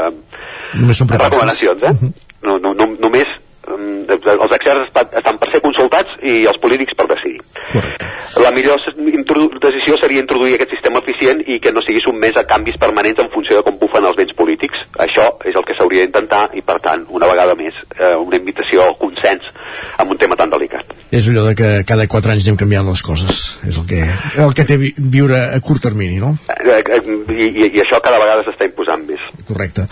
Només 0.79 1.01
són 1.01 1.09
propostes. 1.11 1.33
recomanacions. 1.33 1.83
Eh? 1.83 2.13
no, 2.47 2.55
no, 2.61 2.71
no, 2.77 2.87
només 3.01 3.27
mm, 3.67 4.15
els 4.15 4.55
experts 4.55 4.87
estan, 4.87 5.11
ser 5.55 5.63
consultats 5.63 6.19
i 6.21 6.43
els 6.49 6.59
polítics 6.61 6.95
per 6.97 7.07
decidir. 7.11 7.41
Correcte. 7.71 8.11
La 8.43 8.51
millor 8.51 8.81
decisió 9.63 9.97
seria 10.01 10.23
introduir 10.23 10.57
aquest 10.57 10.75
sistema 10.75 11.01
eficient 11.03 11.41
i 11.47 11.59
que 11.63 11.73
no 11.73 11.83
sigui 11.85 12.03
sotmès 12.03 12.37
a 12.39 12.45
canvis 12.49 12.77
permanents 12.81 13.23
en 13.23 13.31
funció 13.33 13.59
de 13.59 13.65
com 13.65 13.79
bufen 13.81 14.05
els 14.05 14.19
vents 14.19 14.35
polítics. 14.37 14.83
Això 15.07 15.29
és 15.47 15.55
el 15.55 15.65
que 15.67 15.77
s'hauria 15.77 16.03
d'intentar 16.03 16.49
i, 16.53 16.63
per 16.65 16.77
tant, 16.83 17.07
una 17.15 17.29
vegada 17.31 17.55
més, 17.57 17.77
eh, 17.95 18.15
una 18.19 18.39
invitació 18.41 18.83
al 18.83 18.99
consens 18.99 19.47
en 19.99 20.11
un 20.11 20.19
tema 20.19 20.35
tan 20.35 20.51
delicat. 20.51 20.84
És 21.15 21.29
allò 21.31 21.45
de 21.45 21.53
que 21.55 21.67
cada 21.87 22.03
quatre 22.11 22.33
anys 22.33 22.43
anem 22.43 22.57
canviant 22.59 22.89
les 22.89 23.01
coses. 23.05 23.43
És 23.63 23.77
el 23.79 23.85
que, 23.87 24.01
el 24.43 24.49
que 24.57 24.65
té 24.67 24.75
vi 24.75 24.89
viure 24.99 25.37
a 25.55 25.61
curt 25.63 25.85
termini, 25.87 26.17
no? 26.19 26.33
Eh, 26.51 26.81
eh, 26.81 26.97
i, 27.31 27.45
i, 27.47 27.67
I 27.69 27.83
això 27.85 28.01
cada 28.03 28.19
vegada 28.19 28.43
s'està 28.43 28.67
imposant 28.67 29.05
més. 29.07 29.23
Correcte. 29.47 29.85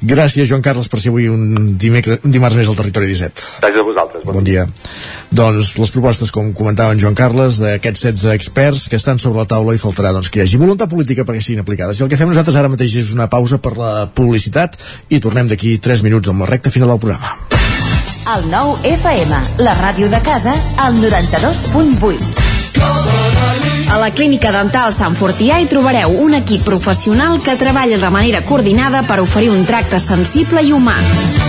Gràcies, 0.00 0.48
Joan 0.48 0.64
Carles, 0.64 0.88
per 0.88 1.02
ser 1.02 1.12
avui 1.12 1.28
un, 1.28 1.74
dimecre, 1.76 2.16
un 2.24 2.32
dimarts 2.32 2.56
més 2.56 2.70
al 2.72 2.78
Territori 2.78 3.10
17. 3.10 3.44
Gràcies 3.66 3.82
a 3.82 3.86
vosaltres. 3.90 4.24
Bon 4.32 4.48
dia. 4.48 4.64
Doncs 5.28 5.74
les 5.76 5.92
propostes, 5.92 6.32
com 6.32 6.48
comentava 6.56 6.96
en 6.96 7.04
Joan 7.04 7.18
Carles, 7.18 7.60
d'aquests 7.60 8.06
16 8.08 8.32
experts 8.32 8.88
que 8.88 8.96
estan 8.96 9.20
sobre 9.20 9.42
la 9.42 9.50
taula 9.50 9.76
i 9.76 9.82
faltarà 9.82 10.14
doncs, 10.16 10.32
que 10.32 10.40
hi 10.40 10.46
hagi 10.46 10.62
voluntat 10.62 10.88
política 10.88 11.28
perquè 11.28 11.44
siguin 11.44 11.66
aplicades. 11.66 12.00
I 12.00 12.06
el 12.06 12.12
que 12.12 12.20
fem 12.20 12.32
nosaltres 12.32 12.56
ara 12.56 12.72
mateix 12.72 12.96
és 13.02 13.12
una 13.12 13.28
pausa 13.28 13.60
per 13.60 13.76
la 13.76 13.92
publicitat 14.08 14.80
i 15.12 15.20
tornem 15.20 15.52
d'aquí 15.52 15.76
3 15.84 16.06
minuts 16.06 16.32
amb 16.32 16.46
la 16.46 16.52
recta 16.54 16.72
final 16.72 16.96
del 16.96 17.04
programa. 17.04 17.75
El 18.26 18.48
nou 18.50 18.72
FM, 18.82 19.36
la 19.62 19.72
ràdio 19.78 20.08
de 20.10 20.18
casa, 20.18 20.50
al 20.82 20.96
92.8. 20.98 22.26
A 23.94 24.00
la 24.02 24.08
Clínica 24.10 24.50
Dental 24.50 24.90
Sant 24.96 25.14
Fortià 25.14 25.60
hi 25.62 25.68
trobareu 25.70 26.10
un 26.24 26.34
equip 26.34 26.64
professional 26.66 27.38
que 27.46 27.54
treballa 27.60 28.00
de 28.02 28.10
manera 28.10 28.42
coordinada 28.48 29.04
per 29.06 29.20
oferir 29.22 29.52
un 29.54 29.62
tracte 29.70 30.02
sensible 30.02 30.66
i 30.66 30.74
humà. 30.74 30.98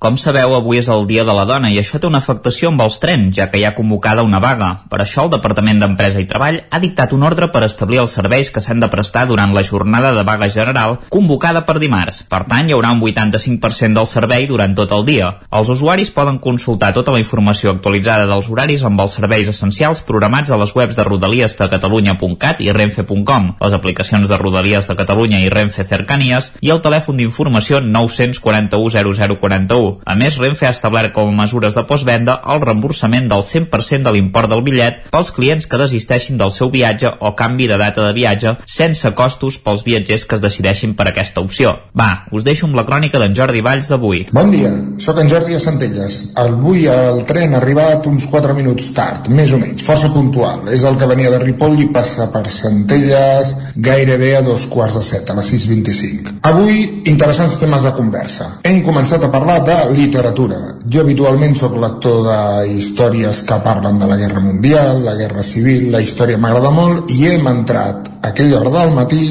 Com 0.00 0.14
sabeu, 0.16 0.54
avui 0.56 0.78
és 0.80 0.86
el 0.88 1.02
Dia 1.04 1.26
de 1.28 1.32
la 1.36 1.42
Dona 1.44 1.68
i 1.68 1.74
això 1.76 1.98
té 2.00 2.06
una 2.08 2.22
afectació 2.22 2.70
amb 2.70 2.80
els 2.80 2.94
trens, 3.02 3.34
ja 3.36 3.50
que 3.52 3.58
hi 3.60 3.66
ha 3.68 3.74
convocada 3.76 4.22
una 4.24 4.38
vaga. 4.40 4.68
Per 4.88 4.96
això 5.02 5.26
el 5.26 5.32
Departament 5.34 5.82
d'Empresa 5.82 6.22
i 6.22 6.24
Treball 6.30 6.56
ha 6.72 6.78
dictat 6.80 7.10
un 7.12 7.26
ordre 7.28 7.50
per 7.52 7.60
establir 7.66 8.00
els 8.00 8.14
serveis 8.16 8.48
que 8.48 8.62
s'han 8.64 8.80
de 8.80 8.88
prestar 8.88 9.26
durant 9.28 9.52
la 9.52 9.62
jornada 9.62 10.14
de 10.16 10.22
vaga 10.24 10.48
general 10.48 10.96
convocada 11.12 11.66
per 11.66 11.74
dimarts. 11.82 12.22
Per 12.32 12.40
tant, 12.48 12.70
hi 12.70 12.72
haurà 12.72 12.94
un 12.94 13.02
85% 13.04 13.98
del 13.98 14.08
servei 14.08 14.46
durant 14.48 14.72
tot 14.78 14.94
el 14.96 15.04
dia. 15.04 15.28
Els 15.52 15.68
usuaris 15.76 16.14
poden 16.16 16.40
consultar 16.40 16.94
tota 16.96 17.12
la 17.12 17.20
informació 17.20 17.76
actualitzada 17.76 18.24
dels 18.32 18.48
horaris 18.48 18.86
amb 18.88 19.04
els 19.04 19.18
serveis 19.20 19.52
essencials 19.52 20.00
programats 20.08 20.48
a 20.48 20.60
les 20.64 20.72
webs 20.80 20.96
de 20.96 21.04
Rodalies 21.10 21.58
de 21.60 21.68
Catalunya.cat 21.74 22.64
i 22.64 22.72
Renfe.com, 22.72 23.52
les 23.60 23.78
aplicacions 23.82 24.32
de 24.32 24.40
Rodalies 24.40 24.88
de 24.88 24.96
Catalunya 24.96 25.44
i 25.44 25.52
Renfe 25.52 25.84
Cercanies 25.84 26.54
i 26.64 26.72
el 26.72 26.80
telèfon 26.80 27.20
d'informació 27.20 27.84
941 27.84 29.04
0041. 29.36 29.89
A 30.04 30.16
més, 30.18 30.38
Renfe 30.40 30.68
ha 30.68 30.74
establert 30.74 31.14
com 31.16 31.30
a 31.30 31.36
mesures 31.42 31.76
de 31.76 31.84
postvenda 31.88 32.38
el 32.52 32.62
reemborsament 32.64 33.28
del 33.30 33.44
100% 33.46 34.06
de 34.06 34.14
l'import 34.14 34.50
del 34.50 34.64
bitllet 34.66 35.06
pels 35.10 35.32
clients 35.36 35.66
que 35.70 35.80
desisteixin 35.80 36.38
del 36.40 36.52
seu 36.54 36.70
viatge 36.72 37.12
o 37.20 37.34
canvi 37.38 37.68
de 37.70 37.78
data 37.80 38.06
de 38.06 38.14
viatge 38.16 38.56
sense 38.66 39.12
costos 39.18 39.58
pels 39.62 39.84
viatgers 39.86 40.26
que 40.26 40.38
es 40.38 40.44
decideixin 40.44 40.94
per 40.98 41.08
aquesta 41.10 41.42
opció. 41.44 41.74
Va, 41.96 42.26
us 42.32 42.46
deixo 42.46 42.68
amb 42.68 42.78
la 42.78 42.86
crònica 42.88 43.20
d'en 43.22 43.34
Jordi 43.36 43.62
Valls 43.64 43.90
d'avui. 43.92 44.26
Bon 44.36 44.50
dia, 44.52 44.70
sóc 45.02 45.18
en 45.22 45.30
Jordi 45.30 45.56
a 45.56 45.62
Centelles. 45.62 46.20
Avui 46.40 46.86
el 46.90 47.24
tren 47.28 47.54
ha 47.54 47.60
arribat 47.60 48.06
uns 48.10 48.26
4 48.30 48.54
minuts 48.56 48.90
tard, 48.96 49.30
més 49.32 49.52
o 49.54 49.60
menys, 49.60 49.84
força 49.86 50.12
puntual. 50.14 50.68
És 50.72 50.84
el 50.88 50.98
que 51.00 51.08
venia 51.10 51.32
de 51.32 51.40
Ripoll 51.42 51.78
i 51.84 51.88
passa 51.94 52.28
per 52.32 52.46
Centelles 52.52 53.56
gairebé 53.76 54.36
a 54.38 54.44
dos 54.46 54.66
quarts 54.70 54.98
de 54.98 55.04
set, 55.06 55.30
a 55.30 55.38
les 55.38 55.52
6.25. 55.52 56.36
Avui, 56.50 56.82
interessants 57.10 57.58
temes 57.60 57.86
de 57.86 57.94
conversa. 57.96 58.48
Hem 58.66 58.82
començat 58.86 59.24
a 59.24 59.32
parlar 59.32 59.60
de 59.66 59.79
literatura. 59.88 60.58
Jo 60.90 61.04
habitualment 61.04 61.54
sóc 61.56 61.76
lector 61.80 62.24
de 62.26 62.38
històries 62.74 63.42
que 63.46 63.58
parlen 63.64 63.98
de 64.00 64.08
la 64.10 64.18
Guerra 64.20 64.42
Mundial, 64.44 65.04
la 65.04 65.14
Guerra 65.18 65.42
Civil, 65.46 65.90
la 65.92 66.02
història 66.04 66.38
m'agrada 66.40 66.72
molt 66.74 67.10
i 67.14 67.26
hem 67.30 67.48
entrat 67.50 68.10
a 68.20 68.32
aquella 68.32 68.60
hora 68.60 68.74
del 68.78 68.92
matí 68.96 69.24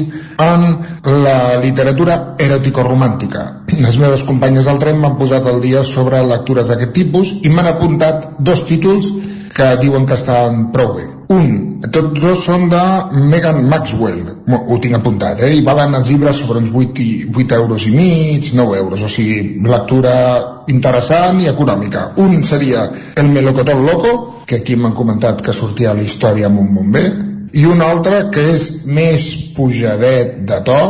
en 0.46 0.66
la 1.24 1.60
literatura 1.62 2.18
eròtico-romàntica. 2.38 3.46
Les 3.78 4.00
meves 4.02 4.26
companyes 4.26 4.66
al 4.66 4.82
tren 4.82 4.98
m'han 4.98 5.16
posat 5.20 5.46
el 5.46 5.62
dia 5.62 5.84
sobre 5.84 6.24
lectures 6.26 6.72
d'aquest 6.72 6.96
tipus 6.96 7.36
i 7.44 7.52
m'han 7.52 7.70
apuntat 7.74 8.28
dos 8.38 8.66
títols 8.66 9.14
que 9.54 9.72
diuen 9.82 10.06
que 10.06 10.18
estan 10.18 10.70
prou 10.74 10.94
bé. 10.98 11.19
Un, 11.30 11.50
tots 11.94 12.16
dos 12.18 12.40
són 12.42 12.64
de 12.72 12.80
Megan 13.30 13.60
Maxwell, 13.70 14.22
ho 14.50 14.78
tinc 14.82 14.96
apuntat, 14.98 15.38
eh? 15.46 15.52
i 15.60 15.62
valen 15.62 15.94
els 15.94 16.08
llibres 16.10 16.40
sobre 16.42 16.58
uns 16.58 16.72
8, 16.74 17.04
i, 17.04 17.10
8 17.30 17.58
euros 17.60 17.86
i 17.86 17.92
mig, 17.94 18.48
9 18.58 18.78
euros, 18.80 19.04
o 19.06 19.10
sigui, 19.10 19.60
lectura 19.62 20.14
interessant 20.74 21.38
i 21.44 21.46
econòmica. 21.52 22.08
Un 22.24 22.42
seria 22.42 22.88
El 23.14 23.30
melocotón 23.30 23.84
loco, 23.86 24.42
que 24.46 24.58
aquí 24.58 24.74
m'han 24.74 24.96
comentat 24.98 25.44
que 25.46 25.54
sortia 25.54 25.92
a 25.92 25.94
la 25.94 26.02
història 26.02 26.50
amb 26.50 26.64
un 26.64 26.74
bomber, 26.74 27.06
i 27.54 27.62
un 27.66 27.78
altre 27.82 28.24
que 28.34 28.48
és 28.50 28.66
més 28.90 29.30
pujadet 29.54 30.40
de 30.50 30.58
to, 30.66 30.80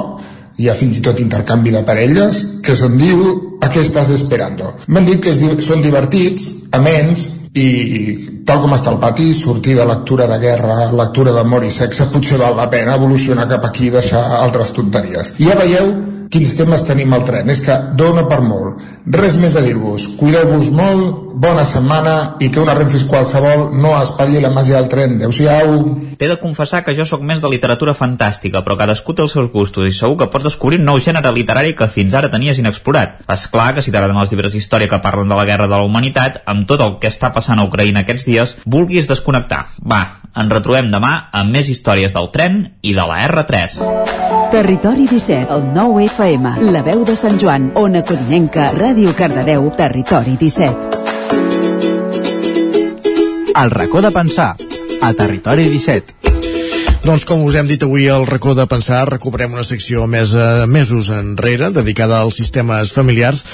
hi 0.56 0.68
ha 0.68 0.76
fins 0.76 1.00
i 1.00 1.04
tot 1.04 1.20
intercanvi 1.20 1.72
de 1.76 1.84
parelles, 1.84 2.40
que 2.64 2.76
se'n 2.76 2.96
diu 3.00 3.22
A 3.60 3.68
què 3.68 3.82
estàs 3.84 4.08
esperando? 4.14 4.70
M'han 4.88 5.04
dit 5.04 5.18
que 5.20 5.34
són 5.60 5.82
divertits, 5.84 6.46
amens, 6.72 7.26
i 7.54 8.42
tal 8.46 8.60
com 8.62 8.74
està 8.76 8.92
el 8.92 9.00
pati, 9.02 9.32
sortir 9.34 9.74
de 9.78 9.86
lectura 9.88 10.28
de 10.30 10.38
guerra, 10.38 10.92
lectura 10.94 11.34
d'amor 11.34 11.66
i 11.66 11.72
sexe, 11.74 12.06
potser 12.12 12.38
val 12.38 12.54
la 12.56 12.68
pena 12.70 12.94
evolucionar 12.94 13.48
cap 13.50 13.66
aquí 13.66 13.88
i 13.88 13.94
deixar 13.96 14.22
altres 14.38 14.70
tonteries. 14.76 15.34
Ja 15.42 15.58
veieu 15.58 15.90
quins 16.30 16.54
temes 16.56 16.84
tenim 16.86 17.12
al 17.12 17.24
tren. 17.26 17.50
És 17.50 17.60
que 17.66 17.76
dona 17.98 18.26
per 18.30 18.40
molt. 18.44 18.80
Res 19.10 19.36
més 19.40 19.56
a 19.58 19.62
dir-vos. 19.64 20.06
Cuideu-vos 20.20 20.70
molt, 20.74 21.30
bona 21.40 21.64
setmana 21.66 22.36
i 22.42 22.50
que 22.52 22.60
una 22.62 22.74
Renfis 22.76 23.06
qualsevol 23.08 23.70
no 23.80 23.94
espatlli 23.98 24.42
la 24.42 24.52
màgia 24.54 24.78
del 24.78 24.90
tren. 24.92 25.16
Adéu-siau. 25.18 25.74
T'he 26.20 26.28
de 26.30 26.38
confessar 26.42 26.82
que 26.86 26.94
jo 26.94 27.06
sóc 27.08 27.24
més 27.26 27.42
de 27.42 27.50
literatura 27.50 27.96
fantàstica, 27.96 28.62
però 28.62 28.76
cadascú 28.78 29.16
té 29.16 29.24
els 29.24 29.34
seus 29.34 29.50
gustos 29.52 29.88
i 29.88 29.94
segur 29.96 30.18
que 30.20 30.30
pots 30.30 30.50
descobrir 30.50 30.78
un 30.78 30.86
nou 30.90 31.00
gènere 31.02 31.32
literari 31.34 31.74
que 31.74 31.90
fins 31.90 32.14
ara 32.14 32.30
tenies 32.30 32.60
inexplorat. 32.62 33.22
És 33.26 33.48
clar 33.50 33.72
que 33.74 33.82
si 33.82 33.90
t'agraden 33.90 34.20
els 34.20 34.30
llibres 34.30 34.54
d'història 34.54 34.90
que 34.90 35.02
parlen 35.02 35.32
de 35.32 35.38
la 35.38 35.48
guerra 35.48 35.66
de 35.66 35.76
la 35.76 35.86
humanitat, 35.86 36.42
amb 36.46 36.68
tot 36.68 36.84
el 36.84 36.98
que 37.02 37.10
està 37.10 37.32
passant 37.34 37.58
a 37.58 37.66
Ucraïna 37.66 38.04
aquests 38.04 38.28
dies, 38.28 38.56
vulguis 38.66 39.08
desconnectar. 39.10 39.64
Va, 39.80 40.19
ens 40.36 40.52
retrobem 40.52 40.90
demà 40.92 41.12
amb 41.34 41.50
més 41.54 41.68
històries 41.72 42.12
del 42.14 42.30
tren 42.34 42.60
i 42.82 42.94
de 42.94 43.06
la 43.06 43.18
R3. 43.26 43.80
Territori 44.50 45.06
17, 45.10 45.50
el 45.54 45.66
9 45.74 46.04
FM, 46.06 46.54
la 46.70 46.82
veu 46.86 47.04
de 47.06 47.16
Sant 47.18 47.38
Joan, 47.40 47.70
Ona 47.78 48.02
Codinenca, 48.06 48.70
Ràdio 48.74 49.14
Cardedeu, 49.18 49.70
Territori 49.78 50.36
17. 50.38 50.98
El 53.60 53.70
racó 53.70 54.00
de 54.02 54.10
pensar, 54.14 54.56
a 55.02 55.12
Territori 55.14 55.68
17. 55.68 56.20
Doncs 57.00 57.24
com 57.24 57.42
us 57.46 57.56
hem 57.56 57.66
dit 57.66 57.82
avui 57.82 58.08
al 58.12 58.26
racó 58.28 58.52
de 58.54 58.66
pensar, 58.68 59.06
recuperem 59.08 59.54
una 59.56 59.64
secció 59.64 60.06
més 60.06 60.34
a 60.36 60.66
mesos 60.68 61.08
enrere 61.14 61.70
dedicada 61.72 62.20
als 62.20 62.36
sistemes 62.42 62.92
familiars 62.92 63.44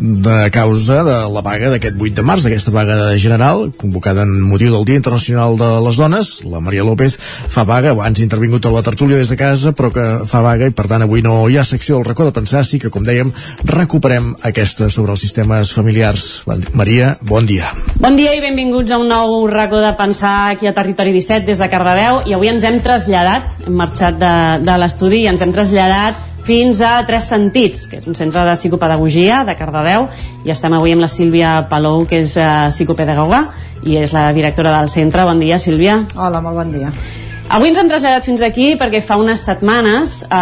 de 0.00 0.50
causa 0.50 1.02
de 1.04 1.16
la 1.28 1.42
vaga 1.44 1.70
d'aquest 1.74 1.98
8 2.00 2.16
de 2.16 2.24
març, 2.24 2.44
d'aquesta 2.44 2.72
vaga 2.72 2.96
general, 3.20 3.68
convocada 3.76 4.24
en 4.24 4.40
motiu 4.40 4.72
del 4.72 4.86
Dia 4.88 4.96
Internacional 4.96 5.58
de 5.60 5.68
les 5.84 6.00
Dones. 6.00 6.30
La 6.48 6.60
Maria 6.64 6.84
López 6.84 7.18
fa 7.20 7.64
vaga, 7.68 7.92
abans 7.92 8.18
ha 8.18 8.24
intervingut 8.24 8.64
a 8.66 8.72
la 8.72 8.82
tertúlia 8.82 9.20
des 9.20 9.28
de 9.28 9.36
casa, 9.36 9.74
però 9.76 9.92
que 9.92 10.06
fa 10.26 10.40
vaga 10.40 10.70
i 10.70 10.74
per 10.74 10.88
tant 10.88 11.04
avui 11.04 11.22
no 11.22 11.48
hi 11.48 11.58
ha 11.60 11.64
secció 11.68 11.98
del 11.98 12.08
racó 12.08 12.24
de 12.24 12.32
pensar, 12.32 12.64
sí 12.64 12.80
que 12.80 12.90
com 12.90 13.04
dèiem 13.04 13.32
recuperem 13.68 14.32
aquesta 14.48 14.88
sobre 14.88 15.12
els 15.12 15.20
sistemes 15.20 15.74
familiars. 15.76 16.42
Maria, 16.72 17.16
bon 17.20 17.46
dia. 17.46 17.68
Bon 18.00 18.16
dia 18.16 18.32
i 18.34 18.40
benvinguts 18.40 18.90
a 18.90 19.00
un 19.02 19.08
nou 19.12 19.44
racó 19.52 19.82
de 19.84 19.92
pensar 20.00 20.54
aquí 20.54 20.66
a 20.70 20.74
Territori 20.74 21.12
17 21.12 21.44
des 21.46 21.60
de 21.60 21.68
Cardedeu 21.68 22.24
i 22.26 22.34
avui 22.34 22.48
ens 22.48 22.64
hem 22.64 22.80
traslladat, 22.80 23.66
hem 23.66 23.76
marxat 23.76 24.16
de, 24.20 24.34
de 24.64 24.80
l'estudi 24.80 25.24
i 25.24 25.30
ens 25.30 25.44
hem 25.44 25.52
traslladat 25.52 26.29
fins 26.50 26.80
a 26.82 26.96
Tres 27.06 27.28
Sentits, 27.30 27.84
que 27.86 28.00
és 28.00 28.08
un 28.10 28.16
centre 28.18 28.42
de 28.42 28.56
psicopedagogia 28.58 29.44
de 29.46 29.54
Cardedeu, 29.54 30.08
i 30.42 30.50
estem 30.50 30.74
avui 30.74 30.96
amb 30.96 31.04
la 31.04 31.10
Sílvia 31.12 31.52
Palou, 31.70 32.02
que 32.10 32.24
és 32.24 32.34
uh, 32.42 32.66
psicopedagoga 32.74 33.44
i 33.86 34.00
és 34.02 34.10
la 34.16 34.26
directora 34.34 34.74
del 34.80 34.90
centre. 34.90 35.28
Bon 35.30 35.38
dia, 35.38 35.62
Sílvia. 35.62 36.00
Hola, 36.18 36.42
molt 36.42 36.58
bon 36.64 36.74
dia. 36.74 36.90
Avui 37.50 37.72
ens 37.72 37.80
hem 37.80 37.88
traslladat 37.90 38.22
fins 38.28 38.44
aquí 38.46 38.76
perquè 38.78 39.00
fa 39.02 39.16
unes 39.18 39.40
setmanes 39.42 40.20
eh, 40.22 40.34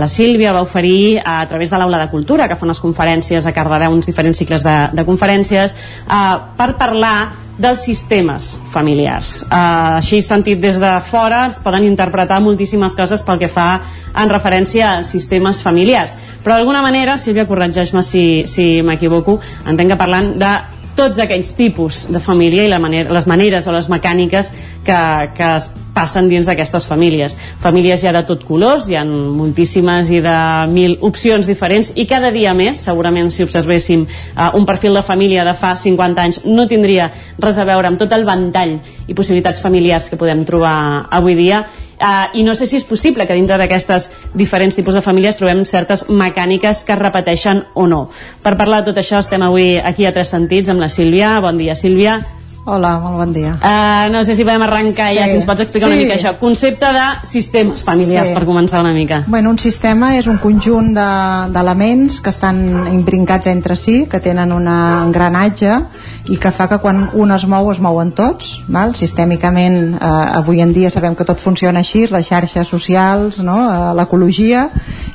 la 0.00 0.06
Sílvia 0.08 0.54
va 0.56 0.62
oferir 0.64 1.18
a 1.20 1.42
través 1.50 1.68
de 1.68 1.76
l'Aula 1.76 1.98
de 2.00 2.08
Cultura, 2.08 2.46
que 2.48 2.56
fa 2.56 2.64
unes 2.64 2.80
conferències 2.80 3.44
a 3.44 3.52
Cardedeu, 3.52 3.92
uns 3.92 4.08
diferents 4.08 4.40
cicles 4.40 4.64
de, 4.64 4.76
de 4.96 5.04
conferències, 5.04 5.74
eh, 6.08 6.22
per 6.56 6.70
parlar 6.80 7.18
dels 7.58 7.82
sistemes 7.84 8.50
familiars. 8.72 9.42
Uh, 9.46 9.96
així 9.96 10.20
sentit 10.24 10.60
des 10.60 10.76
de 10.80 10.92
fora 11.08 11.46
es 11.48 11.56
poden 11.64 11.86
interpretar 11.88 12.38
moltíssimes 12.44 12.96
coses 12.96 13.24
pel 13.24 13.40
que 13.40 13.48
fa 13.48 13.68
en 14.16 14.32
referència 14.32 14.90
als 14.98 15.12
sistemes 15.12 15.62
familiars. 15.64 16.16
Però 16.44 16.56
d'alguna 16.56 16.84
manera, 16.84 17.16
Sílvia, 17.16 17.46
corregeix-me 17.48 18.04
si, 18.04 18.24
si 18.48 18.82
m'equivoco, 18.84 19.38
entenc 19.64 19.94
que 19.94 20.00
parlant 20.00 20.34
de 20.40 20.52
tots 20.96 21.20
aquells 21.22 21.54
tipus 21.56 22.06
de 22.12 22.20
família 22.22 22.66
i 22.66 22.72
la 22.72 22.80
manera, 22.82 23.12
les 23.12 23.26
maneres 23.28 23.66
o 23.68 23.74
les 23.74 23.90
mecàniques 23.92 24.52
que, 24.86 25.00
que 25.36 25.50
es 25.56 25.68
passen 25.96 26.28
dins 26.28 26.44
d'aquestes 26.48 26.84
famílies. 26.88 27.36
Famílies 27.62 28.02
ja 28.04 28.12
de 28.12 28.22
tot 28.28 28.44
colors, 28.44 28.90
hi 28.90 28.98
ha 28.98 29.04
moltíssimes 29.06 30.10
i 30.12 30.20
de 30.24 30.36
mil 30.72 30.98
opcions 31.08 31.48
diferents 31.48 31.94
i 31.96 32.04
cada 32.08 32.30
dia 32.34 32.52
més, 32.56 32.82
segurament 32.84 33.30
si 33.32 33.46
observéssim 33.46 34.04
uh, 34.04 34.50
un 34.58 34.68
perfil 34.68 34.98
de 34.98 35.04
família 35.06 35.46
de 35.48 35.56
fa 35.56 35.72
50 35.76 36.26
anys 36.26 36.42
no 36.44 36.68
tindria 36.68 37.08
res 37.40 37.56
a 37.58 37.64
veure 37.68 37.88
amb 37.88 38.00
tot 38.00 38.12
el 38.12 38.28
ventall 38.28 38.76
i 39.06 39.16
possibilitats 39.16 39.64
familiars 39.64 40.10
que 40.10 40.20
podem 40.20 40.44
trobar 40.44 41.06
avui 41.16 41.38
dia 41.38 41.64
Uh, 41.96 42.28
i 42.36 42.42
no 42.44 42.54
sé 42.54 42.66
si 42.68 42.76
és 42.76 42.84
possible 42.84 43.24
que 43.24 43.34
dintre 43.36 43.56
d'aquestes 43.56 44.10
diferents 44.36 44.76
tipus 44.76 44.94
de 44.94 45.00
famílies 45.00 45.38
trobem 45.40 45.64
certes 45.64 46.06
mecàniques 46.12 46.84
que 46.84 46.92
es 46.92 47.00
repeteixen 47.00 47.64
o 47.74 47.86
no. 47.88 48.04
Per 48.44 48.56
parlar 48.56 48.82
de 48.82 48.92
tot 48.92 49.00
això 49.00 49.22
estem 49.24 49.42
avui 49.42 49.78
aquí 49.80 50.04
a 50.04 50.12
Tres 50.12 50.34
Sentits 50.34 50.68
amb 50.68 50.84
la 50.84 50.92
Sílvia. 50.92 51.38
Bon 51.40 51.56
dia, 51.56 51.74
Sílvia. 51.74 52.20
Hola, 52.66 52.96
molt 52.98 53.20
bon 53.20 53.30
dia. 53.30 53.52
Uh, 53.62 54.08
no 54.10 54.24
sé 54.26 54.34
si 54.34 54.42
podem 54.42 54.64
arrencar 54.64 55.12
sí. 55.12 55.18
ja, 55.20 55.28
si 55.30 55.36
ens 55.38 55.44
pots 55.46 55.62
explicar 55.62 55.86
sí. 55.86 55.92
una 55.94 56.00
mica 56.02 56.16
això. 56.16 56.32
Concepte 56.40 56.88
de 56.96 57.04
sistemes 57.22 57.84
familiars, 57.86 58.32
sí. 58.32 58.34
per 58.34 58.42
començar 58.48 58.80
una 58.82 58.90
mica. 58.90 59.20
Bueno, 59.30 59.52
un 59.54 59.60
sistema 59.62 60.16
és 60.18 60.26
un 60.26 60.40
conjunt 60.42 60.90
d'elements 60.96 62.16
de, 62.16 62.24
que 62.24 62.32
estan 62.34 62.58
imbrincats 62.90 63.46
entre 63.52 63.78
si, 63.78 64.00
que 64.10 64.18
tenen 64.18 64.50
un 64.56 64.66
engranatge 64.66 65.78
i 66.26 66.40
que 66.42 66.50
fa 66.50 66.66
que 66.66 66.78
quan 66.82 67.04
un 67.14 67.30
es 67.30 67.44
mou 67.46 67.70
es 67.70 67.78
mouen 67.82 68.10
tots 68.16 68.56
val? 68.72 68.94
sistèmicament 68.98 69.94
eh, 69.94 70.08
avui 70.40 70.60
en 70.62 70.72
dia 70.74 70.90
sabem 70.90 71.14
que 71.14 71.26
tot 71.28 71.38
funciona 71.38 71.84
així 71.84 72.06
les 72.10 72.26
xarxes 72.26 72.66
socials, 72.66 73.38
no? 73.46 73.58
eh, 73.70 73.92
l'ecologia 73.98 74.66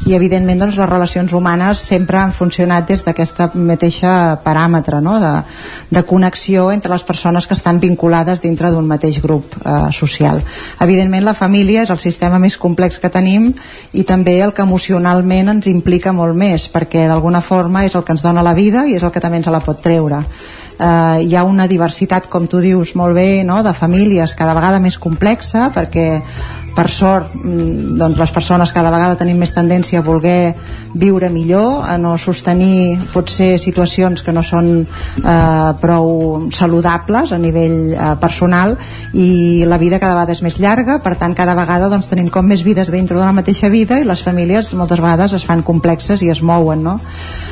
i 0.08 0.16
evidentment 0.16 0.64
doncs, 0.64 0.78
les 0.80 0.90
relacions 0.90 1.34
humanes 1.36 1.84
sempre 1.84 2.22
han 2.22 2.32
funcionat 2.32 2.88
des 2.88 3.04
d'aquesta 3.04 3.50
mateixa 3.54 4.38
paràmetre 4.46 5.02
no? 5.04 5.18
de, 5.20 5.34
de 5.92 6.04
connexió 6.08 6.70
entre 6.72 6.94
les 6.96 7.04
persones 7.04 7.41
que 7.48 7.58
estan 7.58 7.80
vinculades 7.80 8.42
dintre 8.42 8.72
d'un 8.72 8.88
mateix 8.88 9.22
grup 9.22 9.56
eh, 9.62 9.92
social 9.94 10.42
evidentment 10.80 11.26
la 11.26 11.36
família 11.38 11.84
és 11.84 11.94
el 11.94 12.00
sistema 12.00 12.40
més 12.40 12.58
complex 12.58 13.00
que 13.00 13.12
tenim 13.14 13.52
i 13.94 14.04
també 14.04 14.40
el 14.42 14.54
que 14.54 14.66
emocionalment 14.66 15.56
ens 15.56 15.70
implica 15.72 16.14
molt 16.14 16.36
més 16.38 16.68
perquè 16.72 17.08
d'alguna 17.08 17.42
forma 17.42 17.86
és 17.86 17.96
el 17.96 18.04
que 18.04 18.16
ens 18.18 18.26
dona 18.26 18.44
la 18.44 18.58
vida 18.58 18.88
i 18.88 18.98
és 18.98 19.04
el 19.04 19.12
que 19.12 19.24
també 19.24 19.42
ens 19.42 19.52
la 19.52 19.64
pot 19.64 19.82
treure 19.82 20.24
eh, 20.82 21.24
hi 21.26 21.36
ha 21.36 21.44
una 21.44 21.68
diversitat, 21.68 22.28
com 22.32 22.48
tu 22.48 22.62
dius 22.64 22.96
molt 22.96 23.16
bé, 23.16 23.44
no? 23.48 23.62
de 23.64 23.74
famílies 23.74 24.36
cada 24.38 24.56
vegada 24.58 24.82
més 24.84 24.98
complexa 24.98 25.70
perquè 25.76 26.08
per 26.76 26.88
sort 26.92 27.34
mm, 27.36 27.98
doncs 28.00 28.20
les 28.20 28.32
persones 28.32 28.72
cada 28.74 28.92
vegada 28.94 29.18
tenim 29.20 29.40
més 29.42 29.54
tendència 29.56 30.00
a 30.00 30.06
voler 30.06 30.54
viure 30.94 31.30
millor, 31.32 31.84
a 31.88 31.98
no 32.00 32.18
sostenir 32.20 32.98
potser 33.14 33.58
situacions 33.60 34.24
que 34.24 34.34
no 34.36 34.44
són 34.44 34.72
eh, 34.84 35.72
prou 35.82 36.48
saludables 36.56 37.32
a 37.32 37.40
nivell 37.42 37.94
eh, 37.94 38.14
personal 38.22 38.76
i 39.14 39.64
la 39.68 39.80
vida 39.82 40.00
cada 40.00 40.16
vegada 40.18 40.36
és 40.36 40.44
més 40.46 40.60
llarga 40.62 41.00
per 41.04 41.16
tant 41.20 41.36
cada 41.38 41.56
vegada 41.58 41.90
doncs, 41.92 42.10
tenim 42.12 42.30
com 42.32 42.48
més 42.48 42.64
vides 42.64 42.92
dintre 42.92 43.18
d'una 43.18 43.36
mateixa 43.36 43.72
vida 43.72 44.00
i 44.00 44.08
les 44.08 44.24
famílies 44.24 44.74
moltes 44.80 45.04
vegades 45.04 45.36
es 45.38 45.48
fan 45.48 45.64
complexes 45.68 46.24
i 46.24 46.32
es 46.32 46.42
mouen 46.42 46.84
no? 46.84 46.98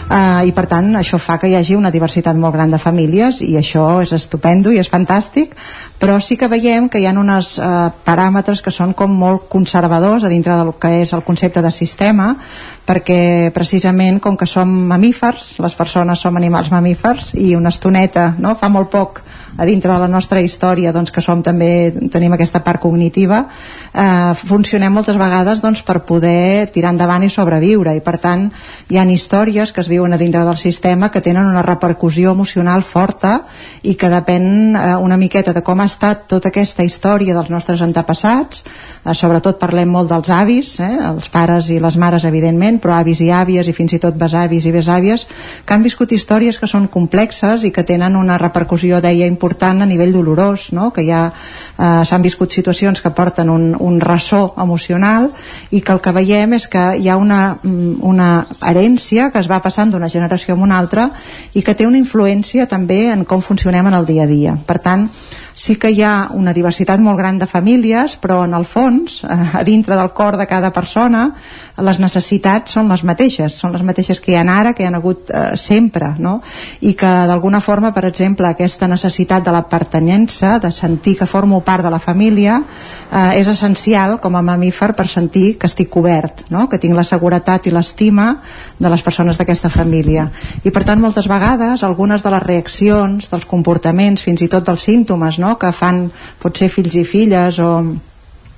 eh, 0.09 0.47
i 0.49 0.55
per 0.55 0.67
tant 0.71 0.93
això 0.99 1.19
fa 1.21 1.39
que 1.39 1.49
hi 1.51 1.55
hagi 1.59 1.77
una 1.79 1.91
diversitat 1.91 2.37
molt 2.39 2.55
gran 2.55 2.71
de 2.71 2.81
famílies 2.81 3.43
i 3.45 3.55
això 3.59 3.87
és 4.03 4.13
estupendo 4.15 4.71
i 4.71 4.79
és 4.81 4.91
fantàstic 4.91 5.55
però 5.99 6.19
sí 6.23 6.37
que 6.39 6.51
veiem 6.51 6.89
que 6.89 7.01
hi 7.01 7.07
ha 7.07 7.15
uns 7.19 7.57
eh, 7.59 7.89
paràmetres 8.05 8.63
que 8.63 8.71
són 8.73 8.93
com 8.93 9.08
molt 9.11 9.47
conservadors 9.51 10.23
a 10.23 10.31
dintre 10.31 10.55
del 10.55 10.73
que 10.81 10.91
és 11.01 11.13
el 11.13 11.23
concepte 11.27 11.63
de 11.65 11.71
sistema 11.71 12.31
perquè 12.87 13.51
precisament 13.55 14.19
com 14.23 14.37
que 14.37 14.47
som 14.49 14.69
mamífers 14.69 15.57
les 15.59 15.75
persones 15.75 16.21
som 16.21 16.37
animals 16.37 16.71
mamífers 16.71 17.33
i 17.35 17.55
una 17.55 17.73
estoneta, 17.73 18.33
no? 18.37 18.55
fa 18.55 18.69
molt 18.69 18.89
poc 18.93 19.21
a 19.59 19.65
dintre 19.67 19.91
de 19.91 19.99
la 19.99 20.07
nostra 20.07 20.39
història 20.39 20.93
doncs, 20.95 21.11
que 21.11 21.21
som 21.21 21.43
també, 21.43 21.91
tenim 22.11 22.31
aquesta 22.33 22.61
part 22.63 22.79
cognitiva 22.79 23.41
eh, 23.91 24.33
funcionem 24.39 24.93
moltes 24.93 25.17
vegades 25.19 25.59
doncs, 25.61 25.81
per 25.83 25.99
poder 26.07 26.69
tirar 26.71 26.93
endavant 26.93 27.25
i 27.25 27.31
sobreviure. 27.33 27.91
I 27.97 28.03
per 28.05 28.15
tant 28.23 28.47
hi 28.89 28.99
han 28.99 29.11
històries 29.11 29.73
que 29.75 29.83
es 29.83 29.89
viuen 29.91 30.15
a 30.15 30.21
dintre 30.21 30.45
del 30.47 30.57
sistema 30.57 31.11
que 31.11 31.21
tenen 31.21 31.49
una 31.49 31.65
repercussió 31.65 32.31
emocional 32.31 32.85
forta 32.87 33.41
i 33.83 33.97
que 33.99 34.11
depèn 34.11 34.47
eh, 34.79 34.95
una 34.95 35.19
miqueta 35.19 35.53
de 35.53 35.63
com 35.65 35.83
ha 35.83 35.89
estat 35.91 36.27
tota 36.31 36.53
aquesta 36.53 36.85
història 36.87 37.35
dels 37.35 37.51
nostres 37.51 37.83
antepassats. 37.83 38.63
Eh, 39.03 39.13
sobretot 39.13 39.59
parlem 39.59 39.91
molt 39.91 40.13
dels 40.13 40.31
avis 40.31 40.77
eh, 40.79 40.89
els 41.11 41.27
pares 41.33 41.67
i 41.73 41.81
les 41.83 41.99
mares 41.99 42.23
evidentment 42.23 42.79
però 42.79 42.95
avis 42.99 43.19
i 43.19 43.29
àvies 43.35 43.67
i 43.67 43.75
fins 43.75 43.97
i 43.97 43.99
tot 43.99 44.15
besavis 44.15 44.65
i 44.65 44.75
besàvies 44.75 45.27
que 45.65 45.75
han 45.75 45.83
viscut 45.83 46.15
històries 46.15 46.59
que 46.59 46.67
són 46.69 46.87
complexes 46.87 47.67
i 47.67 47.73
que 47.75 47.83
tenen 47.83 48.15
una 48.15 48.37
repercussió 48.39 49.01
deia 49.03 49.27
important 49.27 49.48
a 49.59 49.85
nivell 49.85 50.13
dolorós 50.13 50.71
no? 50.71 50.91
que 50.91 51.05
ja 51.05 51.31
eh, 51.31 52.05
s'han 52.05 52.21
viscut 52.21 52.51
situacions 52.51 53.01
que 53.01 53.09
porten 53.09 53.49
un, 53.49 53.75
un 53.79 53.99
ressò 53.99 54.53
emocional 54.57 55.31
i 55.71 55.81
que 55.81 55.91
el 55.91 56.01
que 56.01 56.11
veiem 56.11 56.53
és 56.53 56.67
que 56.67 56.97
hi 56.97 57.09
ha 57.09 57.17
una, 57.17 57.57
mm, 57.63 57.99
una 58.01 58.47
herència 58.61 59.31
que 59.31 59.39
es 59.39 59.49
va 59.49 59.61
passant 59.61 59.91
d'una 59.91 60.09
generació 60.09 60.55
a 60.55 60.57
una 60.57 60.77
altra 60.79 61.09
i 61.53 61.61
que 61.61 61.75
té 61.75 61.87
una 61.87 61.97
influència 61.97 62.67
també 62.67 63.09
en 63.11 63.25
com 63.25 63.41
funcionem 63.41 63.87
en 63.87 63.93
el 63.93 64.05
dia 64.05 64.23
a 64.23 64.29
dia. 64.29 64.57
Per 64.65 64.79
tant, 64.79 65.09
sí 65.59 65.75
que 65.75 65.91
hi 65.91 66.01
ha 66.07 66.29
una 66.33 66.53
diversitat 66.55 67.01
molt 67.03 67.19
gran 67.19 67.39
de 67.39 67.47
famílies, 67.47 68.15
però 68.21 68.43
en 68.45 68.53
el 68.55 68.65
fons, 68.65 69.19
eh, 69.23 69.37
a 69.59 69.63
dintre 69.67 69.97
del 69.99 70.13
cor 70.15 70.37
de 70.37 70.47
cada 70.47 70.71
persona, 70.71 71.33
les 71.85 71.99
necessitats 72.01 72.75
són 72.75 72.89
les 72.91 73.03
mateixes, 73.07 73.55
són 73.61 73.73
les 73.73 73.83
mateixes 73.85 74.19
que 74.21 74.33
hi 74.33 74.37
ha 74.39 74.43
ara, 74.49 74.73
que 74.73 74.83
hi 74.83 74.87
ha 74.87 74.95
hagut 74.95 75.29
eh, 75.29 75.55
sempre, 75.57 76.13
no? 76.19 76.39
I 76.81 76.93
que 76.99 77.09
d'alguna 77.29 77.61
forma, 77.61 77.93
per 77.95 78.05
exemple, 78.09 78.47
aquesta 78.47 78.87
necessitat 78.87 79.45
de 79.45 79.53
la 79.53 79.63
pertanyença, 79.69 80.57
de 80.59 80.71
sentir 80.71 81.15
que 81.19 81.27
formo 81.29 81.61
part 81.61 81.85
de 81.85 81.91
la 81.93 81.99
família, 81.99 82.59
eh, 83.11 83.39
és 83.39 83.47
essencial 83.47 84.17
com 84.19 84.35
a 84.35 84.43
mamífer 84.45 84.93
per 84.97 85.07
sentir 85.07 85.57
que 85.59 85.69
estic 85.69 85.89
cobert, 85.89 86.45
no? 86.49 86.67
que 86.69 86.79
tinc 86.81 86.95
la 86.97 87.07
seguretat 87.07 87.67
i 87.67 87.73
l'estima 87.75 88.35
de 88.79 88.89
les 88.89 89.05
persones 89.05 89.37
d'aquesta 89.37 89.69
família. 89.69 90.29
I 90.63 90.71
per 90.71 90.83
tant, 90.83 90.99
moltes 91.01 91.29
vegades, 91.29 91.83
algunes 91.83 92.23
de 92.23 92.33
les 92.33 92.45
reaccions, 92.45 93.29
dels 93.31 93.47
comportaments, 93.49 94.23
fins 94.25 94.43
i 94.45 94.51
tot 94.51 94.67
dels 94.67 94.85
símptomes, 94.89 95.39
no? 95.39 95.57
que 95.59 95.71
fan 95.71 96.07
potser 96.41 96.69
fills 96.69 96.95
i 96.95 97.05
filles 97.07 97.59
o 97.59 97.71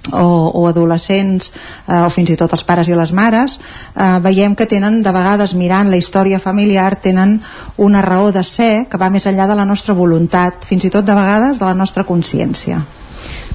o, 0.10 0.26
o 0.62 0.68
adolescents 0.68 1.52
eh, 1.88 2.02
o 2.02 2.10
fins 2.10 2.32
i 2.34 2.38
tot 2.40 2.54
els 2.56 2.64
pares 2.66 2.90
i 2.90 2.98
les 2.98 3.14
mares 3.14 3.60
eh, 3.60 4.18
veiem 4.24 4.56
que 4.58 4.66
tenen 4.66 5.02
de 5.06 5.14
vegades 5.14 5.54
mirant 5.54 5.92
la 5.92 6.00
història 6.02 6.42
familiar 6.42 6.96
tenen 7.04 7.38
una 7.78 8.02
raó 8.02 8.32
de 8.32 8.44
ser 8.44 8.88
que 8.90 8.98
va 8.98 9.12
més 9.14 9.28
enllà 9.30 9.48
de 9.48 9.60
la 9.60 9.68
nostra 9.68 9.94
voluntat 9.94 10.66
fins 10.66 10.88
i 10.88 10.94
tot 10.94 11.06
de 11.06 11.16
vegades 11.18 11.62
de 11.62 11.70
la 11.70 11.78
nostra 11.78 12.08
consciència 12.08 12.82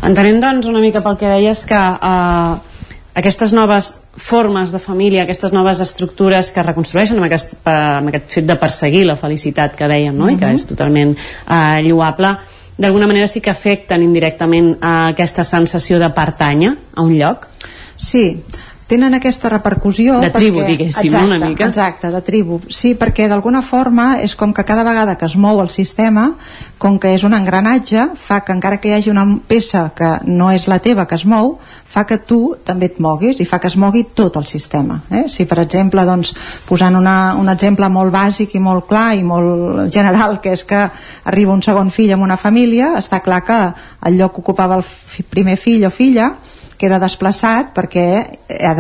Entenem 0.06 0.38
doncs 0.40 0.66
una 0.68 0.80
mica 0.82 1.00
pel 1.02 1.16
que 1.18 1.28
deies 1.30 1.64
que 1.66 1.76
eh, 1.76 2.74
aquestes 3.16 3.54
noves 3.56 3.94
formes 4.16 4.72
de 4.72 4.78
família, 4.80 5.24
aquestes 5.24 5.52
noves 5.52 5.80
estructures 5.80 6.50
que 6.52 6.64
reconstrueixen 6.64 7.18
amb 7.18 7.28
aquest, 7.28 7.56
eh, 7.58 7.72
amb 7.72 8.12
aquest 8.12 8.28
fet 8.38 8.46
de 8.48 8.58
perseguir 8.60 9.06
la 9.08 9.16
felicitat 9.16 9.76
que 9.76 9.88
dèiem 9.88 10.14
no? 10.16 10.26
Uh 10.26 10.30
-huh. 10.30 10.36
i 10.36 10.38
que 10.38 10.52
és 10.52 10.66
totalment 10.66 11.16
eh, 11.16 11.82
lloable 11.82 12.36
d'alguna 12.76 13.06
manera 13.08 13.26
sí 13.26 13.40
que 13.40 13.50
afecten 13.50 14.02
indirectament 14.04 14.76
a 14.80 15.08
aquesta 15.12 15.44
sensació 15.44 16.00
de 16.02 16.10
pertànyer 16.12 16.74
a 16.94 17.02
un 17.02 17.14
lloc? 17.16 17.46
Sí, 17.96 18.42
tenen 18.86 19.14
aquesta 19.18 19.50
repercussió 19.50 20.20
de 20.22 20.30
tribu, 20.30 20.60
perquè, 20.60 20.76
diguéssim, 20.76 21.08
exacte, 21.10 21.26
una 21.26 21.38
mica 21.42 21.66
exacte, 21.66 22.10
de 22.14 22.20
tribu, 22.22 22.60
sí, 22.70 22.94
perquè 22.98 23.26
d'alguna 23.28 23.62
forma 23.62 24.20
és 24.22 24.36
com 24.38 24.52
que 24.54 24.64
cada 24.64 24.84
vegada 24.86 25.16
que 25.18 25.26
es 25.26 25.34
mou 25.36 25.60
el 25.62 25.70
sistema 25.74 26.28
com 26.78 26.98
que 27.02 27.10
és 27.16 27.24
un 27.26 27.34
engranatge 27.34 28.04
fa 28.20 28.42
que 28.46 28.54
encara 28.54 28.78
que 28.78 28.90
hi 28.90 28.94
hagi 28.96 29.10
una 29.10 29.26
peça 29.48 29.88
que 29.96 30.12
no 30.26 30.52
és 30.54 30.68
la 30.70 30.78
teva 30.84 31.06
que 31.10 31.18
es 31.18 31.26
mou 31.26 31.56
fa 31.62 32.04
que 32.06 32.18
tu 32.18 32.56
també 32.64 32.92
et 32.92 33.00
moguis 33.02 33.40
i 33.42 33.48
fa 33.48 33.58
que 33.58 33.70
es 33.72 33.76
mogui 33.76 34.04
tot 34.14 34.36
el 34.38 34.46
sistema 34.46 35.00
eh? 35.10 35.26
si 35.28 35.48
per 35.50 35.58
exemple, 35.64 36.04
doncs, 36.06 36.34
posant 36.68 36.94
una, 36.94 37.34
un 37.40 37.50
exemple 37.50 37.88
molt 37.90 38.14
bàsic 38.14 38.54
i 38.54 38.62
molt 38.62 38.86
clar 38.86 39.14
i 39.18 39.24
molt 39.26 39.90
general, 39.92 40.38
que 40.40 40.54
és 40.54 40.62
que 40.64 40.86
arriba 41.24 41.54
un 41.54 41.62
segon 41.62 41.90
fill 41.90 42.14
en 42.14 42.22
una 42.22 42.38
família, 42.38 42.94
està 43.00 43.22
clar 43.24 43.42
que 43.46 43.62
el 44.06 44.18
lloc 44.20 44.36
que 44.36 44.44
ocupava 44.44 44.78
el 44.78 44.84
primer 45.30 45.56
fill 45.58 45.86
o 45.88 45.90
filla 45.90 46.34
queda 46.78 47.00
desplaçat 47.02 47.72
perquè 47.76 48.06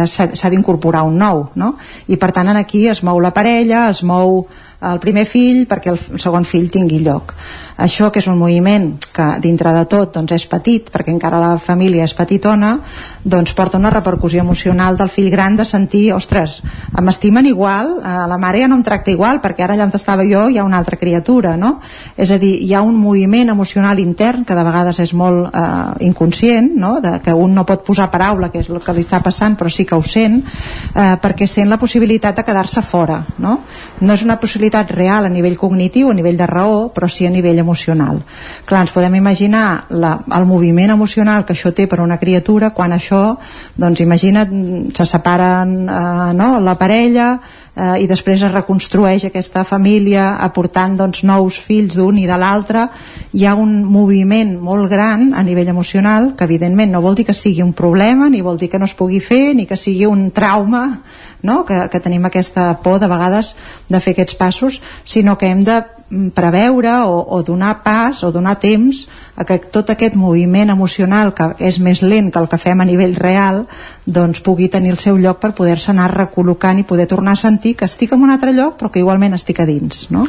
s'ha 0.06 0.50
d'incorporar 0.52 1.04
un 1.08 1.18
nou 1.18 1.46
no? 1.54 1.74
i 2.08 2.16
per 2.16 2.32
tant 2.36 2.52
aquí 2.56 2.86
es 2.88 3.02
mou 3.02 3.20
la 3.20 3.34
parella 3.36 3.88
es 3.90 4.02
mou 4.02 4.46
el 4.92 5.00
primer 5.02 5.26
fill 5.28 5.64
perquè 5.68 5.92
el 5.92 6.00
segon 6.22 6.46
fill 6.48 6.70
tingui 6.72 7.02
lloc 7.04 7.34
això 7.76 8.08
que 8.12 8.22
és 8.22 8.26
un 8.30 8.38
moviment 8.40 8.94
que 9.12 9.26
dintre 9.44 9.72
de 9.76 9.84
tot 9.90 10.14
doncs 10.14 10.32
és 10.32 10.46
petit 10.48 10.88
perquè 10.92 11.12
encara 11.12 11.40
la 11.40 11.56
família 11.60 12.04
és 12.06 12.14
petitona 12.16 12.76
doncs 13.22 13.52
porta 13.56 13.76
una 13.76 13.90
repercussió 13.92 14.40
emocional 14.40 14.96
del 14.96 15.10
fill 15.12 15.28
gran 15.30 15.56
de 15.56 15.64
sentir, 15.64 16.12
ostres, 16.14 16.62
m'estimen 17.00 17.46
igual 17.46 17.98
eh, 18.00 18.14
la 18.28 18.38
mare 18.38 18.62
ja 18.62 18.68
no 18.68 18.78
em 18.78 18.84
tracta 18.86 19.10
igual 19.10 19.42
perquè 19.44 19.64
ara 19.64 19.76
allà 19.76 19.88
on 19.88 19.94
estava 19.96 20.24
jo 20.24 20.46
hi 20.48 20.58
ha 20.58 20.64
una 20.64 20.78
altra 20.78 20.96
criatura 20.96 21.56
no? 21.56 21.80
és 22.16 22.30
a 22.30 22.38
dir, 22.38 22.54
hi 22.62 22.72
ha 22.74 22.82
un 22.82 22.96
moviment 22.96 23.50
emocional 23.52 23.98
intern 24.00 24.44
que 24.44 24.56
de 24.56 24.64
vegades 24.64 25.00
és 25.04 25.12
molt 25.12 25.50
eh, 25.52 26.06
inconscient 26.06 26.72
no? 26.76 27.00
de, 27.00 27.18
que 27.24 27.34
un 27.34 27.54
no 27.54 27.66
pot 27.68 27.84
posar 27.84 28.10
paraula 28.10 28.50
que 28.50 28.64
és 28.64 28.70
el 28.70 28.80
que 28.80 28.96
li 28.96 29.04
està 29.04 29.20
passant 29.24 29.56
però 29.56 29.70
sí 29.72 29.84
que 29.84 29.96
ho 29.96 30.02
sent 30.02 30.40
eh, 30.40 31.16
perquè 31.22 31.46
sent 31.46 31.68
la 31.68 31.80
possibilitat 31.80 32.36
de 32.36 32.44
quedar-se 32.46 32.82
fora 32.82 33.20
no? 33.38 33.60
no 34.00 34.16
és 34.16 34.24
una 34.24 34.40
possibilitat 34.40 34.75
possibilitat 34.76 34.90
real 34.90 35.24
a 35.24 35.28
nivell 35.28 35.56
cognitiu, 35.56 36.10
a 36.10 36.14
nivell 36.14 36.36
de 36.36 36.46
raó, 36.46 36.92
però 36.92 37.08
sí 37.08 37.26
a 37.26 37.30
nivell 37.30 37.58
emocional. 37.58 38.20
Clar, 38.64 38.82
ens 38.84 38.92
podem 38.92 39.14
imaginar 39.14 39.86
la, 39.90 40.18
el 40.36 40.44
moviment 40.44 40.90
emocional 40.90 41.44
que 41.44 41.54
això 41.54 41.72
té 41.72 41.86
per 41.86 42.00
una 42.00 42.18
criatura 42.18 42.70
quan 42.70 42.92
això, 42.92 43.36
doncs 43.76 44.00
imagina't, 44.00 44.92
se 44.94 45.06
separen 45.06 45.88
eh, 45.88 46.32
no, 46.36 46.60
la 46.60 46.76
parella, 46.76 47.38
eh, 47.76 48.02
i 48.02 48.06
després 48.08 48.42
es 48.42 48.52
reconstrueix 48.52 49.26
aquesta 49.28 49.64
família 49.64 50.36
aportant 50.42 50.96
doncs, 50.96 51.22
nous 51.24 51.58
fills 51.60 51.96
d'un 51.96 52.18
i 52.18 52.26
de 52.26 52.36
l'altre 52.36 52.88
hi 53.32 53.46
ha 53.46 53.54
un 53.54 53.84
moviment 53.84 54.56
molt 54.60 54.90
gran 54.90 55.32
a 55.34 55.44
nivell 55.46 55.68
emocional 55.68 56.34
que 56.36 56.44
evidentment 56.44 56.92
no 56.92 57.02
vol 57.04 57.16
dir 57.16 57.26
que 57.28 57.36
sigui 57.36 57.62
un 57.62 57.74
problema 57.76 58.30
ni 58.30 58.40
vol 58.40 58.58
dir 58.58 58.70
que 58.72 58.80
no 58.80 58.88
es 58.88 58.96
pugui 58.96 59.20
fer 59.20 59.54
ni 59.54 59.66
que 59.66 59.76
sigui 59.76 60.06
un 60.06 60.30
trauma 60.30 61.02
no? 61.42 61.64
que, 61.64 61.88
que 61.92 62.00
tenim 62.00 62.24
aquesta 62.26 62.72
por 62.82 63.00
de 63.00 63.08
vegades 63.10 63.54
de 63.88 64.00
fer 64.00 64.14
aquests 64.16 64.38
passos 64.38 64.80
sinó 65.04 65.36
que 65.38 65.50
hem 65.50 65.64
de 65.64 65.80
mm, 65.82 66.28
preveure 66.36 66.92
o, 67.06 67.20
o 67.36 67.42
donar 67.42 67.82
pas 67.84 68.22
o 68.24 68.32
donar 68.32 68.58
temps 68.62 69.06
a 69.36 69.44
que 69.44 69.58
tot 69.58 69.90
aquest 69.90 70.16
moviment 70.16 70.72
emocional 70.72 71.34
que 71.34 71.52
és 71.58 71.78
més 71.78 72.02
lent 72.02 72.32
que 72.32 72.42
el 72.42 72.48
que 72.48 72.60
fem 72.62 72.80
a 72.80 72.88
nivell 72.88 73.16
real 73.16 73.66
doncs 74.06 74.40
pugui 74.46 74.70
tenir 74.70 74.94
el 74.94 75.00
seu 75.02 75.18
lloc 75.18 75.40
per 75.42 75.52
poder-se 75.58 75.90
anar 75.90 76.12
recol·locant 76.14 76.78
i 76.78 76.86
poder 76.86 77.08
tornar 77.10 77.34
a 77.34 77.42
sentir 77.42 77.74
que 77.76 77.88
estic 77.90 78.14
en 78.14 78.22
un 78.22 78.30
altre 78.30 78.54
lloc 78.54 78.78
però 78.78 78.90
que 78.90 79.02
igualment 79.02 79.34
estic 79.34 79.60
a 79.60 79.66
dins 79.66 80.06
no? 80.14 80.26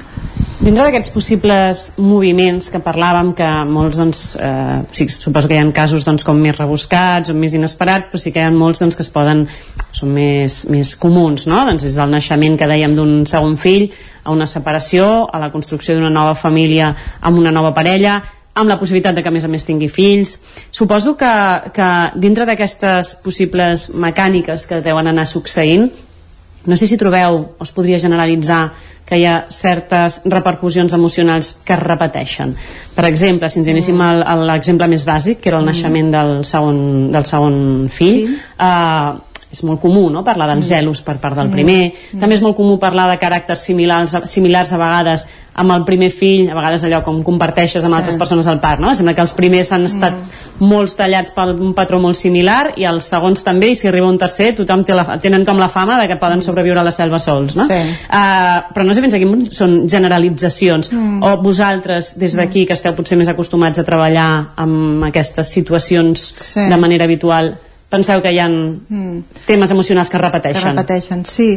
Dintre 0.58 0.88
d'aquests 0.88 1.12
possibles 1.14 1.82
moviments 2.02 2.72
que 2.74 2.80
parlàvem, 2.82 3.30
que 3.38 3.46
molts, 3.70 4.00
doncs, 4.00 4.22
eh, 4.42 4.80
sí, 4.98 5.06
suposo 5.14 5.48
que 5.48 5.54
hi 5.54 5.60
ha 5.62 5.68
casos 5.72 6.02
doncs, 6.04 6.26
com 6.26 6.40
més 6.42 6.58
rebuscats 6.58 7.30
o 7.30 7.36
més 7.38 7.54
inesperats, 7.54 8.08
però 8.10 8.18
sí 8.20 8.34
que 8.34 8.42
hi 8.42 8.48
ha 8.48 8.52
molts 8.52 8.82
doncs, 8.82 8.98
que 8.98 9.06
es 9.06 9.12
poden, 9.14 9.46
són 9.94 10.16
més, 10.16 10.64
més 10.74 10.96
comuns, 10.98 11.46
no? 11.46 11.62
Doncs 11.70 11.86
és 11.86 12.00
el 12.02 12.10
naixement 12.10 12.58
que 12.58 12.68
dèiem 12.68 12.98
d'un 12.98 13.22
segon 13.30 13.54
fill, 13.62 13.92
a 14.26 14.34
una 14.34 14.50
separació, 14.50 15.30
a 15.30 15.38
la 15.40 15.52
construcció 15.54 15.94
d'una 15.96 16.10
nova 16.10 16.34
família 16.36 16.90
amb 17.22 17.38
una 17.38 17.54
nova 17.54 17.72
parella, 17.78 18.18
amb 18.58 18.70
la 18.72 18.80
possibilitat 18.80 19.16
de 19.16 19.24
que 19.24 19.30
a 19.30 19.36
més 19.36 19.46
a 19.46 19.52
més 19.52 19.66
tingui 19.68 19.90
fills. 19.92 20.38
Suposo 20.74 21.16
que, 21.20 21.32
que 21.74 21.90
dintre 22.18 22.48
d'aquestes 22.50 23.18
possibles 23.24 23.88
mecàniques 23.94 24.66
que 24.68 24.82
deuen 24.86 25.14
anar 25.14 25.28
succeint, 25.30 25.88
no 26.68 26.76
sé 26.76 26.88
si 26.90 27.00
trobeu 27.00 27.40
o 27.56 27.64
es 27.64 27.72
podria 27.72 28.00
generalitzar 28.02 28.66
que 29.08 29.16
hi 29.16 29.24
ha 29.24 29.46
certes 29.54 30.20
repercussions 30.28 30.92
emocionals 30.94 31.54
que 31.64 31.78
es 31.78 31.80
repeteixen. 31.80 32.52
Per 32.96 33.06
exemple, 33.08 33.48
si 33.48 33.62
ens 33.62 33.70
anéssim 33.72 34.02
a 34.04 34.36
l'exemple 34.50 34.90
més 34.92 35.06
bàsic, 35.08 35.40
que 35.40 35.48
era 35.54 35.62
el 35.62 35.64
mm. 35.64 35.72
naixement 35.72 36.12
del 36.12 36.34
segon, 36.50 36.82
del 37.14 37.30
segon 37.30 37.58
fill, 37.94 38.20
sí. 38.26 38.36
eh, 38.68 39.27
és 39.52 39.64
molt 39.64 39.80
comú 39.82 40.10
no? 40.12 40.24
parlar 40.28 40.50
dels 40.52 40.66
mm. 40.66 40.70
gelos 40.70 41.02
per 41.06 41.18
part 41.24 41.38
del 41.40 41.50
primer 41.54 41.80
mm. 41.88 42.20
també 42.22 42.36
és 42.36 42.44
molt 42.44 42.58
comú 42.58 42.76
parlar 42.82 43.08
de 43.12 43.20
caràcters 43.22 43.64
similars, 43.70 44.16
similars 44.28 44.74
a 44.74 44.80
vegades 44.82 45.28
amb 45.58 45.74
el 45.74 45.84
primer 45.88 46.12
fill, 46.14 46.52
a 46.52 46.56
vegades 46.56 46.84
allò 46.86 47.00
com 47.02 47.24
comparteixes 47.26 47.82
amb 47.82 47.96
sí. 47.96 47.98
altres 47.98 48.18
persones 48.20 48.46
al 48.48 48.60
parc, 48.62 48.82
no? 48.84 48.92
Sembla 48.94 49.16
que 49.18 49.24
els 49.24 49.34
primers 49.34 49.72
han 49.74 49.88
estat 49.90 50.14
mm. 50.14 50.68
molts 50.70 50.94
tallats 51.00 51.34
per 51.34 51.48
un 51.56 51.74
patró 51.78 51.98
molt 52.02 52.20
similar 52.20 52.76
i 52.78 52.86
els 52.86 53.10
segons 53.10 53.42
també, 53.46 53.72
i 53.74 53.80
si 53.80 53.90
arriba 53.90 54.06
un 54.06 54.20
tercer 54.22 54.52
tothom 54.60 54.86
té 54.86 54.94
la, 54.94 55.18
tenen 55.24 55.48
com 55.48 55.58
la 55.58 55.72
fama 55.74 55.98
de 55.98 56.06
que 56.12 56.20
poden 56.22 56.46
sobreviure 56.46 56.84
a 56.84 56.86
la 56.86 56.94
selva 56.94 57.18
sols, 57.24 57.58
no? 57.58 57.66
Sí. 57.66 57.80
Uh, 58.06 58.70
però 58.70 58.86
no 58.86 58.94
sé 58.94 59.02
fins 59.02 59.18
aquí 59.18 59.26
són 59.50 59.80
generalitzacions 59.90 60.92
mm. 60.94 61.24
o 61.26 61.34
vosaltres 61.42 62.14
des 62.22 62.38
d'aquí 62.38 62.68
que 62.70 62.78
esteu 62.78 62.94
potser 62.94 63.18
més 63.18 63.34
acostumats 63.34 63.82
a 63.82 63.88
treballar 63.88 64.30
amb 64.62 65.10
aquestes 65.10 65.50
situacions 65.58 66.36
sí. 66.38 66.68
de 66.70 66.78
manera 66.78 67.10
habitual 67.10 67.56
penseu 67.90 68.22
que 68.22 68.32
hi 68.36 68.40
ha 68.40 68.48
mm. 68.50 69.44
temes 69.48 69.72
emocionals 69.72 70.10
que 70.12 70.20
repeteixen. 70.20 70.62
Que 70.62 70.72
repeteixen, 70.74 71.24
sí. 71.26 71.48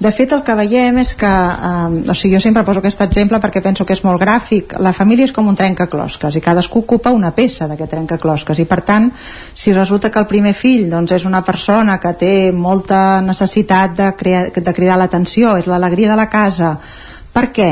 De 0.00 0.12
fet, 0.12 0.32
el 0.32 0.42
que 0.44 0.54
veiem 0.56 1.00
és 1.02 1.12
que, 1.18 1.28
eh, 1.28 1.98
o 2.08 2.14
sigui, 2.16 2.34
jo 2.36 2.40
sempre 2.40 2.64
poso 2.64 2.80
aquest 2.80 3.02
exemple 3.04 3.40
perquè 3.42 3.60
penso 3.64 3.84
que 3.84 3.92
és 3.96 4.02
molt 4.04 4.20
gràfic. 4.22 4.76
La 4.80 4.94
família 4.96 5.28
és 5.28 5.34
com 5.36 5.48
un 5.48 5.58
trencaclosques 5.58 6.36
i 6.36 6.44
cadascú 6.44 6.80
ocupa 6.86 7.12
una 7.12 7.34
peça 7.36 7.68
d'aquest 7.68 7.92
trencaclosques 7.92 8.62
i, 8.62 8.64
per 8.68 8.80
tant, 8.88 9.10
si 9.54 9.74
resulta 9.76 10.10
que 10.10 10.22
el 10.22 10.30
primer 10.30 10.54
fill 10.56 10.88
doncs, 10.90 11.12
és 11.12 11.28
una 11.28 11.42
persona 11.44 11.98
que 12.00 12.14
té 12.16 12.32
molta 12.52 13.20
necessitat 13.20 13.96
de, 13.96 14.08
crear, 14.16 14.48
de 14.56 14.76
cridar 14.76 14.96
l'atenció, 14.96 15.58
és 15.60 15.68
l'alegria 15.68 16.14
de 16.14 16.16
la 16.16 16.30
casa, 16.32 16.76
per 17.36 17.50
què? 17.52 17.70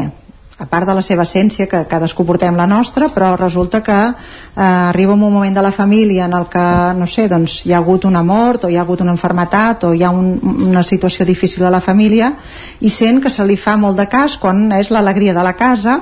A 0.59 0.67
part 0.71 0.87
de 0.87 0.95
la 0.95 1.03
seva 1.03 1.25
essència, 1.27 1.67
que 1.67 1.83
cadascú 1.91 2.25
portem 2.27 2.55
la 2.55 2.67
nostra, 2.71 3.09
però 3.11 3.33
resulta 3.37 3.83
que 3.83 3.97
eh, 4.07 4.61
arriba 4.63 5.15
un 5.15 5.21
moment 5.21 5.55
de 5.55 5.63
la 5.63 5.73
família 5.73 6.27
en 6.27 6.35
el 6.39 6.47
que, 6.47 6.67
no 6.95 7.07
sé, 7.07 7.27
doncs 7.29 7.65
hi 7.67 7.73
ha 7.73 7.81
hagut 7.83 8.05
una 8.05 8.23
mort 8.23 8.65
o 8.65 8.71
hi 8.71 8.77
ha 8.77 8.85
hagut 8.85 9.03
una 9.03 9.15
enfermetat 9.17 9.85
o 9.85 9.95
hi 9.95 10.05
ha 10.05 10.13
un, 10.15 10.39
una 10.71 10.85
situació 10.85 11.27
difícil 11.27 11.65
a 11.65 11.75
la 11.75 11.83
família 11.83 12.33
i 12.81 12.91
sent 12.91 13.21
que 13.23 13.31
se 13.31 13.45
li 13.47 13.57
fa 13.57 13.77
molt 13.77 13.99
de 13.99 14.07
cas 14.07 14.39
quan 14.39 14.71
és 14.79 14.93
l'alegria 14.95 15.35
de 15.35 15.43
la 15.43 15.57
casa 15.59 16.01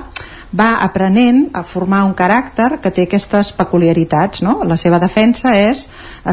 va 0.53 0.83
aprenent 0.85 1.47
a 1.57 1.63
formar 1.65 2.03
un 2.05 2.13
caràcter 2.13 2.77
que 2.81 2.91
té 2.93 3.07
aquestes 3.07 3.51
peculiaritats 3.57 4.43
no? 4.45 4.59
la 4.69 4.77
seva 4.77 4.99
defensa 5.01 5.55
és 5.57 5.87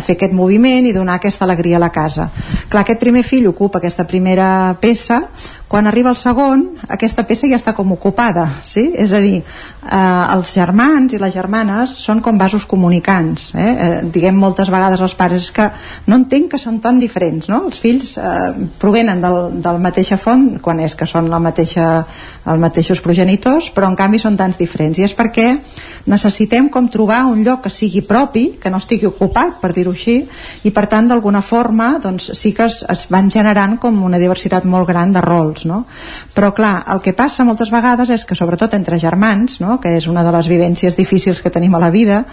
fer 0.05 0.16
aquest 0.16 0.34
moviment 0.36 0.86
i 0.86 0.92
donar 0.92 1.16
aquesta 1.16 1.47
alegria 1.49 1.78
a 1.78 1.84
la 1.86 1.92
casa 1.94 2.28
clar, 2.68 2.82
aquest 2.82 3.00
primer 3.00 3.24
fill 3.24 3.49
ocupa 3.49 3.81
aquesta 3.81 4.05
primera 4.05 4.76
peça 4.81 5.23
quan 5.70 5.86
arriba 5.86 6.10
el 6.10 6.18
segon 6.18 6.65
aquesta 6.90 7.23
peça 7.28 7.47
ja 7.47 7.55
està 7.55 7.76
com 7.78 7.92
ocupada 7.94 8.47
sí? 8.66 8.89
és 8.99 9.12
a 9.15 9.20
dir, 9.23 9.36
eh, 9.39 10.24
els 10.34 10.55
germans 10.57 11.15
i 11.15 11.20
les 11.23 11.31
germanes 11.31 11.94
són 11.94 12.18
com 12.24 12.40
vasos 12.40 12.66
comunicants 12.66 13.52
eh? 13.55 13.68
Eh, 13.70 13.90
diguem 14.10 14.34
moltes 14.34 14.66
vegades 14.74 14.99
als 14.99 15.15
pares 15.15 15.52
que 15.55 15.68
no 16.10 16.18
entenc 16.18 16.50
que 16.50 16.58
són 16.58 16.81
tan 16.82 16.99
diferents 16.99 17.47
no? 17.52 17.60
els 17.68 17.78
fills 17.78 18.16
eh, 18.18 18.50
provenen 18.82 19.23
del, 19.23 19.39
del 19.62 19.78
mateixa 19.78 20.18
font 20.18 20.57
quan 20.58 20.82
és 20.82 20.97
que 20.99 21.07
són 21.07 21.31
la 21.31 21.39
mateixa, 21.39 21.86
els 22.50 22.65
mateixos 22.66 23.05
progenitors 23.05 23.70
però 23.70 23.86
en 23.86 23.94
canvi 24.00 24.18
són 24.18 24.40
tants 24.40 24.58
diferents 24.58 24.99
i 24.99 25.07
és 25.07 25.15
perquè 25.15 25.52
necessitem 26.10 26.66
com 26.74 26.90
trobar 26.90 27.20
un 27.31 27.44
lloc 27.47 27.62
que 27.68 27.70
sigui 27.70 28.02
propi, 28.02 28.57
que 28.58 28.74
no 28.74 28.82
estigui 28.82 29.07
ocupat 29.07 29.60
per 29.62 29.70
dir-ho 29.76 29.94
així, 29.94 30.18
i 30.66 30.74
per 30.74 30.89
tant 30.90 31.07
d'alguna 31.07 31.44
forma 31.47 31.92
doncs, 32.02 32.32
sí 32.34 32.50
que 32.57 32.66
es, 32.66 32.82
es 32.90 33.07
van 33.12 33.31
generant 33.31 33.78
com 33.78 34.02
una 34.02 34.18
diversitat 34.18 34.66
molt 34.66 34.89
gran 34.90 35.15
de 35.15 35.23
rols 35.23 35.59
adults, 35.60 35.64
no? 35.64 35.86
Però 36.34 36.52
clar, 36.55 36.84
el 36.92 37.00
que 37.00 37.12
passa 37.12 37.44
moltes 37.44 37.70
vegades 37.70 38.10
és 38.10 38.24
que 38.24 38.34
sobretot 38.34 38.74
entre 38.74 38.98
germans, 39.00 39.60
no? 39.60 39.78
que 39.80 39.97
és 39.97 40.06
una 40.06 40.22
de 40.24 40.32
les 40.32 40.48
vivències 40.48 40.97
difícils 40.97 41.40
que 41.40 41.50
tenim 41.50 41.74
a 41.74 41.80
la 41.80 41.90
vida, 41.90 42.24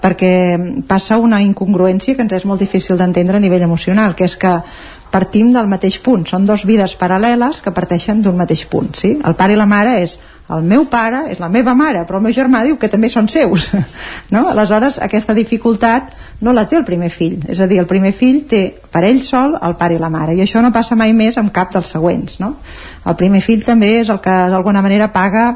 perquè 0.00 0.84
passa 0.88 1.18
una 1.18 1.42
incongruència 1.42 2.16
que 2.16 2.22
ens 2.22 2.32
és 2.32 2.46
molt 2.46 2.60
difícil 2.60 2.96
d'entendre 2.98 3.36
a 3.36 3.40
nivell 3.40 3.62
emocional, 3.62 4.14
que 4.14 4.24
és 4.24 4.36
que 4.36 4.60
partim 5.12 5.52
del 5.52 5.68
mateix 5.68 5.98
punt, 6.00 6.24
són 6.26 6.46
dos 6.48 6.64
vides 6.68 6.96
paral·leles 6.98 7.60
que 7.62 7.74
parteixen 7.76 8.22
d'un 8.24 8.38
mateix 8.38 8.64
punt, 8.70 8.94
sí? 8.96 9.18
El 9.20 9.36
pare 9.36 9.52
i 9.52 9.60
la 9.60 9.68
mare 9.68 9.98
és 10.00 10.16
el 10.52 10.64
meu 10.68 10.84
pare 10.90 11.22
és 11.32 11.38
la 11.40 11.48
meva 11.52 11.72
mare, 11.78 12.02
però 12.08 12.18
el 12.18 12.24
meu 12.26 12.34
germà 12.34 12.62
diu 12.66 12.76
que 12.80 12.90
també 12.92 13.08
són 13.12 13.28
seus. 13.28 13.70
No? 14.32 14.46
Aleshores, 14.48 14.96
aquesta 15.04 15.34
dificultat 15.36 16.14
no 16.40 16.54
la 16.56 16.64
té 16.68 16.78
el 16.78 16.86
primer 16.88 17.10
fill. 17.12 17.36
És 17.52 17.60
a 17.60 17.66
dir, 17.68 17.78
el 17.82 17.88
primer 17.88 18.14
fill 18.16 18.42
té 18.48 18.62
per 18.92 19.02
ell 19.04 19.20
sol 19.24 19.58
el 19.60 19.76
pare 19.76 19.98
i 19.98 20.00
la 20.00 20.08
mare, 20.12 20.32
i 20.32 20.40
això 20.40 20.62
no 20.64 20.72
passa 20.72 20.96
mai 20.96 21.12
més 21.12 21.36
amb 21.36 21.52
cap 21.52 21.72
dels 21.74 21.92
següents. 21.92 22.38
No? 22.40 22.54
El 23.04 23.16
primer 23.20 23.42
fill 23.44 23.64
també 23.64 23.98
és 24.00 24.12
el 24.12 24.22
que 24.24 24.36
d'alguna 24.52 24.80
manera 24.80 25.10
paga 25.12 25.50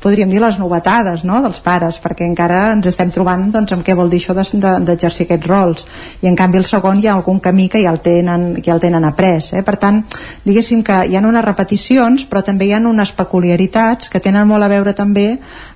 podríem 0.00 0.30
dir 0.30 0.40
les 0.40 0.58
novetades 0.58 1.24
no? 1.26 1.40
dels 1.42 1.58
pares 1.62 1.98
perquè 2.02 2.26
encara 2.28 2.72
ens 2.72 2.86
estem 2.90 3.10
trobant 3.10 3.48
doncs, 3.50 3.72
amb 3.74 3.84
què 3.86 3.96
vol 3.98 4.10
dir 4.10 4.20
això 4.22 4.34
d'exercir 4.36 5.26
de, 5.26 5.34
aquests 5.34 5.48
rols 5.50 5.84
i 6.22 6.30
en 6.30 6.36
canvi 6.38 6.60
el 6.60 6.68
segon 6.68 7.00
hi 7.02 7.08
ha 7.08 7.16
algun 7.16 7.40
camí 7.42 7.68
que 7.68 7.82
ja 7.82 7.90
el 7.90 8.00
tenen, 8.04 8.46
ja 8.64 8.76
el 8.76 8.82
tenen 8.82 9.04
après 9.08 9.50
eh? 9.58 9.64
per 9.66 9.76
tant, 9.82 10.04
diguéssim 10.46 10.84
que 10.86 11.00
hi 11.08 11.18
ha 11.18 11.24
unes 11.24 11.44
repeticions 11.44 12.28
però 12.30 12.44
també 12.46 12.68
hi 12.68 12.74
ha 12.76 12.82
unes 12.82 13.12
peculiaritats 13.18 14.08
que 14.12 14.22
tenen 14.22 14.46
molt 14.48 14.64
a 14.64 14.70
veure 14.70 14.94
també 14.94 15.28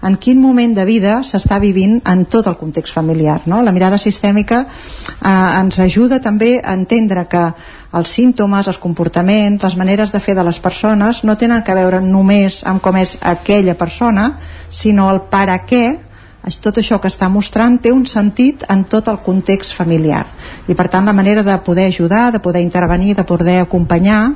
en 0.03 0.17
quin 0.23 0.41
moment 0.41 0.79
de 0.79 0.87
vida 0.87 1.21
s'està 1.27 1.59
vivint 1.63 1.99
en 2.07 2.25
tot 2.31 2.47
el 2.47 2.59
context 2.61 2.95
familiar 2.95 3.41
no? 3.47 3.63
la 3.63 3.75
mirada 3.75 3.99
sistèmica 3.99 4.65
eh, 4.65 5.61
ens 5.63 5.83
ajuda 5.83 6.23
també 6.23 6.61
a 6.63 6.79
entendre 6.79 7.27
que 7.27 7.47
els 7.93 8.09
símptomes, 8.09 8.69
els 8.69 8.79
comportaments, 8.81 9.63
les 9.63 9.77
maneres 9.77 10.13
de 10.13 10.21
fer 10.21 10.35
de 10.35 10.45
les 10.45 10.59
persones 10.59 11.23
no 11.25 11.37
tenen 11.37 11.63
que 11.63 11.77
veure 11.77 12.01
només 12.01 12.63
amb 12.65 12.81
com 12.81 12.97
és 12.97 13.19
aquella 13.21 13.75
persona, 13.77 14.33
sinó 14.71 15.11
el 15.13 15.21
per 15.29 15.49
a 15.51 15.59
què 15.69 15.85
tot 16.63 16.79
això 16.81 16.99
que 16.99 17.07
està 17.07 17.29
mostrant 17.31 17.77
té 17.79 17.93
un 17.95 18.03
sentit 18.07 18.65
en 18.73 18.83
tot 18.91 19.07
el 19.09 19.21
context 19.23 19.77
familiar. 19.79 20.25
I 20.67 20.75
per 20.75 20.89
tant 20.91 21.07
la 21.07 21.15
manera 21.15 21.45
de 21.47 21.59
poder 21.63 21.87
ajudar 21.87 22.33
de 22.33 22.41
poder 22.41 22.63
intervenir, 22.63 23.15
de 23.15 23.25
poder 23.25 23.61
acompanyar 23.63 24.33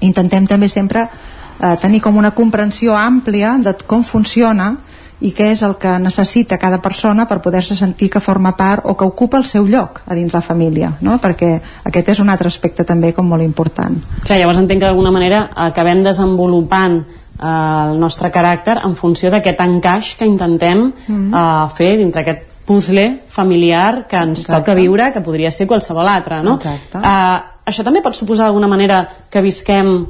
intentem 0.00 0.46
també 0.46 0.68
sempre 0.68 1.06
eh, 1.06 1.76
tenir 1.80 2.00
com 2.00 2.16
una 2.16 2.32
comprensió 2.32 2.96
àmplia 2.96 3.56
de 3.62 3.74
com 3.86 4.02
funciona 4.02 4.76
i 5.22 5.32
què 5.36 5.52
és 5.54 5.62
el 5.62 5.76
que 5.80 5.94
necessita 6.02 6.58
cada 6.58 6.80
persona 6.82 7.26
per 7.30 7.40
poder-se 7.44 7.76
sentir 7.78 8.10
que 8.10 8.20
forma 8.20 8.54
part 8.58 8.86
o 8.86 8.96
que 8.98 9.06
ocupa 9.08 9.38
el 9.38 9.46
seu 9.46 9.66
lloc 9.70 10.02
a 10.06 10.16
dins 10.18 10.34
la 10.34 10.42
família 10.42 10.92
no? 11.00 11.18
perquè 11.22 11.54
aquest 11.88 12.12
és 12.16 12.22
un 12.22 12.30
altre 12.32 12.50
aspecte 12.50 12.84
també 12.88 13.12
com 13.14 13.28
molt 13.28 13.44
important 13.44 13.98
Clar, 14.26 14.38
llavors 14.38 14.62
entenc 14.62 14.82
que 14.82 14.88
d'alguna 14.88 15.14
manera 15.14 15.44
acabem 15.68 16.02
desenvolupant 16.02 17.02
eh, 17.02 17.46
el 17.46 17.98
nostre 18.00 18.32
caràcter 18.34 18.80
en 18.82 18.96
funció 18.98 19.30
d'aquest 19.30 19.60
encaix 19.60 20.16
que 20.18 20.26
intentem 20.26 20.90
mm 20.90 20.92
-hmm. 21.06 21.36
eh, 21.36 21.76
fer 21.76 21.96
dintre 21.98 22.22
aquest 22.22 22.50
puzzle 22.64 23.22
familiar 23.28 24.06
que 24.08 24.16
ens 24.16 24.40
Exacte. 24.40 24.60
toca 24.60 24.74
viure, 24.74 25.12
que 25.12 25.20
podria 25.20 25.50
ser 25.50 25.66
qualsevol 25.66 26.08
altre, 26.08 26.42
no? 26.42 26.54
Exacte. 26.54 26.98
Uh, 26.98 27.66
això 27.66 27.84
també 27.84 28.02
pot 28.02 28.14
suposar 28.14 28.46
d'alguna 28.46 28.68
manera 28.70 29.02
que 29.30 29.42
visquem 29.42 30.06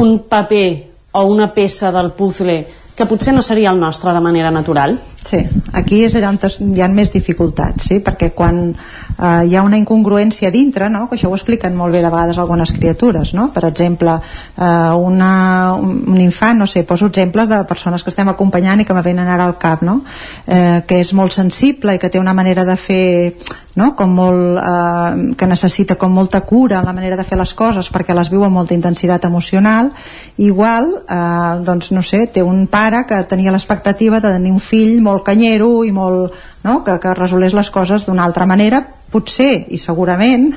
un 0.00 0.18
paper 0.28 0.68
o 1.12 1.24
una 1.30 1.52
peça 1.54 1.92
del 1.92 2.10
puzzle 2.12 2.56
que 2.94 3.06
potser 3.10 3.34
no 3.34 3.42
seria 3.42 3.72
el 3.74 3.80
nostre 3.80 4.12
de 4.14 4.20
manera 4.22 4.50
natural? 4.54 4.98
Sí, 5.24 5.38
aquí 5.72 6.02
és 6.04 6.14
allà 6.18 6.28
on 6.28 6.38
hi 6.76 6.82
ha 6.84 6.88
més 6.92 7.10
dificultats, 7.10 7.88
sí? 7.88 7.96
perquè 8.04 8.28
quan 8.36 8.58
eh, 8.68 9.46
hi 9.48 9.56
ha 9.56 9.62
una 9.64 9.78
incongruència 9.80 10.50
dintre, 10.52 10.90
no? 10.92 11.06
que 11.08 11.16
això 11.16 11.30
ho 11.30 11.34
expliquen 11.34 11.74
molt 11.74 11.96
bé 11.96 12.02
de 12.04 12.10
vegades 12.12 12.38
algunes 12.38 12.74
criatures, 12.76 13.32
no? 13.34 13.48
per 13.54 13.64
exemple, 13.70 14.18
eh, 14.20 14.92
una, 15.08 15.32
un, 15.80 16.20
infant, 16.20 16.60
no 16.60 16.68
sé, 16.68 16.84
poso 16.84 17.08
exemples 17.08 17.48
de 17.48 17.62
persones 17.64 18.04
que 18.04 18.12
estem 18.12 18.28
acompanyant 18.28 18.84
i 18.84 18.86
que 18.86 18.94
me 18.94 19.02
venen 19.02 19.32
ara 19.32 19.48
al 19.48 19.56
cap, 19.58 19.82
no? 19.82 20.02
eh, 20.46 20.84
que 20.86 21.00
és 21.00 21.14
molt 21.16 21.32
sensible 21.32 21.96
i 21.96 22.02
que 22.02 22.12
té 22.12 22.20
una 22.20 22.36
manera 22.36 22.68
de 22.68 22.76
fer 22.76 23.04
no? 23.74 23.94
com 23.96 24.10
molt, 24.14 24.58
eh, 24.58 25.34
que 25.38 25.48
necessita 25.50 25.96
com 26.00 26.12
molta 26.14 26.40
cura 26.46 26.78
en 26.78 26.86
la 26.86 26.94
manera 26.94 27.16
de 27.16 27.26
fer 27.26 27.38
les 27.38 27.54
coses 27.54 27.90
perquè 27.92 28.14
les 28.14 28.30
viu 28.30 28.44
amb 28.46 28.54
molta 28.54 28.74
intensitat 28.74 29.24
emocional 29.26 29.90
igual, 30.36 30.90
eh, 31.08 31.62
doncs 31.66 31.90
no 31.92 32.02
sé 32.02 32.26
té 32.26 32.42
un 32.42 32.66
pare 32.66 33.04
que 33.08 33.22
tenia 33.28 33.52
l'expectativa 33.54 34.20
de 34.20 34.32
tenir 34.36 34.52
un 34.52 34.60
fill 34.60 35.00
molt 35.02 35.24
canyero 35.26 35.84
i 35.84 35.92
molt, 35.92 36.34
no? 36.64 36.82
que, 36.84 36.98
que 37.00 37.14
resolés 37.14 37.54
les 37.54 37.70
coses 37.70 38.06
d'una 38.06 38.24
altra 38.24 38.46
manera 38.46 38.84
potser 39.14 39.66
i 39.70 39.78
segurament 39.78 40.48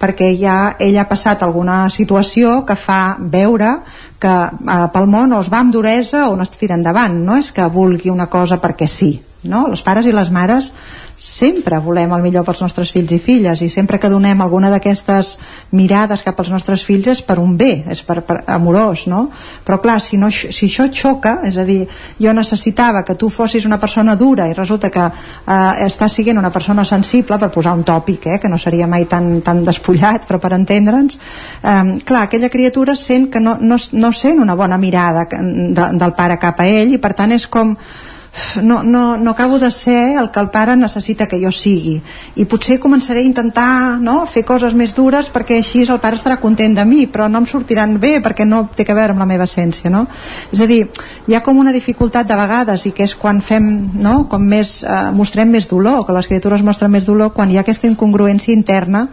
perquè 0.00 0.32
ja 0.38 0.74
ell 0.82 0.98
ha 0.98 1.06
passat 1.10 1.42
alguna 1.42 1.84
situació 1.90 2.64
que 2.66 2.78
fa 2.78 3.16
veure 3.20 3.78
que 4.20 4.36
eh, 4.50 4.86
pel 4.94 5.10
món 5.10 5.34
o 5.34 5.42
es 5.42 5.50
va 5.52 5.62
amb 5.64 5.74
duresa 5.74 6.28
o 6.28 6.36
no 6.36 6.46
es 6.46 6.54
tira 6.54 6.78
endavant 6.78 7.18
no 7.24 7.38
és 7.38 7.52
que 7.52 7.66
vulgui 7.70 8.10
una 8.10 8.30
cosa 8.30 8.60
perquè 8.62 8.88
sí 8.90 9.12
no? 9.42 9.66
els 9.70 9.82
pares 9.82 10.06
i 10.06 10.12
les 10.12 10.30
mares 10.30 10.72
sempre 11.20 11.76
volem 11.84 12.12
el 12.16 12.22
millor 12.24 12.46
pels 12.46 12.62
nostres 12.64 12.90
fills 12.92 13.12
i 13.12 13.18
filles 13.20 13.60
i 13.60 13.68
sempre 13.68 13.98
que 14.00 14.08
donem 14.08 14.40
alguna 14.40 14.70
d'aquestes 14.72 15.34
mirades 15.76 16.22
cap 16.24 16.38
als 16.40 16.48
nostres 16.48 16.84
fills 16.84 17.10
és 17.12 17.20
per 17.20 17.36
un 17.40 17.58
bé, 17.60 17.84
és 17.92 18.00
per, 18.04 18.22
per 18.24 18.38
amorós 18.48 19.06
no? 19.12 19.26
però 19.66 19.80
clar, 19.84 19.98
si, 20.00 20.16
no, 20.16 20.30
si 20.32 20.70
això 20.70 20.88
xoca 20.88 21.38
és 21.48 21.58
a 21.60 21.66
dir, 21.68 21.82
jo 22.20 22.32
necessitava 22.36 23.04
que 23.04 23.18
tu 23.20 23.28
fossis 23.28 23.68
una 23.68 23.80
persona 23.80 24.16
dura 24.16 24.48
i 24.48 24.56
resulta 24.56 24.88
que 24.92 25.06
eh, 25.10 25.86
estàs 25.86 26.16
siguent 26.20 26.40
una 26.40 26.52
persona 26.52 26.84
sensible 26.88 27.36
per 27.38 27.50
posar 27.52 27.76
un 27.76 27.84
tòpic, 27.84 28.26
eh, 28.26 28.38
que 28.40 28.48
no 28.48 28.58
seria 28.58 28.88
mai 28.88 29.04
tan, 29.04 29.42
tan 29.44 29.64
despullat, 29.64 30.24
però 30.28 30.40
per 30.40 30.54
entendre'ns 30.56 31.18
eh, 31.62 31.98
clar, 32.04 32.24
aquella 32.24 32.48
criatura 32.48 32.96
sent 32.96 33.28
que 33.32 33.40
no, 33.44 33.58
no, 33.60 33.76
no 33.92 34.12
sent 34.12 34.40
una 34.40 34.56
bona 34.56 34.80
mirada 34.80 35.26
de, 35.28 35.90
del 36.00 36.16
pare 36.16 36.40
cap 36.40 36.60
a 36.60 36.68
ell 36.68 36.96
i 36.96 37.00
per 37.02 37.12
tant 37.16 37.36
és 37.36 37.44
com 37.44 37.76
no, 38.62 38.82
no, 38.82 39.16
no 39.16 39.30
acabo 39.30 39.58
de 39.58 39.70
ser 39.70 40.18
el 40.18 40.30
que 40.30 40.40
el 40.40 40.50
pare 40.50 40.76
necessita 40.76 41.26
que 41.26 41.40
jo 41.42 41.50
sigui 41.54 41.96
i 42.38 42.46
potser 42.46 42.78
començaré 42.82 43.24
a 43.24 43.26
intentar 43.26 43.98
no, 44.02 44.22
fer 44.30 44.44
coses 44.46 44.74
més 44.74 44.94
dures 44.94 45.30
perquè 45.34 45.58
així 45.58 45.82
el 45.82 46.00
pare 46.02 46.18
estarà 46.18 46.38
content 46.42 46.76
de 46.76 46.84
mi 46.86 47.06
però 47.10 47.28
no 47.28 47.42
em 47.42 47.48
sortiran 47.50 47.98
bé 48.00 48.18
perquè 48.22 48.46
no 48.46 48.68
té 48.76 48.86
que 48.86 48.94
veure 48.94 49.14
amb 49.14 49.22
la 49.22 49.28
meva 49.28 49.48
essència 49.50 49.90
no? 49.90 50.06
és 50.52 50.62
a 50.62 50.68
dir, 50.70 50.84
hi 51.26 51.34
ha 51.34 51.42
com 51.42 51.58
una 51.58 51.74
dificultat 51.74 52.28
de 52.28 52.38
vegades 52.38 52.86
i 52.86 52.94
que 52.94 53.06
és 53.06 53.16
quan 53.18 53.42
fem 53.42 53.66
no, 53.98 54.24
com 54.30 54.42
més, 54.46 54.80
eh, 54.84 55.10
mostrem 55.14 55.50
més 55.50 55.68
dolor 55.70 56.06
que 56.06 56.14
les 56.14 56.30
criatures 56.30 56.62
mostren 56.62 56.92
més 56.92 57.08
dolor 57.08 57.34
quan 57.34 57.50
hi 57.50 57.58
ha 57.58 57.66
aquesta 57.66 57.90
incongruència 57.90 58.54
interna 58.54 59.08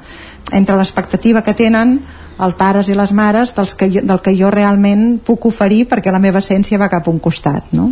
entre 0.53 0.77
l'expectativa 0.77 1.41
que 1.41 1.57
tenen 1.57 1.97
els 2.37 2.53
pares 2.57 2.89
i 2.89 2.95
les 2.95 3.11
mares 3.11 3.55
dels 3.57 3.73
que 3.73 3.89
jo, 3.89 4.03
del 4.05 4.21
que 4.21 4.35
jo 4.37 4.51
realment 4.53 5.17
puc 5.25 5.49
oferir 5.49 5.87
perquè 5.89 6.13
la 6.13 6.21
meva 6.21 6.43
essència 6.43 6.77
va 6.77 6.91
cap 6.91 7.07
a 7.07 7.11
un 7.11 7.17
costat 7.19 7.73
no? 7.73 7.89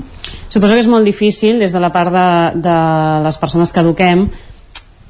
Suposo 0.55 0.71
que 0.71 0.85
és 0.85 0.87
molt 0.87 1.03
difícil 1.03 1.57
des 1.59 1.73
de 1.75 1.79
la 1.83 1.89
part 1.91 2.13
de, 2.15 2.27
de 2.63 2.75
les 3.25 3.37
persones 3.41 3.73
que 3.75 3.81
eduquem 3.81 4.29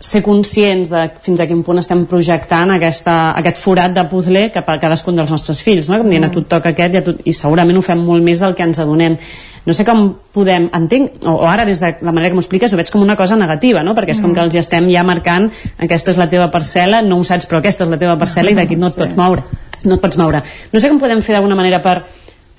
ser 0.01 0.23
conscients 0.25 0.89
de 0.89 1.03
fins 1.21 1.41
a 1.41 1.45
quin 1.45 1.59
punt 1.65 1.77
estem 1.77 2.01
projectant 2.09 2.73
aquesta, 2.73 3.35
aquest 3.37 3.59
forat 3.61 3.93
de 3.93 4.03
puzzle 4.09 4.47
cap 4.53 4.71
a 4.73 4.79
cadascun 4.81 5.19
dels 5.19 5.29
nostres 5.29 5.61
fills, 5.61 5.85
no? 5.89 5.99
com 6.01 6.09
dient 6.09 6.25
a 6.25 6.31
tu 6.33 6.41
et 6.41 6.49
toca 6.49 6.73
aquest 6.73 6.97
i, 6.97 6.97
a 6.97 7.05
tu, 7.05 7.13
i 7.29 7.33
segurament 7.33 7.77
ho 7.77 7.83
fem 7.85 8.01
molt 8.07 8.25
més 8.25 8.41
del 8.41 8.57
que 8.57 8.65
ens 8.65 8.81
adonem 8.81 9.19
no 9.65 9.73
sé 9.77 9.85
com 9.85 10.01
podem, 10.33 10.65
entenc, 10.77 11.21
o, 11.21 11.37
o 11.37 11.45
ara 11.49 11.65
des 11.69 11.81
de 11.81 11.93
la 12.01 12.11
manera 12.11 12.33
que 12.33 12.39
m'ho 12.39 12.43
expliques 12.43 12.73
ho 12.73 12.81
veig 12.81 12.89
com 12.93 13.05
una 13.05 13.17
cosa 13.17 13.37
negativa, 13.37 13.85
no? 13.85 13.93
perquè 13.93 14.17
és 14.17 14.21
com 14.25 14.31
Mm. 14.31 14.35
que 14.39 14.47
els 14.47 14.57
ja 14.57 14.65
estem 14.65 14.89
ja 14.89 15.05
marcant 15.05 15.51
aquesta 15.77 16.09
és 16.09 16.17
la 16.17 16.29
teva 16.29 16.49
parcel·la, 16.49 17.05
no 17.05 17.21
ho 17.21 17.23
saps 17.23 17.45
però 17.45 17.61
aquesta 17.61 17.85
és 17.85 17.93
la 17.93 18.01
teva 18.01 18.17
parcel·la 18.17 18.49
i 18.49 18.57
d'aquí 18.57 18.81
no 18.81 18.89
et 18.89 18.97
pots 18.97 19.13
moure 19.13 19.45
no 19.85 19.99
et 19.99 20.01
pots 20.01 20.17
moure. 20.17 20.41
No 20.73 20.81
sé 20.81 20.89
com 20.89 20.97
podem 20.97 21.21
fer 21.21 21.35
d'alguna 21.35 21.57
manera 21.57 21.77
per 21.83 21.99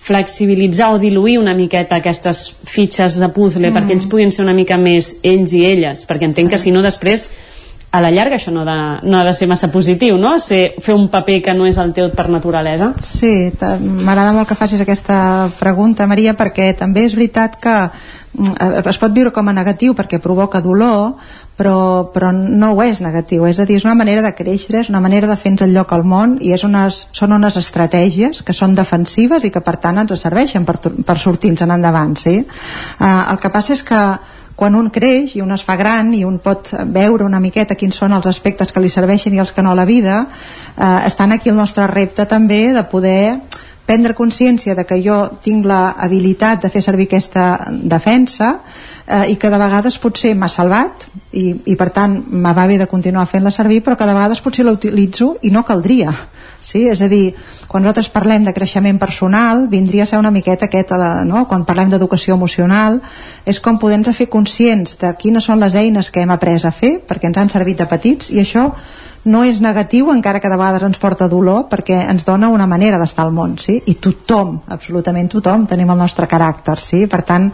flexibilitzar 0.07 0.93
o 0.94 1.01
diluir 1.02 1.39
una 1.41 1.55
miqueta 1.55 1.99
aquestes 1.99 2.55
fitxes 2.65 3.18
de 3.18 3.28
puzzle 3.35 3.70
Mm. 3.70 3.75
perquè 3.75 3.97
ells 3.97 4.07
puguin 4.07 4.31
ser 4.31 4.44
una 4.44 4.55
mica 4.55 4.78
més 4.78 5.17
ells 5.23 5.52
i 5.52 5.65
elles, 5.67 6.07
perquè 6.07 6.28
entenc 6.31 6.51
que 6.55 6.59
si 6.62 6.70
no 6.70 6.83
després 6.83 7.28
a 7.91 8.01
la 8.02 8.10
llarga 8.10 8.36
això 8.36 8.52
no, 8.52 8.62
ha 8.62 8.67
de, 8.67 9.09
no 9.09 9.18
ha 9.18 9.25
de 9.25 9.33
ser 9.33 9.49
massa 9.49 9.70
positiu, 9.73 10.18
no? 10.20 10.35
Ser, 10.43 10.75
fer 10.83 10.94
un 10.94 11.09
paper 11.09 11.41
que 11.43 11.55
no 11.55 11.67
és 11.67 11.78
el 11.81 11.94
teu 11.97 12.10
per 12.12 12.28
naturalesa. 12.28 12.91
Sí, 13.01 13.51
m'agrada 14.05 14.35
molt 14.36 14.49
que 14.51 14.59
facis 14.59 14.83
aquesta 14.83 15.49
pregunta, 15.59 16.07
Maria, 16.07 16.35
perquè 16.36 16.75
també 16.76 17.07
és 17.07 17.15
veritat 17.17 17.57
que 17.62 17.76
mm, 17.89 18.85
es 18.91 19.01
pot 19.01 19.15
viure 19.17 19.33
com 19.33 19.49
a 19.49 19.55
negatiu 19.57 19.94
perquè 19.97 20.20
provoca 20.20 20.60
dolor, 20.60 21.15
però, 21.57 22.12
però 22.12 22.31
no 22.33 22.73
ho 22.75 22.83
és 22.85 23.01
negatiu, 23.01 23.47
és 23.49 23.59
a 23.60 23.67
dir, 23.68 23.78
és 23.81 23.86
una 23.89 23.97
manera 23.97 24.23
de 24.23 24.35
créixer, 24.36 24.83
és 24.83 24.91
una 24.93 25.01
manera 25.01 25.28
de 25.31 25.36
fer-nos 25.41 25.65
el 25.65 25.75
lloc 25.75 25.93
al 25.97 26.05
món 26.05 26.36
i 26.44 26.52
és 26.52 26.65
unes, 26.68 27.07
són 27.17 27.33
unes 27.33 27.57
estratègies 27.57 28.43
que 28.44 28.57
són 28.57 28.76
defensives 28.76 29.44
i 29.44 29.51
que 29.51 29.65
per 29.65 29.78
tant 29.81 30.02
ens 30.05 30.15
serveixen 30.20 30.68
per, 30.68 30.78
per 30.81 31.18
sortir-nos 31.18 31.65
en 31.65 31.76
endavant, 31.78 32.17
sí? 32.20 32.39
Uh, 33.01 33.23
el 33.33 33.41
que 33.41 33.52
passa 33.52 33.73
és 33.76 33.85
que 33.86 34.02
quan 34.57 34.75
un 34.75 34.89
creix 34.91 35.36
i 35.36 35.43
un 35.44 35.52
es 35.52 35.62
fa 35.65 35.76
gran 35.76 36.15
i 36.17 36.25
un 36.25 36.39
pot 36.41 36.70
veure 36.97 37.26
una 37.26 37.41
miqueta 37.44 37.76
quins 37.76 37.99
són 38.01 38.17
els 38.17 38.26
aspectes 38.26 38.73
que 38.73 38.81
li 38.81 38.89
serveixen 38.93 39.36
i 39.36 39.43
els 39.43 39.52
que 39.52 39.62
no 39.62 39.75
a 39.75 39.78
la 39.78 39.85
vida 39.85 40.23
eh, 40.25 41.01
estan 41.05 41.33
aquí 41.36 41.52
el 41.52 41.60
nostre 41.60 41.86
repte 41.93 42.25
també 42.25 42.73
de 42.73 42.85
poder 42.89 43.36
prendre 43.86 44.15
consciència 44.18 44.74
de 44.74 44.84
que 44.84 44.98
jo 45.02 45.16
tinc 45.42 45.65
la 45.66 45.94
habilitat 46.02 46.65
de 46.65 46.70
fer 46.74 46.82
servir 46.82 47.06
aquesta 47.06 47.47
defensa 47.70 48.56
eh, 49.06 49.32
i 49.32 49.36
que 49.39 49.50
de 49.50 49.60
vegades 49.62 49.98
potser 50.02 50.34
m'ha 50.34 50.50
salvat 50.50 51.06
i, 51.32 51.52
i 51.73 51.76
per 51.78 51.92
tant 51.94 52.18
me 52.28 52.52
va 52.56 52.66
bé 52.66 52.81
de 52.82 52.90
continuar 52.90 53.28
fent-la 53.31 53.55
servir 53.55 53.82
però 53.86 53.97
que 53.97 54.08
de 54.08 54.16
vegades 54.16 54.42
potser 54.42 54.66
la 54.66 54.74
utilitzo 54.74 55.36
i 55.42 55.55
no 55.55 55.65
caldria 55.65 56.12
sí? 56.60 56.86
és 56.90 57.00
a 57.02 57.08
dir, 57.08 57.34
quan 57.68 57.84
nosaltres 57.84 58.10
parlem 58.10 58.44
de 58.47 58.55
creixement 58.56 58.98
personal 58.98 59.66
vindria 59.70 60.05
a 60.05 60.10
ser 60.10 60.18
una 60.18 60.34
miqueta 60.34 60.66
aquest, 60.66 60.92
eh, 60.92 61.24
no? 61.28 61.47
quan 61.47 61.65
parlem 61.65 61.94
d'educació 61.94 62.34
emocional 62.34 63.00
és 63.47 63.62
com 63.62 63.78
poder-nos 63.78 64.16
fer 64.16 64.28
conscients 64.32 64.98
de 65.00 65.15
quines 65.18 65.47
són 65.47 65.62
les 65.62 65.78
eines 65.78 66.10
que 66.10 66.26
hem 66.26 66.34
après 66.34 66.58
a 66.65 66.74
fer 66.74 66.97
perquè 67.06 67.31
ens 67.31 67.39
han 67.39 67.52
servit 67.52 67.78
de 67.78 67.90
petits 67.90 68.34
i 68.34 68.42
això 68.42 68.73
no 69.26 69.42
és 69.42 69.58
negatiu 69.60 70.12
encara 70.14 70.38
que 70.40 70.48
de 70.48 70.56
vegades 70.56 70.84
ens 70.86 71.00
porta 71.02 71.26
dolor 71.28 71.64
perquè 71.70 71.98
ens 72.12 72.24
dona 72.24 72.48
una 72.52 72.66
manera 72.70 72.98
d'estar 73.00 73.24
al 73.26 73.32
món 73.34 73.56
sí? 73.58 73.80
i 73.90 73.96
tothom, 73.98 74.60
absolutament 74.70 75.28
tothom 75.32 75.66
tenim 75.66 75.90
el 75.90 75.98
nostre 75.98 76.28
caràcter 76.30 76.76
sí? 76.78 77.00
per 77.10 77.24
tant 77.26 77.48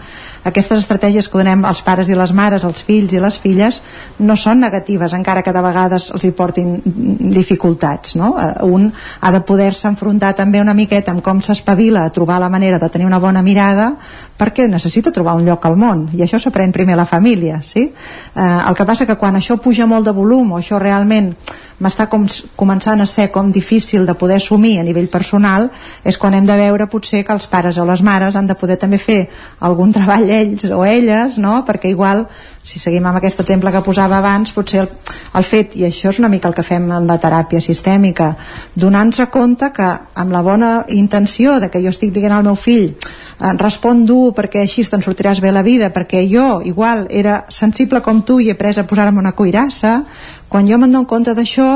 aquestes 0.44 0.82
estratègies 0.82 1.30
que 1.30 1.40
donem 1.40 1.64
als 1.64 1.80
pares 1.86 2.10
i 2.12 2.18
les 2.18 2.34
mares 2.36 2.66
als 2.68 2.82
fills 2.84 3.14
i 3.16 3.22
les 3.22 3.38
filles 3.40 3.80
no 4.20 4.36
són 4.36 4.60
negatives 4.60 5.16
encara 5.16 5.42
que 5.42 5.54
de 5.54 5.64
vegades 5.64 6.10
els 6.12 6.28
hi 6.28 6.32
portin 6.36 6.76
dificultats 6.84 8.18
no? 8.20 8.34
Eh, 8.36 8.52
un 8.68 8.90
ha 9.20 9.32
de 9.32 9.40
poder-se 9.40 9.88
enfrontar 9.88 10.34
també 10.36 10.60
una 10.60 10.76
miqueta 10.76 11.16
amb 11.16 11.24
com 11.24 11.40
s'espavila 11.40 12.04
a 12.04 12.12
trobar 12.12 12.40
la 12.42 12.52
manera 12.52 12.78
de 12.82 12.92
tenir 12.92 13.08
una 13.08 13.22
bona 13.22 13.40
mirada 13.40 13.94
perquè 14.36 14.68
necessita 14.68 15.14
trobar 15.14 15.38
un 15.40 15.48
lloc 15.48 15.64
al 15.64 15.80
món 15.80 16.08
i 16.12 16.20
això 16.20 16.36
s'aprèn 16.42 16.76
primer 16.76 17.00
a 17.00 17.02
la 17.04 17.08
família 17.08 17.62
sí? 17.64 17.88
eh, 17.88 18.60
el 18.68 18.76
que 18.76 18.84
passa 18.84 19.08
que 19.08 19.16
quan 19.16 19.40
això 19.40 19.56
puja 19.56 19.88
molt 19.88 20.04
de 20.04 20.12
volum 20.20 20.52
o 20.52 20.60
això 20.60 20.76
realment 20.76 21.32
m'està 21.82 22.06
com, 22.10 22.26
començant 22.58 23.02
a 23.02 23.06
ser 23.10 23.28
com 23.34 23.50
difícil 23.52 24.06
de 24.06 24.14
poder 24.14 24.38
assumir 24.38 24.76
a 24.78 24.86
nivell 24.86 25.08
personal 25.10 25.68
és 26.06 26.18
quan 26.18 26.34
hem 26.34 26.46
de 26.46 26.56
veure 26.58 26.86
potser 26.90 27.24
que 27.26 27.34
els 27.34 27.48
pares 27.50 27.78
o 27.78 27.86
les 27.88 28.02
mares 28.06 28.38
han 28.38 28.46
de 28.46 28.56
poder 28.58 28.78
també 28.78 29.00
fer 29.02 29.20
algun 29.60 29.92
treball 29.96 30.30
ells 30.30 30.68
o 30.70 30.84
elles 30.86 31.38
no? 31.42 31.62
perquè 31.66 31.90
igual 31.90 32.26
si 32.62 32.78
seguim 32.78 33.06
amb 33.06 33.18
aquest 33.18 33.40
exemple 33.42 33.72
que 33.74 33.82
posava 33.82 34.20
abans 34.20 34.52
potser 34.54 34.84
el, 34.84 34.88
el 35.34 35.44
fet, 35.44 35.74
i 35.74 35.86
això 35.88 36.12
és 36.12 36.20
una 36.22 36.30
mica 36.30 36.48
el 36.48 36.54
que 36.54 36.62
fem 36.66 36.86
en 36.94 37.08
la 37.10 37.18
teràpia 37.18 37.60
sistèmica 37.60 38.32
donant-nos 38.78 39.26
compte 39.32 39.72
que 39.74 39.88
amb 40.14 40.32
la 40.32 40.42
bona 40.46 40.72
intenció 40.88 41.58
de 41.60 41.70
que 41.70 41.82
jo 41.82 41.90
estic 41.90 42.14
dient 42.14 42.36
al 42.36 42.46
meu 42.46 42.54
fill 42.54 42.92
eh, 42.92 43.52
respon 43.58 44.04
dur 44.06 44.30
perquè 44.36 44.62
així 44.62 44.84
te'n 44.86 45.02
sortiràs 45.02 45.42
bé 45.42 45.50
la 45.50 45.64
vida 45.66 45.90
perquè 45.90 46.22
jo 46.30 46.60
igual 46.64 47.08
era 47.10 47.42
sensible 47.50 48.02
com 48.02 48.22
tu 48.22 48.38
i 48.38 48.50
he 48.50 48.58
pres 48.58 48.78
a 48.78 48.86
posar-me 48.86 49.18
una 49.18 49.34
cuirassa 49.34 50.02
quan 50.52 50.68
jo 50.68 50.76
me'n 50.78 51.04
compte 51.08 51.32
d'això 51.32 51.68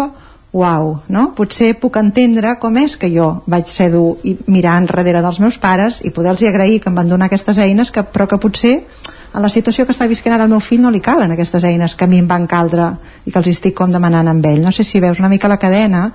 uau, 0.56 0.90
no? 1.12 1.22
Potser 1.36 1.74
puc 1.80 1.96
entendre 2.00 2.54
com 2.60 2.76
és 2.80 2.96
que 3.00 3.08
jo 3.12 3.28
vaig 3.50 3.68
ser 3.72 3.90
dur 3.92 4.16
i 4.24 4.36
mirar 4.52 4.76
enrere 4.82 5.22
dels 5.24 5.40
meus 5.42 5.58
pares 5.60 6.02
i 6.04 6.12
poder-los 6.12 6.44
agrair 6.48 6.80
que 6.80 6.92
em 6.92 6.96
van 6.96 7.08
donar 7.08 7.28
aquestes 7.30 7.58
eines 7.58 7.90
que, 7.92 8.04
però 8.04 8.28
que 8.28 8.40
potser 8.40 8.76
a 9.32 9.40
la 9.40 9.50
situació 9.52 9.84
que 9.86 9.92
està 9.92 10.06
visquent 10.08 10.34
ara 10.34 10.44
el 10.46 10.52
meu 10.52 10.60
fill 10.64 10.80
no 10.82 10.90
li 10.90 11.00
calen 11.04 11.32
aquestes 11.32 11.64
eines 11.64 11.94
que 11.94 12.06
a 12.06 12.10
mi 12.10 12.20
em 12.22 12.28
van 12.28 12.46
caldre 12.46 12.88
i 13.26 13.32
que 13.32 13.38
els 13.40 13.50
estic 13.50 13.74
com 13.76 13.92
demanant 13.92 14.28
amb 14.30 14.46
ell. 14.46 14.62
No 14.64 14.72
sé 14.72 14.84
si 14.84 15.00
veus 15.00 15.18
una 15.20 15.28
mica 15.28 15.48
la 15.48 15.58
cadena 15.60 16.10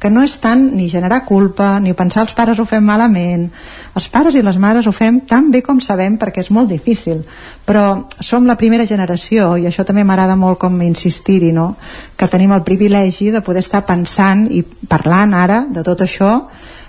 que 0.00 0.10
no 0.10 0.24
és 0.26 0.34
tant 0.42 0.64
ni 0.76 0.88
generar 0.90 1.22
culpa 1.24 1.78
ni 1.80 1.94
pensar 1.94 2.24
els 2.24 2.34
pares 2.36 2.58
ho 2.58 2.66
fem 2.68 2.84
malament. 2.84 3.46
Els 3.94 4.08
pares 4.12 4.34
i 4.34 4.42
les 4.42 4.58
mares 4.60 4.86
ho 4.86 4.92
fem 4.92 5.20
tan 5.28 5.50
bé 5.54 5.62
com 5.62 5.80
sabem 5.80 6.18
perquè 6.18 6.42
és 6.44 6.50
molt 6.50 6.68
difícil. 6.68 7.22
Però 7.64 8.04
som 8.20 8.46
la 8.46 8.58
primera 8.60 8.86
generació 8.86 9.54
i 9.56 9.68
això 9.70 9.84
també 9.84 10.04
m'agrada 10.04 10.36
molt 10.36 10.58
com 10.58 10.82
insistir-hi 10.82 11.52
no? 11.52 11.74
que 12.16 12.28
tenim 12.28 12.52
el 12.52 12.64
privilegi 12.66 13.30
de 13.30 13.40
poder 13.40 13.62
estar 13.64 13.84
pensant 13.86 14.48
i 14.50 14.64
parlant 14.64 15.34
ara 15.34 15.64
de 15.70 15.82
tot 15.86 16.02
això 16.04 16.34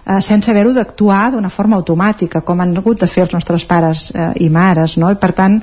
eh, 0.05 0.21
sense 0.21 0.51
haver-ho 0.51 0.73
d'actuar 0.73 1.31
d'una 1.33 1.49
forma 1.49 1.75
automàtica 1.75 2.41
com 2.41 2.61
han 2.61 2.75
hagut 2.77 3.01
de 3.01 3.07
fer 3.07 3.25
els 3.25 3.33
nostres 3.33 3.65
pares 3.65 4.11
eh, 4.13 4.31
i 4.45 4.49
mares 4.49 4.97
no? 5.01 5.11
i 5.11 5.19
per 5.19 5.31
tant 5.33 5.61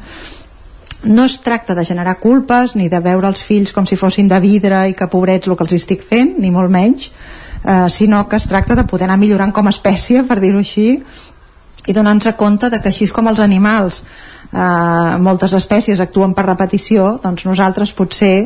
no 1.04 1.24
es 1.26 1.40
tracta 1.42 1.74
de 1.74 1.84
generar 1.84 2.18
culpes 2.20 2.76
ni 2.78 2.88
de 2.88 3.00
veure 3.02 3.26
els 3.28 3.42
fills 3.42 3.72
com 3.72 3.86
si 3.86 3.98
fossin 3.98 4.28
de 4.28 4.38
vidre 4.40 4.84
i 4.88 4.94
que 4.94 5.10
pobrets 5.10 5.48
el 5.48 5.56
que 5.56 5.64
els 5.66 5.74
estic 5.74 6.04
fent, 6.06 6.36
ni 6.38 6.50
molt 6.54 6.70
menys 6.70 7.10
eh, 7.64 7.88
sinó 7.90 8.26
que 8.28 8.36
es 8.36 8.46
tracta 8.46 8.76
de 8.78 8.84
poder 8.84 9.08
anar 9.08 9.18
millorant 9.18 9.52
com 9.52 9.66
a 9.66 9.74
espècie, 9.74 10.22
per 10.26 10.38
dir-ho 10.40 10.62
així 10.62 11.02
i 11.86 11.92
donar-nos 11.92 12.36
compte 12.38 12.70
de 12.70 12.78
que 12.78 12.92
així 12.92 13.08
com 13.10 13.26
els 13.28 13.42
animals 13.42 14.02
eh, 14.02 15.18
moltes 15.18 15.54
espècies 15.58 16.00
actuen 16.00 16.34
per 16.34 16.46
repetició 16.46 17.16
doncs 17.22 17.46
nosaltres 17.48 17.94
potser 17.98 18.36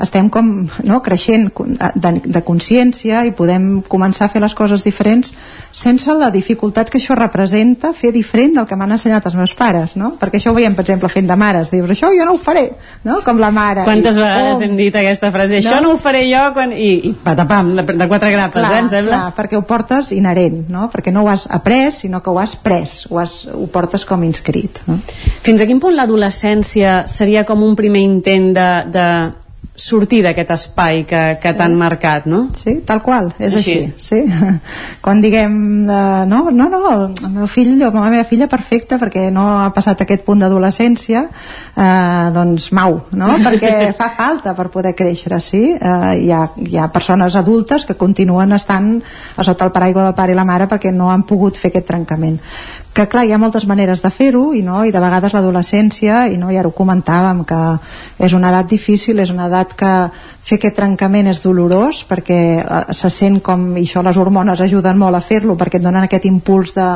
estem 0.00 0.28
com 0.32 0.48
no, 0.84 1.00
creixent 1.04 1.50
de, 1.52 2.12
de 2.24 2.42
consciència 2.46 3.24
i 3.28 3.32
podem 3.36 3.82
començar 3.88 4.26
a 4.26 4.32
fer 4.32 4.42
les 4.42 4.54
coses 4.56 4.84
diferents 4.84 5.32
sense 5.72 6.14
la 6.16 6.30
dificultat 6.34 6.90
que 6.90 6.98
això 7.00 7.16
representa 7.18 7.92
fer 7.96 8.12
diferent 8.14 8.56
del 8.58 8.66
que 8.68 8.76
m'han 8.78 8.96
ensenyat 8.96 9.26
els 9.28 9.36
meus 9.38 9.54
pares 9.58 9.96
no? 10.00 10.14
perquè 10.20 10.40
això 10.40 10.52
ho 10.52 10.56
veiem 10.56 10.76
per 10.76 10.84
exemple 10.86 11.10
fent 11.12 11.28
de 11.28 11.36
mares 11.38 11.72
dius 11.74 11.90
això 11.92 12.12
jo 12.16 12.26
no 12.28 12.36
ho 12.36 12.40
faré 12.40 12.68
no? 13.04 13.20
com 13.24 13.40
la 13.42 13.50
mare 13.54 13.84
Quantes 13.88 14.16
I, 14.16 14.24
vegades 14.24 14.58
oh, 14.58 14.64
hem 14.66 14.76
dit 14.78 14.96
aquesta 15.02 15.32
frase 15.34 15.60
això 15.60 15.80
no, 15.84 15.94
ho 15.94 16.00
faré 16.00 16.24
jo 16.30 16.42
quan... 16.56 16.72
i, 16.72 16.92
i 17.10 17.12
patapam, 17.24 17.74
de, 17.76 17.86
de 17.92 18.08
quatre 18.08 18.32
grapes, 18.32 18.60
clar, 18.60 18.72
eh, 18.76 18.82
em 18.84 18.90
sembla 18.92 19.18
clar, 19.18 19.36
perquè 19.38 19.60
ho 19.60 19.66
portes 19.68 20.12
inherent 20.16 20.64
no? 20.72 20.88
perquè 20.92 21.14
no 21.14 21.26
ho 21.26 21.30
has 21.32 21.46
après 21.50 21.92
sinó 21.96 22.22
que 22.22 22.32
ho 22.32 22.40
has 22.42 22.56
pres 22.56 23.02
ho, 23.10 23.20
has, 23.22 23.42
ho 23.52 23.68
portes 23.72 24.06
com 24.08 24.24
inscrit 24.26 24.82
no? 24.88 24.98
Fins 25.42 25.62
a 25.62 25.68
quin 25.68 25.80
punt 25.82 25.96
l'adolescència 25.96 27.02
seria 27.10 27.46
com 27.48 27.62
un 27.64 27.76
primer 27.78 28.02
intent 28.06 28.50
de, 28.56 28.68
de 28.92 29.06
sortir 29.74 30.20
d'aquest 30.20 30.50
espai 30.52 31.02
que, 31.08 31.20
que 31.40 31.52
sí. 31.52 31.56
t'han 31.56 31.74
marcat, 31.80 32.26
no? 32.28 32.42
Sí, 32.56 32.76
tal 32.84 33.00
qual, 33.02 33.30
és 33.40 33.54
així, 33.56 33.76
així 33.88 34.04
sí. 34.04 34.50
Quan 35.04 35.22
diguem, 35.24 35.54
uh, 35.88 36.24
no, 36.28 36.42
no, 36.52 36.68
no, 36.68 36.80
el 37.08 37.32
meu 37.32 37.48
fill 37.48 37.80
o 37.80 37.88
la 37.88 38.10
meva 38.12 38.26
filla 38.28 38.50
perfecta 38.52 38.98
perquè 39.00 39.30
no 39.32 39.46
ha 39.62 39.70
passat 39.72 40.04
aquest 40.04 40.26
punt 40.26 40.44
d'adolescència, 40.44 41.24
uh, 41.24 42.28
doncs 42.36 42.68
mau, 42.76 42.98
no? 43.16 43.32
Perquè 43.46 43.72
fa 43.96 44.10
falta 44.16 44.52
per 44.56 44.68
poder 44.72 44.92
créixer, 44.98 45.40
sí. 45.40 45.62
Uh, 45.72 46.12
hi, 46.20 46.28
ha, 46.30 46.44
hi 46.60 46.76
ha 46.76 46.90
persones 46.92 47.34
adultes 47.40 47.88
que 47.88 47.96
continuen 47.96 48.52
estant 48.52 48.94
a 49.36 49.46
sota 49.46 49.66
el 49.66 49.72
paraigua 49.72 50.04
del 50.04 50.16
pare 50.18 50.36
i 50.36 50.38
la 50.38 50.46
mare 50.48 50.68
perquè 50.68 50.92
no 50.92 51.08
han 51.10 51.24
pogut 51.28 51.56
fer 51.58 51.72
aquest 51.72 51.88
trencament 51.88 52.38
que 52.92 53.06
clar, 53.08 53.24
hi 53.24 53.32
ha 53.32 53.40
moltes 53.40 53.64
maneres 53.64 54.02
de 54.04 54.10
fer-ho 54.12 54.50
i, 54.52 54.60
no, 54.64 54.82
i 54.84 54.92
de 54.92 55.00
vegades 55.00 55.32
l'adolescència 55.32 56.26
i 56.28 56.36
no, 56.36 56.50
ja 56.52 56.64
ho 56.68 56.72
comentàvem 56.76 57.40
que 57.48 57.60
és 58.20 58.34
una 58.36 58.50
edat 58.52 58.68
difícil, 58.68 59.22
és 59.22 59.32
una 59.32 59.46
edat 59.48 59.72
que 59.78 59.92
fer 60.42 60.58
aquest 60.58 60.76
trencament 60.76 61.30
és 61.30 61.40
dolorós 61.40 62.02
perquè 62.08 62.38
se 62.92 63.10
sent 63.10 63.40
com, 63.44 63.70
i 63.78 63.86
això 63.86 64.02
les 64.04 64.18
hormones 64.20 64.60
ajuden 64.60 65.00
molt 65.00 65.16
a 65.16 65.22
fer-lo 65.24 65.56
perquè 65.56 65.80
et 65.80 65.86
donen 65.86 66.04
aquest 66.04 66.28
impuls 66.28 66.74
de, 66.76 66.88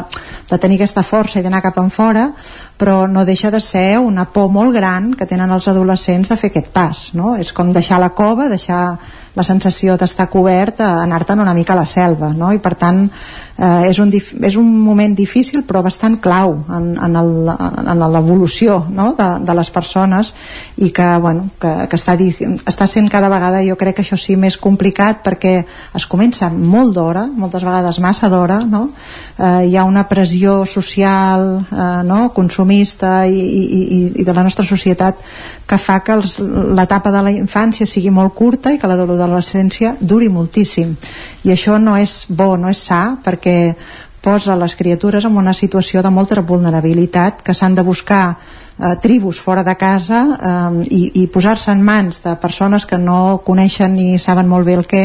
de 0.51 0.59
tenir 0.61 0.77
aquesta 0.81 1.07
força 1.07 1.41
i 1.41 1.47
d'anar 1.47 1.63
cap 1.65 1.81
en 1.81 1.89
fora 1.95 2.29
però 2.77 3.07
no 3.09 3.25
deixa 3.25 3.51
de 3.51 3.61
ser 3.61 3.99
una 3.99 4.27
por 4.33 4.51
molt 4.53 4.75
gran 4.75 5.15
que 5.17 5.27
tenen 5.27 5.51
els 5.51 5.69
adolescents 5.69 6.29
de 6.29 6.37
fer 6.37 6.51
aquest 6.53 6.73
pas 6.73 7.07
no? 7.17 7.37
és 7.41 7.53
com 7.57 7.73
deixar 7.73 8.01
la 8.01 8.13
cova, 8.13 8.51
deixar 8.53 8.99
la 9.37 9.45
sensació 9.45 9.97
d'estar 10.01 10.29
cobert 10.33 10.81
a 10.81 11.03
anar-te'n 11.03 11.41
una 11.45 11.55
mica 11.57 11.75
a 11.75 11.81
la 11.81 11.87
selva 11.89 12.33
no? 12.37 12.51
i 12.57 12.61
per 12.61 12.75
tant 12.81 13.03
eh, 13.05 13.89
és, 13.89 13.99
un 14.01 14.13
és 14.13 14.57
un 14.57 14.69
moment 14.81 15.13
difícil 15.17 15.65
però 15.69 15.83
bastant 15.85 16.19
clau 16.25 16.55
en, 16.73 16.95
en 17.01 18.05
l'evolució 18.13 18.79
no? 18.89 19.11
de, 19.17 19.29
de 19.45 19.57
les 19.57 19.71
persones 19.73 20.33
i 20.77 20.91
que, 20.91 21.09
bueno, 21.21 21.49
que, 21.61 21.73
que 21.89 22.01
està, 22.01 22.17
està 22.65 22.89
sent 22.89 23.09
cada 23.13 23.33
vegada 23.33 23.65
jo 23.65 23.77
crec 23.77 23.99
que 23.99 24.07
això 24.07 24.21
sí 24.21 24.37
més 24.41 24.57
complicat 24.61 25.25
perquè 25.25 25.57
es 25.97 26.09
comença 26.09 26.49
molt 26.53 26.97
d'hora 26.97 27.27
moltes 27.29 27.65
vegades 27.65 28.01
massa 28.05 28.33
d'hora 28.33 28.63
no? 28.69 28.89
eh, 29.39 29.69
hi 29.69 29.77
ha 29.77 29.85
una 29.89 30.07
pressió 30.09 30.63
social 30.69 31.49
eh, 31.65 32.03
no? 32.09 32.31
consumista 32.37 32.66
i, 32.71 33.41
i, 33.41 33.63
i, 33.99 34.01
i 34.21 34.25
de 34.25 34.35
la 34.35 34.43
nostra 34.43 34.65
societat 34.67 35.23
que 35.67 35.79
fa 35.79 36.01
que 36.05 36.19
l'etapa 36.19 37.13
de 37.15 37.23
la 37.23 37.33
infància 37.35 37.87
sigui 37.87 38.11
molt 38.11 38.35
curta 38.35 38.73
i 38.75 38.79
que 38.79 38.91
l'adolescència 38.91 39.97
duri 40.01 40.29
moltíssim. 40.29 40.97
I 41.45 41.55
això 41.55 41.79
no 41.79 41.97
és 41.97 42.27
bo, 42.29 42.57
no 42.57 42.71
és 42.71 42.83
sa 42.89 43.17
perquè 43.25 43.75
posa 44.27 44.57
les 44.59 44.75
criatures 44.75 45.25
en 45.25 45.37
una 45.39 45.55
situació 45.55 46.03
de 46.03 46.11
molta 46.11 46.43
vulnerabilitat 46.43 47.43
que 47.47 47.55
s'han 47.55 47.77
de 47.79 47.85
buscar 47.87 48.37
eh, 48.79 48.97
tribus 49.01 49.41
fora 49.41 49.65
de 49.65 49.75
casa 49.77 50.21
eh, 50.37 50.85
i, 50.91 51.23
i 51.23 51.27
posar-se 51.33 51.73
en 51.73 51.83
mans 51.83 52.23
de 52.25 52.35
persones 52.41 52.87
que 52.87 52.99
no 52.99 53.41
coneixen 53.45 53.95
ni 53.97 54.19
saben 54.19 54.49
molt 54.49 54.67
bé 54.67 54.77
el 54.77 54.87
què 54.89 55.05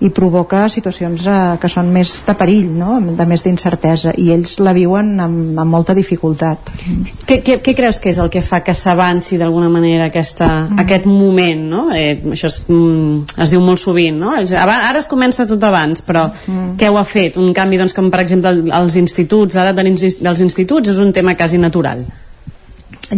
i 0.00 0.10
provoca 0.14 0.68
situacions 0.72 1.26
eh, 1.26 1.38
que 1.60 1.70
són 1.72 1.90
més 1.92 2.20
de 2.26 2.34
perill, 2.38 2.70
no? 2.78 2.98
de 3.00 3.26
més 3.28 3.44
d'incertesa 3.44 4.14
i 4.18 4.30
ells 4.34 4.58
la 4.62 4.74
viuen 4.76 5.12
amb, 5.20 5.58
amb 5.58 5.70
molta 5.70 5.94
dificultat. 5.96 6.72
Què, 7.26 7.40
què, 7.44 7.58
què 7.64 7.74
creus 7.76 8.00
que 8.00 8.12
és 8.12 8.20
el 8.22 8.30
que 8.32 8.42
fa 8.44 8.62
que 8.64 8.74
s'avanci 8.76 9.38
d'alguna 9.40 9.70
manera 9.72 10.08
aquesta, 10.10 10.48
mm. 10.68 10.80
aquest 10.84 11.08
moment? 11.10 11.66
No? 11.70 11.84
Eh, 11.96 12.14
això 12.32 12.48
es, 12.50 12.62
mm, 12.68 13.36
es 13.42 13.52
diu 13.52 13.62
molt 13.64 13.82
sovint, 13.82 14.18
no? 14.20 14.34
ara 14.38 14.98
es 14.98 15.08
comença 15.10 15.46
tot 15.48 15.62
abans, 15.66 16.02
però 16.06 16.28
mm. 16.30 16.72
què 16.80 16.88
ho 16.90 16.98
ha 17.00 17.04
fet? 17.04 17.36
Un 17.40 17.52
canvi, 17.56 17.78
doncs, 17.80 17.94
com 17.96 18.10
per 18.12 18.22
exemple 18.24 18.54
als 18.74 18.96
instituts, 19.00 19.56
l'edat 19.58 19.80
dels 19.80 20.42
instituts 20.44 20.92
és 20.92 20.98
un 21.02 21.12
tema 21.16 21.36
quasi 21.38 21.58
natural 21.60 22.04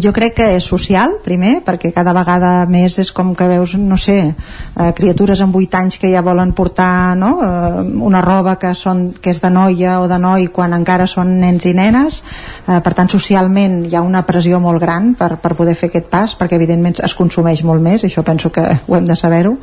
jo 0.00 0.12
crec 0.12 0.34
que 0.38 0.46
és 0.56 0.64
social, 0.64 1.18
primer, 1.24 1.58
perquè 1.66 1.90
cada 1.92 2.14
vegada 2.16 2.64
més 2.70 2.94
és 3.02 3.10
com 3.12 3.34
que 3.36 3.48
veus, 3.48 3.74
no 3.76 3.98
sé, 4.00 4.16
eh, 4.32 4.92
criatures 4.96 5.42
amb 5.44 5.56
8 5.58 5.76
anys 5.82 5.98
que 6.00 6.08
ja 6.12 6.22
volen 6.24 6.54
portar 6.56 7.16
no? 7.18 7.32
eh, 7.44 7.82
una 8.00 8.22
roba 8.24 8.56
que, 8.56 8.72
són, 8.78 9.10
que 9.12 9.34
és 9.34 9.40
de 9.42 9.50
noia 9.52 9.98
o 10.00 10.08
de 10.08 10.18
noi 10.22 10.48
quan 10.48 10.72
encara 10.72 11.06
són 11.06 11.34
nens 11.42 11.66
i 11.68 11.74
nenes, 11.76 12.22
eh, 12.66 12.78
per 12.80 12.94
tant 12.96 13.10
socialment 13.12 13.82
hi 13.84 13.96
ha 13.98 14.04
una 14.04 14.24
pressió 14.24 14.60
molt 14.64 14.80
gran 14.80 15.12
per, 15.18 15.34
per 15.42 15.52
poder 15.58 15.76
fer 15.76 15.90
aquest 15.90 16.08
pas, 16.08 16.36
perquè 16.40 16.56
evidentment 16.56 17.02
es 17.04 17.16
consumeix 17.18 17.60
molt 17.64 17.84
més, 17.84 18.06
això 18.08 18.24
penso 18.24 18.48
que 18.52 18.64
ho 18.86 18.96
hem 18.96 19.08
de 19.08 19.16
saber-ho, 19.18 19.58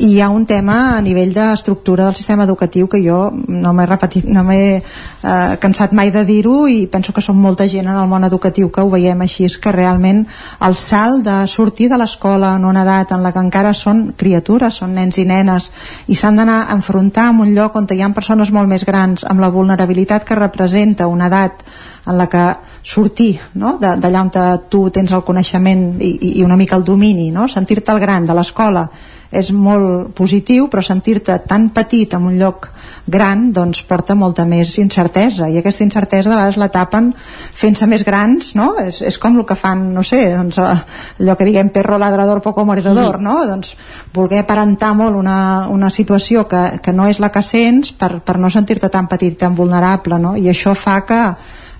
i 0.00 0.16
hi 0.16 0.20
ha 0.20 0.32
un 0.34 0.48
tema 0.50 0.96
a 0.96 1.00
nivell 1.04 1.30
d'estructura 1.36 2.08
del 2.08 2.18
sistema 2.18 2.48
educatiu 2.48 2.88
que 2.90 3.02
jo 3.04 3.28
no 3.30 3.72
m'he 3.76 3.86
repetit, 3.86 4.26
no 4.26 4.42
m'he 4.42 4.80
eh, 4.80 5.56
cansat 5.62 5.94
mai 5.94 6.10
de 6.10 6.26
dir-ho 6.26 6.66
i 6.66 6.88
penso 6.90 7.14
que 7.14 7.22
som 7.22 7.38
molta 7.38 7.68
gent 7.70 7.86
en 7.86 7.94
el 7.94 8.10
món 8.10 8.26
educatiu 8.26 8.72
que 8.74 8.82
ho 8.82 8.90
veiem 8.90 9.22
així, 9.22 9.46
que 9.60 9.72
realment 9.72 10.24
el 10.66 10.76
salt 10.76 11.24
de 11.26 11.36
sortir 11.48 11.90
de 11.90 11.98
l'escola 12.00 12.54
en 12.56 12.64
una 12.64 12.82
edat 12.82 13.12
en 13.12 13.22
la 13.22 13.32
que 13.32 13.42
encara 13.44 13.74
són 13.74 14.14
criatures, 14.16 14.80
són 14.82 14.94
nens 14.96 15.20
i 15.20 15.26
nenes 15.28 15.70
i 16.08 16.16
s'han 16.16 16.40
d'anar 16.40 16.64
a 16.64 16.74
enfrontar 16.74 17.28
en 17.30 17.44
un 17.44 17.54
lloc 17.54 17.76
on 17.76 17.86
hi 17.90 18.02
ha 18.02 18.10
persones 18.16 18.50
molt 18.50 18.68
més 18.68 18.84
grans 18.84 19.24
amb 19.24 19.40
la 19.40 19.52
vulnerabilitat 19.52 20.24
que 20.24 20.38
representa 20.38 21.06
una 21.06 21.28
edat 21.30 21.64
en 22.06 22.18
la 22.18 22.26
que 22.26 22.44
sortir 22.82 23.38
no? 23.54 23.76
d'allà 23.80 24.22
on 24.22 24.30
tu 24.68 24.88
tens 24.90 25.12
el 25.12 25.24
coneixement 25.24 26.00
i, 26.00 26.38
i 26.40 26.44
una 26.44 26.56
mica 26.56 26.76
el 26.76 26.84
domini, 26.84 27.30
no? 27.30 27.48
sentir-te 27.48 27.92
el 27.92 28.00
gran 28.00 28.26
de 28.26 28.36
l'escola 28.36 28.88
és 29.30 29.52
molt 29.54 30.10
positiu 30.18 30.66
però 30.70 30.82
sentir-te 30.82 31.36
tan 31.46 31.68
petit 31.70 32.14
en 32.16 32.24
un 32.26 32.38
lloc 32.38 32.66
gran 33.06 33.50
doncs 33.54 33.84
porta 33.86 34.16
molta 34.18 34.44
més 34.48 34.72
incertesa 34.82 35.46
i 35.48 35.58
aquesta 35.60 35.84
incertesa 35.86 36.30
de 36.30 36.34
vegades 36.34 36.58
la 36.58 36.70
tapen 36.72 37.12
fent-se 37.14 37.86
més 37.86 38.02
grans 38.06 38.54
no? 38.58 38.72
és, 38.82 39.00
és 39.06 39.18
com 39.22 39.38
el 39.38 39.46
que 39.46 39.54
fan, 39.58 39.86
no 39.94 40.02
sé 40.06 40.22
doncs, 40.34 40.58
allò 40.58 41.36
que 41.38 41.46
diguem 41.46 41.70
perro 41.70 41.98
ladrador 41.98 42.42
poco 42.42 42.64
mordedor 42.66 43.20
mm. 43.20 43.22
no? 43.22 43.36
doncs 43.46 43.76
voler 44.14 44.42
aparentar 44.42 44.94
molt 44.98 45.16
una, 45.16 45.68
una 45.70 45.90
situació 45.94 46.48
que, 46.50 46.80
que 46.82 46.92
no 46.96 47.06
és 47.06 47.22
la 47.22 47.30
que 47.30 47.44
sents 47.46 47.94
per, 47.94 48.16
per 48.24 48.38
no 48.40 48.50
sentir-te 48.50 48.90
tan 48.90 49.06
petit 49.06 49.38
tan 49.38 49.54
vulnerable 49.54 50.18
no? 50.18 50.36
i 50.36 50.50
això 50.50 50.74
fa 50.74 51.00
que 51.06 51.22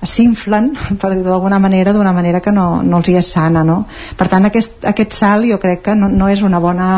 s'inflen, 0.02 0.70
per 1.00 1.12
dir 1.14 1.24
d'alguna 1.24 1.58
manera, 1.58 1.92
d'una 1.92 2.12
manera 2.12 2.40
que 2.40 2.52
no, 2.52 2.82
no 2.82 3.00
els 3.00 3.10
hi 3.10 3.18
és 3.20 3.32
sana, 3.34 3.64
no? 3.66 3.82
Per 4.16 4.28
tant, 4.32 4.46
aquest, 4.48 4.84
aquest 4.88 5.16
salt 5.16 5.48
jo 5.50 5.58
crec 5.60 5.84
que 5.88 5.96
no, 5.98 6.08
no 6.08 6.28
és 6.32 6.42
una 6.46 6.60
bona 6.62 6.88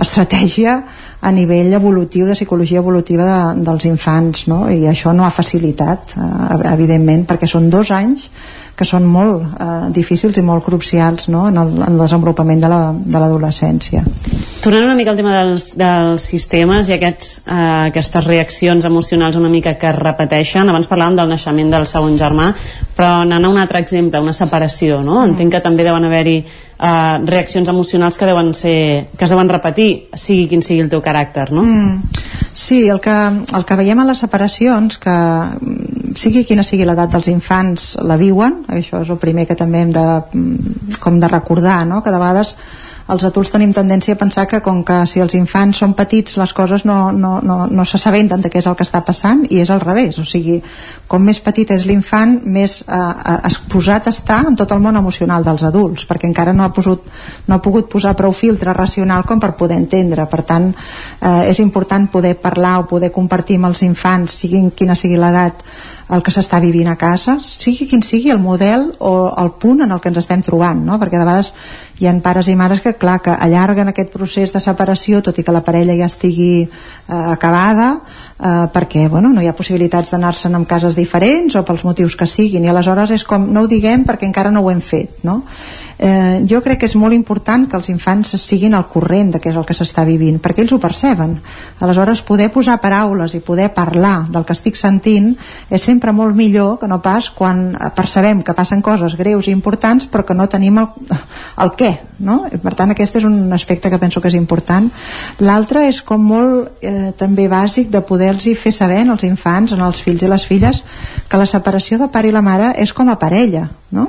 estratègia 0.00 0.80
a 1.20 1.30
nivell 1.36 1.74
evolutiu, 1.76 2.26
de 2.26 2.34
psicologia 2.34 2.80
evolutiva 2.80 3.26
de, 3.28 3.64
dels 3.66 3.86
infants, 3.86 4.46
no? 4.50 4.64
I 4.72 4.88
això 4.90 5.14
no 5.14 5.26
ha 5.26 5.34
facilitat, 5.34 6.16
eh, 6.16 6.72
evidentment, 6.72 7.26
perquè 7.28 7.46
són 7.50 7.70
dos 7.70 7.92
anys 7.94 8.26
que 8.80 8.88
són 8.88 9.04
molt 9.04 9.42
eh, 9.60 9.90
difícils 9.92 10.38
i 10.40 10.44
molt 10.44 10.64
crucials 10.64 11.28
no? 11.28 11.44
en, 11.50 11.58
el, 11.60 11.74
en 11.76 11.90
el 11.90 11.98
desenvolupament 12.00 12.62
de 12.64 12.70
l'adolescència. 13.20 14.00
La, 14.00 14.38
Tornant 14.64 14.86
una 14.86 14.94
mica 14.96 15.12
al 15.12 15.18
tema 15.18 15.34
dels, 15.38 15.66
dels 15.76 16.24
sistemes 16.32 16.88
i 16.88 16.94
aquests, 16.96 17.28
eh, 17.44 17.58
aquestes 17.90 18.24
reaccions 18.24 18.88
emocionals 18.88 19.36
una 19.36 19.52
mica 19.52 19.74
que 19.80 19.90
es 19.90 19.98
repeteixen, 19.98 20.68
abans 20.72 20.88
parlàvem 20.88 21.18
del 21.20 21.28
naixement 21.34 21.72
del 21.72 21.84
segon 21.88 22.16
germà, 22.20 22.50
però 22.96 23.22
anant 23.26 23.44
a 23.44 23.52
un 23.52 23.60
altre 23.60 23.80
exemple, 23.84 24.20
una 24.20 24.36
separació, 24.36 25.02
no? 25.04 25.18
Mm. 25.20 25.34
Entenc 25.34 25.56
que 25.56 25.62
també 25.64 25.84
deuen 25.84 26.08
haver-hi 26.08 26.38
eh, 26.40 27.14
reaccions 27.28 27.68
emocionals 27.68 28.16
que 28.16 28.28
deuen 28.32 28.54
ser 28.56 28.78
que 29.12 29.28
es 29.28 29.36
deuen 29.36 29.52
repetir, 29.52 29.90
sigui 30.16 30.48
quin 30.48 30.64
sigui 30.64 30.84
el 30.84 30.92
teu 30.92 31.04
caràcter, 31.04 31.50
no? 31.52 31.64
Mm. 31.64 32.24
Sí, 32.54 32.86
el 32.88 33.00
que, 33.00 33.16
el 33.56 33.64
que 33.68 33.80
veiem 33.80 34.00
a 34.00 34.08
les 34.08 34.24
separacions, 34.24 35.00
que 35.00 35.16
sigui 36.20 36.44
quina 36.48 36.64
sigui 36.66 36.86
l'edat 36.88 37.12
dels 37.14 37.30
infants 37.32 37.94
la 38.04 38.18
viuen, 38.20 38.62
això 38.68 39.00
és 39.04 39.10
el 39.10 39.20
primer 39.22 39.46
que 39.48 39.58
també 39.58 39.84
hem 39.84 39.96
de, 39.96 40.06
mm, 40.34 41.00
com 41.00 41.20
de 41.20 41.28
recordar 41.28 41.82
no? 41.88 42.02
que 42.02 42.12
de 42.12 42.22
vegades 42.22 42.56
els 43.10 43.24
adults 43.26 43.50
tenim 43.50 43.72
tendència 43.74 44.14
a 44.14 44.18
pensar 44.18 44.46
que 44.46 44.60
com 44.62 44.82
que 44.86 45.00
si 45.10 45.20
els 45.22 45.34
infants 45.34 45.80
són 45.82 45.94
petits 45.98 46.36
les 46.38 46.52
coses 46.54 46.84
no, 46.86 47.10
no, 47.12 47.38
no, 47.42 47.56
no 47.66 47.86
s'assabenten 47.86 48.42
de 48.44 48.50
què 48.52 48.60
és 48.60 48.68
el 48.70 48.76
que 48.78 48.86
està 48.86 49.02
passant 49.06 49.42
i 49.50 49.60
és 49.62 49.70
al 49.74 49.82
revés, 49.82 50.18
o 50.22 50.24
sigui 50.28 50.60
com 51.10 51.24
més 51.26 51.40
petit 51.42 51.70
és 51.74 51.86
l'infant 51.88 52.36
més 52.44 52.80
eh, 52.82 52.94
eh, 52.94 53.36
exposat 53.50 54.10
està 54.12 54.40
en 54.46 54.58
tot 54.58 54.70
el 54.74 54.82
món 54.84 54.98
emocional 55.00 55.46
dels 55.46 55.64
adults 55.66 56.06
perquè 56.06 56.28
encara 56.30 56.54
no 56.54 56.66
ha, 56.66 56.72
posut, 56.74 57.08
no 57.48 57.56
ha 57.56 57.62
pogut 57.64 57.90
posar 57.90 58.14
prou 58.18 58.34
filtre 58.36 58.74
racional 58.76 59.26
com 59.26 59.42
per 59.42 59.56
poder 59.58 59.80
entendre. 59.80 60.26
Per 60.30 60.42
tant 60.46 60.70
eh, 60.70 61.50
és 61.50 61.58
important 61.62 62.06
poder 62.12 62.36
parlar 62.38 62.78
o 62.80 62.88
poder 62.90 63.10
compartir 63.14 63.58
amb 63.58 63.72
els 63.72 63.82
infants 63.86 64.38
siguin 64.44 64.70
quina 64.76 64.94
sigui 64.98 65.18
l'edat 65.18 65.64
el 66.10 66.22
que 66.26 66.32
s'està 66.34 66.58
vivint 66.62 66.88
a 66.90 66.96
casa, 66.98 67.36
sigui 67.42 67.86
quin 67.90 68.02
sigui 68.02 68.32
el 68.34 68.40
model 68.42 68.88
o 68.98 69.30
el 69.38 69.52
punt 69.62 69.84
en 69.84 69.92
el 69.94 70.00
que 70.02 70.10
ens 70.10 70.18
estem 70.22 70.42
trobant, 70.42 70.82
no? 70.86 70.98
perquè 70.98 71.18
de 71.18 71.26
vegades 71.26 71.52
hi 72.00 72.08
ha 72.08 72.14
pares 72.24 72.48
i 72.48 72.56
mares 72.56 72.80
que, 72.80 72.94
clar, 72.98 73.18
que 73.22 73.30
allarguen 73.30 73.92
aquest 73.92 74.10
procés 74.12 74.54
de 74.54 74.62
separació, 74.64 75.20
tot 75.22 75.38
i 75.38 75.44
que 75.44 75.54
la 75.54 75.62
parella 75.62 75.96
ja 75.98 76.08
estigui 76.10 76.64
eh, 76.64 76.70
acabada, 77.20 77.90
eh, 78.38 78.66
perquè 78.74 79.06
bueno, 79.08 79.30
no 79.34 79.44
hi 79.44 79.50
ha 79.50 79.56
possibilitats 79.56 80.10
d'anar-se'n 80.14 80.56
en 80.56 80.64
cases 80.64 80.96
diferents 80.98 81.54
o 81.54 81.64
pels 81.64 81.84
motius 81.84 82.16
que 82.16 82.26
siguin, 82.26 82.64
i 82.64 82.72
aleshores 82.72 83.14
és 83.14 83.24
com, 83.28 83.46
no 83.52 83.64
ho 83.64 83.70
diguem 83.70 84.06
perquè 84.08 84.26
encara 84.26 84.50
no 84.50 84.64
ho 84.64 84.70
hem 84.72 84.80
fet, 84.80 85.20
no? 85.28 85.42
Eh, 86.00 86.46
jo 86.48 86.62
crec 86.64 86.80
que 86.80 86.88
és 86.88 86.96
molt 86.96 87.12
important 87.12 87.66
que 87.68 87.76
els 87.76 87.90
infants 87.92 88.32
siguin 88.40 88.72
al 88.74 88.86
corrent 88.88 89.34
de 89.34 89.40
què 89.40 89.50
és 89.52 89.58
el 89.60 89.66
que 89.68 89.76
s'està 89.76 90.06
vivint, 90.08 90.38
perquè 90.40 90.64
ells 90.64 90.72
ho 90.72 90.80
perceben. 90.80 91.36
Aleshores, 91.84 92.22
poder 92.24 92.48
posar 92.54 92.78
paraules 92.80 93.34
i 93.36 93.42
poder 93.44 93.68
parlar 93.76 94.24
del 94.32 94.46
que 94.48 94.56
estic 94.56 94.80
sentint 94.80 95.34
és 95.68 95.84
sempre 95.84 96.14
molt 96.16 96.34
millor 96.36 96.78
que 96.80 96.88
no 96.88 97.02
pas 97.04 97.28
quan 97.30 97.76
percebem 97.96 98.40
que 98.42 98.56
passen 98.56 98.80
coses 98.80 99.16
greus 99.20 99.46
i 99.46 99.52
importants 99.52 100.08
però 100.08 100.24
que 100.24 100.34
no 100.34 100.48
tenim 100.48 100.80
el, 100.80 100.88
el 101.60 101.74
què, 101.76 101.92
no? 102.24 102.46
Per 102.64 102.74
tant, 102.78 102.94
aquest 102.94 103.20
és 103.20 103.28
un 103.28 103.52
aspecte 103.52 103.92
que 103.92 104.00
penso 104.00 104.24
que 104.24 104.32
és 104.32 104.38
important. 104.38 104.88
L'altre 105.44 105.84
és 105.90 106.00
com 106.00 106.24
molt 106.24 106.80
eh, 106.80 107.12
també 107.20 107.48
bàsic 107.52 107.92
de 107.92 108.00
poder-los 108.00 108.48
fer 108.56 108.72
saber 108.72 109.02
als 109.04 109.26
infants, 109.28 109.72
als 109.76 110.00
fills 110.00 110.22
i 110.24 110.30
les 110.30 110.46
filles, 110.46 110.82
que 111.28 111.36
la 111.36 111.46
separació 111.46 111.98
de 112.00 112.08
pare 112.08 112.30
i 112.30 112.32
la 112.32 112.44
mare 112.44 112.72
és 112.80 112.94
com 112.96 113.10
a 113.12 113.18
parella, 113.20 113.68
no? 113.92 114.08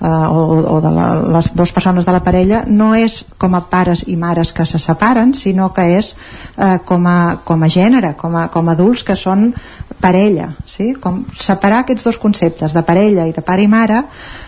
Eh, 0.00 0.06
o, 0.06 0.76
o 0.76 0.80
de 0.80 0.90
la, 0.90 1.08
les 1.36 1.52
dues 1.54 1.72
persones 1.72 2.06
de 2.06 2.12
la 2.14 2.22
parella 2.24 2.64
no 2.66 2.92
és 2.98 3.22
com 3.38 3.54
a 3.54 3.64
pares 3.70 4.04
i 4.08 4.16
mares 4.16 4.52
que 4.52 4.66
se 4.66 4.78
separen 4.78 5.34
sinó 5.34 5.70
que 5.74 5.86
és 5.98 6.14
eh, 6.56 6.78
com, 6.84 7.06
a, 7.06 7.40
com 7.44 7.62
a 7.62 7.70
gènere, 7.70 8.14
com 8.20 8.36
a, 8.36 8.48
com 8.52 8.68
a 8.68 8.76
adults 8.76 9.04
que 9.06 9.16
són 9.16 9.52
parella 10.00 10.52
sí? 10.66 10.92
com 11.00 11.24
separar 11.38 11.84
aquests 11.84 12.04
dos 12.04 12.18
conceptes 12.20 12.74
de 12.76 12.82
parella 12.84 13.28
i 13.28 13.32
de 13.32 13.44
pare 13.44 13.64
i 13.64 13.70
mare 13.70 14.02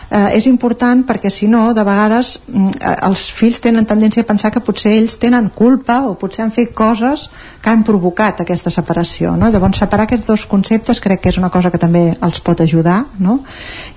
eh, 0.09 0.37
és 0.37 0.47
important 0.47 1.03
perquè 1.07 1.29
si 1.33 1.47
no, 1.51 1.73
de 1.75 1.83
vegades 1.85 2.37
mm, 2.47 2.79
eh, 2.79 2.95
els 3.07 3.27
fills 3.35 3.59
tenen 3.63 3.87
tendència 3.89 4.23
a 4.23 4.27
pensar 4.27 4.51
que 4.53 4.63
potser 4.63 4.93
ells 4.97 5.17
tenen 5.21 5.49
culpa 5.55 5.99
o 6.07 6.15
potser 6.19 6.45
han 6.45 6.53
fet 6.55 6.73
coses 6.77 7.27
que 7.61 7.71
han 7.71 7.83
provocat 7.87 8.41
aquesta 8.43 8.73
separació 8.73 9.35
no? 9.39 9.51
llavors 9.53 9.81
separar 9.83 10.07
aquests 10.07 10.27
dos 10.27 10.45
conceptes 10.49 11.01
crec 11.03 11.23
que 11.23 11.33
és 11.33 11.39
una 11.41 11.51
cosa 11.53 11.71
que 11.71 11.81
també 11.81 12.09
els 12.15 12.41
pot 12.41 12.61
ajudar 12.63 13.03
no? 13.19 13.39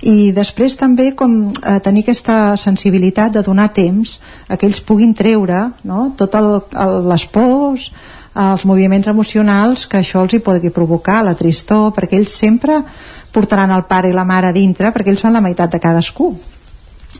i 0.01 0.31
després 0.35 0.77
també 0.79 1.11
com 1.15 1.51
eh, 1.51 1.79
tenir 1.83 2.05
aquesta 2.05 2.57
sensibilitat 2.57 3.37
de 3.37 3.45
donar 3.45 3.71
temps 3.73 4.19
a 4.47 4.57
que 4.57 4.67
ells 4.67 4.81
puguin 4.83 5.13
treure 5.17 5.69
no? 5.83 6.11
tot 6.17 6.35
el, 6.35 6.57
el, 6.71 6.97
les 7.11 7.27
pors 7.31 7.91
els 8.31 8.63
moviments 8.63 9.09
emocionals 9.11 9.85
que 9.91 9.99
això 9.99 10.21
els 10.23 10.37
hi 10.37 10.39
pugui 10.39 10.71
provocar, 10.71 11.19
la 11.23 11.35
tristor, 11.35 11.91
perquè 11.91 12.15
ells 12.15 12.31
sempre 12.31 12.77
portaran 13.31 13.71
el 13.71 13.85
pare 13.89 14.09
i 14.11 14.15
la 14.15 14.27
mare 14.27 14.51
dintre 14.55 14.91
perquè 14.91 15.13
ells 15.13 15.23
són 15.23 15.33
la 15.33 15.43
meitat 15.43 15.71
de 15.71 15.79
cadascú 15.83 16.33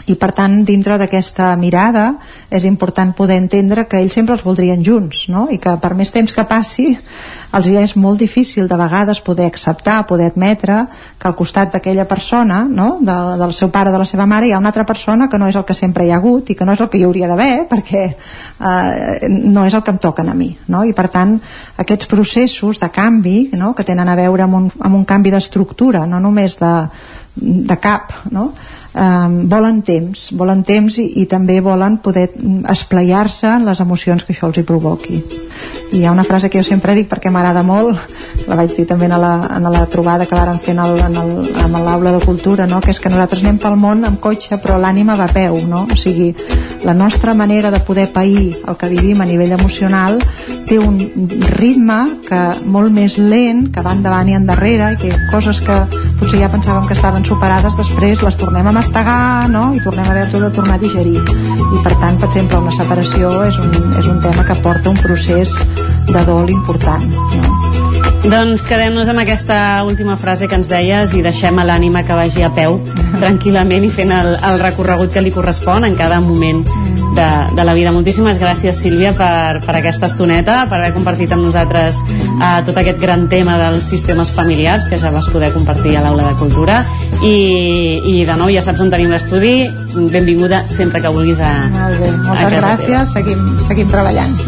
i 0.09 0.15
per 0.17 0.31
tant 0.37 0.61
dintre 0.65 0.97
d'aquesta 0.97 1.51
mirada 1.59 2.15
és 2.49 2.65
important 2.65 3.13
poder 3.17 3.37
entendre 3.41 3.85
que 3.89 3.99
ells 4.01 4.15
sempre 4.17 4.35
els 4.37 4.43
voldrien 4.45 4.83
junts 4.85 5.27
no? 5.29 5.47
i 5.51 5.59
que 5.61 5.75
per 5.81 5.93
més 5.97 6.11
temps 6.13 6.33
que 6.33 6.45
passi 6.47 6.87
els 7.51 7.67
ja 7.67 7.83
és 7.83 7.95
molt 7.99 8.19
difícil 8.19 8.67
de 8.67 8.77
vegades 8.79 9.21
poder 9.21 9.45
acceptar, 9.51 10.05
poder 10.07 10.31
admetre 10.31 10.85
que 11.19 11.27
al 11.27 11.35
costat 11.35 11.75
d'aquella 11.75 12.07
persona 12.09 12.63
no? 12.65 12.97
de, 13.01 13.17
del 13.41 13.53
seu 13.53 13.69
pare 13.69 13.91
o 13.91 13.93
de 13.93 14.01
la 14.01 14.07
seva 14.09 14.25
mare 14.25 14.47
hi 14.47 14.55
ha 14.55 14.61
una 14.61 14.71
altra 14.71 14.85
persona 14.87 15.29
que 15.29 15.39
no 15.39 15.49
és 15.51 15.59
el 15.59 15.65
que 15.67 15.77
sempre 15.77 16.05
hi 16.05 16.11
ha 16.11 16.19
hagut 16.21 16.49
i 16.49 16.57
que 16.57 16.65
no 16.65 16.73
és 16.73 16.81
el 16.81 16.89
que 16.89 17.01
hi 17.01 17.05
hauria 17.05 17.29
d'haver 17.29 17.67
perquè 17.69 18.03
eh, 18.09 19.29
no 19.29 19.65
és 19.67 19.77
el 19.77 19.83
que 19.83 19.93
em 19.93 20.01
toquen 20.01 20.31
a 20.31 20.37
mi 20.37 20.51
no? 20.67 20.83
i 20.87 20.95
per 20.97 21.09
tant 21.13 21.37
aquests 21.83 22.09
processos 22.11 22.79
de 22.81 22.89
canvi 22.89 23.51
no? 23.59 23.73
que 23.75 23.87
tenen 23.87 24.09
a 24.09 24.17
veure 24.17 24.47
amb 24.47 24.61
un, 24.61 24.69
amb 24.79 25.01
un 25.01 25.05
canvi 25.05 25.33
d'estructura 25.33 26.05
no 26.07 26.19
només 26.23 26.57
de, 26.61 26.75
de 27.35 27.77
cap 27.81 28.13
no? 28.31 28.51
Um, 28.93 29.49
volen 29.49 29.81
temps, 29.87 30.29
volen 30.37 30.63
temps 30.67 30.97
i, 31.01 31.07
i 31.21 31.25
també 31.29 31.59
volen 31.63 31.99
poder 32.03 32.29
esplayar-se 32.71 33.47
en 33.57 33.67
les 33.69 33.79
emocions 33.83 34.23
que 34.23 34.33
això 34.35 34.49
els 34.49 34.61
hi 34.61 34.65
provoqui. 34.67 35.21
I 35.91 36.01
hi 36.01 36.05
ha 36.05 36.11
una 36.11 36.23
frase 36.23 36.49
que 36.49 36.59
jo 36.59 36.63
sempre 36.67 36.95
dic 36.95 37.09
perquè 37.11 37.31
m'agrada 37.31 37.63
molt, 37.67 37.99
la 38.47 38.55
vaig 38.59 38.75
dir 38.77 38.85
també 38.87 39.09
en 39.09 39.17
la, 39.19 39.33
en 39.57 39.67
la 39.71 39.85
trobada 39.91 40.25
que 40.25 40.37
vàrem 40.37 40.59
fer 40.63 40.75
en 40.75 41.75
l'aula 41.75 42.13
de 42.15 42.23
cultura, 42.25 42.67
no? 42.67 42.79
que 42.81 42.91
és 42.95 42.99
que 42.99 43.11
nosaltres 43.11 43.43
anem 43.43 43.59
pel 43.61 43.75
món 43.79 44.05
amb 44.07 44.21
cotxe 44.23 44.59
però 44.61 44.79
l'ànima 44.79 45.17
va 45.19 45.27
a 45.27 45.35
peu, 45.35 45.59
no? 45.67 45.85
o 45.91 45.99
sigui, 45.99 46.31
la 46.83 46.95
nostra 46.95 47.33
manera 47.33 47.71
de 47.71 47.79
poder 47.79 48.07
pair 48.11 48.55
el 48.67 48.77
que 48.77 48.89
vivim 48.89 49.21
a 49.21 49.27
nivell 49.27 49.51
emocional 49.59 50.19
té 50.67 50.79
un 50.79 50.97
ritme 51.59 51.99
que 52.27 52.39
molt 52.65 52.93
més 52.95 53.17
lent, 53.19 53.67
que 53.75 53.83
va 53.83 53.91
endavant 53.97 54.29
i 54.31 54.37
endarrere, 54.37 54.93
i 54.93 54.99
que 55.01 55.11
coses 55.31 55.59
que 55.65 55.75
potser 56.21 56.39
ja 56.39 56.49
pensàvem 56.53 56.87
que 56.87 56.95
estaven 56.95 57.25
superades, 57.27 57.75
després 57.77 58.23
les 58.23 58.39
tornem 58.39 58.69
a 58.69 58.75
mastegar, 58.81 59.47
no? 59.49 59.75
I 59.75 59.79
tornem 59.85 60.07
a 60.07 60.09
haver-ho 60.09 60.39
de 60.41 60.49
tornar 60.49 60.75
a 60.75 60.81
digerir. 60.81 61.21
I 61.21 61.81
per 61.85 61.93
tant, 62.01 62.17
per 62.17 62.31
exemple, 62.31 62.57
una 62.65 62.73
separació 62.73 63.29
és 63.45 63.59
un, 63.61 63.75
és 63.99 64.07
un 64.09 64.17
tema 64.23 64.45
que 64.47 64.57
porta 64.65 64.89
un 64.89 64.97
procés 64.97 65.53
de 66.09 66.23
dol 66.25 66.49
important, 66.49 67.05
no? 67.37 67.59
Doncs 68.21 68.65
quedem-nos 68.69 69.09
amb 69.09 69.21
aquesta 69.21 69.81
última 69.85 70.17
frase 70.17 70.49
que 70.49 70.57
ens 70.57 70.69
deies 70.69 71.13
i 71.17 71.23
deixem 71.25 71.57
a 71.57 71.65
l'ànima 71.65 72.03
que 72.05 72.17
vagi 72.17 72.45
a 72.45 72.51
peu 72.53 72.79
tranquil·lament 73.21 73.85
i 73.85 73.93
fent 73.93 74.13
el, 74.17 74.33
el 74.49 74.59
recorregut 74.61 75.13
que 75.13 75.25
li 75.25 75.33
correspon 75.33 75.85
en 75.85 75.97
cada 75.97 76.21
moment 76.21 76.65
de, 77.15 77.55
de 77.55 77.63
la 77.63 77.73
vida. 77.73 77.91
Moltíssimes 77.91 78.39
gràcies, 78.39 78.77
Sílvia, 78.77 79.13
per, 79.17 79.61
per 79.65 79.75
aquesta 79.77 80.07
estoneta, 80.09 80.65
per 80.69 80.79
haver 80.79 80.93
compartit 80.95 81.31
amb 81.35 81.45
nosaltres 81.45 81.99
eh, 82.07 82.59
tot 82.67 82.77
aquest 82.77 82.99
gran 83.01 83.27
tema 83.31 83.57
dels 83.61 83.87
sistemes 83.91 84.31
familiars 84.35 84.87
que 84.89 84.99
ja 85.01 85.11
vas 85.13 85.27
poder 85.31 85.51
compartir 85.55 85.97
a 85.97 86.05
l'aula 86.05 86.29
de 86.31 86.35
cultura. 86.39 86.81
I, 87.21 87.35
I 88.13 88.15
de 88.27 88.37
nou 88.39 88.51
ja 88.53 88.63
saps 88.65 88.81
on 88.83 88.91
tenim 88.93 89.11
l'estudi. 89.13 89.55
Benvinguda 90.11 90.63
sempre 90.69 91.01
que 91.03 91.11
vulguis 91.13 91.41
a, 91.43 91.51
Molt 91.71 91.99
bé, 92.01 92.11
a 92.11 92.17
moltes 92.21 92.45
casa 92.45 92.61
gràcies, 92.61 93.17
seguim, 93.17 93.43
seguim 93.67 93.91
treballant. 93.91 94.39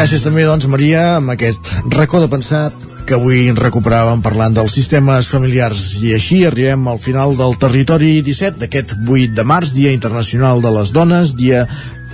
Gràcies 0.00 0.22
també, 0.24 0.46
doncs, 0.48 0.64
Maria, 0.72 1.18
amb 1.18 1.34
aquest 1.34 1.74
racó 1.92 2.22
de 2.22 2.30
pensat 2.32 2.99
que 3.10 3.16
avui 3.18 3.48
recuperàvem 3.58 4.20
parlant 4.22 4.54
dels 4.54 4.70
sistemes 4.76 5.26
familiars. 5.32 5.96
I 5.98 6.12
així 6.14 6.44
arribem 6.46 6.84
al 6.86 6.98
final 7.02 7.32
del 7.34 7.56
Territori 7.58 8.20
17 8.22 8.60
d'aquest 8.60 8.92
8 9.02 9.34
de 9.34 9.44
març, 9.50 9.72
Dia 9.74 9.90
Internacional 9.90 10.62
de 10.62 10.70
les 10.76 10.92
Dones, 10.94 11.32
dia 11.34 11.64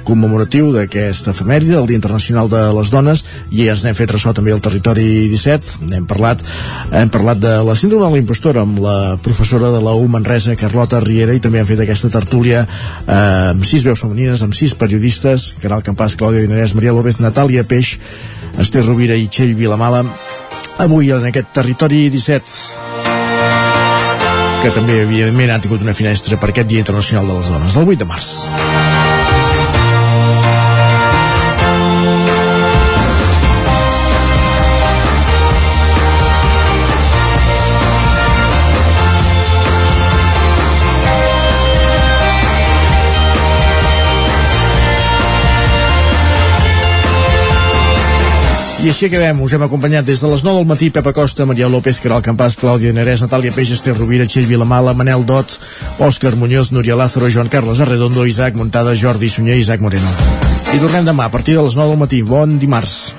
commemoratiu 0.07 0.71
d'aquesta 0.73 1.35
efemèride, 1.35 1.75
del 1.75 1.91
Dia 1.91 2.01
Internacional 2.01 2.49
de 2.49 2.63
les 2.79 2.93
Dones, 2.95 3.27
i 3.53 3.67
ens 3.69 3.83
n'hem 3.85 3.99
fet 3.99 4.15
ressò 4.15 4.33
també 4.33 4.55
al 4.55 4.63
Territori 4.65 5.27
17. 5.35 5.91
Hem 5.99 6.07
parlat, 6.09 6.47
hem 6.97 7.13
parlat 7.13 7.45
de 7.45 7.53
la 7.67 7.77
síndrome 7.77 8.09
de 8.09 8.17
l'impostora 8.17 8.65
amb 8.65 8.81
la 8.81 8.97
professora 9.21 9.75
de 9.75 9.83
la 9.85 9.93
U 10.01 10.09
Manresa, 10.09 10.57
Carlota 10.57 11.03
Riera, 11.05 11.37
i 11.37 11.45
també 11.45 11.61
hem 11.61 11.69
fet 11.69 11.85
aquesta 11.85 12.09
tertúlia 12.15 12.65
eh, 12.65 13.21
amb 13.53 13.69
sis 13.69 13.85
veus 13.85 14.01
femenines, 14.07 14.41
amb 14.47 14.57
sis 14.57 14.73
periodistes, 14.73 15.53
Caral 15.61 15.85
Campàs, 15.85 16.17
Clàudia 16.17 16.47
Dinarès, 16.47 16.73
Maria 16.79 16.97
López, 16.97 17.21
Natàlia 17.21 17.69
Peix, 17.69 17.99
Esther 18.57 18.87
Rovira 18.87 19.21
i 19.21 19.29
Txell 19.29 19.53
Vilamala, 19.59 20.07
avui 20.79 21.11
en 21.13 21.25
aquest 21.29 21.53
Territori 21.57 22.09
17 22.13 22.85
que 24.63 24.73
també 24.75 25.01
evidentment 25.05 25.53
han 25.55 25.63
tingut 25.65 25.85
una 25.85 25.95
finestra 25.97 26.39
per 26.41 26.51
aquest 26.51 26.69
Dia 26.71 26.83
Internacional 26.83 27.29
de 27.31 27.39
les 27.39 27.51
Dones, 27.55 27.77
el 27.77 27.97
8 27.97 28.03
de 28.03 28.09
març. 28.11 28.96
I 48.87 48.91
així 48.93 49.09
acabem. 49.09 49.41
Us 49.43 49.51
hem 49.57 49.65
acompanyat 49.67 50.07
des 50.07 50.21
de 50.23 50.29
les 50.31 50.45
9 50.47 50.61
del 50.61 50.67
matí 50.71 50.93
Pepa 50.95 51.11
Costa, 51.11 51.43
Maria 51.43 51.67
López, 51.67 51.99
Caral 51.99 52.23
Campàs, 52.23 52.55
Clàudia 52.55 52.93
Nerès, 52.95 53.19
Natàlia 53.25 53.51
Peix, 53.51 53.73
Esther 53.75 53.97
Rovira, 53.97 54.29
Txell 54.31 54.47
Vilamala, 54.47 54.93
Manel 54.95 55.25
Dot, 55.27 55.57
Òscar 55.99 56.37
Muñoz, 56.39 56.71
Núria 56.71 56.95
Lázaro, 56.95 57.27
Joan 57.27 57.49
Carles 57.51 57.81
Arredondo, 57.83 58.23
Isaac 58.31 58.55
Montada, 58.55 58.95
Jordi 58.95 59.27
Sunyer 59.27 59.57
i 59.59 59.65
Isaac 59.65 59.83
Moreno. 59.83 60.07
I 60.71 60.79
tornem 60.79 61.03
demà 61.03 61.27
a 61.27 61.33
partir 61.35 61.57
de 61.57 61.65
les 61.67 61.75
9 61.75 61.97
del 61.97 61.99
matí. 61.99 62.21
Bon 62.23 62.61
dimarts. 62.63 63.17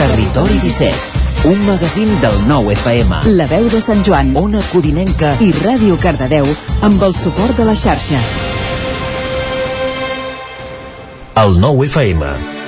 Territori 0.00 0.58
17, 0.64 1.46
un 1.52 1.62
magazín 1.68 2.10
del 2.18 2.40
nou 2.50 2.72
FM. 2.74 3.22
La 3.38 3.46
veu 3.46 3.70
de 3.70 3.78
Sant 3.78 4.02
Joan, 4.02 4.34
Ona 4.34 4.66
Codinenca 4.72 5.36
i 5.38 5.52
Ràdio 5.62 5.94
Cardedeu 6.02 6.50
amb 6.82 7.06
el 7.06 7.14
suport 7.14 7.54
de 7.54 7.70
la 7.70 7.78
xarxa. 7.78 8.18
El 11.36 11.56
nou 11.58 11.82
FM. 11.82 12.63